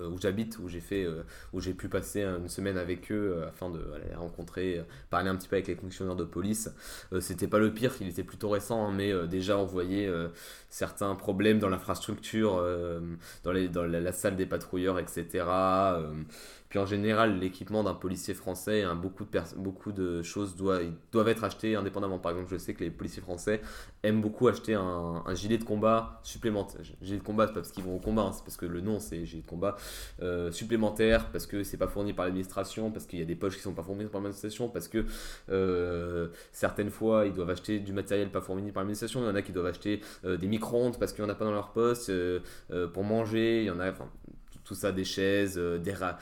où 0.00 0.18
j'habite, 0.18 0.58
où 0.58 0.68
j'ai 0.68 0.80
fait, 0.80 1.04
euh, 1.04 1.22
où 1.52 1.60
j'ai 1.60 1.74
pu 1.74 1.88
passer 1.88 2.22
une 2.24 2.48
semaine 2.48 2.78
avec 2.78 3.10
eux 3.10 3.34
euh, 3.36 3.48
afin 3.48 3.70
de 3.70 3.80
les 4.08 4.14
rencontrer, 4.14 4.78
euh, 4.78 4.82
parler 5.10 5.28
un 5.28 5.36
petit 5.36 5.48
peu 5.48 5.56
avec 5.56 5.68
les 5.68 5.74
fonctionnaires 5.76 6.16
de 6.16 6.24
police. 6.24 6.70
Euh, 7.12 7.20
C'était 7.20 7.48
pas 7.48 7.58
le 7.58 7.72
pire, 7.72 7.94
il 8.00 8.08
était 8.08 8.24
plutôt 8.24 8.48
récent, 8.48 8.86
hein, 8.86 8.92
mais 8.94 9.12
euh, 9.12 9.26
déjà 9.26 9.58
on 9.58 9.64
voyait 9.64 10.06
euh, 10.06 10.28
certains 10.68 11.14
problèmes 11.14 11.58
dans 11.58 11.68
l'infrastructure, 11.68 12.56
euh, 12.58 13.00
dans, 13.44 13.52
la 13.52 14.12
salle 14.12 14.36
des 14.36 14.46
patrouilleurs, 14.46 14.98
etc. 14.98 15.44
puis 16.72 16.78
en 16.78 16.86
général, 16.86 17.38
l'équipement 17.38 17.84
d'un 17.84 17.92
policier 17.92 18.32
français, 18.32 18.80
hein, 18.80 18.94
beaucoup, 18.94 19.26
de 19.92 20.22
choses 20.22 20.56
doivent, 20.56 21.28
être 21.28 21.44
achetées 21.44 21.76
indépendamment. 21.76 22.18
Par 22.18 22.32
exemple, 22.32 22.48
je 22.50 22.56
sais 22.56 22.72
que 22.72 22.82
les 22.82 22.88
policiers 22.88 23.20
français 23.20 23.60
aiment 24.02 24.22
beaucoup 24.22 24.48
acheter 24.48 24.72
un, 24.72 25.22
gilet 25.34 25.58
de 25.58 25.64
combat 25.64 26.18
supplémentaire. 26.22 26.80
Gilet 27.02 27.18
de 27.18 27.22
combat, 27.22 27.46
c'est 27.46 27.52
pas 27.52 27.60
parce 27.60 27.72
qu'ils 27.72 27.84
vont 27.84 27.96
au 27.96 27.98
combat, 27.98 28.22
hein, 28.22 28.32
c'est 28.32 28.42
parce 28.42 28.56
que 28.56 28.64
le 28.64 28.80
nom 28.80 29.00
c'est 29.00 29.26
gilet 29.26 29.42
de 29.42 29.46
combat 29.46 29.76
euh, 30.22 30.50
supplémentaire, 30.50 31.30
parce 31.30 31.44
que 31.44 31.62
c'est 31.62 31.76
pas 31.76 31.88
fourni 31.88 32.14
par 32.14 32.24
l'administration, 32.24 32.90
parce 32.90 33.04
qu'il 33.04 33.18
y 33.18 33.22
a 33.22 33.26
des 33.26 33.36
poches 33.36 33.56
qui 33.56 33.62
sont 33.62 33.74
pas 33.74 33.82
fournies 33.82 34.06
par 34.06 34.22
l'administration, 34.22 34.70
parce 34.70 34.88
que 34.88 35.04
euh, 35.50 36.28
certaines 36.52 36.88
fois 36.88 37.26
ils 37.26 37.34
doivent 37.34 37.50
acheter 37.50 37.80
du 37.80 37.92
matériel 37.92 38.30
pas 38.30 38.40
fourni 38.40 38.72
par 38.72 38.82
l'administration. 38.82 39.20
Il 39.20 39.26
y 39.26 39.28
en 39.28 39.34
a 39.34 39.42
qui 39.42 39.52
doivent 39.52 39.66
acheter 39.66 40.00
euh, 40.24 40.38
des 40.38 40.46
micro-ondes 40.46 40.98
parce 40.98 41.12
qu'il 41.12 41.22
y 41.22 41.26
en 41.26 41.30
a 41.30 41.34
pas 41.34 41.44
dans 41.44 41.52
leur 41.52 41.72
poste 41.72 42.10
pour 42.94 43.04
manger. 43.04 43.60
Il 43.60 43.66
y 43.66 43.70
en 43.70 43.78
a, 43.78 43.92
tout- 44.64 44.74
ça, 44.74 44.90
des 44.90 45.04
chaises, 45.04 45.58
des 45.58 45.92
rats 45.92 46.16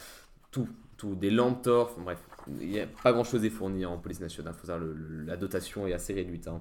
tout, 0.50 0.68
tout, 0.96 1.14
des 1.14 1.30
lampes 1.30 1.62
torf, 1.62 1.98
bref, 1.98 2.18
il 2.48 2.68
n'y 2.68 2.80
a 2.80 2.86
pas 2.86 3.12
grand 3.12 3.24
chose 3.24 3.44
est 3.44 3.50
fourni 3.50 3.84
en 3.86 3.98
police 3.98 4.20
nationale, 4.20 4.54
faut 4.54 4.66
savoir, 4.66 4.88
la 5.26 5.36
dotation 5.36 5.86
est 5.86 5.92
assez 5.92 6.12
réduite. 6.12 6.48
hein. 6.48 6.60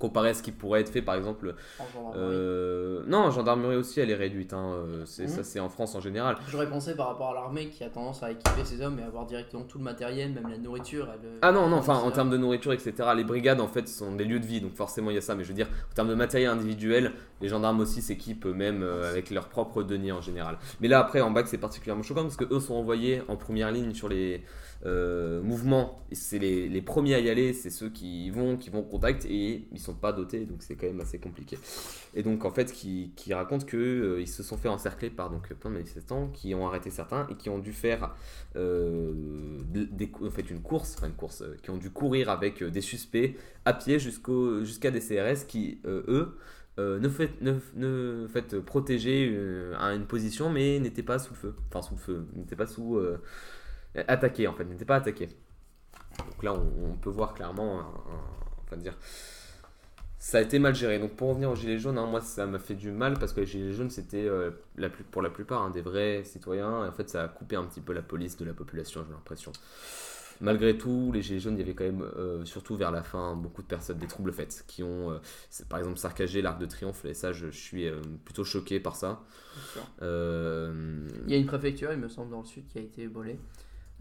Comparé 0.00 0.30
à 0.30 0.34
ce 0.34 0.42
qui 0.42 0.50
pourrait 0.50 0.80
être 0.80 0.88
fait 0.88 1.02
par 1.02 1.14
exemple 1.14 1.54
En 1.78 1.84
gendarmerie. 1.94 2.18
euh, 2.18 3.02
non 3.06 3.18
en 3.18 3.30
gendarmerie 3.30 3.76
aussi 3.76 4.00
elle 4.00 4.10
est 4.10 4.14
réduite 4.16 4.52
hein, 4.52 4.72
euh, 4.72 5.02
c'est 5.04 5.24
Mhm. 5.24 5.28
ça 5.28 5.44
c'est 5.44 5.60
en 5.60 5.68
France 5.68 5.94
en 5.94 6.00
général 6.00 6.36
J'aurais 6.48 6.68
pensé 6.68 6.96
par 6.96 7.08
rapport 7.08 7.30
à 7.30 7.34
l'armée 7.34 7.68
qui 7.68 7.84
a 7.84 7.90
tendance 7.90 8.22
à 8.22 8.30
équiper 8.32 8.64
ses 8.64 8.80
hommes 8.80 8.98
et 8.98 9.02
avoir 9.02 9.26
directement 9.26 9.62
tout 9.64 9.76
le 9.78 9.84
matériel, 9.84 10.32
même 10.32 10.48
la 10.48 10.56
nourriture. 10.58 11.06
elle, 11.12 11.28
euh, 11.28 11.38
ah 11.42 11.52
non 11.52 11.68
non 11.68 11.76
enfin 11.76 11.94
en 11.98 12.10
termes 12.10 12.30
de 12.30 12.36
nourriture 12.38 12.72
etc 12.72 12.92
les 13.14 13.24
brigades 13.24 13.60
en 13.60 13.68
fait 13.68 13.86
sont 13.88 14.14
des 14.16 14.24
lieux 14.24 14.40
de 14.40 14.46
vie 14.46 14.60
donc 14.62 14.74
forcément 14.74 15.10
il 15.10 15.14
y 15.14 15.18
a 15.18 15.22
ça 15.22 15.34
mais 15.34 15.44
je 15.44 15.48
veux 15.48 15.54
dire 15.54 15.68
en 15.90 15.94
termes 15.94 16.08
de 16.08 16.14
matériel 16.14 16.50
individuel 16.50 17.12
les 17.42 17.48
gendarmes 17.48 17.80
aussi 17.80 18.00
s'équipent 18.00 18.46
eux-mêmes 18.46 18.82
euh, 18.82 19.08
avec 19.10 19.30
leurs 19.30 19.48
propres 19.48 19.82
deniers 19.82 20.12
en 20.12 20.22
général 20.22 20.56
mais 20.80 20.88
là 20.88 20.98
après 20.98 21.20
en 21.20 21.30
bac 21.30 21.46
c'est 21.46 21.58
particulièrement 21.58 22.02
choquant 22.02 22.22
parce 22.22 22.36
que 22.36 22.52
eux 22.52 22.60
sont 22.60 22.74
envoyés 22.74 23.22
en 23.28 23.36
première 23.36 23.70
ligne 23.70 23.92
sur 23.94 24.08
les 24.08 24.42
euh, 24.86 25.42
mouvements 25.42 26.00
et 26.10 26.14
c'est 26.14 26.38
les, 26.38 26.80
premiers 26.80 27.14
à 27.14 27.20
y 27.20 27.28
aller 27.28 27.52
c'est 27.52 27.68
ceux 27.68 27.90
qui 27.90 28.30
vont 28.30 28.56
qui 28.56 28.70
vont 28.70 28.78
au 28.78 28.84
contact 28.84 29.26
et 29.26 29.66
ils 29.72 29.78
sont 29.78 29.92
pas 29.92 30.12
dotés 30.12 30.46
donc 30.46 30.62
c'est 30.62 30.74
quand 30.74 30.86
même 30.86 31.00
assez 31.00 31.18
compliqué. 31.18 31.58
Et 32.14 32.22
donc 32.22 32.46
en 32.46 32.50
fait 32.50 32.72
qui, 32.72 33.12
raconte 33.32 33.66
que 33.66 33.76
euh, 33.76 34.26
se 34.26 34.42
sont 34.42 34.56
fait 34.56 34.68
encercler 34.68 35.10
par 35.10 35.28
donc 35.28 35.52
plein 35.54 35.70
de 35.70 35.76
manifestants 35.76 36.28
qui 36.28 36.54
ont 36.54 36.66
arrêté 36.66 36.90
certains 36.90 37.26
et 37.28 37.34
qui 37.34 37.50
ont 37.50 37.58
dû 37.58 37.72
faire 37.72 38.14
euh, 38.56 39.12
en 40.22 40.30
fait 40.30 40.50
une 40.50 40.62
course 40.62 40.94
enfin 40.96 41.08
une 41.08 41.14
course 41.14 41.42
euh, 41.42 41.56
qui 41.62 41.70
ont 41.70 41.76
dû 41.76 41.90
courir 41.90 42.30
avec 42.30 42.64
des 42.64 42.80
suspects 42.80 43.36
à 43.66 43.74
pied 43.74 43.98
jusqu'à 43.98 44.90
des 44.90 45.00
CRS 45.00 45.46
qui 45.46 45.80
eux 45.84 46.38
ne 46.78 47.08
fait 47.10 47.30
ne, 47.42 48.26
protéger 48.60 49.38
à 49.78 49.92
une 49.92 50.06
position 50.06 50.48
mais 50.48 50.78
n'étaient 50.78 51.02
pas 51.02 51.18
sous 51.18 51.34
le 51.34 51.38
feu. 51.38 51.54
Enfin 51.68 51.82
sous 51.82 51.94
le 51.94 52.00
feu 52.00 52.26
n'étaient 52.34 52.56
pas 52.56 52.66
sous 52.66 52.98
attaqués 53.94 54.46
en 54.48 54.52
fait 54.54 54.64
n'étaient 54.64 54.84
pas 54.84 54.96
attaqués 54.96 55.28
donc 56.18 56.42
là 56.42 56.54
on, 56.54 56.92
on 56.92 56.96
peut 56.96 57.10
voir 57.10 57.34
clairement 57.34 57.80
un- 57.80 57.84
un- 57.84 58.62
enfin 58.64 58.76
dire 58.76 58.96
ça 60.18 60.38
a 60.38 60.40
été 60.42 60.58
mal 60.58 60.74
géré. 60.74 60.98
Donc 60.98 61.12
pour 61.12 61.30
revenir 61.30 61.50
aux 61.50 61.56
gilets 61.56 61.78
jaunes, 61.78 61.96
hein, 61.96 62.06
moi 62.06 62.20
ça 62.20 62.46
m'a 62.46 62.58
fait 62.58 62.74
du 62.74 62.90
mal 62.90 63.14
parce 63.18 63.32
que 63.32 63.40
les 63.40 63.46
gilets 63.46 63.72
jaunes 63.72 63.90
c'était 63.90 64.26
euh, 64.26 64.50
la 64.76 64.90
plus, 64.90 65.02
pour 65.04 65.22
la 65.22 65.30
plupart 65.30 65.62
hein, 65.62 65.70
des 65.70 65.80
vrais 65.80 66.24
citoyens 66.24 66.84
et 66.84 66.88
en 66.88 66.92
fait 66.92 67.08
ça 67.08 67.24
a 67.24 67.28
coupé 67.28 67.56
un 67.56 67.64
petit 67.64 67.80
peu 67.80 67.92
la 67.94 68.02
police 68.02 68.36
de 68.36 68.44
la 68.44 68.52
population, 68.52 69.02
j'ai 69.06 69.12
l'impression. 69.14 69.52
Malgré 70.42 70.78
tout, 70.78 71.10
les 71.12 71.20
gilets 71.20 71.40
jaunes, 71.40 71.54
il 71.56 71.60
y 71.60 71.62
avait 71.62 71.74
quand 71.74 71.84
même, 71.84 72.02
euh, 72.16 72.44
surtout 72.46 72.74
vers 72.74 72.90
la 72.90 73.02
fin, 73.02 73.34
beaucoup 73.34 73.60
de 73.60 73.66
personnes, 73.66 73.98
des 73.98 74.06
troubles 74.06 74.32
faits, 74.32 74.64
qui 74.66 74.82
ont, 74.82 75.10
euh, 75.10 75.18
par 75.68 75.78
exemple, 75.80 75.98
saccagé 75.98 76.40
l'Arc 76.40 76.58
de 76.58 76.64
Triomphe, 76.64 77.04
et 77.04 77.12
ça, 77.12 77.32
je, 77.32 77.50
je 77.50 77.58
suis 77.58 77.90
plutôt 78.24 78.42
choqué 78.42 78.80
par 78.80 78.96
ça. 78.96 79.22
Il 81.26 81.30
y 81.30 81.34
a 81.34 81.36
une 81.38 81.46
préfecture, 81.46 81.92
il 81.92 81.98
me 81.98 82.08
semble, 82.08 82.30
dans 82.30 82.40
le 82.40 82.46
sud 82.46 82.66
qui 82.68 82.78
a 82.78 82.82
été 82.82 83.06
volée. 83.06 83.38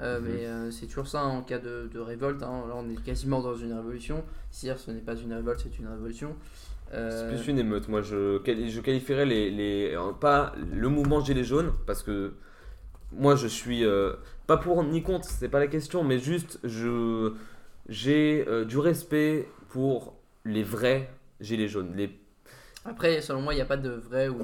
Euh, 0.02 0.20
Mhm. 0.20 0.28
Mais 0.30 0.46
euh, 0.46 0.72
c'est 0.72 0.86
toujours 0.88 1.08
ça 1.08 1.22
hein, 1.22 1.30
en 1.30 1.42
cas 1.42 1.60
de, 1.60 1.90
de 1.94 2.00
révolte. 2.00 2.42
hein. 2.44 2.64
Là, 2.68 2.76
on 2.76 2.90
est 2.90 3.02
quasiment 3.04 3.42
dans 3.42 3.56
une 3.56 3.74
révolution. 3.74 4.24
Si 4.52 4.70
ce 4.76 4.92
n'est 4.92 5.00
pas 5.02 5.16
une 5.16 5.34
révolte, 5.34 5.62
c'est 5.64 5.78
une 5.80 5.88
révolution. 5.88 6.36
Euh, 6.94 7.30
C'est 7.30 7.36
plus 7.36 7.48
une 7.52 7.60
émeute. 7.60 7.88
Moi, 7.88 8.02
je, 8.02 8.40
je 8.46 8.82
qualifierais 8.82 9.26
les, 9.26 9.52
les- 9.52 9.98
pas 10.20 10.54
le 10.74 10.88
mouvement 10.90 11.24
Gilets 11.24 11.44
jaunes 11.44 11.74
parce 11.86 12.02
que 12.04 12.34
moi, 13.12 13.36
je 13.36 13.48
suis 13.48 13.84
pas 14.48 14.58
pour 14.58 14.84
ni 14.84 15.04
contre, 15.04 15.26
c'est 15.28 15.50
pas 15.50 15.60
la 15.60 15.68
question, 15.68 16.04
mais 16.04 16.18
juste 16.20 16.60
je 16.64 17.34
j'ai 17.88 18.46
du 18.68 18.78
respect 18.78 19.48
pour 19.70 20.16
les 20.46 20.64
vrais 20.64 21.10
Gilets 21.42 21.68
jaunes. 21.68 21.94
Les, 21.96 22.10
Après, 22.86 23.20
selon 23.22 23.42
moi, 23.42 23.54
il 23.54 23.58
n'y 23.58 23.62
a 23.62 23.66
pas 23.66 23.78
de 23.78 23.90
vrai 23.90 24.30
ou 24.30 24.40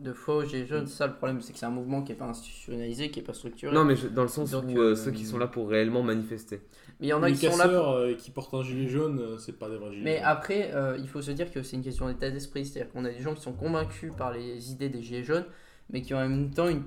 de, 0.00 0.12
faux 0.12 0.44
gilets 0.44 0.66
jaunes. 0.66 0.86
C'est 0.86 0.96
ça 0.96 1.06
le 1.06 1.14
problème, 1.14 1.40
c'est 1.40 1.52
que 1.52 1.58
c'est 1.58 1.66
un 1.66 1.70
mouvement 1.70 2.02
qui 2.02 2.10
n'est 2.12 2.18
pas 2.18 2.24
institutionnalisé, 2.26 3.10
qui 3.10 3.20
n'est 3.20 3.24
pas 3.26 3.32
structuré. 3.32 3.72
non, 3.72 3.84
mais 3.84 3.94
je- 3.94 4.08
dans 4.08 4.22
le 4.22 4.28
sens 4.28 4.50
Donc, 4.50 4.64
où 4.64 4.78
euh, 4.78 4.90
euh, 4.90 4.94
ceux 4.96 5.12
qui 5.12 5.24
sont 5.24 5.38
là 5.38 5.46
pour 5.46 5.68
réellement 5.68 6.02
manifester. 6.02 6.60
mais 7.00 7.06
il 7.06 7.10
y 7.10 7.12
en 7.12 7.22
a 7.22 7.28
les 7.28 7.34
qui 7.34 7.46
sont 7.50 7.56
là. 7.56 7.68
pour- 7.68 7.90
euh, 7.92 8.14
qui 8.14 8.30
portent 8.32 8.52
un 8.54 8.62
gilet 8.62 8.88
jaune, 8.88 9.38
c'est 9.38 9.56
pas 9.58 9.70
des 9.70 9.76
vrais 9.76 9.90
gilets 9.92 10.02
Mais 10.04 10.16
jaunes. 10.16 10.24
après, 10.26 10.70
euh, 10.74 10.96
il 10.98 11.08
faut 11.08 11.22
se 11.22 11.30
dire 11.30 11.52
que 11.52 11.62
c'est 11.62 11.76
une 11.76 11.84
question 11.84 12.08
d'état 12.08 12.30
d'esprit. 12.30 12.66
C'est-à-dire 12.66 12.92
qu'on 12.92 13.04
a 13.04 13.10
des 13.10 13.20
gens 13.20 13.34
qui 13.34 13.42
sont 13.42 13.52
convaincus 13.52 14.12
par 14.16 14.32
les 14.32 14.72
idées 14.72 14.88
des 14.88 15.00
gilets 15.00 15.22
jaunes, 15.24 15.46
mais 15.90 16.02
qui 16.02 16.14
ont 16.14 16.18
en 16.18 16.28
même 16.28 16.50
temps 16.50 16.68
une 16.68 16.82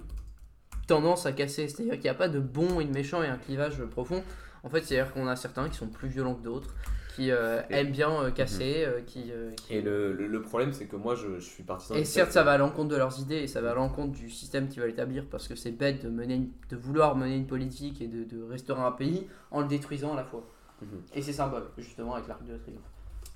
tendance 0.88 1.26
à 1.26 1.32
casser. 1.32 1.70
C'est-à-dire 1.70 1.94
qu'il 1.94 2.04
n'y 2.04 2.10
a 2.10 2.14
pas 2.16 2.28
de 2.28 2.40
bon 2.40 2.82
et 2.82 2.86
de 2.86 2.92
méchant 2.94 3.24
et 3.24 3.28
un 3.28 3.38
clivage 3.38 3.82
profond. 3.86 4.24
En 4.64 4.70
fait, 4.70 4.82
c'est-à-dire 4.84 5.14
qu'on 5.14 5.28
a 5.28 5.36
certains 5.38 5.70
qui 5.70 5.78
sont 5.78 5.88
plus 5.88 6.10
violents 6.10 6.36
que 6.36 6.44
d'autres, 6.44 6.76
qui 7.16 7.32
euh, 7.32 7.62
aiment 7.70 7.92
bien 7.92 8.10
euh, 8.24 8.32
casser, 8.32 8.88
qui, 9.06 9.32
euh, 9.32 9.52
qui- 9.52 9.74
Et 9.76 9.82
le, 9.82 10.14
le- 10.14 10.28
le 10.28 10.42
problème, 10.42 10.72
c'est 10.74 10.86
que 10.86 10.96
moi, 10.96 11.16
je, 11.16 11.36
je 11.40 11.50
suis 11.50 11.64
partisan. 11.64 11.96
Et 11.96 12.06
certes, 12.06 12.32
ça 12.32 12.44
va 12.44 12.52
à 12.54 12.58
l'encontre 12.58 12.90
de 12.90 12.96
leurs 12.96 13.20
idées 13.20 13.38
et 13.40 13.48
ça 13.48 13.62
va 13.62 13.72
à 13.72 13.74
l'encontre 13.76 14.14
du 14.14 14.30
système 14.30 14.68
qu'ils 14.70 14.82
veulent 14.82 14.92
établir 14.92 15.26
parce 15.30 15.48
que 15.48 15.56
c'est 15.56 15.72
bête 15.72 16.04
de, 16.04 16.10
mener 16.10 16.50
de 16.70 16.76
vouloir 16.78 17.16
mener 17.16 17.36
une 17.36 17.48
politique 17.48 18.02
et 18.02 18.08
de, 18.08 18.24
de 18.24 18.42
restaurer 18.44 18.82
un 18.82 18.92
pays 18.92 19.28
en 19.52 19.62
le 19.62 19.68
détruisant 19.68 20.14
à 20.14 20.16
la 20.16 20.24
fois. 20.24 20.44
Mhm. 20.82 20.88
Et 21.14 21.22
c'est 21.22 21.34
symbole, 21.34 21.64
justement, 21.78 22.16
avec 22.16 22.28
l'arc 22.28 22.44
de 22.46 22.58
triomphe. 22.58 22.82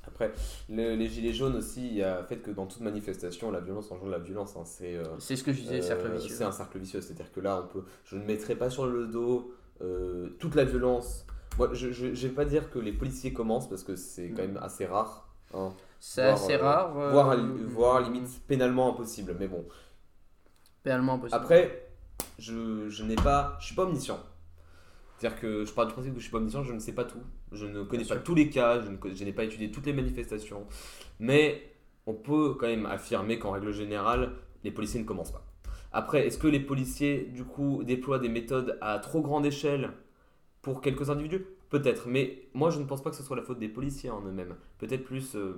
Après, 0.07 0.31
le- 0.69 0.95
les 0.95 1.07
gilets 1.07 1.33
jaunes 1.33 1.55
aussi, 1.55 1.85
il 1.87 1.95
y 1.95 2.03
a 2.03 2.21
le 2.21 2.27
fait 2.27 2.37
que 2.37 2.51
dans 2.51 2.67
toute 2.67 2.81
manifestation, 2.81 3.51
la 3.51 3.59
violence 3.59 3.91
engendre 3.91 4.11
la 4.11 4.19
violence. 4.19 4.55
hein. 4.55 4.63
c'est 4.63 4.95
euh, 4.95 5.03
C'est 5.19 5.35
ce 5.35 5.43
que 5.43 5.51
je 5.51 5.61
disais, 5.61 5.81
cercle 5.81 6.07
Euh, 6.07 6.13
vicieux. 6.15 6.35
C'est 6.35 6.43
un 6.43 6.51
cercle 6.51 6.77
vicieux, 6.77 7.01
c'est-à-dire 7.01 7.31
que 7.31 7.39
là, 7.41 7.63
on 7.63 7.67
peut, 7.67 7.83
je 8.05 8.15
ne 8.15 8.23
mettrai 8.23 8.55
pas 8.55 8.69
sur 8.69 8.85
le 8.87 9.07
dos 9.07 9.53
euh, 9.81 10.29
toute 10.39 10.55
la 10.55 10.63
violence. 10.63 11.25
Moi, 11.57 11.69
je 11.73 11.87
ne 12.05 12.13
vais 12.15 12.29
pas 12.29 12.45
dire 12.45 12.69
que 12.69 12.79
les 12.79 12.91
policiers 12.91 13.31
commencent 13.33 13.69
parce 13.69 13.83
que 13.83 13.95
c'est 13.95 14.29
quand 14.31 14.41
même 14.41 14.57
assez 14.61 14.85
rare. 14.85 15.27
hein. 15.53 15.73
C'est 15.99 16.21
assez 16.23 16.53
euh, 16.53 16.61
rare. 16.61 16.97
euh, 16.97 17.11
voire, 17.11 17.37
voire 17.67 18.01
limite 18.01 18.41
pénalement 18.47 18.89
impossible. 18.93 19.35
Mais 19.39 19.47
bon, 19.47 19.65
Pénalement 20.83 21.13
impossible. 21.15 21.41
après, 21.41 21.87
je, 22.37 22.89
je 22.89 23.03
n'ai 23.03 23.15
pas, 23.15 23.57
je 23.59 23.67
suis 23.67 23.75
pas 23.75 23.83
omniscient. 23.83 24.19
C'est-à-dire 25.17 25.39
que 25.39 25.65
je 25.65 25.71
pars 25.73 25.87
du 25.87 25.93
principe 25.93 26.13
que 26.13 26.19
je 26.19 26.23
suis 26.25 26.31
pas 26.31 26.37
omniscient, 26.39 26.63
je 26.63 26.73
ne 26.73 26.79
sais 26.79 26.91
pas 26.93 27.05
tout. 27.05 27.21
Je 27.51 27.65
ne 27.65 27.83
connais 27.83 28.03
Bien 28.03 28.09
pas 28.09 28.15
sûr. 28.15 28.23
tous 28.23 28.35
les 28.35 28.49
cas, 28.49 28.81
je 28.81 29.13
je 29.13 29.23
n'ai 29.23 29.31
pas 29.33 29.45
étudié 29.45 29.71
toutes 29.71 29.85
les 29.85 29.93
manifestations. 29.93 30.65
Mais 31.19 31.71
on 32.05 32.13
peut 32.13 32.55
quand 32.59 32.67
même 32.67 32.85
affirmer 32.85 33.39
qu'en 33.39 33.51
règle 33.51 33.71
générale, 33.71 34.33
les 34.63 34.71
policiers 34.71 34.99
ne 34.99 35.05
commencent 35.05 35.31
pas. 35.31 35.45
Après, 35.93 36.27
est-ce 36.27 36.37
que 36.37 36.47
les 36.47 36.59
policiers, 36.59 37.23
du 37.33 37.45
coup, 37.45 37.83
déploient 37.85 38.19
des 38.19 38.27
méthodes 38.29 38.77
à 38.81 38.99
trop 38.99 39.21
grande 39.21 39.45
échelle 39.45 39.91
pour 40.65 40.81
quelques 40.81 41.11
individus 41.11 41.45
Peut-être, 41.69 42.07
mais 42.07 42.41
moi 42.55 42.71
je 42.71 42.79
ne 42.79 42.85
pense 42.85 43.03
pas 43.03 43.11
que 43.11 43.15
ce 43.15 43.21
soit 43.23 43.35
la 43.35 43.43
faute 43.43 43.59
des 43.59 43.67
policiers 43.69 44.09
en 44.09 44.21
eux-mêmes. 44.21 44.55
Peut-être 44.79 45.03
plus, 45.03 45.35
euh, 45.35 45.55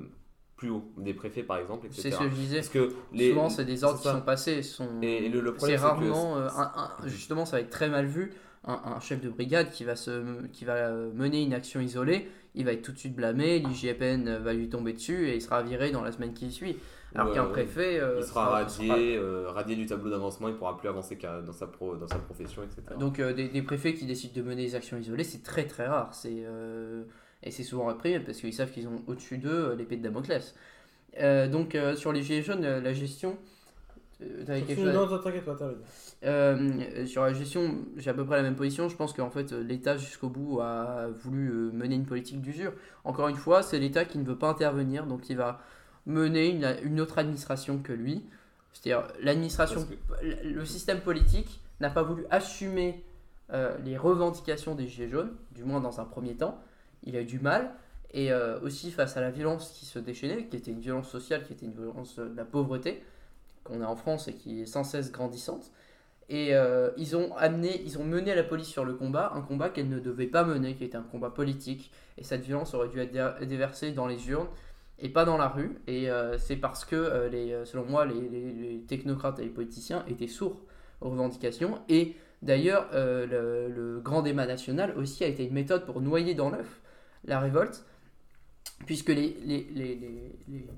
plus 0.57 0.69
haut, 0.69 0.84
des 0.97 1.13
préfets 1.13 1.43
par 1.43 1.57
exemple, 1.57 1.85
etc. 1.88 2.01
c'est 2.01 2.11
ce 2.11 2.17
que 2.19 2.29
je 2.29 2.35
disais. 2.35 2.57
Parce 2.57 2.69
que 2.69 2.93
les, 3.13 3.29
Souvent, 3.29 3.49
c'est 3.49 3.63
des 3.65 3.84
ordres 3.85 4.01
qui 4.01 4.09
sont 4.09 4.21
passés. 4.21 4.63
Sont... 4.63 5.01
Et, 5.01 5.29
le, 5.29 5.39
le 5.39 5.51
C'est 5.51 5.55
problème, 5.55 5.77
c'est 5.77 5.81
que 5.84 5.88
rarement, 5.88 6.38
euh, 6.38 6.49
un- 6.49 6.71
un- 7.03 7.07
justement, 7.07 7.45
ça 7.45 7.57
va 7.57 7.61
être 7.61 7.69
très 7.69 7.89
mal 7.89 8.05
vu. 8.05 8.34
Un, 8.65 8.81
un 8.95 8.99
chef 8.99 9.21
de 9.21 9.29
brigade 9.29 9.71
qui 9.71 9.85
va, 9.85 9.95
se, 9.95 10.45
qui 10.47 10.65
va 10.65 10.73
euh, 10.73 11.09
mener 11.13 11.41
une 11.41 11.53
action 11.53 11.79
isolée, 11.79 12.27
il 12.53 12.65
va 12.65 12.73
être 12.73 12.81
tout 12.81 12.91
de 12.91 12.97
suite 12.97 13.15
blâmé, 13.15 13.59
l'IGPN 13.59 14.38
va 14.39 14.53
lui 14.53 14.67
tomber 14.67 14.91
dessus 14.91 15.29
et 15.29 15.35
il 15.35 15.41
sera 15.41 15.61
viré 15.63 15.91
dans 15.91 16.01
la 16.01 16.11
semaine 16.11 16.34
qui 16.34 16.51
suit. 16.51 16.75
Alors 17.18 17.30
Ouais, 17.30 17.34
qu'un 17.35 17.45
ouais. 17.45 17.52
préfet. 17.52 17.99
euh, 17.99 18.15
il 18.19 18.23
sera 18.23 18.45
sera- 18.45 18.49
radié, 18.89 19.18
euh, 19.18 19.49
radié 19.49 19.76
du 19.76 19.85
tableau 19.85 20.10
d'avancement, 20.10 20.48
il 20.49 20.56
pourra 20.56 20.77
plus 20.77 20.88
avancer 20.88 21.18
dans 21.45 21.52
sa, 21.53 21.68
pro, 21.68 21.95
dans 21.95 22.07
sa 22.07 22.19
profession, 22.19 22.61
etc. 22.64 22.81
Donc 22.99 23.19
euh, 23.19 23.34
des, 23.34 23.48
des 23.49 23.61
préfets 23.61 23.94
qui 23.94 24.06
décident 24.06 24.34
de 24.35 24.41
mener 24.48 24.64
des 24.65 24.76
actions 24.76 24.98
isolées, 24.98 25.23
c'est 25.23 25.44
très 25.44 25.65
très 25.65 25.88
rare. 25.88 26.14
C'est, 26.14 26.44
euh, 26.45 27.03
et 27.44 27.52
c'est 27.52 27.64
souvent 27.64 27.85
réprimé 27.88 28.19
parce 28.19 28.39
qu'ils 28.39 28.53
savent 28.53 28.72
qu'ils 28.72 28.88
ont 28.88 29.02
au-dessus 29.07 29.38
d'eux 29.38 29.69
euh, 29.72 29.76
l'épée 29.76 29.98
de 29.98 30.03
Damoclès. 30.03 30.56
Euh, 31.19 31.48
donc 31.48 31.73
euh, 31.76 31.95
sur 31.95 32.11
les 32.14 32.22
gilets 32.22 32.41
jaunes, 32.44 32.64
euh, 32.65 32.80
la 32.81 32.94
gestion... 32.94 33.38
euh, 34.22 34.44
t'avais 34.45 34.61
quelque 34.61 34.80
chose 34.81 34.89
à- 34.89 34.94
Non, 34.94 35.18
t'inquiète 35.19 35.45
pas. 35.45 35.57
Euh, 36.26 37.06
sur 37.06 37.23
la 37.23 37.34
gestion, 37.34 37.76
j'ai 37.98 38.10
à 38.10 38.14
peu 38.14 38.26
près 38.26 38.38
la 38.38 38.44
même 38.44 38.56
position. 38.56 38.89
Je 38.89 38.95
pense 38.95 39.14
qu'en 39.14 39.30
fait, 39.30 39.53
euh, 39.53 39.64
l'État 39.64 39.98
jusqu'au 39.98 40.30
bout 40.30 40.60
a 40.61 41.07
voulu 41.19 41.49
euh, 41.49 41.72
mener 41.72 41.95
une 41.95 42.06
politique 42.06 42.41
d'usure. 42.41 42.73
Encore 43.03 43.27
une 43.27 43.35
fois, 43.35 43.61
c'est 43.64 43.80
l'État 43.80 44.06
qui 44.06 44.18
ne 44.18 44.23
veut 44.26 44.38
pas 44.38 44.49
intervenir, 44.49 45.06
donc 45.06 45.30
il 45.30 45.38
va 45.38 45.60
mener 46.07 46.49
une, 46.49 46.75
une 46.81 46.99
autre 46.99 47.19
administration 47.19 47.77
que 47.77 47.93
lui. 47.93 48.25
C'est-à-dire 48.73 49.07
l'administration, 49.21 49.88
le 50.21 50.65
système 50.65 51.01
politique 51.01 51.61
n'a 51.79 51.91
pas 51.91 52.01
voulu 52.01 52.25
assumer 52.31 53.03
euh, 53.53 53.77
les 53.85 53.97
revendications 53.97 54.73
des 54.73 54.88
Gilets 54.88 55.09
jaunes, 55.09 55.35
du 55.51 55.63
moins 55.63 55.79
dans 55.79 55.99
un 55.99 56.05
premier 56.05 56.35
temps. 56.35 56.59
Il 57.03 57.15
a 57.15 57.21
eu 57.21 57.25
du 57.25 57.39
mal. 57.39 57.71
Et 58.13 58.31
euh, 58.31 58.57
aussi 58.61 58.89
face 58.89 59.17
à 59.17 59.21
la 59.21 59.31
violence 59.31 59.71
qui 59.71 59.85
se 59.85 59.99
déchaînait, 59.99 60.45
qui 60.45 60.55
était 60.55 60.71
une 60.71 60.79
violence 60.79 61.09
sociale, 61.09 61.43
qui 61.43 61.51
était 61.51 61.65
une 61.65 61.73
violence 61.73 62.17
euh, 62.19 62.29
de 62.29 62.38
la 62.38 62.45
pauvreté, 62.45 63.03
qu'on 63.65 63.81
a 63.81 63.85
en 63.85 63.97
France 63.97 64.29
et 64.29 64.34
qui 64.34 64.61
est 64.61 64.65
sans 64.65 64.85
cesse 64.85 65.11
grandissante. 65.11 65.71
Et 66.29 66.55
euh, 66.55 66.89
ils 66.97 67.17
ont 67.17 67.35
amené, 67.35 67.81
ils 67.85 67.97
ont 67.99 68.05
mené 68.05 68.34
la 68.34 68.43
police 68.43 68.67
sur 68.67 68.85
le 68.85 68.93
combat, 68.93 69.34
un 69.35 69.41
combat 69.41 69.69
qu'elle 69.69 69.89
ne 69.89 69.99
devait 69.99 70.27
pas 70.27 70.45
mener, 70.45 70.75
qui 70.75 70.85
était 70.85 70.97
un 70.97 71.03
combat 71.03 71.29
politique. 71.29 71.91
Et 72.17 72.23
cette 72.23 72.43
violence 72.43 72.73
aurait 72.73 72.88
dû 72.88 72.99
être 72.99 73.11
dé- 73.11 73.45
déversée 73.45 73.91
dans 73.91 74.07
les 74.07 74.29
urnes 74.29 74.47
et 74.99 75.10
pas 75.10 75.26
dans 75.26 75.38
la 75.38 75.48
rue. 75.48 75.78
Et 75.88 76.10
euh, 76.10 76.38
c'est 76.38 76.56
parce 76.56 76.86
que, 76.86 76.95
euh, 76.95 77.30
euh, 77.34 77.65
selon 77.65 77.86
moi, 77.86 78.06
les, 78.06 78.84
technocrates 78.88 79.40
et 79.40 79.44
les 79.44 79.49
politiciens 79.49 80.03
étaient 80.07 80.28
sourds 80.28 80.61
aux 81.02 81.10
revendications. 81.10 81.80
Et 81.90 82.15
d'ailleurs, 82.41 82.90
le, 82.94 83.99
grand 84.03 84.22
débat 84.22 84.45
national 84.45 84.94
aussi 84.98 85.24
a 85.24 85.28
été 85.28 85.45
une 85.45 85.53
méthode 85.53 85.86
pour 85.86 86.02
noyer 86.02 86.34
dans 86.34 86.49
l'œuf 86.49 86.82
la 87.26 87.40
révolte, 87.40 87.86
puisque 88.86 89.10
les 89.10 89.36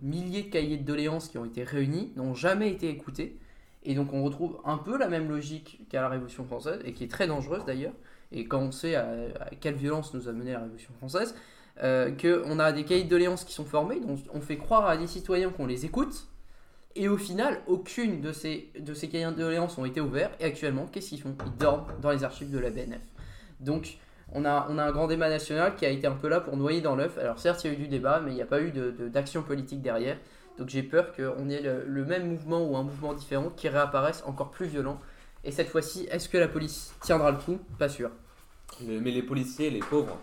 milliers 0.01 0.43
de 0.43 0.49
cahiers 0.49 0.77
de 0.77 0.85
doléances 0.85 1.27
qui 1.29 1.37
ont 1.37 1.45
été 1.45 1.63
réunis 1.63 2.11
n'ont 2.15 2.33
jamais 2.33 2.71
été 2.71 2.89
écoutés. 2.89 3.37
Et 3.83 3.95
donc 3.95 4.11
on 4.11 4.23
retrouve 4.23 4.59
un 4.65 4.77
peu 4.77 4.97
la 4.97 5.07
même 5.07 5.29
logique 5.29 5.87
qu'à 5.89 6.01
la 6.01 6.09
Révolution 6.09 6.43
française, 6.43 6.81
et 6.83 6.93
qui 6.93 7.03
est 7.03 7.11
très 7.11 7.27
dangereuse 7.27 7.63
d'ailleurs. 7.65 7.93
Et 8.31 8.45
quand 8.45 8.59
on 8.59 8.71
sait 8.71 8.95
à, 8.95 9.07
à 9.39 9.55
quelle 9.59 9.75
violence 9.75 10.13
nous 10.13 10.27
a 10.27 10.33
mené 10.33 10.51
la 10.51 10.59
Révolution 10.59 10.93
française, 10.97 11.35
euh, 11.83 12.11
qu'on 12.11 12.59
a 12.59 12.71
des 12.71 12.83
cahiers 12.83 13.03
de 13.03 13.09
doléances 13.09 13.45
qui 13.45 13.53
sont 13.53 13.65
formés, 13.65 13.99
dont 13.99 14.17
on 14.33 14.41
fait 14.41 14.57
croire 14.57 14.87
à 14.87 14.97
des 14.97 15.07
citoyens 15.07 15.49
qu'on 15.49 15.65
les 15.65 15.85
écoute, 15.85 16.27
et 16.95 17.07
au 17.07 17.17
final, 17.17 17.61
aucune 17.67 18.21
de 18.21 18.33
ces, 18.33 18.71
de 18.79 18.93
ces 18.93 19.09
cahiers 19.09 19.27
de 19.27 19.31
doléances 19.31 19.77
ont 19.77 19.85
été 19.85 20.01
ouverts, 20.01 20.31
et 20.39 20.45
actuellement, 20.45 20.87
qu'est-ce 20.91 21.09
qu'ils 21.09 21.21
font? 21.21 21.35
Ils 21.45 21.57
dorment 21.57 21.85
dans 22.01 22.11
les 22.11 22.23
archives 22.23 22.51
de 22.51 22.59
la 22.59 22.69
BNF. 22.69 23.01
Donc, 23.59 23.97
on 24.31 24.45
a, 24.45 24.67
on 24.69 24.77
a 24.77 24.83
un 24.83 24.91
grand 24.91 25.07
débat 25.07 25.29
national 25.29 25.75
qui 25.75 25.85
a 25.85 25.89
été 25.89 26.05
un 26.07 26.13
peu 26.13 26.27
là 26.27 26.39
pour 26.39 26.55
noyer 26.55 26.81
dans 26.81 26.95
l'œuf. 26.95 27.17
Alors 27.17 27.39
certes, 27.39 27.63
il 27.63 27.67
y 27.67 27.69
a 27.71 27.73
eu 27.73 27.81
du 27.81 27.87
débat, 27.87 28.21
mais 28.23 28.31
il 28.31 28.35
n'y 28.35 28.41
a 28.41 28.45
pas 28.45 28.61
eu 28.61 28.71
de- 28.71 28.91
de- 28.91 29.07
d'action 29.07 29.41
politique 29.41 29.81
derrière. 29.81 30.17
Donc 30.57 30.69
j'ai 30.69 30.83
peur 30.83 31.15
qu'on 31.15 31.49
ait 31.49 31.61
le, 31.61 32.05
même 32.05 32.27
mouvement 32.27 32.63
ou 32.63 32.75
un 32.75 32.83
mouvement 32.83 33.13
différent 33.13 33.49
qui 33.55 33.69
réapparaisse 33.69 34.21
encore 34.25 34.51
plus 34.51 34.67
violent. 34.67 34.99
Et 35.43 35.51
cette 35.51 35.69
fois-ci, 35.69 36.07
est-ce 36.11 36.29
que 36.29 36.37
la 36.37 36.47
police 36.47 36.93
tiendra 37.01 37.31
le 37.31 37.37
coup? 37.37 37.57
Pas 37.79 37.89
sûr. 37.89 38.11
Mais 38.81 39.11
les 39.11 39.23
policiers, 39.23 39.69
les 39.69 39.79
pauvres, 39.79 40.17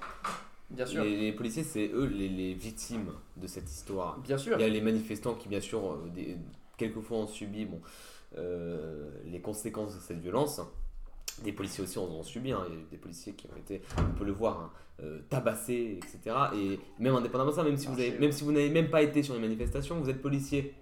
Bien 0.71 0.85
les, 1.05 1.17
les 1.17 1.33
policiers, 1.33 1.63
c'est 1.63 1.89
eux 1.95 2.07
les, 2.07 2.29
les 2.29 2.55
victimes 2.55 3.13
de 3.37 3.47
cette 3.47 3.71
histoire. 3.71 4.19
Bien 4.19 4.37
sûr. 4.39 4.57
Il 4.59 4.63
y 4.63 4.65
a 4.65 4.69
les 4.69 4.81
manifestants 4.81 5.35
qui, 5.35 5.49
bien 5.49 5.61
sûr, 5.61 5.79
euh, 5.93 6.09
des- 6.15 6.37
quelquefois 6.77 7.19
ont 7.19 7.27
subi 7.27 7.65
bon, 7.67 7.81
euh, 8.37 9.09
les 9.25 9.41
conséquences 9.41 9.95
de 9.95 10.01
cette 10.01 10.19
violence. 10.21 10.61
Des 11.45 11.53
policiers 11.53 11.85
aussi 11.85 11.99
en 11.99 12.05
ont 12.05 12.23
subi. 12.23 12.53
hein. 12.53 12.65
Il 12.69 12.75
y 12.75 12.77
a 12.79 12.81
eu 12.81 12.87
des 12.91 12.97
policiers 12.97 13.35
qui 13.35 13.47
ont 13.47 13.57
été, 13.57 13.83
on 13.99 14.19
peut 14.19 14.25
le 14.25 14.33
voir, 14.33 14.61
hein, 14.61 14.71
euh, 15.03 15.21
tabassés, 15.29 15.99
etc. 15.99 16.35
Et 16.55 16.81
même 16.99 17.15
indépendamment 17.15 17.51
de 17.51 17.57
ça, 17.57 17.63
même 17.63 17.77
si, 17.77 17.87
vous 17.89 17.95
avez, 17.95 18.19
même 18.19 18.33
si 18.33 18.43
vous 18.45 18.53
n'avez 18.53 18.71
même 18.71 18.89
pas 18.91 19.03
été 19.03 19.23
sur 19.23 19.35
les 19.35 19.41
manifestations, 19.41 20.01
vous 20.01 20.09
êtes 20.11 20.23
policier. 20.23 20.75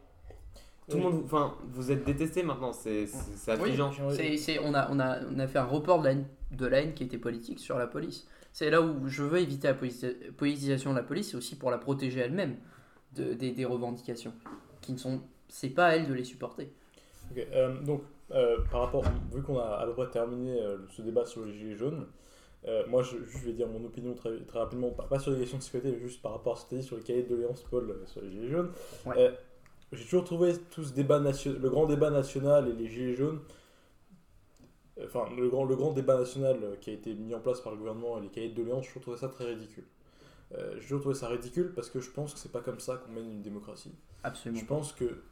Tout 0.88 0.98
le 0.98 1.02
monde, 1.02 1.22
enfin, 1.24 1.54
vous 1.72 1.90
êtes 1.90 2.04
détesté 2.04 2.42
maintenant, 2.42 2.72
c'est 2.72 3.06
c'est- 3.06 3.36
c'est 3.36 3.50
affligeant. 3.52 3.90
C'est- 4.16 4.36
c'est- 4.36 4.58
on, 4.60 4.74
a, 4.74 4.88
on, 4.90 5.00
a, 5.00 5.18
on 5.24 5.38
a 5.38 5.46
fait 5.46 5.58
un 5.58 5.64
report 5.64 6.00
de 6.00 6.04
la, 6.04 6.10
haine, 6.12 6.26
de 6.52 6.66
la 6.66 6.82
haine 6.82 6.94
qui 6.94 7.04
était 7.04 7.18
politique 7.18 7.58
sur 7.58 7.78
la 7.78 7.86
police. 7.86 8.26
C'est 8.54 8.70
là 8.70 8.80
où 8.80 9.08
je 9.08 9.24
veux 9.24 9.40
éviter 9.40 9.66
la 9.66 9.74
politi- 9.74 10.14
politisation 10.36 10.92
de 10.92 10.96
la 10.96 11.02
police, 11.02 11.32
c'est 11.32 11.36
aussi 11.36 11.56
pour 11.56 11.72
la 11.72 11.78
protéger 11.78 12.20
elle-même 12.20 12.56
de, 13.16 13.34
des, 13.34 13.50
des 13.50 13.64
revendications. 13.64 14.32
Qui 14.80 14.92
ne 14.92 14.96
sont. 14.98 15.20
C'est 15.48 15.70
pas 15.70 15.86
à 15.86 15.96
elle 15.96 16.06
de 16.08 16.14
les 16.14 16.22
supporter. 16.22 16.72
Euh, 17.36 17.80
donc, 17.82 18.02
euh, 18.30 18.58
par 18.70 18.82
rapport, 18.82 19.02
vu 19.34 19.42
qu'on 19.42 19.58
a 19.58 19.64
à 19.78 19.86
peu 19.86 19.92
près 19.94 20.08
terminé 20.08 20.60
euh, 20.62 20.78
ce 20.88 21.02
débat 21.02 21.24
sur 21.26 21.44
les 21.44 21.52
gilets 21.52 21.74
jaunes, 21.76 22.06
moi 22.88 23.02
je, 23.02 23.16
je 23.26 23.44
vais 23.44 23.52
dire 23.52 23.66
mon 23.68 23.84
opinion 23.84 24.14
très, 24.14 24.38
très 24.46 24.58
rapidement, 24.60 24.88
pas, 24.90 25.02
pas 25.02 25.18
sur 25.18 25.32
les 25.32 25.38
questions 25.40 25.58
de 25.58 25.62
sécurité, 25.62 25.90
mais 25.92 25.98
juste 25.98 26.22
par 26.22 26.32
rapport 26.32 26.54
à 26.54 26.56
ce 26.56 26.64
que 26.66 26.76
dit 26.76 26.82
sur 26.82 26.96
les 26.96 27.02
cahiers 27.02 27.24
de 27.24 27.28
doléances, 27.28 27.62
Paul, 27.68 27.94
sur 28.06 28.22
les 28.22 28.30
gilets 28.30 28.48
jaunes. 28.48 28.70
Ouais. 29.04 29.36
J'ai 29.92 30.04
toujours 30.04 30.24
trouvé 30.24 30.52
tout 30.70 30.82
ce 30.84 30.94
débat 30.94 31.18
nation- 31.20 31.56
le 31.60 31.68
grand 31.70 31.86
débat 31.86 32.10
national 32.10 32.68
et 32.68 32.72
les 32.72 32.88
gilets 32.88 33.14
jaunes, 33.14 33.40
enfin 35.02 35.24
le 35.36 35.48
grand, 35.48 35.64
le 35.64 35.76
grand 35.76 35.92
débat 35.92 36.18
national 36.18 36.58
euh, 36.62 36.76
qui 36.80 36.90
a 36.90 36.92
été 36.92 37.14
mis 37.14 37.34
en 37.34 37.40
place 37.40 37.60
par 37.60 37.72
le 37.72 37.78
gouvernement 37.78 38.18
et 38.18 38.22
les 38.22 38.28
cahiers 38.28 38.50
de 38.50 38.54
doléances, 38.54 38.86
je 38.92 38.98
trouvé 38.98 39.16
ça 39.16 39.28
très 39.28 39.44
ridicule. 39.44 39.84
Euh, 40.56 40.78
toujours 40.78 41.00
trouvé 41.00 41.14
ça 41.14 41.28
ridicule 41.28 41.72
parce 41.74 41.90
que 41.90 42.00
je 42.00 42.10
pense 42.10 42.34
que 42.34 42.38
c'est 42.38 42.52
pas 42.52 42.60
comme 42.60 42.78
ça 42.78 42.96
qu'on 42.96 43.12
mène 43.12 43.30
une 43.30 43.42
démocratie. 43.42 43.92
Absolument. 44.22 44.60
Je 44.60 44.66
pense 44.66 44.92
que 44.92 45.22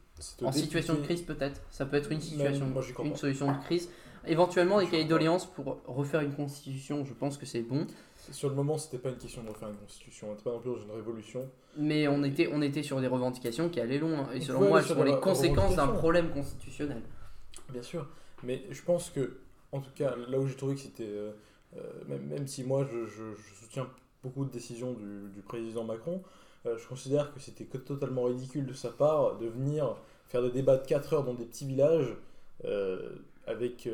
En 0.43 0.51
situation 0.51 0.95
de 0.95 1.01
crise 1.01 1.21
peut-être. 1.21 1.61
Ça 1.69 1.85
peut 1.85 1.97
être 1.97 2.11
une 2.11 2.21
situation, 2.21 2.65
moi, 2.67 2.83
une 3.03 3.15
solution 3.15 3.51
de 3.51 3.57
crise. 3.63 3.89
Éventuellement 4.25 4.79
des 4.79 4.87
cahiers 4.87 5.03
pas. 5.03 5.09
doléances 5.09 5.45
pour 5.45 5.81
refaire 5.85 6.21
une 6.21 6.33
constitution, 6.33 7.03
je 7.03 7.13
pense 7.13 7.37
que 7.37 7.45
c'est 7.45 7.61
bon. 7.61 7.85
Sur 8.31 8.49
le 8.49 8.55
moment, 8.55 8.77
c'était 8.77 8.97
pas 8.97 9.09
une 9.09 9.17
question 9.17 9.43
de 9.43 9.49
refaire 9.49 9.67
une 9.67 9.75
constitution, 9.75 10.27
on 10.27 10.31
n'était 10.31 10.43
pas 10.43 10.51
non 10.51 10.59
plus 10.59 10.69
dans 10.71 10.81
une 10.81 10.91
révolution. 10.91 11.49
Mais 11.77 12.07
on 12.07 12.23
était, 12.23 12.49
on 12.51 12.61
était 12.61 12.83
sur 12.83 13.01
des 13.01 13.07
revendications 13.07 13.67
qui 13.69 13.81
allaient 13.81 13.97
loin. 13.97 14.29
Et 14.33 14.37
On 14.37 14.41
selon 14.41 14.69
moi, 14.69 14.81
sur 14.81 15.03
les 15.03 15.19
conséquences 15.19 15.75
d'un 15.75 15.87
problème 15.87 16.29
constitutionnel. 16.29 17.01
Bien 17.69 17.83
sûr, 17.83 18.07
mais 18.43 18.63
je 18.69 18.81
pense 18.81 19.09
que, 19.09 19.39
en 19.73 19.81
tout 19.81 19.91
cas, 19.95 20.15
là 20.29 20.39
où 20.39 20.47
j'ai 20.47 20.55
trouvé 20.55 20.75
que 20.75 20.81
c'était, 20.81 21.03
euh, 21.03 21.31
euh, 21.75 21.81
même, 22.07 22.25
même 22.27 22.47
si 22.47 22.63
moi 22.63 22.87
je, 22.89 23.33
soutiens 23.59 23.87
beaucoup 24.23 24.45
de 24.45 24.51
décisions 24.51 24.93
du, 24.93 25.41
président 25.41 25.83
Macron, 25.83 26.21
euh, 26.65 26.77
je 26.77 26.87
considère 26.87 27.33
que 27.33 27.39
c'était 27.39 27.65
totalement 27.65 28.23
ridicule 28.23 28.65
de 28.65 28.73
sa 28.73 28.89
part 28.89 29.37
de 29.37 29.47
venir 29.47 29.97
faire 30.27 30.41
des 30.43 30.51
débats 30.51 30.77
de 30.77 30.85
4 30.87 31.13
heures 31.13 31.23
dans 31.23 31.33
des 31.33 31.45
petits 31.45 31.65
villages 31.65 32.15
avec, 33.45 33.89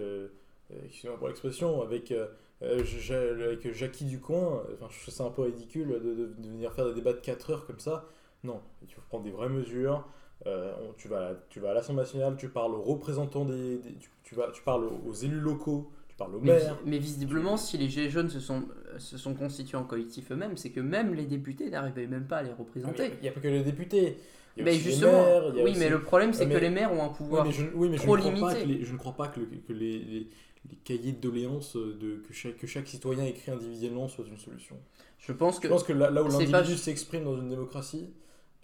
excusez-moi 0.86 1.18
pour 1.18 1.28
l'expression, 1.28 1.82
avec, 1.82 2.12
euh, 2.12 2.28
avec 2.62 3.74
Jackie 3.74 4.06
Ducoin. 4.06 4.64
Enfin, 4.74 4.88
je 4.92 5.02
trouve 5.02 5.14
ça 5.14 5.24
un 5.24 5.32
peu 5.32 5.44
ridicule 5.44 5.88
de- 5.90 6.14
de 6.14 6.48
venir 6.50 6.72
faire 6.74 6.86
des 6.86 6.94
débats 6.94 7.14
de 7.14 7.20
4 7.20 7.50
heures 7.52 7.66
comme 7.66 7.80
ça. 7.80 8.06
Non, 8.44 8.62
il 8.84 8.94
faut 8.94 9.02
prendre 9.02 9.24
des 9.24 9.32
vraies 9.32 9.50
mesures. 9.50 10.06
Euh, 10.48 10.74
tu, 10.98 11.08
vas, 11.10 11.34
tu 11.50 11.60
vas 11.60 11.72
à 11.72 11.74
l'Assemblée 11.74 12.04
nationale, 12.04 12.36
tu 12.38 12.48
parles 12.50 12.74
aux 12.74 12.82
représentants 12.82 13.44
des. 13.46 13.78
des- 13.78 13.94
tu, 13.96 14.10
tu 14.24 14.36
vas, 14.36 14.50
tu 14.52 14.62
parles 14.64 14.86
aux 15.06 15.14
élus 15.14 15.40
locaux, 15.40 15.92
tu 16.08 16.16
parles 16.16 16.34
aux 16.36 16.40
Mais, 16.40 16.54
maires. 16.54 16.78
mais 16.86 16.98
visiblement, 16.98 17.58
si 17.58 17.78
les 17.78 17.90
Gilets 17.90 18.10
jaunes 18.10 18.30
se 18.30 18.40
sont, 18.40 18.64
se 19.00 19.18
sont 19.18 19.34
constitués 19.36 19.76
en 19.78 19.84
collectif 19.84 20.32
eux-mêmes, 20.32 20.56
c'est 20.56 20.70
que 20.70 20.80
même 20.80 21.14
les 21.14 21.26
députés 21.26 21.70
n'arrivaient 21.70 22.08
même 22.08 22.26
pas 22.26 22.38
à 22.38 22.44
les 22.44 22.54
représenter. 22.54 23.12
Il 23.18 23.24
n'y 23.24 23.28
a 23.28 23.32
pas 23.34 23.42
que 23.42 23.48
les 23.50 23.64
députés. 23.64 24.18
Il 24.56 24.60
y 24.60 24.62
a 24.62 24.66
Mais 24.66 24.74
justement, 24.78 25.12
maires, 25.12 25.44
il 25.50 25.58
y 25.58 25.60
a 25.60 25.64
oui, 25.64 25.72
aussi- 25.72 25.80
mais 25.80 25.90
le 25.90 26.02
problème, 26.02 26.34
c'est 26.34 26.46
Ouais, 26.46 26.54
que 26.54 26.58
les 26.58 26.70
maires 26.70 26.92
ont 26.94 27.04
un 27.04 27.08
Oui, 27.10 27.14
pouvoir. 27.18 27.46
mais 27.46 27.52
je, 27.52 27.66
oui, 27.76 27.90
mais 27.90 27.98
je 27.98 28.04
trop 28.04 28.16
ne 28.18 28.22
crois 28.22 28.32
pas 28.32 28.54
limité. 28.54 28.62
que 28.62 28.68
les, 28.80 28.86
je 28.86 28.94
ne 28.94 28.98
crois 28.98 29.14
pas 29.14 29.28
que, 29.28 29.40
le- 29.42 29.46
que 29.46 29.74
les, 29.74 30.00
les, 30.00 30.28
les 30.70 30.76
cahiers 30.84 31.12
de 31.12 31.20
doléances 31.20 31.76
de, 31.76 32.24
que, 32.28 32.34
chaque, 32.34 32.58
que 32.58 32.66
chaque 32.68 32.88
citoyen 32.88 33.26
écrit 33.26 33.52
individuellement 33.52 34.08
soient 34.08 34.26
une 34.26 34.38
solution. 34.38 34.78
Je 35.18 35.34
pense 35.34 35.60
que. 35.60 35.68
Je 35.68 35.74
pense 35.74 35.84
que 35.84 35.94
là, 35.94 36.10
là 36.10 36.24
où 36.24 36.28
l'individu 36.30 36.52
pas- 36.52 36.64
s'exprime 36.78 37.26
dans 37.26 37.36
une 37.38 37.50
démocratie, 37.50 38.10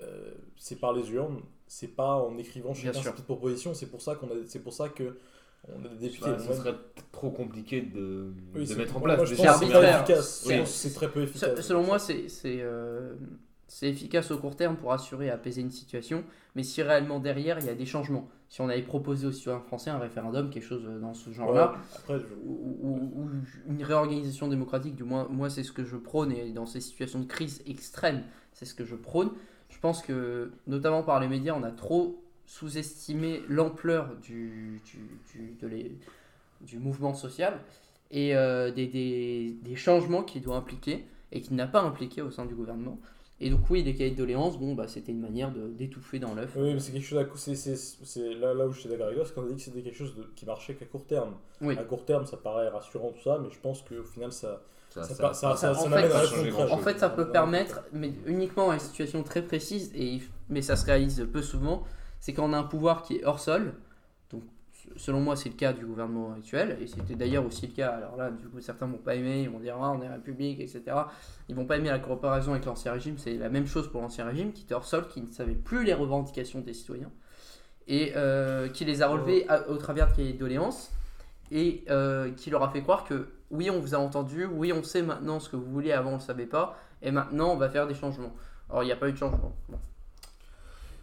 euh, 0.02 0.34
c'est 0.58 0.80
par 0.80 0.92
les 0.94 1.10
urnes, 1.12 1.42
c'est 1.68 1.88
pas 1.96 2.16
en 2.16 2.38
écrivant 2.38 2.74
chacun 2.74 2.94
sûr. 2.94 3.04
ses 3.04 3.12
petites 3.12 3.26
propositions. 3.26 3.74
C'est 3.74 3.88
pour 3.88 4.02
ça 4.02 4.16
qu'on 4.16 4.28
a, 4.28 4.34
c'est 4.48 4.60
pour 4.64 4.74
ça 4.74 4.90
que 4.90 5.18
on 5.68 5.84
a 5.84 5.88
des 5.90 5.96
députés. 6.10 6.26
Bah, 6.30 6.38
Même- 6.38 6.54
serait 6.58 6.76
trop 7.12 7.32
compliqué 7.32 7.82
de, 7.82 8.32
Oui, 8.54 8.66
de 8.68 8.76
mettre 8.76 8.98
en 8.98 9.02
place. 9.02 9.34
c'est 9.34 9.48
arbitraire. 9.48 10.02
efficace. 10.02 10.44
C'est- 10.66 10.94
très 10.94 11.10
peu 11.10 11.24
efficace. 11.24 11.60
Selon 11.62 11.84
moi, 11.84 11.98
c'est 12.00 12.30
c'est, 12.30 12.60
euh, 12.62 13.16
c'est 13.68 13.90
efficace 13.90 14.30
au 14.32 14.38
court 14.38 14.56
terme 14.56 14.76
pour 14.78 14.94
assurer 14.94 15.26
et 15.26 15.30
apaiser 15.32 15.62
une 15.62 15.72
situation, 15.72 16.24
mais 16.56 16.62
si 16.62 16.84
réellement 16.84 17.20
derrière 17.20 17.58
il 17.60 17.66
y 17.66 17.70
a 17.70 17.74
des 17.74 17.88
changements, 17.88 18.30
si 18.48 18.62
on 18.62 18.70
avait 18.70 18.84
proposé 18.84 19.26
aux 19.26 19.32
citoyens 19.32 19.60
français 19.60 19.90
un 19.90 19.98
référendum, 19.98 20.52
quelque 20.52 20.64
chose 20.68 20.88
dans 21.02 21.16
ce 21.16 21.32
genre-là, 21.32 21.74
après, 21.96 22.20
je- 22.20 22.26
ou, 22.46 22.78
ou- 22.84 23.22
ou 23.24 23.30
une 23.72 23.84
réorganisation 23.84 24.48
démocratique, 24.48 24.96
du 24.96 25.04
moins 25.04 25.28
moi 25.32 25.50
c'est 25.50 25.64
ce 25.64 25.72
que 25.72 25.84
je 25.84 25.98
prône, 25.98 26.32
et 26.32 26.52
dans 26.52 26.68
ces 26.68 26.80
situations 26.80 27.20
de 27.20 27.26
crise 27.26 27.64
extrême, 27.66 28.24
c'est 28.54 28.66
ce 28.66 28.76
que 28.76 28.86
je 28.86 28.96
prône. 28.96 29.32
Je 29.76 29.80
pense 29.82 30.02
que, 30.02 30.52
notamment 30.68 31.04
par 31.04 31.20
les 31.20 31.28
médias, 31.28 31.54
on 31.54 31.64
a 31.64 31.72
trop 31.72 32.24
sous-estimé 32.46 33.42
l'ampleur 33.50 34.16
du, 34.22 34.82
du, 34.86 35.54
du- 35.60 35.68
les- 35.68 35.92
du 36.62 36.80
mouvement 36.80 37.14
social 37.14 37.60
et 38.10 38.36
euh, 38.36 38.72
des, 38.72 38.88
des, 38.88 39.58
des 39.62 39.76
changements 39.76 40.24
qu'il 40.24 40.42
doit 40.42 40.56
impliquer 40.56 41.06
et 41.34 41.42
qu'il 41.42 41.56
n'a 41.58 41.68
pas 41.68 41.82
impliqué 41.82 42.22
au 42.22 42.32
sein 42.32 42.46
du 42.46 42.56
gouvernement. 42.56 42.98
Et 43.42 43.50
donc 43.50 43.70
oui, 43.70 43.84
les 43.84 43.94
cahiers 43.94 44.12
de 44.12 44.16
doléances, 44.16 44.58
bon, 44.58 44.76
bah, 44.76 44.88
c'était 44.88 45.12
une 45.12 45.20
manière 45.20 45.52
d'étouffer 45.52 46.20
dans 46.20 46.34
l'œuf. 46.34 46.54
Oui, 46.56 46.74
mais 46.74 46.80
c'est 46.80 46.94
quelque 46.94 47.04
chose 47.06 47.20
à 47.20 47.26
c'est- 47.36 48.34
là, 48.36 48.54
là 48.54 48.66
où 48.66 48.72
je 48.72 48.80
suis 48.80 48.88
d'accord 48.90 49.08
avec 49.08 49.18
toi, 49.18 49.26
c'est 49.28 49.34
qu'on 49.36 49.44
a 49.44 49.50
dit 49.50 49.56
que 49.56 49.62
c'était 49.62 49.82
quelque 49.82 49.98
chose 49.98 50.16
de- 50.16 50.30
qui 50.38 50.46
marchait 50.46 50.76
qu'à 50.76 50.86
court 50.86 51.06
terme. 51.06 51.34
Oui. 51.60 51.78
À 51.78 51.84
court 51.84 52.06
terme, 52.06 52.26
ça 52.26 52.38
paraît 52.38 52.70
rassurant 52.70 53.12
tout 53.12 53.22
ça, 53.22 53.38
mais 53.44 53.50
je 53.52 53.60
pense 53.60 53.82
qu'au 53.82 54.04
final, 54.04 54.32
ça, 54.32 54.62
Ça- 54.96 55.04
ça, 55.04 55.16
ça- 55.16 55.22
pa- 55.24 55.34
ça, 55.34 55.56
ça, 55.58 55.72
en 55.72 55.90
fait, 55.90 56.10
ça. 56.10 56.74
En 56.74 56.78
fait, 56.78 57.00
peut 57.10 57.30
permettre, 57.32 57.82
mais 57.92 58.14
uniquement 58.26 58.70
à 58.70 58.76
une 58.76 58.80
situation 58.80 59.24
très 59.24 59.42
précise, 59.42 59.92
et, 59.94 60.22
mais 60.50 60.62
ça 60.62 60.76
se 60.78 60.86
réalise 60.86 61.28
peu 61.32 61.42
souvent, 61.42 61.84
c'est 62.22 62.34
quand 62.34 62.46
on 62.50 62.54
a 62.54 62.58
un 62.58 62.64
pouvoir 62.64 63.04
qui 63.04 63.18
est 63.18 63.26
hors 63.26 63.40
sol. 63.40 63.74
Donc, 64.32 64.44
selon 64.96 65.20
moi, 65.20 65.36
c'est 65.36 65.50
le 65.50 65.56
cas 65.56 65.74
du 65.74 65.86
gouvernement 65.86 66.34
actuel, 66.34 66.78
et 66.82 66.88
c'était 66.88 67.16
d'ailleurs 67.16 67.46
aussi 67.46 67.68
le 67.68 67.74
cas. 67.74 67.90
Alors 67.90 68.16
là, 68.16 68.32
du 68.32 68.48
coup, 68.48 68.62
certains 68.62 68.86
vont 68.88 68.98
pas 68.98 69.16
aimer, 69.16 69.42
ils 69.42 69.50
vont 69.50 69.60
dire 69.60 69.76
ah, 69.82 69.92
on 69.92 70.02
est 70.02 70.08
république, 70.08 70.60
etc. 70.62 70.82
Ils 71.50 71.56
vont 71.56 71.66
pas 71.66 71.76
aimer 71.78 71.90
la 71.90 72.00
comparaison 72.00 72.52
avec 72.54 72.64
l'ancien 72.66 72.94
régime. 72.94 73.18
C'est 73.18 73.34
la 73.36 73.50
même 73.50 73.68
chose 73.68 73.92
pour 73.92 74.02
l'ancien 74.02 74.26
régime, 74.26 74.54
qui 74.54 74.64
était 74.64 74.76
hors 74.76 74.86
sol, 74.86 75.08
qui 75.10 75.22
ne 75.22 75.28
savait 75.32 75.56
plus 75.56 75.84
les 75.84 75.94
revendications 75.94 76.62
des 76.62 76.74
citoyens, 76.74 77.12
et 77.88 78.14
euh, 78.16 78.70
qui 78.70 78.86
les 78.86 79.02
a 79.02 79.08
relevées 79.10 79.46
à- 79.50 79.68
au 79.70 79.76
travers 79.78 80.10
de 80.10 80.16
cahiers 80.16 80.34
de 80.34 80.40
doléances, 80.40 80.92
et 81.52 81.84
euh, 81.90 82.32
qui 82.32 82.50
leur 82.50 82.64
a 82.64 82.70
fait 82.70 82.82
croire 82.82 83.04
que 83.04 83.28
oui, 83.56 83.70
on 83.70 83.80
vous 83.80 83.96
a 83.96 83.98
entendu, 83.98 84.46
oui, 84.46 84.72
on 84.74 84.84
sait 84.84 85.02
maintenant 85.02 85.40
ce 85.40 85.50
que 85.50 85.56
vous 85.56 85.72
voulez, 85.72 85.92
avant 85.92 86.10
on 86.12 86.14
ne 86.14 86.20
le 86.20 86.24
savait 86.24 86.46
pas, 86.46 86.78
et 87.02 87.12
maintenant 87.12 87.52
on 87.54 87.58
va 87.58 87.70
faire 87.70 87.88
des 87.88 87.96
changements. 87.96 88.34
Or, 88.70 88.84
il 88.84 88.88
n'y 88.88 88.92
a 88.92 88.96
pas 88.96 89.08
eu 89.10 89.14
de 89.14 89.18
changement. 89.18 89.56
Bon. 89.70 89.78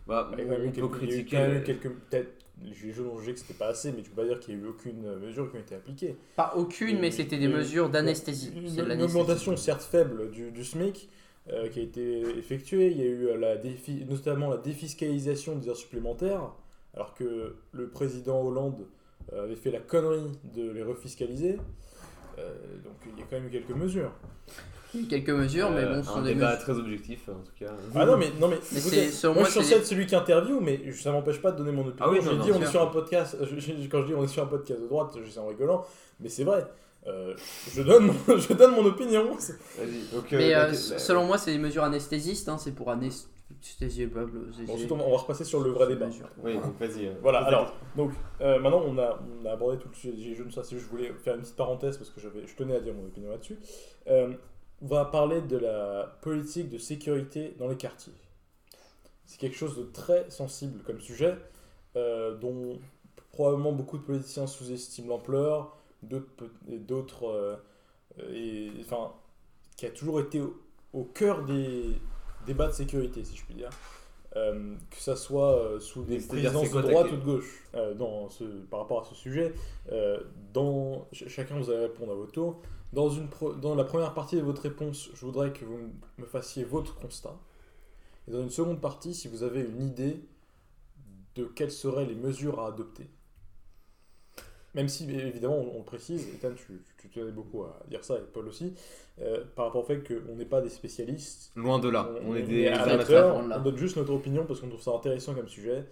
Bah, 0.07 0.31
Il 0.37 0.45
y 0.47 0.51
a 0.51 0.59
eu 0.59 0.69
on 0.83 0.89
peut 0.89 0.99
quelques- 0.99 1.03
il 1.03 1.09
y 1.11 1.13
a 1.13 1.17
eu 1.19 1.25
critiquer. 1.25 1.37
quand 1.37 1.43
même 1.43 1.57
eu 1.59 1.63
quelques. 1.63 1.89
Peut-être, 1.91 2.33
ont 2.65 3.19
jugé 3.19 3.33
que 3.35 3.39
c'était 3.41 3.55
pas 3.55 3.69
assez, 3.69 3.93
mais 3.93 4.03
tu 4.03 4.11
peux 4.11 4.23
pas 4.23 4.29
dire 4.29 4.39
qu'il 4.41 4.55
y 4.55 4.59
a 4.59 4.61
eu 4.61 4.67
aucune 4.69 5.05
euh, 5.07 5.19
mesure 5.19 5.51
qui 5.51 5.57
a 5.57 5.61
été 5.61 5.75
appliquée. 5.75 6.17
Pas 6.37 6.53
aucune, 6.57 6.99
mais 7.01 7.11
c'était 7.11 7.39
des 7.39 7.49
mesures 7.49 7.89
d'anesthésie. 7.89 8.53
Une, 8.55 8.91
une 8.91 9.03
augmentation 9.03 9.57
certes 9.57 9.83
faible 9.83 10.31
du, 10.31 10.51
du 10.51 10.65
SMIC 10.65 11.09
euh, 11.51 11.69
qui 11.69 11.81
a 11.81 11.83
été 11.83 12.21
effectuée. 12.39 12.91
Il 12.93 12.99
y 12.99 13.03
a 13.03 13.07
eu 13.07 13.27
euh, 13.29 13.37
la 13.37 13.57
défi- 13.57 14.05
notamment 14.09 14.51
la 14.51 14.59
défiscalisation 14.59 15.57
des 15.57 15.69
heures 15.69 15.77
supplémentaires, 15.77 16.53
alors 16.95 17.15
que 17.15 17.57
le 17.73 17.89
président 17.89 18.43
Hollande 18.43 18.87
euh, 19.33 19.45
avait 19.45 19.57
fait 19.57 19.71
la 19.71 19.81
connerie 19.81 20.31
de 20.55 20.71
les 20.71 20.83
refiscaliser. 20.83 21.59
Euh, 22.39 22.53
donc 22.85 22.95
il 23.07 23.19
y 23.19 23.23
a 23.23 23.27
quand 23.29 23.37
même 23.37 23.47
eu 23.47 23.51
quelques 23.51 23.77
mesures. 23.77 24.13
Quelques 25.09 25.31
mesures, 25.31 25.71
mais 25.71 25.85
Euh, 25.85 25.95
bon, 25.97 26.03
ce 26.03 26.09
sont 26.11 26.17
un 26.19 26.23
des 26.23 26.35
débat 26.35 26.51
mesures. 26.51 26.63
très 26.65 26.73
objectif 26.75 27.29
en 27.31 27.33
tout 27.33 27.53
cas. 27.59 27.73
Ah 27.95 28.05
non 28.05 28.19
mais 28.19 28.31
non 28.39 28.49
mais, 28.49 28.59
Mais 28.73 28.79
écoutez, 28.79 29.09
moi, 29.25 29.35
moi, 29.35 29.45
je 29.45 29.51
suis 29.51 29.61
censé 29.63 29.75
être 29.77 29.87
celui 29.87 30.07
qui 30.07 30.15
interviewe 30.15 30.61
mais 30.61 30.93
ça 30.93 31.13
m'empêche 31.13 31.41
pas 31.41 31.51
de 31.53 31.57
donner 31.59 31.73
mon 31.73 31.81
opinion. 31.87 31.97
Ah 32.01 32.11
oui, 32.11 32.19
non, 32.23 32.35
non, 32.35 32.45
on 32.45 32.49
est 32.57 32.61
sûr. 32.63 32.71
sur 32.71 32.83
un 32.83 32.87
podcast 32.89 33.37
je- 33.41 33.59
je- 33.59 33.89
quand 33.89 34.03
je 34.03 34.07
dis 34.09 34.15
on 34.15 34.23
est 34.25 34.29
sur 34.29 34.43
un 34.43 34.47
podcast 34.47 34.83
de 34.83 34.87
droite, 34.89 35.13
je 35.17 35.23
dis 35.23 35.33
ça 35.33 35.41
en 35.41 35.47
rigolant, 35.47 35.87
mais 36.21 36.29
c'est 36.29 36.45
vrai. 36.45 36.67
Euh, 37.07 37.35
je, 37.75 37.83
donne 37.83 38.07
mon, 38.09 38.13
je 38.39 38.53
donne 38.53 38.73
mon 38.75 38.85
opinion. 38.85 39.25
Donc, 39.25 39.39
Mais 40.33 40.55
euh, 40.55 40.59
euh, 40.59 40.67
la- 40.67 40.67
la- 40.69 40.75
selon 40.75 41.25
moi, 41.25 41.39
c'est 41.39 41.53
des 41.53 41.59
mesures 41.59 41.83
anesthésistes, 41.85 42.49
hein, 42.49 42.59
c'est 42.59 42.73
pour 42.73 42.91
ensuite, 44.73 44.93
on 44.93 44.97
va 44.97 45.05
on 45.05 45.11
va 45.11 45.17
repasser 45.19 45.45
sur 45.45 45.61
le 45.61 45.71
vrai 45.71 45.87
débat. 45.87 46.09
Oui, 46.43 46.55
donc 46.55 46.79
vas-y. 46.79 47.07
euh, 47.07 47.15
Voilà, 47.21 47.39
alors, 47.45 47.75
donc, 47.97 48.13
euh, 48.41 48.59
maintenant 48.59 48.83
on 48.87 48.99
a, 48.99 49.21
on 49.41 49.45
a 49.47 49.53
abordé 49.53 49.79
tout 49.79 49.89
le 49.89 49.95
sujet 49.95 50.13
des 50.13 50.51
ça 50.51 50.63
c'est 50.65 50.77
juste, 50.77 50.87
je 50.87 50.91
voulais 50.91 51.13
faire 51.15 51.35
une 51.35 51.43
petite 51.43 51.57
parenthèse 51.57 51.99
parce 51.99 52.11
que 52.11 52.21
je 52.21 52.55
tenais 52.57 52.77
à 52.77 52.81
dire 52.81 52.95
mon 52.95 53.05
opinion 53.07 53.31
là-dessus. 53.31 53.59
Euh, 54.09 54.33
on 54.81 54.87
va 54.87 55.05
parler 55.05 55.41
de 55.41 55.57
la 55.57 56.19
politique 56.23 56.69
de 56.69 56.79
sécurité 56.79 57.55
dans 57.59 57.69
les 57.69 57.77
quartiers. 57.77 58.13
C'est 59.27 59.39
quelque 59.39 59.57
chose 59.57 59.77
de 59.79 59.85
très 59.85 60.29
sensible 60.31 60.83
comme 60.83 61.01
sujet, 61.01 61.37
euh, 61.97 62.37
dont 62.37 62.79
probablement 63.31 63.73
beaucoup 63.73 63.97
de 63.97 64.03
politiciens 64.03 64.47
sous-estiment 64.47 65.09
l'ampleur, 65.09 65.77
d'autres, 66.03 67.61
et, 68.33 68.71
enfin, 68.81 69.13
qui 69.77 69.87
a 69.87 69.91
toujours 69.91 70.21
été 70.21 70.41
au, 70.41 70.61
au 70.93 71.05
cœur 71.05 71.45
des 71.45 71.95
débats 72.47 72.69
de 72.69 72.73
sécurité, 72.73 73.25
si 73.25 73.37
je 73.37 73.45
puis 73.45 73.55
dire. 73.55 73.71
Euh, 74.35 74.75
que 74.91 74.97
ça 74.97 75.15
soit 75.15 75.57
euh, 75.59 75.79
sous 75.79 76.05
des 76.05 76.17
présidences 76.29 76.71
de 76.71 76.81
droite 76.91 77.07
ou 77.13 77.17
de 77.17 77.25
gauche. 77.25 77.65
Euh, 77.75 77.93
dans 77.95 78.31
ce, 78.31 78.45
par 78.45 78.81
rapport 78.81 79.03
à 79.03 79.05
ce 79.05 79.15
sujet, 79.15 79.53
dans, 80.55 81.07
ch- 81.13 81.29
chacun 81.31 81.59
vous 81.59 81.69
allez 81.71 81.81
répondre 81.81 82.13
à 82.13 82.15
votre 82.15 82.33
tour. 82.33 82.61
Dans, 82.95 83.11
une 83.11 83.29
pro- 83.29 83.53
dans 83.55 83.75
la 83.75 83.85
première 83.85 84.15
partie 84.15 84.37
de 84.37 84.43
votre 84.43 84.63
réponse, 84.63 85.11
je 85.15 85.25
voudrais 85.27 85.53
que 85.53 85.65
vous 85.65 85.79
me 86.19 86.25
fassiez 86.27 86.65
votre 86.65 86.95
constat. 86.99 87.35
Et 88.27 88.31
dans 88.31 88.41
une 88.43 88.51
seconde 88.51 88.81
partie, 88.81 89.15
si 89.15 89.29
vous 89.29 89.43
avez 89.43 89.61
une 89.63 89.83
idée 89.83 90.21
de 91.35 91.45
quelles 91.45 91.71
seraient 91.73 92.07
les 92.07 92.15
mesures 92.15 92.61
à 92.61 92.69
adopter. 92.69 93.09
Même 94.75 94.89
si, 94.89 95.05
évidemment, 95.11 95.59
on, 95.59 95.77
on 95.77 95.79
le 95.79 95.85
précise, 95.85 96.27
Ethan, 96.35 96.55
tu, 96.55 96.81
tu 96.99 97.09
tenais 97.09 97.31
beaucoup 97.31 97.63
à 97.65 97.79
dire 97.91 98.05
ça, 98.05 98.17
et 98.17 98.23
Paul 98.33 98.49
aussi, 98.49 98.73
euh, 99.21 99.45
par 99.55 99.67
rapport 99.67 99.83
au 99.83 99.85
fait 99.87 100.03
qu'on 100.03 100.35
n'est 100.35 100.47
pas 100.47 100.63
des 100.63 100.71
spécialistes, 100.71 101.53
Loin 101.57 101.79
de 101.79 101.89
là, 101.89 102.09
on, 102.25 102.35
est 102.35 102.43
des 102.43 102.69
amateurs, 102.69 103.37
on 103.37 103.61
donne 103.61 103.77
juste 103.77 103.97
notre 103.97 104.13
opinion 104.15 104.47
parce 104.47 104.61
qu'on 104.61 104.69
trouve 104.69 104.81
ça 104.81 104.93
intéressant 104.93 105.35
comme 105.35 105.49
sujet. 105.49 105.85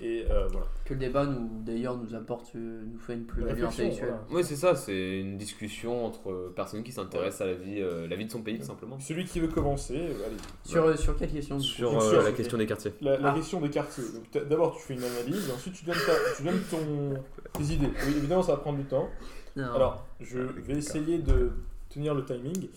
Et 0.00 0.24
euh, 0.30 0.46
voilà. 0.52 0.66
Que 0.84 0.94
le 0.94 1.00
débat, 1.00 1.26
nous, 1.26 1.62
d'ailleurs, 1.64 1.96
nous 1.96 2.14
apporte, 2.14 2.52
euh, 2.54 2.84
nous 2.86 2.98
fait 3.00 3.14
une 3.14 3.24
plus-value 3.24 3.64
intellectuelle. 3.64 4.08
voilà. 4.10 4.24
Oui, 4.30 4.44
c'est 4.44 4.54
ça, 4.54 4.76
c'est 4.76 5.18
une 5.20 5.36
discussion 5.36 6.06
entre 6.06 6.52
personnes 6.54 6.84
qui 6.84 6.92
s'intéressent 6.92 7.40
à 7.40 7.46
la 7.46 7.54
vie, 7.54 7.80
euh, 7.80 8.06
la 8.06 8.14
vie 8.14 8.26
de 8.26 8.30
son 8.30 8.42
pays, 8.42 8.58
tout 8.60 8.64
simplement. 8.66 9.00
Celui 9.00 9.24
qui 9.24 9.40
veut 9.40 9.48
commencer, 9.48 9.96
euh, 9.96 10.26
allez. 10.26 10.36
Sur, 10.62 10.84
euh, 10.84 10.94
sur 10.94 11.16
quelle 11.16 11.32
question 11.32 11.58
Sur 11.58 11.90
Donc, 11.92 12.02
euh, 12.02 12.10
sur- 12.10 12.22
la 12.22 12.30
question 12.32 12.58
des 12.58 12.66
quartiers. 12.66 12.92
La, 13.00 13.18
la 13.18 13.32
Ah. 13.32 13.34
question 13.34 13.60
des 13.60 13.70
quartiers. 13.70 14.04
D'abord, 14.48 14.76
tu 14.76 14.82
fais 14.82 14.94
une 14.94 15.02
analyse, 15.02 15.48
et 15.48 15.52
ensuite, 15.52 15.74
tu 15.74 15.84
donnes, 15.84 15.96
ta- 16.06 16.36
tu 16.36 16.42
donnes 16.44 16.60
ton, 16.70 17.14
tes 17.54 17.64
idées. 17.74 17.90
Oui, 18.06 18.14
évidemment, 18.18 18.42
ça 18.42 18.52
va 18.52 18.58
prendre 18.58 18.78
du 18.78 18.84
temps. 18.84 19.08
Non. 19.56 19.72
Alors, 19.72 20.06
je 20.20 20.38
vais 20.38 20.74
essayer 20.76 21.18
de 21.18 21.50
tenir 21.88 22.14
le 22.14 22.24
timing. 22.24 22.68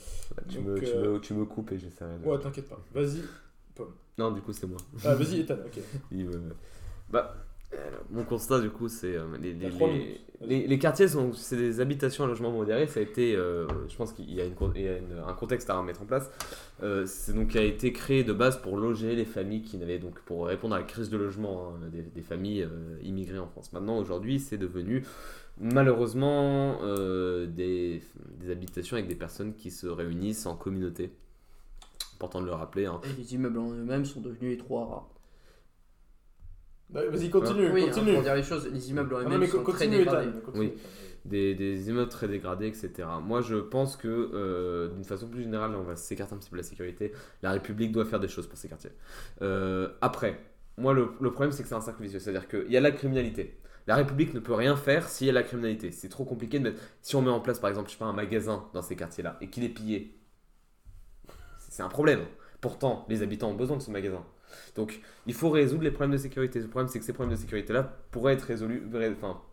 Tu, 0.50 0.58
Donc, 0.58 0.66
me, 0.66 0.80
tu, 0.80 0.96
me, 0.98 1.20
tu 1.20 1.34
me 1.36 1.46
coupes 1.46 1.72
et 1.74 1.78
j'essaierai 1.78 2.18
de. 2.18 2.26
Ouais, 2.28 2.40
t'inquiète 2.40 2.68
pas. 2.68 2.80
Vas-y. 2.96 3.22
Non, 4.18 4.32
du 4.32 4.42
coup, 4.42 4.54
c'est 4.54 4.66
moi. 4.68 4.78
Ah, 5.06 5.14
vas-y, 5.16 5.42
Ethan, 5.42 5.56
ok. 5.66 5.80
Il 6.12 6.26
me- 6.26 6.56
Bah, 7.12 7.36
euh, 7.74 7.78
mon 8.10 8.24
constat, 8.24 8.60
du 8.60 8.70
coup, 8.70 8.90
c'est 8.90 9.16
euh, 9.16 9.24
les, 9.42 9.54
les, 9.54 9.70
les- 9.70 9.76
minutes. 9.88 10.22
les- 10.42 10.68
les 10.68 10.80
quartiers 10.80 11.08
sont 11.08 11.32
c'est 11.34 11.56
des 11.58 11.80
habitations 11.80 12.24
à 12.26 12.28
logement 12.28 12.52
modéré. 12.52 12.86
Ça 12.88 13.00
a 13.00 13.04
été, 13.04 13.36
euh, 13.36 13.66
je 13.88 13.96
pense 13.96 14.12
qu'il 14.14 14.34
y 14.34 14.42
a, 14.42 14.46
une 14.46 14.56
con- 14.56 14.74
il 14.76 14.82
y 14.82 14.88
a 14.90 14.98
une- 14.98 15.24
un 15.26 15.34
contexte 15.34 15.70
à 15.70 15.78
remettre 15.78 16.02
en 16.02 16.06
place. 16.06 16.30
Euh, 16.84 17.06
c'est 17.06 17.34
donc 17.34 17.50
qui 17.50 17.58
a 17.58 17.64
été 17.64 17.94
créé 17.94 18.24
de 18.24 18.34
base 18.34 18.62
pour 18.62 18.76
loger 18.78 19.16
les 19.16 19.26
familles 19.26 19.62
qui 19.62 19.78
n'avaient 19.78 20.00
donc 20.00 20.20
pour 20.22 20.48
répondre 20.48 20.76
à 20.76 20.80
la 20.80 20.84
crise 20.84 21.10
de 21.10 21.18
logement 21.18 21.70
hein, 21.76 21.88
des, 21.92 22.02
des 22.02 22.22
familles 22.22 22.64
euh, 22.64 22.98
immigrées 23.04 23.40
en 23.40 23.48
France. 23.48 23.72
Maintenant, 23.72 23.98
aujourd'hui, 24.00 24.40
c'est 24.40 24.58
devenu 24.58 25.06
malheureusement 25.60 26.80
euh, 26.84 27.46
des, 27.46 28.02
des 28.40 28.52
habitations 28.52 28.96
avec 28.98 29.08
des 29.08 29.16
personnes 29.16 29.54
qui 29.54 29.72
se 29.72 29.88
réunissent 29.88 30.46
en 30.46 30.56
communauté. 30.56 31.12
Important 32.16 32.42
de 32.42 32.46
le 32.48 32.52
rappeler. 32.54 32.86
hein. 32.86 33.00
Et 33.04 33.14
les 33.22 33.34
immeubles 33.36 33.58
en 33.60 33.72
eux-mêmes 33.72 34.06
sont 34.06 34.22
devenus 34.22 34.54
étroits 34.56 34.86
rares. 34.86 35.10
Ouais, 36.94 37.08
Vas-y, 37.08 37.30
continue, 37.30 37.70
oui, 37.72 37.84
hein, 37.84 37.86
continue. 37.88 38.14
pour 38.14 38.22
dire 38.24 38.36
les 38.36 38.44
choses, 38.44 38.68
les 38.72 38.90
immeubles 38.90 39.16
en 39.16 39.30
mais 39.40 39.48
sont 39.48 39.64
très 39.64 39.88
dégradés. 39.88 40.30
Oui. 40.56 40.74
Des, 41.24 41.54
des 41.54 41.88
immeubles 41.90 42.10
très 42.10 42.28
dégradés, 42.28 42.68
etc. 42.68 43.08
Moi, 43.24 43.42
je 43.42 43.56
pense 43.56 43.96
que, 43.96 44.08
euh, 44.08 44.90
d'une 44.90 45.04
façon 45.04 45.28
plus 45.28 45.44
générale, 45.44 45.76
on 45.76 45.84
va 45.84 45.96
s'écarter 45.96 46.34
un 46.34 46.38
petit 46.38 46.50
peu 46.50 46.58
de 46.58 46.62
la 46.62 46.68
sécurité. 46.68 47.14
La 47.44 47.52
République 47.52 47.92
doit 47.92 48.06
faire 48.06 48.20
des 48.20 48.28
choses 48.28 48.48
pour 48.48 48.58
ces 48.58 48.68
quartiers. 48.68 48.92
Euh, 49.42 49.90
après, 50.02 50.40
moi, 50.78 50.94
le, 50.94 51.10
le 51.22 51.32
problème, 51.32 51.52
c'est 51.52 51.62
que 51.64 51.70
c'est 51.70 51.76
un 51.76 51.82
cercle 51.82 52.02
vicieux. 52.02 52.20
C'est-à-dire 52.20 52.48
qu'il 52.48 52.72
y 52.72 52.76
a 52.78 52.82
la 52.82 52.92
criminalité. 52.92 53.60
La 53.88 53.96
République 53.96 54.34
ne 54.34 54.40
peut 54.40 54.54
rien 54.54 54.76
faire 54.76 55.08
s'il 55.10 55.28
y 55.28 55.30
a 55.30 55.34
la 55.34 55.44
criminalité. 55.44 55.92
C'est 55.92 56.10
trop 56.10 56.26
compliqué 56.26 56.58
de 56.60 56.64
mettre. 56.66 56.82
Si 57.02 57.16
on 57.16 57.22
met 57.22 57.30
en 57.32 57.40
place, 57.40 57.60
par 57.60 57.70
exemple, 57.70 57.90
je 57.90 57.94
sais 57.94 58.00
pas, 58.00 58.06
un 58.06 58.14
magasin 58.14 58.66
dans 58.74 58.82
ces 58.82 58.96
quartiers-là 58.96 59.38
et 59.42 59.50
qu'il 59.50 59.64
est 59.64 59.70
pillé, 59.70 60.18
c'est 61.70 61.84
un 61.84 61.90
problème. 61.90 62.22
Pourtant, 62.62 63.06
les 63.10 63.22
habitants 63.24 63.50
ont 63.50 63.56
besoin 63.56 63.78
de 63.78 63.82
ce 63.82 63.92
magasin. 63.92 64.24
Donc, 64.76 65.02
il 65.28 65.34
faut 65.34 65.50
résoudre 65.50 65.84
les 65.84 65.92
problèmes 65.92 66.12
de 66.12 66.18
sécurité. 66.18 66.60
Le 66.60 66.68
problème, 66.68 66.90
c'est 66.90 67.00
que 67.00 67.06
ces 67.06 67.14
problèmes 67.14 67.36
de 67.36 67.42
sécurité-là 67.42 67.98
pourraient 68.12 68.34
être 68.34 68.44
résolus, 68.44 68.84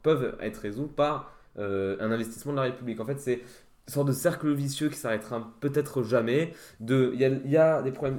peuvent 0.03 0.37
être 0.41 0.59
résolus 0.59 0.89
par 0.89 1.33
euh, 1.59 1.97
un 2.01 2.11
investissement 2.11 2.53
de 2.53 2.57
la 2.59 2.65
République. 2.65 3.01
En 3.01 3.05
fait, 3.05 3.19
c'est 3.19 3.35
une 3.35 3.93
sorte 3.93 4.09
de 4.09 4.13
cercle 4.13 4.53
vicieux 4.53 4.89
qui 4.89 4.97
s'arrêtera 4.97 5.53
peut-être 5.61 6.03
jamais. 6.03 6.53
Il 6.81 7.15
y 7.15 7.51
y 7.51 7.57
a 7.57 7.83
des 7.83 7.93
problèmes. 7.93 8.19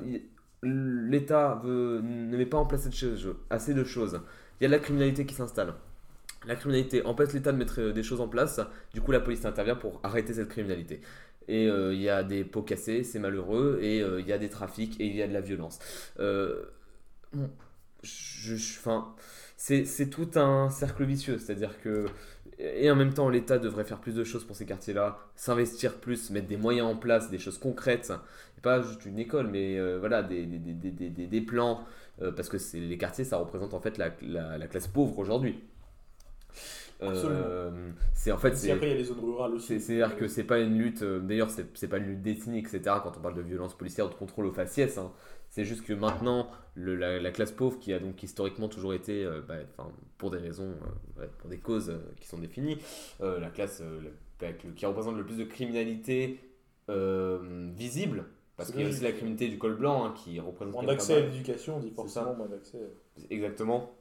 L'État 0.62 1.62
ne 1.64 2.36
met 2.36 2.46
pas 2.46 2.58
en 2.58 2.66
place 2.66 2.88
assez 3.50 3.74
de 3.74 3.84
choses. 3.84 4.22
Il 4.60 4.64
y 4.64 4.66
a 4.66 4.70
de 4.70 4.74
la 4.74 4.80
criminalité 4.80 5.26
qui 5.26 5.36
s'installe. 5.36 5.74
La 6.46 6.56
criminalité 6.56 7.06
empêche 7.06 7.34
l'État 7.34 7.52
de 7.52 7.58
mettre 7.58 7.82
euh, 7.82 7.92
des 7.92 8.04
choses 8.04 8.22
en 8.22 8.28
place. 8.28 8.62
Du 8.94 9.02
coup, 9.02 9.12
la 9.12 9.20
police 9.20 9.46
intervient 9.46 9.76
pour 9.76 10.00
arrêter 10.04 10.34
cette 10.34 10.48
criminalité. 10.48 11.02
Et 11.48 11.68
euh, 11.68 11.94
il 11.94 12.02
y 12.02 12.10
a 12.10 12.24
des 12.24 12.44
pots 12.44 12.62
cassés, 12.62 13.04
c'est 13.04 13.20
malheureux. 13.20 13.80
Et 13.82 14.02
euh, 14.02 14.22
il 14.22 14.28
y 14.28 14.34
a 14.34 14.38
des 14.38 14.50
trafics 14.50 15.00
et 15.00 15.06
il 15.08 15.16
y 15.16 15.22
a 15.24 15.28
de 15.28 15.34
la 15.34 15.42
violence. 15.42 15.80
Euh, 16.20 16.64
je, 18.04 18.56
c'est 19.58 20.10
tout 20.10 20.30
un 20.36 20.70
cercle 20.70 21.04
vicieux. 21.06 21.38
C'est-à-dire 21.38 21.82
que. 21.82 22.06
Et 22.60 22.92
en 22.92 22.96
même 22.96 23.14
temps, 23.14 23.30
l'État 23.30 23.58
devrait 23.58 23.86
faire 23.86 24.00
plus 24.00 24.16
de 24.16 24.24
choses 24.26 24.44
pour 24.44 24.56
ces 24.56 24.66
quartiers-là, 24.66 25.18
s'investir 25.36 25.96
plus, 25.96 26.30
mettre 26.30 26.48
des 26.48 26.58
moyens 26.58 26.88
en 26.88 26.96
place, 26.98 27.30
des 27.30 27.40
choses 27.40 27.58
concrètes. 27.58 28.12
Pas 28.62 28.82
juste 28.82 29.06
une 29.06 29.18
école, 29.18 29.48
mais 29.48 29.80
voilà, 30.00 30.24
des, 30.24 30.46
des, 30.46 30.92
des, 30.92 31.28
des, 31.28 31.42
plans. 31.42 31.86
parce 32.36 32.50
que 32.50 32.58
les 32.78 32.98
quartiers, 32.98 33.24
ça 33.24 33.38
représente 33.38 33.74
en 33.74 33.80
fait 33.80 33.98
la, 33.98 34.58
la 34.58 34.68
classe 34.68 34.88
pauvre 34.88 35.20
aujourd'hui. 35.20 35.64
Euh, 37.02 37.92
c'est 38.14 38.32
en 38.32 38.38
fait. 38.38 38.56
Si 38.58 38.70
après, 38.72 38.88
il 38.88 38.92
y 38.92 38.94
a 38.94 38.98
les 38.98 39.04
zones 39.06 39.20
rurales 39.20 39.54
aussi. 39.54 39.68
c'est- 39.68 39.80
C'est-à-dire 39.80 40.18
que 40.18 40.28
c'est 40.28 40.44
pas 40.44 40.60
une 40.60 40.78
lutte, 40.78 41.02
euh, 41.04 41.20
d'ailleurs 41.20 41.50
c'est 41.50 41.88
pas 41.88 41.98
une 41.98 42.06
lutte 42.08 42.22
décennie, 42.22 42.60
etc. 42.60 43.00
quand 43.04 43.18
on 43.18 43.22
parle 43.22 43.36
de 43.36 43.42
violence 43.42 43.78
policière 43.78 44.08
ou 44.08 44.10
de 44.10 44.16
contrôle 44.16 44.46
aux 44.48 44.52
faciès. 44.52 44.98
hein. 44.98 45.12
C'est 45.50 45.64
juste 45.66 45.84
que 45.84 45.94
maintenant, 45.94 46.50
le- 46.76 46.96
la, 46.96 47.20
la 47.20 47.32
classe 47.32 47.52
pauvre 47.52 47.80
qui 47.80 47.92
a 47.94 48.00
donc 48.00 48.22
historiquement 48.22 48.68
toujours 48.68 48.94
été, 48.94 49.26
euh, 49.26 49.42
bah, 49.48 49.56
pour 50.18 50.30
des 50.30 50.38
raisons, 50.38 50.76
euh, 51.18 51.22
ouais, 51.22 51.30
pour 51.40 51.50
des 51.50 51.58
causes 51.58 51.90
euh, 51.90 51.98
qui 52.20 52.28
sont 52.28 52.38
définies, 52.38 52.78
la 53.22 53.50
classe 53.50 53.82
la- 54.42 54.54
qui 54.54 54.86
représente 54.86 55.16
le 55.18 55.26
plus 55.26 55.38
de 55.38 55.44
criminalité 55.46 56.40
visible, 57.76 58.26
parce 58.58 58.72
qu'il 58.72 58.82
y 58.82 58.86
a 58.86 58.90
aussi 58.90 59.04
la 59.04 59.12
criminalité 59.12 59.48
du 59.48 59.58
col 59.58 59.76
blanc 59.76 60.06
hein, 60.06 60.14
qui 60.16 60.40
représente 60.40 60.74
Moins 60.74 60.84
d'accès 60.84 61.16
à 61.16 61.20
l'éducation, 61.22 61.78
on 61.78 61.80
dit 61.80 61.92
forcément 61.92 62.36
moins 62.36 62.48
d'accès 62.48 62.80
Exactement. 63.30 63.92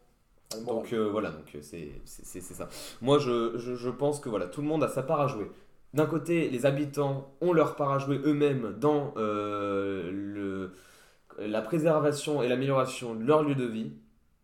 Donc 0.64 0.92
euh, 0.92 1.08
voilà, 1.10 1.30
donc 1.30 1.44
euh, 1.54 1.58
c'est 1.62 1.92
c'est- 2.04 2.24
c'est- 2.24 2.40
c'est 2.40 2.54
ça. 2.54 2.68
Moi, 3.02 3.18
je, 3.18 3.58
je, 3.58 3.74
je 3.74 3.90
pense 3.90 4.18
que 4.20 4.28
voilà, 4.30 4.46
tout 4.46 4.62
le 4.62 4.66
monde 4.66 4.82
a 4.82 4.88
sa 4.88 5.02
part 5.02 5.20
à 5.20 5.26
jouer. 5.28 5.50
D'un 5.94 6.06
côté, 6.06 6.48
les 6.48 6.64
habitants 6.66 7.34
ont 7.40 7.52
leur 7.52 7.76
part 7.76 7.92
à 7.92 7.98
jouer 7.98 8.18
eux-mêmes 8.24 8.74
dans 8.78 9.12
euh, 9.18 10.10
le, 10.10 10.72
la 11.38 11.62
préservation 11.62 12.42
et 12.42 12.48
l'amélioration 12.48 13.14
de 13.14 13.24
leur 13.24 13.42
lieu 13.42 13.54
de 13.54 13.64
vie. 13.64 13.92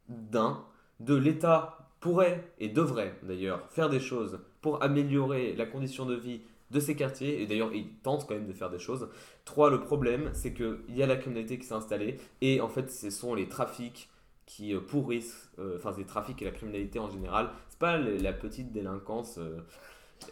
D'un. 0.09 0.65
De 1.01 1.15
l'État 1.17 1.79
pourrait 2.01 2.53
et 2.61 2.69
devrait 2.69 3.15
d'ailleurs 3.23 3.67
faire 3.71 3.91
des 3.91 4.01
choses 4.01 4.41
pour 4.63 4.83
améliorer 4.83 5.55
la 5.57 5.67
condition 5.67 6.07
de 6.07 6.15
vie 6.15 6.43
de 6.71 6.81
ces 6.81 6.97
quartiers. 6.97 7.43
Et 7.43 7.47
d'ailleurs, 7.47 7.73
ils 7.75 7.89
tentent 8.03 8.27
quand 8.29 8.35
même 8.35 8.47
de 8.47 8.53
faire 8.53 8.71
des 8.71 8.79
choses. 8.79 9.09
Trois, 9.45 9.71
le 9.71 9.81
problème, 9.81 10.31
c'est 10.35 10.53
qu'il 10.55 10.79
y 10.91 11.03
a 11.03 11.07
la 11.07 11.17
criminalité 11.17 11.59
qui 11.59 11.67
s'est 11.67 11.75
installée. 11.75 12.19
Et 12.43 12.61
en 12.61 12.69
fait, 12.69 12.91
ce 12.91 13.11
sont 13.11 13.35
les 13.35 13.49
trafics 13.49 14.11
qui 14.47 14.75
euh, 14.75 14.81
pourrissent, 14.81 15.51
euh, 15.59 15.77
enfin 15.77 15.95
les 15.97 16.05
trafics 16.05 16.41
et 16.43 16.45
la 16.45 16.51
criminalité 16.51 16.99
en 16.99 17.11
général, 17.11 17.51
c'est 17.69 17.79
pas 17.79 17.97
la 17.99 18.33
petite 18.33 18.73
délinquance, 18.73 19.39
euh, 19.39 19.59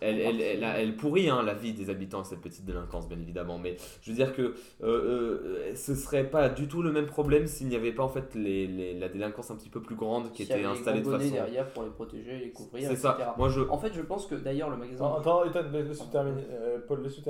elle, 0.01 0.20
elle, 0.20 0.40
elle, 0.40 0.62
elle 0.64 0.97
pourrit 0.97 1.28
hein, 1.28 1.43
la 1.43 1.52
vie 1.55 1.74
des 1.74 1.90
habitants, 1.90 2.22
cette 2.24 2.40
petite 2.40 2.64
délinquance 2.64 3.09
bien 3.09 3.18
évidemment, 3.20 3.59
mais 3.59 3.76
je 4.01 4.10
veux 4.10 4.16
dire 4.16 4.34
que 4.34 4.43
euh, 4.43 4.55
euh, 4.82 5.74
ce 5.74 5.94
serait 5.94 6.24
pas 6.30 6.48
du 6.48 6.66
tout 6.68 6.82
le 6.82 6.93
même 6.93 7.06
problème 7.06 7.47
s'il 7.47 7.68
n'y 7.68 7.76
avait 7.76 7.93
pas 7.93 8.02
en 8.05 8.09
fait 8.09 8.34
les, 8.34 8.66
les- 8.66 8.98
la 8.98 9.09
délinquance 9.09 9.51
un 9.51 9.56
petit 9.56 9.68
peu 9.68 9.82
plus 9.82 9.97
grande 9.97 10.30
qui 10.32 10.44
S'il 10.47 10.56
y 10.56 10.59
était 10.60 10.66
installée 10.66 11.01
de 11.01 11.10
façon... 11.10 11.30
derrière 11.34 11.68
pour 11.72 11.82
les 11.82 11.90
protéger, 11.90 12.39
les 12.39 12.52
couvrir, 12.52 12.89
C'est 12.89 12.97
ça, 12.97 13.34
moi 13.36 13.48
je... 13.48 13.60
En 13.60 13.78
fait, 13.78 13.93
je 13.93 14.01
pense 14.02 14.26
que 14.26 14.34
d'ailleurs, 14.36 14.70
le 14.70 14.76
magasin. 14.76 15.05
Attends, 15.06 15.40
attends, 15.40 15.44
Ethan, 15.44 15.70
laisse- 15.72 15.89
laisse-le 15.89 16.10
terminer. 16.10 16.43
Euh, 16.51 16.78
Paul, 16.86 17.02
laisse-le 17.02 17.22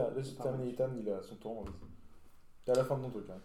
terminer. 0.42 0.70
Ethan, 0.70 0.90
il 1.00 1.08
a 1.10 1.20
son 1.22 1.34
tour. 1.36 1.64
T'es 2.64 2.70
à 2.72 2.74
la 2.76 2.84
fin 2.84 2.96
de 2.96 3.02
ton 3.02 3.10
truc. 3.10 3.24
hein. 3.30 3.40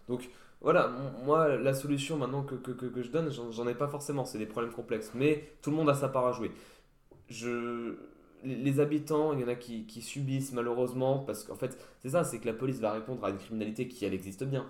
Voilà, 0.60 0.88
moi, 1.24 1.56
la 1.56 1.72
solution 1.72 2.16
maintenant 2.16 2.42
que, 2.42 2.56
que, 2.56 2.72
que, 2.72 2.86
que 2.86 3.02
je 3.02 3.10
donne, 3.10 3.30
j'en 3.30 3.68
ai 3.68 3.74
pas 3.74 3.88
forcément, 3.88 4.24
c'est 4.24 4.38
des 4.38 4.46
problèmes 4.46 4.72
complexes, 4.72 5.12
mais 5.14 5.52
tout 5.62 5.70
le 5.70 5.76
monde 5.76 5.88
a 5.88 5.94
sa 5.94 6.08
part 6.08 6.26
à 6.26 6.32
jouer. 6.32 6.50
Je, 7.28 7.96
les, 8.44 8.80
habitants, 8.80 9.32
il 9.32 9.40
y 9.40 9.44
en 9.44 9.48
a 9.48 9.54
qui, 9.54 9.86
qui 9.86 10.02
subissent 10.02 10.52
malheureusement, 10.52 11.20
parce 11.20 11.44
qu'en 11.44 11.54
fait, 11.56 11.78
c'est 12.00 12.10
ça, 12.10 12.24
c'est 12.24 12.38
que 12.40 12.46
la 12.46 12.52
police 12.52 12.80
va 12.80 12.92
répondre 12.92 13.24
à 13.24 13.30
une 13.30 13.38
criminalité 13.38 13.88
qui, 13.88 14.04
elle, 14.04 14.14
existe 14.14 14.44
bien. 14.44 14.66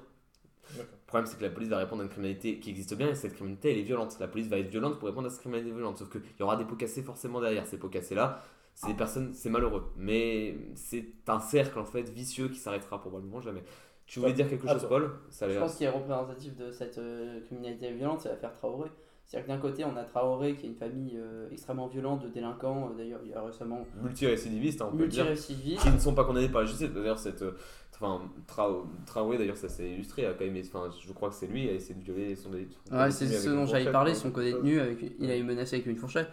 Le 0.77 0.85
problème, 1.07 1.27
c'est 1.27 1.39
que 1.39 1.45
la 1.45 1.51
police 1.51 1.71
va 1.71 1.79
répondre 1.79 2.03
à 2.03 2.05
une 2.05 2.11
criminalité 2.11 2.59
qui 2.59 2.69
existe 2.71 2.95
bien 2.95 3.09
et 3.09 3.15
cette 3.15 3.35
criminalité, 3.35 3.73
elle 3.73 3.79
est 3.79 3.83
violente. 3.83 4.17
La 4.21 4.29
police 4.29 4.49
va 4.49 4.59
être 4.59 4.69
violente 4.69 4.99
pour 4.99 5.09
répondre 5.09 5.27
à 5.27 5.31
cette 5.31 5.41
criminalité 5.41 5.75
violente. 5.75 5.99
Sauf 5.99 6.11
qu'il 6.11 6.21
y 6.39 6.43
aura 6.43 6.57
des 6.57 6.65
pots 6.65 6.77
cassés 6.77 7.03
forcément 7.03 7.41
derrière. 7.41 7.67
Ces 7.67 7.79
pots 7.79 7.89
cassés-là, 7.89 8.43
c'est 8.75 8.89
des 8.89 8.95
personnes, 8.95 9.33
c'est 9.33 9.49
malheureux. 9.49 9.91
Mais 9.97 10.57
c'est 10.75 11.07
un 11.27 11.41
cercle, 11.41 11.79
en 11.79 11.87
fait, 11.87 12.11
vicieux 12.11 12.49
qui 12.49 12.59
s'arrêtera 12.59 13.01
probablement 13.01 13.41
jamais. 13.41 13.65
Tu 14.09 14.21
voulais 14.21 14.33
dire 14.33 14.49
quelque 14.49 14.67
chose, 14.67 14.77
Attends. 14.79 14.89
Paul? 14.89 15.11
Ça 15.31 15.49
Je 15.49 15.59
pense 15.59 15.77
qu'il 15.77 15.87
est 15.87 15.91
représentatif 15.91 16.57
de 16.57 16.71
cette 16.73 16.97
euh, 16.99 17.41
criminalité 17.45 17.93
violente, 17.93 18.21
c'est 18.23 18.31
l'affaire 18.31 18.53
Traoré. 18.55 18.91
C'est-à-dire 19.27 19.47
que 19.47 19.53
d'un 19.53 19.59
côté, 19.59 19.85
on 19.85 19.95
a 19.99 20.05
Traoré 20.05 20.55
qui 20.57 20.65
est 20.65 20.69
une 20.71 20.75
famille 20.75 21.13
euh, 21.19 21.47
extrêmement 21.53 21.87
violente 21.87 22.23
de 22.23 22.29
délinquants. 22.29 22.89
Euh, 22.91 22.97
D'ailleurs, 22.97 23.21
il 23.23 23.31
y 23.31 23.35
a 23.35 23.43
récemment 23.43 23.87
multirécidivistes, 24.03 24.81
hein, 24.81 24.89
on 24.93 24.97
peut 24.97 25.03
le 25.03 25.09
dire. 25.09 25.27
qui 25.35 25.91
ne 25.91 25.99
sont 25.99 26.15
pas 26.15 26.25
condamnés 26.25 26.49
par 26.49 26.63
la 26.63 26.67
justice. 26.67 26.89
D'ailleurs, 26.91 27.19
cette, 27.19 27.43
euh, 27.43 27.53
enfin, 27.95 28.23
Trao- 28.47 28.87
Traoré, 29.05 29.37
d'ailleurs, 29.37 29.59
ça 29.59 29.69
s'est 29.69 29.91
illustré, 29.91 30.25
a 30.25 30.33
quand 30.33 30.47
même, 30.47 30.57
enfin, 30.65 30.89
je 31.07 31.13
crois 31.13 31.29
que 31.29 31.35
c'est 31.35 31.47
lui, 31.47 31.69
a 31.69 31.73
essayé 31.73 31.95
de 31.95 32.03
violer 32.03 32.35
son 32.35 32.51
son 32.51 32.97
Ouais, 32.97 33.11
c'est 33.11 33.27
ce 33.27 33.51
dont 33.51 33.67
fourchette, 33.67 33.93
parler, 33.93 34.13
quoi. 34.13 34.21
son 34.21 34.31
co-détenu, 34.31 34.81
avec, 34.81 35.05
il 35.21 35.31
a 35.31 35.35
été 35.35 35.45
menacé 35.45 35.77
avec 35.77 35.87
une 35.87 35.97
fourchette. 35.97 36.29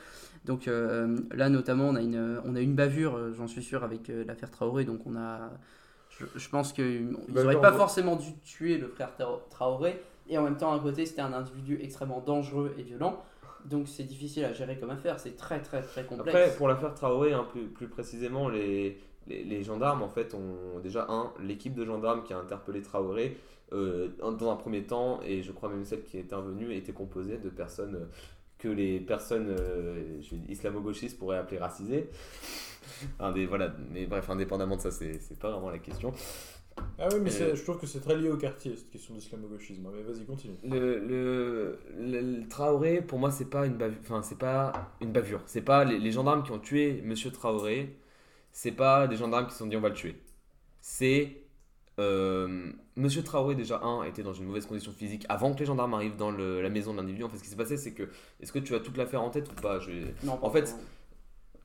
Donc 0.45 0.67
là, 0.67 1.49
notamment, 1.49 1.89
on 1.89 1.95
a 1.95 2.01
une, 2.01 2.39
on 2.45 2.55
a 2.55 2.61
une 2.61 2.75
bavure, 2.75 3.33
j'en 3.33 3.47
suis 3.47 3.63
sûr, 3.63 3.83
avec 3.83 4.07
l'affaire 4.07 4.49
Traoré. 4.51 4.85
Donc 4.85 5.01
on 5.05 5.17
a, 5.17 5.51
je, 6.19 6.25
je 6.35 6.49
pense 6.49 6.73
qu'ils 6.73 7.09
n'auraient 7.29 7.59
pas 7.61 7.71
ouais. 7.71 7.77
forcément 7.77 8.15
dû 8.15 8.33
tuer 8.43 8.77
le 8.77 8.87
frère 8.87 9.11
Tra- 9.17 9.39
Traoré. 9.49 10.01
Et 10.27 10.37
en 10.37 10.43
même 10.43 10.57
temps, 10.57 10.73
à 10.73 10.79
côté, 10.79 11.05
c'était 11.05 11.21
un 11.21 11.33
individu 11.33 11.77
extrêmement 11.81 12.19
dangereux 12.19 12.73
et 12.77 12.83
violent. 12.83 13.23
Donc 13.65 13.87
c'est 13.87 14.03
difficile 14.03 14.45
à 14.45 14.53
gérer 14.53 14.77
comme 14.77 14.91
affaire, 14.91 15.19
c'est 15.19 15.35
très 15.35 15.59
très 15.59 15.81
très 15.81 16.03
complexe. 16.03 16.35
Après, 16.37 16.55
pour 16.55 16.67
l'affaire 16.67 16.93
Traoré, 16.93 17.33
hein, 17.33 17.47
plus, 17.51 17.65
plus 17.65 17.87
précisément, 17.87 18.47
les, 18.47 18.99
les, 19.27 19.43
les 19.43 19.63
gendarmes, 19.63 20.03
en 20.03 20.07
fait, 20.07 20.35
ont 20.35 20.79
déjà, 20.83 21.07
un, 21.09 21.31
l'équipe 21.41 21.73
de 21.73 21.83
gendarmes 21.83 22.23
qui 22.23 22.33
a 22.33 22.37
interpellé 22.37 22.81
Traoré, 22.83 23.37
euh, 23.73 24.09
dans 24.19 24.51
un 24.51 24.55
premier 24.55 24.83
temps, 24.83 25.19
et 25.25 25.41
je 25.41 25.51
crois 25.51 25.69
même 25.69 25.83
celle 25.83 26.03
qui 26.03 26.17
est 26.17 26.21
intervenue, 26.21 26.75
était 26.75 26.93
composée 26.93 27.37
de 27.37 27.49
personnes 27.49 27.95
euh, 27.95 28.05
que 28.59 28.67
les 28.67 28.99
personnes 28.99 29.49
euh, 29.49 30.21
islamo-gauchistes 30.47 31.17
pourraient 31.17 31.37
appeler 31.39 31.57
racisées. 31.57 32.09
Un 33.19 33.31
des, 33.31 33.45
voilà, 33.45 33.73
mais 33.91 34.05
bref, 34.05 34.29
indépendamment 34.29 34.75
de 34.77 34.81
ça, 34.81 34.91
c'est 34.91 35.19
c'est 35.19 35.39
pas 35.39 35.51
vraiment 35.51 35.69
la 35.69 35.79
question. 35.79 36.13
Ah 36.97 37.07
oui, 37.11 37.19
mais 37.21 37.31
Euh, 37.41 37.55
je 37.55 37.63
trouve 37.63 37.77
que 37.79 37.87
c'est 37.87 37.99
très 37.99 38.15
lié 38.17 38.29
au 38.29 38.37
quartier, 38.37 38.75
cette 38.75 38.89
question 38.89 39.13
d'islamo-gauchisme. 39.13 39.87
Mais 39.93 40.01
vas-y, 40.01 40.25
continue. 40.25 40.55
Le, 40.63 40.99
le, 40.99 41.79
le- 41.99 42.21
le 42.21 42.47
Traoré, 42.47 43.01
pour 43.01 43.19
moi, 43.19 43.31
c'est 43.31 43.49
pas 43.49 43.65
une 43.65 43.75
bavure. 43.77 43.97
Enfin, 44.01 44.21
c'est 44.23 44.37
pas 44.37 44.91
une 45.01 45.11
bavure. 45.11 45.41
C'est 45.45 45.61
pas 45.61 45.83
les, 45.83 45.99
les 45.99 46.11
gendarmes 46.11 46.43
qui 46.43 46.51
ont 46.51 46.59
tué 46.59 47.01
Monsieur 47.03 47.31
Traoré. 47.31 47.97
C'est 48.51 48.71
pas 48.71 49.07
des 49.07 49.17
gendarmes 49.17 49.47
qui 49.47 49.53
se 49.53 49.59
sont 49.59 49.67
dit 49.67 49.77
on 49.77 49.81
va 49.81 49.89
le 49.89 49.95
tuer. 49.95 50.15
C'est 50.81 51.37
euh, 51.99 52.71
Monsieur 52.95 53.23
Traoré 53.23 53.55
déjà 53.55 53.81
un 53.83 54.03
était 54.03 54.23
dans 54.23 54.33
une 54.33 54.45
mauvaise 54.45 54.65
condition 54.65 54.91
physique 54.93 55.25
avant 55.29 55.53
que 55.53 55.59
les 55.59 55.65
gendarmes 55.65 55.93
arrivent 55.95 56.17
dans 56.17 56.31
le- 56.31 56.61
la 56.61 56.69
maison 56.69 56.93
de 56.93 56.97
l'individu. 56.99 57.23
En 57.25 57.29
fait, 57.29 57.37
ce 57.37 57.43
qui 57.43 57.49
s'est 57.49 57.55
passé, 57.57 57.77
c'est 57.77 57.93
que 57.93 58.09
est-ce 58.41 58.51
que 58.53 58.59
tu 58.59 58.75
as 58.75 58.79
toute 58.81 58.97
l'affaire 58.97 59.21
en 59.23 59.29
tête 59.31 59.49
ou 59.51 59.55
pas? 59.61 59.79
Je 59.79 59.91
Non, 60.23 60.37
pas 60.37 60.47
en 60.47 60.51
fait. 60.51 60.75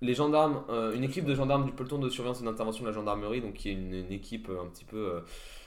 Les 0.01 0.15
gendarmes, 0.15 0.63
euh, 0.71 0.95
une 0.95 1.05
équipe 1.05 1.25
de 1.25 1.35
gendarmes 1.35 1.65
du 1.65 1.73
peloton 1.73 1.99
de 1.99 2.09
surveillance 2.09 2.41
et 2.41 2.45
d'intervention 2.45 2.85
de 2.85 2.89
la 2.89 2.95
gendarmerie, 2.95 3.41
donc 3.41 3.55
qui 3.55 3.69
est 3.71 3.73
une, 3.75 3.93
une 3.95 4.13
équipe 4.13 4.49
euh, 4.49 4.63
un 4.63 4.67
petit 4.67 4.85
peu, 4.85 4.97
euh, 4.97 5.21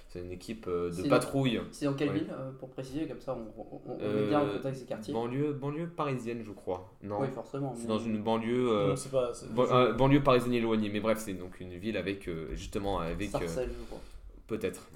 c'est 0.10 0.22
une 0.22 0.32
équipe 0.32 0.66
euh, 0.68 0.92
de 0.92 1.08
patrouille. 1.10 1.60
c'est 1.72 1.86
dans 1.86 1.94
quelle 1.94 2.10
ouais. 2.10 2.20
ville, 2.20 2.28
euh, 2.32 2.52
pour 2.60 2.70
préciser, 2.72 3.08
comme 3.08 3.20
ça 3.20 3.36
on, 3.36 3.62
on, 3.62 3.82
on 3.94 3.98
Euh, 4.02 4.22
met 4.24 4.28
bien 4.30 4.44
le 4.44 4.52
contexte 4.54 4.82
des 4.82 4.88
quartiers. 4.88 5.14
Banlieue, 5.14 5.54
banlieue 5.54 5.88
parisienne, 5.88 6.42
je 6.46 6.52
crois. 6.52 6.92
Non, 7.04 7.20
Oui, 7.22 7.28
forcément. 7.34 7.74
c'est 7.76 7.84
mais- 7.84 7.88
dans 7.88 8.00
une 8.00 8.22
banlieue, 8.24 8.70
euh, 8.72 8.88
Non, 8.90 8.96
c'est 8.96 9.12
pas. 9.12 9.34
c'est- 9.34 9.52
ban- 9.54 9.68
euh, 9.72 9.94
banlieue 9.94 10.22
parisienne 10.24 10.54
éloignée. 10.54 10.90
Mais 10.90 11.00
bref, 11.00 11.20
c'est 11.20 11.34
donc 11.34 11.60
une 11.60 11.74
ville 11.78 11.98
avec 11.98 12.28
euh, 12.28 12.48
justement 12.56 13.00
avec 13.00 13.30
euh, 13.30 13.32
Sarcelles, 13.40 13.72
je 13.80 13.86
crois. 13.86 14.02
peut-être. 14.48 14.88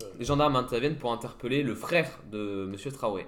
Ouais. 0.00 0.06
Les 0.18 0.24
gendarmes 0.24 0.56
interviennent 0.56 0.96
pour 0.98 1.12
interpeller 1.12 1.62
le 1.62 1.74
frère 1.74 2.20
de 2.30 2.66
Monsieur 2.66 2.92
Traoré. 2.92 3.26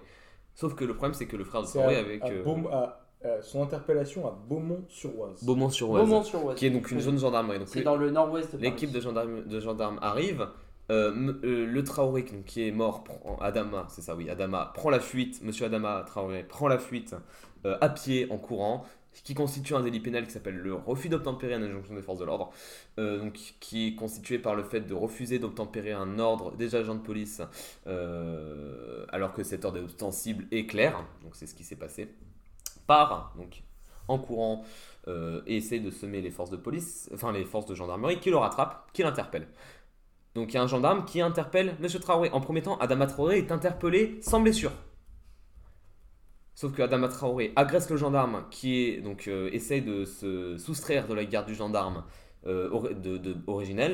Sauf 0.55 0.75
que 0.75 0.85
le 0.85 0.95
problème, 0.95 1.15
c'est 1.15 1.27
que 1.27 1.37
le 1.37 1.45
frère 1.45 1.63
de 1.63 1.67
Traoré 1.69 1.97
à- 1.97 2.01
avec 2.01 2.23
à 2.23 2.27
euh, 2.29 2.45
à- 2.73 3.08
à 3.25 3.43
son 3.43 3.63
interpellation 3.63 4.27
à 4.27 4.39
Beaumont-sur-Oise. 4.49 5.43
Beaumont-sur-Oise, 5.45 6.03
Beaumont-sur-Oise. 6.05 6.57
qui 6.57 6.67
est 6.67 6.71
donc 6.71 6.91
une 6.91 7.01
zone 7.01 7.19
gendarmerie. 7.19 7.59
Donc 7.59 7.69
C'est 7.69 7.83
dans 7.83 7.97
le 7.97 8.11
nord-ouest 8.11 8.53
de 8.53 8.59
Paris. 8.59 8.71
L'équipe 8.71 8.93
de 8.93 9.01
gendarmes, 9.01 9.43
de 9.45 9.61
gendarmes 9.61 9.99
arrive. 10.03 10.47
euh, 10.91 11.13
m- 11.13 11.39
euh, 11.45 11.67
le 11.67 11.85
Traoré 11.85 12.23
donc, 12.23 12.45
qui 12.47 12.67
est 12.67 12.71
mort, 12.71 13.05
prend, 13.05 13.37
Adama, 13.41 13.87
c'est 13.91 14.01
ça, 14.03 14.15
oui, 14.17 14.31
Adama 14.31 14.73
prend 14.75 14.89
la 14.91 15.01
fuite. 15.01 15.43
Monsieur 15.43 15.67
Adama 15.67 16.03
Traoré 16.07 16.45
prend 16.45 16.67
la 16.69 16.79
fuite 16.79 17.15
euh, 17.67 17.77
à 17.83 17.89
pied 17.91 18.27
en 18.31 18.39
courant, 18.39 18.87
ce 19.13 19.23
qui 19.23 19.35
constitue 19.35 19.75
un 19.75 19.83
délit 19.83 20.01
pénal 20.01 20.25
qui 20.25 20.31
s'appelle 20.31 20.57
le 20.57 20.73
refus 20.75 21.09
d'obtempérer 21.11 21.53
à 21.55 21.57
une 21.59 21.65
injonction 21.65 21.95
des 21.95 22.01
forces 22.03 22.21
de 22.21 22.25
l'ordre, 22.25 22.51
euh, 22.99 23.19
donc 23.19 23.35
qui 23.61 23.89
est 23.89 23.95
constitué 23.97 24.39
par 24.39 24.55
le 24.55 24.63
fait 24.63 24.81
de 24.81 24.95
refuser 24.95 25.39
d'obtempérer 25.39 25.93
un 25.93 26.19
ordre 26.21 26.53
des 26.57 26.75
agents 26.77 26.95
de 26.95 27.01
police 27.03 27.43
euh, 28.09 29.05
alors 29.11 29.33
que 29.35 29.43
cet 29.43 29.65
ordre 29.65 29.79
est 29.79 29.83
ostensible 29.83 30.47
et 30.53 30.67
clair. 30.67 31.05
Donc 31.23 31.35
c'est 31.35 31.47
ce 31.47 31.55
qui 31.55 31.65
s'est 31.65 31.77
passé. 31.77 32.09
Part 32.89 33.35
donc 33.37 33.63
en 34.09 34.19
courant 34.19 34.65
euh, 35.07 35.43
et 35.47 35.59
essaie 35.59 35.79
de 35.79 35.91
semer 35.91 36.23
les 36.23 36.31
forces 36.31 36.51
de 36.51 36.57
police, 36.57 37.11
enfin 37.15 37.31
les 37.31 37.45
forces 37.45 37.67
de 37.67 37.75
gendarmerie, 37.75 38.19
qui 38.19 38.31
le 38.31 38.39
rattrapent, 38.39 38.91
qui 38.95 39.03
l'interpellent. 39.03 39.47
Donc 40.35 40.53
il 40.53 40.55
y 40.55 40.59
a 40.59 40.63
un 40.63 40.67
gendarme 40.67 41.05
qui 41.05 41.21
interpelle 41.21 41.77
Monsieur 41.81 42.01
Traoré. 42.01 42.31
En 42.31 42.41
premier 42.41 42.63
temps, 42.63 42.79
Adama 42.79 43.07
Traoré 43.07 43.39
est 43.39 43.53
interpellé 43.53 44.19
sans 44.23 44.41
blessure. 44.41 44.73
Sauf 46.55 46.73
que 46.73 46.83
Adama 46.83 47.09
Traoré 47.09 47.53
agresse 47.55 47.91
le 47.91 47.97
gendarme 47.97 48.45
qui 48.51 48.83
est, 48.83 49.01
donc, 49.01 49.29
euh, 49.29 49.51
de 49.51 50.05
se 50.05 50.57
soustraire 50.59 51.07
de 51.07 51.15
la 51.15 51.25
garde 51.25 51.47
du 51.47 51.55
gendarme 51.55 52.05
euh. 52.47 52.71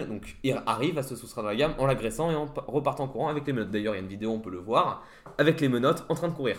Donc 0.06 0.36
il 0.44 0.62
arrive 0.66 0.98
à 0.98 1.02
se 1.02 1.16
soustraire 1.16 1.44
de 1.44 1.50
la 1.50 1.56
garde 1.56 1.74
en 1.78 1.86
l'agressant 1.86 2.30
et 2.30 2.36
en 2.36 2.46
pa- 2.46 2.64
repartant 2.68 3.04
en 3.04 3.08
courant 3.08 3.28
avec 3.28 3.46
les 3.46 3.52
menottes. 3.52 3.70
D'ailleurs, 3.70 3.94
il 3.94 3.98
y 3.98 4.00
a 4.00 4.02
une 4.02 4.08
vidéo, 4.08 4.30
on 4.30 4.40
peut 4.40 4.50
le 4.50 4.58
voir, 4.58 5.02
avec 5.38 5.60
les 5.60 5.68
menottes 5.68 6.04
en 6.08 6.14
train 6.14 6.28
de 6.28 6.34
courir. 6.34 6.56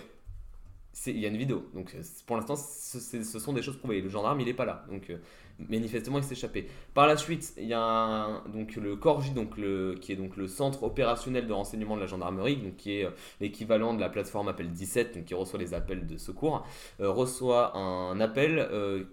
Il 1.07 1.19
y 1.19 1.26
a 1.26 1.30
une 1.30 1.38
vidéo. 1.38 1.65
Donc 1.73 1.93
euh, 1.93 2.01
pour 2.26 2.38
l'instant, 2.38 2.55
ce, 2.55 3.39
sont 3.39 3.53
des 3.53 3.61
choses 3.61 3.77
prouvées. 3.77 4.01
Le 4.01 4.09
gendarme, 4.09 4.39
il 4.39 4.45
n'est 4.45 4.53
pas 4.53 4.65
là. 4.65 4.85
Donc 4.89 5.09
euh, 5.09 5.17
manifestement, 5.59 6.17
il 6.17 6.23
s'est 6.23 6.34
échappé. 6.34 6.67
Par 6.93 7.05
la 7.05 7.17
suite, 7.17 7.53
il 7.57 7.67
y 7.67 7.73
a 7.73 8.41
donc 8.53 8.76
le 8.76 8.95
Corgi, 8.95 9.31
donc 9.31 9.57
le, 9.57 9.95
qui 9.99 10.13
est 10.13 10.15
donc 10.15 10.38
le 10.38 10.47
centre 10.47 10.84
opérationnel 10.84 11.47
de 11.47 11.53
renseignement 11.53 11.95
de 11.95 12.01
la 12.01 12.07
gendarmerie, 12.07 12.57
donc 12.57 12.77
qui 12.77 12.99
est 12.99 13.05
euh, 13.05 13.11
l'équivalent 13.41 13.93
de 13.93 13.99
la 13.99 14.09
plateforme 14.09 14.47
appel 14.47 14.72
17, 14.72 15.15
donc 15.15 15.26
qui 15.26 15.34
reçoit 15.34 15.59
les 15.59 15.73
appels 15.73 16.07
de 16.07 16.17
secours, 16.17 16.65
reçoit 16.99 17.77
un 17.77 18.19
appel 18.19 18.69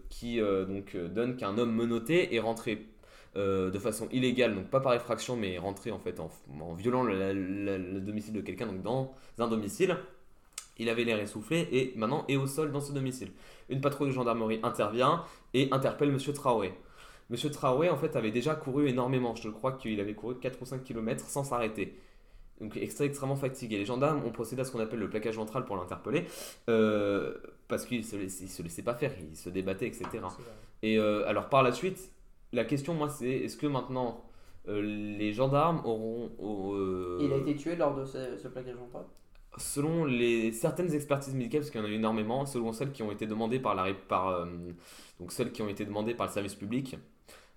qui 0.08 0.40
donc 0.40 0.96
donne 0.96 1.36
qu'un 1.36 1.58
homme 1.58 1.72
menotté 1.74 2.34
est 2.34 2.40
rentré 2.40 2.86
de 3.34 3.78
façon 3.78 4.08
illégale, 4.12 4.54
donc 4.54 4.68
pas 4.68 4.80
par 4.80 4.94
effraction, 4.94 5.36
mais 5.36 5.58
rentré 5.58 5.90
en 5.90 5.98
fait 5.98 6.20
en, 6.20 6.30
violant 6.74 7.02
le, 7.02 7.32
le 7.32 8.00
domicile 8.00 8.34
de 8.34 8.40
quelqu'un, 8.40 8.66
donc 8.66 8.82
dans 8.82 9.14
un 9.38 9.48
domicile. 9.48 9.96
Il 10.82 10.88
avait 10.88 11.04
l'air 11.04 11.20
essoufflé 11.20 11.68
et 11.72 11.92
maintenant 11.96 12.24
est 12.28 12.36
au 12.36 12.46
sol 12.46 12.72
dans 12.72 12.80
ce 12.80 12.92
domicile. 12.92 13.30
Une 13.68 13.80
patrouille 13.80 14.08
de 14.08 14.14
gendarmerie 14.14 14.60
intervient 14.62 15.24
et 15.54 15.68
interpelle 15.70 16.10
Monsieur 16.12 16.32
Traoré. 16.32 16.74
Monsieur 17.30 17.50
Traoré 17.50 17.88
en 17.88 17.96
fait 17.96 18.16
avait 18.16 18.30
déjà 18.32 18.54
couru 18.54 18.88
énormément. 18.88 19.34
Je 19.34 19.48
crois 19.48 19.72
qu'il 19.72 19.98
avait 20.00 20.14
couru 20.14 20.34
4 20.38 20.60
ou 20.60 20.66
5 20.66 20.82
km 20.84 21.24
sans 21.24 21.44
s'arrêter. 21.44 21.96
Donc 22.60 22.76
extra- 22.76 23.04
extrêmement 23.06 23.36
fatigué. 23.36 23.78
Les 23.78 23.84
gendarmes 23.86 24.22
ont 24.24 24.30
procédé 24.30 24.60
à 24.62 24.64
ce 24.64 24.72
qu'on 24.72 24.80
appelle 24.80 24.98
le 25.00 25.08
plaquage 25.08 25.36
ventral 25.36 25.64
pour 25.64 25.76
l'interpeller 25.76 26.24
euh, 26.68 27.34
parce 27.68 27.86
qu'il 27.86 28.04
se, 28.04 28.16
il 28.16 28.30
se 28.30 28.62
laissait 28.62 28.82
pas 28.82 28.94
faire, 28.94 29.12
il 29.30 29.36
se 29.36 29.48
débattait, 29.50 29.86
etc. 29.86 30.06
Et 30.82 30.98
euh, 30.98 31.26
alors 31.28 31.48
par 31.48 31.62
la 31.62 31.72
suite, 31.72 32.10
la 32.52 32.64
question 32.64 32.94
moi 32.94 33.08
c'est 33.08 33.30
est-ce 33.30 33.56
que 33.56 33.66
maintenant 33.66 34.24
euh, 34.68 34.80
les 34.82 35.32
gendarmes 35.32 35.80
auront... 35.84 36.30
euh, 36.76 37.18
Il 37.20 37.32
a 37.32 37.36
été 37.36 37.56
tué 37.56 37.74
lors 37.76 37.94
de 37.94 38.04
ce, 38.04 38.36
ce 38.36 38.48
plaquage 38.48 38.76
ventral? 38.76 39.04
Selon 39.58 40.06
les, 40.06 40.50
certaines 40.52 40.94
expertises 40.94 41.34
médicales, 41.34 41.60
parce 41.60 41.70
qu'il 41.70 41.80
y 41.80 41.84
en 41.84 41.86
a 41.86 41.90
eu 41.90 41.94
énormément, 41.94 42.46
selon 42.46 42.72
celles 42.72 42.92
qui 42.92 43.02
ont 43.02 43.12
été 43.12 43.26
demandées 43.26 43.60
par, 43.60 43.74
la, 43.74 43.82
ré- 43.82 43.94
par, 43.94 44.28
euh, 44.28 44.46
donc 45.20 45.30
celles 45.32 45.52
qui 45.52 45.60
ont 45.62 45.68
été 45.68 45.84
demandées 45.84 46.14
par 46.14 46.26
le 46.26 46.32
service 46.32 46.54
public, 46.54 46.96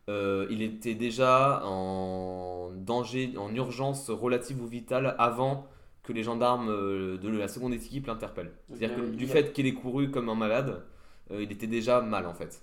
euh, 0.09 0.47
il 0.49 0.61
était 0.61 0.95
déjà 0.95 1.61
en 1.65 2.72
danger, 2.76 3.34
en 3.38 3.53
urgence 3.55 4.09
relative 4.09 4.61
ou 4.61 4.67
vitale 4.67 5.15
avant 5.17 5.67
que 6.03 6.13
les 6.13 6.23
gendarmes 6.23 6.69
euh, 6.69 7.17
de 7.17 7.30
la 7.30 7.47
seconde 7.47 7.73
équipe 7.73 8.07
l'interpellent. 8.07 8.51
C'est-à-dire 8.73 8.95
que 8.97 9.01
du 9.15 9.27
fait 9.27 9.53
qu'il 9.53 9.65
ait 9.65 9.73
couru 9.73 10.11
comme 10.11 10.30
un 10.30 10.35
malade, 10.35 10.84
euh, 11.31 11.41
il 11.43 11.51
était 11.51 11.67
déjà 11.67 12.01
mal 12.01 12.27
en 12.27 12.34
fait. 12.34 12.61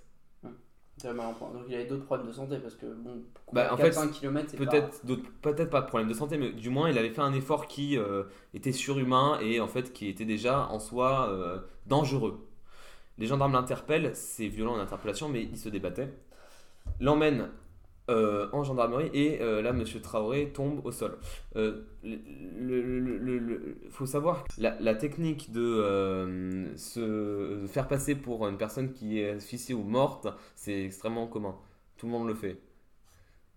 Très 1.03 1.13
mal 1.15 1.27
en 1.27 1.35
point. 1.35 1.51
Donc 1.51 1.63
il 1.69 1.75
avait 1.75 1.87
d'autres 1.87 2.05
problèmes 2.05 2.29
de 2.29 2.33
santé 2.33 2.59
parce 2.59 2.75
que 2.77 2.87
bon, 2.87 3.23
Bah, 3.53 3.73
en 3.73 3.77
4-5 3.77 4.07
fait, 4.13 4.21
km 4.21 4.49
c'est 4.51 4.57
Peut-être 4.57 5.05
d'autres- 5.05 5.29
peut-être 5.43 5.71
pas 5.71 5.81
de 5.81 5.87
problème 5.87 6.09
de 6.09 6.15
santé, 6.15 6.39
mais 6.39 6.53
du 6.53 6.71
moins 6.71 6.89
il 6.91 6.97
avait 6.97 7.11
fait 7.11 7.21
un 7.23 7.33
effort 7.33 7.67
qui 7.67 7.99
euh, 7.99 8.23
était 8.55 8.71
surhumain 8.73 9.39
et 9.41 9.59
en 9.61 9.67
fait 9.67 9.93
qui 9.93 10.09
était 10.09 10.25
déjà 10.25 10.69
en 10.69 10.79
soi 10.79 11.29
euh, 11.31 11.59
dangereux. 11.87 12.47
Les 13.19 13.27
gendarmes 13.27 13.53
l'interpellent, 13.53 14.13
c'est 14.15 14.47
violent 14.47 14.75
une 14.77 14.81
interpellation, 14.81 15.29
mais 15.29 15.43
il 15.43 15.59
se 15.59 15.69
débattait. 15.69 16.13
L'emmène 17.01 17.49
euh, 18.11 18.49
en 18.53 18.65
gendarmerie 18.65 19.11
et 19.15 19.41
euh, 19.41 19.63
là 19.63 19.73
Monsieur 19.73 20.01
Traoré 20.01 20.51
tombe 20.53 20.85
au 20.85 20.91
sol. 20.91 21.19
Euh, 21.57 21.83
le, 22.03 22.17
le- 22.59 22.99
le- 23.01 23.19
le- 23.19 23.39
le- 23.39 23.77
faut 23.91 24.07
savoir 24.07 24.45
que 24.45 24.49
la, 24.61 24.77
la 24.81 24.95
technique 24.95 25.53
de 25.53 25.61
euh, 25.63 26.77
se 26.77 27.65
faire 27.69 27.87
passer 27.89 28.15
pour 28.15 28.47
une 28.49 28.57
personne 28.59 28.93
qui 28.93 29.21
est 29.21 29.31
asphyxiée 29.31 29.75
ou 29.75 29.83
morte, 29.85 30.27
c'est 30.57 30.85
extrêmement 30.85 31.27
commun. 31.27 31.55
Tout 31.97 32.07
le 32.07 32.13
monde 32.13 32.27
le 32.29 32.35
fait. 32.35 32.59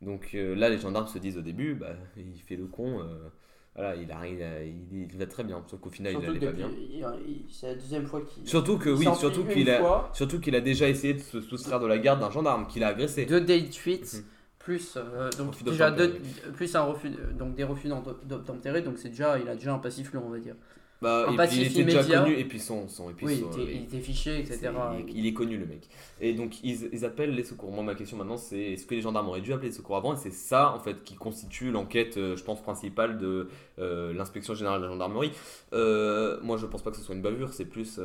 Donc 0.02 0.32
euh, 0.36 0.56
là, 0.56 0.70
les 0.70 0.78
gendarmes 0.78 1.08
se 1.08 1.18
disent 1.18 1.38
au 1.38 1.42
début, 1.42 1.74
bah, 1.74 1.94
il 2.18 2.40
fait 2.42 2.56
le 2.56 2.68
con. 2.68 3.00
euh, 3.00 3.30
voilà, 3.74 3.96
il, 3.96 4.10
arrive, 4.12 4.46
il, 4.92 5.04
il 5.12 5.18
va 5.18 5.26
très 5.26 5.44
bien. 5.44 5.64
Sauf 5.68 5.80
qu'au 5.82 5.90
final, 5.90 6.14
il 6.14 6.16
Surtout 6.22 6.34
n'allait 6.34 6.46
pas 6.46 6.52
depuis- 6.54 6.98
bien. 7.00 7.14
c'est 7.50 7.68
la 7.68 7.76
deuxième 7.76 8.06
fois 8.06 8.22
qu'il. 8.22 8.48
Surtout 8.48 8.78
que 8.78 8.90
oui, 8.90 9.06
surtout 9.18 9.44
qu'il 9.46 9.70
a, 9.70 10.10
surtout 10.14 10.40
qu'il 10.40 10.56
a 10.56 10.62
déjà 10.62 10.88
essayé 10.88 11.14
de 11.16 11.20
se 11.20 11.42
soustraire 11.42 11.80
de 11.80 11.88
la 11.88 11.98
garde 11.98 12.20
d'un 12.20 12.30
gendarme 12.30 12.68
qu'il 12.68 12.84
a 12.84 12.90
agressé. 12.90 13.26
de 13.26 13.40
fuite, 13.74 14.14
Mhm. 14.14 14.24
Plus 14.66 14.98
euh, 14.98 15.30
donc 15.38 15.52
Refus 15.54 15.64
déjà 15.64 15.92
deux, 15.92 16.18
plus 16.56 16.76
un 16.76 16.82
refus 16.82 17.12
donc 17.40 17.56
des 17.56 17.64
refus 17.64 17.88
d'obtempérer 18.26 18.82
donc 18.82 18.98
c'est 18.98 19.10
déjà 19.10 19.38
il 19.40 19.48
a 19.48 19.56
déjà 19.56 19.74
un 19.74 19.80
passif 19.80 20.12
long 20.12 20.24
on 20.26 20.30
va 20.32 20.40
dire. 20.40 20.56
Bah, 21.02 21.26
Un 21.28 21.34
et 21.34 21.48
puis 21.48 21.58
il 21.58 21.64
était 21.68 21.84
déjà 21.84 22.24
connu 22.24 22.36
et 22.36 22.46
puis 22.46 22.60
son, 22.60 22.88
son 22.88 23.10
et 23.10 23.14
puis 23.14 23.26
oui, 23.28 23.40
son- 23.42 23.52
il 23.60 23.64
était, 23.64 23.76
il 23.76 23.84
était 23.84 24.00
fiché 24.00 24.40
etc. 24.40 24.70
il, 24.94 25.10
est, 25.10 25.14
il 25.14 25.28
est 25.28 25.34
connu 25.34 25.58
le 25.58 25.66
mec. 25.66 25.88
Et 26.22 26.34
donc 26.34 26.64
ils, 26.64 26.90
ils 26.94 27.06
appellent 27.06 27.36
les 27.36 27.44
secours. 27.44 27.70
Moi 27.72 27.84
ma 27.84 27.96
question 27.96 28.18
maintenant 28.18 28.38
c'est 28.38 28.60
est-ce 28.74 28.86
que 28.88 28.96
les 28.96 29.02
gendarmes 29.02 29.28
auraient 29.28 29.42
dû 29.42 29.54
appeler 29.54 29.68
les 29.68 29.76
secours 29.76 29.98
avant? 29.98 30.14
Et 30.14 30.18
c'est 30.18 30.32
ça 30.32 30.72
en 30.74 30.80
fait 30.80 31.04
qui 31.04 31.16
constitue 31.16 31.70
l'enquête, 31.70 32.18
euh, 32.18 32.36
je 32.38 32.44
pense 32.44 32.62
principale 32.64 33.18
de 33.20 33.50
euh, 33.78 34.14
l'inspection 34.14 34.56
générale 34.56 34.80
de 34.80 34.86
la 34.86 34.92
gendarmerie. 34.92 35.32
Euh, 35.74 36.40
moi 36.42 36.58
je 36.58 36.66
pense 36.66 36.82
pas 36.82 36.92
que 36.92 36.98
ce 36.98 37.04
soit 37.04 37.14
une 37.14 37.22
bavure, 37.22 37.54
c'est 37.54 37.66
plus 37.66 38.00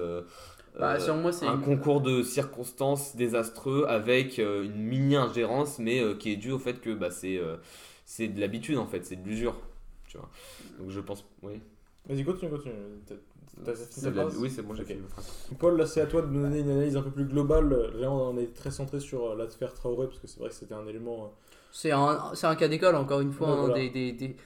Bah, 0.78 0.94
euh, 0.94 0.98
selon 1.00 1.16
moi 1.18 1.32
c'est 1.32 1.46
un 1.46 1.54
une- 1.56 1.62
concours 1.62 2.00
de 2.00 2.22
circonstances 2.22 3.16
désastreux 3.16 3.84
avec 3.88 4.38
euh, 4.38 4.62
une 4.64 4.76
mini 4.82 5.16
ingérence 5.16 5.78
mais 5.78 6.00
euh, 6.00 6.14
qui 6.14 6.32
est 6.32 6.36
due 6.36 6.52
au 6.52 6.58
fait 6.58 6.80
que 6.80 6.94
bah, 6.94 7.10
c'est 7.10 7.38
euh, 7.38 7.56
c'est 8.04 8.28
de 8.28 8.40
l'habitude 8.40 8.78
en 8.78 8.86
fait, 8.86 9.04
c'est 9.04 9.16
de 9.16 9.26
l'usure. 9.28 9.56
Tu 10.08 10.16
vois. 10.16 10.28
Donc 10.78 10.90
je 10.90 11.00
pense 11.00 11.24
oui. 11.42 11.60
Vas-y, 12.08 12.24
continue, 12.24 12.50
continue. 12.50 12.74
T'as- 13.06 13.74
fini 13.74 14.14
ta 14.14 14.26
Oui, 14.38 14.48
c'est 14.50 14.62
bon, 14.62 14.74
j'ai 14.74 14.82
Ok. 14.82 14.88
fini 14.88 15.00
ma 15.00 15.08
phrase. 15.08 15.28
Paul, 15.58 15.76
là 15.76 15.86
c'est 15.86 16.00
à 16.00 16.06
toi 16.06 16.22
de 16.22 16.28
nous 16.28 16.40
donner 16.42 16.60
une 16.60 16.70
analyse 16.70 16.96
un 16.96 17.02
peu 17.02 17.10
plus 17.10 17.24
globale. 17.26 17.90
Là 17.96 18.10
on 18.10 18.36
est 18.38 18.54
très 18.54 18.70
centré 18.70 19.00
sur 19.00 19.34
l'affaire 19.36 19.74
Traoré 19.74 20.06
parce 20.06 20.18
que 20.18 20.26
c'est 20.26 20.40
vrai 20.40 20.48
que 20.48 20.54
c'était 20.54 20.74
un 20.74 20.86
élément. 20.86 21.32
c'est 21.72 21.90
un, 21.90 22.32
c'est 22.34 22.46
un 22.46 22.54
cas 22.56 22.68
d'école 22.68 22.94
encore 22.96 23.20
une 23.20 23.32
fois 23.32 23.48
Ouais, 23.48 23.52
hein, 23.54 23.58
voilà. 23.66 23.74
des, 23.74 23.90
des, 23.90 24.12
des, 24.12 24.36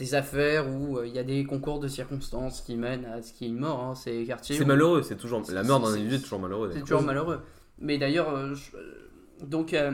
des 0.00 0.14
affaires 0.14 0.66
où 0.66 0.96
euh, 0.96 1.06
il 1.06 1.14
y 1.14 1.18
a 1.18 1.22
des 1.22 1.44
concours 1.44 1.78
de 1.78 1.86
circonstances 1.86 2.62
qui 2.62 2.74
mènent 2.76 3.04
à 3.04 3.20
ce 3.22 3.34
qui 3.34 3.44
est 3.44 3.48
une 3.48 3.58
mort 3.58 3.80
hein, 3.84 3.94
c'est 3.94 4.24
quartiers 4.24 4.56
C'est 4.56 4.64
où- 4.64 4.66
malheureux, 4.66 5.02
c'est 5.02 5.16
toujours 5.16 5.42
la 5.52 5.62
mort 5.62 5.78
d'un 5.80 5.88
individu 5.92 6.14
est 6.16 6.20
toujours 6.20 6.40
malheureux. 6.40 6.70
C'est 6.72 6.80
toujours 6.80 7.02
malheureux. 7.02 7.40
Mais 7.78 7.98
d'ailleurs, 7.98 8.30
euh, 8.34 8.54
je- 8.54 8.76
euh, 8.76 9.46
donc, 9.46 9.74
euh, 9.74 9.92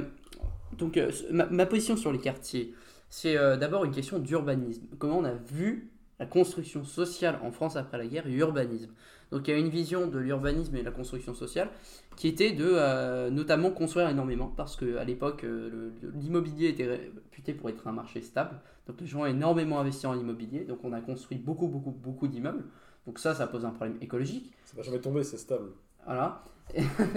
donc 0.79 0.97
euh, 0.97 1.11
ma, 1.33 1.47
ma 1.47 1.67
position 1.67 1.97
sur 1.97 2.13
les 2.13 2.21
quartiers, 2.21 2.73
c'est 3.11 3.37
euh, 3.37 3.57
d'abord 3.57 3.85
une 3.85 3.91
question 3.93 4.21
d'urbanisme. 4.21 4.83
Comment 4.99 5.19
on 5.19 5.25
a 5.25 5.35
vu 5.35 5.91
la 6.21 6.27
construction 6.27 6.85
sociale 6.85 7.39
en 7.43 7.51
France 7.51 7.75
après 7.77 7.99
la 7.99 8.07
guerre 8.07 8.27
et 8.27 8.31
l'urbanisme. 8.31 8.91
Donc 9.33 9.49
il 9.49 9.51
y 9.51 9.55
a 9.55 9.59
une 9.59 9.69
vision 9.69 10.07
de 10.07 10.19
l'urbanisme 10.19 10.75
et 10.77 10.81
de 10.81 10.85
la 10.85 10.93
construction 10.93 11.35
sociale 11.35 11.69
qui 12.17 12.29
était 12.29 12.53
de 12.53 12.65
euh, 12.65 13.29
notamment 13.29 13.71
construire 13.73 14.09
énormément 14.09 14.53
parce 14.57 14.77
qu'à 14.77 15.03
l'époque 15.05 15.43
euh, 15.45 15.91
l'immobilier 16.15 16.69
était 16.69 16.87
réputé 16.87 17.53
pour 17.55 17.69
être 17.71 17.87
un 17.89 17.93
marché 17.93 18.23
stable. 18.23 18.53
Donc 18.87 19.01
les 19.01 19.07
gens 19.07 19.21
ont 19.23 19.27
énormément 19.27 19.81
investi 19.81 20.07
en 20.07 20.15
immobilier. 20.19 20.61
Donc 20.65 20.79
on 20.85 20.93
a 20.93 21.01
construit 21.01 21.39
beaucoup 21.39 21.69
beaucoup 21.69 21.91
beaucoup 21.93 22.29
d'immeubles. 22.29 22.65
Donc 23.07 23.19
ça 23.19 23.35
ça 23.35 23.47
pose 23.47 23.65
un 23.65 23.71
problème 23.71 23.97
écologique. 24.01 24.53
Ça 24.65 24.77
va 24.77 24.83
jamais 24.83 25.01
tomber, 25.01 25.23
c'est 25.25 25.37
stable. 25.39 25.71
Voilà. 26.05 26.43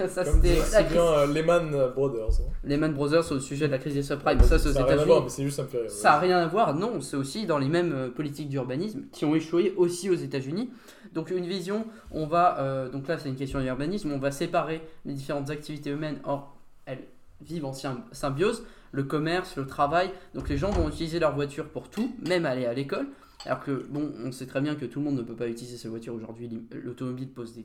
ça 0.08 0.24
c'était 0.24 0.56
la 0.72 0.82
crise 0.84 0.92
bien 0.92 1.02
euh, 1.04 1.26
Lehman 1.26 1.70
Brothers. 1.94 2.40
hein. 2.40 2.52
Lehman 2.62 2.92
Brothers 2.94 3.32
au 3.32 3.40
sujet 3.40 3.66
de 3.66 3.72
la 3.72 3.78
crise 3.78 3.94
des 3.94 4.02
subprimes. 4.04 4.40
Ça, 4.42 4.60
c'est 4.60 4.68
aux 4.68 4.78
a 4.78 4.84
rien 4.84 4.98
à 4.98 5.04
voir, 5.04 5.22
mais 5.24 5.28
c'est 5.28 5.42
juste 5.42 5.56
ça 5.56 5.64
me 5.64 5.68
fait 5.68 5.80
rire. 5.80 5.90
Ça 5.90 6.10
n'a 6.10 6.18
rien 6.20 6.38
à 6.38 6.46
voir, 6.46 6.74
non, 6.76 7.00
c'est 7.00 7.16
aussi 7.16 7.46
dans 7.46 7.58
les 7.58 7.68
mêmes 7.68 7.92
euh, 7.92 8.08
politiques 8.10 8.48
d'urbanisme 8.48 9.06
qui 9.10 9.24
ont 9.24 9.34
échoué 9.34 9.74
aussi 9.76 10.08
aux 10.08 10.14
États-Unis. 10.14 10.70
Donc, 11.14 11.30
une 11.32 11.46
vision, 11.46 11.84
on 12.12 12.26
va, 12.28 12.60
euh, 12.60 12.88
donc 12.88 13.08
là, 13.08 13.18
c'est 13.18 13.28
une 13.28 13.34
question 13.34 13.60
d'urbanisme, 13.60 14.12
on 14.12 14.18
va 14.18 14.30
séparer 14.30 14.82
les 15.04 15.14
différentes 15.14 15.50
activités 15.50 15.90
humaines, 15.90 16.20
or, 16.22 16.56
elles 16.86 17.02
vivent 17.40 17.64
en 17.64 17.72
sym- 17.72 18.02
symbiose, 18.12 18.64
le 18.92 19.04
commerce, 19.04 19.56
le 19.56 19.66
travail. 19.66 20.10
Donc, 20.34 20.48
les 20.48 20.56
gens 20.56 20.70
vont 20.70 20.88
utiliser 20.88 21.18
leur 21.18 21.34
voiture 21.34 21.68
pour 21.68 21.88
tout, 21.90 22.14
même 22.26 22.46
aller 22.46 22.66
à 22.66 22.74
l'école. 22.74 23.06
Alors 23.46 23.60
que, 23.60 23.86
bon, 23.88 24.12
on 24.22 24.32
sait 24.32 24.46
très 24.46 24.60
bien 24.60 24.74
que 24.74 24.84
tout 24.84 24.98
le 24.98 25.06
monde 25.06 25.16
ne 25.16 25.22
peut 25.22 25.36
pas 25.36 25.48
utiliser 25.48 25.76
sa 25.76 25.88
voiture 25.88 26.14
aujourd'hui. 26.14 26.50
L'automobile 26.70 27.28
pose 27.28 27.58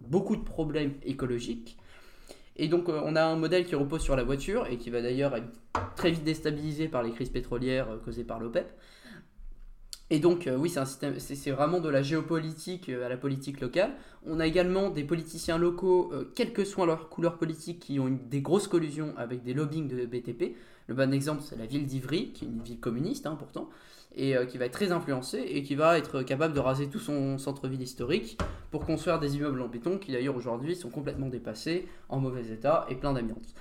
beaucoup 0.00 0.36
de 0.36 0.44
problèmes 0.44 0.94
écologiques. 1.04 1.76
Et 2.56 2.68
donc, 2.68 2.88
euh, 2.88 3.00
on 3.04 3.16
a 3.16 3.22
un 3.22 3.36
modèle 3.36 3.64
qui 3.64 3.74
repose 3.74 4.02
sur 4.02 4.16
la 4.16 4.22
voiture 4.22 4.66
et 4.66 4.76
qui 4.76 4.90
va 4.90 5.00
d'ailleurs 5.00 5.34
être 5.34 5.48
très 5.96 6.10
vite 6.10 6.24
déstabilisé 6.24 6.88
par 6.88 7.02
les 7.02 7.10
crises 7.10 7.30
pétrolières 7.30 7.88
euh, 7.90 7.96
causées 8.04 8.24
par 8.24 8.38
l'OPEP. 8.38 8.70
Et 10.12 10.18
donc, 10.18 10.48
euh, 10.48 10.56
oui, 10.56 10.68
c'est 10.68 10.80
un 10.80 10.84
système, 10.84 11.18
c'est 11.20 11.50
vraiment 11.52 11.78
de 11.78 11.88
la 11.88 12.02
géopolitique 12.02 12.88
euh, 12.88 13.06
à 13.06 13.08
la 13.08 13.16
politique 13.16 13.60
locale. 13.60 13.92
On 14.26 14.40
a 14.40 14.46
également 14.46 14.90
des 14.90 15.04
politiciens 15.04 15.56
locaux, 15.56 16.10
euh, 16.12 16.24
quelle 16.34 16.52
que 16.52 16.64
soit 16.64 16.84
leur 16.84 17.08
couleur 17.08 17.38
politique, 17.38 17.78
qui 17.78 18.00
ont 18.00 18.18
des 18.28 18.40
grosses 18.40 18.66
collusions 18.66 19.14
avec 19.16 19.44
des 19.44 19.54
lobbying 19.54 19.86
de 19.86 20.06
BTP. 20.06 20.56
Le 20.88 20.94
bon 20.94 21.12
exemple, 21.14 21.42
c'est 21.44 21.56
la 21.56 21.66
ville 21.66 21.86
d'Ivry, 21.86 22.32
qui 22.32 22.44
est 22.44 22.48
une 22.48 22.60
ville 22.60 22.80
communiste 22.80 23.24
hein, 23.26 23.36
pourtant, 23.38 23.70
et 24.16 24.36
euh, 24.36 24.44
qui 24.44 24.58
va 24.58 24.64
être 24.64 24.72
très 24.72 24.90
influencée 24.90 25.38
et 25.38 25.62
qui 25.62 25.76
va 25.76 25.96
être 25.96 26.22
capable 26.22 26.54
de 26.54 26.60
raser 26.60 26.88
tout 26.88 26.98
son 26.98 27.38
centre-ville 27.38 27.80
historique 27.80 28.36
pour 28.72 28.84
construire 28.84 29.20
des 29.20 29.36
immeubles 29.36 29.62
en 29.62 29.68
béton 29.68 29.98
qui 29.98 30.10
d'ailleurs 30.10 30.34
aujourd'hui 30.34 30.74
sont 30.74 30.90
complètement 30.90 31.28
dépassés, 31.28 31.86
en 32.08 32.18
mauvais 32.18 32.48
état 32.52 32.86
et 32.88 32.96
plein 32.96 33.12
d'amiante. 33.12 33.54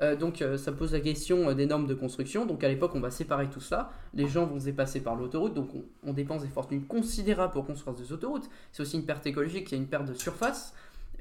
Euh, 0.00 0.16
donc 0.16 0.42
euh, 0.42 0.56
ça 0.56 0.72
pose 0.72 0.92
la 0.92 1.00
question 1.00 1.48
euh, 1.48 1.54
des 1.54 1.66
normes 1.66 1.86
de 1.86 1.94
construction. 1.94 2.46
Donc 2.46 2.64
à 2.64 2.68
l'époque 2.68 2.92
on 2.94 3.00
va 3.00 3.10
séparer 3.10 3.48
tout 3.48 3.60
ça. 3.60 3.92
Les 4.14 4.26
gens 4.26 4.46
vont 4.46 4.58
se 4.58 4.64
dépasser 4.64 5.00
par 5.00 5.16
l'autoroute, 5.16 5.54
donc 5.54 5.70
on, 6.04 6.12
dépense 6.12 6.42
des 6.42 6.48
fortunes 6.48 6.84
considérables 6.84 7.52
pour 7.52 7.66
construire 7.66 7.94
des 7.96 8.12
autoroutes. 8.12 8.48
C'est 8.72 8.82
aussi 8.82 8.96
une 8.96 9.06
perte 9.06 9.26
écologique, 9.26 9.70
il 9.70 9.74
y 9.74 9.78
a 9.78 9.80
une 9.80 9.88
perte 9.88 10.06
de 10.06 10.14
surface. 10.14 10.74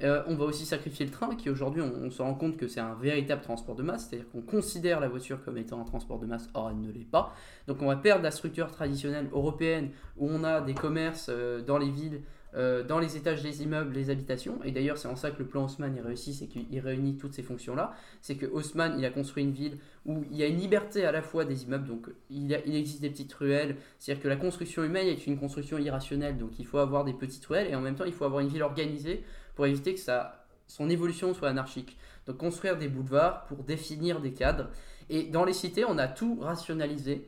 On 0.04 0.34
va 0.34 0.46
aussi 0.46 0.66
sacrifier 0.66 1.06
le 1.06 1.12
train, 1.12 1.36
qui 1.36 1.52
aujourd'hui 1.52 1.84
on, 1.84 2.06
on 2.06 2.10
se 2.10 2.24
rend 2.24 2.34
compte 2.34 2.58
que 2.58 2.68
c'est 2.68 2.80
un 2.80 2.96
véritable 2.96 3.44
transport 3.44 3.76
de 3.76 3.84
masse, 3.84 4.08
c'est-à-dire 4.10 4.28
qu'on 4.32 4.42
considère 4.42 5.00
la 5.00 5.08
voiture 5.08 5.44
comme 5.46 5.60
étant 5.60 5.80
un 5.80 5.84
transport 5.84 6.18
de 6.18 6.26
masse, 6.26 6.50
or 6.56 6.72
elle 6.72 6.82
ne 6.82 6.92
l'est 6.92 7.06
pas. 7.06 7.36
Donc 7.68 7.84
on 7.84 7.86
va 7.86 7.96
perdre 7.96 8.24
la 8.24 8.32
structure 8.32 8.72
traditionnelle 8.72 9.30
européenne 9.32 9.92
où 10.18 10.28
on 10.28 10.44
a 10.44 10.60
des 10.60 10.74
commerces 10.74 11.30
dans 11.68 11.78
les 11.78 11.92
villes, 11.92 12.22
euh, 12.56 12.84
dans 12.84 13.00
les 13.00 13.16
étages 13.16 13.42
des 13.42 13.64
immeubles, 13.64 13.94
les 13.94 14.10
habitations. 14.10 14.60
Et 14.64 14.72
d'ailleurs 14.72 14.98
c'est 14.98 15.08
en 15.08 15.16
ça 15.16 15.32
que 15.32 15.40
le 15.40 15.46
plan 15.46 15.66
Haussmann 15.66 15.96
est 15.98 16.02
réussi, 16.02 16.34
c'est 16.34 16.48
qu'il 16.48 16.80
réunit 16.80 17.16
toutes 17.16 17.34
ces 17.34 17.44
fonctions-là. 17.44 17.94
C'est 18.22 18.36
que 18.36 18.46
Haussmann 18.46 18.96
il 18.98 19.06
a 19.06 19.10
construit 19.10 19.44
une 19.44 19.52
ville 19.52 19.78
où 20.06 20.24
il 20.32 20.38
y 20.38 20.44
a 20.44 20.48
une 20.48 20.58
liberté 20.58 21.06
à 21.06 21.12
la 21.12 21.22
fois 21.22 21.46
des 21.46 21.64
immeubles, 21.64 21.88
donc 21.88 22.08
il, 22.30 22.52
existe 22.54 23.02
des 23.02 23.10
petites 23.10 23.34
ruelles, 23.34 23.78
c'est-à-dire 24.00 24.24
que 24.24 24.28
la 24.28 24.36
construction 24.36 24.84
humaine 24.84 25.08
est 25.08 25.28
une 25.28 25.38
construction 25.38 25.78
irrationnelle, 25.78 26.38
donc 26.38 26.60
il 26.60 26.66
faut 26.66 26.80
avoir 26.80 27.06
des 27.06 27.14
petites 27.14 27.46
ruelles 27.46 27.68
et 27.70 27.76
en 27.76 27.82
même 27.82 27.96
temps 27.96 28.06
il 28.06 28.14
faut 28.14 28.26
avoir 28.26 28.42
une 28.42 28.50
ville 28.50 28.64
organisée 28.64 29.24
pour 29.56 29.66
éviter 29.66 29.94
que 29.94 30.00
ça, 30.00 30.46
son 30.68 30.90
évolution 30.90 31.34
soit 31.34 31.50
anarchique. 31.50 31.98
Donc 32.28 32.38
construire 32.38 32.78
des 32.78 32.88
boulevards 32.88 33.46
pour 33.46 33.64
définir 33.64 34.22
des 34.22 34.32
cadres. 34.32 34.70
Et 35.10 35.24
dans 35.24 35.44
les 35.44 35.54
cités, 35.54 35.86
on 35.86 35.98
a 35.98 36.08
tout 36.08 36.40
rationalisé, 36.42 37.28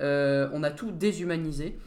euh, 0.00 0.48
on 0.52 0.62
a 0.62 0.70
tout 0.70 0.90
déshumanisé, 0.90 1.78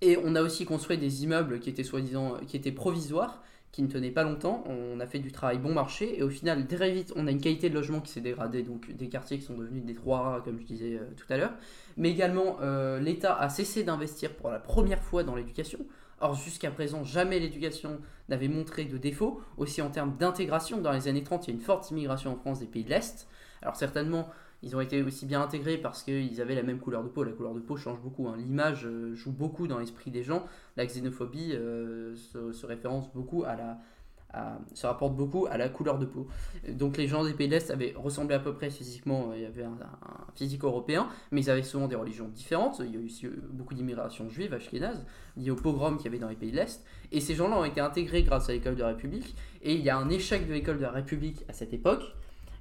et 0.00 0.18
on 0.22 0.34
a 0.34 0.42
aussi 0.42 0.64
construit 0.64 0.98
des 0.98 1.24
immeubles 1.24 1.60
qui 1.60 1.70
étaient 1.70 1.84
soi-disant, 1.84 2.36
qui 2.46 2.56
étaient 2.56 2.72
provisoires, 2.72 3.42
qui 3.72 3.82
ne 3.82 3.88
tenaient 3.88 4.10
pas 4.10 4.22
longtemps. 4.22 4.64
On 4.66 5.00
a 5.00 5.06
fait 5.06 5.18
du 5.18 5.32
travail 5.32 5.58
bon 5.58 5.72
marché, 5.72 6.18
et 6.18 6.22
au 6.22 6.30
final, 6.30 6.66
très 6.66 6.90
vite, 6.90 7.12
on 7.16 7.26
a 7.26 7.30
une 7.30 7.40
qualité 7.40 7.68
de 7.68 7.74
logement 7.74 8.00
qui 8.00 8.12
s'est 8.12 8.20
dégradée, 8.20 8.62
donc 8.62 8.90
des 8.92 9.08
quartiers 9.08 9.38
qui 9.38 9.44
sont 9.44 9.56
devenus 9.56 9.84
des 9.84 9.94
trois 9.94 10.42
comme 10.44 10.58
je 10.60 10.64
disais 10.64 10.94
euh, 10.94 11.04
tout 11.16 11.30
à 11.32 11.36
l'heure. 11.36 11.52
Mais 11.96 12.10
également, 12.10 12.58
euh, 12.62 13.00
l'État 13.00 13.36
a 13.36 13.48
cessé 13.48 13.82
d'investir 13.82 14.34
pour 14.34 14.50
la 14.50 14.58
première 14.58 15.02
fois 15.02 15.24
dans 15.24 15.34
l'éducation. 15.34 15.80
Or, 16.20 16.34
jusqu'à 16.34 16.70
présent, 16.70 17.04
jamais 17.04 17.38
l'éducation 17.38 18.00
n'avait 18.28 18.48
montré 18.48 18.84
de 18.84 18.98
défaut. 18.98 19.40
Aussi 19.56 19.82
en 19.82 19.90
termes 19.90 20.16
d'intégration, 20.16 20.80
dans 20.80 20.92
les 20.92 21.06
années 21.06 21.22
30, 21.22 21.46
il 21.46 21.50
y 21.50 21.52
a 21.52 21.56
une 21.56 21.64
forte 21.64 21.90
immigration 21.90 22.32
en 22.32 22.36
France 22.36 22.58
des 22.58 22.66
pays 22.66 22.82
de 22.82 22.90
l'Est. 22.90 23.28
Alors 23.62 23.76
certainement, 23.76 24.28
ils 24.62 24.74
ont 24.74 24.80
été 24.80 25.02
aussi 25.02 25.26
bien 25.26 25.40
intégrés 25.40 25.78
parce 25.78 26.02
qu'ils 26.02 26.40
avaient 26.40 26.54
la 26.54 26.62
même 26.62 26.80
couleur 26.80 27.04
de 27.04 27.08
peau. 27.08 27.22
La 27.22 27.32
couleur 27.32 27.54
de 27.54 27.60
peau 27.60 27.76
change 27.76 28.00
beaucoup. 28.00 28.28
hein. 28.28 28.36
L'image 28.36 28.86
euh, 28.86 29.14
joue 29.14 29.32
beaucoup 29.32 29.68
dans 29.68 29.78
l'esprit 29.78 30.10
des 30.10 30.24
gens. 30.24 30.44
La 30.76 30.84
xénophobie 30.84 31.52
euh, 31.52 32.16
se, 32.16 32.66
référence 32.66 33.12
beaucoup 33.12 33.44
à 33.44 33.54
la, 33.54 33.78
se 34.74 34.86
rapporte 34.86 35.14
beaucoup 35.14 35.46
à 35.46 35.56
la 35.56 35.68
couleur 35.68 35.98
de 35.98 36.06
peau. 36.06 36.26
Donc 36.68 36.96
les 36.96 37.06
gens 37.06 37.24
des 37.24 37.34
pays 37.34 37.46
de 37.46 37.52
l'Est 37.52 37.70
avaient 37.70 37.94
ressemblé 37.96 38.34
à 38.34 38.40
peu 38.40 38.52
près 38.52 38.68
physiquement, 38.68 39.30
euh, 39.30 39.36
il 39.36 39.42
y 39.42 39.46
avait 39.46 39.62
un, 39.62 39.78
physique 40.34 40.64
européen, 40.64 41.08
mais 41.30 41.42
ils 41.42 41.50
avaient 41.50 41.62
souvent 41.62 41.86
des 41.86 41.96
religions 41.96 42.28
différentes. 42.28 42.80
Il 42.80 42.92
y 42.92 42.96
a 42.96 43.00
eu 43.00 43.06
aussi 43.06 43.28
beaucoup 43.52 43.74
d'immigration 43.74 44.28
juive, 44.28 44.54
ashkénaze, 44.54 45.06
liée 45.36 45.52
au 45.52 45.56
pogrom 45.56 45.96
qu'il 45.96 46.06
y 46.06 46.08
avait 46.08 46.18
dans 46.18 46.28
les 46.28 46.36
pays 46.36 46.50
de 46.50 46.56
l'Est. 46.56 46.84
Et 47.12 47.20
ces 47.20 47.36
gens-là 47.36 47.58
ont 47.58 47.64
été 47.64 47.80
intégrés 47.80 48.24
grâce 48.24 48.48
à 48.48 48.52
l'école 48.52 48.74
de 48.74 48.80
la 48.80 48.88
République. 48.88 49.36
Et 49.62 49.74
il 49.74 49.82
y 49.82 49.90
a 49.90 49.96
un 49.96 50.08
échec 50.08 50.48
de 50.48 50.52
l'école 50.52 50.78
de 50.78 50.82
la 50.82 50.90
République 50.90 51.44
à 51.48 51.52
cette 51.52 51.72
époque 51.72 52.02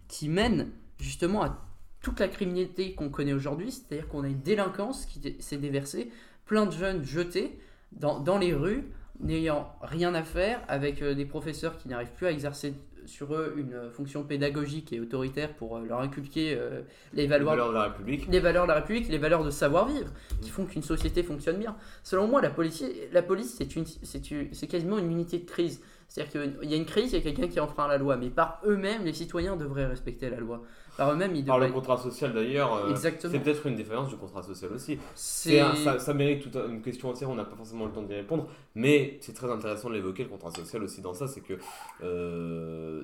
qui 0.08 0.30
mène 0.30 0.70
justement 1.00 1.44
à 1.44 1.67
toute 2.02 2.20
la 2.20 2.28
criminalité 2.28 2.94
qu'on 2.94 3.10
connaît 3.10 3.34
aujourd'hui, 3.34 3.72
c'est-à-dire 3.72 4.08
qu'on 4.08 4.24
a 4.24 4.28
une 4.28 4.42
délinquance 4.42 5.06
qui 5.06 5.36
s'est 5.40 5.58
déversée, 5.58 6.12
plein 6.46 6.66
de 6.66 6.72
jeunes 6.72 7.04
jetés 7.04 7.58
dans, 7.92 8.20
dans 8.20 8.38
les 8.38 8.54
rues, 8.54 8.84
n'ayant 9.20 9.74
rien 9.82 10.14
à 10.14 10.24
faire, 10.24 10.62
avec 10.68 11.02
euh, 11.02 11.16
des 11.16 11.26
professeurs 11.26 11.78
qui 11.78 11.88
n'arrivent 11.90 12.12
plus 12.16 12.28
à 12.28 12.32
exercer 12.32 12.74
sur 13.06 13.34
eux 13.34 13.56
une 13.58 13.74
euh, 13.74 13.90
fonction 13.90 14.24
pédagogique 14.24 14.92
et 14.94 15.00
autoritaire 15.00 15.54
pour 15.56 15.78
euh, 15.78 15.86
leur 15.86 16.02
inculquer 16.02 16.56
euh, 16.56 16.82
les 17.14 17.24
Les 17.24 17.28
valeurs, 17.28 17.50
valeurs 17.50 17.70
de 17.70 17.74
la 17.74 17.84
République. 17.84 18.28
les 18.30 18.40
valeurs 18.40 18.64
de 18.66 18.68
la 18.70 18.76
République, 18.76 19.08
les 19.10 19.18
valeurs 19.18 19.44
de 19.44 19.50
savoir-vivre, 19.50 20.12
qui 20.42 20.50
font 20.50 20.66
qu'une 20.66 20.84
société 20.84 21.24
fonctionne 21.24 21.58
bien. 21.58 21.76
Selon 22.04 22.28
moi, 22.28 22.42
la 22.42 22.50
police, 22.52 22.84
la 23.12 23.24
police 23.24 23.56
c'est 23.58 23.76
une, 23.76 23.86
c'est 23.86 24.30
une- 24.30 24.54
c'est 24.54 24.68
quasiment 24.68 25.00
une 25.00 25.10
unité 25.12 25.40
de 25.40 25.46
crise. 25.46 25.82
C'est-à-dire 26.10 26.58
qu'il 26.60 26.70
y 26.70 26.74
a 26.74 26.78
une 26.78 26.86
crise, 26.86 27.12
il 27.12 27.16
y 27.16 27.20
a 27.20 27.22
quelqu'un 27.22 27.48
qui 27.48 27.60
enfreint 27.60 27.88
la 27.88 27.98
loi, 27.98 28.16
mais 28.18 28.30
par 28.30 28.62
eux-mêmes, 28.66 29.04
les 29.04 29.14
citoyens 29.14 29.56
devraient 29.58 29.86
respecter 29.88 30.30
la 30.30 30.38
loi. 30.38 30.62
Par 30.98 31.12
eux-mêmes, 31.12 31.36
ils 31.36 31.46
Par 31.46 31.60
le 31.60 31.70
contrat 31.70 31.98
social 31.98 32.34
d'ailleurs, 32.34 32.74
euh, 32.76 32.90
Exactement. 32.90 33.32
c'est 33.32 33.40
peut-être 33.40 33.66
une 33.68 33.76
différence 33.76 34.10
du 34.10 34.16
contrat 34.18 34.42
social 34.44 34.72
aussi. 34.74 34.98
C'est 35.16 35.50
C'est 35.52 35.60
un- 35.60 35.76
ça, 35.76 36.00
ça 36.00 36.14
mérite 36.14 36.42
toute 36.42 36.56
une 36.56 36.82
question 36.82 37.10
entière, 37.10 37.30
on 37.30 37.36
n'a 37.36 37.46
pas 37.46 37.56
forcément 37.56 37.86
le 37.86 37.92
temps 37.92 38.02
d'y 38.02 38.16
répondre, 38.16 38.48
mais 38.76 39.18
c'est 39.22 39.34
très 39.34 39.50
intéressant 39.52 39.90
de 39.90 39.94
l'évoquer, 39.94 40.24
le 40.24 40.30
contrat 40.30 40.52
social 40.52 40.82
aussi 40.84 41.02
dans 41.02 41.14
ça, 41.14 41.28
c'est 41.28 41.42
que... 41.42 41.54
euh, 42.04 43.04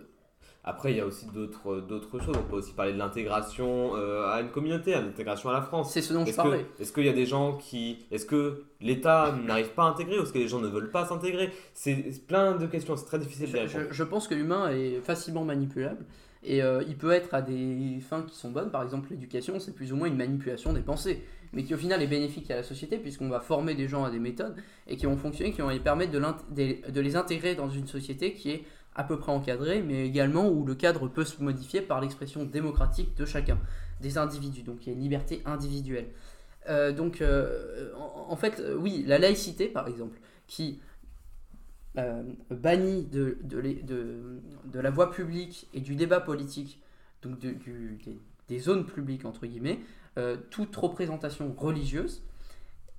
après, 0.65 0.91
il 0.93 0.97
y 0.97 1.01
a 1.01 1.05
aussi 1.05 1.25
d'autres 1.25 1.81
d'autres 1.81 2.19
choses, 2.19 2.35
on 2.37 2.49
peut 2.49 2.55
aussi 2.55 2.71
parler 2.71 2.93
de 2.93 2.97
l'intégration 2.97 3.97
euh, 3.97 4.25
à 4.31 4.39
une 4.39 4.47
communauté, 4.49 4.93
à 4.93 5.01
l'intégration 5.01 5.49
à 5.49 5.53
la 5.53 5.61
France. 5.61 5.91
c'est 5.91 6.01
ce 6.01 6.13
dont 6.13 6.23
je 6.23 6.29
Est-ce 6.29 6.37
parlais. 6.37 6.65
que- 6.77 6.81
est-ce 6.81 6.93
qu'il 6.93 7.05
y 7.05 7.09
a 7.09 7.13
des 7.13 7.25
gens 7.25 7.57
qui... 7.57 8.05
Est-ce 8.11 8.25
que 8.25 8.63
l'État 8.79 9.35
n'arrive 9.45 9.71
pas 9.71 9.83
à 9.83 9.87
intégrer 9.89 10.17
ou 10.19 10.23
est-ce 10.23 10.31
que 10.31 10.37
les 10.39 10.47
gens 10.47 10.59
ne 10.61 10.69
veulent 10.69 10.89
pas 10.91 11.05
s'intégrer? 11.05 11.51
C'est 11.73 12.25
plein 12.25 12.53
de 12.55 12.65
questions, 12.65 12.95
c'est 12.95 13.05
très 13.05 13.19
difficile 13.19 13.47
de 13.51 13.57
Je, 13.57 13.57
répondre. 13.57 13.85
je- 13.89 13.93
je 13.93 14.03
pense 14.05 14.27
que 14.29 14.35
l'humain 14.35 14.71
est 14.71 15.01
facilement 15.01 15.43
manipulable 15.43 16.05
et 16.43 16.61
euh, 16.61 16.83
il 16.87 16.95
peut 16.95 17.11
être 17.11 17.33
à 17.33 17.41
des 17.41 17.99
fins 18.01 18.23
qui 18.23 18.35
sont 18.35 18.51
bonnes. 18.51 18.69
Par 18.69 18.83
exemple, 18.83 19.09
l'éducation, 19.11 19.59
c'est 19.59 19.73
plus 19.73 19.93
ou 19.93 19.95
moins 19.95 20.07
une 20.07 20.17
manipulation 20.17 20.73
des 20.73 20.81
pensées, 20.81 21.23
mais 21.53 21.63
qui 21.63 21.73
au 21.73 21.77
final 21.77 22.01
est 22.01 22.07
bénéfique 22.07 22.51
à 22.51 22.55
la 22.55 22.63
société 22.63 22.97
puisqu'on 22.97 23.29
va 23.29 23.39
former 23.39 23.75
des 23.75 23.87
gens 23.87 24.03
à 24.03 24.11
des 24.11 24.19
méthodes 24.19 24.55
et 24.87 24.97
qui 24.97 25.05
vont 25.05 25.17
fonctionner, 25.17 25.51
qui 25.51 25.61
vont 25.61 25.69
les 25.69 25.79
permettre 25.79 26.11
de, 26.11 26.99
les 27.01 27.15
intégrer 27.15 27.55
dans 27.55 27.69
une 27.69 27.87
société 27.87 28.33
qui 28.33 28.51
est 28.51 28.63
à 28.95 29.03
peu 29.03 29.17
près 29.17 29.31
encadrée, 29.31 29.81
mais 29.81 30.05
également 30.05 30.49
où 30.49 30.65
le 30.65 30.75
cadre 30.75 31.07
peut 31.07 31.25
se 31.25 31.41
modifier 31.41 31.81
par 31.81 32.01
l'expression 32.01 32.43
démocratique 32.43 33.15
de 33.15 33.25
chacun, 33.25 33.57
des 34.01 34.17
individus. 34.17 34.63
Donc 34.63 34.85
il 34.85 34.89
y 34.89 34.89
a 34.91 34.95
une 34.95 35.01
liberté 35.01 35.41
individuelle. 35.45 36.07
Euh, 36.69 36.91
donc 36.91 37.21
euh, 37.21 37.91
en, 37.95 38.35
fait, 38.35 38.61
oui, 38.77 39.03
la 39.07 39.17
laïcité, 39.17 39.67
par 39.67 39.87
exemple, 39.87 40.19
qui 40.47 40.79
euh, 41.97 42.23
bannit 42.49 43.03
de, 43.03 43.37
de, 43.43 44.79
la 44.79 44.89
voie 44.89 45.11
publique 45.11 45.67
et 45.73 45.79
du 45.79 45.95
débat 45.95 46.19
politique, 46.19 46.81
donc 47.21 47.37
des 48.47 48.59
zones 48.59 48.85
publiques, 48.85 49.25
entre 49.25 49.45
guillemets, 49.45 49.79
euh, 50.17 50.37
toute 50.49 50.75
représentation 50.75 51.53
religieuse, 51.57 52.23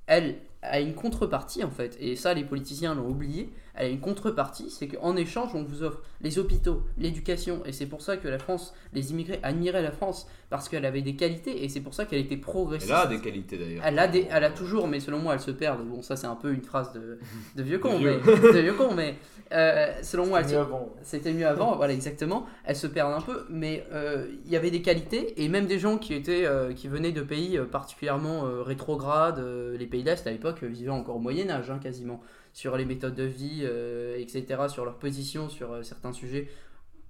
elle 0.07 0.37
a 0.65 0.81
une 0.81 0.95
contrepartie 0.95 1.63
en 1.65 1.71
fait, 1.71 1.97
et 2.01 2.17
ça 2.17 2.35
les 2.35 2.45
politiciens 2.45 2.95
l'ont 2.95 3.09
oublié, 3.09 3.53
elle 3.75 3.87
a 3.87 3.89
une 3.91 4.01
contrepartie, 4.01 4.71
c'est 4.71 4.87
qu'en 4.89 5.17
échange 5.17 5.51
on 5.55 5.65
vous 5.65 5.83
offre 5.83 6.01
les 6.21 6.39
hôpitaux, 6.39 6.83
l'éducation, 6.99 7.63
et 7.67 7.73
c'est 7.73 7.87
pour 7.87 8.03
ça 8.03 8.17
que 8.17 8.29
la 8.29 8.39
France, 8.39 8.73
les 8.93 9.11
immigrés 9.11 9.41
admiraient 9.43 9.83
la 9.83 9.91
France, 9.91 10.27
parce 10.49 10.69
qu'elle 10.69 10.85
avait 10.85 11.03
des 11.03 11.17
qualités, 11.17 11.65
et 11.65 11.69
c'est 11.69 11.81
pour 11.81 11.95
ça 11.95 12.05
qu'elle 12.05 12.21
était 12.21 12.37
progressiste. 12.37 12.91
Elle 12.91 12.97
a 12.97 13.07
des 13.07 13.21
qualités 13.21 13.59
d'ailleurs. 13.59 13.83
Elle 13.85 13.99
a, 13.99 14.07
des, 14.07 14.29
elle 14.31 14.45
a 14.45 14.51
toujours, 14.51 14.87
mais 14.87 15.01
selon 15.01 15.19
moi, 15.19 15.35
elle 15.35 15.41
se 15.41 15.51
perd. 15.51 15.85
Bon, 15.85 16.01
ça, 16.01 16.15
c'est 16.15 16.29
un 16.29 16.37
peu 16.37 16.53
une 16.53 16.63
phrase 16.63 16.93
de, 16.93 17.19
de 17.57 17.63
vieux 17.63 17.79
con, 17.81 17.99
mais, 17.99 18.19
vieux. 18.19 18.53
de 18.53 18.59
vieux 18.61 18.75
con, 18.75 18.95
mais 18.95 19.17
euh, 19.53 19.93
selon 20.03 20.27
moi, 20.27 20.43
Mieux 20.43 20.65
c'était 21.03 21.33
mieux 21.33 21.47
avant, 21.47 21.75
voilà, 21.77 21.93
exactement. 21.93 22.47
Elle 22.65 22.77
se 22.77 22.87
perd 22.87 23.13
un 23.13 23.21
peu, 23.21 23.45
mais 23.51 23.85
euh, 23.93 24.29
il 24.47 24.53
y 24.53 24.57
avait 24.57 24.71
des 24.71 24.83
qualités, 24.83 25.43
et 25.43 25.49
même 25.49 25.67
des 25.67 25.81
gens 25.81 25.99
qui, 25.99 26.15
étaient, 26.15 26.47
euh, 26.47 26.73
qui 26.73 26.87
venaient 26.87 27.13
de 27.13 27.23
pays 27.23 27.59
particulièrement 27.73 28.47
euh, 28.47 28.63
rétrogrades. 28.63 29.41
euh, 29.41 29.77
les 29.77 29.87
pays 29.87 30.03
d'Est, 30.03 30.27
à 30.27 30.31
l'époque, 30.31 30.54
euh, 30.63 30.69
vivaient 30.69 30.91
encore 30.91 31.17
au 31.17 31.21
Moyen-Âge, 31.21 31.71
hein, 31.71 31.79
quasiment, 31.83 32.21
sur 32.53 32.77
les 32.77 32.85
méthodes 32.85 33.15
de 33.15 33.25
vie, 33.25 33.61
euh, 33.65 34.17
etc., 34.19 34.45
sur 34.69 34.85
leur 34.85 34.97
position 34.99 35.49
sur 35.49 35.73
euh, 35.73 35.83
certains 35.83 36.13
sujets 36.13 36.49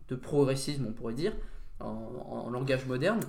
de 0.08 0.14
progressisme, 0.16 0.86
on 0.88 0.92
pourrait 0.92 1.14
dire, 1.14 1.32
en, 1.80 2.46
en 2.46 2.50
langage 2.50 2.86
moderne, 2.86 3.20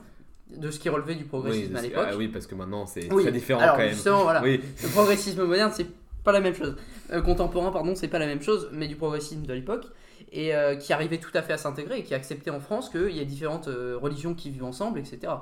de 0.56 0.70
ce 0.72 0.80
qui 0.80 0.90
relevait 0.90 1.16
du 1.16 1.24
Oui, 1.24 1.30
progressisme 1.30 1.76
à 1.76 1.82
l'époque. 1.82 2.08
ah 2.12 2.16
oui, 2.18 2.28
parce 2.28 2.46
que 2.48 2.54
maintenant 2.56 2.86
c'est 2.86 3.12
Oui, 3.12 3.24
très 3.24 3.32
différent 3.32 3.60
alors 3.60 3.76
quand 3.78 3.82
même. 3.84 3.94
justement, 3.94 4.24
voilà. 4.24 4.42
Oui, 4.44 4.62
Le 4.84 4.90
progressisme 4.90 5.44
moderne, 5.44 5.72
c'est 5.74 5.88
pas 6.24 6.32
la 6.32 6.40
même 6.42 6.54
chose. 6.56 6.76
Euh, 7.12 7.22
contemporain, 7.22 7.72
pardon, 7.72 7.96
c'est 7.96 8.08
pas 8.08 8.20
la 8.20 8.26
même 8.28 8.42
chose, 8.42 8.70
mais 8.72 8.88
du 8.88 8.96
progressisme 8.96 9.44
de 9.44 9.54
l'époque, 9.54 9.86
et 10.32 10.56
euh, 10.56 10.76
qui 10.76 10.92
arrivait 10.94 11.18
tout 11.20 11.32
à 11.34 11.42
fait 11.42 11.54
à 11.54 11.58
s'intégrer 11.58 12.00
et 12.00 12.04
qui 12.04 12.14
acceptait 12.14 12.50
en 12.52 12.60
France 12.60 12.90
qu'il 12.90 13.16
y 13.16 13.20
a 13.20 13.26
différentes 13.26 13.68
euh, 13.68 13.98
religions 14.00 14.34
qui 14.36 14.50
vivent 14.52 14.64
ensemble, 14.66 15.00
etc. 15.00 15.34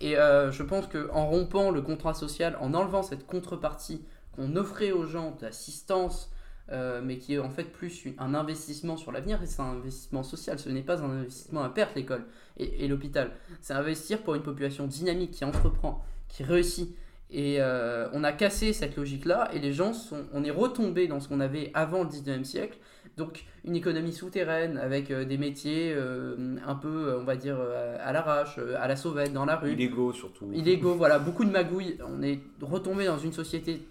Et 0.00 0.12
je 0.14 0.62
pense 0.62 0.86
qu'en 0.88 1.26
rompant 1.26 1.70
le 1.70 1.80
contrat 1.82 2.14
social, 2.14 2.56
en 2.60 2.74
enlevant 2.74 3.02
cette 3.02 3.26
contrepartie 3.26 4.02
qu'on 4.32 4.56
offrait 4.56 4.92
aux 4.92 5.06
gens 5.06 5.36
d'assistance, 5.40 6.30
euh, 6.70 7.00
mais 7.04 7.18
qui 7.18 7.34
est 7.34 7.38
en 7.38 7.50
fait 7.50 7.64
plus 7.64 8.04
une- 8.04 8.14
un 8.18 8.34
investissement 8.34 8.96
sur 8.96 9.12
l'avenir, 9.12 9.42
et 9.42 9.46
c'est 9.46 9.60
un 9.62 9.72
investissement 9.72 10.22
social, 10.22 10.58
ce 10.58 10.68
n'est 10.68 10.82
pas 10.82 11.02
un 11.02 11.10
investissement 11.10 11.62
à 11.62 11.68
perte 11.68 11.94
l'école 11.96 12.24
et, 12.56 12.84
et 12.84 12.88
l'hôpital. 12.88 13.32
C'est 13.60 13.74
investir 13.74 14.22
pour 14.22 14.34
une 14.34 14.42
population 14.42 14.86
dynamique 14.86 15.32
qui 15.32 15.44
entreprend, 15.44 16.02
qui 16.28 16.44
réussit. 16.44 16.94
Et 17.34 17.56
euh, 17.60 18.08
on 18.12 18.24
a 18.24 18.32
cassé 18.32 18.74
cette 18.74 18.96
logique-là 18.96 19.48
et 19.54 19.58
les 19.58 19.72
gens 19.72 19.94
sont, 19.94 20.24
on 20.34 20.44
est 20.44 20.50
retombé 20.50 21.08
dans 21.08 21.18
ce 21.18 21.28
qu'on 21.28 21.40
avait 21.40 21.70
avant 21.72 22.02
le 22.04 22.08
19e 22.10 22.44
siècle. 22.44 22.76
Donc 23.16 23.44
une 23.64 23.74
économie 23.74 24.12
souterraine 24.12 24.76
avec 24.78 25.10
euh, 25.10 25.24
des 25.24 25.38
métiers 25.38 25.92
euh, 25.94 26.56
un 26.66 26.74
peu, 26.74 27.16
on 27.18 27.24
va 27.24 27.36
dire, 27.36 27.56
euh, 27.58 27.96
à 28.00 28.12
l'arrache, 28.12 28.58
à 28.58 28.86
la 28.86 28.96
sauvette, 28.96 29.32
dans 29.32 29.46
la 29.46 29.56
rue 29.56 29.72
illégaux 29.72 30.12
surtout. 30.12 30.50
illégaux, 30.52 30.94
voilà, 30.94 31.18
beaucoup 31.18 31.44
de 31.46 31.50
magouilles. 31.50 31.96
On 32.06 32.22
est 32.22 32.38
retombé 32.60 33.06
dans 33.06 33.18
une 33.18 33.32
société 33.32 33.82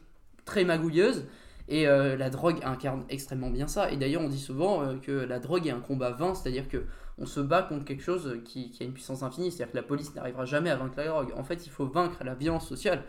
très 0.52 0.65
magouilleuse 0.65 1.28
et 1.69 1.88
euh, 1.88 2.18
la 2.18 2.30
drogue 2.30 2.60
incarne 2.64 3.06
extrêmement 3.07 3.49
bien 3.49 3.68
ça. 3.68 3.90
Et 3.90 3.95
d'ailleurs, 3.95 4.22
on 4.22 4.28
dit 4.28 4.40
souvent 4.40 4.82
euh, 4.82 4.98
que 4.98 5.14
la 5.14 5.40
drogue 5.40 5.65
est 5.65 5.72
un 5.72 5.80
combat 5.80 6.11
vain, 6.11 6.36
c'est-à-dire 6.36 6.68
que 6.68 6.84
on 7.18 7.26
se 7.26 7.40
bat 7.40 7.61
contre 7.61 7.86
quelque 7.86 8.03
chose 8.03 8.40
qui, 8.44 8.69
qui 8.69 8.84
a 8.84 8.86
une 8.86 8.91
puissance 8.91 9.23
infinie, 9.23 9.49
c'est-à-dire 9.49 9.72
que 9.72 9.78
la 9.78 9.84
police 9.84 10.14
n'arrivera 10.14 10.44
jamais 10.44 10.69
à 10.69 10.76
vaincre 10.76 10.95
la 10.98 11.07
drogue. 11.07 11.32
En 11.38 11.45
fait, 11.45 11.65
il 11.65 11.69
faut 11.69 11.86
vaincre 11.86 12.22
la 12.26 12.36
violence 12.36 12.68
sociale 12.68 13.03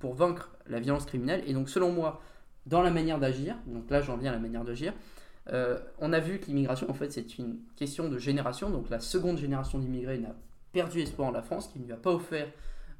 pour 0.00 0.14
vaincre 0.14 0.50
la 0.66 0.80
violence 0.80 1.04
criminelle. 1.06 1.44
Et 1.46 1.52
donc, 1.52 1.68
selon 1.68 1.92
moi, 1.92 2.20
dans 2.66 2.82
la 2.82 2.90
manière 2.90 3.20
d'agir, 3.20 3.54
donc 3.66 3.88
là 3.90 4.00
j'en 4.00 4.16
viens 4.16 4.32
à 4.32 4.34
la 4.34 4.40
manière 4.40 4.64
d'agir, 4.64 4.92
euh, 5.52 5.78
on 6.00 6.12
a 6.12 6.18
vu 6.18 6.40
que 6.40 6.46
l'immigration, 6.46 6.90
en 6.90 6.94
fait, 6.94 7.12
c'est 7.12 7.38
une 7.38 7.58
question 7.76 8.08
de 8.08 8.18
génération. 8.18 8.70
Donc, 8.70 8.90
la 8.90 8.98
seconde 8.98 9.38
génération 9.38 9.78
d'immigrés 9.78 10.18
n'a 10.18 10.34
perdu 10.72 11.00
espoir 11.00 11.28
en 11.28 11.32
la 11.32 11.42
France, 11.42 11.68
qui 11.68 11.78
ne 11.78 11.84
lui 11.84 11.92
a 11.92 11.96
pas 11.96 12.12
offert 12.12 12.48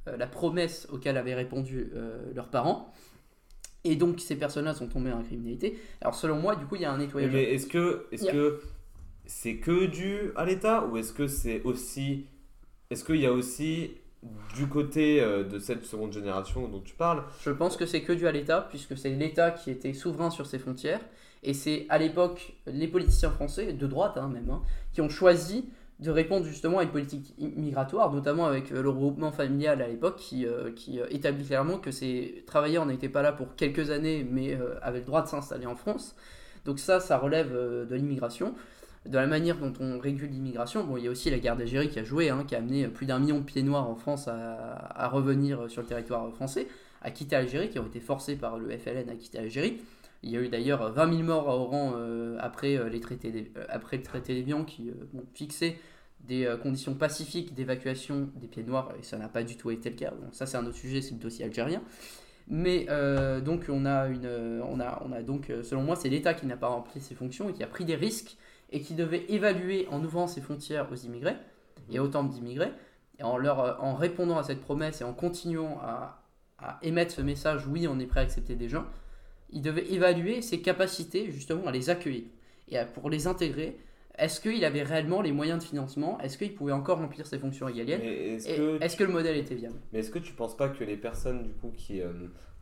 euh, 0.06 0.16
la 0.16 0.26
promesse 0.26 0.86
auquel 0.90 1.16
avaient 1.16 1.34
répondu 1.34 1.90
euh, 1.94 2.32
leurs 2.34 2.48
parents. 2.48 2.92
Et 3.84 3.96
donc 3.96 4.20
ces 4.20 4.36
personnes-là 4.36 4.74
sont 4.74 4.88
tombées 4.88 5.10
dans 5.10 5.18
la 5.18 5.24
criminalité. 5.24 5.78
Alors 6.00 6.14
selon 6.14 6.36
moi, 6.40 6.56
du 6.56 6.66
coup, 6.66 6.74
il 6.76 6.82
y 6.82 6.84
a 6.84 6.92
un 6.92 6.98
nettoyage. 6.98 7.32
mais 7.32 7.44
est-ce 7.54 7.66
que 7.66 8.06
est-ce 8.12 8.24
Yeah. 8.24 8.32
que 8.32 8.60
c'est 9.26 9.56
que 9.56 9.86
dû 9.86 10.32
à 10.36 10.44
l'État 10.44 10.86
ou 10.86 10.96
est-ce 10.96 11.12
que 11.12 11.26
c'est 11.26 11.62
aussi 11.62 12.26
est-ce 12.90 13.04
qu'il 13.04 13.16
y 13.16 13.26
a 13.26 13.32
aussi 13.32 13.92
du 14.56 14.66
côté 14.66 15.20
euh, 15.20 15.44
de 15.44 15.58
cette 15.58 15.84
seconde 15.84 16.12
génération 16.12 16.66
dont 16.68 16.80
tu 16.80 16.94
parles? 16.94 17.22
Je 17.44 17.50
pense 17.50 17.76
que 17.76 17.86
c'est 17.86 18.02
que 18.02 18.12
dû 18.12 18.26
à 18.26 18.32
l'État, 18.32 18.66
puisque 18.70 18.96
c'est 18.96 19.10
l'État 19.10 19.50
qui 19.52 19.70
était 19.70 19.92
souverain 19.92 20.30
sur 20.30 20.46
ses 20.46 20.58
frontières. 20.58 21.00
Et 21.44 21.54
c'est 21.54 21.86
à 21.88 21.98
l'époque 21.98 22.54
les 22.66 22.88
politiciens 22.88 23.30
français, 23.30 23.72
de 23.74 23.86
droite 23.86 24.16
hein, 24.16 24.28
même, 24.28 24.50
hein, 24.50 24.62
qui 24.92 25.02
ont 25.02 25.08
choisi 25.08 25.68
de 26.00 26.10
répondre 26.10 26.46
justement 26.46 26.78
à 26.78 26.84
une 26.84 26.90
politique 26.90 27.34
migratoire, 27.38 28.12
notamment 28.12 28.46
avec 28.46 28.70
euh, 28.70 28.82
le 28.82 28.88
regroupement 28.88 29.32
familial 29.32 29.82
à 29.82 29.88
l'époque, 29.88 30.16
qui, 30.16 30.46
euh, 30.46 30.70
euh, 30.90 31.06
établit 31.10 31.44
clairement 31.44 31.78
que 31.78 31.90
ces 31.90 32.44
travailleurs 32.46 32.86
n'étaient 32.86 33.08
pas 33.08 33.22
là 33.22 33.32
pour 33.32 33.56
quelques 33.56 33.90
années, 33.90 34.26
mais 34.30 34.56
avaient 34.82 35.00
le 35.00 35.04
droit 35.04 35.22
de 35.22 35.28
s'installer 35.28 35.66
en 35.66 35.74
France. 35.74 36.14
Donc 36.64 36.78
ça, 36.78 37.00
ça 37.00 37.18
relève 37.18 37.52
de 37.52 37.94
l'immigration. 37.94 38.54
De 39.06 39.16
la 39.16 39.26
manière 39.26 39.56
dont 39.56 39.72
on 39.80 39.98
régule 39.98 40.30
l'immigration, 40.30 40.84
bon, 40.84 40.96
il 40.96 41.04
y 41.04 41.08
a 41.08 41.10
aussi 41.10 41.30
la 41.30 41.38
guerre 41.38 41.56
d'Algérie 41.56 41.88
qui 41.88 41.98
a 41.98 42.04
joué, 42.04 42.30
hein, 42.30 42.44
qui 42.46 42.54
a 42.54 42.58
amené 42.58 42.88
plus 42.88 43.06
d'un 43.06 43.18
million 43.18 43.38
de 43.38 43.44
pieds 43.44 43.62
noirs 43.62 43.88
en 43.88 43.94
France 43.94 44.28
à, 44.28 44.92
à 44.94 45.08
revenir 45.08 45.70
sur 45.70 45.82
le 45.82 45.88
territoire 45.88 46.30
français, 46.34 46.68
à 47.00 47.10
quitter 47.10 47.36
l'Algérie, 47.36 47.70
qui 47.70 47.78
ont 47.78 47.86
été 47.86 48.00
forcés 48.00 48.36
par 48.36 48.58
le 48.58 48.68
FLN 48.76 49.08
à 49.08 49.14
quitter 49.14 49.38
l'Algérie. 49.38 49.80
Il 50.22 50.30
y 50.30 50.36
a 50.36 50.40
eu 50.40 50.48
d'ailleurs 50.48 50.92
20 50.92 51.12
000 51.12 51.22
morts 51.24 51.48
à 51.48 51.56
Oran 51.56 51.92
euh, 51.96 52.36
après, 52.40 52.76
euh, 52.76 52.88
les 52.88 53.00
traités 53.00 53.30
des- 53.30 53.52
euh, 53.56 53.64
après 53.68 53.96
le 53.96 54.02
traité 54.02 54.34
d'Évian 54.34 54.64
qui 54.64 54.90
bon, 55.12 55.24
fixait 55.34 55.78
des 56.20 56.52
conditions 56.62 56.94
pacifiques 56.94 57.54
d'évacuation 57.54 58.28
des 58.36 58.48
pieds 58.48 58.64
noirs, 58.64 58.92
et 58.98 59.04
ça 59.04 59.16
n'a 59.16 59.28
pas 59.28 59.44
du 59.44 59.56
tout 59.56 59.70
été 59.70 59.88
le 59.90 59.96
cas. 59.96 60.10
Bon, 60.10 60.28
ça, 60.32 60.46
c'est 60.46 60.56
un 60.56 60.66
autre 60.66 60.76
sujet, 60.76 61.00
c'est 61.00 61.12
le 61.12 61.20
dossier 61.20 61.44
algérien. 61.44 61.80
Mais 62.48 62.86
euh, 62.90 63.40
donc, 63.40 63.66
on 63.68 63.86
a, 63.86 64.08
une, 64.08 64.26
on 64.66 64.80
a, 64.80 65.02
on 65.06 65.12
a 65.12 65.22
donc, 65.22 65.52
selon 65.62 65.82
moi, 65.82 65.96
c'est 65.96 66.08
l'État 66.08 66.34
qui 66.34 66.46
n'a 66.46 66.56
pas 66.56 66.68
rempli 66.68 67.00
ses 67.00 67.14
fonctions 67.14 67.48
et 67.48 67.52
qui 67.52 67.62
a 67.62 67.66
pris 67.68 67.84
des 67.84 67.94
risques 67.94 68.36
et 68.72 68.80
qui 68.80 68.94
devait 68.94 69.24
évaluer 69.28 69.86
en 69.90 70.02
ouvrant 70.04 70.26
ses 70.26 70.40
frontières 70.40 70.90
aux 70.90 70.96
immigrés 70.96 71.36
et 71.90 72.00
autant 72.00 72.24
d'immigrés, 72.24 72.72
et 73.18 73.22
en, 73.22 73.36
leur, 73.38 73.82
en 73.82 73.94
répondant 73.94 74.38
à 74.38 74.42
cette 74.42 74.60
promesse 74.60 75.00
et 75.00 75.04
en 75.04 75.14
continuant 75.14 75.78
à, 75.82 76.22
à 76.58 76.78
émettre 76.82 77.12
ce 77.12 77.22
message, 77.22 77.66
oui, 77.66 77.86
on 77.88 77.98
est 78.00 78.06
prêt 78.06 78.20
à 78.20 78.22
accepter 78.24 78.56
des 78.56 78.68
gens, 78.68 78.84
il 79.50 79.62
devait 79.62 79.90
évaluer 79.92 80.42
ses 80.42 80.60
capacités 80.60 81.30
justement 81.30 81.66
à 81.66 81.72
les 81.72 81.90
accueillir 81.90 82.24
et 82.68 82.78
à- 82.78 82.84
pour 82.84 83.10
les 83.10 83.26
intégrer. 83.26 83.78
Est-ce 84.18 84.40
qu'il 84.40 84.64
avait 84.64 84.82
réellement 84.82 85.22
les 85.22 85.30
moyens 85.30 85.62
de 85.62 85.68
financement? 85.68 86.18
Est-ce 86.20 86.36
qu'il 86.38 86.52
pouvait 86.54 86.72
encore 86.72 86.98
remplir 86.98 87.24
ses 87.26 87.38
fonctions 87.38 87.66
régaliennes? 87.66 88.00
Est-ce 88.02 88.48
Et 88.48 88.56
que 88.56 88.82
Est-ce 88.82 88.96
que 88.96 89.04
le 89.04 89.12
modèle 89.12 89.36
était 89.36 89.54
viable? 89.54 89.76
Mais 89.92 90.00
est-ce 90.00 90.10
que 90.10 90.18
tu 90.18 90.32
penses 90.32 90.56
pas 90.56 90.68
que 90.68 90.82
les 90.82 90.96
personnes 90.96 91.44
du 91.44 91.52
coup 91.52 91.72
qui 91.76 92.00
euh, 92.00 92.12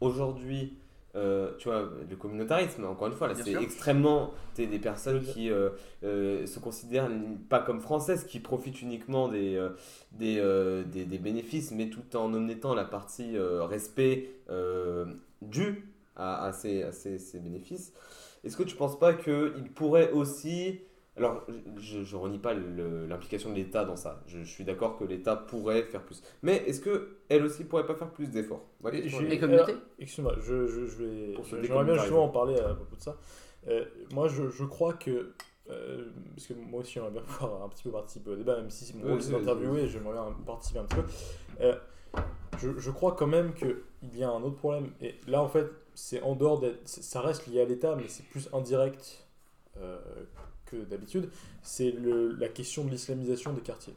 aujourd'hui 0.01 0.75
euh, 1.15 1.53
tu 1.57 1.69
vois, 1.69 1.91
le 2.11 2.15
communautarisme, 2.17 2.85
encore 2.85 3.07
une 3.07 3.15
fois, 3.15 3.29
là, 3.29 3.35
c'est 3.35 3.55
extrêmement. 3.55 4.35
T'es 4.53 4.67
des 4.67 4.79
personnes 4.79 5.23
qui 5.23 5.51
euh, 5.51 5.71
euh, 6.05 6.45
se 6.45 6.59
considèrent 6.59 7.09
pas 7.49 7.61
comme 7.61 7.81
françaises, 7.81 8.25
qui 8.25 8.39
profitent 8.39 8.83
uniquement 8.83 9.29
des, 9.29 9.57
euh, 9.57 9.71
des, 10.13 10.37
euh, 10.39 10.85
des, 10.85 11.07
des 11.07 11.17
bénéfices, 11.19 11.71
mais 11.71 11.89
tout 11.89 12.15
en 12.19 12.35
omettant 12.35 12.75
la 12.75 12.85
partie 12.85 13.35
euh, 13.35 13.65
respect 13.65 14.29
euh, 14.51 15.07
dû 15.41 15.89
à, 16.17 16.45
à, 16.47 16.53
ces 16.53 16.85
bénéfices. 17.41 17.93
Est-ce 18.45 18.57
que 18.57 18.63
tu 18.63 18.77
penses 18.77 18.99
pas 18.99 19.15
qu'il 19.15 19.71
pourrait 19.75 20.11
aussi. 20.13 20.81
Alors, 21.19 21.47
je, 21.79 22.03
je 22.05 22.15
renie 22.17 22.39
pas 22.39 22.53
l'implication 22.53 23.49
de 23.51 23.55
l'État 23.55 23.87
dans 23.87 23.97
ça. 23.97 24.23
Je, 24.27 24.41
je 24.41 24.51
suis 24.51 24.65
d'accord 24.65 24.99
que 24.99 25.05
l'État 25.05 25.35
pourrait 25.35 25.83
faire 25.85 26.03
plus. 26.03 26.23
Mais 26.43 26.57
est-ce 26.67 26.81
que 26.81 27.17
elle 27.31 27.43
aussi 27.45 27.65
pourrait 27.65 27.87
pas 27.87 27.95
faire 27.95 28.11
plus 28.11 28.29
d'efforts? 28.31 28.67
Et 28.93 29.01
Les 29.03 29.39
communautés 29.39 29.73
alors, 29.73 29.83
Excuse-moi, 29.99 30.35
je, 30.43 30.67
je, 30.67 30.87
je 30.87 31.03
vais. 31.03 31.35
J'aimerais 31.63 31.85
bien 31.85 31.95
justement 31.97 32.25
en 32.25 32.29
parler 32.29 32.59
à 32.59 32.75
propos 32.75 32.97
de 32.97 33.01
ça. 33.01 33.17
Euh, 33.69 33.85
moi, 34.13 34.29
je, 34.29 34.51
je 34.51 34.65
crois 34.65 34.93
que. 34.93 35.33
euh, 35.71 36.05
parce 36.35 36.47
que 36.49 36.53
moi 36.55 36.81
aussi, 36.81 36.93
j'aimerais 36.93 37.11
bien 37.13 37.23
pouvoir 37.27 37.63
un 37.65 37.69
petit 37.71 37.85
peu 37.85 37.91
participer 37.93 38.31
au 38.31 38.37
débat, 38.37 38.57
même 38.57 38.71
si 38.71 38.95
mon 38.95 39.05
Ouais, 39.05 39.11
rôle 39.13 39.23
c'est 39.23 39.33
d'interviewer, 39.33 39.89
j'aimerais 39.89 40.13
bien 40.13 40.37
participer 40.47 40.81
un 40.81 40.85
petit 40.85 40.97
peu. 40.97 41.05
Euh, 41.63 41.75
je, 42.59 42.79
je 42.79 42.91
crois 42.91 43.13
quand 43.13 43.27
même 43.27 43.55
qu'il 43.55 43.75
y 44.15 44.23
a 44.23 44.29
un 44.31 44.43
autre 44.43 44.57
problème. 44.57 44.91
Et 45.01 45.15
là, 45.27 45.43
en 45.43 45.49
fait, 45.49 45.67
c'est 45.97 46.23
en 46.23 46.35
dehors 46.37 46.61
d'être. 46.61 46.79
c'est- 46.85 47.03
Ça 47.03 47.21
reste 47.21 47.47
lié 47.49 47.61
à 47.63 47.65
l'État, 47.65 47.97
mais 47.97 48.07
c'est 48.09 48.25
plus 48.25 48.49
indirect 48.53 49.27
euh, 49.79 49.99
que 50.67 50.77
d'habitude. 50.77 51.29
C'est 51.63 51.93
la 52.39 52.49
question 52.49 52.85
de 52.85 52.91
l'islamisation 52.91 53.53
des 53.53 53.61
quartiers. 53.63 53.95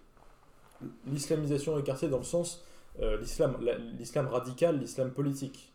L'islamisation 1.07 1.75
des 1.77 1.83
quartiers 1.83 2.09
dans 2.09 2.17
le 2.17 2.23
sens. 2.23 2.63
euh, 3.01 3.17
l'islam, 3.21 3.55
la- 3.61 3.77
l'islam 3.77 4.27
radical, 4.27 4.77
l'islam 4.77 5.11
politique, 5.11 5.71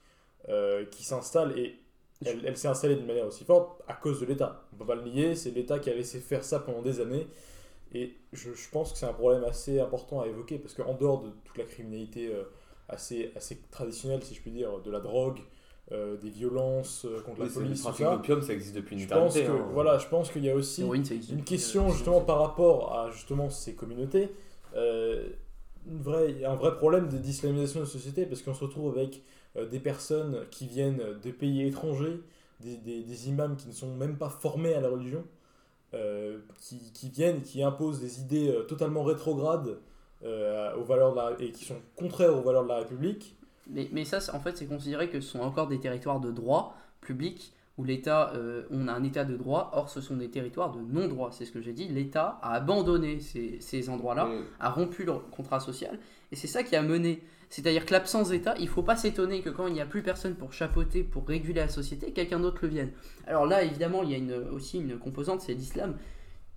euh, 0.51 0.85
qui 0.87 1.05
s'installe 1.05 1.59
et 1.59 1.79
elle, 2.27 2.45
elle 2.45 2.57
s'est 2.59 2.69
installée 2.69 2.97
d'une 2.97 3.07
manière 3.07 3.27
aussi 3.27 3.45
forte 3.45 3.81
à 3.89 3.95
cause 3.95 4.21
de 4.21 4.27
l'État. 4.27 4.67
On 4.73 4.77
peut 4.77 4.85
pas 4.85 4.95
le 4.97 5.05
nier, 5.05 5.35
c'est 5.35 5.51
l'État 5.53 5.79
qui 5.79 5.89
a 5.89 5.95
laissé 5.95 6.21
faire 6.21 6.45
ça 6.45 6.59
pendant 6.59 6.83
des 6.83 7.01
années. 7.01 7.27
Et 7.95 8.15
je, 8.35 8.53
je 8.53 8.69
pense 8.69 8.93
que 8.93 8.99
c'est 8.99 9.07
un 9.07 9.15
problème 9.15 9.43
assez 9.45 9.81
important 9.81 10.21
à 10.21 10.27
évoquer 10.27 10.59
parce 10.59 10.75
qu'en 10.75 10.93
dehors 10.95 11.23
de 11.23 11.31
toute 11.45 11.57
la 11.57 11.65
criminalité 11.65 12.31
assez, 12.89 13.33
assez 13.37 13.59
traditionnelle, 13.71 14.23
si 14.23 14.35
je 14.35 14.43
puis 14.43 14.51
dire, 14.51 14.79
de 14.81 14.91
la 14.91 15.01
drogue, 15.01 15.39
euh, 15.93 16.17
des 16.17 16.31
violences 16.31 17.05
euh, 17.05 17.21
contre 17.21 17.41
Oui, 17.41 17.47
la 17.47 17.47
le 17.47 17.53
police, 17.53 17.79
tout 17.79 17.85
trafic 17.85 18.07
ça, 18.07 18.17
d'opium, 18.17 18.43
ça 18.43 18.53
existe 18.55 18.75
depuis 18.75 18.95
une 18.97 19.03
je 19.03 19.09
pense 19.09 19.35
que 19.35 19.41
hein. 19.41 19.69
voilà, 19.73 19.99
je 19.99 20.07
pense 20.09 20.31
qu'il 20.31 20.45
y 20.45 20.51
a 20.51 20.55
aussi 20.55 20.83
une 20.83 21.45
question 21.45 21.89
euh, 21.89 21.93
justement 21.93 22.21
par 22.23 22.39
rapport 22.41 22.97
à 22.99 23.11
justement 23.11 23.51
ces 23.51 23.75
communautés, 23.75 24.31
euh, 24.77 25.29
une 25.87 26.01
vraie, 26.03 26.31
il 26.31 26.39
y 26.41 26.45
a 26.45 26.51
un 26.53 26.57
vrai 26.57 26.75
problème 26.77 27.09
de- 27.09 27.19
d'islamisation 27.19 27.81
de 27.81 27.85
la 27.85 27.91
société 27.91 28.25
parce 28.27 28.41
qu'on 28.43 28.55
se 28.55 28.65
retrouve 28.65 28.97
avec 28.97 29.23
euh, 29.57 29.67
des 29.67 29.79
personnes 29.79 30.47
qui 30.51 30.67
viennent 30.67 31.03
des 31.23 31.33
pays 31.33 31.67
étrangers, 31.67 32.19
des, 32.61 32.77
des- 32.79 33.03
des 33.03 33.29
imams 33.29 33.57
qui 33.57 33.69
ne 33.69 33.73
sont 33.75 33.95
même 33.95 34.17
pas 34.17 34.31
formés 34.31 34.73
à 34.75 34.81
la 34.81 34.89
religion, 34.89 35.23
euh, 35.93 36.39
qui, 36.61 36.79
qui 36.93 37.11
viennent, 37.11 37.43
qui 37.43 37.63
imposent 37.63 38.01
des 38.01 38.21
idées 38.21 38.53
totalement 38.69 39.05
rétrogrades 39.05 39.79
euh, 40.25 40.75
aux 40.77 40.85
valeurs 40.85 41.13
de 41.13 41.17
la, 41.17 41.37
et 41.39 41.53
qui 41.53 41.65
sont 41.67 41.77
contraires 41.95 42.35
aux 42.37 42.41
valeurs 42.43 42.65
de 42.65 42.69
la 42.69 42.79
République. 42.79 43.37
Mais, 43.71 43.89
mais 43.93 44.05
ça, 44.05 44.19
en 44.35 44.41
fait, 44.41 44.57
c'est 44.57 44.67
considéré 44.67 45.09
que 45.09 45.21
ce 45.21 45.31
sont 45.31 45.41
encore 45.41 45.69
des 45.69 45.81
territoires 45.81 46.21
de 46.21 46.31
droit 46.31 46.77
public 47.01 47.53
où 47.77 47.85
l'État, 47.85 48.33
euh, 48.35 48.63
on 48.71 48.87
a 48.87 48.93
un 48.93 49.03
État 49.03 49.25
de 49.25 49.37
droit, 49.37 49.71
or 49.75 49.89
ce 49.89 50.01
sont 50.01 50.17
des 50.17 50.31
territoires 50.31 50.73
de 50.73 50.81
non-droit. 50.81 51.31
C'est 51.33 51.45
ce 51.45 51.51
que 51.51 51.61
j'ai 51.61 51.73
dit. 51.73 51.89
L'État 51.89 52.39
a 52.43 52.53
abandonné 52.55 53.19
ces, 53.21 53.59
ces 53.61 53.89
endroits-là, 53.89 54.29
a 54.61 54.71
rompu 54.71 55.05
le 55.05 55.15
contrat 55.15 55.59
social, 55.59 55.99
et 56.31 56.37
c'est 56.37 56.47
ça 56.47 56.63
qui 56.63 56.77
a 56.77 56.83
mené. 56.83 57.23
C'est-à-dire 57.51 57.85
que 57.87 57.93
l'absence 57.93 58.31
d'État, 58.31 58.55
il 58.59 58.65
ne 58.65 58.71
faut 58.71 58.83
pas 58.83 58.97
s'étonner 58.97 59.41
que 59.41 59.51
quand 59.51 59.67
il 59.67 59.75
n'y 59.75 59.81
a 59.81 59.87
plus 59.87 60.03
personne 60.03 60.35
pour 60.35 60.53
chapeauter, 60.53 61.03
pour 61.05 61.27
réguler 61.27 61.61
la 61.61 61.69
société, 61.69 62.13
quelqu'un 62.13 62.41
d'autre 62.41 62.59
le 62.63 62.69
vienne. 62.69 62.91
Alors 63.27 63.47
là, 63.47 63.63
évidemment, 63.63 64.03
il 64.03 64.11
y 64.11 64.15
a 64.15 64.19
une, 64.19 64.35
aussi 64.53 64.79
une 64.79 64.99
composante, 64.99 65.41
c'est 65.41 65.55
l'islam. 65.55 65.97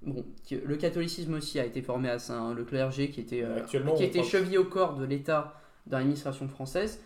Bon, 0.03 0.25
le 0.51 0.75
catholicisme 0.75 1.33
aussi 1.35 1.59
a 1.59 1.65
été 1.65 1.81
formé 1.81 2.09
à 2.09 2.19
ça, 2.19 2.39
hein, 2.39 2.53
le 2.53 2.63
clergé 2.63 3.09
qui 3.09 3.19
était, 3.19 3.43
euh, 3.43 3.61
qui 3.61 4.03
était 4.03 4.23
chevillé 4.23 4.57
au 4.57 4.65
corps 4.65 4.95
de 4.95 5.03
l'État 5.03 5.55
dans 5.89 5.97
l'administration 5.97 6.47
française. 6.47 6.99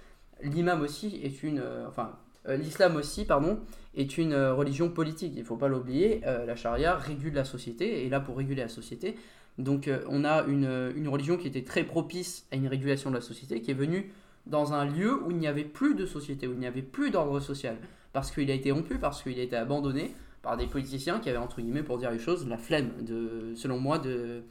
L'imam 0.43 0.81
aussi 0.81 1.19
est 1.23 1.43
une, 1.43 1.59
euh, 1.59 1.87
enfin, 1.87 2.17
euh, 2.47 2.57
l'islam 2.57 2.95
aussi, 2.95 3.25
pardon, 3.25 3.59
est 3.95 4.17
une 4.17 4.33
euh, 4.33 4.53
religion 4.53 4.89
politique. 4.89 5.33
Il 5.35 5.43
faut 5.43 5.57
pas 5.57 5.67
l'oublier. 5.67 6.21
La 6.23 6.55
charia 6.55 6.95
régule 6.95 7.33
la 7.33 7.45
société 7.45 8.05
et 8.05 8.09
là 8.09 8.19
pour 8.19 8.37
réguler 8.37 8.61
la 8.63 8.69
société. 8.69 9.15
Donc, 9.57 9.89
on 10.09 10.23
a 10.23 10.45
une, 10.45 10.93
une 10.95 11.09
religion 11.09 11.37
qui 11.37 11.47
était 11.47 11.63
très 11.63 11.83
propice 11.83 12.47
à 12.51 12.55
une 12.55 12.67
régulation 12.67 13.09
de 13.09 13.15
la 13.15 13.21
société, 13.21 13.61
qui 13.61 13.69
est 13.69 13.75
venue 13.75 14.11
dans 14.47 14.73
un 14.73 14.85
lieu 14.85 15.21
où 15.23 15.29
il 15.29 15.37
n'y 15.37 15.47
avait 15.47 15.65
plus 15.65 15.93
de 15.93 16.05
société, 16.05 16.47
où 16.47 16.53
il 16.53 16.59
n'y 16.59 16.65
avait 16.65 16.81
plus 16.81 17.11
d'ordre 17.11 17.39
social, 17.39 17.75
parce 18.13 18.31
qu'il 18.31 18.49
a 18.49 18.53
été 18.53 18.71
rompu, 18.71 18.97
parce 18.97 19.21
qu'il 19.21 19.37
a 19.39 19.43
été 19.43 19.55
abandonné 19.57 20.15
par 20.41 20.57
des 20.57 20.67
politiciens 20.67 21.19
qui 21.19 21.29
avaient 21.29 21.37
entre 21.37 21.61
guillemets, 21.61 21.83
pour 21.83 21.97
dire 21.97 22.11
les 22.11 22.17
choses, 22.17 22.47
la 22.47 22.57
flemme, 22.57 22.91
de, 23.01 23.53
selon 23.55 23.77
moi, 23.77 23.99
de- 23.99 24.41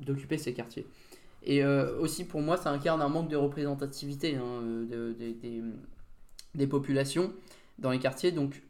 d'occuper 0.00 0.38
ces 0.38 0.54
quartiers. 0.54 0.86
Et 1.42 1.64
euh, 1.64 1.98
aussi 1.98 2.24
pour 2.24 2.42
moi, 2.42 2.56
ça 2.56 2.70
incarne 2.70 3.00
un 3.00 3.08
manque 3.08 3.28
de 3.30 3.36
représentativité 3.36 4.36
hein, 4.36 4.62
de- 4.62 5.12
de- 5.12 5.32
des, 5.40 5.62
des 6.54 6.66
populations 6.66 7.32
dans 7.78 7.90
les 7.90 7.98
quartiers. 7.98 8.32
Donc, 8.32 8.62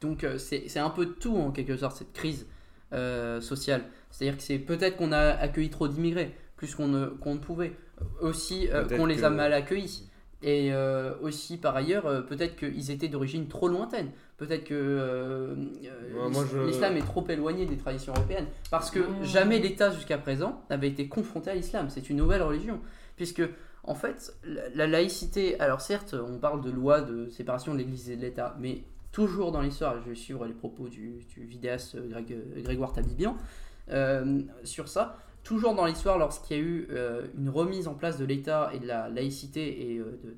donc 0.00 0.24
euh, 0.24 0.38
c'est 0.38 0.78
un 0.78 0.90
peu 0.90 1.06
tout 1.06 1.36
en 1.36 1.50
quelque 1.50 1.76
sorte 1.76 1.96
cette 1.96 2.12
crise 2.12 2.46
euh, 2.92 3.40
sociale. 3.40 3.84
C'est-à-dire 4.10 4.36
que 4.36 4.42
c'est 4.42 4.58
peut-être 4.58 4.96
qu'on 4.96 5.12
a 5.12 5.18
accueilli 5.30 5.70
trop 5.70 5.88
d'immigrés, 5.88 6.34
plus 6.56 6.74
qu'on 6.74 6.88
ne, 6.88 7.06
qu'on 7.06 7.34
ne 7.34 7.40
pouvait. 7.40 7.72
Aussi 8.20 8.68
euh, 8.68 8.84
qu'on 8.98 9.06
les 9.06 9.24
a 9.24 9.30
mal 9.30 9.52
accueillis. 9.52 10.08
Et 10.42 10.72
euh, 10.72 11.12
aussi 11.22 11.56
par 11.56 11.76
ailleurs, 11.76 12.06
euh, 12.06 12.20
peut-être 12.20 12.56
qu'ils 12.56 12.90
étaient 12.90 13.08
d'origine 13.08 13.46
trop 13.46 13.68
lointaine. 13.68 14.10
Peut-être 14.38 14.64
que 14.64 14.74
euh, 14.74 15.54
Ouais, 15.54 16.28
moi, 16.30 16.44
je- 16.50 16.58
l'islam 16.66 16.96
est 16.96 17.04
trop 17.06 17.24
éloigné 17.28 17.64
des 17.66 17.76
traditions 17.76 18.12
européennes. 18.14 18.46
Parce 18.70 18.90
que 18.90 18.98
Mmh. 18.98 19.24
jamais 19.24 19.58
l'État 19.60 19.90
jusqu'à 19.90 20.18
présent 20.18 20.60
n'avait 20.70 20.88
été 20.88 21.06
confronté 21.08 21.50
à 21.50 21.54
l'islam. 21.54 21.88
C'est 21.90 22.10
une 22.10 22.16
nouvelle 22.16 22.42
religion. 22.42 22.80
Puisque, 23.16 23.42
en 23.84 23.94
fait, 23.94 24.34
la, 24.44 24.68
la 24.74 24.86
laïcité, 24.88 25.60
alors 25.60 25.80
certes, 25.80 26.14
on 26.14 26.38
parle 26.38 26.60
de 26.60 26.70
loi 26.70 27.02
de 27.02 27.28
séparation 27.28 27.72
de 27.72 27.78
l'Église 27.78 28.10
et 28.10 28.16
de 28.16 28.22
l'État, 28.22 28.56
mais 28.58 28.82
toujours 29.12 29.52
dans 29.52 29.60
l'histoire, 29.60 29.94
je 30.02 30.08
vais 30.10 30.16
suivre 30.16 30.44
les 30.46 30.54
propos 30.54 30.88
du, 30.88 31.20
du 31.36 31.44
vidéaste 31.44 31.96
Greg- 32.08 32.62
Grégoire 32.64 32.92
Tabibian 32.92 33.36
euh, 33.90 34.40
sur 34.64 34.88
ça, 34.88 35.18
toujours 35.42 35.74
dans 35.74 35.86
l'histoire, 35.86 36.18
lorsqu'il 36.18 36.56
y 36.56 36.60
a 36.60 36.62
eu 36.62 36.88
euh, 36.90 37.26
une 37.36 37.48
remise 37.48 37.88
en 37.88 37.94
place 37.94 38.18
de 38.18 38.24
l'État 38.24 38.70
et 38.72 38.78
de 38.78 38.86
la 38.86 39.08
laïcité 39.08 39.92
et 39.92 39.98
euh, 39.98 40.20
de, 40.22 40.36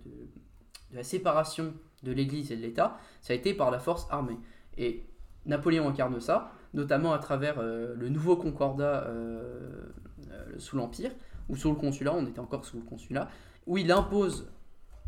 la 0.93 1.03
séparation 1.03 1.75
de 2.03 2.13
l'Église 2.13 2.53
et 2.53 2.57
de 2.57 2.63
l'État, 2.63 2.99
ça 3.21 3.33
a 3.33 3.37
été 3.37 3.55
par 3.55 3.71
la 3.71 3.79
force 3.79 4.07
armée. 4.11 4.39
Et 4.77 5.05
Napoléon 5.47 5.89
incarne 5.89 6.21
ça, 6.21 6.53
notamment 6.73 7.13
à 7.13 7.19
travers 7.19 7.57
euh, 7.59 7.95
le 7.97 8.09
nouveau 8.09 8.37
concordat 8.37 9.09
sous 10.59 10.77
l'Empire, 10.77 11.11
ou 11.49 11.57
sous 11.57 11.71
le 11.71 11.77
consulat, 11.77 12.15
on 12.15 12.27
était 12.27 12.41
encore 12.41 12.65
sous 12.65 12.77
le 12.77 12.85
consulat, 12.85 13.29
où 13.67 13.77
il 13.77 13.91
impose 13.91 14.51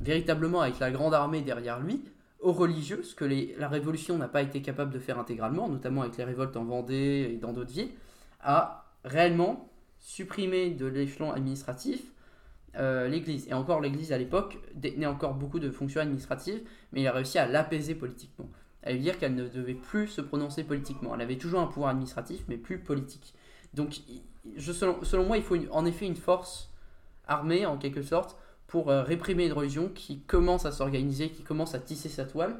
véritablement 0.01 0.61
avec 0.61 0.79
la 0.79 0.91
grande 0.91 1.15
armée 1.15 1.41
derrière 1.41 1.81
lui 1.81 2.05
aux 2.41 2.53
religieux, 2.53 3.03
ce 3.03 3.15
que 3.15 3.25
la 3.59 3.69
Révolution 3.69 4.19
n'a 4.19 4.29
pas 4.29 4.43
été 4.43 4.61
capable 4.61 4.93
de 4.93 4.99
faire 4.99 5.19
intégralement, 5.19 5.69
notamment 5.69 6.03
avec 6.03 6.17
les 6.17 6.25
révoltes 6.25 6.57
en 6.57 6.65
Vendée 6.65 7.31
et 7.33 7.39
dans 7.39 7.53
d'autres 7.53 7.73
villes, 7.73 7.91
à 8.41 8.85
réellement 9.05 9.66
supprimer 10.07 10.71
de 10.71 10.87
l'échelon 10.87 11.33
administratif 11.33 12.01
euh, 12.77 13.09
l'Église. 13.09 13.49
Et 13.49 13.55
encore, 13.55 13.81
l'Église 13.81 14.13
à 14.13 14.19
l'époque 14.19 14.59
détenait 14.73 15.07
encore 15.07 15.35
beaucoup 15.35 15.59
de 15.59 15.69
fonctions 15.69 16.01
administratives, 16.01 16.61
mais 16.93 17.01
il 17.01 17.07
a 17.09 17.13
réussi 17.13 17.39
à 17.39 17.47
l'apaiser 17.49 17.97
politiquement. 17.97 18.49
À 18.85 18.93
lui 18.93 19.01
dire 19.01 19.19
qu'elle 19.19 19.35
ne 19.35 19.49
devait 19.49 19.75
plus 19.75 20.07
se 20.07 20.21
prononcer 20.21 20.63
politiquement. 20.63 21.13
Elle 21.17 21.23
avait 21.23 21.39
toujours 21.39 21.59
un 21.59 21.67
pouvoir 21.67 21.91
administratif, 21.91 22.45
mais 22.47 22.57
plus 22.57 22.79
politique. 22.79 23.35
Donc, 23.75 23.97
selon, 24.59 25.03
selon 25.03 25.27
moi, 25.27 25.39
il 25.39 25.43
faut 25.43 25.57
en 25.73 25.85
effet 25.85 26.07
une 26.07 26.15
force 26.15 26.71
armée, 27.27 27.67
en 27.67 27.77
quelque 27.77 28.03
sorte, 28.03 28.37
pour 28.69 28.91
euh, 28.91 29.03
réprimer 29.03 29.47
une 29.47 29.55
religion 29.55 29.89
qui 29.89 30.21
commence 30.21 30.67
à 30.67 30.71
s'organiser, 30.71 31.31
qui 31.31 31.43
commence 31.43 31.75
à 31.75 31.81
tisser 31.81 32.09
sa 32.09 32.27
toile, 32.27 32.55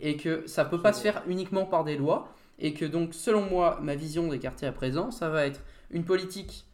et 0.00 0.18
que 0.18 0.46
ça 0.46 0.66
peut 0.66 0.82
pas 0.82 0.92
se 0.92 1.00
faire 1.00 1.22
uniquement 1.26 1.64
par 1.64 1.84
des 1.84 1.96
lois, 1.96 2.28
et 2.58 2.74
que 2.74 2.84
donc, 2.84 3.14
selon 3.14 3.48
moi, 3.48 3.78
ma 3.80 3.94
vision 3.94 4.28
des 4.28 4.38
quartiers 4.38 4.68
à 4.68 4.72
présent, 4.72 5.10
ça 5.10 5.30
va 5.30 5.46
être 5.46 5.62
une 5.90 6.04
politique 6.04 6.66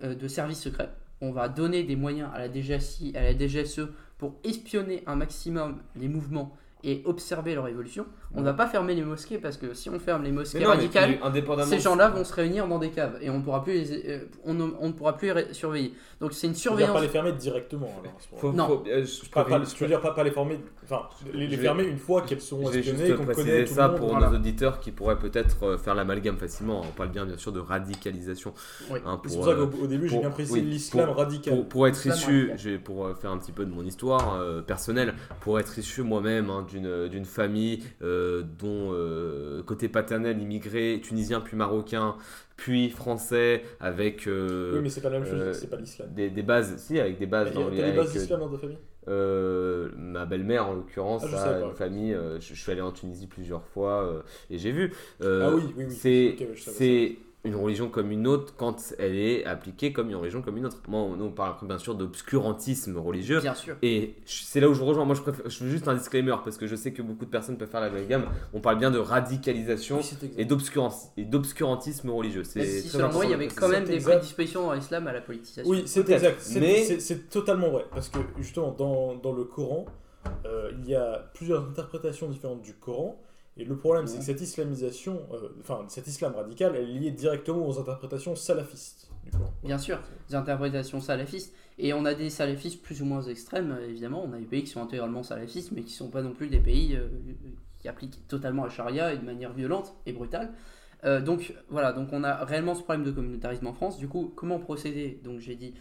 de 0.00 0.28
service 0.28 0.60
secret. 0.60 0.90
On 1.20 1.30
va 1.30 1.48
donner 1.48 1.84
des 1.84 1.96
moyens 1.96 2.30
à 2.34 2.38
la 2.38 2.52
DGSI, 2.52 3.12
à 3.16 3.22
la 3.22 3.36
DGSE 3.36 3.88
pour 4.18 4.40
espionner 4.44 5.02
un 5.06 5.16
maximum 5.16 5.80
les 5.96 6.08
mouvements 6.08 6.56
et 6.82 7.02
observer 7.04 7.54
leur 7.54 7.68
évolution. 7.68 8.06
On 8.34 8.40
ne 8.40 8.44
va 8.46 8.54
pas 8.54 8.66
fermer 8.66 8.94
les 8.94 9.02
mosquées 9.02 9.36
parce 9.38 9.56
que 9.58 9.74
si 9.74 9.90
on 9.90 9.98
ferme 9.98 10.22
les 10.24 10.32
mosquées 10.32 10.60
non, 10.60 10.68
radicales, 10.70 11.10
puis, 11.16 11.18
indépendamment 11.22 11.68
ces 11.70 11.78
gens-là 11.80 12.08
vont 12.08 12.24
se 12.24 12.32
réunir 12.32 12.66
dans 12.66 12.78
des 12.78 12.90
caves 12.90 13.18
et 13.20 13.28
on 13.28 13.38
ne 13.38 13.42
pourra 13.42 13.62
plus 13.62 13.72
les, 13.74 14.02
euh, 14.08 14.18
on, 14.44 14.54
ne, 14.54 14.64
on 14.80 14.88
ne 14.88 14.92
pourra 14.92 15.16
plus 15.18 15.34
les 15.34 15.52
surveiller. 15.52 15.92
Donc 16.20 16.32
c'est 16.32 16.46
une 16.46 16.54
Je 16.54 16.68
veux 16.70 16.76
dire, 16.76 16.86
surveillance. 16.86 16.94
pas 16.94 17.00
les 17.02 17.08
fermer 17.08 17.32
directement. 17.32 17.90
Alors. 18.00 18.14
Faut- 18.38 18.52
Non. 18.52 18.66
faut- 18.68 18.84
euh, 18.88 19.04
je 19.04 19.28
Pas, 19.30 19.44
peux- 19.44 19.50
pas- 19.50 19.62
je 19.64 19.76
veux 19.78 19.86
dire 19.86 20.00
pas, 20.00 20.12
pas 20.12 20.24
les 20.24 20.30
former, 20.30 20.58
enfin 20.84 21.02
les, 21.34 21.56
fermer 21.58 21.84
une 21.84 21.98
fois 21.98 22.22
qu'elles 22.22 22.40
sont 22.40 22.62
espionnées, 22.70 23.14
qu'on 23.14 23.26
connaît 23.26 23.64
tout 23.66 23.74
ça 23.74 23.82
le 23.86 23.88
monde. 23.92 23.98
pour 24.00 24.08
voilà. 24.10 24.30
nos 24.30 24.36
auditeurs 24.36 24.80
qui 24.80 24.92
pourraient 24.92 25.18
peut-être 25.18 25.62
euh, 25.64 25.76
faire 25.78 25.94
l'amalgame 25.94 26.38
facilement. 26.38 26.80
On 26.82 26.92
parle 26.92 27.10
bien, 27.10 27.26
bien 27.26 27.36
sûr, 27.36 27.52
de 27.52 27.60
radicalisation. 27.60 28.54
Oui. 28.90 28.98
hein, 29.04 29.20
C'est 29.24 29.28
pour, 29.28 29.36
pour 29.36 29.44
ça 29.44 29.50
euh, 29.50 29.66
qu'au 29.66 29.84
au 29.84 29.86
début 29.86 30.08
j'ai 30.08 30.18
bien 30.18 30.30
précisé 30.30 30.60
oui, 30.60 30.66
l'islam 30.66 31.10
radical. 31.10 31.54
Pour, 31.54 31.68
pour 31.68 31.86
être 31.86 32.06
issu, 32.06 32.50
pour 32.82 33.06
euh, 33.06 33.14
faire 33.14 33.30
un 33.30 33.38
petit 33.38 33.52
peu 33.52 33.66
de 33.66 33.70
mon 33.74 33.84
histoire 33.84 34.36
euh, 34.40 34.62
personnelle, 34.62 35.14
pour 35.40 35.60
être 35.60 35.78
issu 35.78 36.02
moi-même 36.02 36.48
hein, 36.48 36.64
d'une 36.66 37.08
d'une 37.08 37.24
famille 37.26 37.82
euh, 38.02 38.21
dont 38.58 38.90
euh, 38.92 39.62
côté 39.64 39.88
paternel 39.88 40.40
immigré, 40.40 41.00
tunisien 41.02 41.40
puis 41.40 41.56
marocain, 41.56 42.16
puis 42.56 42.90
français, 42.90 43.62
avec 43.80 44.26
euh, 44.26 44.78
Oui, 44.78 44.80
mais 44.82 44.90
c'est 44.90 45.00
pas 45.00 45.10
la 45.10 45.18
même 45.20 45.28
chose, 45.28 45.42
euh, 45.42 45.52
c'est 45.52 45.68
pas 45.70 45.76
l'islam. 45.76 46.08
des, 46.08 46.30
des 46.30 46.42
bases, 46.42 46.76
si, 46.78 46.98
avec 47.00 47.18
des 47.18 47.26
bases 47.26 47.52
dans 47.52 47.68
des 47.68 47.70
les- 47.70 47.82
bases 47.92 48.12
avec, 48.12 48.16
euh, 48.16 48.26
d'islam 48.28 48.40
dans 48.40 48.50
ta 48.50 48.58
famille? 48.58 48.78
euh, 49.08 49.90
ma 49.96 50.26
belle-mère 50.26 50.68
en 50.68 50.74
l'occurrence 50.74 51.24
Ah, 51.34 51.60
une 51.60 51.72
famille 51.72 52.14
euh, 52.14 52.38
je, 52.40 52.54
je 52.54 52.60
suis 52.60 52.70
allé 52.70 52.80
en 52.80 52.92
Tunisie 52.92 53.26
plusieurs 53.26 53.64
fois 53.66 54.04
euh, 54.04 54.22
et 54.50 54.58
j'ai 54.58 54.70
vu 54.70 54.92
Euh, 55.22 55.44
Ah 55.44 55.50
oui, 55.50 55.74
oui, 55.76 55.84
oui. 55.84 56.00
c'est 56.00 56.30
Ok, 56.32 56.42
une 57.44 57.56
religion 57.56 57.88
comme 57.88 58.12
une 58.12 58.28
autre 58.28 58.54
quand 58.56 58.94
elle 59.00 59.16
est 59.16 59.44
appliquée 59.44 59.92
comme 59.92 60.08
une 60.10 60.14
religion 60.16 60.42
comme 60.42 60.56
une 60.58 60.66
autre 60.66 60.76
moi 60.86 61.00
on, 61.00 61.16
nous, 61.16 61.24
on 61.24 61.32
parle 61.32 61.56
bien 61.66 61.76
sûr 61.78 61.96
d'obscurantisme 61.96 62.96
religieux 62.98 63.40
Bien 63.40 63.54
sûr. 63.54 63.76
et 63.82 64.14
c'est 64.26 64.60
là 64.60 64.68
où 64.68 64.74
je 64.74 64.82
rejoins 64.82 65.04
moi 65.04 65.16
je 65.16 65.22
préfère 65.22 65.48
je 65.50 65.64
veux 65.64 65.70
juste 65.70 65.88
un 65.88 65.94
disclaimer 65.94 66.36
parce 66.44 66.56
que 66.56 66.68
je 66.68 66.76
sais 66.76 66.92
que 66.92 67.02
beaucoup 67.02 67.24
de 67.24 67.30
personnes 67.30 67.58
peuvent 67.58 67.68
faire 67.68 67.80
la 67.80 67.90
gamme 68.04 68.26
on 68.54 68.60
parle 68.60 68.78
bien 68.78 68.92
de 68.92 68.98
radicalisation 68.98 69.98
Oui, 69.98 70.30
et 70.38 70.44
d'obscurantisme 70.44 71.10
et 71.16 71.24
d'obscurantisme 71.24 72.10
religieux 72.10 72.44
c'est 72.44 72.64
si 72.64 72.88
très 72.88 72.98
selon 72.98 73.12
moi, 73.12 73.24
il 73.24 73.30
y 73.32 73.34
avait 73.34 73.48
quand 73.48 73.68
même 73.68 73.84
des 73.86 73.98
prédispositions 73.98 74.66
dans 74.66 74.74
l'islam 74.74 75.06
à 75.08 75.12
la 75.12 75.20
politisation. 75.20 75.68
Oui, 75.70 75.82
c'est 75.86 76.08
exact. 76.08 76.36
C'est 76.40 76.60
mais- 76.60 76.84
c'est- 76.84 77.00
c'est 77.00 77.28
totalement 77.28 77.70
vrai. 77.70 77.84
Parce 77.90 78.08
que 78.08 78.18
justement, 78.38 78.70
dans, 78.72 79.14
dans 79.16 79.32
le 79.32 79.44
Coran, 79.44 79.86
euh, 80.46 80.70
il 80.78 80.88
y 80.88 80.94
a 80.94 81.30
plusieurs 81.34 81.66
interprétations 81.68 82.28
différentes 82.28 82.62
du 82.62 82.74
Coran. 82.74 83.20
Et 83.56 83.64
le 83.64 83.76
problème, 83.76 84.06
c'est 84.06 84.18
que 84.18 84.24
cette 84.24 84.40
islamisation, 84.40 85.20
euh, 85.32 85.48
enfin, 85.60 85.84
cet 85.88 86.06
islam 86.06 86.34
radical, 86.34 86.74
elle 86.74 86.88
est 86.88 86.98
liée 86.98 87.10
directement 87.10 87.68
aux 87.68 87.78
interprétations 87.78 88.34
salafistes 88.34 89.10
du 89.24 89.30
Coran. 89.30 89.52
Bien 89.62 89.78
sûr, 89.78 90.00
des 90.28 90.34
interprétations 90.34 91.00
salafistes. 91.00 91.54
Et 91.78 91.92
on 91.92 92.04
a 92.04 92.14
des 92.14 92.30
salafistes 92.30 92.82
plus 92.82 93.02
ou 93.02 93.04
moins 93.04 93.22
extrêmes, 93.22 93.72
euh, 93.72 93.88
évidemment. 93.88 94.24
On 94.24 94.32
a 94.32 94.38
des 94.38 94.44
pays 94.44 94.64
qui 94.64 94.70
sont 94.70 94.82
intégralement 94.82 95.22
salafistes, 95.22 95.72
mais 95.72 95.82
qui 95.82 95.92
ne 95.92 95.96
sont 95.96 96.10
pas 96.10 96.22
non 96.22 96.32
plus 96.32 96.48
des 96.48 96.60
pays 96.60 96.96
euh, 96.96 97.08
qui 97.80 97.88
appliquent 97.88 98.26
totalement 98.28 98.64
la 98.64 98.70
charia 98.70 99.12
et 99.12 99.18
de 99.18 99.24
manière 99.24 99.52
violente 99.52 99.94
et 100.06 100.12
brutale. 100.12 100.52
Euh, 101.04 101.20
donc 101.20 101.54
voilà, 101.68 101.92
donc 101.92 102.10
on 102.12 102.22
a 102.22 102.44
réellement 102.44 102.74
ce 102.74 102.82
problème 102.82 103.04
de 103.04 103.10
communautarisme 103.10 103.66
en 103.66 103.72
France. 103.72 103.98
Du 103.98 104.08
coup, 104.08 104.32
comment 104.36 104.58
procéder? 104.58 105.20
Donc 105.24 105.40
j'ai 105.40 105.56
dit 105.56 105.74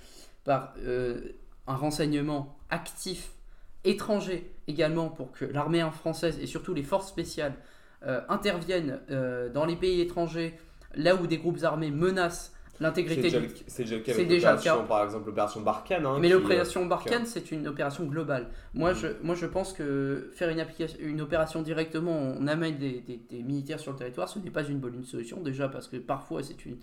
par 0.43 0.73
un 1.67 1.75
renseignement 1.75 2.57
actif 2.71 3.31
étranger 3.83 4.53
également 4.67 5.09
pour 5.09 5.31
que 5.31 5.45
l'armée 5.45 5.85
française 5.91 6.39
et 6.39 6.47
surtout 6.47 6.73
les 6.73 6.83
forces 6.83 7.07
spéciales 7.07 7.53
euh, 8.03 8.21
interviennent 8.29 8.99
euh, 9.09 9.49
dans 9.49 9.65
les 9.65 9.75
pays 9.75 10.01
étrangers 10.01 10.55
là 10.93 11.15
où 11.15 11.27
des 11.27 11.37
groupes 11.37 11.63
armés 11.63 11.91
menacent 11.91 12.53
l'intégrité 12.81 13.21
déjà, 13.21 13.39
du 13.39 13.49
c'est 13.67 13.83
déjà 13.83 13.95
le 13.95 14.01
cas 14.01 14.11
c'est 14.13 14.19
avec 14.19 14.27
déjà 14.29 14.51
le 14.55 14.61
cas. 14.61 14.77
par 14.87 15.03
exemple 15.03 15.27
l'opération 15.27 15.61
Barkhane 15.61 16.05
hein, 16.05 16.17
mais 16.19 16.27
qui, 16.27 16.33
l'opération 16.33 16.83
euh, 16.83 16.87
Barkhane, 16.87 17.25
c'est 17.25 17.51
une 17.51 17.67
opération 17.67 18.05
globale. 18.05 18.49
Moi, 18.73 18.91
Mhm. 18.91 18.97
je, 18.99 19.07
moi, 19.23 19.35
je 19.35 19.45
pense 19.45 19.73
que 19.73 20.29
faire 20.33 20.49
une, 20.49 20.59
application, 20.59 20.97
une 21.01 21.21
opération 21.21 21.61
directement, 21.61 22.11
on 22.17 22.47
amène 22.47 22.77
des, 22.77 23.01
des- 23.01 23.21
des 23.29 23.43
militaires 23.43 23.79
sur 23.79 23.91
le 23.91 23.97
territoire, 23.97 24.27
ce 24.29 24.39
n'est 24.39 24.49
pas 24.51 24.63
une 24.63 24.79
bonne 24.79 25.03
solution. 25.03 25.39
Déjà 25.41 25.69
parce 25.69 25.87
que 25.87 25.97
parfois, 25.97 26.41
c'est 26.43 26.65
une, 26.65 26.77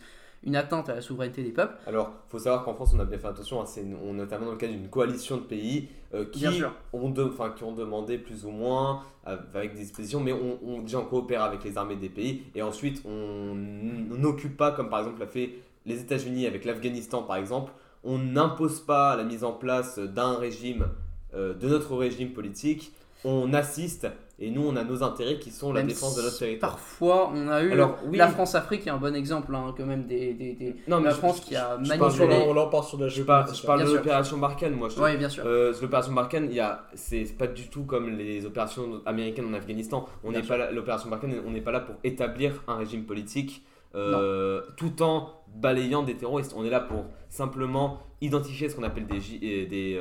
une 0.45 0.55
atteinte 0.55 0.89
à 0.89 0.95
la 0.95 1.01
souveraineté 1.01 1.43
des 1.43 1.51
peuples. 1.51 1.75
Alors, 1.87 2.12
faut 2.29 2.39
savoir 2.39 2.65
qu'en 2.65 2.75
France, 2.75 2.93
on 2.95 3.01
a 3.01 3.05
bien 3.05 3.19
fait 3.19 3.27
attention. 3.27 3.61
hein, 3.61 3.66
c'est 3.66 3.85
on 4.05 4.12
notamment 4.15 4.47
dans 4.47 4.53
le 4.53 4.59
cadre 4.59 4.73
d'une 4.73 4.89
coalition 4.89 5.37
de 5.39 5.43
pays 5.43 5.89
euh, 6.15 6.25
qui, 6.31 6.47
ont 6.93 7.11
de- 7.11 7.33
qui 7.57 7.65
ont 7.65 7.73
demandé 7.73 8.19
plus 8.19 8.45
ou 8.45 8.51
moins 8.51 9.03
euh, 9.27 9.37
avec 9.55 9.73
des 9.75 9.81
dispositions, 9.81 10.20
mais 10.20 10.33
on, 10.33 10.59
on- 10.65 10.83
déjà 10.83 11.01
on 11.01 11.05
coopère 11.05 11.43
avec 11.43 11.65
les 11.65 11.77
armées 11.77 11.97
des 11.97 12.09
pays 12.09 12.45
et 12.55 12.62
ensuite 12.62 13.03
on 13.05 13.55
n'occupe 13.55 14.57
pas, 14.57 14.73
comme 14.73 14.89
par 14.89 15.01
exemple 15.01 15.20
l'a 15.20 15.27
fait 15.27 15.55
les 15.89 16.01
États-Unis 16.01 16.47
avec 16.47 16.65
l'Afghanistan 16.65 17.23
par 17.23 17.36
exemple, 17.36 17.73
on 18.05 18.19
n'impose 18.19 18.81
pas 18.81 19.16
la 19.16 19.24
mise 19.24 19.43
en 19.43 19.52
place 19.52 19.98
d'un 19.98 20.36
régime, 20.36 20.86
euh, 21.35 21.55
de 21.55 21.69
notre 21.69 21.97
régime 21.97 22.31
politique, 22.32 22.93
on 23.24 23.52
assiste 23.52 24.06
et 24.40 24.52
nous 24.52 24.62
on 24.65 24.77
a 24.77 24.85
nos 24.85 25.02
intérêts 25.02 25.40
qui 25.40 25.51
sont 25.51 25.73
la 25.73 25.81
Même 25.81 25.89
défense 25.89 26.15
de 26.16 26.23
notre 26.23 26.39
territoire. 26.39 26.70
Parfois, 26.70 27.32
on 27.35 27.48
a 27.48 27.60
eu 27.65 27.73
Alors, 27.73 27.98
oui. 28.06 28.16
la 28.16 28.28
France-Afrique 28.28 28.86
est 28.86 28.90
un 28.90 28.97
bon 28.98 29.12
exemple, 29.16 29.52
hein, 29.52 29.74
quand 29.77 29.85
même 29.85 30.06
des, 30.06 30.32
des, 30.32 30.52
des- 30.52 30.77
Non, 30.86 30.98
mais 30.98 31.06
la 31.06 31.10
je- 31.10 31.16
France 31.16 31.39
je- 31.39 31.43
qui 31.48 31.56
a 31.56 31.77
je 31.82 31.89
manipulé. 31.89 32.28
là, 32.28 32.44
on 32.65 32.70
part 32.70 32.85
sur 32.85 33.01
la 33.01 33.09
Je 33.09 33.16
je 33.16 33.23
parle 33.24 33.47
Bien 33.82 33.90
de 33.90 33.97
l'opération 33.97 34.39
Barkhane, 34.39 34.74
moi. 34.74 34.89
Je 34.89 35.02
Oui, 35.02 35.16
bien 35.16 35.28
sûr. 35.28 35.43
Euh, 35.44 35.73
l'opération 35.82 36.12
Barkhane, 36.12 36.47
il 36.48 36.55
y 36.55 36.60
a, 36.60 36.85
c'est 36.94 37.24
pas 37.36 37.48
du 37.48 37.66
tout 37.69 37.82
comme 37.82 38.10
les 38.16 38.47
opérations 38.47 39.01
américaines 39.05 39.47
en 39.52 39.55
Afghanistan. 39.55 40.06
On 40.23 40.31
n'est 40.31 40.43
pas 40.43 40.70
l'opération 40.70 41.09
Barkhane, 41.10 41.35
on 41.44 41.51
n'est 41.51 41.60
pas 41.60 41.73
là 41.73 41.81
pour 41.81 41.97
établir 42.05 42.62
un 42.69 42.77
régime 42.77 43.02
politique 43.06 43.65
euh, 43.94 44.62
tout 44.77 45.02
en 45.02 45.31
balayant 45.55 46.02
des 46.02 46.16
terroristes. 46.16 46.52
On 46.56 46.65
est 46.65 46.70
là 46.70 46.81
pour 46.81 47.05
simplement 47.28 48.01
identifier 48.20 48.69
ce 48.69 48.77
qu'on 48.77 48.82
appelle 48.82 49.06
des, 49.06 49.19
euh, 49.19 49.66
des 49.69 50.01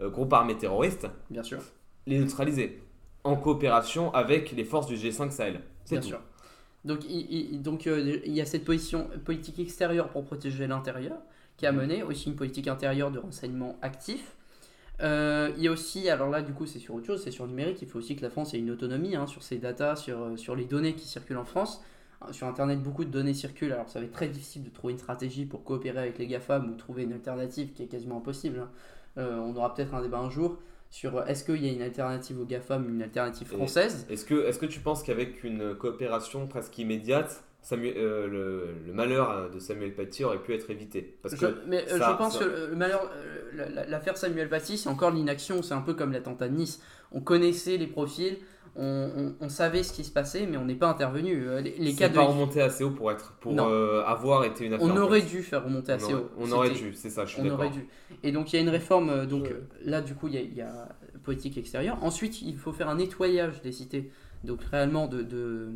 euh, 0.00 0.08
groupes 0.10 0.32
armés 0.32 0.56
terroristes, 0.56 1.06
Bien 1.30 1.42
sûr. 1.42 1.58
les 2.06 2.18
neutraliser 2.18 2.82
en 3.24 3.36
coopération 3.36 4.12
avec 4.14 4.52
les 4.52 4.64
forces 4.64 4.86
du 4.86 4.94
G5 4.96 5.30
Sahel. 5.30 5.60
C'est 5.84 5.96
Bien 5.96 6.00
tout. 6.02 6.08
sûr. 6.08 6.20
Donc 6.84 7.04
il, 7.08 7.26
il- 7.54 7.62
donc, 7.62 7.86
euh, 7.86 8.18
il 8.24 8.32
y 8.32 8.40
a 8.40 8.46
cette 8.46 8.64
position 8.64 9.08
politique 9.24 9.58
extérieure 9.58 10.08
pour 10.10 10.24
protéger 10.24 10.66
l'intérieur 10.66 11.16
qui 11.56 11.66
a 11.66 11.72
mené 11.72 12.04
aussi 12.04 12.28
une 12.28 12.36
politique 12.36 12.68
intérieure 12.68 13.10
de 13.10 13.18
renseignement 13.18 13.76
actif. 13.82 14.36
Euh, 15.00 15.50
il 15.56 15.62
y 15.64 15.68
a 15.68 15.72
aussi, 15.72 16.08
alors 16.08 16.28
là 16.28 16.42
du 16.42 16.52
coup 16.52 16.66
c'est 16.66 16.78
sur 16.78 16.94
autre 16.94 17.06
chose, 17.06 17.22
c'est 17.22 17.30
sur 17.30 17.44
le 17.44 17.50
numérique, 17.50 17.82
il 17.82 17.88
faut 17.88 17.98
aussi 17.98 18.16
que 18.16 18.22
la 18.22 18.30
France 18.30 18.54
ait 18.54 18.58
une 18.58 18.70
autonomie 18.70 19.14
hein, 19.16 19.26
sur 19.26 19.42
ses 19.42 19.58
datas, 19.58 19.96
sur, 19.96 20.36
sur 20.38 20.54
les 20.56 20.64
données 20.64 20.94
qui 20.94 21.06
circulent 21.06 21.36
en 21.38 21.44
France. 21.44 21.82
Sur 22.32 22.46
Internet, 22.48 22.82
beaucoup 22.82 23.04
de 23.04 23.10
données 23.10 23.32
circulent, 23.34 23.72
alors 23.72 23.88
ça 23.88 24.00
va 24.00 24.04
être 24.06 24.12
très 24.12 24.28
difficile 24.28 24.64
de 24.64 24.70
trouver 24.70 24.92
une 24.92 24.98
stratégie 24.98 25.46
pour 25.46 25.62
coopérer 25.62 25.98
avec 26.00 26.18
les 26.18 26.26
GAFAM 26.26 26.68
ou 26.70 26.74
trouver 26.74 27.04
une 27.04 27.12
alternative 27.12 27.72
qui 27.72 27.84
est 27.84 27.86
quasiment 27.86 28.18
impossible. 28.18 28.58
hein. 28.60 28.70
Euh, 29.18 29.36
on 29.38 29.54
aura 29.56 29.72
peut-être 29.74 29.94
un 29.94 30.02
débat 30.02 30.18
un 30.18 30.28
jour 30.30 30.58
sur 30.90 31.16
euh, 31.18 31.24
est-ce 31.26 31.44
qu'il 31.44 31.64
y 31.64 31.68
a 31.68 31.72
une 31.72 31.82
alternative 31.82 32.40
aux 32.40 32.44
GAFAM, 32.44 32.88
une 32.88 33.02
alternative 33.02 33.46
française? 33.46 34.04
Est-ce 34.10 34.24
que, 34.24 34.46
est 34.46 34.58
que 34.58 34.66
tu 34.66 34.80
penses 34.80 35.02
qu'avec 35.04 35.44
une 35.44 35.74
coopération 35.76 36.46
presque 36.48 36.76
immédiate, 36.78 37.44
Samuel- 37.62 37.94
euh, 37.96 38.26
le, 38.26 38.74
le 38.86 38.92
malheur 38.92 39.50
de 39.50 39.58
Samuel 39.60 39.94
Paty 39.94 40.24
aurait 40.24 40.38
pu 40.42 40.54
être 40.54 40.70
évité? 40.70 41.18
Parce 41.22 41.36
Je- 41.36 41.46
mais 41.68 41.86
ça- 41.86 42.12
je 42.12 42.16
pense 42.16 42.38
ça- 42.38 42.44
que 42.44 42.68
le 42.70 42.76
malheur, 42.76 43.10
la- 43.54 43.68
la- 43.68 43.86
l'affaire 43.86 44.16
Samuel 44.16 44.48
Paty, 44.48 44.76
c'est 44.78 44.88
encore 44.88 45.10
l'inaction. 45.12 45.62
C'est 45.62 45.74
un 45.74 45.82
peu 45.82 45.94
comme 45.94 46.12
l'attentat 46.12 46.48
de 46.48 46.54
Nice. 46.56 46.80
On 47.12 47.20
connaissait 47.20 47.76
les 47.76 47.86
profils, 47.86 48.38
on, 48.78 49.10
on- 49.16 49.34
on 49.40 49.48
savait 49.48 49.82
ce 49.82 49.92
qui 49.92 50.04
se 50.04 50.10
passait, 50.12 50.46
mais 50.46 50.56
on 50.56 50.64
n'est 50.64 50.74
pas 50.76 50.86
intervenu. 50.88 51.46
Euh, 51.48 51.60
Les, 51.60 51.74
les 51.78 51.94
cas 51.94 52.08
de. 52.08 52.14
pas 52.14 52.22
remonté 52.22 52.62
assez 52.62 52.84
haut 52.84 52.90
pour 52.90 53.10
être 53.12 53.32
pour 53.40 53.52
euh, 53.60 54.02
avoir 54.06 54.44
été 54.44 54.64
une 54.66 54.74
affaire. 54.74 54.86
On 54.86 54.96
aurait 54.96 55.22
dû 55.22 55.42
faire 55.42 55.64
remonter 55.64 55.92
On 55.92 55.96
assez 55.96 56.14
aurait- 56.14 56.22
haut. 56.22 56.30
On 56.38 56.52
aurait 56.52 56.70
dû, 56.70 56.94
c'est 56.94 57.10
ça, 57.10 57.24
je 57.24 57.32
suis 57.32 57.40
On 57.40 57.44
d'accord. 57.44 57.58
aurait 57.60 57.70
dû. 57.70 57.86
Et 58.22 58.32
donc 58.32 58.52
il 58.52 58.56
y 58.56 58.58
a 58.58 58.62
une 58.62 58.68
réforme. 58.70 59.10
euh, 59.10 59.26
Donc 59.26 59.46
Je- 59.48 59.90
là, 59.90 60.00
du 60.00 60.14
coup, 60.14 60.28
il 60.28 60.34
y, 60.34 60.38
a, 60.38 60.40
il 60.40 60.54
y 60.54 60.62
a 60.62 60.88
politique 61.24 61.58
extérieure. 61.58 61.98
Ensuite, 62.02 62.40
il 62.42 62.56
faut 62.56 62.72
faire 62.72 62.88
un 62.88 62.94
nettoyage 62.96 63.60
des 63.62 63.72
cités. 63.72 64.10
Donc 64.44 64.62
réellement 64.70 65.08
de, 65.08 65.22
de 65.22 65.68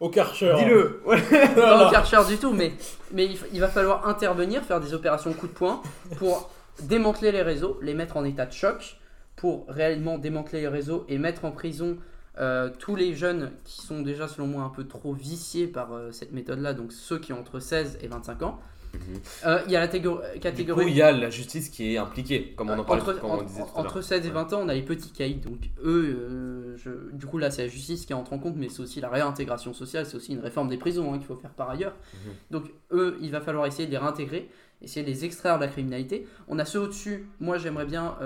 Au 0.00 0.08
Karcher. 0.08 0.54
Dis-le 0.58 1.02
ouais. 1.04 1.20
pas 1.54 1.86
au 1.86 1.90
Karcher 1.90 2.20
du 2.26 2.38
tout, 2.38 2.52
mais, 2.54 2.72
mais 3.12 3.26
il, 3.26 3.36
il 3.52 3.60
va 3.60 3.68
falloir 3.68 4.08
intervenir, 4.08 4.62
faire 4.62 4.80
des 4.80 4.94
opérations 4.94 5.34
coup 5.34 5.46
de 5.46 5.52
poing 5.52 5.82
pour 6.16 6.50
démanteler 6.84 7.32
les 7.32 7.42
réseaux, 7.42 7.78
les 7.82 7.92
mettre 7.92 8.16
en 8.16 8.24
état 8.24 8.46
de 8.46 8.52
choc, 8.52 8.96
pour 9.36 9.66
réellement 9.68 10.16
démanteler 10.16 10.62
les 10.62 10.68
réseaux 10.68 11.04
et 11.08 11.18
mettre 11.18 11.44
en 11.44 11.50
prison 11.50 11.98
euh, 12.38 12.70
tous 12.78 12.94
les 12.96 13.14
jeunes 13.14 13.50
qui 13.64 13.80
sont 13.82 14.00
déjà, 14.02 14.28
selon 14.28 14.46
moi, 14.46 14.62
un 14.62 14.68
peu 14.68 14.84
trop 14.86 15.12
viciés 15.12 15.66
par 15.66 15.92
euh, 15.92 16.12
cette 16.12 16.32
méthode-là, 16.32 16.72
donc 16.74 16.92
ceux 16.92 17.18
qui 17.18 17.32
ont 17.32 17.40
entre 17.40 17.58
16 17.60 17.98
et 18.00 18.08
25 18.08 18.42
ans. 18.42 18.58
Mhm. 18.94 19.00
Euh, 19.46 19.60
Il 19.66 19.72
y 19.72 19.76
a 19.76 19.80
la 19.80 19.88
catégorie. 19.88 20.84
coup, 20.84 20.88
il 20.88 20.96
y 20.96 21.02
a 21.02 21.12
la 21.12 21.28
justice 21.28 21.68
qui 21.68 21.92
est 21.94 21.98
impliquée, 21.98 22.54
comme 22.56 22.70
on 22.70 22.78
en 22.78 22.84
parlait, 22.84 23.02
entre, 23.02 23.22
entre- 23.24 23.44
disait 23.44 23.60
tout 23.62 23.68
entre 23.74 23.94
l'heure. 23.96 24.04
16 24.04 24.26
et 24.26 24.30
20 24.30 24.52
ans, 24.54 24.60
on 24.62 24.68
a 24.68 24.74
les 24.74 24.82
petits 24.82 25.10
caïds. 25.12 25.34
Donc, 25.40 25.68
eux, 25.84 26.16
euh, 26.18 26.76
je- 26.78 27.14
du 27.14 27.26
coup, 27.26 27.36
là, 27.36 27.50
c'est 27.50 27.62
la 27.64 27.68
justice 27.68 28.06
qui 28.06 28.14
entre 28.14 28.32
en 28.32 28.38
compte, 28.38 28.54
mais 28.56 28.68
c'est 28.70 28.80
aussi 28.80 29.00
la 29.02 29.10
réintégration 29.10 29.74
sociale, 29.74 30.06
c'est 30.06 30.16
aussi 30.16 30.32
une 30.32 30.40
réforme 30.40 30.68
des 30.68 30.78
prisons 30.78 31.12
hein, 31.12 31.18
qu'il 31.18 31.26
faut 31.26 31.36
faire 31.36 31.50
par 31.52 31.68
ailleurs. 31.68 31.96
Mhm. 32.14 32.32
Donc, 32.50 32.64
eux, 32.92 33.18
il 33.20 33.30
va 33.30 33.40
falloir 33.42 33.66
essayer 33.66 33.84
de 33.86 33.90
les 33.92 33.98
réintégrer, 33.98 34.48
essayer 34.80 35.04
de 35.04 35.10
les 35.10 35.24
extraire 35.26 35.58
de 35.58 35.64
la 35.64 35.68
criminalité. 35.70 36.26
On 36.48 36.58
a 36.58 36.64
ceux 36.64 36.80
au-dessus, 36.80 37.28
moi, 37.40 37.58
j'aimerais 37.58 37.84
bien 37.86 38.16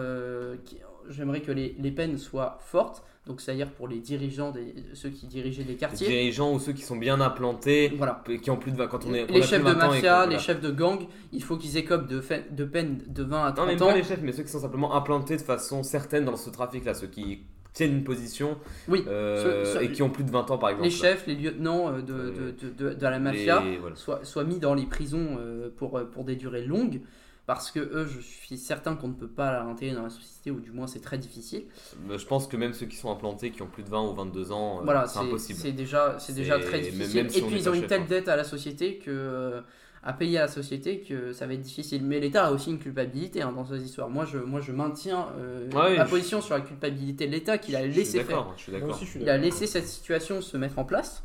j'aimerais 1.09 1.41
que 1.41 1.51
les, 1.51 1.75
les 1.81 1.91
peines 1.91 2.19
soient 2.19 2.59
fortes, 2.61 3.03
donc 3.27 3.41
c'est-à-dire 3.41 3.71
pour 3.71 3.87
les 3.87 4.01
dirigeants, 4.01 4.51
des, 4.51 4.75
ceux 4.95 5.11
qui 5.11 5.27
dirigeaient 5.27 5.63
Les 5.63 5.77
quartiers. 5.77 6.09
dirigeants 6.09 6.53
ou 6.55 6.59
ceux 6.59 6.73
qui 6.73 6.83
sont 6.83 6.97
bien 6.97 7.21
implantés, 7.21 7.93
Voilà. 7.97 8.23
qui 8.43 8.51
ont 8.51 8.57
plus 8.57 8.73
de 8.73 8.77
20 8.77 8.89
quand 8.89 9.07
on 9.07 9.15
est 9.15 9.31
Les 9.31 9.43
chefs 9.43 9.61
de 9.63 9.71
20 9.71 9.75
ans 9.75 9.93
et 9.93 9.97
mafia, 9.97 10.27
les 10.27 10.39
chefs 10.41 10.61
de 10.61 10.71
gang, 10.71 10.99
il 11.33 11.43
faut 11.43 11.57
qu'ils 11.57 11.77
écopent 11.77 12.09
de, 12.09 12.21
de 12.51 12.65
peines 12.65 13.01
de 13.07 13.23
20 13.23 13.43
à 13.45 13.49
Non, 13.51 13.55
30 13.55 13.67
même 13.69 13.83
ans. 13.83 13.87
pas 13.87 13.95
les 13.95 14.03
chefs, 14.03 14.21
mais 14.23 14.33
ceux 14.33 14.43
qui 14.43 14.51
sont 14.51 14.61
simplement 14.61 14.95
implantés 14.95 15.37
de 15.37 15.43
façon 15.43 15.83
certaine 15.85 16.25
dans 16.25 16.37
ce 16.37 16.51
trafic-là, 16.51 16.95
ceux 16.95 17.07
qui 17.07 17.43
tiennent 17.73 17.93
une 17.99 18.05
position 18.05 18.59
Oui, 18.89 19.05
euh, 19.07 19.81
et 19.81 19.93
qui 19.93 20.03
ont 20.03 20.11
plus 20.11 20.25
de 20.25 20.31
20 20.31 20.51
ans 20.51 20.59
par 20.59 20.71
exemple. 20.71 20.85
les 20.89 20.91
chefs, 20.91 21.27
les 21.29 21.37
lieutenants 21.37 21.89
euh, 21.91 22.03
de, 22.03 22.13
Euh, 22.13 22.53
de, 22.61 22.69
de, 22.69 22.89
de- 22.91 22.95
de 22.95 23.03
la 23.07 23.19
mafia 23.21 23.63
Les- 23.63 23.79
voilà. 23.79 23.95
soient, 23.97 24.21
soient 24.25 24.45
mis 24.45 24.59
dans 24.59 24.75
les 24.75 24.85
prisons 24.85 25.39
pour, 25.77 25.99
pour 26.13 26.25
des 26.25 26.35
durées 26.37 26.65
longues. 26.67 27.01
Parce 27.45 27.73
que 27.73 27.81
eux, 27.81 28.07
je 28.07 28.21
suis 28.21 28.57
certain 28.57 28.95
qu'on 28.95 29.09
ne 29.09 29.15
peut 29.15 29.29
pas 29.29 29.65
l'intégrer 29.65 29.97
dans 29.97 30.05
la 30.05 30.11
société, 30.11 30.53
ou 30.53 30.61
du 30.61 30.71
moins 30.71 30.87
c'est 30.87 31.01
très 31.01 31.19
difficile. 31.19 31.65
Je 32.09 32.25
pense 32.27 32.47
que 32.47 32.57
même 32.57 32.73
ceux 32.73 32.87
qui 32.87 32.97
sont 32.97 33.11
implantés, 33.11 33.51
qui 33.51 33.63
ont 33.63 33.67
plus 33.67 33.83
de 33.83 33.89
20 33.91 34.11
ou 34.11 34.15
22 34.15 34.53
ans, 34.53 34.79
euh, 34.79 34.85
voilà, 34.85 35.07
c'est 35.09 35.19
impossible. 35.19 35.59
c'est 35.59 35.73
déjà, 35.73 36.17
c'est 36.21 36.35
déjà 36.35 36.61
très 36.61 36.81
difficile. 36.81 37.23
même 37.23 37.29
si 37.29 37.39
Et 37.39 37.43
puis 37.43 37.57
ils 37.57 37.69
ont 37.69 37.75
une 37.75 37.87
telle 37.87 38.03
hein. 38.03 38.07
dette 38.09 38.29
à 38.29 38.37
la 38.37 38.45
société 38.45 38.99
que, 38.99 39.11
euh, 39.11 39.61
à 40.05 40.13
payer 40.13 40.39
à 40.39 40.43
la 40.43 40.49
société 40.49 41.01
que 41.01 41.33
ça 41.33 41.47
va 41.49 41.55
être 41.55 41.61
difficile. 41.63 42.05
Mais 42.05 42.21
l'État 42.21 42.47
a 42.47 42.53
aussi 42.53 42.71
une 42.71 42.79
culpabilité 42.79 43.43
hein, 43.43 43.53
dans 43.53 43.65
ces 43.65 43.83
histoires. 43.85 44.09
Moi, 44.09 44.25
je, 44.25 44.39
moi, 44.39 44.61
je 44.61 44.71
maintiens 44.71 45.29
euh, 45.39 45.69
Ah 45.75 45.89
oui, 45.91 45.97
ma 45.97 46.05
je- 46.05 46.11
position 46.11 46.41
sur 46.41 46.55
la 46.55 46.61
culpabilité 46.61 47.27
de 47.27 47.33
l'État 47.33 47.59
qu'il 47.59 47.75
a 47.75 47.85
Je 47.87 47.91
suis 47.91 48.01
laissé 48.01 48.23
faire. 48.23 48.47
je 48.57 48.63
suis 48.63 48.83
aussi, 48.83 49.05
je 49.05 49.11
suis 49.11 49.21
Il 49.21 49.29
a 49.29 49.37
laissé 49.37 49.67
cette 49.67 49.87
situation 49.89 50.41
se 50.41 50.57
mettre 50.57 50.79
en 50.79 50.85
place. 50.85 51.25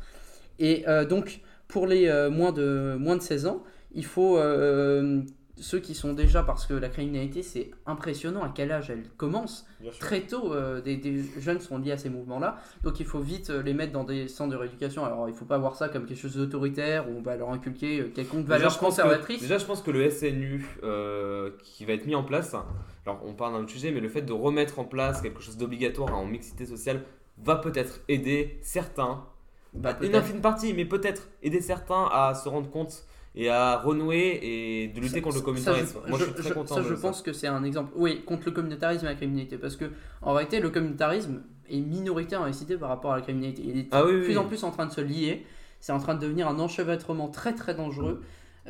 Et 0.58 0.84
euh, 0.88 1.04
donc, 1.04 1.40
pour 1.68 1.86
les 1.86 2.08
euh, 2.08 2.28
moins, 2.30 2.50
de, 2.52 2.96
moins 2.98 3.16
de 3.16 3.22
16 3.22 3.46
ans, 3.46 3.62
il 3.92 4.04
faut. 4.04 4.36
Ceux 5.60 5.80
qui 5.80 5.94
sont 5.94 6.12
déjà, 6.12 6.42
parce 6.42 6.66
que 6.66 6.74
la 6.74 6.88
criminalité, 6.88 7.42
c'est 7.42 7.70
impressionnant 7.86 8.42
à 8.42 8.52
quel 8.54 8.70
âge 8.72 8.90
elle 8.90 9.04
commence. 9.16 9.66
Très 10.00 10.22
tôt, 10.22 10.52
euh, 10.54 10.80
des, 10.80 10.96
des 10.96 11.22
jeunes 11.38 11.60
sont 11.60 11.78
liés 11.78 11.92
à 11.92 11.98
ces 11.98 12.10
mouvements-là. 12.10 12.58
Donc, 12.82 13.00
il 13.00 13.06
faut 13.06 13.20
vite 13.20 13.50
euh, 13.50 13.62
les 13.62 13.74
mettre 13.74 13.92
dans 13.92 14.04
des 14.04 14.28
centres 14.28 14.50
de 14.52 14.56
rééducation. 14.56 15.04
Alors, 15.04 15.28
il 15.28 15.32
ne 15.32 15.36
faut 15.36 15.44
pas 15.44 15.58
voir 15.58 15.76
ça 15.76 15.88
comme 15.88 16.06
quelque 16.06 16.18
chose 16.20 16.36
d'autoritaire 16.36 17.08
où 17.08 17.12
on 17.18 17.22
va 17.22 17.36
leur 17.36 17.50
inculquer 17.50 18.00
euh, 18.00 18.08
quelconque 18.14 18.44
Déjà, 18.44 18.54
valeur 18.58 18.68
pense 18.70 18.78
que- 18.78 18.84
conservatrice. 19.02 19.40
déjà, 19.40 19.58
je 19.58 19.64
pense 19.64 19.82
que 19.82 19.90
le 19.90 20.08
SNU 20.10 20.66
euh, 20.82 21.50
qui 21.62 21.84
va 21.84 21.92
être 21.92 22.06
mis 22.06 22.14
en 22.14 22.24
place, 22.24 22.54
alors 23.06 23.20
on 23.24 23.34
parle 23.34 23.52
d'un 23.54 23.60
autre 23.60 23.70
sujet, 23.70 23.90
mais 23.92 24.00
le 24.00 24.08
fait 24.08 24.22
de 24.22 24.32
remettre 24.32 24.78
en 24.78 24.84
place 24.84 25.20
quelque 25.22 25.40
chose 25.42 25.56
d'obligatoire 25.56 26.16
en 26.16 26.24
mixité 26.26 26.66
sociale 26.66 27.02
va 27.44 27.56
peut-être 27.56 28.00
aider 28.08 28.58
certains, 28.62 29.24
Bah, 29.74 29.96
une 30.02 30.14
infime 30.16 30.40
partie, 30.40 30.72
mais 30.74 30.84
peut-être 30.84 31.28
aider 31.42 31.60
certains 31.60 32.08
à 32.12 32.34
se 32.34 32.48
rendre 32.48 32.68
compte 32.70 33.04
et 33.40 33.48
à 33.48 33.78
renouer 33.78 34.40
et 34.42 34.88
de 34.88 35.00
lutter 35.00 35.22
contre 35.22 35.36
le 35.36 35.40
Ça, 35.40 35.44
communautarisme. 35.44 36.00
je, 36.04 36.10
Moi, 36.10 36.18
je, 36.18 36.24
je- 36.24 36.30
suis 36.32 36.42
très 36.42 36.52
content 36.52 36.74
ça, 36.74 36.80
de 36.82 36.88
je 36.88 36.94
ça. 36.96 37.00
pense 37.00 37.22
que 37.22 37.32
c'est 37.32 37.46
un 37.46 37.62
exemple. 37.64 37.92
Oui, 37.96 38.22
contre 38.26 38.42
le 38.46 38.50
communautarisme 38.52 39.06
et 39.06 39.08
la 39.08 39.14
criminalité. 39.14 39.56
Parce 39.58 39.76
que, 39.76 39.86
en 40.22 40.32
réalité, 40.34 40.60
le 40.60 40.70
communautarisme 40.70 41.42
est 41.70 41.80
minoritaire 41.80 42.40
en 42.40 42.44
réalité 42.44 42.76
par 42.76 42.88
rapport 42.88 43.12
à 43.12 43.16
la 43.16 43.22
criminalité. 43.22 43.62
Il 43.64 43.78
est 43.78 43.86
Ah 43.92 44.04
oui, 44.04 44.12
de 44.12 44.18
oui, 44.18 44.24
plus 44.24 44.38
en 44.38 44.44
plus 44.44 44.64
en 44.64 44.70
train 44.72 44.86
de 44.86 44.92
se 44.92 45.00
lier. 45.00 45.46
C'est 45.80 45.92
en 45.92 45.98
train 46.00 46.14
de 46.16 46.20
devenir 46.20 46.48
un 46.48 46.58
enchevêtrement 46.58 47.28
très 47.28 47.54
très 47.54 47.74
dangereux 47.74 48.20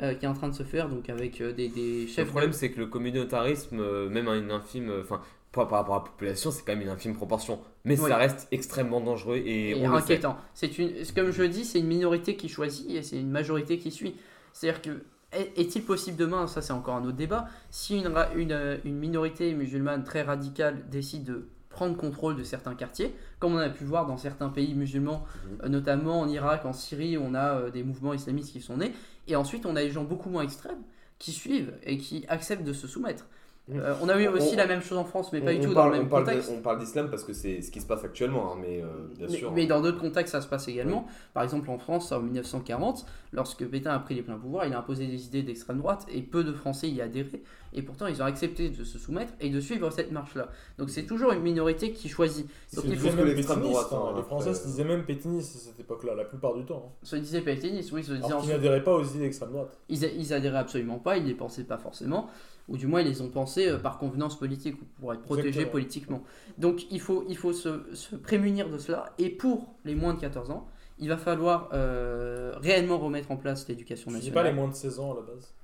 euh, 0.03 0.13
qui 0.15 0.27
est 0.27 0.29
en 0.29 0.35
train 0.35 0.49
de 0.49 0.55
se 0.55 0.63
faire 0.63 0.89
donc 0.91 1.09
avec 1.09 1.41
euh, 1.41 1.53
des, 1.55 1.69
des 1.71 2.03
Le 2.03 2.07
chefs. 2.07 2.29
problème, 2.29 2.53
c'est 2.53 2.71
que 2.71 2.79
le 2.79 2.87
communautarisme, 2.87 3.81
euh, 3.81 4.11
même 4.11 4.29
à 4.29 4.37
une 4.37 4.51
infime, 4.51 4.93
enfin, 5.01 5.23
par 5.53 5.69
rapport 5.71 5.95
à 5.95 5.99
la 5.99 6.05
population, 6.05 6.51
c'est 6.51 6.63
quand 6.65 6.73
même 6.75 6.83
une 6.83 6.91
infime 6.91 7.15
proportion. 7.15 7.59
Mais 7.87 7.99
Oui. 7.99 8.09
ça 8.11 8.19
reste 8.19 8.47
extrêmement 8.53 9.01
dangereux 9.01 9.37
et, 9.39 9.71
et 9.71 9.89
on 9.89 9.95
inquiétant. 9.95 10.37
C'est 10.53 10.79
une, 10.79 10.91
comme 11.17 11.31
je 11.31 11.43
dis, 11.45 11.65
c'est 11.65 11.79
une 11.81 11.87
minorité 11.87 12.37
qui 12.37 12.49
choisit 12.51 12.91
et 12.91 13.03
c'est 13.03 13.19
une 13.19 13.31
majorité 13.31 13.79
qui 13.79 13.91
suit. 13.91 14.15
C'est-à-dire 14.59 14.83
que 14.83 15.03
est- 15.31 15.53
est-il 15.61 15.85
possible 15.85 16.17
demain, 16.17 16.47
ça 16.49 16.63
c'est 16.63 16.73
encore 16.73 16.97
un 16.97 17.05
autre 17.05 17.17
débat, 17.17 17.47
si 17.71 17.97
une, 17.99 18.11
euh, 18.51 18.77
une 18.85 18.97
minorité 18.99 19.55
musulmane 19.55 20.03
très 20.03 20.23
radicale 20.23 20.89
décide 20.91 21.25
de 21.25 21.49
prendre 21.69 21.97
contrôle 21.97 22.35
de 22.37 22.43
certains 22.43 22.75
quartiers, 22.75 23.15
comme 23.39 23.55
on 23.55 23.59
a 23.59 23.69
pu 23.69 23.85
voir 23.85 24.07
dans 24.07 24.17
certains 24.17 24.49
pays 24.49 24.75
musulmans, 24.75 25.25
Mhm. 25.51 25.59
euh, 25.65 25.69
notamment 25.69 26.21
en 26.21 26.29
Irak, 26.29 26.65
en 26.65 26.73
Syrie, 26.73 27.19
on 27.19 27.35
a 27.35 27.55
euh, 27.61 27.71
des 27.71 27.85
mouvements 27.85 28.15
islamistes 28.15 28.51
qui 28.53 28.61
sont 28.61 28.79
nés, 28.79 28.93
et 29.29 29.37
ensuite 29.37 29.65
on 29.65 29.77
a 29.77 29.83
des 29.83 29.91
gens 29.91 30.03
beaucoup 30.03 30.29
moins 30.31 30.43
extrêmes 30.43 30.83
qui 31.21 31.31
suivent 31.31 31.75
et 31.85 31.99
qui 31.99 32.25
acceptent 32.29 32.65
de 32.65 32.73
se 32.73 32.89
soumettre. 32.89 33.27
Mhm. 33.69 33.81
Euh, 33.81 33.95
on 34.01 34.09
a 34.09 34.19
eu 34.19 34.27
aussi 34.29 34.55
On- 34.55 34.57
la 34.57 34.67
même 34.67 34.81
chose 34.83 34.97
en 34.97 35.05
France, 35.05 35.31
mais 35.33 35.41
pas 35.43 35.53
du 35.53 35.61
tout 35.61 35.75
parle- 35.75 35.91
dans 35.91 35.93
le 35.93 35.99
même 35.99 36.07
on 36.07 36.09
parle 36.11 36.25
de- 36.25 36.31
contexte. 36.31 36.53
on 36.57 36.61
parle 36.63 36.79
d'islam 36.79 37.11
parce 37.11 37.23
que 37.25 37.33
c'est 37.35 37.61
ce 37.61 37.71
qui 37.71 37.81
se 37.81 37.87
passe 37.87 38.03
actuellement, 38.03 38.53
hein, 38.53 38.57
mais 38.61 38.83
euh, 38.83 38.87
bien 39.17 39.27
Mais, 39.29 39.37
sûr. 39.37 39.53
mais 39.53 39.67
dans 39.67 39.81
d'autres 39.83 40.01
contextes, 40.01 40.33
ça 40.33 40.41
se 40.41 40.47
passe 40.49 40.69
également. 40.69 41.07
Par 41.35 41.43
exemple, 41.43 41.69
en 41.71 41.77
France, 41.79 42.11
en 42.13 42.21
1940, 42.21 43.05
lorsque 43.33 43.67
Pétain 43.67 43.91
a 43.93 43.99
pris 43.99 44.15
les 44.15 44.23
pleins 44.23 44.39
pouvoirs, 44.39 44.65
il 44.67 44.73
a 44.73 44.79
imposé 44.79 45.07
des 45.07 45.27
idées 45.27 45.43
d'extrême 45.43 45.79
droite 45.79 46.07
et 46.13 46.23
peu 46.23 46.45
de 46.45 46.53
Français 46.55 46.89
y 46.89 47.03
adhéraient. 47.03 47.43
Et 47.75 47.83
pourtant, 47.83 48.07
ils 48.07 48.23
ont 48.23 48.25
accepté 48.25 48.71
de 48.71 48.83
se 48.83 48.99
soumettre 48.99 49.35
et 49.41 49.51
de 49.51 49.61
suivre 49.61 49.91
cette 49.91 50.11
marche-là. 50.13 50.49
Donc, 50.79 50.89
c'est 50.89 51.03
toujours 51.05 51.33
une 51.33 51.43
minorité 51.43 51.93
qui 51.93 52.09
choisit. 52.09 52.47
Donc, 52.75 52.85
Ils 52.87 52.93
il 52.93 52.97
disaient 52.97 53.11
faut 53.11 53.17
que 53.17 53.23
même 53.23 53.35
l'extrême 53.35 53.59
pétinistes, 53.61 53.91
droite, 53.91 54.03
hein. 54.03 54.11
hein, 54.13 54.17
Les 54.17 54.23
Français 54.23 54.55
se 54.55 54.67
disaient 54.67 54.85
même 54.85 55.05
pétinistes 55.05 55.57
à 55.57 55.59
cette 55.59 55.79
époque-là, 55.81 56.15
la 56.15 56.25
plupart 56.25 56.55
du 56.55 56.65
temps. 56.65 56.85
hein. 56.89 56.93
se 57.03 57.17
disaient 57.17 57.43
pétainistes, 57.43 57.93
oui, 57.93 58.03
se 58.03 58.13
disaient 58.13 58.25
Alors 58.25 58.29
qu'ils 58.29 58.37
ensuite- 58.39 58.53
n'adhéraient 58.55 58.83
pas 58.83 58.95
aux 58.95 59.05
idées 59.05 59.19
d'extrême 59.19 59.51
droite. 59.51 59.79
ils, 59.91 60.03
ils 60.03 60.33
adhéraient 60.33 60.57
absolument 60.57 60.99
pas, 60.99 61.19
ils 61.19 61.27
les 61.27 61.35
pensaient 61.35 61.65
pas 61.65 61.77
forcément, 61.77 62.31
ou 62.69 62.77
du 62.77 62.87
moins 62.87 63.01
ils 63.01 63.09
les 63.09 63.21
ont 63.23 63.29
pensés 63.31 63.69
euh, 63.69 63.79
par 63.79 63.99
convenance 63.99 64.39
politique 64.39 64.77
ou 64.81 64.85
pour 65.01 65.13
être 65.15 65.23
protégés 65.23 65.49
Exactement. 65.49 65.73
politiquement. 65.73 66.23
Donc 66.59 66.87
il 66.91 67.01
faut, 67.01 67.25
il 67.29 67.37
faut 67.37 67.53
se, 67.53 67.81
se 67.95 68.15
prémunir 68.17 68.69
de 68.71 68.79
cela, 68.79 69.13
et 69.19 69.31
pour 69.31 69.75
les 69.85 69.95
moins 69.95 70.15
de 70.15 70.21
14 70.21 70.51
ans, 70.51 70.69
il 70.99 71.09
va 71.09 71.17
falloir 71.17 71.69
euh, 71.73 72.53
réellement 72.57 72.99
remettre 72.99 73.31
en 73.31 73.37
place 73.37 73.69
l'éducation 73.69 74.11
Je 74.11 74.17
dis 74.17 74.21
nationale. 74.27 74.45
pas 74.45 74.51
les 74.51 74.55
moins 74.57 74.69
de 74.69 74.75
16 74.75 74.99
ans 75.01 75.13
à 75.13 75.17
la 75.17 75.23
base. 75.23 75.55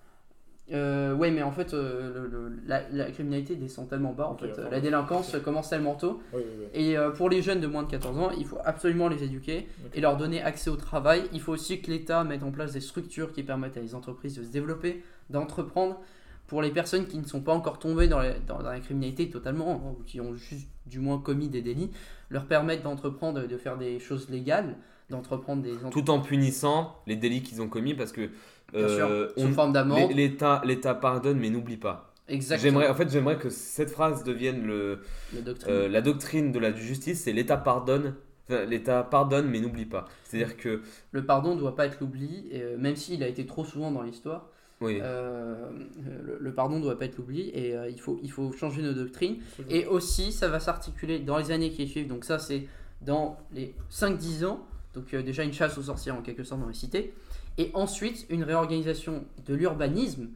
Euh, 0.72 1.14
ouais, 1.14 1.30
mais 1.30 1.42
en 1.42 1.52
fait, 1.52 1.74
euh, 1.74 2.14
le- 2.22 2.26
le- 2.26 2.52
la, 2.66 2.88
la 2.88 3.10
criminalité 3.10 3.54
descend 3.54 3.86
tellement 3.86 4.14
bas, 4.14 4.28
en 4.28 4.36
fait, 4.38 4.56
la 4.70 4.80
délinquance 4.80 5.36
commence 5.44 5.68
tellement 5.68 5.94
tôt, 5.94 6.22
Oui, 6.32 6.40
oui, 6.42 6.52
oui. 6.60 6.66
et 6.72 6.96
euh, 6.96 7.10
pour 7.10 7.28
les 7.28 7.42
jeunes 7.42 7.60
de 7.60 7.66
moins 7.66 7.82
de 7.82 7.90
14 7.90 8.16
ans, 8.18 8.30
il 8.30 8.46
faut 8.46 8.56
absolument 8.64 9.08
les 9.08 9.22
éduquer 9.22 9.68
et 9.92 10.00
leur 10.00 10.16
donner 10.16 10.40
accès 10.40 10.70
au 10.70 10.76
travail. 10.76 11.24
Il 11.34 11.40
faut 11.42 11.52
aussi 11.52 11.82
que 11.82 11.90
l'État 11.90 12.24
mette 12.24 12.42
en 12.42 12.50
place 12.50 12.72
des 12.72 12.80
structures 12.80 13.32
qui 13.34 13.42
permettent 13.42 13.76
à 13.76 13.80
les 13.80 13.94
entreprises 13.94 14.36
de 14.38 14.42
se 14.42 14.48
développer, 14.48 15.02
d'entreprendre. 15.28 16.00
Pour 16.46 16.60
les 16.62 16.70
personnes 16.70 17.06
qui 17.06 17.18
ne 17.18 17.24
sont 17.24 17.40
pas 17.40 17.54
encore 17.54 17.78
tombées 17.78 18.06
dans 18.08 18.18
la, 18.20 18.38
dans 18.38 18.60
la 18.60 18.78
criminalité 18.80 19.30
totalement, 19.30 19.72
hein, 19.72 19.96
ou 19.98 20.02
qui 20.04 20.20
ont 20.20 20.34
juste 20.34 20.68
du 20.86 20.98
moins 20.98 21.18
commis 21.18 21.48
des 21.48 21.62
délits, 21.62 21.90
leur 22.28 22.44
permettre 22.46 22.82
d'entreprendre, 22.82 23.46
de 23.46 23.56
faire 23.56 23.78
des 23.78 23.98
choses 23.98 24.28
légales, 24.28 24.76
d'entreprendre 25.10 25.62
des 25.62 25.72
Tout 25.90 26.10
en 26.10 26.20
punissant 26.20 26.96
les 27.06 27.16
délits 27.16 27.42
qu'ils 27.42 27.62
ont 27.62 27.68
commis 27.68 27.94
parce 27.94 28.12
que 28.12 28.30
Bien 28.72 28.88
sûr, 28.88 29.06
euh, 29.08 29.28
sous 29.36 29.52
forme 29.52 29.72
d'amende. 29.72 30.08
l'É- 30.10 30.14
l'État 30.14 30.60
l'État 30.64 30.94
pardonne 30.94 31.38
mais 31.38 31.50
n'oublie 31.50 31.76
pas. 31.76 32.12
Exactement. 32.28 32.62
J'aimerais 32.80 32.88
en 32.88 32.94
fait 32.94 33.10
j'aimerais 33.10 33.38
que 33.38 33.50
cette 33.50 33.90
phrase 33.90 34.24
devienne 34.24 34.66
le, 34.66 35.00
La 35.34 35.40
doctrine. 35.42 35.72
euh, 35.72 35.88
la 35.88 36.00
doctrine 36.00 36.52
de 36.52 36.58
la 36.58 36.72
justice, 36.72 37.22
c'est 37.24 37.32
l'État 37.32 37.56
pardonne. 37.58 38.14
L'État 38.48 39.02
pardonne 39.04 39.48
mais 39.48 39.60
n'oublie 39.60 39.84
pas. 39.86 40.06
C'est-à-dire 40.24 40.56
que 40.58 40.82
Le 41.12 41.24
pardon 41.24 41.54
ne 41.54 41.60
doit 41.60 41.76
pas 41.76 41.86
être 41.86 41.98
l'oubli, 42.00 42.50
euh, 42.54 42.76
même 42.78 42.96
s'il 42.96 43.22
a 43.22 43.28
été 43.28 43.46
trop 43.46 43.64
souvent 43.64 43.90
dans 43.90 44.02
l'histoire. 44.02 44.50
Oui, 44.80 44.98
Euh, 45.02 45.70
le, 46.02 46.38
le 46.40 46.54
pardon 46.54 46.76
ne 46.78 46.82
doit 46.82 46.98
pas 46.98 47.04
être 47.06 47.16
l'oubli 47.16 47.50
et 47.54 47.76
euh, 47.76 47.88
il, 47.88 48.00
faut, 48.00 48.18
il 48.22 48.30
faut 48.30 48.52
changer 48.52 48.82
nos 48.82 48.92
doctrines. 48.92 49.38
Et 49.68 49.86
aussi, 49.86 50.32
ça 50.32 50.48
va 50.48 50.60
s'articuler 50.60 51.20
dans 51.20 51.38
les 51.38 51.50
années 51.50 51.70
qui 51.70 51.86
suivent. 51.88 52.08
Donc, 52.08 52.24
ça, 52.24 52.38
c'est 52.38 52.66
dans 53.00 53.38
les 53.52 53.74
5-10 53.90 54.44
ans. 54.46 54.66
Donc, 54.94 55.14
euh, 55.14 55.22
déjà 55.22 55.42
une 55.42 55.52
chasse 55.52 55.78
aux 55.78 55.82
sorcières 55.82 56.16
en 56.16 56.22
quelque 56.22 56.44
sorte 56.44 56.60
dans 56.60 56.68
les 56.68 56.74
cités. 56.74 57.14
Et 57.58 57.70
ensuite, 57.74 58.26
une 58.30 58.42
réorganisation 58.42 59.24
de 59.46 59.54
l'urbanisme 59.54 60.28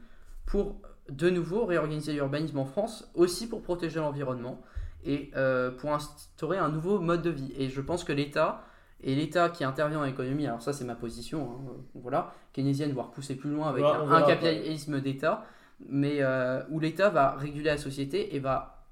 pour 0.46 0.76
de 1.10 1.30
nouveau 1.30 1.64
réorganiser 1.64 2.12
l'urbanisme 2.12 2.58
en 2.58 2.64
France, 2.64 3.10
aussi 3.14 3.48
pour 3.48 3.62
protéger 3.62 3.98
l'environnement 3.98 4.60
et 5.04 5.30
euh, 5.36 5.70
pour 5.70 5.92
instaurer 5.92 6.58
un 6.58 6.68
nouveau 6.68 7.00
mode 7.00 7.22
de 7.22 7.30
vie. 7.30 7.52
Et 7.56 7.68
je 7.70 7.80
pense 7.80 8.04
que 8.04 8.12
l'État, 8.12 8.62
et 9.02 9.14
l'État 9.14 9.48
qui 9.48 9.64
intervient 9.64 9.98
dans 9.98 10.04
l'économie, 10.04 10.46
alors 10.46 10.60
ça 10.60 10.72
c'est 10.72 10.84
ma 10.84 10.94
position, 10.94 11.50
hein, 11.50 11.72
voilà, 11.94 12.34
keynésienne, 12.58 12.92
voire 12.92 13.10
pousser 13.10 13.36
plus 13.36 13.50
loin 13.50 13.68
avec 13.68 13.84
un, 13.84 14.22
capitalisme 14.22 15.00
d'État, 15.00 15.46
mais 15.88 16.16
euh, 16.20 16.60
où 16.70 16.80
l'État 16.80 17.08
va 17.08 17.36
réguler 17.36 17.66
la 17.66 17.78
société 17.78 18.34
et 18.34 18.40
va 18.40 18.84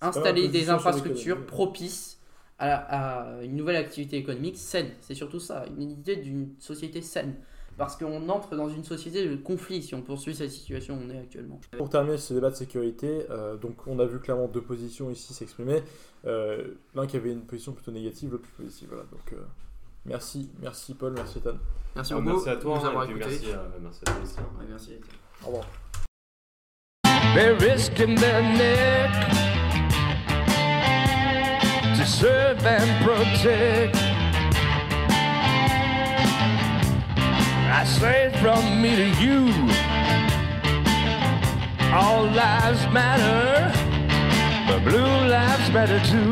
installer 0.00 0.48
des 0.48 0.70
infrastructures 0.70 1.44
propices 1.44 2.18
à, 2.58 3.36
à 3.36 3.42
une 3.42 3.56
nouvelle 3.56 3.76
activité 3.76 4.16
économique 4.16 4.56
saine. 4.56 4.90
C'est 5.02 5.14
surtout 5.14 5.40
ça, 5.40 5.64
une 5.76 5.90
idée 5.90 6.16
d'une 6.16 6.54
société 6.58 7.02
saine. 7.02 7.34
Parce 7.80 7.96
qu'on 7.96 8.28
entre 8.28 8.56
dans 8.56 8.68
une 8.68 8.84
société 8.84 9.26
de 9.26 9.36
conflit 9.36 9.82
si 9.82 9.94
on 9.94 10.02
poursuit 10.02 10.34
cette 10.34 10.50
situation 10.50 10.96
où 10.96 11.00
on 11.02 11.08
est 11.08 11.18
actuellement. 11.18 11.58
Pour 11.78 11.88
terminer 11.88 12.18
ce 12.18 12.34
débat 12.34 12.50
de 12.50 12.54
sécurité, 12.54 13.24
euh, 13.30 13.56
donc 13.56 13.86
on 13.86 13.98
a 13.98 14.04
vu 14.04 14.18
clairement 14.18 14.48
deux 14.48 14.60
positions 14.60 15.10
ici 15.10 15.32
s'exprimer. 15.32 15.82
Euh, 16.26 16.74
L'un 16.94 17.06
qui 17.06 17.16
avait 17.16 17.32
une 17.32 17.40
position 17.40 17.72
plutôt 17.72 17.90
négative, 17.90 18.32
l'autre 18.32 18.42
plus 18.42 18.64
positive. 18.64 18.88
Voilà. 18.90 19.04
Donc, 19.04 19.32
euh, 19.32 19.36
merci, 20.04 20.50
merci 20.60 20.94
Paul, 20.94 21.12
merci 21.14 21.38
Ethan. 21.38 21.58
Merci 21.96 22.12
Ah, 22.12 22.20
beaucoup 22.20 22.36
merci 22.36 22.48
à 22.50 22.56
toi 22.56 22.78
nous 22.78 22.84
hein, 22.84 22.88
avoir 22.88 23.04
écoutés. 23.04 23.26
merci, 23.26 23.52
à, 23.52 23.62
merci 23.80 24.00
à 24.06 24.10
toi 24.10 24.20
aussi. 24.22 24.34
hein. 24.38 24.42
Ouais, 24.58 24.66
merci. 24.68 24.92
Au 25.42 25.46
revoir. 25.46 25.64
They're 27.34 27.54
risking 27.56 28.16
their 28.16 28.42
neck 28.42 29.10
to 31.96 32.04
serve 32.06 32.64
and 32.66 33.04
protect. 33.04 33.96
I 37.72 37.84
say 37.84 38.30
from 38.42 38.82
me 38.82 38.96
to 38.96 39.06
you, 39.22 39.46
all 41.94 42.24
lives 42.26 42.84
matter, 42.92 43.72
but 44.66 44.82
blue 44.84 45.28
lives 45.28 45.70
matter 45.72 46.00
too. 46.04 46.28